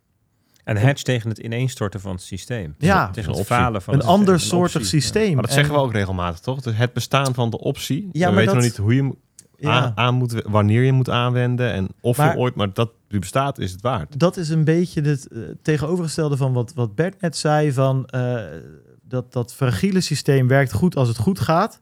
Een 0.70 0.76
hedge 0.76 1.04
tegen 1.04 1.28
het 1.28 1.38
ineenstorten 1.38 2.00
van 2.00 2.12
het 2.12 2.22
systeem. 2.22 2.74
Ja. 2.78 3.10
Een 3.14 3.24
het 3.24 3.46
falen 3.46 3.82
van 3.82 3.94
Een 3.94 4.02
ander 4.02 4.40
soortig 4.40 4.86
systeem. 4.86 5.32
Maar 5.32 5.42
dat 5.42 5.50
En- 5.50 5.56
zeggen 5.56 5.74
we 5.74 5.80
ook 5.80 5.92
regelmatig, 5.92 6.40
toch? 6.40 6.60
Dus 6.60 6.76
het 6.76 6.92
bestaan 6.92 7.34
van 7.34 7.50
de 7.50 7.58
optie. 7.58 8.08
Ja, 8.12 8.28
we 8.28 8.34
maar 8.34 8.34
weten 8.34 8.54
nog 8.54 8.64
niet 8.64 8.76
hoe 8.76 8.94
je 8.94 9.00
hem 9.02 9.14
ja. 9.56 9.92
aan, 9.94 10.14
moet, 10.14 10.42
wanneer 10.46 10.82
je 10.82 10.92
moet 10.92 11.10
aanwenden 11.10 11.72
en 11.72 11.88
of 12.00 12.16
Maar- 12.16 12.32
je 12.32 12.38
ooit, 12.38 12.54
maar 12.54 12.72
dat 12.72 12.90
die 13.08 13.18
bestaat 13.18 13.58
is 13.58 13.72
het 13.72 13.80
waard. 13.80 14.18
dat 14.18 14.36
is 14.36 14.48
een 14.48 14.64
beetje 14.64 15.00
het 15.02 15.28
eh, 15.28 15.40
tegenovergestelde 15.62 16.36
van 16.36 16.52
wat, 16.52 16.72
wat 16.74 16.94
Bert 16.94 17.20
net 17.20 17.36
zei. 17.36 17.72
Van, 17.72 18.06
eh, 18.06 18.42
dat, 19.02 19.32
dat 19.32 19.54
fragiele 19.54 20.00
systeem 20.00 20.48
werkt 20.48 20.72
goed 20.72 20.96
als 20.96 21.08
het 21.08 21.18
goed 21.18 21.40
gaat. 21.40 21.80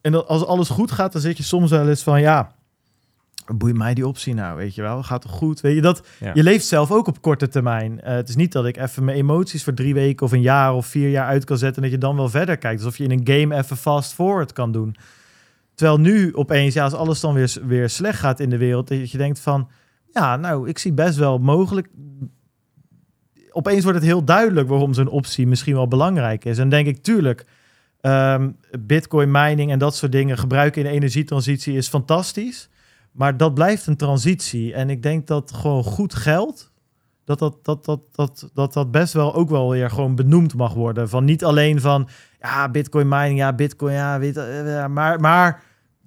En 0.00 0.12
dat 0.12 0.26
als 0.26 0.44
alles 0.46 0.68
goed 0.68 0.92
gaat, 0.92 1.12
dan 1.12 1.20
zit 1.20 1.36
je 1.36 1.42
soms 1.42 1.70
wel 1.70 1.88
eens 1.88 2.02
van... 2.02 2.20
ja, 2.20 2.54
boeit 3.46 3.76
mij 3.76 3.94
die 3.94 4.06
optie 4.06 4.34
nou, 4.34 4.56
weet 4.56 4.74
je 4.74 4.82
wel? 4.82 5.02
Gaat 5.02 5.22
toch 5.22 5.30
goed? 5.30 5.60
Weet 5.60 5.74
je, 5.74 5.80
dat, 5.80 6.06
Ja. 6.20 6.30
je 6.34 6.42
leeft 6.42 6.66
zelf 6.66 6.90
ook 6.90 7.06
op 7.06 7.20
korte 7.20 7.48
termijn. 7.48 8.00
Eh, 8.00 8.14
het 8.14 8.28
is 8.28 8.36
niet 8.36 8.52
dat 8.52 8.66
ik 8.66 8.76
even 8.76 9.04
mijn 9.04 9.16
emoties 9.16 9.64
voor 9.64 9.74
drie 9.74 9.94
weken 9.94 10.26
of 10.26 10.32
een 10.32 10.40
jaar 10.40 10.74
of 10.74 10.86
vier 10.86 11.10
jaar 11.10 11.26
uit 11.26 11.44
kan 11.44 11.58
zetten... 11.58 11.76
en 11.82 11.90
dat 11.90 12.00
je 12.00 12.06
dan 12.06 12.16
wel 12.16 12.28
verder 12.28 12.56
kijkt. 12.56 12.78
Alsof 12.80 12.96
je 12.98 13.04
in 13.04 13.10
een 13.10 13.40
game 13.40 13.56
even 13.56 13.76
fast 13.76 14.12
forward 14.12 14.52
kan 14.52 14.72
doen. 14.72 14.96
Terwijl 15.74 16.00
nu 16.00 16.34
opeens, 16.34 16.74
ja, 16.74 16.84
als 16.84 16.92
alles 16.92 17.20
dan 17.20 17.34
weer, 17.34 17.56
weer 17.66 17.88
slecht 17.88 18.18
gaat 18.18 18.40
in 18.40 18.50
de 18.50 18.58
wereld... 18.58 18.88
dat 18.88 19.10
je 19.10 19.18
denkt 19.18 19.40
van, 19.40 19.68
ja, 20.12 20.36
nou, 20.36 20.68
ik 20.68 20.78
zie 20.78 20.92
best 20.92 21.18
wel 21.18 21.38
mogelijk... 21.38 21.88
Opeens 23.50 23.82
wordt 23.82 23.98
het 23.98 24.06
heel 24.06 24.24
duidelijk 24.24 24.68
waarom 24.68 24.94
zo'n 24.94 25.08
optie 25.08 25.46
misschien 25.46 25.74
wel 25.74 25.88
belangrijk 25.88 26.44
is. 26.44 26.58
En 26.58 26.68
denk 26.68 26.86
ik, 26.86 27.02
tuurlijk, 27.02 27.44
ehm, 28.00 28.50
bitcoin 28.80 29.30
mining 29.30 29.70
en 29.70 29.78
dat 29.78 29.96
soort 29.96 30.12
dingen 30.12 30.38
gebruiken 30.38 30.82
in 30.82 30.88
de 30.88 30.94
energietransitie 30.94 31.76
is 31.76 31.88
fantastisch. 31.88 32.68
Maar 33.14 33.36
dat 33.36 33.54
blijft 33.54 33.86
een 33.86 33.96
transitie. 33.96 34.74
En 34.74 34.90
ik 34.90 35.02
denk 35.02 35.26
dat 35.26 35.52
gewoon 35.52 35.84
goed 35.84 36.14
geld, 36.14 36.72
dat 37.24 37.38
dat, 37.38 37.64
dat, 37.64 37.84
dat, 37.84 38.00
dat, 38.12 38.50
dat, 38.54 38.72
dat 38.72 38.90
best 38.90 39.12
wel 39.12 39.34
ook 39.34 39.50
wel 39.50 39.70
weer 39.70 39.90
gewoon 39.90 40.14
benoemd 40.14 40.54
mag 40.54 40.74
worden. 40.74 41.08
Van 41.08 41.24
niet 41.24 41.44
alleen 41.44 41.80
van, 41.80 42.08
ja, 42.40 42.68
bitcoin 42.68 43.08
mining, 43.08 43.38
ja, 43.38 43.52
bitcoin, 43.52 43.94
ja, 43.94 44.18
weet, 44.18 44.36
eh, 44.36 44.66
ja, 44.66 44.88
maar, 44.88 45.20
maar 45.20 45.62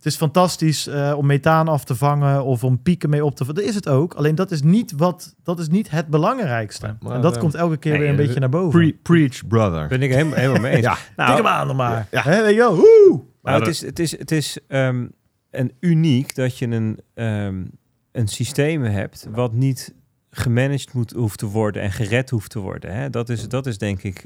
is 0.07 0.15
fantastisch 0.15 0.87
eh, 0.87 1.13
om 1.17 1.25
methaan 1.25 1.67
af 1.67 1.83
te 1.83 1.95
vangen 1.95 2.43
of 2.43 2.63
om 2.63 2.81
pieken 2.81 3.09
mee 3.09 3.25
op 3.25 3.35
te 3.35 3.45
vangen. 3.45 3.61
Dat 3.61 3.69
is 3.69 3.75
het 3.75 3.89
ook. 3.89 4.13
Alleen 4.13 4.35
dat 4.35 4.51
is 4.51 4.61
niet, 4.61 4.93
wat, 4.97 5.35
dat 5.43 5.59
is 5.59 5.67
niet 5.67 5.89
het 5.89 6.07
belangrijkste. 6.07 6.95
Maar, 6.99 7.15
en 7.15 7.21
dat 7.21 7.33
eh, 7.33 7.39
komt 7.39 7.55
elke 7.55 7.77
keer 7.77 7.91
nee, 7.91 8.01
weer 8.01 8.09
een 8.09 8.19
eh, 8.19 8.25
beetje 8.25 8.39
naar 8.39 8.49
boven. 8.49 8.79
Pre- 8.79 8.97
preach, 9.01 9.47
brother. 9.47 9.87
Ben 9.87 10.01
ik 10.01 10.11
helemaal, 10.11 10.37
helemaal 10.37 10.61
mee 10.61 10.75
eens. 10.75 10.85
Ja, 10.87 10.93
Tik 10.93 11.15
nou, 11.15 11.35
hem 11.35 11.47
aan 11.47 11.67
nog 11.67 11.75
maar. 11.75 12.07
Ja. 12.11 12.21
Hè, 12.21 12.41
weet 12.41 12.53
je 12.53 12.59
wel? 12.59 12.75
Woe! 12.75 13.21
Maar 13.41 13.59
het 13.59 13.67
is, 13.67 13.81
het 13.81 13.99
is, 13.99 14.17
het 14.17 14.31
is 14.31 14.59
ehm, 14.67 15.05
een 15.51 15.71
uniek 15.79 16.35
dat 16.35 16.57
je 16.57 16.67
een, 16.67 16.99
ehm, 17.13 17.65
een 18.11 18.27
systeem 18.27 18.83
hebt 18.83 19.27
wat 19.31 19.53
niet 19.53 19.95
gemanaged 20.29 20.93
moet, 20.93 21.11
hoeft 21.11 21.37
te 21.39 21.45
worden 21.45 21.81
en 21.81 21.91
gered 21.91 22.29
hoeft 22.29 22.49
te 22.49 22.59
worden. 22.59 22.93
Hè? 22.95 23.09
Dat, 23.09 23.29
is, 23.29 23.47
dat 23.49 23.65
is 23.65 23.77
denk 23.77 24.03
ik 24.03 24.25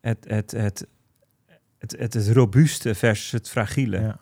het, 0.00 0.24
het, 0.28 0.50
het, 0.50 0.86
het, 1.78 1.96
het, 1.98 2.14
het 2.14 2.28
robuuste 2.28 2.94
versus 2.94 3.30
het 3.30 3.48
fragiele. 3.48 4.00
Ja. 4.00 4.20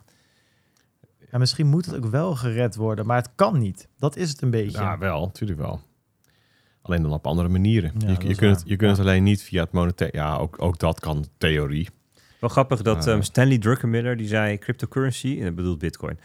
Ja, 1.31 1.39
misschien 1.39 1.67
moet 1.67 1.87
het 1.87 1.95
ook 1.97 2.07
wel 2.11 2.35
gered 2.35 2.77
worden, 2.77 3.07
maar 3.07 3.17
het 3.17 3.31
kan 3.35 3.59
niet. 3.59 3.89
Dat 3.99 4.17
is 4.17 4.29
het 4.31 4.43
een 4.43 4.51
beetje. 4.51 4.79
Ja, 4.81 4.99
wel, 4.99 5.21
natuurlijk 5.25 5.61
wel. 5.61 5.81
Alleen 6.83 7.03
dan 7.03 7.13
op 7.13 7.27
andere 7.27 7.49
manieren. 7.49 7.93
Ja, 7.99 8.09
je 8.09 8.29
je 8.29 8.35
kunt, 8.35 8.57
het, 8.57 8.69
je 8.69 8.77
kunt 8.77 8.81
Ja. 8.81 8.89
het 8.89 8.99
alleen 8.99 9.23
niet 9.23 9.43
via 9.43 9.63
het 9.63 9.73
monetair... 9.73 10.15
Ja, 10.15 10.37
ook, 10.37 10.63
ook 10.63 10.79
dat 10.79 11.01
kan 11.01 11.27
theorie. 11.39 11.89
Wel 12.47 12.55
grappig 12.55 12.83
dat 12.83 13.07
Ah. 13.07 13.13
ehm, 13.13 13.23
Stanley 13.23 13.59
Druckenmiller, 13.59 14.17
die 14.17 14.27
zei 14.29 14.59
cryptocurrency, 14.59 15.37
en 15.39 15.45
dat 15.45 15.55
bedoelt 15.55 15.79
bitcoin, 15.79 16.19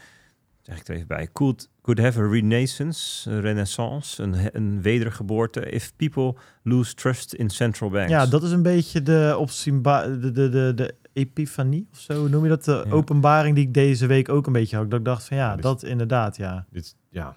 zeg 0.62 0.80
ik 0.80 0.88
er 0.88 0.96
even 0.96 1.08
bij, 1.08 1.28
could, 1.34 1.70
could 1.82 2.00
have 2.00 2.20
a 2.20 2.28
renaissance, 2.28 3.30
een 3.32 3.42
renaissance, 3.42 4.24
een, 4.24 4.36
een 4.56 4.82
wedergeboorte 4.82 5.70
if 5.70 5.94
people 5.96 6.36
lose 6.64 6.94
trust 6.94 7.34
in 7.34 7.50
central 7.50 7.90
banks. 7.90 8.10
Ja, 8.12 8.26
dat 8.26 8.44
is 8.44 8.52
een 8.52 8.62
beetje 8.62 9.02
de, 9.04 9.36
opzienba- 9.38 10.08
de, 10.08 10.32
de, 10.32 10.50
de, 10.50 10.72
de 10.76 10.96
epifanie 11.14 11.88
of 11.92 12.00
zo 12.00 12.28
noem 12.28 12.44
je 12.44 12.50
dat? 12.50 12.64
De 12.66 12.84
Ja. 12.86 12.92
openbaring 12.92 13.56
die 13.56 13.66
ik 13.68 13.74
deze 13.74 14.06
week 14.06 14.30
ook 14.30 14.48
een 14.48 14.54
beetje 14.54 14.78
had. 14.78 14.90
Dat 14.90 15.00
ik 15.00 15.06
dacht 15.06 15.24
van 15.26 15.38
ja, 15.38 15.50
Ja, 15.50 15.54
dus- 15.56 15.64
dat 15.64 15.84
inderdaad, 15.84 16.38
ja. 16.38 16.66
Dit, 16.70 16.96
ja, 17.10 17.36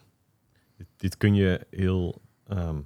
dit, 0.77 0.87
dit 0.97 1.17
kun 1.17 1.35
je 1.35 1.67
heel 1.71 2.21
ehm, 2.49 2.77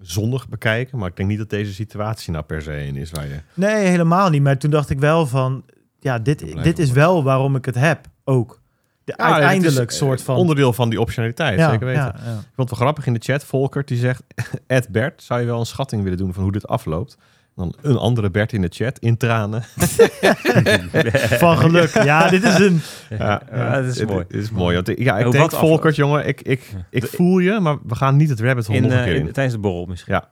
zondig 0.00 0.48
bekijken. 0.48 0.98
Maar 0.98 1.08
ik 1.08 1.16
denk 1.16 1.28
niet 1.28 1.38
dat 1.38 1.50
deze 1.50 1.74
situatie 1.74 2.32
nou 2.32 2.44
per 2.44 2.62
se 2.62 2.86
een 2.86 2.96
is 2.96 3.10
waar 3.10 3.26
je... 3.26 3.40
Nee, 3.54 3.86
helemaal 3.86 4.30
niet. 4.30 4.42
Maar 4.42 4.58
toen 4.58 4.70
dacht 4.70 4.90
ik 4.90 4.98
wel 4.98 5.26
van, 5.26 5.64
ja, 6.00 6.18
dit, 6.18 6.62
dit 6.62 6.78
is 6.78 6.90
wel 6.90 7.22
waarom 7.22 7.56
ik 7.56 7.64
het 7.64 7.74
heb, 7.74 8.06
ook. 8.24 8.60
De, 9.04 9.14
Ja, 9.16 9.24
uiteindelijk 9.24 9.90
eh, 9.90 9.96
soort 9.96 10.22
van... 10.22 10.36
Onderdeel 10.36 10.72
van 10.72 10.90
die 10.90 11.00
optionaliteit, 11.00 11.58
ja, 11.58 11.70
zeker 11.70 11.86
weten. 11.86 12.02
Ja, 12.02 12.14
ja. 12.24 12.30
Ik 12.30 12.54
vond 12.54 12.70
het 12.70 12.78
wel 12.78 12.78
grappig 12.78 13.06
in 13.06 13.14
de 13.14 13.20
chat. 13.22 13.44
Volkert 13.44 13.88
die 13.88 13.98
zegt... 13.98 14.22
Ed 14.66 14.88
Bert, 14.88 15.22
zou 15.22 15.40
je 15.40 15.46
wel 15.46 15.60
een 15.60 15.66
schatting 15.66 16.02
willen 16.02 16.18
doen 16.18 16.32
van 16.32 16.42
hoe 16.42 16.52
dit 16.52 16.66
afloopt? 16.66 17.16
Dan 17.58 17.74
een 17.82 17.96
andere 17.96 18.30
Bert 18.30 18.52
in 18.52 18.60
de 18.60 18.68
chat, 18.70 18.98
in 18.98 19.16
tranen. 19.16 19.62
Van 21.38 21.58
geluk. 21.58 21.90
Ja, 22.04 22.28
dit 22.28 22.42
is 22.42 22.58
een... 22.58 22.80
Ja, 23.18 23.42
Ja, 23.52 23.80
dat 23.80 23.96
is 23.96 24.04
mooi. 24.04 24.24
Het 24.28 24.36
is 24.36 24.50
mooi. 24.50 24.74
Want 24.74 24.88
ik- 24.88 24.98
ja, 24.98 25.18
ik 25.18 25.32
denk. 25.32 25.50
Volkert, 25.52 25.96
jongen, 25.96 26.26
ik, 26.26 26.40
ik, 26.42 26.74
ik 26.90 27.06
voel 27.06 27.38
je, 27.38 27.60
maar 27.60 27.76
we 27.86 27.94
gaan 27.94 28.16
niet 28.16 28.28
het 28.28 28.40
rabbit 28.40 28.66
hole 28.66 28.78
in, 28.78 28.82
nog 28.84 28.92
een 28.92 28.98
eh, 28.98 29.04
keer 29.04 29.14
in- 29.14 29.26
in. 29.26 29.32
tijdens 29.32 29.54
de 29.54 29.60
borrel 29.60 29.86
misschien. 29.86 30.14
Ja. 30.14 30.28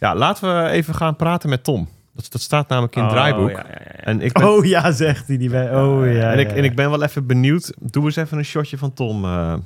ja, 0.00 0.14
laten 0.14 0.62
we 0.64 0.68
even 0.70 0.94
gaan 0.94 1.16
praten 1.16 1.48
met 1.48 1.64
Tom. 1.64 1.88
Dat, 2.14 2.26
dat 2.32 2.40
staat 2.40 2.68
namelijk 2.68 2.96
in 2.96 3.02
het 3.02 3.10
draaiboek. 3.10 3.48
Oh, 3.48 3.52
ja, 3.54 3.64
ja, 3.68 3.74
ja. 3.96 4.04
En 4.04 4.20
ik 4.20 4.32
ben, 4.32 4.48
Oh 4.48 4.64
ja, 4.64 4.92
zegt 4.92 5.26
hij. 5.26 5.36
Die 5.36 5.50
bij, 5.50 5.74
oh 5.76 6.12
ja. 6.12 6.32
en, 6.32 6.38
ik, 6.38 6.48
ja, 6.50 6.54
en 6.56 6.64
ik 6.64 6.74
ben 6.76 6.90
wel 6.90 7.02
even 7.02 7.26
benieuwd. 7.26 7.72
Doe 7.78 8.04
eens 8.04 8.16
even 8.16 8.38
een 8.38 8.44
shotje 8.44 8.78
van 8.78 8.92
Tom, 8.92 9.24
eh, 9.24 9.52
eh, 9.52 9.58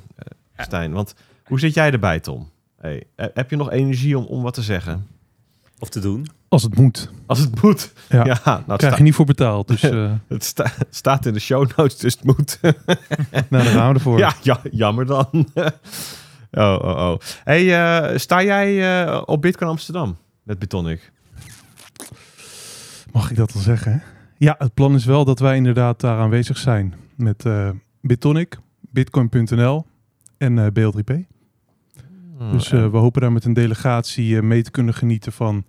Stijn. 0.57 0.91
Want 0.91 1.13
hoe 1.45 1.59
zit 1.59 1.73
jij 1.73 1.91
erbij, 1.91 2.19
Tom? 2.19 2.49
Hey, 2.81 3.03
heb 3.15 3.49
je 3.49 3.55
nog 3.55 3.71
energie 3.71 4.17
om, 4.17 4.25
om 4.25 4.41
wat 4.41 4.53
te 4.53 4.61
zeggen? 4.61 5.07
Of 5.79 5.89
te 5.89 5.99
doen. 5.99 6.27
Als 6.47 6.63
het 6.63 6.75
moet. 6.75 7.11
Als 7.25 7.39
het 7.39 7.61
moet. 7.61 7.93
Ja. 8.09 8.25
Ja, 8.25 8.41
nou, 8.45 8.63
Krijg 8.65 8.81
sta- 8.81 8.95
je 8.95 9.03
niet 9.03 9.13
voor 9.15 9.25
betaald. 9.25 9.67
Dus 9.67 9.81
eh 9.89 10.11
het 10.27 10.43
sta- 10.43 10.71
staat 10.89 11.25
in 11.25 11.33
de 11.33 11.39
show 11.39 11.69
notes, 11.75 11.97
dus 11.97 12.13
het 12.13 12.23
moet. 12.23 12.59
nou, 13.49 13.63
daar 13.63 13.65
gaan 13.65 13.87
we 13.89 13.93
ervoor. 13.93 14.17
ja, 14.17 14.33
ja, 14.41 14.59
jammer 14.71 15.05
dan. 15.05 15.27
oh, 16.51 16.79
oh, 16.81 16.81
oh. 16.81 17.17
Hey, 17.43 17.73
eh, 18.11 18.17
sta 18.17 18.43
jij 18.43 19.03
eh, 19.05 19.21
op 19.25 19.41
Bitcoin 19.41 19.69
Amsterdam 19.69 20.17
met 20.43 20.59
Bitonic? 20.59 21.11
Mag 23.11 23.29
ik 23.31 23.37
dat 23.37 23.53
wel 23.53 23.63
zeggen? 23.63 24.03
Ja, 24.37 24.55
het 24.57 24.73
plan 24.73 24.95
is 24.95 25.05
wel 25.05 25.25
dat 25.25 25.39
wij 25.39 25.55
inderdaad 25.55 25.99
daar 25.99 26.19
aanwezig 26.19 26.57
zijn. 26.57 26.93
Met 27.15 27.43
Bitonic, 28.01 28.57
Bitcoin.nl 28.79 29.85
en 30.37 30.59
eh 30.59 30.65
BL3P. 30.67 31.13
Hmm, 32.37 32.51
Dus 32.51 32.69
we 32.69 32.77
hopen 32.97 33.21
daar 33.21 33.31
met 33.31 33.45
een 33.45 33.53
delegatie 33.53 34.41
mee 34.41 34.63
te 34.63 34.71
kunnen 34.71 34.93
genieten 34.93 35.31
van 35.31 35.65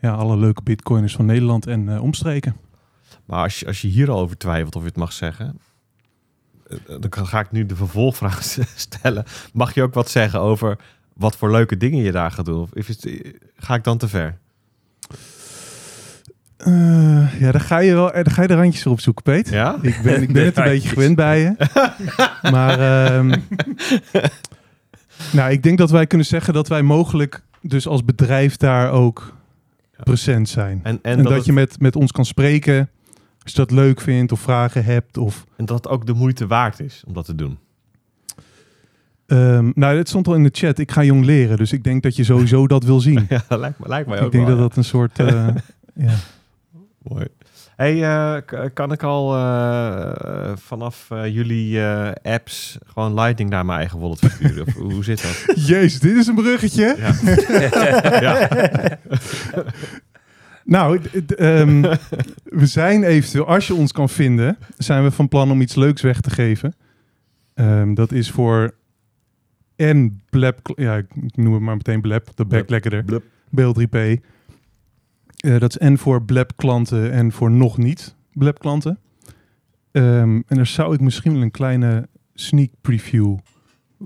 ja, 0.00 0.12
alle 0.12 0.36
leuke 0.36 0.62
bitcoiners 0.62 1.14
van 1.14 1.26
Nederland 1.26 1.66
en 1.66 1.88
eh, 1.88 2.02
omstreken. 2.02 2.56
Maar 3.24 3.42
als 3.42 3.60
je, 3.60 3.66
als 3.66 3.80
je 3.80 3.88
hier 3.88 4.10
al 4.10 4.20
over 4.20 4.36
twijfelt 4.36 4.76
of 4.76 4.82
je 4.82 4.88
het 4.88 4.96
mag 4.96 5.12
zeggen, 5.12 5.58
eh, 6.66 6.76
dan 7.00 7.26
ga 7.26 7.40
ik 7.40 7.50
nu 7.50 7.66
de 7.66 7.76
vervolgvraag 7.76 8.42
stellen. 8.74 9.24
Mag 9.52 9.74
je 9.74 9.82
ook 9.82 9.94
wat 9.94 10.10
zeggen 10.10 10.40
over 10.40 10.78
wat 11.14 11.36
voor 11.36 11.50
leuke 11.50 11.76
dingen 11.76 12.02
je 12.02 12.12
daar 12.12 12.30
gaat 12.30 12.44
doen? 12.44 12.60
Of 12.60 12.74
is 12.74 12.88
het, 12.88 13.10
ga 13.56 13.74
ik 13.74 13.84
dan 13.84 13.98
te 13.98 14.08
ver? 14.08 14.38
Eh, 16.56 17.40
ja, 17.40 17.52
daar 17.52 17.60
ga 17.60 17.78
je 17.78 17.94
wel, 17.94 18.12
eh, 18.12 18.24
daar 18.24 18.34
ga 18.34 18.42
je 18.42 18.48
de 18.48 18.54
randjes 18.54 18.86
op 18.86 19.00
zoeken, 19.00 19.22
Peet. 19.22 19.48
Ja? 19.48 19.78
Ik 19.82 20.00
ben, 20.02 20.22
ik 20.22 20.32
ben 20.32 20.44
het 20.50 20.56
een 20.56 20.64
beetje 20.64 20.88
gewend 20.88 21.16
bij 21.16 21.40
je. 21.40 21.54
Maar 22.50 22.78
ehm, 22.78 23.34
nou, 25.32 25.50
ik 25.50 25.62
denk 25.62 25.78
dat 25.78 25.90
wij 25.90 26.06
kunnen 26.06 26.26
zeggen 26.26 26.54
dat 26.54 26.68
wij 26.68 26.82
mogelijk 26.82 27.42
dus 27.60 27.86
als 27.86 28.04
bedrijf 28.04 28.56
daar 28.56 28.90
ook. 28.90 29.34
Present 30.04 30.48
zijn. 30.48 30.80
En, 30.82 30.98
en, 31.02 31.16
En, 31.16 31.22
dat, 31.22 31.32
dat 31.32 31.44
je 31.44 31.52
met, 31.52 31.80
met 31.80 31.96
ons 31.96 32.12
kan 32.12 32.24
spreken 32.24 32.90
als 33.42 33.52
je 33.52 33.58
dat 33.58 33.70
leuk 33.70 34.00
vindt 34.00 34.32
of 34.32 34.40
vragen 34.40 34.84
hebt. 34.84 35.16
Of, 35.16 35.46
en 35.56 35.64
dat 35.64 35.76
het 35.76 35.88
ook 35.88 36.06
de 36.06 36.12
moeite 36.12 36.46
waard 36.46 36.80
is 36.80 37.02
om 37.06 37.12
dat 37.12 37.24
te 37.24 37.34
doen. 37.34 37.58
Ehm, 39.26 39.70
nou, 39.74 39.96
het 39.96 40.08
stond 40.08 40.26
al 40.28 40.34
in 40.34 40.42
de 40.42 40.50
chat. 40.52 40.78
Ik 40.78 40.90
ga 40.90 41.04
jong 41.04 41.24
leren. 41.24 41.56
Dus 41.56 41.72
ik 41.72 41.84
denk 41.84 42.02
dat 42.02 42.16
je 42.16 42.24
sowieso 42.24 42.66
dat 42.66 42.84
wil 42.84 43.00
zien. 43.00 43.26
Ja, 43.28 43.44
dat 43.48 43.58
lijkt, 43.58 43.78
me, 43.78 43.88
lijkt 43.88 44.08
mij 44.08 44.18
ook 44.18 44.26
ik 44.26 44.32
denk 44.32 44.46
wel, 44.46 44.56
dat 44.56 44.68
dat 44.68 44.76
een 44.76 44.84
soort... 44.84 45.18
eh, 45.18 45.48
ja. 46.06 46.14
Mooi. 47.02 47.26
Hey, 47.80 48.02
eh, 48.02 48.66
kan 48.74 48.92
ik 48.92 49.02
al 49.02 49.36
eh, 49.36 50.56
vanaf 50.56 51.10
eh, 51.10 51.34
jullie 51.34 51.82
apps 52.22 52.78
gewoon 52.86 53.14
Lightning 53.14 53.50
naar 53.50 53.64
mijn 53.64 53.78
eigen 53.78 53.98
wallet 53.98 54.18
versturen? 54.18 54.66
of 54.66 54.74
hoe 54.74 55.04
zit 55.04 55.22
dat? 55.22 55.56
Jezus, 55.66 56.00
dit 56.00 56.16
is 56.16 56.26
een 56.26 56.34
bruggetje. 56.34 56.96
Ja. 56.98 57.12
ja. 58.26 58.48
Nou, 60.64 61.00
ehm, 61.36 61.80
we 62.44 62.66
zijn 62.66 63.04
eventueel, 63.04 63.46
als 63.46 63.66
je 63.66 63.74
ons 63.74 63.92
kan 63.92 64.08
vinden, 64.08 64.58
zijn 64.76 65.02
we 65.02 65.10
van 65.10 65.28
plan 65.28 65.50
om 65.50 65.60
iets 65.60 65.74
leuks 65.74 66.02
weg 66.02 66.20
te 66.20 66.30
geven. 66.30 66.74
Ehm, 67.54 67.94
dat 67.94 68.12
is 68.12 68.30
voor 68.30 68.74
en 69.76 70.22
Blab, 70.30 70.72
ja, 70.76 70.96
ik 70.96 71.06
noem 71.34 71.52
het 71.52 71.62
maar 71.62 71.76
meteen 71.76 72.00
Blab, 72.00 72.28
Blab. 72.34 72.48
bek 72.48 72.70
lekkerder, 72.70 73.04
Blub. 73.04 73.22
BL3P. 73.50 74.20
Eh, 75.40 75.58
dat 75.58 75.70
is 75.70 75.78
en 75.78 75.98
voor 75.98 76.22
Blab 76.22 76.52
klanten 76.56 77.12
en 77.12 77.32
voor 77.32 77.50
nog 77.50 77.78
niet 77.78 78.14
Blab 78.32 78.58
klanten. 78.58 78.98
Ehm, 79.92 80.40
en 80.46 80.56
daar 80.56 80.66
zou 80.66 80.94
ik 80.94 81.00
misschien 81.00 81.32
wel 81.32 81.42
een 81.42 81.50
kleine 81.50 82.08
sneak 82.34 82.70
preview 82.80 83.36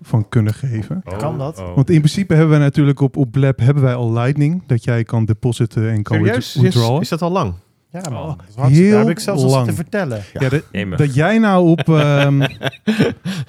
van 0.01 0.28
kunnen 0.28 0.55
geven. 0.55 1.02
Kan 1.19 1.39
dat? 1.39 1.59
Oh. 1.59 1.74
Want 1.74 1.90
in 1.90 1.98
principe 1.98 2.32
hebben 2.35 2.51
wij 2.51 2.59
natuurlijk 2.59 3.01
op, 3.01 3.16
op 3.16 3.31
Blab 3.32 3.59
hebben 3.59 3.82
wij 3.82 3.94
al 3.94 4.12
Lightning, 4.12 4.62
dat 4.66 4.85
jij 4.85 5.05
kan 5.05 5.24
depositen 5.24 5.90
en 5.90 6.02
kan 6.02 6.16
Serieus? 6.16 6.55
withdrawen. 6.55 7.01
Is 7.01 7.09
dat 7.09 7.23
al 7.23 7.31
lang? 7.31 7.55
Ja, 7.95 8.01
Oh. 8.09 8.12
man. 8.12 8.27
Dat 8.37 8.47
is 8.49 8.55
hartstikke- 8.55 8.89
Heel 8.89 8.99
heb 8.99 9.09
ik 9.09 9.19
zelfs 9.19 9.43
lang. 9.43 9.66
te 9.66 9.75
vertellen. 9.75 10.23
Ja, 10.33 10.49
dat, 10.97 11.15
jij 11.15 11.39
nou 11.39 11.69
op, 11.69 11.89
ehm, 11.99 12.47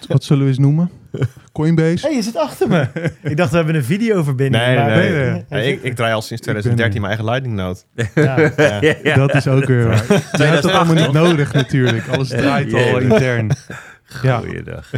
wat 0.07 0.23
zullen 0.23 0.43
we 0.43 0.49
eens 0.49 0.57
noemen? 0.57 0.89
Coinbase? 1.51 2.05
hey, 2.07 2.15
je 2.15 2.21
zit 2.21 2.35
achter 2.35 2.67
me. 2.67 2.87
ik 3.31 3.37
dacht, 3.37 3.49
we 3.51 3.55
hebben 3.57 3.75
een 3.75 3.83
videoverbinding. 3.83 4.63
Nee, 4.65 4.75
maar- 4.75 4.87
nee, 4.89 5.09
nee. 5.11 5.19
Hij 5.19 5.45
Nee, 5.49 5.71
ik, 5.73 5.83
ik 5.83 5.95
draai 5.95 6.13
al 6.13 6.21
sinds 6.21 6.45
ben 6.45 6.53
2013 6.61 6.95
er. 6.95 7.01
mijn 7.01 7.17
eigen 7.17 7.25
Lightning 7.25 7.55
Node. 7.55 7.79
er. 8.13 8.81
Ja. 8.81 8.97
Ja. 9.03 9.15
Dat 9.15 9.33
is 9.35 9.47
ook 9.47 9.65
weer 9.65 9.87
waar. 9.87 10.05
Je 10.31 10.43
hebt 10.43 10.61
dat 10.63 10.71
allemaal 10.71 10.95
niet 10.95 11.11
nodig 11.11 11.53
natuurlijk. 11.53 12.07
Alles 12.07 12.27
draait 12.29 12.73
al 12.73 12.97
intern. 12.99 13.51
Ja. 14.21 14.37
Goeiedag. 14.37 14.91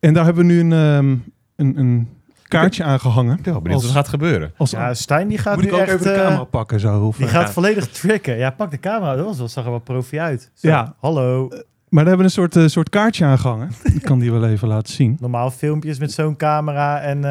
En 0.00 0.14
daar 0.14 0.24
hebben 0.24 0.46
we 0.46 0.52
nu 0.52 0.60
een, 0.60 0.72
ehm, 0.72 1.16
een, 1.56 1.78
een 1.78 2.08
kaartje 2.50 2.84
aan 2.84 3.00
gehangen. 3.00 3.36
Ik 3.36 3.42
ben 3.42 3.52
wel 3.52 3.62
benieuwd 3.62 3.82
Als- 3.82 3.92
wat 3.92 3.96
gaat 4.00 4.08
gebeuren. 4.08 4.52
Als, 4.56 4.70
Ja, 4.70 4.94
Stijn 4.94 5.28
die 5.28 5.38
gaat 5.38 5.54
moet 5.56 5.64
ik 5.64 5.70
nu 5.70 5.76
ook 5.76 5.82
echt... 5.82 5.92
even 5.92 6.04
de 6.04 6.12
eh, 6.12 6.22
camera 6.22 6.44
pakken 6.44 6.80
zo? 6.80 7.00
Of, 7.06 7.16
die 7.16 7.26
eh? 7.26 7.32
gaat 7.32 7.50
volledig 7.50 7.88
tricken. 7.88 8.36
Ja, 8.36 8.50
pak 8.50 8.70
de 8.70 8.80
camera. 8.80 9.16
Dat 9.16 9.24
was 9.26 9.38
wel, 9.38 9.48
zag 9.48 9.64
er 9.64 9.70
wel 9.70 9.78
profi 9.80 10.18
uit. 10.20 10.50
Zo, 10.54 10.68
Ja. 10.68 10.94
Hallo. 11.00 11.48
Maar 11.48 12.04
daar 12.04 12.16
hebben 12.16 12.16
we 12.16 12.22
een 12.24 12.30
soort, 12.30 12.56
eh, 12.56 12.66
soort 12.66 12.88
kaartje 12.88 13.24
aan 13.24 13.38
gehangen. 13.38 13.70
Ik 13.94 14.02
kan 14.02 14.18
die 14.18 14.32
wel 14.32 14.44
even 14.46 14.68
laten 14.68 14.92
zien. 14.92 15.16
Normaal 15.20 15.50
filmpjes 15.50 15.98
met 15.98 16.12
zo'n 16.12 16.36
camera 16.36 17.00
en, 17.00 17.24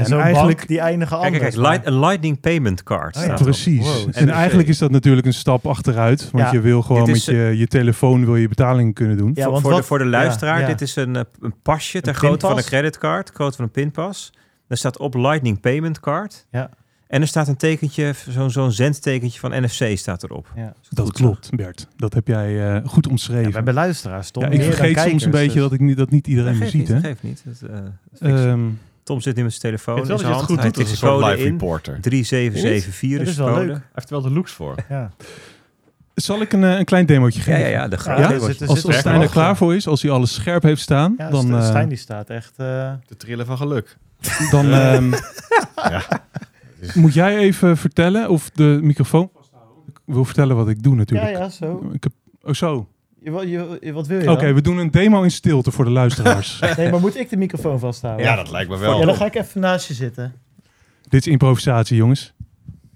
eh 0.00 0.10
en 0.10 0.20
eigenlijk- 0.20 0.56
bank 0.56 0.68
die 0.68 0.80
eindigen 0.80 1.16
anders. 1.16 1.38
kijk, 1.38 1.52
kijk. 1.54 1.66
Light, 1.66 1.86
een 1.86 1.98
Lightning 2.00 2.40
Payment 2.40 2.82
Card. 2.82 3.16
Oh 3.16 3.24
ja. 3.24 3.34
Precies. 3.34 3.78
Wow, 3.84 4.02
en 4.06 4.12
en 4.12 4.28
eigenlijk 4.28 4.66
dus, 4.66 4.74
is 4.74 4.80
dat 4.80 4.90
natuurlijk 4.90 5.26
een 5.26 5.34
stap 5.34 5.66
achteruit. 5.66 6.30
Want 6.30 6.44
Ja. 6.44 6.52
je 6.52 6.60
wil 6.60 6.82
gewoon 6.82 7.06
met 7.10 7.24
je, 7.24 7.52
je 7.56 7.66
telefoon 7.66 8.24
wil 8.24 8.36
je 8.36 8.48
betalingen 8.48 8.92
kunnen 8.92 9.16
doen. 9.16 9.30
Ja, 9.34 9.42
voor, 9.42 9.52
want 9.52 9.64
voor, 9.64 9.74
de, 9.76 9.82
voor 9.82 9.98
de 9.98 10.04
ja, 10.04 10.10
luisteraar, 10.10 10.60
ja. 10.60 10.66
dit 10.66 10.80
is 10.80 10.96
een, 10.96 11.16
eh, 11.16 11.22
een 11.40 11.54
pasje 11.62 12.00
ter 12.00 12.14
grootte 12.14 12.46
van 12.46 12.56
een 12.56 12.64
creditcard, 12.64 13.30
grootte 13.34 13.56
van 13.56 13.64
een 13.64 13.70
pinpas. 13.70 14.32
Daar 14.68 14.78
staat 14.78 14.98
op 14.98 15.14
Lightning 15.14 15.60
Payment 15.60 16.00
Card. 16.00 16.46
Ja. 16.50 16.70
En 17.06 17.20
er 17.20 17.26
staat 17.26 17.48
een 17.48 17.56
tekentje, 17.56 18.12
zo'n 18.28 18.50
zo'n 18.50 18.72
zendtekentje 18.72 19.40
van 19.40 19.50
NFC 19.62 19.98
staat 19.98 20.22
erop. 20.22 20.46
Ja. 20.56 20.72
Dat 20.90 21.12
klopt, 21.12 21.50
Bert. 21.56 21.88
Dat 21.96 22.14
heb 22.14 22.28
jij 22.28 22.74
eh, 22.74 22.88
goed 22.88 23.04
Ja, 23.04 23.10
omschreven. 23.10 23.48
we 23.48 23.54
hebben 23.56 23.74
luisteraars, 23.74 24.30
Tom. 24.30 24.42
Ja, 24.42 24.48
ik 24.48 24.62
vergeet 24.62 24.78
soms 24.86 24.94
kijkers, 25.02 25.24
een 25.24 25.30
beetje 25.30 25.52
dus- 25.52 25.62
dat, 25.62 25.72
ik 25.72 25.80
niet, 25.80 25.96
dat 25.96 26.10
niet 26.10 26.26
iedereen 26.26 26.52
Dat 26.52 26.60
me 26.62 26.68
ziet. 26.68 26.80
niet, 26.80 26.88
Hè? 26.88 26.94
dat 26.94 27.04
geeft 27.04 27.22
niet. 27.22 27.42
Dat, 27.44 27.70
eh. 28.20 28.50
Ehm, 28.50 28.60
Tom 29.02 29.20
zit 29.20 29.36
nu 29.36 29.42
met 29.42 29.50
zijn 29.52 29.62
telefoon 29.62 29.98
in 29.98 30.06
zijn 30.06 30.18
het 30.18 30.26
hand. 30.26 30.42
goed 30.44 30.58
Hij 30.60 30.70
doet 30.70 30.88
de 30.88 30.96
soort 30.96 31.12
code 31.12 31.26
live 31.26 31.38
in. 31.44 31.50
reporter. 31.50 32.00
3774 32.00 33.18
Dat 33.18 33.26
is 33.26 33.28
is 33.30 33.36
de 33.36 33.42
wel 33.44 33.52
code. 33.54 33.66
leuk. 33.66 33.74
Hij 33.76 33.84
heeft 33.94 34.10
er 34.10 34.14
wel 34.14 34.24
de 34.24 34.30
looks 34.30 34.52
voor. 34.52 34.74
Ja. 34.88 35.10
zal 36.14 36.40
ik 36.40 36.52
een, 36.52 36.64
eh, 36.64 36.78
een 36.78 36.84
klein 36.84 37.06
demootje 37.06 37.40
geven? 37.40 37.60
ja, 37.60 37.66
ja. 37.66 37.88
De 37.88 37.98
Ja, 38.04 38.16
er 38.32 38.40
Als, 38.68 38.86
als 38.86 38.96
Stijn 38.98 39.20
er 39.20 39.28
klaar 39.28 39.56
voor 39.56 39.74
is, 39.74 39.86
als 39.86 40.02
hij 40.02 40.10
alles 40.10 40.34
scherp 40.34 40.62
heeft 40.62 40.82
staan, 40.82 41.14
Ja, 41.18 41.30
dan, 41.30 41.46
St- 41.46 41.50
eh, 41.52 41.66
Stijn 41.68 41.88
die 41.88 41.98
staat 41.98 42.30
echt... 42.30 42.52
eh, 42.56 42.92
De 43.06 43.16
trillen 43.16 43.46
van 43.46 43.56
geluk. 43.56 43.96
dan 44.50 44.72
ehm, 44.72 45.12
Ja. 45.92 46.02
moet 46.94 47.14
jij 47.14 47.36
even 47.38 47.76
vertellen 47.76 48.28
of 48.28 48.50
de 48.50 48.78
microfoon... 48.82 49.30
Ik 49.86 50.14
wil 50.14 50.24
vertellen 50.24 50.56
wat 50.56 50.68
ik 50.68 50.82
doe 50.82 50.92
ja, 50.92 50.98
natuurlijk. 50.98 51.30
ja, 51.36 51.48
zo. 51.48 51.90
Ik 51.92 52.02
heb, 52.02 52.12
oh 52.42 52.52
zo. 52.52 52.88
Je, 53.24 53.30
wil- 53.30 53.42
je, 53.42 53.78
je- 53.80 53.92
wat 53.92 54.06
wil 54.06 54.20
je 54.22 54.30
Oké, 54.30 54.52
we 54.52 54.60
doen 54.60 54.78
een 54.78 54.90
demo 54.90 55.22
in 55.22 55.30
stilte 55.30 55.70
voor 55.70 55.84
de 55.84 55.90
luisteraars. 55.90 56.58
Nee, 56.76 56.90
maar 56.90 57.00
moet 57.00 57.16
ik 57.16 57.30
de 57.30 57.36
microfoon 57.36 57.78
vasthouden? 57.78 58.24
Ja, 58.26 58.36
dat 58.36 58.50
lijkt 58.50 58.70
me 58.70 58.76
wel. 58.78 58.98
Ja, 59.00 59.06
dan 59.06 59.14
ga 59.14 59.24
ik 59.26 59.34
even 59.34 59.60
naast 59.60 59.88
je 59.88 59.94
zitten. 59.94 60.34
Dit 61.08 61.26
is 61.26 61.32
improvisatie, 61.32 61.96
jongens. 61.96 62.32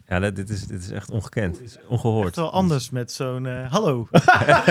Ja, 0.09 0.31
dit, 0.31 0.51
is, 0.51 0.67
dit 0.67 0.83
is 0.83 0.91
echt 0.91 1.11
ongekend. 1.11 1.59
Het 1.59 1.79
Ongehoord. 1.89 2.31
is 2.31 2.37
wel 2.37 2.53
anders 2.53 2.91
met 2.91 3.13
zo'n... 3.13 3.47
eh, 3.47 3.73
hallo. 3.73 4.09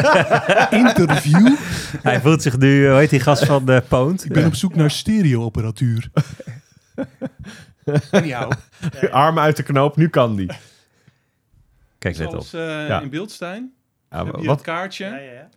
Interview. 0.85 1.55
Hij 2.09 2.21
voelt 2.21 2.41
zich 2.41 2.57
nu, 2.57 2.87
hoe 2.89 2.97
heet 2.97 3.09
die 3.09 3.19
gast 3.19 3.45
van 3.45 3.65
de 3.65 3.83
Poont? 3.87 4.25
Ik 4.25 4.33
ben 4.33 4.45
op 4.45 4.55
zoek 4.55 4.75
naar 4.75 4.91
stereo-apparatuur. 4.91 6.09
Anyhow. 8.11 8.51
Armen 9.11 9.43
uit 9.43 9.57
de 9.57 9.63
knoop, 9.63 9.95
nu 9.97 10.07
kan 10.09 10.35
die. 10.35 10.49
Kijk, 11.99 12.17
let 12.17 12.33
op. 12.33 12.45
Ja. 12.51 13.01
in 13.01 13.09
beeld, 13.09 13.31
Stijn. 13.31 13.73
Ja, 14.09 14.25
Heb 14.25 14.35
je 14.35 14.45
wat, 14.45 14.55
het 14.55 14.65
kaartje? 14.65 15.05
Ja, 15.05 15.17
ja, 15.17 15.31
ja. 15.31 15.49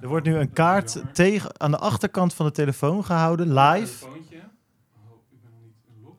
Er 0.00 0.08
wordt 0.08 0.26
nu 0.26 0.34
een 0.34 0.52
kaart 0.52 1.02
tegen, 1.12 1.60
aan 1.60 1.70
de 1.70 1.78
achterkant 1.78 2.34
van 2.34 2.46
de 2.46 2.52
telefoon 2.52 3.04
gehouden, 3.04 3.54
live. 3.54 4.06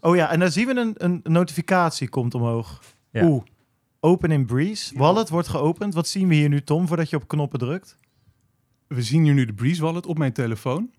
Oh 0.02 0.16
ja, 0.16 0.32
en 0.32 0.40
dan 0.40 0.52
zien 0.52 0.68
we 0.68 0.76
een, 0.76 0.94
een 0.98 1.20
notificatie 1.24 2.10
komt 2.10 2.34
omhoog. 2.34 2.82
Ja. 3.10 3.26
Oeh, 3.26 3.44
open 4.00 4.32
in 4.32 4.46
Breeze. 4.46 4.98
Wallet 4.98 5.30
wordt 5.30 5.48
geopend. 5.48 5.94
Wat 5.94 6.08
zien 6.08 6.28
we 6.28 6.36
hier 6.36 6.50
nu, 6.50 6.62
Tom, 6.62 6.88
voordat 6.88 7.10
je 7.10 7.16
op 7.16 7.28
knoppen 7.28 7.60
drukt? 7.60 7.98
We 8.88 9.02
zien 9.02 9.24
hier 9.24 9.34
nu 9.34 9.46
de 9.46 9.54
Breeze 9.54 9.82
Wallet 9.82 10.06
op 10.06 10.18
mijn 10.18 10.34
telefoon. 10.34 10.92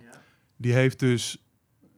Die 0.57 0.73
heeft 0.73 0.99
dus 0.99 1.45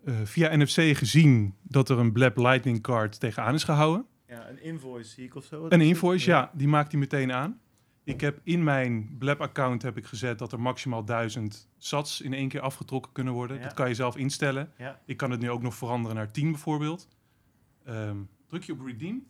eh, 0.05 0.15
via 0.25 0.57
NFC 0.57 0.97
gezien 0.97 1.55
dat 1.63 1.89
er 1.89 1.99
een 1.99 2.13
Blab 2.13 2.37
Lightning 2.37 2.83
card 2.83 3.21
tegenaan 3.21 3.55
is 3.55 3.65
gehouden. 3.65 4.07
Ja, 4.29 4.49
een 4.49 4.63
invoice 4.63 5.11
zie 5.11 5.25
ik 5.25 5.35
of 5.35 5.45
zo. 5.45 5.67
Een 5.69 5.81
invoice, 5.81 6.31
ja, 6.31 6.51
die 6.55 6.69
maakt 6.69 6.91
hij 6.91 7.01
meteen 7.01 7.33
aan. 7.33 7.61
Ik 8.05 8.21
heb 8.21 8.41
in 8.43 8.65
mijn 8.65 9.17
Blab-account 9.19 9.83
heb 9.83 9.97
ik 9.97 10.07
gezet 10.07 10.39
dat 10.39 10.53
er 10.53 10.61
maximaal 10.61 11.05
1000 11.05 11.69
sats 11.79 12.21
in 12.21 12.33
één 12.33 12.49
keer 12.49 12.61
afgetrokken 12.61 13.13
kunnen 13.13 13.33
worden. 13.33 13.57
Ja. 13.57 13.63
Dat 13.63 13.75
kan 13.75 13.89
je 13.89 13.95
zelf 13.95 14.17
instellen. 14.17 14.73
Ja. 14.79 15.01
Ik 15.05 15.17
kan 15.17 15.31
het 15.31 15.41
nu 15.41 15.51
ook 15.51 15.63
nog 15.63 15.75
veranderen 15.75 16.17
naar 16.17 16.31
10 16.31 16.51
bijvoorbeeld. 16.51 17.09
Ehm, 17.85 18.17
druk 18.47 18.63
je 18.63 18.73
op 18.73 18.81
redeem. 18.81 19.27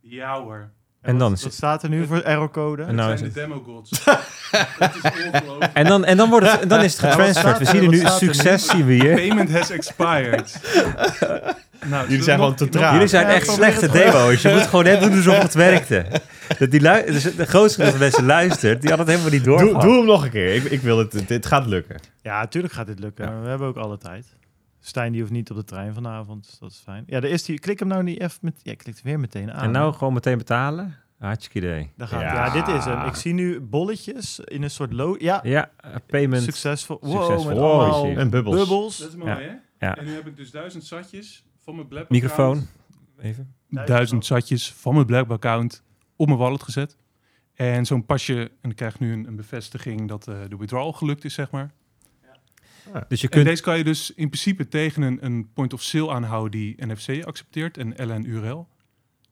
Ja 0.00 0.40
hoor. 0.42 0.72
En 1.06 1.18
dan 1.18 1.28
wat, 1.28 1.36
is 1.38 1.42
wat 1.44 1.50
het- 1.52 1.60
staat 1.60 1.82
er 1.82 1.88
nu 1.88 2.06
voor 2.06 2.20
error-code? 2.20 2.82
En 2.82 2.88
En 2.88 2.94
nou 2.94 3.12
is 3.12 3.18
zijn 3.18 3.32
de 3.32 3.40
demo 3.40 3.62
gods. 3.66 3.90
het 4.78 4.94
is 5.02 5.10
ongelooflijk. 5.32 5.72
En 5.72 5.84
dan, 5.84 6.04
en 6.04 6.16
dan, 6.16 6.30
wordt 6.30 6.52
het, 6.60 6.68
dan 6.68 6.82
is 6.82 6.92
het 6.96 7.00
getransferd. 7.10 7.58
We 7.58 7.64
zien 7.64 7.82
er 7.82 7.88
nu 7.88 8.02
succes, 8.06 8.66
zien 8.68 8.86
we 8.86 8.92
hier. 8.92 9.14
Payment 9.14 9.52
has 9.52 9.70
expired. 9.70 10.60
nou, 11.90 12.08
Jullie 12.08 12.22
zijn 12.22 12.38
gewoon 12.38 12.54
te 12.54 12.68
traag. 12.68 12.92
Jullie 12.92 13.06
zijn 13.08 13.26
Ja, 13.26 13.32
echt 13.32 13.50
slechte 13.50 13.88
demo's. 13.90 14.42
Je 14.42 14.48
moet 14.52 14.62
gewoon 14.66 14.84
net 14.84 15.00
doen 15.00 15.16
alsof 15.16 15.38
het 15.38 15.54
werkte. 15.68 16.06
Dat 16.58 16.70
die 16.70 16.80
dus 16.80 17.22
de 17.36 17.46
grootste 17.46 17.80
groep 17.80 17.90
van 17.90 18.00
mensen 18.00 18.24
luistert, 18.26 18.80
die 18.80 18.90
had 18.90 18.98
het 18.98 19.08
helemaal 19.08 19.30
niet 19.30 19.44
door. 19.44 19.58
doe, 19.58 19.80
doe 19.80 19.96
hem 19.96 20.04
nog 20.06 20.24
een 20.24 20.30
keer. 20.30 20.54
Ik, 20.54 20.64
ik 20.64 20.80
wil 20.80 20.98
het. 20.98 21.22
Dit 21.28 21.46
gaat 21.46 21.66
lukken. 21.66 21.96
Ja, 22.22 22.38
natuurlijk 22.40 22.74
gaat 22.74 22.86
dit 22.86 22.98
lukken. 22.98 23.24
Ja. 23.24 23.40
We 23.42 23.48
hebben 23.48 23.68
ook 23.68 23.76
alle 23.76 23.98
tijd. 23.98 24.26
Stijn 24.86 25.12
die 25.12 25.20
hoeft 25.20 25.32
niet 25.32 25.50
op 25.50 25.56
de 25.56 25.64
trein 25.64 25.94
vanavond, 25.94 26.44
dus 26.46 26.58
dat 26.58 26.70
is 26.70 26.78
fijn. 26.84 27.04
Ja, 27.06 27.16
er 27.16 27.24
is 27.24 27.42
die. 27.44 27.58
Klik 27.58 27.78
hem 27.78 27.88
nou 27.88 28.02
niet 28.02 28.20
even 28.20 28.38
met. 28.42 28.60
Ja, 28.62 28.74
klikt 28.74 29.02
weer 29.02 29.20
meteen 29.20 29.52
aan. 29.52 29.62
En 29.64 29.70
nou 29.70 29.92
gewoon 29.94 30.12
meteen 30.12 30.38
betalen? 30.38 30.94
Hartstikke 31.18 31.58
idee. 31.58 31.90
Daar 31.96 32.08
gaat, 32.08 32.20
Ja. 32.20 32.32
ja. 32.46 32.52
dit 32.52 32.68
is 32.68 32.84
hem. 32.84 33.06
Ik 33.06 33.14
zie 33.14 33.32
nu 33.32 33.60
bolletjes 33.60 34.38
in 34.40 34.62
een 34.62 34.70
soort 34.70 34.92
lo. 34.92 35.16
Ja, 35.18 35.40
Ja, 35.42 35.70
eh, 35.76 35.94
payment. 36.06 36.42
succesvol. 36.42 36.98
Wow, 37.00 37.12
Succesvol. 37.12 37.44
met 37.44 37.56
Wow, 37.58 37.70
allemaal 37.80 38.00
zie 38.00 38.10
je. 38.10 38.16
En 38.16 38.30
bubbels. 38.30 38.56
bubbels. 38.56 38.98
Dat 38.98 39.08
is 39.08 39.14
mooi, 39.16 39.30
hè? 39.30 39.54
Ja. 39.86 39.96
En 39.96 40.04
nu 40.04 40.14
heb 40.14 40.26
ik 40.26 40.36
dus 40.36 40.50
duizend 40.50 40.84
satjes 40.84 41.44
van 41.60 41.74
mijn 41.74 41.88
Blab 41.88 42.10
Microfoon. 42.10 42.66
Even. 43.20 43.54
Duizend 43.68 44.24
satjes 44.24 44.72
van 44.72 44.94
mijn 44.94 45.06
Blab 45.06 45.30
account 45.30 45.82
op 46.16 46.26
mijn 46.26 46.38
wallet 46.38 46.62
gezet. 46.62 46.96
En 47.54 47.86
zo'n 47.86 48.04
pasje, 48.04 48.50
en 48.60 48.70
ik 48.70 48.76
krijg 48.76 48.98
nu 48.98 49.12
een, 49.12 49.26
een 49.26 49.36
bevestiging 49.36 50.08
dat 50.08 50.28
eh, 50.28 50.34
de 50.48 50.56
withdrawal 50.56 50.92
gelukt 50.92 51.24
is, 51.24 51.34
zeg 51.34 51.50
maar. 51.50 51.70
Dus 53.08 53.20
je 53.20 53.26
En 53.26 53.32
kunt... 53.32 53.44
deze 53.46 53.62
kan 53.62 53.78
je 53.78 53.84
dus 53.84 54.10
in 54.10 54.28
principe 54.28 54.68
tegen 54.68 55.02
een, 55.02 55.24
een 55.24 55.52
point 55.52 55.72
of 55.72 55.82
sale 55.82 56.10
aanhouden 56.12 56.50
die 56.50 56.86
NFC 56.86 57.24
accepteert 57.24 57.76
en 57.78 57.94
LN-URL. 57.96 58.68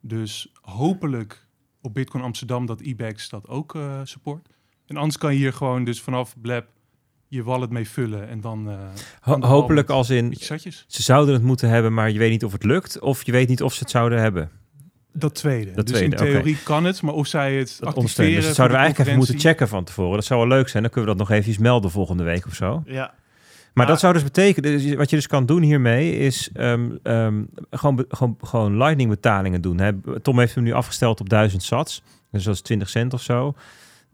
Dus 0.00 0.52
hopelijk 0.60 1.46
op 1.80 1.94
Bitcoin 1.94 2.24
Amsterdam 2.24 2.66
dat 2.66 2.80
eBags 2.80 3.28
dat 3.28 3.48
ook 3.48 3.74
eh, 3.74 4.00
support. 4.04 4.48
En 4.86 4.96
anders 4.96 5.18
kan 5.18 5.32
je 5.32 5.38
hier 5.38 5.52
gewoon 5.52 5.84
dus 5.84 6.00
vanaf 6.00 6.34
Blab 6.40 6.66
je 7.28 7.42
wallet 7.42 7.70
mee 7.70 7.88
vullen 7.88 8.28
en 8.28 8.40
dan 8.40 8.70
eh 8.70 8.78
ho- 9.20 9.40
hopelijk 9.40 9.90
als 9.90 10.10
in... 10.10 10.34
Ze 10.86 11.02
zouden 11.02 11.34
het 11.34 11.42
moeten 11.42 11.68
hebben, 11.68 11.94
maar 11.94 12.10
je 12.10 12.18
weet 12.18 12.30
niet 12.30 12.44
of 12.44 12.52
het 12.52 12.64
lukt. 12.64 12.98
Of 13.00 13.26
je 13.26 13.32
weet 13.32 13.48
niet 13.48 13.62
of 13.62 13.72
ze 13.72 13.78
het 13.80 13.90
zouden 13.90 14.20
hebben. 14.20 14.50
Dat 15.12 15.34
tweede. 15.34 15.72
Dat 15.72 15.86
dus 15.86 15.96
tweede, 15.96 16.16
in 16.16 16.22
theorie 16.32 16.56
kan 16.64 16.84
het, 16.84 17.02
maar 17.02 17.14
of 17.14 17.26
zij 17.26 17.48
het 17.54 17.56
Dat 17.58 17.68
activeren... 17.68 17.96
ondersteunen. 17.96 18.34
Dus 18.36 18.44
dat 18.46 18.54
zouden 18.54 18.76
we 18.76 18.82
eigenlijk 18.82 19.10
even 19.10 19.26
moeten 19.26 19.48
checken 19.48 19.68
van 19.68 19.84
tevoren. 19.84 20.14
Dat 20.14 20.24
zou 20.24 20.40
wel 20.40 20.48
leuk 20.48 20.68
zijn. 20.68 20.82
Dan 20.82 20.92
kunnen 20.92 21.10
we 21.10 21.16
dat 21.16 21.28
nog 21.28 21.36
even 21.38 21.62
melden 21.62 21.90
volgende 21.90 22.22
week 22.22 22.46
of 22.46 22.54
zo. 22.54 22.82
Ja, 22.86 23.14
Maar 23.74 23.84
Ah. 23.84 23.90
dat 23.90 24.00
zou 24.00 24.12
dus 24.12 24.22
betekenen, 24.22 24.70
dus 24.70 24.94
wat 24.94 25.10
je 25.10 25.16
dus 25.16 25.26
kan 25.26 25.46
doen 25.46 25.62
hiermee, 25.62 26.16
is 26.16 26.50
ehm, 26.52 26.90
ehm, 27.02 27.42
gewoon, 27.70 28.04
gewoon, 28.08 28.36
gewoon 28.40 28.76
lightning 28.76 29.10
betalingen 29.10 29.60
doen. 29.60 29.78
Hè. 29.80 30.20
Tom 30.20 30.38
heeft 30.38 30.54
hem 30.54 30.64
nu 30.64 30.72
afgesteld 30.72 31.20
op 31.20 31.28
1000 31.28 31.62
sats, 31.62 32.02
dus 32.30 32.44
dat 32.44 32.54
is 32.54 32.60
20 32.60 32.88
cent 32.88 33.12
of 33.14 33.22
zo. 33.22 33.54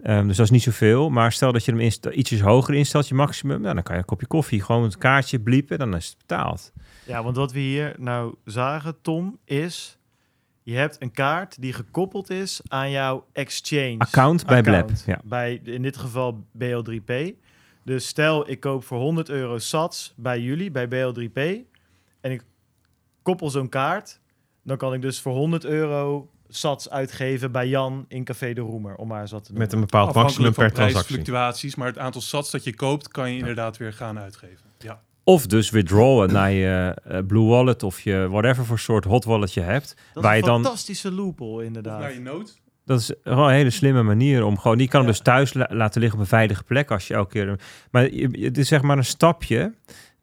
Ehm, 0.02 0.26
dus 0.26 0.36
dat 0.36 0.44
is 0.46 0.52
niet 0.52 0.62
zoveel. 0.62 1.10
Maar 1.10 1.32
stel 1.32 1.52
dat 1.52 1.64
je 1.64 1.72
hem 1.72 1.80
ietsjes 2.12 2.40
hoger 2.40 2.74
instelt, 2.74 3.08
je 3.08 3.14
maximum, 3.14 3.60
nou, 3.60 3.74
dan 3.74 3.82
kan 3.82 3.94
je 3.94 4.00
een 4.00 4.06
kopje 4.06 4.26
koffie, 4.26 4.62
gewoon 4.62 4.82
het 4.82 4.98
kaartje 4.98 5.40
bliepen, 5.40 5.78
dan 5.78 5.96
is 5.96 6.06
het 6.06 6.16
betaald. 6.18 6.72
ja, 7.06 7.22
want 7.22 7.36
wat 7.36 7.52
we 7.52 7.58
hier 7.58 7.94
nou 7.98 8.34
zagen, 8.44 8.94
Tom, 9.02 9.38
is... 9.44 9.98
Je 10.62 10.76
hebt 10.76 10.96
een 11.02 11.10
kaart 11.12 11.60
die 11.62 11.72
gekoppeld 11.72 12.30
is 12.30 12.60
aan 12.68 12.90
jouw 12.90 13.26
exchange. 13.32 13.94
Account 13.98 14.46
bij 14.46 14.62
Blab. 14.62 14.80
account. 14.80 15.02
Ja. 15.06 15.20
Bij 15.24 15.60
in 15.64 15.82
dit 15.82 15.96
geval 15.96 16.44
BL3P. 16.58 17.12
Dus 17.90 18.06
stel 18.06 18.50
ik 18.50 18.60
koop 18.60 18.84
voor 18.84 18.98
100 18.98 19.28
euro 19.28 19.58
sats 19.58 20.12
bij 20.16 20.40
jullie, 20.40 20.70
bij 20.70 20.86
BL3P. 20.86 21.40
En 22.20 22.30
ik 22.30 22.42
koppel 23.22 23.50
zo'n 23.50 23.68
kaart. 23.68 24.20
Dan 24.62 24.76
kan 24.76 24.94
ik 24.94 25.02
dus 25.02 25.20
voor 25.20 25.32
100 25.32 25.64
euro 25.64 26.30
sats 26.48 26.90
uitgeven 26.90 27.52
bij 27.52 27.68
Jan 27.68 28.04
in 28.08 28.24
Café 28.24 28.52
de 28.52 28.60
Roemer. 28.60 28.94
Om 28.96 29.08
maar 29.08 29.20
eens 29.20 29.30
wat 29.30 29.44
te 29.44 29.50
doen. 29.50 29.60
Met 29.60 29.72
een 29.72 29.80
bepaald 29.80 30.06
maximum 30.14 30.26
Afhankelijk 30.26 30.54
van 30.54 30.64
per 30.64 30.74
transactie. 30.74 31.14
prijsfluctuaties, 31.14 31.74
maar 31.74 31.86
het 31.86 31.98
aantal 31.98 32.20
sats 32.20 32.50
dat 32.50 32.64
je 32.64 32.74
koopt 32.74 33.08
kan 33.08 33.32
je 33.32 33.38
inderdaad 33.38 33.76
weer 33.76 33.92
gaan 33.92 34.18
uitgeven. 34.18 34.66
Ja. 34.78 35.02
Of 35.24 35.46
dus 35.46 35.70
withdrawen 35.70 36.32
naar 36.32 36.50
je 36.50 36.96
eh, 37.04 37.18
Blue 37.26 37.44
Wallet 37.48 37.82
of 37.82 38.00
je 38.00 38.28
whatever 38.30 38.64
voor 38.64 38.78
soort 38.78 39.04
hot 39.04 39.24
wallet 39.24 39.52
je 39.54 39.60
hebt. 39.60 39.94
Dat 40.14 40.22
waar 40.22 40.36
is 40.36 40.40
je 40.40 40.46
een 40.46 40.52
dan- 40.52 40.62
fantastische 40.62 41.12
loophole, 41.12 41.56
Of 41.60 41.62
inderdaad. 41.62 42.00
naar 42.00 42.12
je 42.12 42.20
nood. 42.20 42.58
Dat 42.90 43.00
is 43.00 43.12
gewoon 43.24 43.48
een 43.48 43.54
hele 43.54 43.70
slimme 43.70 44.02
manier 44.02 44.44
om 44.44 44.58
gewoon... 44.58 44.78
Die 44.78 44.88
kan 44.88 45.00
hem 45.00 45.08
Ja. 45.08 45.14
dus 45.14 45.24
thuis 45.24 45.54
la- 45.54 45.68
laten 45.70 46.00
liggen 46.00 46.18
op 46.18 46.24
een 46.24 46.30
veilige 46.30 46.62
plek 46.62 46.90
als 46.90 47.08
je 47.08 47.14
elke 47.14 47.32
keer... 47.32 47.58
Maar 47.90 48.02
het 48.32 48.58
is 48.58 48.68
zeg 48.68 48.82
maar 48.82 48.96
een 48.98 49.04
stapje 49.04 49.74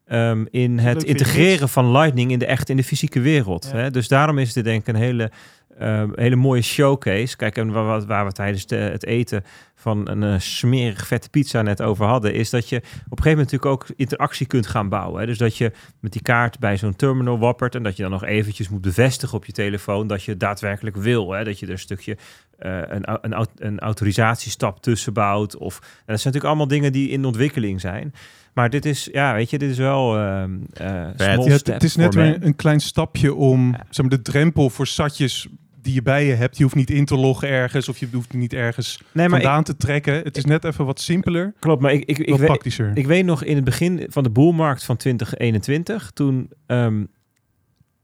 ehm, 0.05 0.45
in 0.49 0.77
het 0.79 1.03
integreren 1.03 1.69
van 1.69 1.91
Lightning 1.91 2.31
in 2.31 2.39
de 2.39 2.45
echt 2.45 2.69
in 2.69 2.77
de 2.77 2.83
fysieke 2.83 3.19
wereld. 3.19 3.69
Ja. 3.71 3.77
Hè? 3.79 3.91
Dus 3.91 4.07
daarom 4.07 4.37
is 4.37 4.53
dit 4.53 4.63
denk 4.63 4.81
ik 4.81 4.87
een 4.87 5.01
hele, 5.01 5.31
ehm, 5.79 6.09
hele 6.15 6.35
mooie 6.35 6.61
showcase. 6.61 7.35
Kijk, 7.35 7.57
en 7.57 7.71
waar, 7.71 8.05
waar- 8.05 8.25
we 8.25 8.31
tijdens 8.31 8.65
de- 8.65 8.75
het 8.75 9.05
eten 9.05 9.43
van 9.75 10.09
een 10.09 10.23
eh, 10.23 10.39
smerig 10.39 11.07
vette 11.07 11.29
pizza 11.29 11.61
net 11.61 11.81
over 11.81 12.05
hadden... 12.05 12.33
is 12.33 12.49
dat 12.49 12.69
je 12.69 12.75
op 12.75 12.83
een 12.83 12.91
gegeven 12.93 13.29
moment 13.29 13.51
natuurlijk 13.51 13.71
ook 13.81 13.87
interactie 13.95 14.45
kunt 14.45 14.67
gaan 14.67 14.89
bouwen. 14.89 15.19
Hè? 15.19 15.25
Dus 15.25 15.37
dat 15.37 15.57
je 15.57 15.71
met 15.99 16.11
die 16.11 16.21
kaart 16.21 16.59
bij 16.59 16.77
zo'n 16.77 16.95
terminal 16.95 17.39
wappert... 17.39 17.75
en 17.75 17.83
dat 17.83 17.95
je 17.95 18.01
dan 18.03 18.11
nog 18.11 18.23
eventjes 18.23 18.69
moet 18.69 18.81
bevestigen 18.81 19.37
op 19.37 19.45
je 19.45 19.51
telefoon... 19.51 20.07
dat 20.07 20.23
je 20.23 20.37
daadwerkelijk 20.37 20.95
wil. 20.95 21.31
Hè? 21.31 21.43
Dat 21.43 21.59
je 21.59 21.65
er 21.65 21.71
een 21.71 21.79
stukje 21.79 22.17
eh, 22.57 22.77
een, 22.87 23.03
een, 23.21 23.47
een 23.55 23.79
autorisatiestap 23.79 24.81
tussen 24.81 25.13
bouwt. 25.13 25.57
Of, 25.57 25.79
en 25.79 25.87
dat 25.87 25.95
zijn 26.05 26.07
natuurlijk 26.15 26.45
allemaal 26.45 26.67
dingen 26.67 26.91
die 26.91 27.09
in 27.09 27.25
ontwikkeling 27.25 27.81
zijn. 27.81 28.13
Maar 28.53 28.69
dit 28.69 28.85
is, 28.85 29.09
ja, 29.11 29.33
weet 29.33 29.49
je, 29.49 29.57
dit 29.57 29.69
is 29.69 29.77
wel 29.77 30.17
ehm 30.17 30.51
eh 30.73 30.85
Ja, 31.17 31.37
het, 31.43 31.83
is 31.83 31.95
net 31.95 32.13
weer 32.13 32.37
een 32.43 32.55
klein 32.55 32.79
stapje 32.79 33.33
om 33.33 33.71
Ja. 33.71 33.85
zeg 33.89 34.05
maar, 34.05 34.17
de 34.17 34.21
drempel 34.21 34.69
voor 34.69 34.87
satjes 34.87 35.47
die 35.87 35.95
je 35.95 36.01
bij 36.01 36.25
je 36.25 36.33
hebt. 36.33 36.57
Je 36.57 36.63
hoeft 36.63 36.75
niet 36.75 36.89
in 36.89 37.05
te 37.05 37.15
loggen 37.15 37.49
ergens 37.49 37.89
of 37.89 37.97
je 37.97 38.07
hoeft 38.13 38.33
niet 38.33 38.53
ergens 38.53 39.01
Nee, 39.11 39.29
maar 39.29 39.39
vandaan 39.41 39.63
te 39.63 39.77
trekken. 39.77 40.13
Het 40.13 40.37
is 40.37 40.45
net 40.45 40.63
even 40.63 40.85
wat 40.85 40.99
simpeler, 40.99 41.47
ik, 41.47 41.53
klopt, 41.59 41.81
maar 41.81 41.93
ik, 41.93 42.05
ik, 42.05 42.17
ik, 42.17 42.35
praktischer. 42.35 42.91
ik 42.93 43.07
weet 43.07 43.25
nog 43.25 43.43
in 43.43 43.55
het 43.55 43.63
begin 43.63 44.05
van 44.09 44.23
de 44.23 44.29
boelmarkt 44.29 44.83
van 44.83 44.97
2021, 44.97 46.11
toen, 46.13 46.49
ehm, 46.65 47.03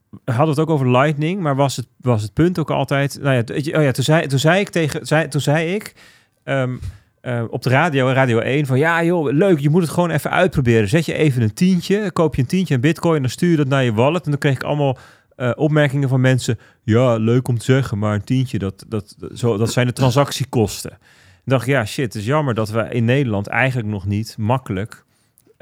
we 0.10 0.32
hadden 0.32 0.50
het 0.50 0.60
ook 0.60 0.70
over 0.70 0.92
Lightning, 0.92 1.42
maar 1.42 1.56
was 1.56 1.76
het, 1.76 1.88
was 1.98 2.22
het 2.22 2.34
punt 2.34 2.60
ook 2.60 2.72
altijd... 2.72 3.20
Nou 3.22 3.36
ja, 3.36 3.78
oh 3.78 3.84
ja 3.84 3.92
toen, 3.92 4.04
zei, 4.04 4.28
toen 4.28 4.40
zei 4.40 4.60
ik 4.60 4.70
tegen... 4.70 5.06
Zei, 5.06 5.28
toen 5.28 5.42
zei 5.42 5.74
ik... 5.74 5.94
ehm, 6.44 6.76
eh, 7.22 7.44
op 7.50 7.62
de 7.62 7.70
radio, 7.70 8.12
Radio 8.12 8.40
1, 8.40 8.66
van 8.66 8.78
ja 8.78 9.04
joh, 9.04 9.32
leuk, 9.32 9.60
je 9.60 9.70
moet 9.70 9.82
het 9.82 9.92
gewoon 9.92 10.10
even 10.10 10.32
uitproberen. 10.32 10.88
Zet 10.88 11.06
je 11.06 11.14
even 11.14 11.42
een 11.42 11.54
tientje, 11.54 12.12
koop 12.12 12.36
je 12.36 12.42
een 12.42 12.48
tientje 12.48 12.76
aan 12.76 12.82
bitcoin, 12.82 13.22
dan 13.22 13.30
stuur 13.30 13.50
je 13.50 13.58
dat 13.58 13.68
naar 13.68 13.84
je 13.84 13.94
wallet. 13.94 14.26
En 14.26 14.32
dan 14.32 14.40
kreeg 14.40 14.54
ik 14.54 14.64
allemaal 14.64 14.98
eh, 15.36 15.52
opmerkingen 15.56 16.10
van 16.10 16.22
mensen. 16.22 16.60
Ja, 16.84 17.16
leuk 17.16 17.48
om 17.48 17.58
te 17.58 17.66
zeggen, 17.66 17.98
maar 17.98 18.14
een 18.14 18.24
tientje, 18.24 18.60
dat, 18.60 18.86
dat, 18.88 19.16
zo, 19.34 19.58
dat 19.58 19.72
zijn 19.72 19.88
de 19.88 19.94
transactiekosten. 19.94 20.92
Ik 20.92 21.50
dacht, 21.52 21.66
ja 21.66 21.86
shit, 21.86 22.06
het 22.06 22.16
is 22.16 22.26
jammer 22.26 22.54
dat 22.54 22.70
we 22.70 22.90
in 22.90 23.06
Nederland 23.06 23.48
eigenlijk 23.48 23.88
nog 23.88 24.06
niet 24.06 24.36
makkelijk 24.38 25.06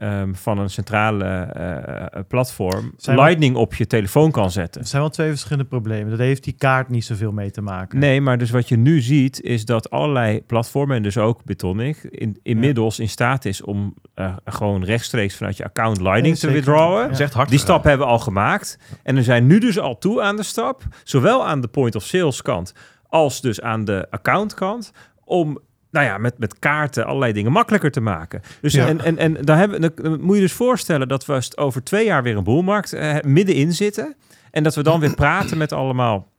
ehm, 0.01 0.33
van 0.33 0.57
een 0.57 0.69
centrale 0.69 1.25
eh, 1.25 2.21
platform 2.27 2.91
Zijn 2.97 3.15
we- 3.15 3.21
Lightning 3.21 3.55
op 3.55 3.75
je 3.75 3.87
telefoon 3.87 4.31
kan 4.31 4.51
zetten. 4.51 4.81
Er 4.81 4.87
zijn 4.87 5.01
wel 5.01 5.11
twee 5.11 5.29
verschillende 5.29 5.65
problemen. 5.69 6.09
Dat 6.09 6.19
heeft 6.19 6.43
die 6.43 6.53
kaart 6.57 6.89
niet 6.89 7.05
zoveel 7.05 7.31
mee 7.31 7.51
te 7.51 7.61
maken. 7.61 7.99
Nee, 7.99 8.21
maar 8.21 8.37
dus 8.37 8.49
wat 8.49 8.69
je 8.69 8.77
nu 8.77 9.01
ziet 9.01 9.41
is 9.41 9.65
dat 9.65 9.89
allerlei 9.89 10.41
platformen 10.45 10.95
en 10.95 11.03
dus 11.03 11.17
ook 11.17 11.43
Bitonic 11.43 11.97
in, 12.03 12.39
inmiddels 12.43 12.99
in 12.99 13.09
staat 13.09 13.45
is 13.45 13.61
om 13.61 13.93
eh, 14.13 14.33
gewoon 14.45 14.83
rechtstreeks 14.83 15.35
vanuit 15.35 15.57
je 15.57 15.63
account 15.63 15.97
Lightning 16.01 16.23
Nee, 16.23 16.33
te 16.33 16.39
zeker. 16.39 16.55
withdrawen. 16.55 17.15
Ja. 17.17 17.27
Hard 17.33 17.49
Die 17.49 17.59
stap 17.59 17.83
hebben 17.83 18.05
we 18.07 18.11
al 18.13 18.19
gemaakt. 18.19 18.77
En 19.03 19.15
we 19.15 19.23
zijn 19.23 19.47
nu 19.47 19.59
dus 19.59 19.79
al 19.79 19.97
toe 19.97 20.21
aan 20.21 20.35
de 20.35 20.43
stap, 20.43 20.83
zowel 21.03 21.45
aan 21.45 21.61
de 21.61 21.67
point 21.67 21.95
of 21.95 22.03
sales 22.03 22.41
kant 22.41 22.73
als 23.07 23.41
dus 23.41 23.61
aan 23.61 23.85
de 23.85 24.07
account 24.09 24.53
kant, 24.53 24.91
om 25.23 25.59
nou 25.91 26.05
ja, 26.05 26.17
met, 26.17 26.37
met 26.37 26.59
kaarten 26.59 27.05
allerlei 27.05 27.33
dingen 27.33 27.51
makkelijker 27.51 27.91
te 27.91 28.01
maken. 28.01 28.41
Dus 28.61 28.73
Ja. 28.73 28.87
en, 28.87 29.01
en, 29.01 29.17
en 29.17 29.37
daar 29.41 29.57
hebben, 29.57 29.81
dan, 29.81 30.21
moet 30.21 30.35
je 30.35 30.41
dus 30.41 30.53
voorstellen 30.53 31.07
dat 31.07 31.25
we 31.25 31.51
over 31.55 31.83
twee 31.83 32.05
jaar 32.05 32.23
weer 32.23 32.37
een 32.37 32.43
boelmarkt 32.43 32.93
eh, 32.93 33.15
middenin 33.21 33.73
zitten. 33.73 34.15
En 34.51 34.63
dat 34.63 34.75
we 34.75 34.83
dan 34.83 34.99
weer 34.99 35.15
praten 35.15 35.57
met 35.57 35.71
allemaal 35.71 36.31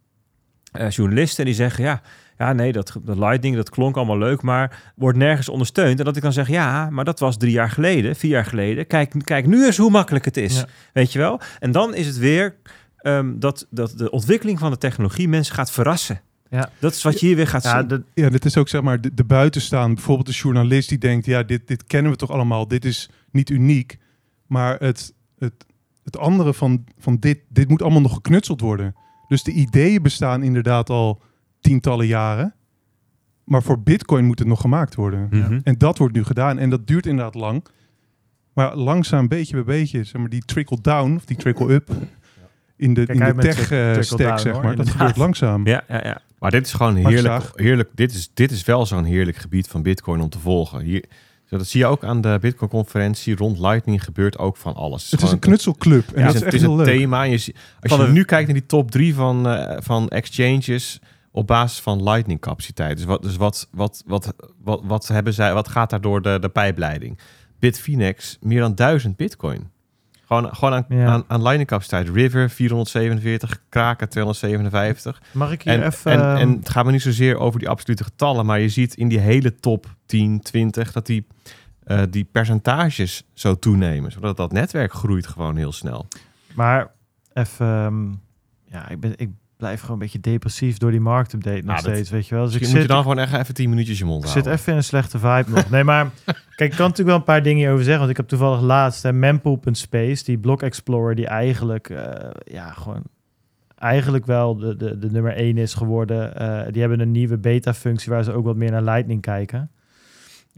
eh, 0.72 0.90
journalisten 0.90 1.38
en 1.38 1.44
die 1.44 1.54
zeggen 1.54 1.84
ja. 1.84 2.02
Ja, 2.38 2.52
nee, 2.52 2.72
dat, 2.72 2.96
dat 3.02 3.18
Lightning, 3.18 3.56
dat 3.56 3.70
klonk 3.70 3.96
allemaal 3.96 4.18
leuk, 4.18 4.42
maar 4.42 4.92
wordt 4.96 5.18
nergens 5.18 5.48
ondersteund. 5.48 5.98
En 5.98 6.04
dat 6.04 6.16
ik 6.16 6.22
dan 6.22 6.32
zeg, 6.32 6.48
ja, 6.48 6.90
maar 6.90 7.04
dat 7.04 7.20
was 7.20 7.36
drie 7.36 7.52
jaar 7.52 7.70
geleden, 7.70 8.16
vier 8.16 8.30
jaar 8.30 8.44
geleden. 8.44 8.86
Kijk, 8.86 9.14
kijk 9.24 9.46
nu 9.46 9.64
eens 9.64 9.76
hoe 9.76 9.90
makkelijk 9.90 10.24
het 10.24 10.36
is. 10.36 10.56
Ja. 10.56 10.66
Weet 10.92 11.12
je 11.12 11.18
wel? 11.18 11.40
En 11.58 11.72
dan 11.72 11.94
is 11.94 12.06
het 12.06 12.18
weer 12.18 12.56
ehm, 12.96 13.38
dat, 13.38 13.66
dat 13.70 13.92
de 13.96 14.10
ontwikkeling 14.10 14.58
van 14.58 14.70
de 14.70 14.78
technologie 14.78 15.28
mensen 15.28 15.54
gaat 15.54 15.70
verrassen. 15.70 16.20
Ja. 16.52 16.70
Dat 16.78 16.92
is 16.94 17.02
wat 17.02 17.20
je 17.20 17.26
hier 17.26 17.36
weer 17.36 17.46
gaat 17.46 17.62
Ja, 17.62 17.78
zien. 17.78 17.88
de, 17.88 18.02
Ja, 18.14 18.30
dit 18.30 18.44
is 18.44 18.56
ook 18.56 18.68
zeg 18.68 18.82
maar 18.82 19.00
de, 19.00 19.14
de 19.14 19.24
buitenstaan. 19.24 19.94
Bijvoorbeeld 19.94 20.26
de 20.26 20.32
journalist 20.32 20.88
die 20.88 20.98
denkt, 20.98 21.26
ja, 21.26 21.42
dit, 21.42 21.68
dit 21.68 21.84
kennen 21.84 22.12
we 22.12 22.18
toch 22.18 22.30
allemaal. 22.30 22.68
Dit 22.68 22.84
is 22.84 23.10
niet 23.30 23.50
uniek. 23.50 23.98
Maar 24.46 24.76
het, 24.78 25.14
het, 25.38 25.66
het 26.04 26.18
andere 26.18 26.54
van, 26.54 26.84
van 26.98 27.16
dit, 27.16 27.38
dit 27.48 27.68
moet 27.68 27.82
allemaal 27.82 28.00
nog 28.00 28.14
geknutseld 28.14 28.60
worden. 28.60 28.94
Dus 29.28 29.42
de 29.42 29.52
ideeën 29.52 30.02
bestaan 30.02 30.42
inderdaad 30.42 30.90
al 30.90 31.22
tientallen 31.60 32.06
jaren. 32.06 32.54
Maar 33.44 33.62
voor 33.62 33.82
bitcoin 33.82 34.24
moet 34.24 34.38
het 34.38 34.48
nog 34.48 34.60
gemaakt 34.60 34.94
worden. 34.94 35.28
Mhm. 35.30 35.60
En 35.64 35.78
dat 35.78 35.98
wordt 35.98 36.14
nu 36.14 36.24
gedaan. 36.24 36.58
En 36.58 36.70
dat 36.70 36.86
duurt 36.86 37.06
inderdaad 37.06 37.34
lang. 37.34 37.64
Maar 38.52 38.76
langzaam, 38.76 39.28
beetje 39.28 39.54
bij 39.54 39.64
beetje, 39.64 40.04
zeg 40.04 40.20
maar, 40.20 40.30
die 40.30 40.44
trickle-down 40.44 41.14
of 41.14 41.24
die 41.24 41.36
trickle-up 41.36 41.90
in 42.76 42.94
de, 42.94 43.06
Kijk 43.06 43.18
in 43.18 43.36
de 43.36 43.42
tech-stack, 43.42 44.38
zeg 44.38 44.52
hoor, 44.52 44.62
maar. 44.62 44.76
Dat 44.76 44.90
gebeurt 44.90 45.16
langzaam. 45.16 45.66
Ja, 45.66 45.84
ja, 45.88 46.00
ja. 46.04 46.20
Maar 46.42 46.50
dit 46.50 46.66
is 46.66 46.72
gewoon 46.72 46.96
heerlijk. 46.96 47.50
heerlijk 47.54 47.90
dit, 47.94 48.12
is, 48.14 48.30
dit 48.34 48.50
is 48.50 48.64
wel 48.64 48.86
zo'n 48.86 49.04
heerlijk 49.04 49.36
gebied 49.36 49.68
van 49.68 49.82
Bitcoin 49.82 50.20
om 50.20 50.28
te 50.28 50.38
volgen. 50.38 50.80
Hier, 50.80 51.04
dat 51.48 51.66
zie 51.66 51.80
je 51.80 51.86
ook 51.86 52.04
aan 52.04 52.20
de 52.20 52.38
Bitcoin-conferentie. 52.40 53.36
Rond 53.36 53.58
Lightning 53.58 54.04
gebeurt 54.04 54.38
ook 54.38 54.56
van 54.56 54.74
alles. 54.74 55.10
Het 55.10 55.22
is 55.22 55.30
een 55.30 55.38
knutselclub. 55.38 56.08
En 56.12 56.20
Ja, 56.20 56.26
dat 56.26 56.34
het 56.34 56.42
is 56.42 56.48
echt 56.48 56.60
heel 56.62 56.72
is 56.72 56.78
een 56.78 56.84
leuk. 56.86 56.96
thema. 56.98 57.22
Je, 57.22 57.32
als 57.32 57.50
Van 57.80 57.98
je 58.00 58.06
de- 58.06 58.12
nu 58.12 58.24
kijkt 58.24 58.46
naar 58.48 58.58
die 58.58 58.66
top 58.66 58.90
drie 58.90 59.14
van, 59.14 59.48
eh, 59.48 59.76
van 59.80 60.08
exchanges 60.08 61.00
op 61.30 61.46
basis 61.46 61.80
van 61.80 62.02
Lightning 62.02 62.40
capaciteit. 62.40 62.96
Dus 62.96 63.06
wat, 63.06 63.22
dus 63.22 63.36
wat, 63.36 63.68
wat, 63.72 64.02
wat, 64.06 64.34
wat, 64.62 64.80
wat, 64.84 65.08
hebben 65.08 65.32
zij, 65.34 65.54
wat 65.54 65.68
gaat 65.68 65.90
daar 65.90 66.00
door 66.00 66.22
de, 66.22 66.38
de 66.40 66.48
pijpleiding? 66.48 67.18
Bitfinex, 67.58 68.36
meer 68.40 68.60
dan 68.60 68.74
1000 68.74 69.16
bitcoin. 69.16 69.70
Gewoon, 70.32 70.54
gewoon 70.54 70.74
aan, 70.74 70.84
Ja. 70.88 71.06
aan, 71.06 71.24
aan 71.26 71.40
Lightning 71.42 71.68
capaciteit. 71.68 72.08
River 72.08 72.50
447, 72.50 73.62
Kraken 73.68 74.08
257. 74.08 75.22
mag 75.32 75.52
ik 75.52 75.62
hier 75.62 75.72
En, 75.72 75.82
even... 75.86 76.12
en, 76.12 76.20
ehm, 76.20 76.36
en 76.36 76.50
het 76.50 76.68
gaat 76.68 76.84
me 76.84 76.90
niet 76.90 77.02
zozeer 77.02 77.36
over 77.38 77.58
die 77.58 77.68
absolute 77.68 78.04
getallen, 78.04 78.46
maar 78.46 78.60
je 78.60 78.68
ziet 78.68 78.94
in 78.94 79.08
die 79.08 79.18
hele 79.18 79.54
top 79.56 79.86
10, 80.06 80.40
20 80.40 80.92
dat 80.92 81.06
die, 81.06 81.26
eh, 81.84 82.02
die 82.10 82.24
percentages 82.32 83.22
zo 83.34 83.58
toenemen. 83.58 84.12
Zodat 84.12 84.36
dat 84.36 84.52
netwerk 84.52 84.92
groeit 84.92 85.26
gewoon 85.26 85.56
heel 85.56 85.72
snel. 85.72 86.06
Maar 86.54 86.90
even... 87.32 87.66
ehm, 87.66 88.10
ja, 88.76 88.88
ik, 88.88 89.00
ben, 89.00 89.12
ik 89.16 89.30
blijf 89.62 89.80
gewoon 89.80 89.92
een 89.96 90.02
beetje 90.02 90.20
depressief 90.20 90.78
door 90.78 90.90
die 90.90 91.00
marktupdate 91.00 91.56
nog 91.56 91.64
Nou, 91.64 91.82
dat- 91.82 91.92
steeds, 91.92 92.10
weet 92.10 92.26
je 92.28 92.34
wel. 92.34 92.44
Dus 92.44 92.54
ik 92.54 92.62
zit, 92.64 92.72
moet 92.72 92.82
je 92.82 92.88
dan 92.88 93.02
gewoon 93.02 93.18
echt 93.18 93.32
even 93.32 93.54
10 93.54 93.68
minuutjes 93.68 93.98
je 93.98 94.04
mond 94.04 94.24
ik 94.24 94.30
zit 94.30 94.34
houden. 94.34 94.60
even 94.60 94.72
in 94.72 94.78
een 94.78 94.84
slechte 94.84 95.18
vibe 95.18 95.44
nog. 95.50 95.70
Nee, 95.70 95.84
maar 95.84 96.10
kijk, 96.56 96.70
ik 96.70 96.76
kan 96.76 96.88
natuurlijk 96.88 97.08
wel 97.08 97.16
een 97.16 97.22
paar 97.24 97.42
dingen 97.42 97.58
hierover 97.58 97.82
zeggen. 97.84 97.98
Want 97.98 98.10
ik 98.10 98.16
heb 98.16 98.28
toevallig 98.28 98.60
laatst 98.60 99.10
mempool.space, 99.12 100.24
die 100.24 100.38
block 100.38 100.62
explorer, 100.62 101.14
die 101.14 101.26
eigenlijk, 101.26 101.88
eh, 101.90 102.30
ja, 102.44 102.70
gewoon 102.70 103.02
eigenlijk 103.78 104.26
wel 104.26 104.56
de, 104.56 104.76
de, 104.76 104.98
de 104.98 105.10
nummer 105.10 105.36
1 105.36 105.56
is 105.58 105.74
geworden. 105.74 106.36
Eh, 106.36 106.72
die 106.72 106.80
hebben 106.80 107.00
een 107.00 107.10
nieuwe 107.12 107.38
beta-functie 107.38 108.12
waar 108.12 108.24
ze 108.24 108.32
ook 108.32 108.44
wat 108.44 108.56
meer 108.56 108.70
naar 108.70 108.82
Lightning 108.82 109.20
kijken. 109.20 109.70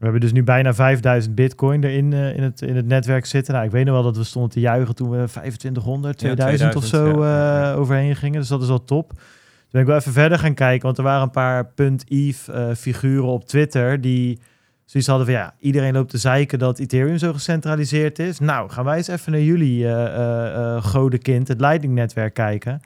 We 0.04 0.10
hebben 0.10 0.28
dus 0.28 0.38
nu 0.38 0.44
bijna 0.44 0.74
5000 0.74 1.34
bitcoin 1.34 1.84
erin 1.84 2.12
eh, 2.12 2.36
in, 2.36 2.42
het, 2.42 2.62
in 2.62 2.76
het 2.76 2.86
netwerk 2.86 3.26
zitten. 3.26 3.54
Nou, 3.54 3.66
ik 3.66 3.72
weet 3.72 3.84
nog 3.84 3.94
wel 3.94 4.02
dat 4.02 4.16
we 4.16 4.24
stonden 4.24 4.50
te 4.50 4.60
juichen 4.60 4.94
toen 4.94 5.10
we 5.10 5.16
2500, 5.16 6.18
2000, 6.18 6.76
of 6.76 6.84
2000, 6.84 7.16
zo 7.16 7.24
ja, 7.24 7.72
eh, 7.72 7.78
overheen 7.78 8.16
gingen. 8.16 8.40
Dus 8.40 8.48
dat 8.48 8.62
is 8.62 8.68
al 8.68 8.84
top. 8.84 9.08
Toen 9.08 9.18
ben 9.70 9.80
ik 9.80 9.86
wel 9.86 9.96
even 9.96 10.12
verder 10.12 10.38
gaan 10.38 10.54
kijken, 10.54 10.84
want 10.86 10.98
er 10.98 11.04
waren 11.04 11.22
een 11.22 11.30
paar 11.30 11.72
.eve 12.08 12.52
eh, 12.52 12.74
figuren 12.74 13.28
op 13.28 13.44
Twitter 13.46 14.00
die 14.00 14.38
zoiets 14.84 15.08
hadden 15.08 15.26
van 15.26 15.36
ja, 15.36 15.54
iedereen 15.58 15.92
loopt 15.92 16.10
te 16.10 16.18
zeiken 16.18 16.58
dat 16.58 16.78
Ethereum 16.78 17.18
zo 17.18 17.32
gecentraliseerd 17.32 18.18
is. 18.18 18.38
Nou, 18.38 18.70
gaan 18.70 18.84
wij 18.84 18.96
eens 18.96 19.08
even 19.08 19.32
naar 19.32 19.40
jullie 19.40 19.88
eh 19.88 20.84
godenkind, 20.84 21.48
het 21.48 21.60
Lightning-netwerk 21.60 22.34
kijken. 22.34 22.80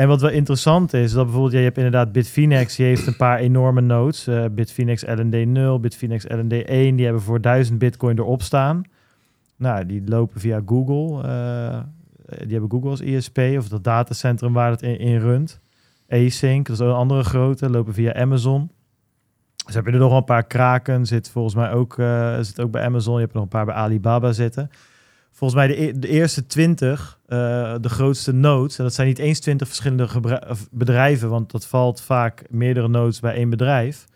En 0.00 0.08
wat 0.08 0.20
wel 0.20 0.30
interessant 0.30 0.92
is, 0.92 1.12
dat 1.12 1.24
bijvoorbeeld, 1.24 1.52
ja, 1.52 1.58
je 1.58 1.64
hebt 1.64 1.76
inderdaad 1.76 2.12
Bitfinex, 2.12 2.76
die 2.76 2.86
heeft 2.86 3.06
een 3.06 3.16
paar 3.16 3.38
enorme 3.38 3.80
nodes. 3.80 4.26
eh, 4.26 4.44
Bitfinex 4.50 5.06
LND 5.06 5.46
0, 5.46 5.80
Bitfinex 5.80 6.24
LND 6.28 6.52
1, 6.52 6.96
die 6.96 7.04
hebben 7.04 7.22
voor 7.22 7.40
1000 7.40 7.78
bitcoin 7.78 8.18
erop 8.18 8.42
staan. 8.42 8.82
Nou, 9.56 9.86
die 9.86 10.02
lopen 10.06 10.40
via 10.40 10.62
Google. 10.66 11.22
eh, 11.28 11.80
die 12.38 12.50
hebben 12.50 12.70
Google 12.70 12.90
als 12.90 13.00
ISP, 13.00 13.38
of 13.38 13.68
dat 13.68 13.84
datacentrum 13.84 14.52
waar 14.52 14.70
het 14.70 14.82
in, 14.82 14.98
in 14.98 15.18
runt. 15.18 15.60
Async, 16.08 16.66
dat 16.66 16.80
is 16.80 16.86
een 16.86 16.92
andere 16.92 17.24
grote, 17.24 17.70
lopen 17.70 17.94
via 17.94 18.14
Amazon. 18.14 18.70
Dus 19.66 19.74
heb 19.74 19.86
je 19.86 19.92
er 19.92 19.98
nog 19.98 20.16
een 20.16 20.24
paar 20.24 20.46
kraken, 20.46 21.06
zit 21.06 21.30
volgens 21.30 21.54
mij 21.54 21.72
ook, 21.72 21.98
eh, 21.98 22.38
zit 22.40 22.60
ook 22.60 22.70
bij 22.70 22.84
Amazon. 22.84 23.14
Je 23.14 23.20
hebt 23.20 23.32
er 23.32 23.36
nog 23.36 23.44
een 23.44 23.56
paar 23.58 23.64
bij 23.66 23.74
Alibaba 23.74 24.32
zitten. 24.32 24.70
Volgens 25.40 25.60
mij 25.60 25.68
de, 25.68 25.82
e- 25.82 25.92
de 25.98 26.08
eerste 26.08 26.46
20, 26.46 27.18
eh, 27.26 27.38
de 27.80 27.88
grootste 27.88 28.32
nodes, 28.32 28.78
en 28.78 28.84
dat 28.84 28.94
zijn 28.94 29.06
niet 29.06 29.18
eens 29.18 29.40
20 29.40 29.66
verschillende 29.66 30.08
bedrijven, 30.70 31.28
want 31.28 31.50
dat 31.50 31.66
valt 31.66 32.00
vaak 32.00 32.42
meerdere 32.50 32.88
nodes 32.88 33.20
bij 33.20 33.34
één 33.34 33.50
bedrijf, 33.50 34.06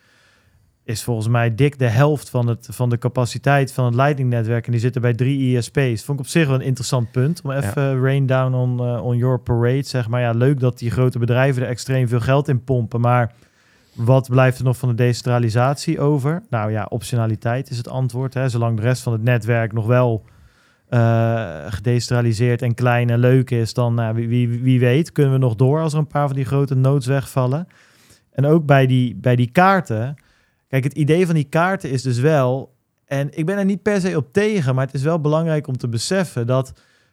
is 0.83 1.03
volgens 1.03 1.29
mij 1.29 1.55
dik 1.55 1.79
de 1.79 1.89
helft 1.89 2.31
van, 2.31 2.47
het, 2.47 2.69
van 2.71 2.91
de 2.91 2.99
capaciteit 2.99 3.73
van 3.73 3.85
het 3.85 3.95
Lightning-netwerk. 3.95 4.67
En 4.67 4.73
die 4.73 4.81
zitten 4.81 5.01
bij 5.01 5.15
drie 5.15 5.57
ISP's. 5.57 6.05
Vond 6.05 6.19
ik 6.19 6.25
op 6.25 6.31
zich 6.31 6.47
wel 6.47 6.55
een 6.55 6.61
interessant 6.61 7.11
punt. 7.11 7.41
Om 7.45 7.51
even 7.51 8.01
rain 8.03 8.27
down 8.27 8.55
on, 8.55 8.81
eh, 8.81 9.05
on 9.05 9.17
your 9.17 9.39
parade, 9.39 9.83
zeg 9.83 10.09
maar. 10.09 10.21
Ja, 10.21 10.31
leuk 10.31 10.61
dat 10.61 10.79
die 10.79 10.91
grote 10.91 11.19
bedrijven 11.19 11.63
er 11.63 11.69
extreem 11.69 12.09
veel 12.09 12.21
geld 12.21 12.49
in 12.49 12.65
pompen, 12.65 13.01
maar 13.01 13.33
wat 13.95 14.29
blijft 14.29 14.59
er 14.59 14.65
nog 14.65 14.77
van 14.77 14.89
de 14.89 14.95
decentralisatie 14.95 16.01
over? 16.01 16.43
Nou 16.51 16.71
ja, 16.71 16.87
optionaliteit 16.89 17.71
is 17.71 17.77
het 17.77 17.89
antwoord. 17.89 18.35
Hè. 18.35 18.49
Zolang 18.49 18.77
de 18.77 18.83
rest 18.83 19.03
van 19.03 19.13
het 19.13 19.23
netwerk 19.23 19.73
nog 19.73 19.87
wel 19.87 20.25
eh, 20.89 21.65
gedecentraliseerd 21.69 22.63
en 22.63 22.75
klein 22.75 23.11
en 23.11 23.19
leuk 23.19 23.51
is, 23.51 23.75
dan 23.75 23.95
nou, 23.95 24.15
wie, 24.15 24.29
wie, 24.29 24.63
wie 24.63 24.81
weet 24.81 25.13
kunnen 25.13 25.33
we 25.33 25.39
nog 25.39 25.55
door 25.55 25.81
als 25.81 25.93
er 25.93 25.99
een 25.99 26.07
paar 26.07 26.27
van 26.27 26.37
die 26.37 26.45
grote 26.45 26.75
nodes 26.75 27.07
wegvallen. 27.07 27.67
En 28.31 28.47
ook 28.47 28.67
bij 28.67 28.87
die, 28.87 29.17
bij 29.17 29.37
die 29.37 29.51
kaarten. 29.51 30.15
Kijk, 30.69 30.85
het 30.85 30.93
idee 30.93 31.27
van 31.27 31.35
die 31.35 31.49
kaarten 31.49 31.91
is 31.91 32.03
dus 32.03 32.19
wel, 32.19 32.75
en 33.07 33.29
ik 33.31 33.47
ben 33.47 33.59
er 33.59 33.65
niet 33.65 33.83
per 33.83 34.01
se 34.01 34.17
op 34.17 34.33
tegen, 34.33 34.75
maar 34.75 34.85
het 34.87 34.95
is 34.95 35.03
wel 35.03 35.21
belangrijk 35.21 35.67
om 35.67 35.77
te 35.77 35.89
beseffen 35.89 36.47
dat, 36.47 36.73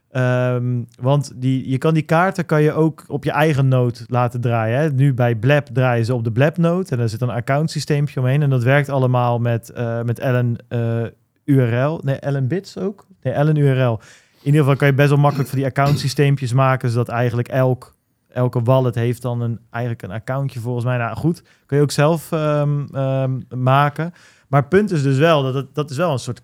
ehm, 0.09 0.83
want 0.99 1.31
die, 1.35 1.69
je 1.69 1.77
kan 1.77 1.93
die 1.93 2.03
kaarten 2.03 2.45
kan 2.45 2.61
je 2.61 2.73
ook 2.73 3.03
op 3.07 3.23
je 3.23 3.31
eigen 3.31 3.67
node 3.67 3.99
laten 4.07 4.41
draaien. 4.41 4.79
Hè. 4.79 4.91
Nu 4.91 5.13
bij 5.13 5.35
Blab 5.35 5.67
draaien 5.73 6.05
ze 6.05 6.13
op 6.13 6.23
de 6.23 6.31
Blab 6.31 6.57
node 6.57 6.89
en 6.89 6.97
daar 6.97 7.09
zit 7.09 7.21
een 7.21 7.29
accountsysteempje 7.29 8.19
omheen 8.19 8.41
en 8.41 8.49
dat 8.49 8.63
werkt 8.63 8.89
allemaal 8.89 9.39
met, 9.39 9.69
eh 9.69 10.01
met 10.01 10.23
LN 10.23 10.57
eh, 10.67 11.03
URL, 11.45 12.01
nee 12.03 12.31
LN 12.31 12.47
bits 12.47 12.77
ook, 12.77 13.07
nee 13.23 13.43
LN 13.43 13.55
URL. 13.55 13.99
In 14.39 14.45
ieder 14.47 14.59
geval 14.59 14.75
kan 14.75 14.87
je 14.87 14.93
best 14.93 15.09
wel 15.09 15.17
makkelijk 15.17 15.49
van 15.49 15.57
die 15.57 15.67
accountsysteempjes 15.67 16.53
maken, 16.53 16.89
zodat 16.89 17.09
eigenlijk 17.09 17.47
elk 17.47 17.95
elke 18.29 18.61
wallet 18.61 18.95
heeft 18.95 19.21
dan 19.21 19.41
een, 19.41 19.59
eigenlijk 19.69 20.03
een 20.03 20.11
accountje 20.11 20.59
volgens 20.59 20.85
mij. 20.85 20.97
Nou 20.97 21.15
goed, 21.15 21.43
kun 21.65 21.77
je 21.77 21.83
ook 21.83 21.91
zelf 21.91 22.31
ehm, 22.31 22.85
ehm, 22.91 23.39
maken. 23.49 24.13
Maar 24.47 24.59
het 24.59 24.69
punt 24.69 24.91
is 24.91 25.03
dus 25.03 25.17
wel 25.17 25.43
dat 25.43 25.53
het, 25.53 25.75
dat 25.75 25.89
is 25.89 25.97
wel 25.97 26.11
een 26.11 26.19
soort 26.19 26.41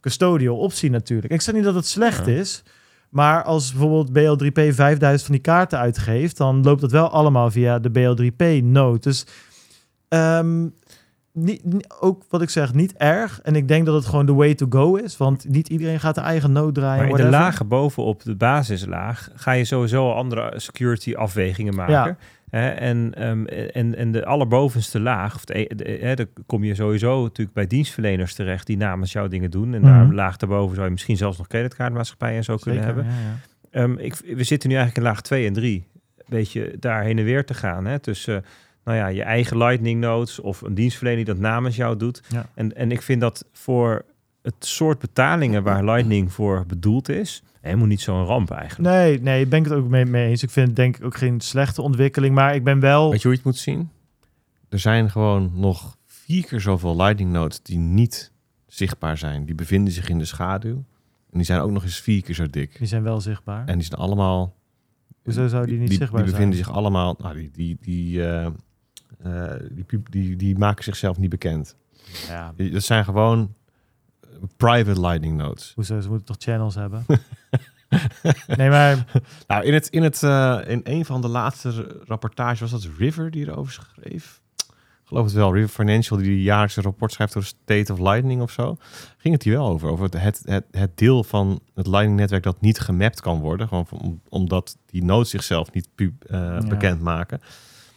custodial 0.00 0.56
optie 0.56 0.90
natuurlijk. 0.90 1.32
Ik 1.32 1.40
zeg 1.40 1.54
niet 1.54 1.64
dat 1.64 1.74
het 1.74 1.86
slecht 1.86 2.26
Ja. 2.26 2.32
is, 2.32 2.62
Maar 3.08 3.42
als 3.42 3.72
bijvoorbeeld 3.72 4.08
BL3P 4.10 4.74
5000 4.74 5.22
van 5.22 5.34
die 5.34 5.44
kaarten 5.44 5.78
uitgeeft, 5.78 6.36
dan 6.36 6.62
loopt 6.62 6.80
dat 6.80 6.90
wel 6.90 7.10
allemaal 7.10 7.50
via 7.50 7.78
de 7.78 7.90
BL3P-node. 7.90 8.98
Dus 8.98 9.26
ehm, 10.08 10.66
niet, 11.34 11.62
ook 12.00 12.22
wat 12.28 12.42
ik 12.42 12.50
zeg, 12.50 12.74
niet 12.74 12.94
erg. 12.96 13.40
En 13.42 13.56
ik 13.56 13.68
denk 13.68 13.86
dat 13.86 13.94
het 13.94 14.06
gewoon 14.06 14.26
de 14.26 14.32
way 14.34 14.54
to 14.54 14.66
go 14.68 14.94
is. 14.94 15.16
Want 15.16 15.48
niet 15.48 15.68
iedereen 15.68 16.00
gaat 16.00 16.14
de 16.14 16.20
eigen 16.20 16.52
node 16.52 16.72
draaien. 16.80 17.08
Maar 17.10 17.18
in 17.18 17.24
de 17.24 17.30
lagen 17.30 17.68
bovenop 17.68 18.22
de 18.22 18.34
basislaag 18.36 19.28
ga 19.34 19.52
je 19.52 19.64
sowieso 19.64 20.12
andere 20.12 20.52
security 20.60 21.14
afwegingen 21.14 21.74
maken. 21.74 21.92
Ja. 21.94 22.16
Hè, 22.50 22.68
en, 22.68 23.14
ehm, 23.14 23.44
en, 23.46 23.96
en 23.96 24.12
de 24.12 24.24
allerbovenste 24.26 25.00
laag, 25.00 25.34
of 25.34 25.44
de, 25.44 25.58
e- 25.58 25.74
de- 25.74 25.98
hè, 26.00 26.14
daar 26.14 26.26
kom 26.46 26.64
je 26.64 26.74
sowieso 26.74 27.22
natuurlijk 27.22 27.56
bij 27.56 27.66
dienstverleners 27.66 28.34
terecht 28.34 28.66
die 28.66 28.76
namens 28.76 29.12
jou 29.12 29.28
dingen 29.28 29.50
doen. 29.50 29.74
En 29.74 29.80
Mhm. 29.80 29.90
daar 29.90 30.00
een 30.00 30.14
laag 30.14 30.36
daarboven 30.36 30.74
zou 30.74 30.86
je 30.86 30.92
misschien 30.92 31.16
zelfs 31.16 31.38
nog 31.38 31.46
creditcardmaatschappijen 31.46 32.36
en 32.36 32.44
zo 32.44 32.56
kunnen 32.56 32.82
hebben. 32.84 33.04
ja, 33.04 33.10
ja. 33.10 33.36
Ehm, 33.82 33.92
ik, 33.98 34.14
we 34.36 34.44
zitten 34.44 34.68
nu 34.68 34.74
eigenlijk 34.76 35.06
in 35.06 35.12
laag 35.12 35.20
2 35.22 35.46
en 35.46 35.52
3. 35.52 35.86
Een 36.16 36.24
beetje 36.28 36.76
daar 36.78 37.02
heen 37.02 37.18
en 37.18 37.24
weer 37.24 37.44
te 37.44 37.54
gaan. 37.54 37.84
Hè? 37.86 37.98
Tussen 37.98 38.44
nou 38.84 38.98
ja, 38.98 39.06
je 39.06 39.22
eigen 39.22 39.56
Lightning 39.56 40.00
nodes 40.00 40.40
of 40.40 40.60
een 40.60 40.74
dienstverlener 40.74 41.24
die 41.24 41.34
dat 41.34 41.42
namens 41.42 41.76
jou 41.76 41.96
doet. 41.96 42.22
Ja. 42.28 42.46
En, 42.54 42.76
en 42.76 42.90
ik 42.90 43.02
vind 43.02 43.20
dat 43.20 43.44
voor 43.52 44.04
het 44.42 44.54
soort 44.58 44.98
betalingen 44.98 45.62
waar 45.62 45.84
Lightning 45.84 46.32
voor 46.32 46.64
bedoeld 46.66 47.08
is, 47.08 47.42
helemaal 47.60 47.86
niet 47.86 48.00
zo'n 48.00 48.24
ramp 48.24 48.50
eigenlijk. 48.50 48.94
Nee, 48.94 49.20
nee, 49.20 49.42
ik 49.42 49.48
ben 49.48 49.62
het 49.62 49.72
ook 49.72 49.88
mee, 49.88 50.04
mee 50.04 50.28
eens. 50.28 50.42
Ik 50.42 50.50
vind 50.50 50.66
het 50.66 50.76
denk 50.76 50.96
ik 50.96 51.04
ook 51.04 51.16
geen 51.16 51.40
slechte 51.40 51.82
ontwikkeling. 51.82 52.34
Maar 52.34 52.54
ik 52.54 52.64
ben 52.64 52.80
wel... 52.80 53.10
Weet 53.10 53.22
je 53.22 53.28
hoe 53.28 53.36
je 53.36 53.42
het 53.42 53.46
moet 53.46 53.56
zien? 53.56 53.90
Er 54.68 54.78
zijn 54.78 55.10
gewoon 55.10 55.50
nog 55.54 55.96
vier 56.06 56.46
keer 56.46 56.60
zoveel 56.60 56.96
Lightning 56.96 57.32
nodes 57.32 57.62
die 57.62 57.78
niet 57.78 58.32
zichtbaar 58.66 59.18
zijn. 59.18 59.44
Die 59.44 59.54
bevinden 59.54 59.92
zich 59.92 60.08
in 60.08 60.18
de 60.18 60.24
schaduw. 60.24 60.84
En 61.30 61.40
die 61.40 61.44
zijn 61.44 61.60
ook 61.60 61.70
nog 61.70 61.82
eens 61.82 62.00
vier 62.00 62.22
keer 62.22 62.34
zo 62.34 62.50
dik. 62.50 62.78
Die 62.78 62.86
zijn 62.86 63.02
wel 63.02 63.20
zichtbaar. 63.20 63.66
En 63.66 63.78
die 63.78 63.86
zijn 63.86 64.00
allemaal... 64.00 64.54
Hoezo 65.22 65.48
zou 65.48 65.66
die 65.66 65.78
niet 65.78 65.88
die, 65.88 65.98
zichtbaar 65.98 66.22
die 66.22 66.30
bevinden 66.30 66.56
zijn? 66.56 66.66
zich 66.66 66.76
allemaal... 66.76 67.14
Nou, 67.18 67.34
die, 67.34 67.50
die, 67.52 67.76
die, 67.80 68.26
eh, 68.26 68.50
die, 69.72 69.84
pub- 69.84 70.10
die, 70.10 70.36
die 70.36 70.58
maken 70.58 70.84
zichzelf 70.84 71.18
niet 71.18 71.30
bekend. 71.30 71.76
Ja, 72.28 72.52
Die- 72.56 72.70
Dat 72.70 72.82
zijn 72.82 73.04
gewoon 73.04 73.54
eh, 74.20 74.28
private 74.56 75.00
Lightning 75.00 75.36
nodes. 75.36 75.72
hoezo? 75.74 76.00
Ze 76.00 76.08
moeten 76.08 76.26
toch 76.26 76.36
channels 76.38 76.74
hebben? 76.74 77.04
nee, 78.56 78.68
maar... 78.70 79.04
Nou, 79.46 79.64
in, 79.64 79.74
het, 79.74 79.88
in, 79.88 80.02
het, 80.02 80.22
eh, 80.22 80.58
in 80.66 80.80
een 80.84 81.04
van 81.04 81.20
de 81.20 81.28
laatste 81.28 82.00
rapportages 82.06 82.60
was 82.60 82.70
dat 82.70 82.88
River 82.98 83.30
die 83.30 83.46
erover 83.48 83.72
schreef. 83.72 84.42
Ik 85.02 85.10
geloof 85.10 85.24
het 85.24 85.34
wel. 85.34 85.54
River 85.54 85.68
Financial 85.68 86.18
die 86.18 86.42
jaarlijks 86.42 86.76
een 86.76 86.82
rapport 86.82 87.12
schrijft 87.12 87.36
over 87.36 87.48
State 87.48 87.92
of 87.92 87.98
Lightning 87.98 88.42
of 88.42 88.50
zo. 88.50 88.76
Ging 89.16 89.34
het 89.34 89.42
hier 89.42 89.56
wel 89.56 89.68
over. 89.68 89.88
Over 89.88 90.04
het, 90.04 90.20
het, 90.20 90.42
het, 90.44 90.64
het 90.70 90.98
deel 90.98 91.24
van 91.24 91.60
het 91.74 91.86
Lightning 91.86 92.16
netwerk 92.16 92.42
dat 92.42 92.60
niet 92.60 92.78
gemapt 92.80 93.20
kan 93.20 93.40
worden. 93.40 93.68
Gewoon 93.68 93.86
om- 93.90 94.20
omdat 94.28 94.76
die 94.86 95.04
nodes 95.04 95.30
zichzelf 95.30 95.72
niet 95.72 95.88
eh, 95.96 96.06
Ja. 96.28 96.58
bekend 96.68 97.00
maken. 97.00 97.40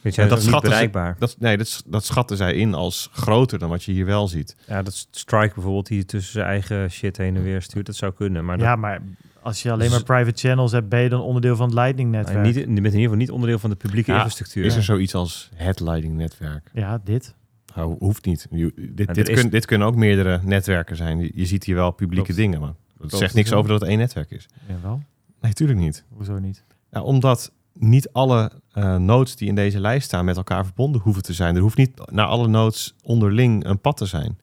Weet 0.08 0.16
je, 0.16 0.22
Ja, 0.22 0.28
dat 0.28 0.38
niet 0.44 0.54
ze- 0.54 0.60
bereikbaar. 0.60 1.16
Dat, 1.18 1.36
nee, 1.38 1.56
dat, 1.56 1.82
dat 1.86 2.04
schatten 2.04 2.36
zij 2.36 2.54
in 2.54 2.74
als 2.74 3.08
groter 3.12 3.58
dan 3.58 3.68
wat 3.68 3.84
je 3.84 3.92
hier 3.92 4.04
wel 4.06 4.28
ziet. 4.28 4.56
Ja, 4.66 4.82
dat 4.82 5.06
Strike 5.10 5.54
bijvoorbeeld 5.54 5.86
die 5.86 6.04
tussen 6.04 6.32
zijn 6.32 6.46
eigen 6.46 6.90
shit 6.90 7.16
heen 7.16 7.36
en 7.36 7.42
weer 7.42 7.62
stuurt, 7.62 7.86
dat 7.86 7.96
zou 7.96 8.12
kunnen. 8.12 8.44
Maar 8.44 8.58
Ja, 8.58 8.76
maar 8.76 9.02
als 9.42 9.62
je 9.62 9.70
alleen 9.70 9.88
Dus- 9.90 10.04
maar 10.04 10.16
private 10.16 10.38
channels 10.48 10.72
hebt, 10.72 10.88
ben 10.88 11.00
je 11.00 11.08
dan 11.08 11.20
onderdeel 11.20 11.56
van 11.56 11.66
het 11.66 11.74
Lightning-netwerk. 11.74 12.44
niet, 12.44 12.54
je 12.54 12.60
bent 12.66 12.76
in 12.76 12.84
ieder 12.84 13.00
geval 13.00 13.16
niet 13.16 13.30
onderdeel 13.30 13.58
van 13.58 13.70
de 13.70 13.76
publieke 13.76 14.10
Ja, 14.10 14.16
infrastructuur. 14.16 14.64
Is 14.64 14.76
er 14.76 14.82
zoiets 14.82 15.14
als 15.14 15.50
het 15.54 15.80
Lightning 15.80 16.16
netwerk? 16.16 16.70
Ja, 16.72 17.00
dit. 17.04 17.34
Nou, 17.74 17.96
hoeft 17.98 18.24
niet. 18.24 18.46
Je- 18.50 18.72
dit, 18.94 19.14
dit, 19.14 19.28
is- 19.28 19.40
kun- 19.40 19.50
dit 19.50 19.66
kunnen 19.66 19.86
ook 19.86 19.96
meerdere 19.96 20.40
netwerken 20.44 20.96
zijn. 20.96 21.18
Je, 21.18 21.30
je 21.34 21.46
ziet 21.46 21.64
hier 21.64 21.74
wel 21.74 21.90
publieke 21.90 22.24
Klopt. 22.24 22.40
dingen, 22.40 22.60
maar 22.60 22.68
dat 22.68 22.96
Klopt. 22.98 23.16
zegt 23.16 23.34
niks 23.34 23.52
over 23.52 23.70
dat 23.70 23.80
het 23.80 23.88
één 23.88 23.98
netwerk 23.98 24.30
is. 24.30 24.48
Jawel. 24.68 25.02
Nee, 25.40 25.52
tuurlijk 25.52 25.78
niet. 25.78 26.04
Hoezo 26.08 26.38
niet? 26.38 26.64
Ja, 26.90 27.02
omdat 27.02 27.52
niet 27.78 28.12
alle 28.12 28.52
eh, 28.72 28.96
nodes 28.96 29.36
die 29.36 29.48
in 29.48 29.54
deze 29.54 29.80
lijst 29.80 30.06
staan 30.06 30.24
met 30.24 30.36
elkaar 30.36 30.64
verbonden 30.64 31.00
hoeven 31.00 31.22
te 31.22 31.32
zijn. 31.32 31.56
Er 31.56 31.62
hoeft 31.62 31.76
niet 31.76 32.10
naar 32.10 32.26
alle 32.26 32.48
nodes 32.48 32.94
onderling 33.02 33.64
een 33.64 33.80
pad 33.80 33.96
te 33.96 34.06
zijn. 34.06 34.38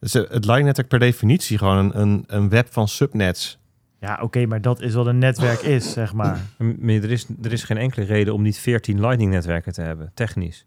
Dus 0.00 0.14
eh, 0.14 0.20
het 0.22 0.30
Lightning-netwerk 0.32 0.88
per 0.88 0.98
definitie 0.98 1.58
gewoon 1.58 1.76
een, 1.78 2.00
een, 2.00 2.24
een 2.26 2.48
web 2.48 2.72
van 2.72 2.88
subnets. 2.88 3.58
Ja, 4.00 4.18
oké, 4.22 4.46
maar 4.46 4.60
dat 4.60 4.80
is 4.80 4.94
wat 4.94 5.06
een 5.06 5.18
netwerk 5.18 5.60
is, 5.60 5.92
zeg 5.92 6.12
maar. 6.12 6.40
Maar 6.78 6.94
er 6.94 7.10
is, 7.10 7.26
er 7.42 7.52
is 7.52 7.62
geen 7.62 7.76
enkele 7.76 8.04
reden 8.04 8.34
om 8.34 8.42
niet 8.42 8.58
14 8.58 9.00
Lightning-netwerken 9.00 9.72
te 9.72 9.80
hebben, 9.82 10.10
technisch. 10.14 10.66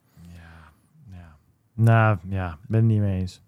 Ja. 1.11 1.19
Nou, 1.73 2.17
ja, 2.29 2.57
ben 2.67 2.79
het 2.79 2.89
niet 2.89 2.99
mee 2.99 3.19
eens. 3.19 3.41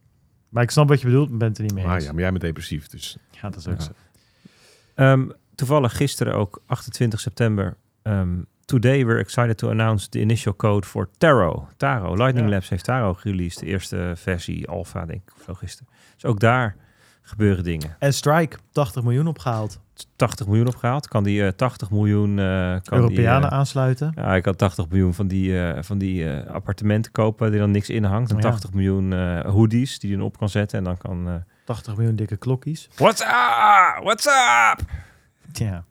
Maar 0.49 0.63
ik 0.63 0.71
snap 0.71 0.87
wat 0.87 0.99
je 1.01 1.05
bedoelt, 1.07 1.29
maar 1.29 1.37
ben 1.37 1.47
het 1.47 1.57
er 1.57 1.63
niet 1.63 1.73
mee 1.73 1.85
Maar 1.85 1.95
eens. 1.95 2.05
ja, 2.05 2.11
maar 2.11 2.21
jij 2.21 2.29
bent 2.29 2.41
depressief, 2.43 2.87
dus... 2.87 3.17
Ja, 3.31 3.49
dat 3.49 3.55
is 3.55 3.67
ook 3.67 3.77
Ja. 3.77 3.83
zo. 3.83 3.91
Ehm, 4.95 5.29
toevallig 5.55 5.95
gisteren 5.97 6.33
ook, 6.35 6.61
28 6.65 7.19
september. 7.19 7.77
Ehm, 8.03 8.41
today 8.65 9.05
we're 9.05 9.19
excited 9.19 9.57
to 9.57 9.69
announce 9.69 10.09
the 10.09 10.19
initial 10.19 10.55
code 10.55 10.87
for 10.87 11.09
Taro. 11.17 11.67
Taro. 11.77 12.15
Lightning 12.15 12.47
Ja. 12.47 12.53
Labs 12.53 12.69
heeft 12.69 12.83
Taro 12.83 13.13
gereleased. 13.13 13.59
De 13.59 13.65
eerste 13.65 14.13
versie, 14.15 14.67
alpha 14.67 15.05
denk 15.05 15.21
ik, 15.21 15.31
of 15.37 15.43
zo 15.43 15.53
gisteren. 15.53 15.93
Dus 16.13 16.25
ook 16.25 16.39
daar 16.39 16.75
gebeuren 17.21 17.63
dingen. 17.63 17.95
En 17.99 18.13
Strike, 18.13 18.57
80 18.71 19.03
miljoen 19.03 19.27
opgehaald. 19.27 19.79
80 20.15 20.47
miljoen 20.47 20.67
opgehaald. 20.67 21.07
Kan 21.07 21.23
die 21.23 21.45
eh, 21.45 21.51
80 21.51 21.91
miljoen... 21.91 22.39
eh 22.39 22.45
kan 22.83 22.97
Europeanen 22.99 23.41
die, 23.41 23.49
eh, 23.49 23.57
aansluiten. 23.57 24.11
ja, 24.15 24.35
ik 24.35 24.45
had 24.45 24.57
80 24.57 24.89
miljoen 24.89 25.13
van 25.13 25.27
die, 25.27 25.55
van 25.79 25.97
die 25.97 26.29
appartementen 26.29 27.11
kopen 27.11 27.51
die 27.51 27.59
dan 27.59 27.71
niks 27.71 27.89
in 27.89 28.03
hangt. 28.03 28.29
En 28.29 28.35
Oh 28.35 28.41
ja. 28.41 28.49
80 28.49 28.73
miljoen 28.73 29.13
hoodies 29.45 29.99
die 29.99 30.09
je 30.09 30.15
dan 30.17 30.25
op 30.25 30.37
kan 30.37 30.49
zetten. 30.49 30.77
En 30.77 30.83
dan 30.83 30.97
kan... 30.97 31.27
eh, 31.27 31.33
80 31.65 31.95
miljoen 31.95 32.15
dikke 32.15 32.37
klokkies. 32.37 32.89
What's 32.95 33.21
up? 33.21 34.03
What's 34.03 34.25
up? 34.25 34.81
Ja. 35.53 35.83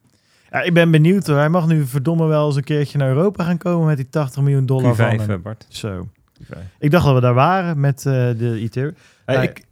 Ja. 0.51 0.61
Ik 0.61 0.73
ben 0.73 0.91
benieuwd 0.91 1.27
hoor. 1.27 1.37
Hij 1.37 1.49
mag 1.49 1.67
nu 1.67 1.85
verdomme 1.85 2.25
wel 2.27 2.45
eens 2.47 2.55
een 2.55 2.63
keertje 2.63 2.97
naar 2.97 3.07
Europa 3.07 3.43
gaan 3.43 3.57
komen 3.57 3.87
met 3.87 3.97
die 3.97 4.09
80 4.09 4.41
miljoen 4.41 4.65
dollar 4.65 4.95
van 4.95 5.13
Q5, 5.13 5.19
hem. 5.19 5.29
eh, 5.29 5.37
Bart. 5.37 5.65
Zo. 5.69 6.07
Q5. 6.43 6.57
Ik 6.79 6.91
dacht 6.91 7.05
dat 7.05 7.13
we 7.15 7.21
daar 7.21 7.33
waren 7.33 7.79
met 7.79 7.97
eh, 7.97 8.13
de 8.13 8.57
Ethereum. 8.59 8.95
Hey, 9.25 9.37
Nee. 9.37 9.49
ik... 9.49 9.65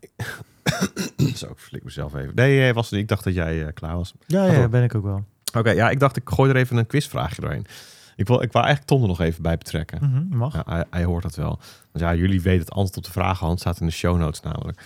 Zo, 1.37 1.45
ik 1.47 1.57
flik 1.57 1.83
mezelf 1.83 2.15
even. 2.15 2.31
Nee, 2.35 2.73
was, 2.73 2.91
ik 2.91 3.07
dacht 3.07 3.23
dat 3.23 3.33
jij 3.33 3.65
eh, 3.65 3.73
klaar 3.73 3.95
was. 3.95 4.13
Ja, 4.25 4.45
ja, 4.45 4.67
ben 4.67 4.83
ik 4.83 4.95
ook 4.95 5.03
wel. 5.03 5.23
Oké, 5.57 5.69
ja, 5.69 5.89
ik 5.89 5.99
dacht 5.99 6.15
ik 6.17 6.29
gooi 6.29 6.49
er 6.49 6.55
even 6.55 6.77
een 6.77 6.87
quizvraagje 6.87 7.41
doorheen. 7.41 7.65
Ik 8.15 8.27
wil, 8.27 8.41
ik 8.41 8.51
wou 8.51 8.65
eigenlijk 8.65 8.85
Tom 8.93 9.01
er 9.01 9.07
nog 9.07 9.19
even 9.21 9.41
bij 9.43 9.57
betrekken. 9.57 9.99
Mhm, 10.01 10.37
mag. 10.37 10.53
Ja, 10.53 10.63
hij, 10.65 10.83
hij 10.89 11.03
hoort 11.03 11.23
dat 11.23 11.35
wel. 11.35 11.59
Want 11.91 12.05
ja, 12.05 12.15
jullie 12.15 12.41
weten 12.41 12.59
het 12.59 12.71
antwoord 12.71 12.97
op 12.97 13.03
de 13.03 13.11
vraag 13.11 13.41
al. 13.43 13.49
Het 13.49 13.59
staat 13.59 13.79
in 13.79 13.85
de 13.85 13.91
show 13.91 14.17
notes 14.17 14.41
namelijk. 14.41 14.81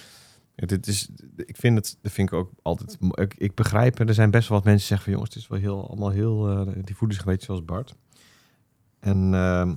Dit 0.66 0.88
is, 0.88 1.10
ik 1.36 1.56
vind 1.58 1.78
het, 1.78 1.98
dat 2.02 2.12
vind 2.12 2.32
ik 2.32 2.38
ook 2.38 2.52
altijd. 2.62 2.98
Ik, 3.12 3.34
ik 3.38 3.56
begrijp, 3.56 4.00
er 4.00 4.14
zijn 4.14 4.32
best 4.32 4.48
wel 4.50 4.58
wat 4.58 4.68
mensen 4.68 4.88
die 4.88 4.98
zeggen 4.98 5.04
van 5.06 5.14
jongens, 5.14 5.34
het 5.34 5.44
is 5.44 5.50
wel 5.50 5.60
heel, 5.60 5.88
allemaal 5.90 6.10
heel. 6.10 6.50
eh, 6.50 6.74
die 6.84 6.96
voelen 6.96 7.16
zich 7.18 7.26
een 7.26 7.32
beetje 7.32 7.46
zoals 7.46 7.66
Bart. 7.66 7.96
En 9.00 9.34
ehm, 9.34 9.70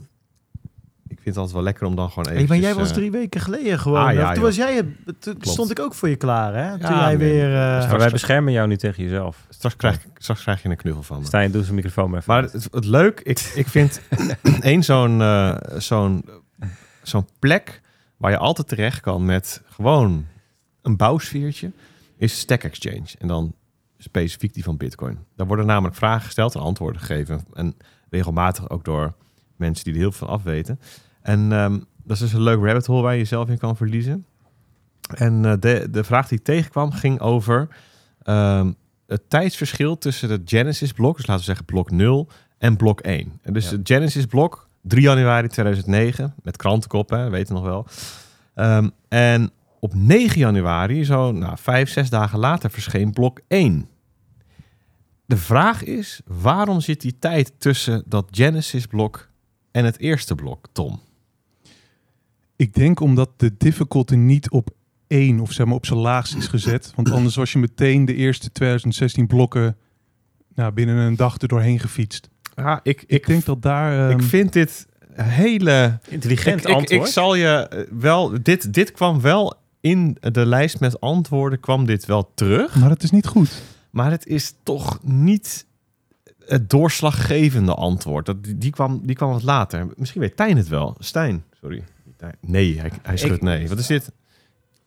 ik 1.08 1.20
vind 1.22 1.24
het 1.24 1.36
altijd 1.36 1.54
wel 1.54 1.62
lekker 1.62 1.86
om 1.86 1.96
dan 1.96 2.08
gewoon 2.08 2.24
even. 2.24 2.38
Hey, 2.38 2.46
maar 2.46 2.58
jij 2.58 2.74
was 2.74 2.92
drie 2.92 3.10
weken 3.10 3.40
geleden 3.40 3.78
gewoon. 3.78 4.06
ah, 4.06 4.12
ja, 4.14 4.32
toen 4.32 4.42
was 4.42 4.56
jij, 4.56 4.74
het- 5.04 5.20
toen 5.22 5.36
stond 5.40 5.70
ik 5.70 5.78
ook 5.80 5.94
voor 5.94 6.08
je 6.08 6.16
klaar, 6.16 6.54
hè? 6.54 6.70
Toen 6.78 6.90
Ja, 6.90 6.98
jij 7.08 7.16
nee. 7.16 7.32
weer. 7.32 7.54
eh, 7.54 7.66
Straks- 7.68 7.86
Maar 7.86 7.98
wij 7.98 8.10
beschermen 8.10 8.52
jou 8.52 8.68
nu 8.68 8.76
tegen 8.76 9.02
jezelf. 9.02 9.46
Straks 9.48 9.76
krijg, 9.76 9.94
ik- 10.04 10.10
straks 10.18 10.42
krijg 10.42 10.62
je 10.62 10.68
een 10.68 10.76
knuffel 10.76 11.02
van 11.02 11.18
me. 11.18 11.24
Stijn, 11.24 11.50
doe 11.50 11.62
zijn 11.62 11.74
microfoon 11.74 12.10
maar 12.10 12.18
even. 12.20 12.32
Maar 12.34 12.42
het, 12.42 12.68
het 12.70 12.84
leuk, 12.84 13.20
ik, 13.20 13.38
ik 13.54 13.66
vind 13.68 14.00
één 14.60 14.82
zo'n 14.82 15.20
eh, 15.20 15.56
zo'n 15.76 16.24
zo'n 17.02 17.26
plek 17.38 17.80
waar 18.16 18.30
je 18.30 18.38
altijd 18.38 18.68
terecht 18.68 19.00
kan 19.00 19.24
met 19.24 19.62
gewoon 19.66 20.26
een 20.86 20.96
bouwsfeertje, 20.96 21.70
is 22.16 22.38
Stack 22.38 22.62
Exchange. 22.62 23.06
En 23.18 23.28
dan 23.28 23.54
specifiek 23.98 24.54
die 24.54 24.64
van 24.64 24.76
Bitcoin. 24.76 25.18
Daar 25.36 25.46
worden 25.46 25.66
namelijk 25.66 25.96
vragen 25.96 26.24
gesteld 26.24 26.54
en 26.54 26.60
antwoorden 26.60 27.00
gegeven. 27.00 27.40
En 27.52 27.76
regelmatig 28.10 28.70
ook 28.70 28.84
door 28.84 29.14
mensen 29.56 29.84
die 29.84 29.92
er 29.92 29.98
heel 29.98 30.12
veel 30.12 30.26
van 30.26 30.36
afweten. 30.36 30.80
En 31.22 31.52
ehm, 31.52 31.72
dat 32.04 32.16
is 32.16 32.18
dus 32.18 32.32
een 32.32 32.42
leuk 32.42 32.64
rabbit 32.64 32.86
hole 32.86 33.02
waar 33.02 33.12
je 33.12 33.18
jezelf 33.18 33.48
in 33.48 33.58
kan 33.58 33.76
verliezen. 33.76 34.26
En 35.14 35.44
eh, 35.44 35.52
de, 35.60 35.88
de 35.90 36.04
vraag 36.04 36.28
die 36.28 36.38
ik 36.38 36.44
tegenkwam 36.44 36.90
ging 36.92 37.20
over 37.20 37.68
ehm, 38.22 38.72
het 39.06 39.30
tijdsverschil 39.30 39.98
tussen 39.98 40.28
de 40.28 40.40
Genesis-blok, 40.44 41.16
dus 41.16 41.26
laten 41.26 41.40
we 41.44 41.48
zeggen 41.48 41.64
blok 41.64 41.90
0 41.90 42.28
en 42.58 42.76
blok 42.76 43.00
1. 43.00 43.38
En 43.42 43.52
dus 43.52 43.70
Ja. 43.70 43.76
het 43.76 43.80
Genesis-blok, 43.88 44.68
3 44.82 45.02
januari 45.02 45.48
2009, 45.48 46.34
met 46.42 46.56
krantenkoppen, 46.56 47.30
weten 47.30 47.54
we 47.54 47.60
nog 47.60 47.68
wel. 47.68 47.86
Ehm, 48.54 48.88
en 49.08 49.50
op 49.86 49.94
9 49.94 50.38
januari, 50.38 51.04
zo 51.04 51.32
nou, 51.32 51.56
vijf, 51.58 51.90
zes 51.90 52.10
dagen 52.10 52.38
later, 52.38 52.70
verscheen 52.70 53.12
blok 53.12 53.40
1. 53.48 53.88
De 55.26 55.36
vraag 55.36 55.84
is, 55.84 56.20
waarom 56.24 56.80
zit 56.80 57.00
die 57.00 57.16
tijd 57.18 57.52
tussen 57.58 58.02
dat 58.06 58.28
Genesis-blok 58.30 59.28
en 59.70 59.84
het 59.84 59.98
eerste 59.98 60.34
blok, 60.34 60.66
Tom? 60.72 61.00
Ik 62.56 62.74
denk 62.74 63.00
omdat 63.00 63.30
de 63.36 63.56
difficulty 63.58 64.14
niet 64.14 64.50
op 64.50 64.70
één 65.06 65.40
of 65.40 65.52
zeg 65.52 65.66
maar 65.66 65.74
op 65.74 65.86
zijn 65.86 65.98
laagst 65.98 66.36
is 66.36 66.46
gezet. 66.46 66.92
Want 66.94 67.10
anders 67.10 67.36
was 67.36 67.52
je 67.52 67.58
meteen 67.58 68.04
de 68.04 68.14
eerste 68.14 68.52
2016 68.52 69.26
blokken 69.26 69.76
nou, 70.54 70.72
binnen 70.72 70.96
een 70.96 71.16
dag 71.16 71.40
er 71.40 71.48
doorheen 71.48 71.80
gefietst. 71.80 72.28
Ja, 72.56 72.80
ik, 72.82 73.04
Ik 73.06 73.26
denk 73.26 73.44
dat 73.44 73.62
daar... 73.62 74.10
ik 74.10 74.18
ehm, 74.18 74.26
vind 74.26 74.52
dit 74.52 74.86
hele 75.12 75.98
Intelligent 76.08 76.60
ik, 76.60 76.68
ik, 76.68 76.74
antwoord. 76.74 77.06
ik 77.06 77.12
zal 77.12 77.34
je 77.34 77.68
eh, 77.68 77.80
wel, 77.90 78.42
dit, 78.42 78.72
dit 78.72 78.92
kwam 78.92 79.20
wel 79.20 79.64
in 79.86 80.16
de 80.20 80.46
lijst 80.46 80.80
met 80.80 81.00
antwoorden, 81.00 81.60
kwam 81.60 81.86
dit 81.86 82.06
wel 82.06 82.30
terug. 82.34 82.76
maar 82.76 82.88
dat 82.88 83.02
is 83.02 83.10
niet 83.10 83.26
goed. 83.26 83.62
maar 83.90 84.10
het 84.10 84.26
is 84.26 84.54
toch 84.62 84.98
niet 85.02 85.66
het 86.44 86.70
doorslaggevende 86.70 87.74
antwoord. 87.74 88.26
Dat, 88.26 88.44
die, 88.44 88.58
die, 88.58 88.70
kwam, 88.70 89.00
die 89.06 89.16
kwam 89.16 89.30
wat 89.30 89.42
later. 89.42 89.86
Misschien 89.96 90.20
weet 90.20 90.36
Tijn 90.36 90.56
het 90.56 90.68
wel. 90.68 90.96
Stijn, 90.98 91.44
sorry. 91.60 91.84
Nee, 92.40 92.80
hij, 92.80 92.90
hij 93.02 93.16
schudt 93.16 93.42
nee. 93.42 93.68
Wat 93.68 93.78
is 93.78 93.86
dit? 93.86 94.12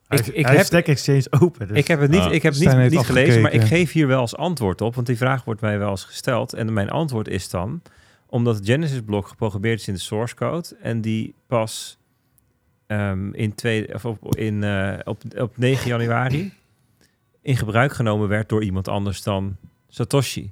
Ik- 0.09 0.27
ik, 0.27 0.45
hij 0.45 0.55
heb- 0.55 0.65
Stack 0.65 0.85
Exchange 0.87 1.25
open. 1.29 1.67
Dus. 1.67 1.77
Ik 1.77 1.87
heb 1.87 1.99
het 1.99 2.11
niet, 2.11 2.19
Ah, 2.19 2.33
ik 2.33 2.43
heb 2.43 2.53
het 2.53 2.61
Stijn 2.61 2.81
niet, 2.81 2.91
niet 2.91 3.05
gelezen, 3.05 3.41
maar 3.41 3.53
ik 3.53 3.61
geef 3.63 3.91
hier 3.91 4.07
wel 4.07 4.19
als 4.19 4.35
antwoord 4.35 4.81
op. 4.81 4.95
Want 4.95 5.07
die 5.07 5.17
vraag 5.17 5.43
wordt 5.43 5.61
mij 5.61 5.77
wel 5.79 5.89
eens 5.89 6.03
gesteld. 6.03 6.53
En 6.53 6.73
mijn 6.73 6.89
antwoord 6.89 7.27
is 7.27 7.49
dan... 7.49 7.81
omdat 8.27 8.55
het 8.55 8.65
Genesis-blok 8.65 9.27
geprogrammeerd 9.27 9.79
is 9.79 9.87
in 9.87 9.93
de 9.93 9.99
source 9.99 10.35
code... 10.35 10.67
en 10.81 11.01
die 11.01 11.33
pas 11.47 11.97
ehm, 12.89 13.33
in 13.33 13.55
twee, 13.55 13.93
of 13.93 14.05
op, 14.05 14.35
in, 14.35 14.63
eh, 14.63 14.99
op, 15.03 15.21
op 15.37 15.57
9 15.57 15.87
januari... 15.87 16.53
in 17.41 17.57
gebruik 17.57 17.93
genomen 17.93 18.27
werd 18.27 18.49
door 18.49 18.63
iemand 18.63 18.87
anders 18.87 19.23
dan 19.23 19.55
Satoshi. 19.87 20.51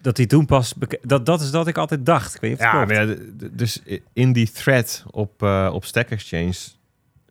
Dat 0.00 0.16
die 0.16 0.26
toen 0.26 0.46
pas... 0.46 0.74
Dat, 1.02 1.26
dat 1.26 1.40
is 1.40 1.50
dat 1.50 1.66
ik 1.66 1.78
altijd 1.78 2.06
dacht. 2.06 2.34
Ik 2.34 2.40
weet 2.40 2.50
niet 2.50 2.60
of 2.60 2.88
het 2.88 2.90
Ja, 2.90 3.48
dus 3.50 3.82
in 4.12 4.32
die 4.32 4.50
thread 4.50 5.04
op, 5.10 5.42
eh, 5.42 5.70
op 5.72 5.84
Stack 5.84 6.10
Exchange, 6.10 6.56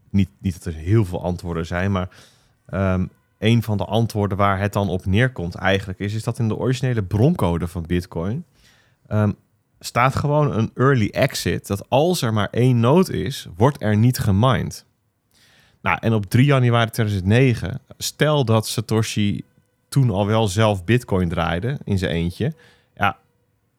niet, 0.10 0.30
niet 0.40 0.54
dat 0.54 0.74
er 0.74 0.80
heel 0.80 1.06
veel 1.06 1.24
antwoorden 1.24 1.66
zijn, 1.66 1.92
maar 1.92 2.10
ehm, 2.66 3.06
een 3.38 3.64
van 3.64 3.78
de 3.78 3.86
antwoorden 3.86 4.38
waar 4.38 4.60
het 4.60 4.74
dan 4.74 4.90
op 4.90 5.06
neerkomt 5.06 5.56
eigenlijk 5.56 6.00
is, 6.00 6.14
is 6.14 6.24
dat 6.24 6.40
in 6.40 6.48
de 6.48 6.58
originele 6.58 7.04
broncode 7.04 7.68
van 7.68 7.86
Bitcoin 7.86 8.46
ehm, 9.08 9.32
staat 9.80 10.16
gewoon 10.16 10.52
een 10.54 10.72
early 10.76 11.10
exit, 11.10 11.68
dat 11.68 11.90
als 11.90 12.22
er 12.22 12.34
maar 12.34 12.50
één 12.52 12.80
nood 12.80 13.10
is, 13.10 13.48
wordt 13.56 13.82
er 13.82 13.98
niet 13.98 14.18
gemined. 14.18 14.86
Nou, 15.82 15.98
en 16.02 16.14
op 16.14 16.26
3 16.26 16.46
januari 16.46 16.90
2009, 16.90 17.82
stel 17.98 18.46
dat 18.46 18.68
Satoshi 18.68 19.44
toen 19.90 20.10
al 20.10 20.26
wel 20.26 20.48
zelf 20.48 20.84
Bitcoin 20.84 21.30
draaide 21.30 21.78
in 21.84 21.98
zijn 21.98 22.12
eentje, 22.12 22.54
ja, 22.96 23.18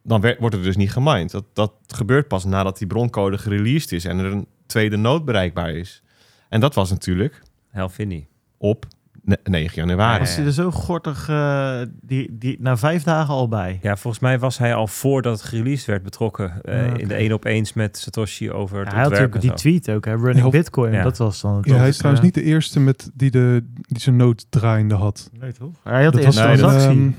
dan 0.03 0.21
werd, 0.21 0.39
wordt 0.39 0.55
er 0.55 0.63
dus 0.63 0.77
niet 0.77 0.93
gemined. 0.93 1.31
Dat, 1.31 1.45
dat 1.53 1.73
gebeurt 1.87 2.29
pas 2.29 2.45
nadat 2.45 2.79
die 2.79 2.87
broncode 2.87 3.39
gereleased 3.39 3.93
is 3.93 4.05
en 4.05 4.19
er 4.19 4.33
een 4.33 4.47
tweede 4.67 4.97
nood 4.97 5.25
bereikbaar 5.25 5.71
is. 5.71 6.03
En 6.49 6.61
dat 6.61 6.75
was 6.75 6.91
natuurlijk 6.91 7.43
Helfini. 7.71 8.27
op 8.59 8.87
ne- 9.29 9.39
9 9.45 9.75
januari. 9.75 10.19
was 10.19 10.37
hij 10.37 10.45
er 10.45 10.53
zo 10.53 10.71
gortig, 10.71 11.29
eh, 11.29 11.81
die, 12.01 12.37
die, 12.39 12.57
na 12.61 12.77
vijf 12.77 13.03
dagen 13.03 13.35
al 13.35 13.49
bij. 13.49 13.79
Ja, 13.83 13.97
volgens 13.97 14.23
mij 14.23 14.39
was 14.39 14.59
hij 14.59 14.75
al 14.75 14.87
voordat 14.87 15.33
het 15.41 15.49
gereleased 15.49 15.87
werd 15.87 16.03
betrokken 16.03 16.63
eh, 16.65 16.93
Ah, 16.93 16.99
in 16.99 17.09
de 17.09 17.15
één 17.15 17.33
op 17.33 17.45
eens 17.45 17.73
met 17.73 17.99
Satoshi 17.99 18.51
over 18.51 18.79
het 18.79 18.93
hij 18.93 19.03
had 19.03 19.33
die 19.41 19.51
zo. 19.51 19.55
tweet 19.57 19.91
ook, 19.91 20.05
hè, 20.05 20.15
running 20.17 20.45
Ja, 20.45 20.49
Bitcoin. 20.51 20.93
ja. 20.93 21.03
Dat 21.03 21.19
was 21.19 21.41
dan 21.41 21.57
het 21.57 21.67
Ja, 21.67 21.77
hij 21.77 21.89
is 21.89 21.97
trouwens 21.97 22.27
eh, 22.27 22.31
niet 22.35 22.45
de 22.45 22.51
eerste 22.51 22.81
met 22.81 23.11
die, 23.15 23.31
de, 23.31 23.65
die 23.75 24.01
zijn 24.01 24.17
nood 24.17 24.47
draaiende 24.51 24.95
had. 24.95 25.31
Nee, 25.41 25.53
toch? 25.53 25.75
Hij 25.85 26.05
had 26.05 26.13
Dat 26.13 26.23
eerst 26.25 26.39
was 26.39 26.47
nee, 26.47 26.57
dat- 26.57 26.71
transactie. 26.71 27.01
ehm, 27.01 27.11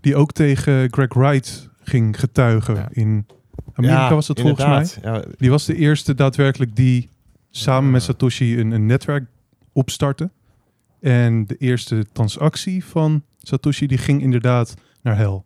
die 0.00 0.16
ook 0.16 0.32
tegen 0.32 0.88
Greg 0.92 1.14
Wright 1.14 1.68
ging 1.82 2.18
getuigen 2.20 2.74
Ja. 2.74 2.88
in 2.90 3.26
Amerika 3.74 4.14
was 4.14 4.28
het 4.28 4.40
volgens 4.40 4.64
mij. 4.66 4.86
mij. 5.12 5.12
Ja, 5.14 5.24
Die 5.38 5.50
was 5.50 5.64
de 5.64 5.76
eerste 5.76 6.14
daadwerkelijk 6.14 6.76
die 6.76 7.08
samen 7.50 7.90
met 7.90 8.02
Satoshi 8.02 8.58
een, 8.60 8.70
een 8.70 8.86
netwerk 8.86 9.24
opstartte. 9.72 10.30
En 11.12 11.46
de 11.46 11.56
eerste 11.56 12.06
transactie 12.12 12.84
van 12.84 13.22
Satoshi 13.38 13.86
die 13.86 13.98
ging 13.98 14.22
inderdaad 14.22 14.74
naar 15.02 15.16
hel. 15.16 15.44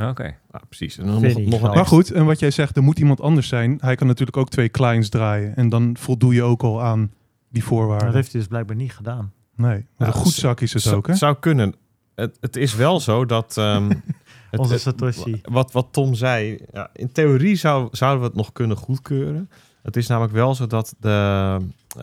Oké. 0.00 0.24
ja, 0.52 0.60
precies. 0.68 0.98
En 0.98 1.06
dan 1.06 1.22
nog, 1.22 1.38
nog 1.38 1.62
een. 1.62 1.74
Maar 1.74 1.86
goed, 1.86 2.10
en 2.10 2.24
wat 2.24 2.38
jij 2.38 2.50
zegt, 2.50 2.76
er 2.76 2.82
moet 2.82 2.98
iemand 2.98 3.20
anders 3.20 3.48
zijn. 3.48 3.78
Hij 3.80 3.94
kan 3.94 4.06
natuurlijk 4.06 4.36
ook 4.36 4.48
twee 4.50 4.68
clients 4.68 5.08
draaien. 5.08 5.56
En 5.56 5.68
dan 5.68 5.96
voldoe 5.98 6.34
je 6.34 6.42
ook 6.42 6.62
al 6.62 6.82
aan 6.82 7.12
die 7.48 7.64
voorwaarden. 7.64 8.06
dat 8.06 8.14
heeft 8.14 8.30
hij 8.32 8.40
dus 8.40 8.48
blijkbaar 8.48 8.76
niet 8.76 8.92
gedaan. 8.92 9.32
Nee, 9.56 9.70
maar 9.70 9.84
Ja, 9.98 10.06
een 10.06 10.12
goed 10.20 10.32
zak 10.32 10.60
is 10.60 10.72
het 10.72 10.92
ook, 10.92 11.06
hè? 11.06 11.14
Zou 11.14 11.36
kunnen. 11.40 11.74
Het, 12.14 12.36
het 12.40 12.56
is 12.56 12.74
wel 12.74 13.00
zo 13.00 13.26
dat... 13.26 13.56
ehm, 13.56 13.88
het- 14.50 14.60
Onze 14.60 14.72
het- 14.72 14.82
Satoshi. 14.82 15.40
Wat, 15.42 15.72
wat 15.72 15.88
Tom 15.90 16.14
zei, 16.14 16.58
ja, 16.72 16.90
in 16.92 17.12
theorie 17.12 17.56
zou, 17.56 17.88
zouden 17.90 18.20
we 18.20 18.26
het 18.26 18.36
nog 18.36 18.52
kunnen 18.52 18.76
goedkeuren. 18.76 19.50
Het 19.82 19.96
is 19.96 20.06
namelijk 20.06 20.32
wel 20.34 20.54
zo 20.54 20.66
dat 20.66 20.94
de, 20.98 21.58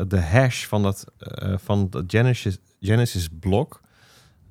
de 0.07 0.21
hash 0.21 0.65
van 0.65 0.83
dat 0.83 1.05
eh, 1.17 1.53
van 1.57 1.87
de 1.89 2.03
Genesis, 2.07 2.57
Genesis 2.79 3.27
blok, 3.39 3.81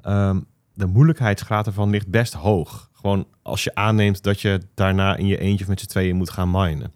ehm, 0.00 0.40
de 0.74 0.86
moeilijkheidsgraad 0.86 1.66
ervan 1.66 1.90
ligt 1.90 2.08
best 2.08 2.32
hoog. 2.32 2.90
Gewoon 2.92 3.26
als 3.42 3.64
je 3.64 3.74
aanneemt 3.74 4.22
dat 4.22 4.40
je 4.40 4.60
daarna 4.74 5.16
in 5.16 5.26
je 5.26 5.38
eentje 5.38 5.64
of 5.64 5.70
met 5.70 5.80
z'n 5.80 5.86
tweeën 5.86 6.16
moet 6.16 6.30
gaan 6.30 6.50
minen. 6.50 6.92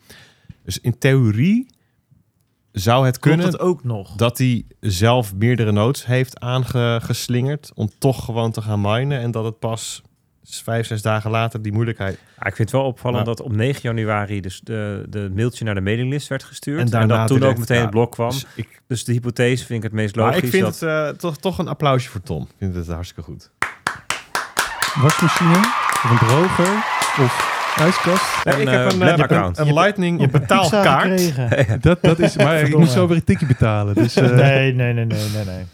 Dus 0.64 0.78
in 0.78 0.98
theorie 0.98 1.66
zou 2.72 3.06
het 3.06 3.18
kunnen 3.18 3.46
het 3.46 3.58
ook 3.58 3.84
nog? 3.84 4.16
dat 4.16 4.38
hij 4.38 4.64
zelf 4.80 5.34
meerdere 5.34 5.72
nodes 5.72 6.06
heeft 6.06 6.40
aangeslingerd 6.40 7.72
om 7.74 7.90
toch 7.98 8.24
gewoon 8.24 8.52
te 8.52 8.62
gaan 8.62 8.80
minen 8.80 9.20
en 9.20 9.30
dat 9.30 9.44
het 9.44 9.58
pas 9.58 10.02
vijf, 10.44 10.86
zes 10.86 11.02
dagen 11.02 11.30
later 11.30 11.62
die 11.62 11.72
moeilijkheid 11.72 12.18
Ah, 12.38 12.48
ik 12.48 12.56
vind 12.56 12.70
het 12.70 12.80
wel 12.80 12.88
opvallend 12.88 13.26
Maar- 13.26 13.34
dat 13.36 13.44
op 13.44 13.52
9 13.52 13.80
januari 13.82 14.40
dus 14.40 14.60
de, 14.64 15.06
de 15.08 15.30
mailtje 15.34 15.64
naar 15.64 15.74
de 15.74 15.80
mailinglist 15.80 16.28
werd 16.28 16.42
gestuurd. 16.44 16.92
En 16.92 17.08
dat 17.08 17.26
toen 17.26 17.36
direct, 17.38 17.52
ook 17.54 17.58
meteen 17.60 17.76
ja. 17.76 17.82
het 17.82 17.90
blok 17.90 18.10
kwam. 18.12 18.28
Dus 18.30 18.46
ik, 18.54 18.80
Dus 18.86 19.04
de 19.04 19.12
hypothese 19.12 19.64
vind 19.66 19.78
ik 19.78 19.90
het 19.90 19.92
meest 20.00 20.16
maar 20.16 20.24
logisch. 20.24 20.42
ik 20.42 20.50
vind 20.50 20.62
dat, 20.64 20.80
het 20.80 20.88
eh, 20.90 21.08
toch, 21.08 21.36
toch 21.38 21.58
een 21.58 21.68
applausje 21.68 22.08
voor 22.10 22.20
Tom. 22.22 22.42
Ik 22.42 22.54
vind 22.58 22.74
het 22.74 22.86
hartstikke 22.86 23.22
goed. 23.22 23.50
Wasmachine 24.94 25.58
of 26.04 26.10
een 26.10 26.18
droger 26.18 26.74
of 27.24 27.50
ijskast. 27.78 28.44
Nee, 28.44 28.54
ik 28.54 28.66
Een, 28.66 28.72
heb 28.72 28.92
eh, 28.92 28.98
een, 29.08 29.22
account. 29.22 29.58
een, 29.58 29.66
een 29.68 29.74
Lightning 29.74 30.20
Je 30.20 30.28
betaalkaart. 30.28 31.20
gekregen. 31.20 31.80
Dat, 31.80 31.98
dat 32.02 32.18
is, 32.18 32.36
maar 32.36 32.60
ik 32.60 32.76
moet 32.76 32.88
zo 32.90 33.06
weer 33.06 33.16
een 33.16 33.24
tikje 33.24 33.46
betalen. 33.46 33.94
Dus, 33.94 34.16
eh, 34.16 34.30
nee, 34.30 34.74
nee, 34.74 34.92
nee, 34.92 35.04
nee, 35.04 35.28
nee, 35.34 35.44
nee. 35.44 35.64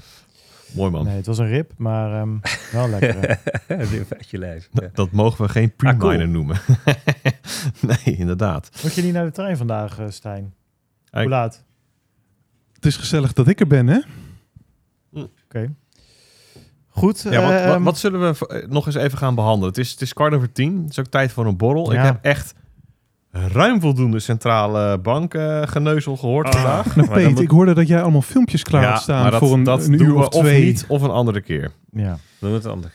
Mooi 0.79 0.91
man. 0.91 1.05
Nee, 1.05 1.17
het 1.17 1.27
was 1.27 1.39
een 1.39 1.47
rip, 1.49 1.73
maar 1.77 2.21
ehm, 2.21 2.37
wel 2.73 2.89
lekker. 2.99 3.41
een 3.67 4.07
vetje 4.07 4.39
lijf. 4.47 4.69
Ja. 4.73 4.89
Dat 4.93 5.11
mogen 5.11 5.45
we 5.45 5.51
geen 5.51 5.69
Ah, 5.71 5.77
pre-miner 5.77 6.17
cool. 6.19 6.27
noemen. 6.31 6.61
nee, 8.05 8.17
inderdaad. 8.17 8.71
Moet 8.83 8.95
je 8.95 9.03
niet 9.03 9.13
naar 9.13 9.25
de 9.25 9.31
trein 9.33 9.57
vandaag, 9.57 9.99
eh, 9.99 10.07
Stijn? 10.09 10.45
Ik- 11.11 11.19
Hoe 11.19 11.29
laat? 11.29 11.65
Het 12.73 12.87
is 12.87 12.97
gezellig 12.97 13.33
dat 13.33 13.49
ik 13.49 13.61
er 13.61 13.67
ben, 13.67 13.87
hè? 13.87 13.99
Oké. 15.45 15.75
Goed. 16.89 17.23
Ja, 17.23 17.31
wat, 17.43 17.51
wat, 17.53 17.61
ehm, 17.75 17.83
wat 17.83 17.99
zullen 17.99 18.21
we 18.21 18.47
eh, 18.49 18.69
nog 18.69 18.87
eens 18.87 18.95
even 18.95 19.19
gaan 19.19 19.35
behandelen? 19.35 19.69
Het 19.69 19.79
is, 19.79 19.91
het 19.91 20.01
is 20.01 20.13
kwart 20.13 20.35
over 20.35 20.53
tien. 20.53 20.81
Het 20.83 20.91
is 20.91 20.99
ook 20.99 21.07
tijd 21.07 21.33
voor 21.33 21.47
een 21.47 21.57
borrel. 21.57 21.93
Ja. 21.93 21.99
Ik 21.99 22.05
heb 22.05 22.19
echt 22.25 22.55
ruim 23.31 23.81
voldoende 23.81 24.19
centrale 24.19 24.99
bank 24.99 25.35
eh, 25.35 25.63
geneuzel 25.67 26.17
gehoord 26.17 26.47
Ah. 26.47 26.53
vandaag. 26.53 26.85
Nou, 26.97 26.97
Maar 26.97 27.07
dan 27.07 27.17
Peet, 27.25 27.31
moet- 27.35 27.41
ik 27.43 27.51
hoorde 27.51 27.75
dat 27.75 27.89
jij 27.89 28.03
allemaal 28.03 28.23
filmpjes 28.23 28.63
klaar 28.63 28.85
had 28.85 29.03
staan 29.03 29.23
maar 29.23 29.31
dat, 29.31 29.41
voor 29.41 29.53
een, 29.53 29.63
dat 29.65 29.87
een 29.87 29.93
uur 30.03 30.15
we 30.15 30.19
of 30.19 30.29
twee. 30.29 30.65
niet 30.65 30.85
of 30.89 31.03
een 31.03 31.11
andere 31.11 31.41
keer. 31.41 31.71
ja. 31.93 32.19
Doen 32.39 32.51
we 32.51 32.57
het 32.57 32.67
anders. 32.67 32.93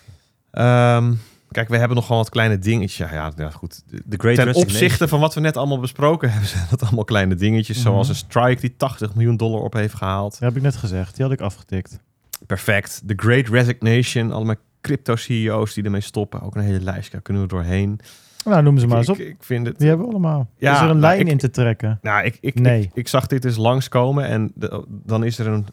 Ehm, 0.51 1.13
kijk, 1.51 1.69
we 1.69 1.77
hebben 1.77 1.95
nog 1.95 2.05
gewoon 2.05 2.21
wat 2.21 2.31
kleine 2.31 2.59
dingetjes. 2.59 2.97
Ja, 3.11 3.31
ja, 3.37 3.49
goed. 3.49 3.83
The 4.09 4.17
Great 4.17 4.35
Ten 4.35 4.53
opzichte 4.53 5.07
van 5.07 5.19
wat 5.19 5.33
we 5.33 5.39
net 5.41 5.57
allemaal 5.57 5.79
besproken 5.79 6.29
hebben, 6.31 6.49
zijn 6.49 6.65
dat 6.69 6.81
allemaal 6.81 7.03
kleine 7.03 7.35
dingetjes. 7.35 7.77
Mhm. 7.77 7.85
Zoals 7.87 8.09
een 8.09 8.15
strike 8.15 8.61
die 8.61 8.75
80 8.77 9.13
miljoen 9.15 9.37
dollar 9.37 9.61
op 9.61 9.73
heeft 9.73 9.93
gehaald. 9.93 10.31
Dat 10.31 10.39
heb 10.39 10.55
ik 10.55 10.61
net 10.61 10.75
gezegd. 10.75 11.15
Die 11.15 11.23
had 11.25 11.33
ik 11.33 11.41
afgetikt. 11.41 11.99
Perfect. 12.47 13.01
The 13.07 13.13
Great 13.15 13.47
Resignation. 13.47 14.31
Allemaal 14.31 14.55
crypto-CEO's 14.81 15.73
die 15.73 15.83
ermee 15.83 16.01
stoppen. 16.01 16.41
Ook 16.41 16.55
een 16.55 16.61
hele 16.61 16.81
lijst. 16.81 17.11
Daar 17.11 17.21
kunnen 17.21 17.41
we 17.41 17.47
doorheen. 17.47 17.99
Nou, 18.45 18.63
noem 18.63 18.77
ze 18.77 18.87
maar 18.87 18.97
eens 18.97 19.09
op. 19.09 19.17
ik, 19.17 19.27
ik 19.27 19.43
vind 19.43 19.65
het... 19.67 19.79
Die 19.79 19.87
hebben 19.87 20.05
we 20.05 20.11
allemaal. 20.11 20.49
Ja, 20.57 20.73
is 20.73 20.77
er 20.81 20.83
een 20.89 20.99
maar 20.99 21.09
lijn 21.09 21.19
ik- 21.19 21.27
in 21.27 21.37
te 21.37 21.49
trekken? 21.49 21.99
Nou, 22.01 22.25
ik, 22.25 22.37
ik, 22.41 22.59
Nee. 22.59 22.81
ik, 22.81 22.91
ik 22.93 23.07
zag 23.07 23.27
dit 23.27 23.45
eens 23.45 23.57
langskomen 23.57 24.25
en 24.25 24.51
de- 24.55 24.85
dan 24.89 25.23
is 25.23 25.39
er 25.39 25.47
een 25.47 25.65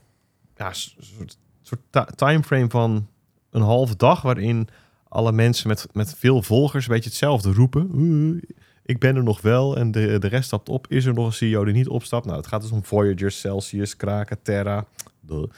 ja, 0.57 0.73
soort, 0.73 1.39
soort 1.63 1.81
ti- 1.91 2.15
timeframe 2.15 2.69
van 2.71 3.07
een 3.51 3.63
halve 3.63 3.97
dag 3.97 4.23
waarin 4.23 4.69
alle 5.09 5.33
mensen 5.33 5.69
met, 5.69 5.87
met 5.93 6.15
veel 6.19 6.43
volgers 6.43 6.87
een 6.89 6.93
beetje 6.95 7.09
hetzelfde 7.09 7.53
roepen. 7.53 7.91
"Oeh, 7.95 8.43
ik 8.83 8.99
ben 8.99 9.17
er 9.17 9.23
nog 9.23 9.41
wel 9.41 9.77
en 9.77 9.91
de, 9.91 10.19
de 10.19 10.29
rest 10.29 10.45
stapt 10.45 10.69
op. 10.69 10.87
Is 10.89 11.05
er 11.05 11.15
nog 11.15 11.27
een 11.27 11.33
CEO 11.33 11.65
die 11.65 11.75
niet 11.75 11.89
opstapt? 11.89 12.25
Nou, 12.25 12.37
het 12.37 12.47
gaat 12.47 12.63
dus 12.63 12.71
om 12.71 12.85
Voyager, 12.85 13.31
Celsius, 13.31 13.97
Kraken, 13.97 14.43
Terra, 14.43 14.85
de 15.21 15.49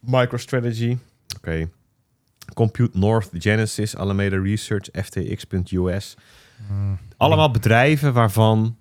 MicroStrategy. 0.00 0.96
Oké. 1.36 1.68
Compute 2.54 2.98
North, 2.98 3.28
Genesis, 3.32 3.96
Alameda 3.96 4.36
Research, 4.38 4.88
FTX.us. 5.04 6.16
Hmm. 6.68 6.98
Allemaal 7.16 7.50
bedrijven 7.50 8.12
waarvan 8.12 8.76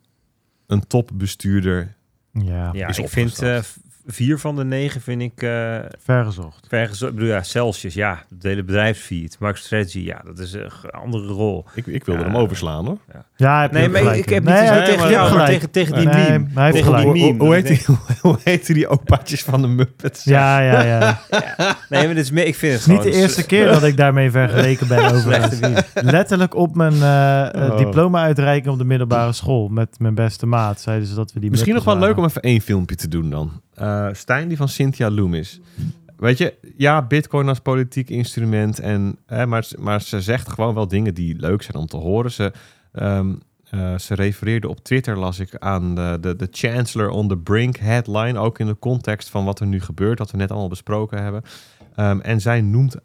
een 0.67 0.87
topbestuurder 0.87 1.95
Ja, 2.31 2.69
Ja, 2.73 2.87
is 2.87 2.97
ik 2.97 3.09
vind 3.09 3.31
opgestapt. 3.31 3.77
eh, 3.83 3.84
vier 4.07 4.39
van 4.39 4.55
de 4.55 4.63
negen 4.63 5.01
vind 5.01 5.21
ik 5.21 5.41
eh 5.41 5.77
vergezocht. 6.03 6.65
vergezo- 6.69 7.07
Ik 7.07 7.13
bedoel, 7.13 7.29
ja, 7.29 7.43
Celsius, 7.43 7.93
ja, 7.93 8.23
de 8.29 8.47
hele 8.47 8.63
bedrijfsfeed. 8.63 9.37
MicroStrategy, 9.39 9.99
ja, 9.99 10.21
dat 10.25 10.39
is 10.39 10.53
een 10.53 10.69
andere 10.91 11.27
rol. 11.27 11.65
Ik, 11.75 11.87
ik 11.87 12.05
wilde 12.05 12.21
Ja. 12.21 12.27
hem 12.27 12.37
overslaan 12.37 12.85
hoor. 12.85 12.97
Ja, 13.37 13.61
heb 13.61 13.71
je 13.71 13.77
Nee, 13.77 13.89
maar 13.89 14.01
gelijk 14.01 14.17
ik 14.17 14.29
heb 14.29 14.43
nee, 14.43 14.61
niet 14.61 14.69
heeft 14.69 14.85
tegen 14.85 15.09
jou, 15.09 15.21
maar 15.21 15.29
gelijk. 15.31 15.49
tegen, 15.49 15.71
tegen 15.71 15.95
die 15.95 16.05
Nee, 16.07 16.29
meme. 16.29 16.47
hij 16.53 16.63
heeft 16.63 16.75
Tegen 16.75 16.91
die 16.91 17.01
gelijk. 17.01 17.03
Hoe, 17.03 17.13
meme. 17.13 17.43
hoe, 17.43 17.55
Dat 17.55 17.63
heet 17.67 17.85
die, 17.87 17.95
hoe 18.21 18.37
heet 18.43 18.65
die 18.65 18.87
opaatjes 18.87 19.43
van 19.43 19.61
de 19.61 19.67
Muppets? 19.67 20.23
Ja, 20.23 20.59
ja, 20.59 20.83
ja. 20.83 21.19
Nee, 21.89 22.05
maar 22.05 22.15
dit 22.15 22.23
is 22.23 22.31
meer, 22.31 22.45
ik 22.45 22.55
vind 22.55 22.73
het 22.73 22.81
Het 22.85 22.89
is 22.89 22.93
niet 22.93 22.97
gewoon... 22.97 23.11
de 23.11 23.21
eerste 23.21 23.45
keer 23.51 23.65
dat 23.67 23.83
ik 23.83 23.97
daarmee 23.97 24.31
vergeleken 24.31 24.87
ben 24.87 25.11
over. 25.13 25.49
Letterlijk 25.93 26.55
op 26.55 26.75
mijn 26.75 26.93
eh, 26.93 27.55
eh, 27.55 27.71
Oh. 27.71 27.77
diploma-uitreiking 27.77 28.73
op 28.73 28.77
de 28.77 28.85
middelbare 28.85 29.33
school 29.33 29.67
met 29.67 29.99
mijn 29.99 30.15
beste 30.15 30.45
maat 30.45 30.81
zeiden 30.81 31.07
ze 31.07 31.15
dat 31.15 31.33
we 31.33 31.39
die 31.39 31.49
Misschien 31.49 31.73
nog 31.73 31.83
wel 31.83 31.97
leuk 31.97 32.17
om 32.17 32.25
even 32.25 32.41
één 32.41 32.61
filmpje 32.61 32.95
te 32.95 33.07
doen 33.07 33.29
dan. 33.29 33.61
Eh, 33.75 34.07
Stijn, 34.11 34.47
die 34.47 34.57
van 34.57 34.69
Cynthia 34.69 35.09
Loomis. 35.09 35.59
weet 36.17 36.37
je, 36.37 36.53
ja, 36.77 37.01
Bitcoin 37.01 37.47
als 37.47 37.59
politiek 37.59 38.09
instrument. 38.09 38.79
En, 38.79 39.17
hè, 39.25 39.45
maar, 39.45 39.67
maar 39.79 40.01
ze 40.01 40.21
zegt 40.21 40.49
gewoon 40.49 40.73
wel 40.73 40.87
dingen 40.87 41.13
die 41.13 41.39
leuk 41.39 41.61
zijn 41.61 41.77
om 41.77 41.87
te 41.87 41.97
horen. 41.97 42.31
Ze, 42.31 42.51
eh, 42.91 43.97
ze 43.97 44.13
refereerde 44.13 44.69
op 44.69 44.83
Twitter, 44.83 45.17
las 45.17 45.39
ik, 45.39 45.55
aan 45.57 45.95
de, 45.95 46.17
de, 46.21 46.35
de 46.35 46.47
Chancellor 46.51 47.09
on 47.09 47.27
the 47.27 47.37
Brink 47.37 47.77
headline. 47.77 48.39
Ook 48.39 48.59
in 48.59 48.67
de 48.67 48.79
context 48.79 49.29
van 49.29 49.45
wat 49.45 49.59
er 49.59 49.67
nu 49.67 49.81
gebeurt, 49.81 50.19
wat 50.19 50.31
we 50.31 50.37
net 50.37 50.49
allemaal 50.49 50.69
besproken 50.69 51.23
hebben. 51.23 51.41
Ehm, 51.95 52.19
en 52.19 52.41
zij 52.41 52.61
noemt, 52.61 52.95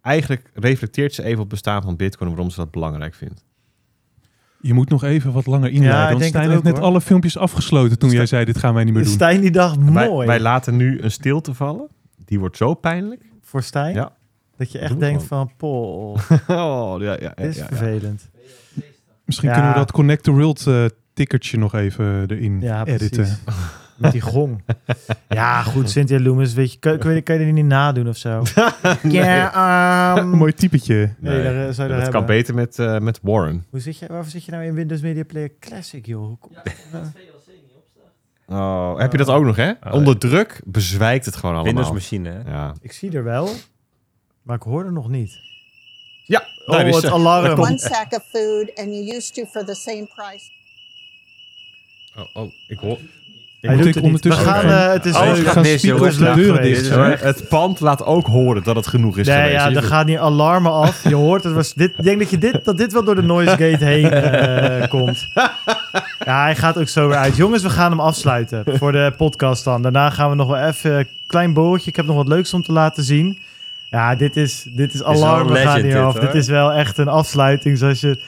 eigenlijk 0.00 0.50
reflecteert 0.54 1.14
ze 1.14 1.22
even 1.22 1.34
op 1.34 1.38
het 1.38 1.48
bestaan 1.48 1.82
van 1.82 1.96
Bitcoin 1.96 2.30
waarom 2.30 2.50
ze 2.50 2.56
dat 2.56 2.70
belangrijk 2.70 3.14
vindt. 3.14 3.44
Je 4.62 4.74
moet 4.74 4.88
nog 4.88 5.04
even 5.04 5.32
wat 5.32 5.46
langer 5.46 5.68
Ja, 5.70 5.74
inleiden. 5.74 6.02
ik 6.02 6.08
want 6.08 6.18
denk 6.20 6.32
Stijn 6.32 6.46
heeft 6.46 6.58
ook, 6.58 6.64
net 6.64 6.76
hoor. 6.76 6.84
alle 6.84 7.00
filmpjes 7.00 7.38
afgesloten 7.38 7.98
toen 7.98 8.10
jij 8.10 8.26
zei, 8.26 8.44
dit 8.44 8.58
gaan 8.58 8.74
wij 8.74 8.84
niet 8.84 8.94
meer 8.94 9.02
doen. 9.04 9.12
Stijn 9.12 9.40
die 9.40 9.50
dacht, 9.50 9.76
Wij, 9.92 10.08
mooi. 10.08 10.26
wij 10.26 10.40
laten 10.40 10.76
nu 10.76 11.00
een 11.02 11.10
stilte 11.10 11.54
vallen. 11.54 11.88
Die 12.24 12.38
wordt 12.38 12.56
zo 12.56 12.74
pijnlijk. 12.74 13.22
Voor 13.42 13.62
Stijn? 13.62 13.94
Ja. 13.94 14.12
Dat 14.56 14.72
je 14.72 14.78
Doe 14.78 14.86
echt 14.88 15.00
denkt 15.00 15.22
gewoon. 15.26 15.46
van, 15.48 15.56
pol, 15.56 16.18
Oh, 16.46 16.94
ja, 17.00 17.12
ja, 17.12 17.16
ja, 17.20 17.32
dit 17.36 17.46
is 17.46 17.56
ja, 17.56 17.66
ja. 17.70 17.76
vervelend. 17.76 18.30
Misschien 19.24 19.48
Ja. 19.48 19.54
kunnen 19.54 19.72
we 19.72 19.78
dat 19.78 19.92
Connect 19.92 20.22
the 20.22 20.30
World 20.30 20.66
eh 20.66 20.84
tikkertje 21.14 21.58
nog 21.58 21.74
even 21.74 22.24
erin 22.30 22.60
Ja, 22.60 22.86
editen. 22.86 23.26
Met 24.02 24.12
die 24.12 24.20
gong. 24.20 24.62
Ja, 25.28 25.62
goed, 25.62 25.90
Cynthia 25.90 26.20
Loomis, 26.20 26.54
weet 26.54 26.72
je, 26.72 26.78
kan, 26.78 26.98
kan, 26.98 27.14
je, 27.14 27.22
kan 27.22 27.38
je 27.38 27.44
die 27.44 27.52
niet 27.52 27.64
nadoen 27.64 28.08
of 28.08 28.16
zo? 28.16 28.42
Ja, 29.08 30.18
um, 30.18 30.28
mooi 30.42 30.52
typetje. 30.52 31.14
Nee, 31.18 31.42
daar, 31.42 31.68
eh, 31.68 31.74
zou 31.74 31.88
je 31.88 31.94
dat 31.94 32.02
daar 32.02 32.12
kan 32.12 32.26
beter 32.26 32.54
met, 32.54 32.78
eh, 32.78 32.98
met 32.98 33.18
Warren. 33.22 33.66
Hoe 33.70 33.80
zit 33.80 33.98
je, 33.98 34.06
waarvoor 34.06 34.30
zit 34.30 34.44
je 34.44 34.50
nou 34.50 34.64
in 34.64 34.74
Windows 34.74 35.00
Media 35.00 35.24
Player 35.24 35.50
Classic, 35.60 36.06
joh? 36.06 36.42
Dat 36.64 36.74
nou? 36.92 37.04
Oh, 38.46 38.98
heb 38.98 39.12
je 39.12 39.18
dat 39.18 39.28
ook 39.28 39.44
nog, 39.44 39.56
hè? 39.56 39.70
Oh, 39.70 39.92
Onder 39.92 40.18
druk 40.18 40.60
bezwijkt 40.64 41.24
het 41.24 41.36
gewoon 41.36 41.54
allemaal. 41.54 41.72
Windows 41.72 41.92
machine, 41.92 42.30
hè? 42.30 42.50
Ja. 42.50 42.74
Ik 42.80 42.92
zie 42.92 43.12
er 43.12 43.24
wel, 43.24 43.48
maar 44.42 44.56
ik 44.56 44.62
hoor 44.62 44.84
er 44.84 44.92
nog 44.92 45.08
niet. 45.08 45.40
Ja, 46.26 46.42
Oh, 46.66 46.76
daar 46.76 46.88
is 46.88 46.96
het 46.96 47.06
alarm. 47.06 47.60
one 47.60 47.78
sack 47.78 48.12
of 48.12 48.24
food 48.30 48.74
and 48.74 48.88
you 48.94 49.16
used 49.16 49.34
to 49.34 49.44
for 49.44 49.64
the 49.64 49.74
same 49.74 50.08
price. 50.14 50.50
Oh, 52.16 52.36
oh, 52.42 52.52
ik 52.68 52.78
hoor... 52.78 52.98
Hij 53.68 53.74
moet 53.74 53.84
doet 53.84 53.96
ik 53.96 54.02
het 54.02 54.12
niet. 54.12 54.22
We 54.24 54.28
ondertussen 54.30 54.62
gaan, 54.70 54.86
eh, 54.86 54.92
het 54.92 55.04
is 55.04 55.16
gaat 55.16 55.38
gaan 55.38 55.64
speakers 55.64 56.16
de 56.16 56.32
deuren 56.34 56.62
dicht. 56.62 56.80
is- 56.80 57.20
het 57.20 57.48
pand 57.48 57.80
laat 57.80 58.04
ook 58.04 58.26
horen 58.26 58.62
dat 58.62 58.76
het 58.76 58.86
genoeg 58.86 59.18
is 59.18 59.26
Nee, 59.26 59.36
geweest. 59.36 59.54
ja, 59.54 59.70
er 59.70 59.82
gaan 59.82 60.06
hier 60.06 60.18
alarmen 60.18 60.72
af. 60.72 61.08
Je 61.08 61.14
hoort 61.14 61.44
het. 61.44 61.52
Was 61.52 61.74
dit, 61.74 61.92
ik 61.96 62.04
denk 62.04 62.18
dat, 62.18 62.30
je 62.30 62.38
dit, 62.38 62.64
dat 62.64 62.78
dit 62.78 62.92
wel 62.92 63.04
door 63.04 63.14
de 63.14 63.22
noise 63.22 63.50
gate 63.50 63.84
heen 63.84 64.10
eh, 64.10 64.88
komt. 64.98 65.28
Ja, 66.24 66.42
hij 66.42 66.56
gaat 66.56 66.78
ook 66.78 66.88
zo 66.88 67.08
weer 67.08 67.16
uit. 67.16 67.36
Jongens, 67.36 67.62
we 67.62 67.70
gaan 67.70 67.90
hem 67.90 68.00
afsluiten 68.00 68.64
voor 68.66 68.92
de 68.92 69.12
podcast 69.16 69.64
dan. 69.64 69.82
Daarna 69.82 70.10
gaan 70.10 70.30
we 70.30 70.36
nog 70.36 70.48
wel 70.48 70.66
even 70.66 70.98
een 70.98 71.08
klein 71.26 71.52
borreltje. 71.52 71.90
Ik 71.90 71.96
heb 71.96 72.06
nog 72.06 72.16
wat 72.16 72.28
leuks 72.28 72.54
om 72.54 72.62
te 72.62 72.72
laten 72.72 73.04
zien. 73.04 73.38
Ja, 73.90 74.14
dit 74.14 74.36
is, 74.36 74.64
dit 74.68 74.94
is 74.94 75.00
een 75.00 75.06
alarmen 75.06 75.56
gaan 75.56 75.74
hier 75.80 75.82
dit, 75.82 75.94
af. 76.02 76.12
hoor. 76.12 76.20
Dit 76.20 76.34
is 76.34 76.48
wel 76.48 76.72
echt 76.72 76.98
een 76.98 77.08
afsluiting 77.08 77.78
zoals 77.78 78.00
je... 78.00 78.18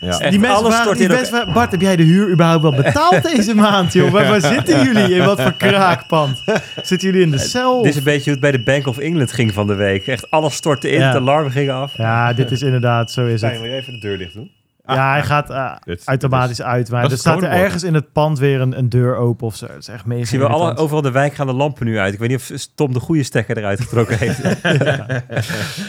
Ja. 0.00 0.18
Die 0.18 0.38
mensen 0.38 0.48
alles 0.58 0.62
waren, 0.68 0.82
stort 0.82 0.96
die 0.98 1.06
hier 1.06 1.10
ook- 1.14 1.20
mensen 1.20 1.32
waren- 1.38 1.52
Bart, 1.52 1.70
heb 1.70 1.80
jij 1.80 1.96
de 1.96 2.02
huur 2.02 2.30
überhaupt 2.30 2.62
wel 2.62 2.72
betaald 2.74 3.22
deze 3.36 3.54
maand, 3.54 3.92
joh? 3.92 4.10
Waar, 4.10 4.28
waar 4.28 4.40
zitten 4.40 4.84
jullie? 4.84 5.14
In 5.14 5.24
wat 5.24 5.40
voor 5.42 5.52
kraakpand? 5.52 6.42
Zitten 6.82 7.08
jullie 7.08 7.22
in 7.24 7.30
de 7.30 7.38
cel? 7.38 7.82
Dit 7.82 7.90
is 7.90 7.96
een 7.98 8.04
beetje 8.04 8.22
hoe 8.22 8.32
het 8.32 8.40
bij 8.40 8.50
de 8.50 8.60
Bank 8.62 8.86
of 8.86 8.98
England 8.98 9.32
ging 9.32 9.52
van 9.52 9.66
de 9.66 9.74
week. 9.74 10.06
Echt 10.06 10.30
alles 10.30 10.54
stortte 10.54 10.90
in, 10.90 10.98
Ja. 11.00 11.12
de 11.12 11.18
alarmen 11.18 11.52
gingen 11.52 11.74
af. 11.74 11.96
Ja, 11.96 12.32
dit 12.32 12.50
is 12.50 12.62
inderdaad, 12.62 13.12
zo 13.12 13.26
is 13.26 13.40
het. 13.42 13.52
wil 13.60 13.64
je 13.70 13.76
even 13.76 13.92
de 13.92 13.98
deur 13.98 14.18
dicht 14.18 14.34
doen? 14.34 14.50
Ja, 14.86 15.10
hij 15.10 15.22
gaat 15.22 15.50
eh, 15.50 15.76
Dit- 15.84 16.02
automatisch 16.04 16.62
uit. 16.62 16.90
Maar 16.90 17.10
er 17.10 17.18
staat 17.18 17.42
er 17.42 17.50
ergens 17.50 17.82
in 17.82 17.94
het 17.94 18.12
pand 18.12 18.38
weer 18.38 18.60
een, 18.60 18.78
een 18.78 18.88
deur 18.88 19.16
open 19.16 19.46
of 19.46 19.56
zo. 19.56 19.66
Dat 19.66 19.76
is 19.76 19.88
echt 19.88 20.06
mega 20.06 20.20
Ik 20.20 20.26
zie 20.26 20.38
wel 20.38 20.48
alle, 20.48 20.76
overal 20.76 21.02
de 21.02 21.10
wijk 21.10 21.34
gaan 21.34 21.46
de 21.46 21.52
lampen 21.52 21.86
nu 21.86 21.98
uit. 21.98 22.12
Ik 22.12 22.18
weet 22.18 22.28
niet 22.28 22.38
of 22.38 22.66
Tom 22.74 22.92
de 22.92 23.00
goede 23.00 23.22
stekker 23.22 23.58
eruit 23.58 23.80
getrokken 23.80 24.18
heeft. 24.18 24.40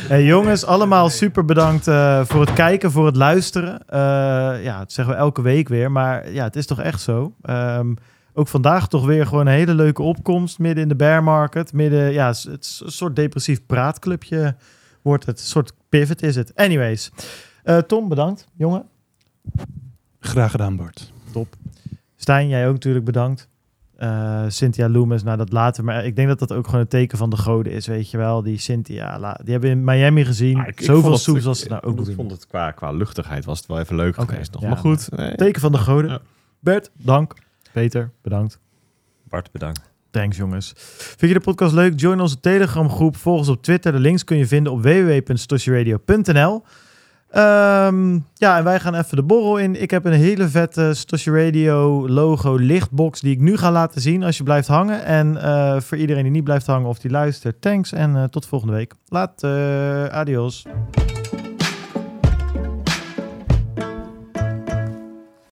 Hey, 0.08 0.24
jongens, 0.24 0.66
allemaal 0.66 1.10
super 1.10 1.46
bedankt 1.46 1.88
eh, 1.88 2.22
voor 2.26 2.42
het 2.42 2.54
kijken, 2.54 2.92
voor 2.92 3.06
het 3.06 3.16
luisteren. 3.16 3.88
Eh, 3.88 4.00
ja, 4.64 4.78
dat 4.80 4.92
zeggen 4.92 5.14
we 5.14 5.20
elke 5.20 5.42
week 5.42 5.68
weer. 5.68 5.92
Maar 5.92 6.32
ja, 6.32 6.44
het 6.44 6.56
is 6.56 6.66
toch 6.66 6.82
echt 6.82 7.02
zo. 7.02 7.34
Ehm, 7.42 7.94
ook 8.34 8.48
vandaag 8.48 8.88
toch 8.88 9.06
weer 9.06 9.26
gewoon 9.28 9.48
een 9.48 9.54
hele 9.54 9.74
leuke 9.74 10.02
opkomst. 10.02 10.60
Midden 10.60 10.84
in 10.84 10.90
de 10.90 10.96
bear 10.96 11.24
market. 11.24 11.74
Midden, 11.74 12.12
ja, 12.14 12.28
het 12.28 12.58
is 12.62 12.82
een 12.86 12.92
soort 12.92 13.16
depressief 13.16 13.66
praatclubje 13.66 14.56
wordt 15.02 15.26
het. 15.26 15.40
Een 15.40 15.46
soort 15.46 15.74
pivot 15.90 16.22
is 16.22 16.36
het. 16.36 16.52
Anyways. 16.56 17.12
Eh, 17.66 17.78
Tom, 17.78 18.10
bedankt, 18.10 18.48
jongen. 18.58 18.86
Graag 20.20 20.52
gedaan, 20.52 20.76
Bart. 20.76 21.14
Stijn, 22.16 22.48
jij 22.48 22.68
ook 22.68 22.74
natuurlijk 22.74 23.06
bedankt. 23.06 23.48
Eh, 23.96 24.44
Cynthia 24.48 24.90
Loomis, 24.90 25.24
nou 25.24 25.38
dat 25.38 25.52
later. 25.52 25.84
Maar 25.84 26.06
ik 26.06 26.16
denk 26.16 26.28
dat 26.28 26.40
dat 26.40 26.52
ook 26.54 26.66
gewoon 26.66 26.82
een 26.82 26.88
teken 26.88 27.18
van 27.18 27.30
de 27.30 27.38
goden 27.38 27.72
is, 27.74 27.88
weet 27.88 28.12
je 28.12 28.18
wel. 28.18 28.42
Die 28.42 28.58
Cynthia, 28.58 29.18
die 29.44 29.52
hebben 29.52 29.70
we 29.70 29.76
in 29.76 29.84
Miami 29.84 30.26
gezien. 30.26 30.58
Ah, 30.60 30.68
ik- 30.68 30.82
Zoveel 30.82 31.18
soeps 31.18 31.46
als 31.46 31.60
ze 31.60 31.68
nou 31.70 31.82
ook 31.84 32.08
Ik 32.08 32.16
vond 32.16 32.32
het 32.32 32.48
qua, 32.48 32.72
qua 32.72 32.92
luchtigheid 32.92 33.46
was 33.46 33.58
het 33.58 33.68
wel 33.68 33.80
even 33.80 33.96
leuk 33.96 34.18
Oké, 34.18 34.30
geweest 34.32 34.52
nog. 34.52 34.62
ja, 34.62 34.68
maar 34.68 34.78
goed. 34.78 35.10
nee. 35.16 35.36
Teken 35.36 35.62
van 35.62 35.72
de 35.72 35.78
goden. 35.78 36.10
Ja. 36.12 36.20
Bert, 36.60 36.92
dank. 36.98 37.34
Peter, 37.72 38.12
bedankt. 38.22 38.60
Bart, 39.30 39.52
bedankt. 39.52 39.82
Thanks 40.12 40.38
jongens. 40.38 40.74
Vind 40.98 41.32
je 41.32 41.38
de 41.38 41.44
podcast 41.44 41.74
leuk? 41.74 42.00
Join 42.00 42.20
onze 42.22 42.40
Telegram 42.40 42.90
groep. 42.90 43.16
Volg 43.16 43.38
ons 43.38 43.50
op 43.50 43.62
Twitter. 43.64 43.92
De 43.92 44.00
links 44.00 44.24
kun 44.24 44.38
je 44.38 44.48
vinden 44.48 44.72
op 44.74 44.82
www.stoshiradio.nl. 44.82 46.64
Ehm, 47.36 48.20
ja, 48.34 48.58
en 48.58 48.64
wij 48.64 48.80
gaan 48.80 48.96
even 48.96 49.16
de 49.16 49.24
borrel 49.24 49.58
in. 49.58 49.82
Ik 49.82 49.92
heb 49.92 50.06
een 50.06 50.14
hele 50.14 50.48
vette 50.48 50.94
Stoshi 50.94 51.32
Radio 51.32 52.10
logo 52.10 52.56
lichtbox 52.56 53.20
die 53.20 53.32
ik 53.32 53.40
nu 53.40 53.58
ga 53.58 53.72
laten 53.72 54.02
zien 54.02 54.24
als 54.24 54.38
je 54.38 54.44
blijft 54.44 54.68
hangen. 54.68 55.04
En 55.04 55.42
eh, 55.42 55.80
voor 55.80 55.98
iedereen 55.98 56.24
die 56.24 56.32
niet 56.32 56.44
blijft 56.44 56.66
hangen 56.66 56.90
of 56.90 57.00
die 57.00 57.12
luistert, 57.12 57.62
thanks 57.62 57.92
en 57.92 58.16
eh, 58.16 58.24
tot 58.24 58.46
volgende 58.46 58.74
week. 58.74 58.94
Laat, 59.08 59.44
adios. 60.12 60.66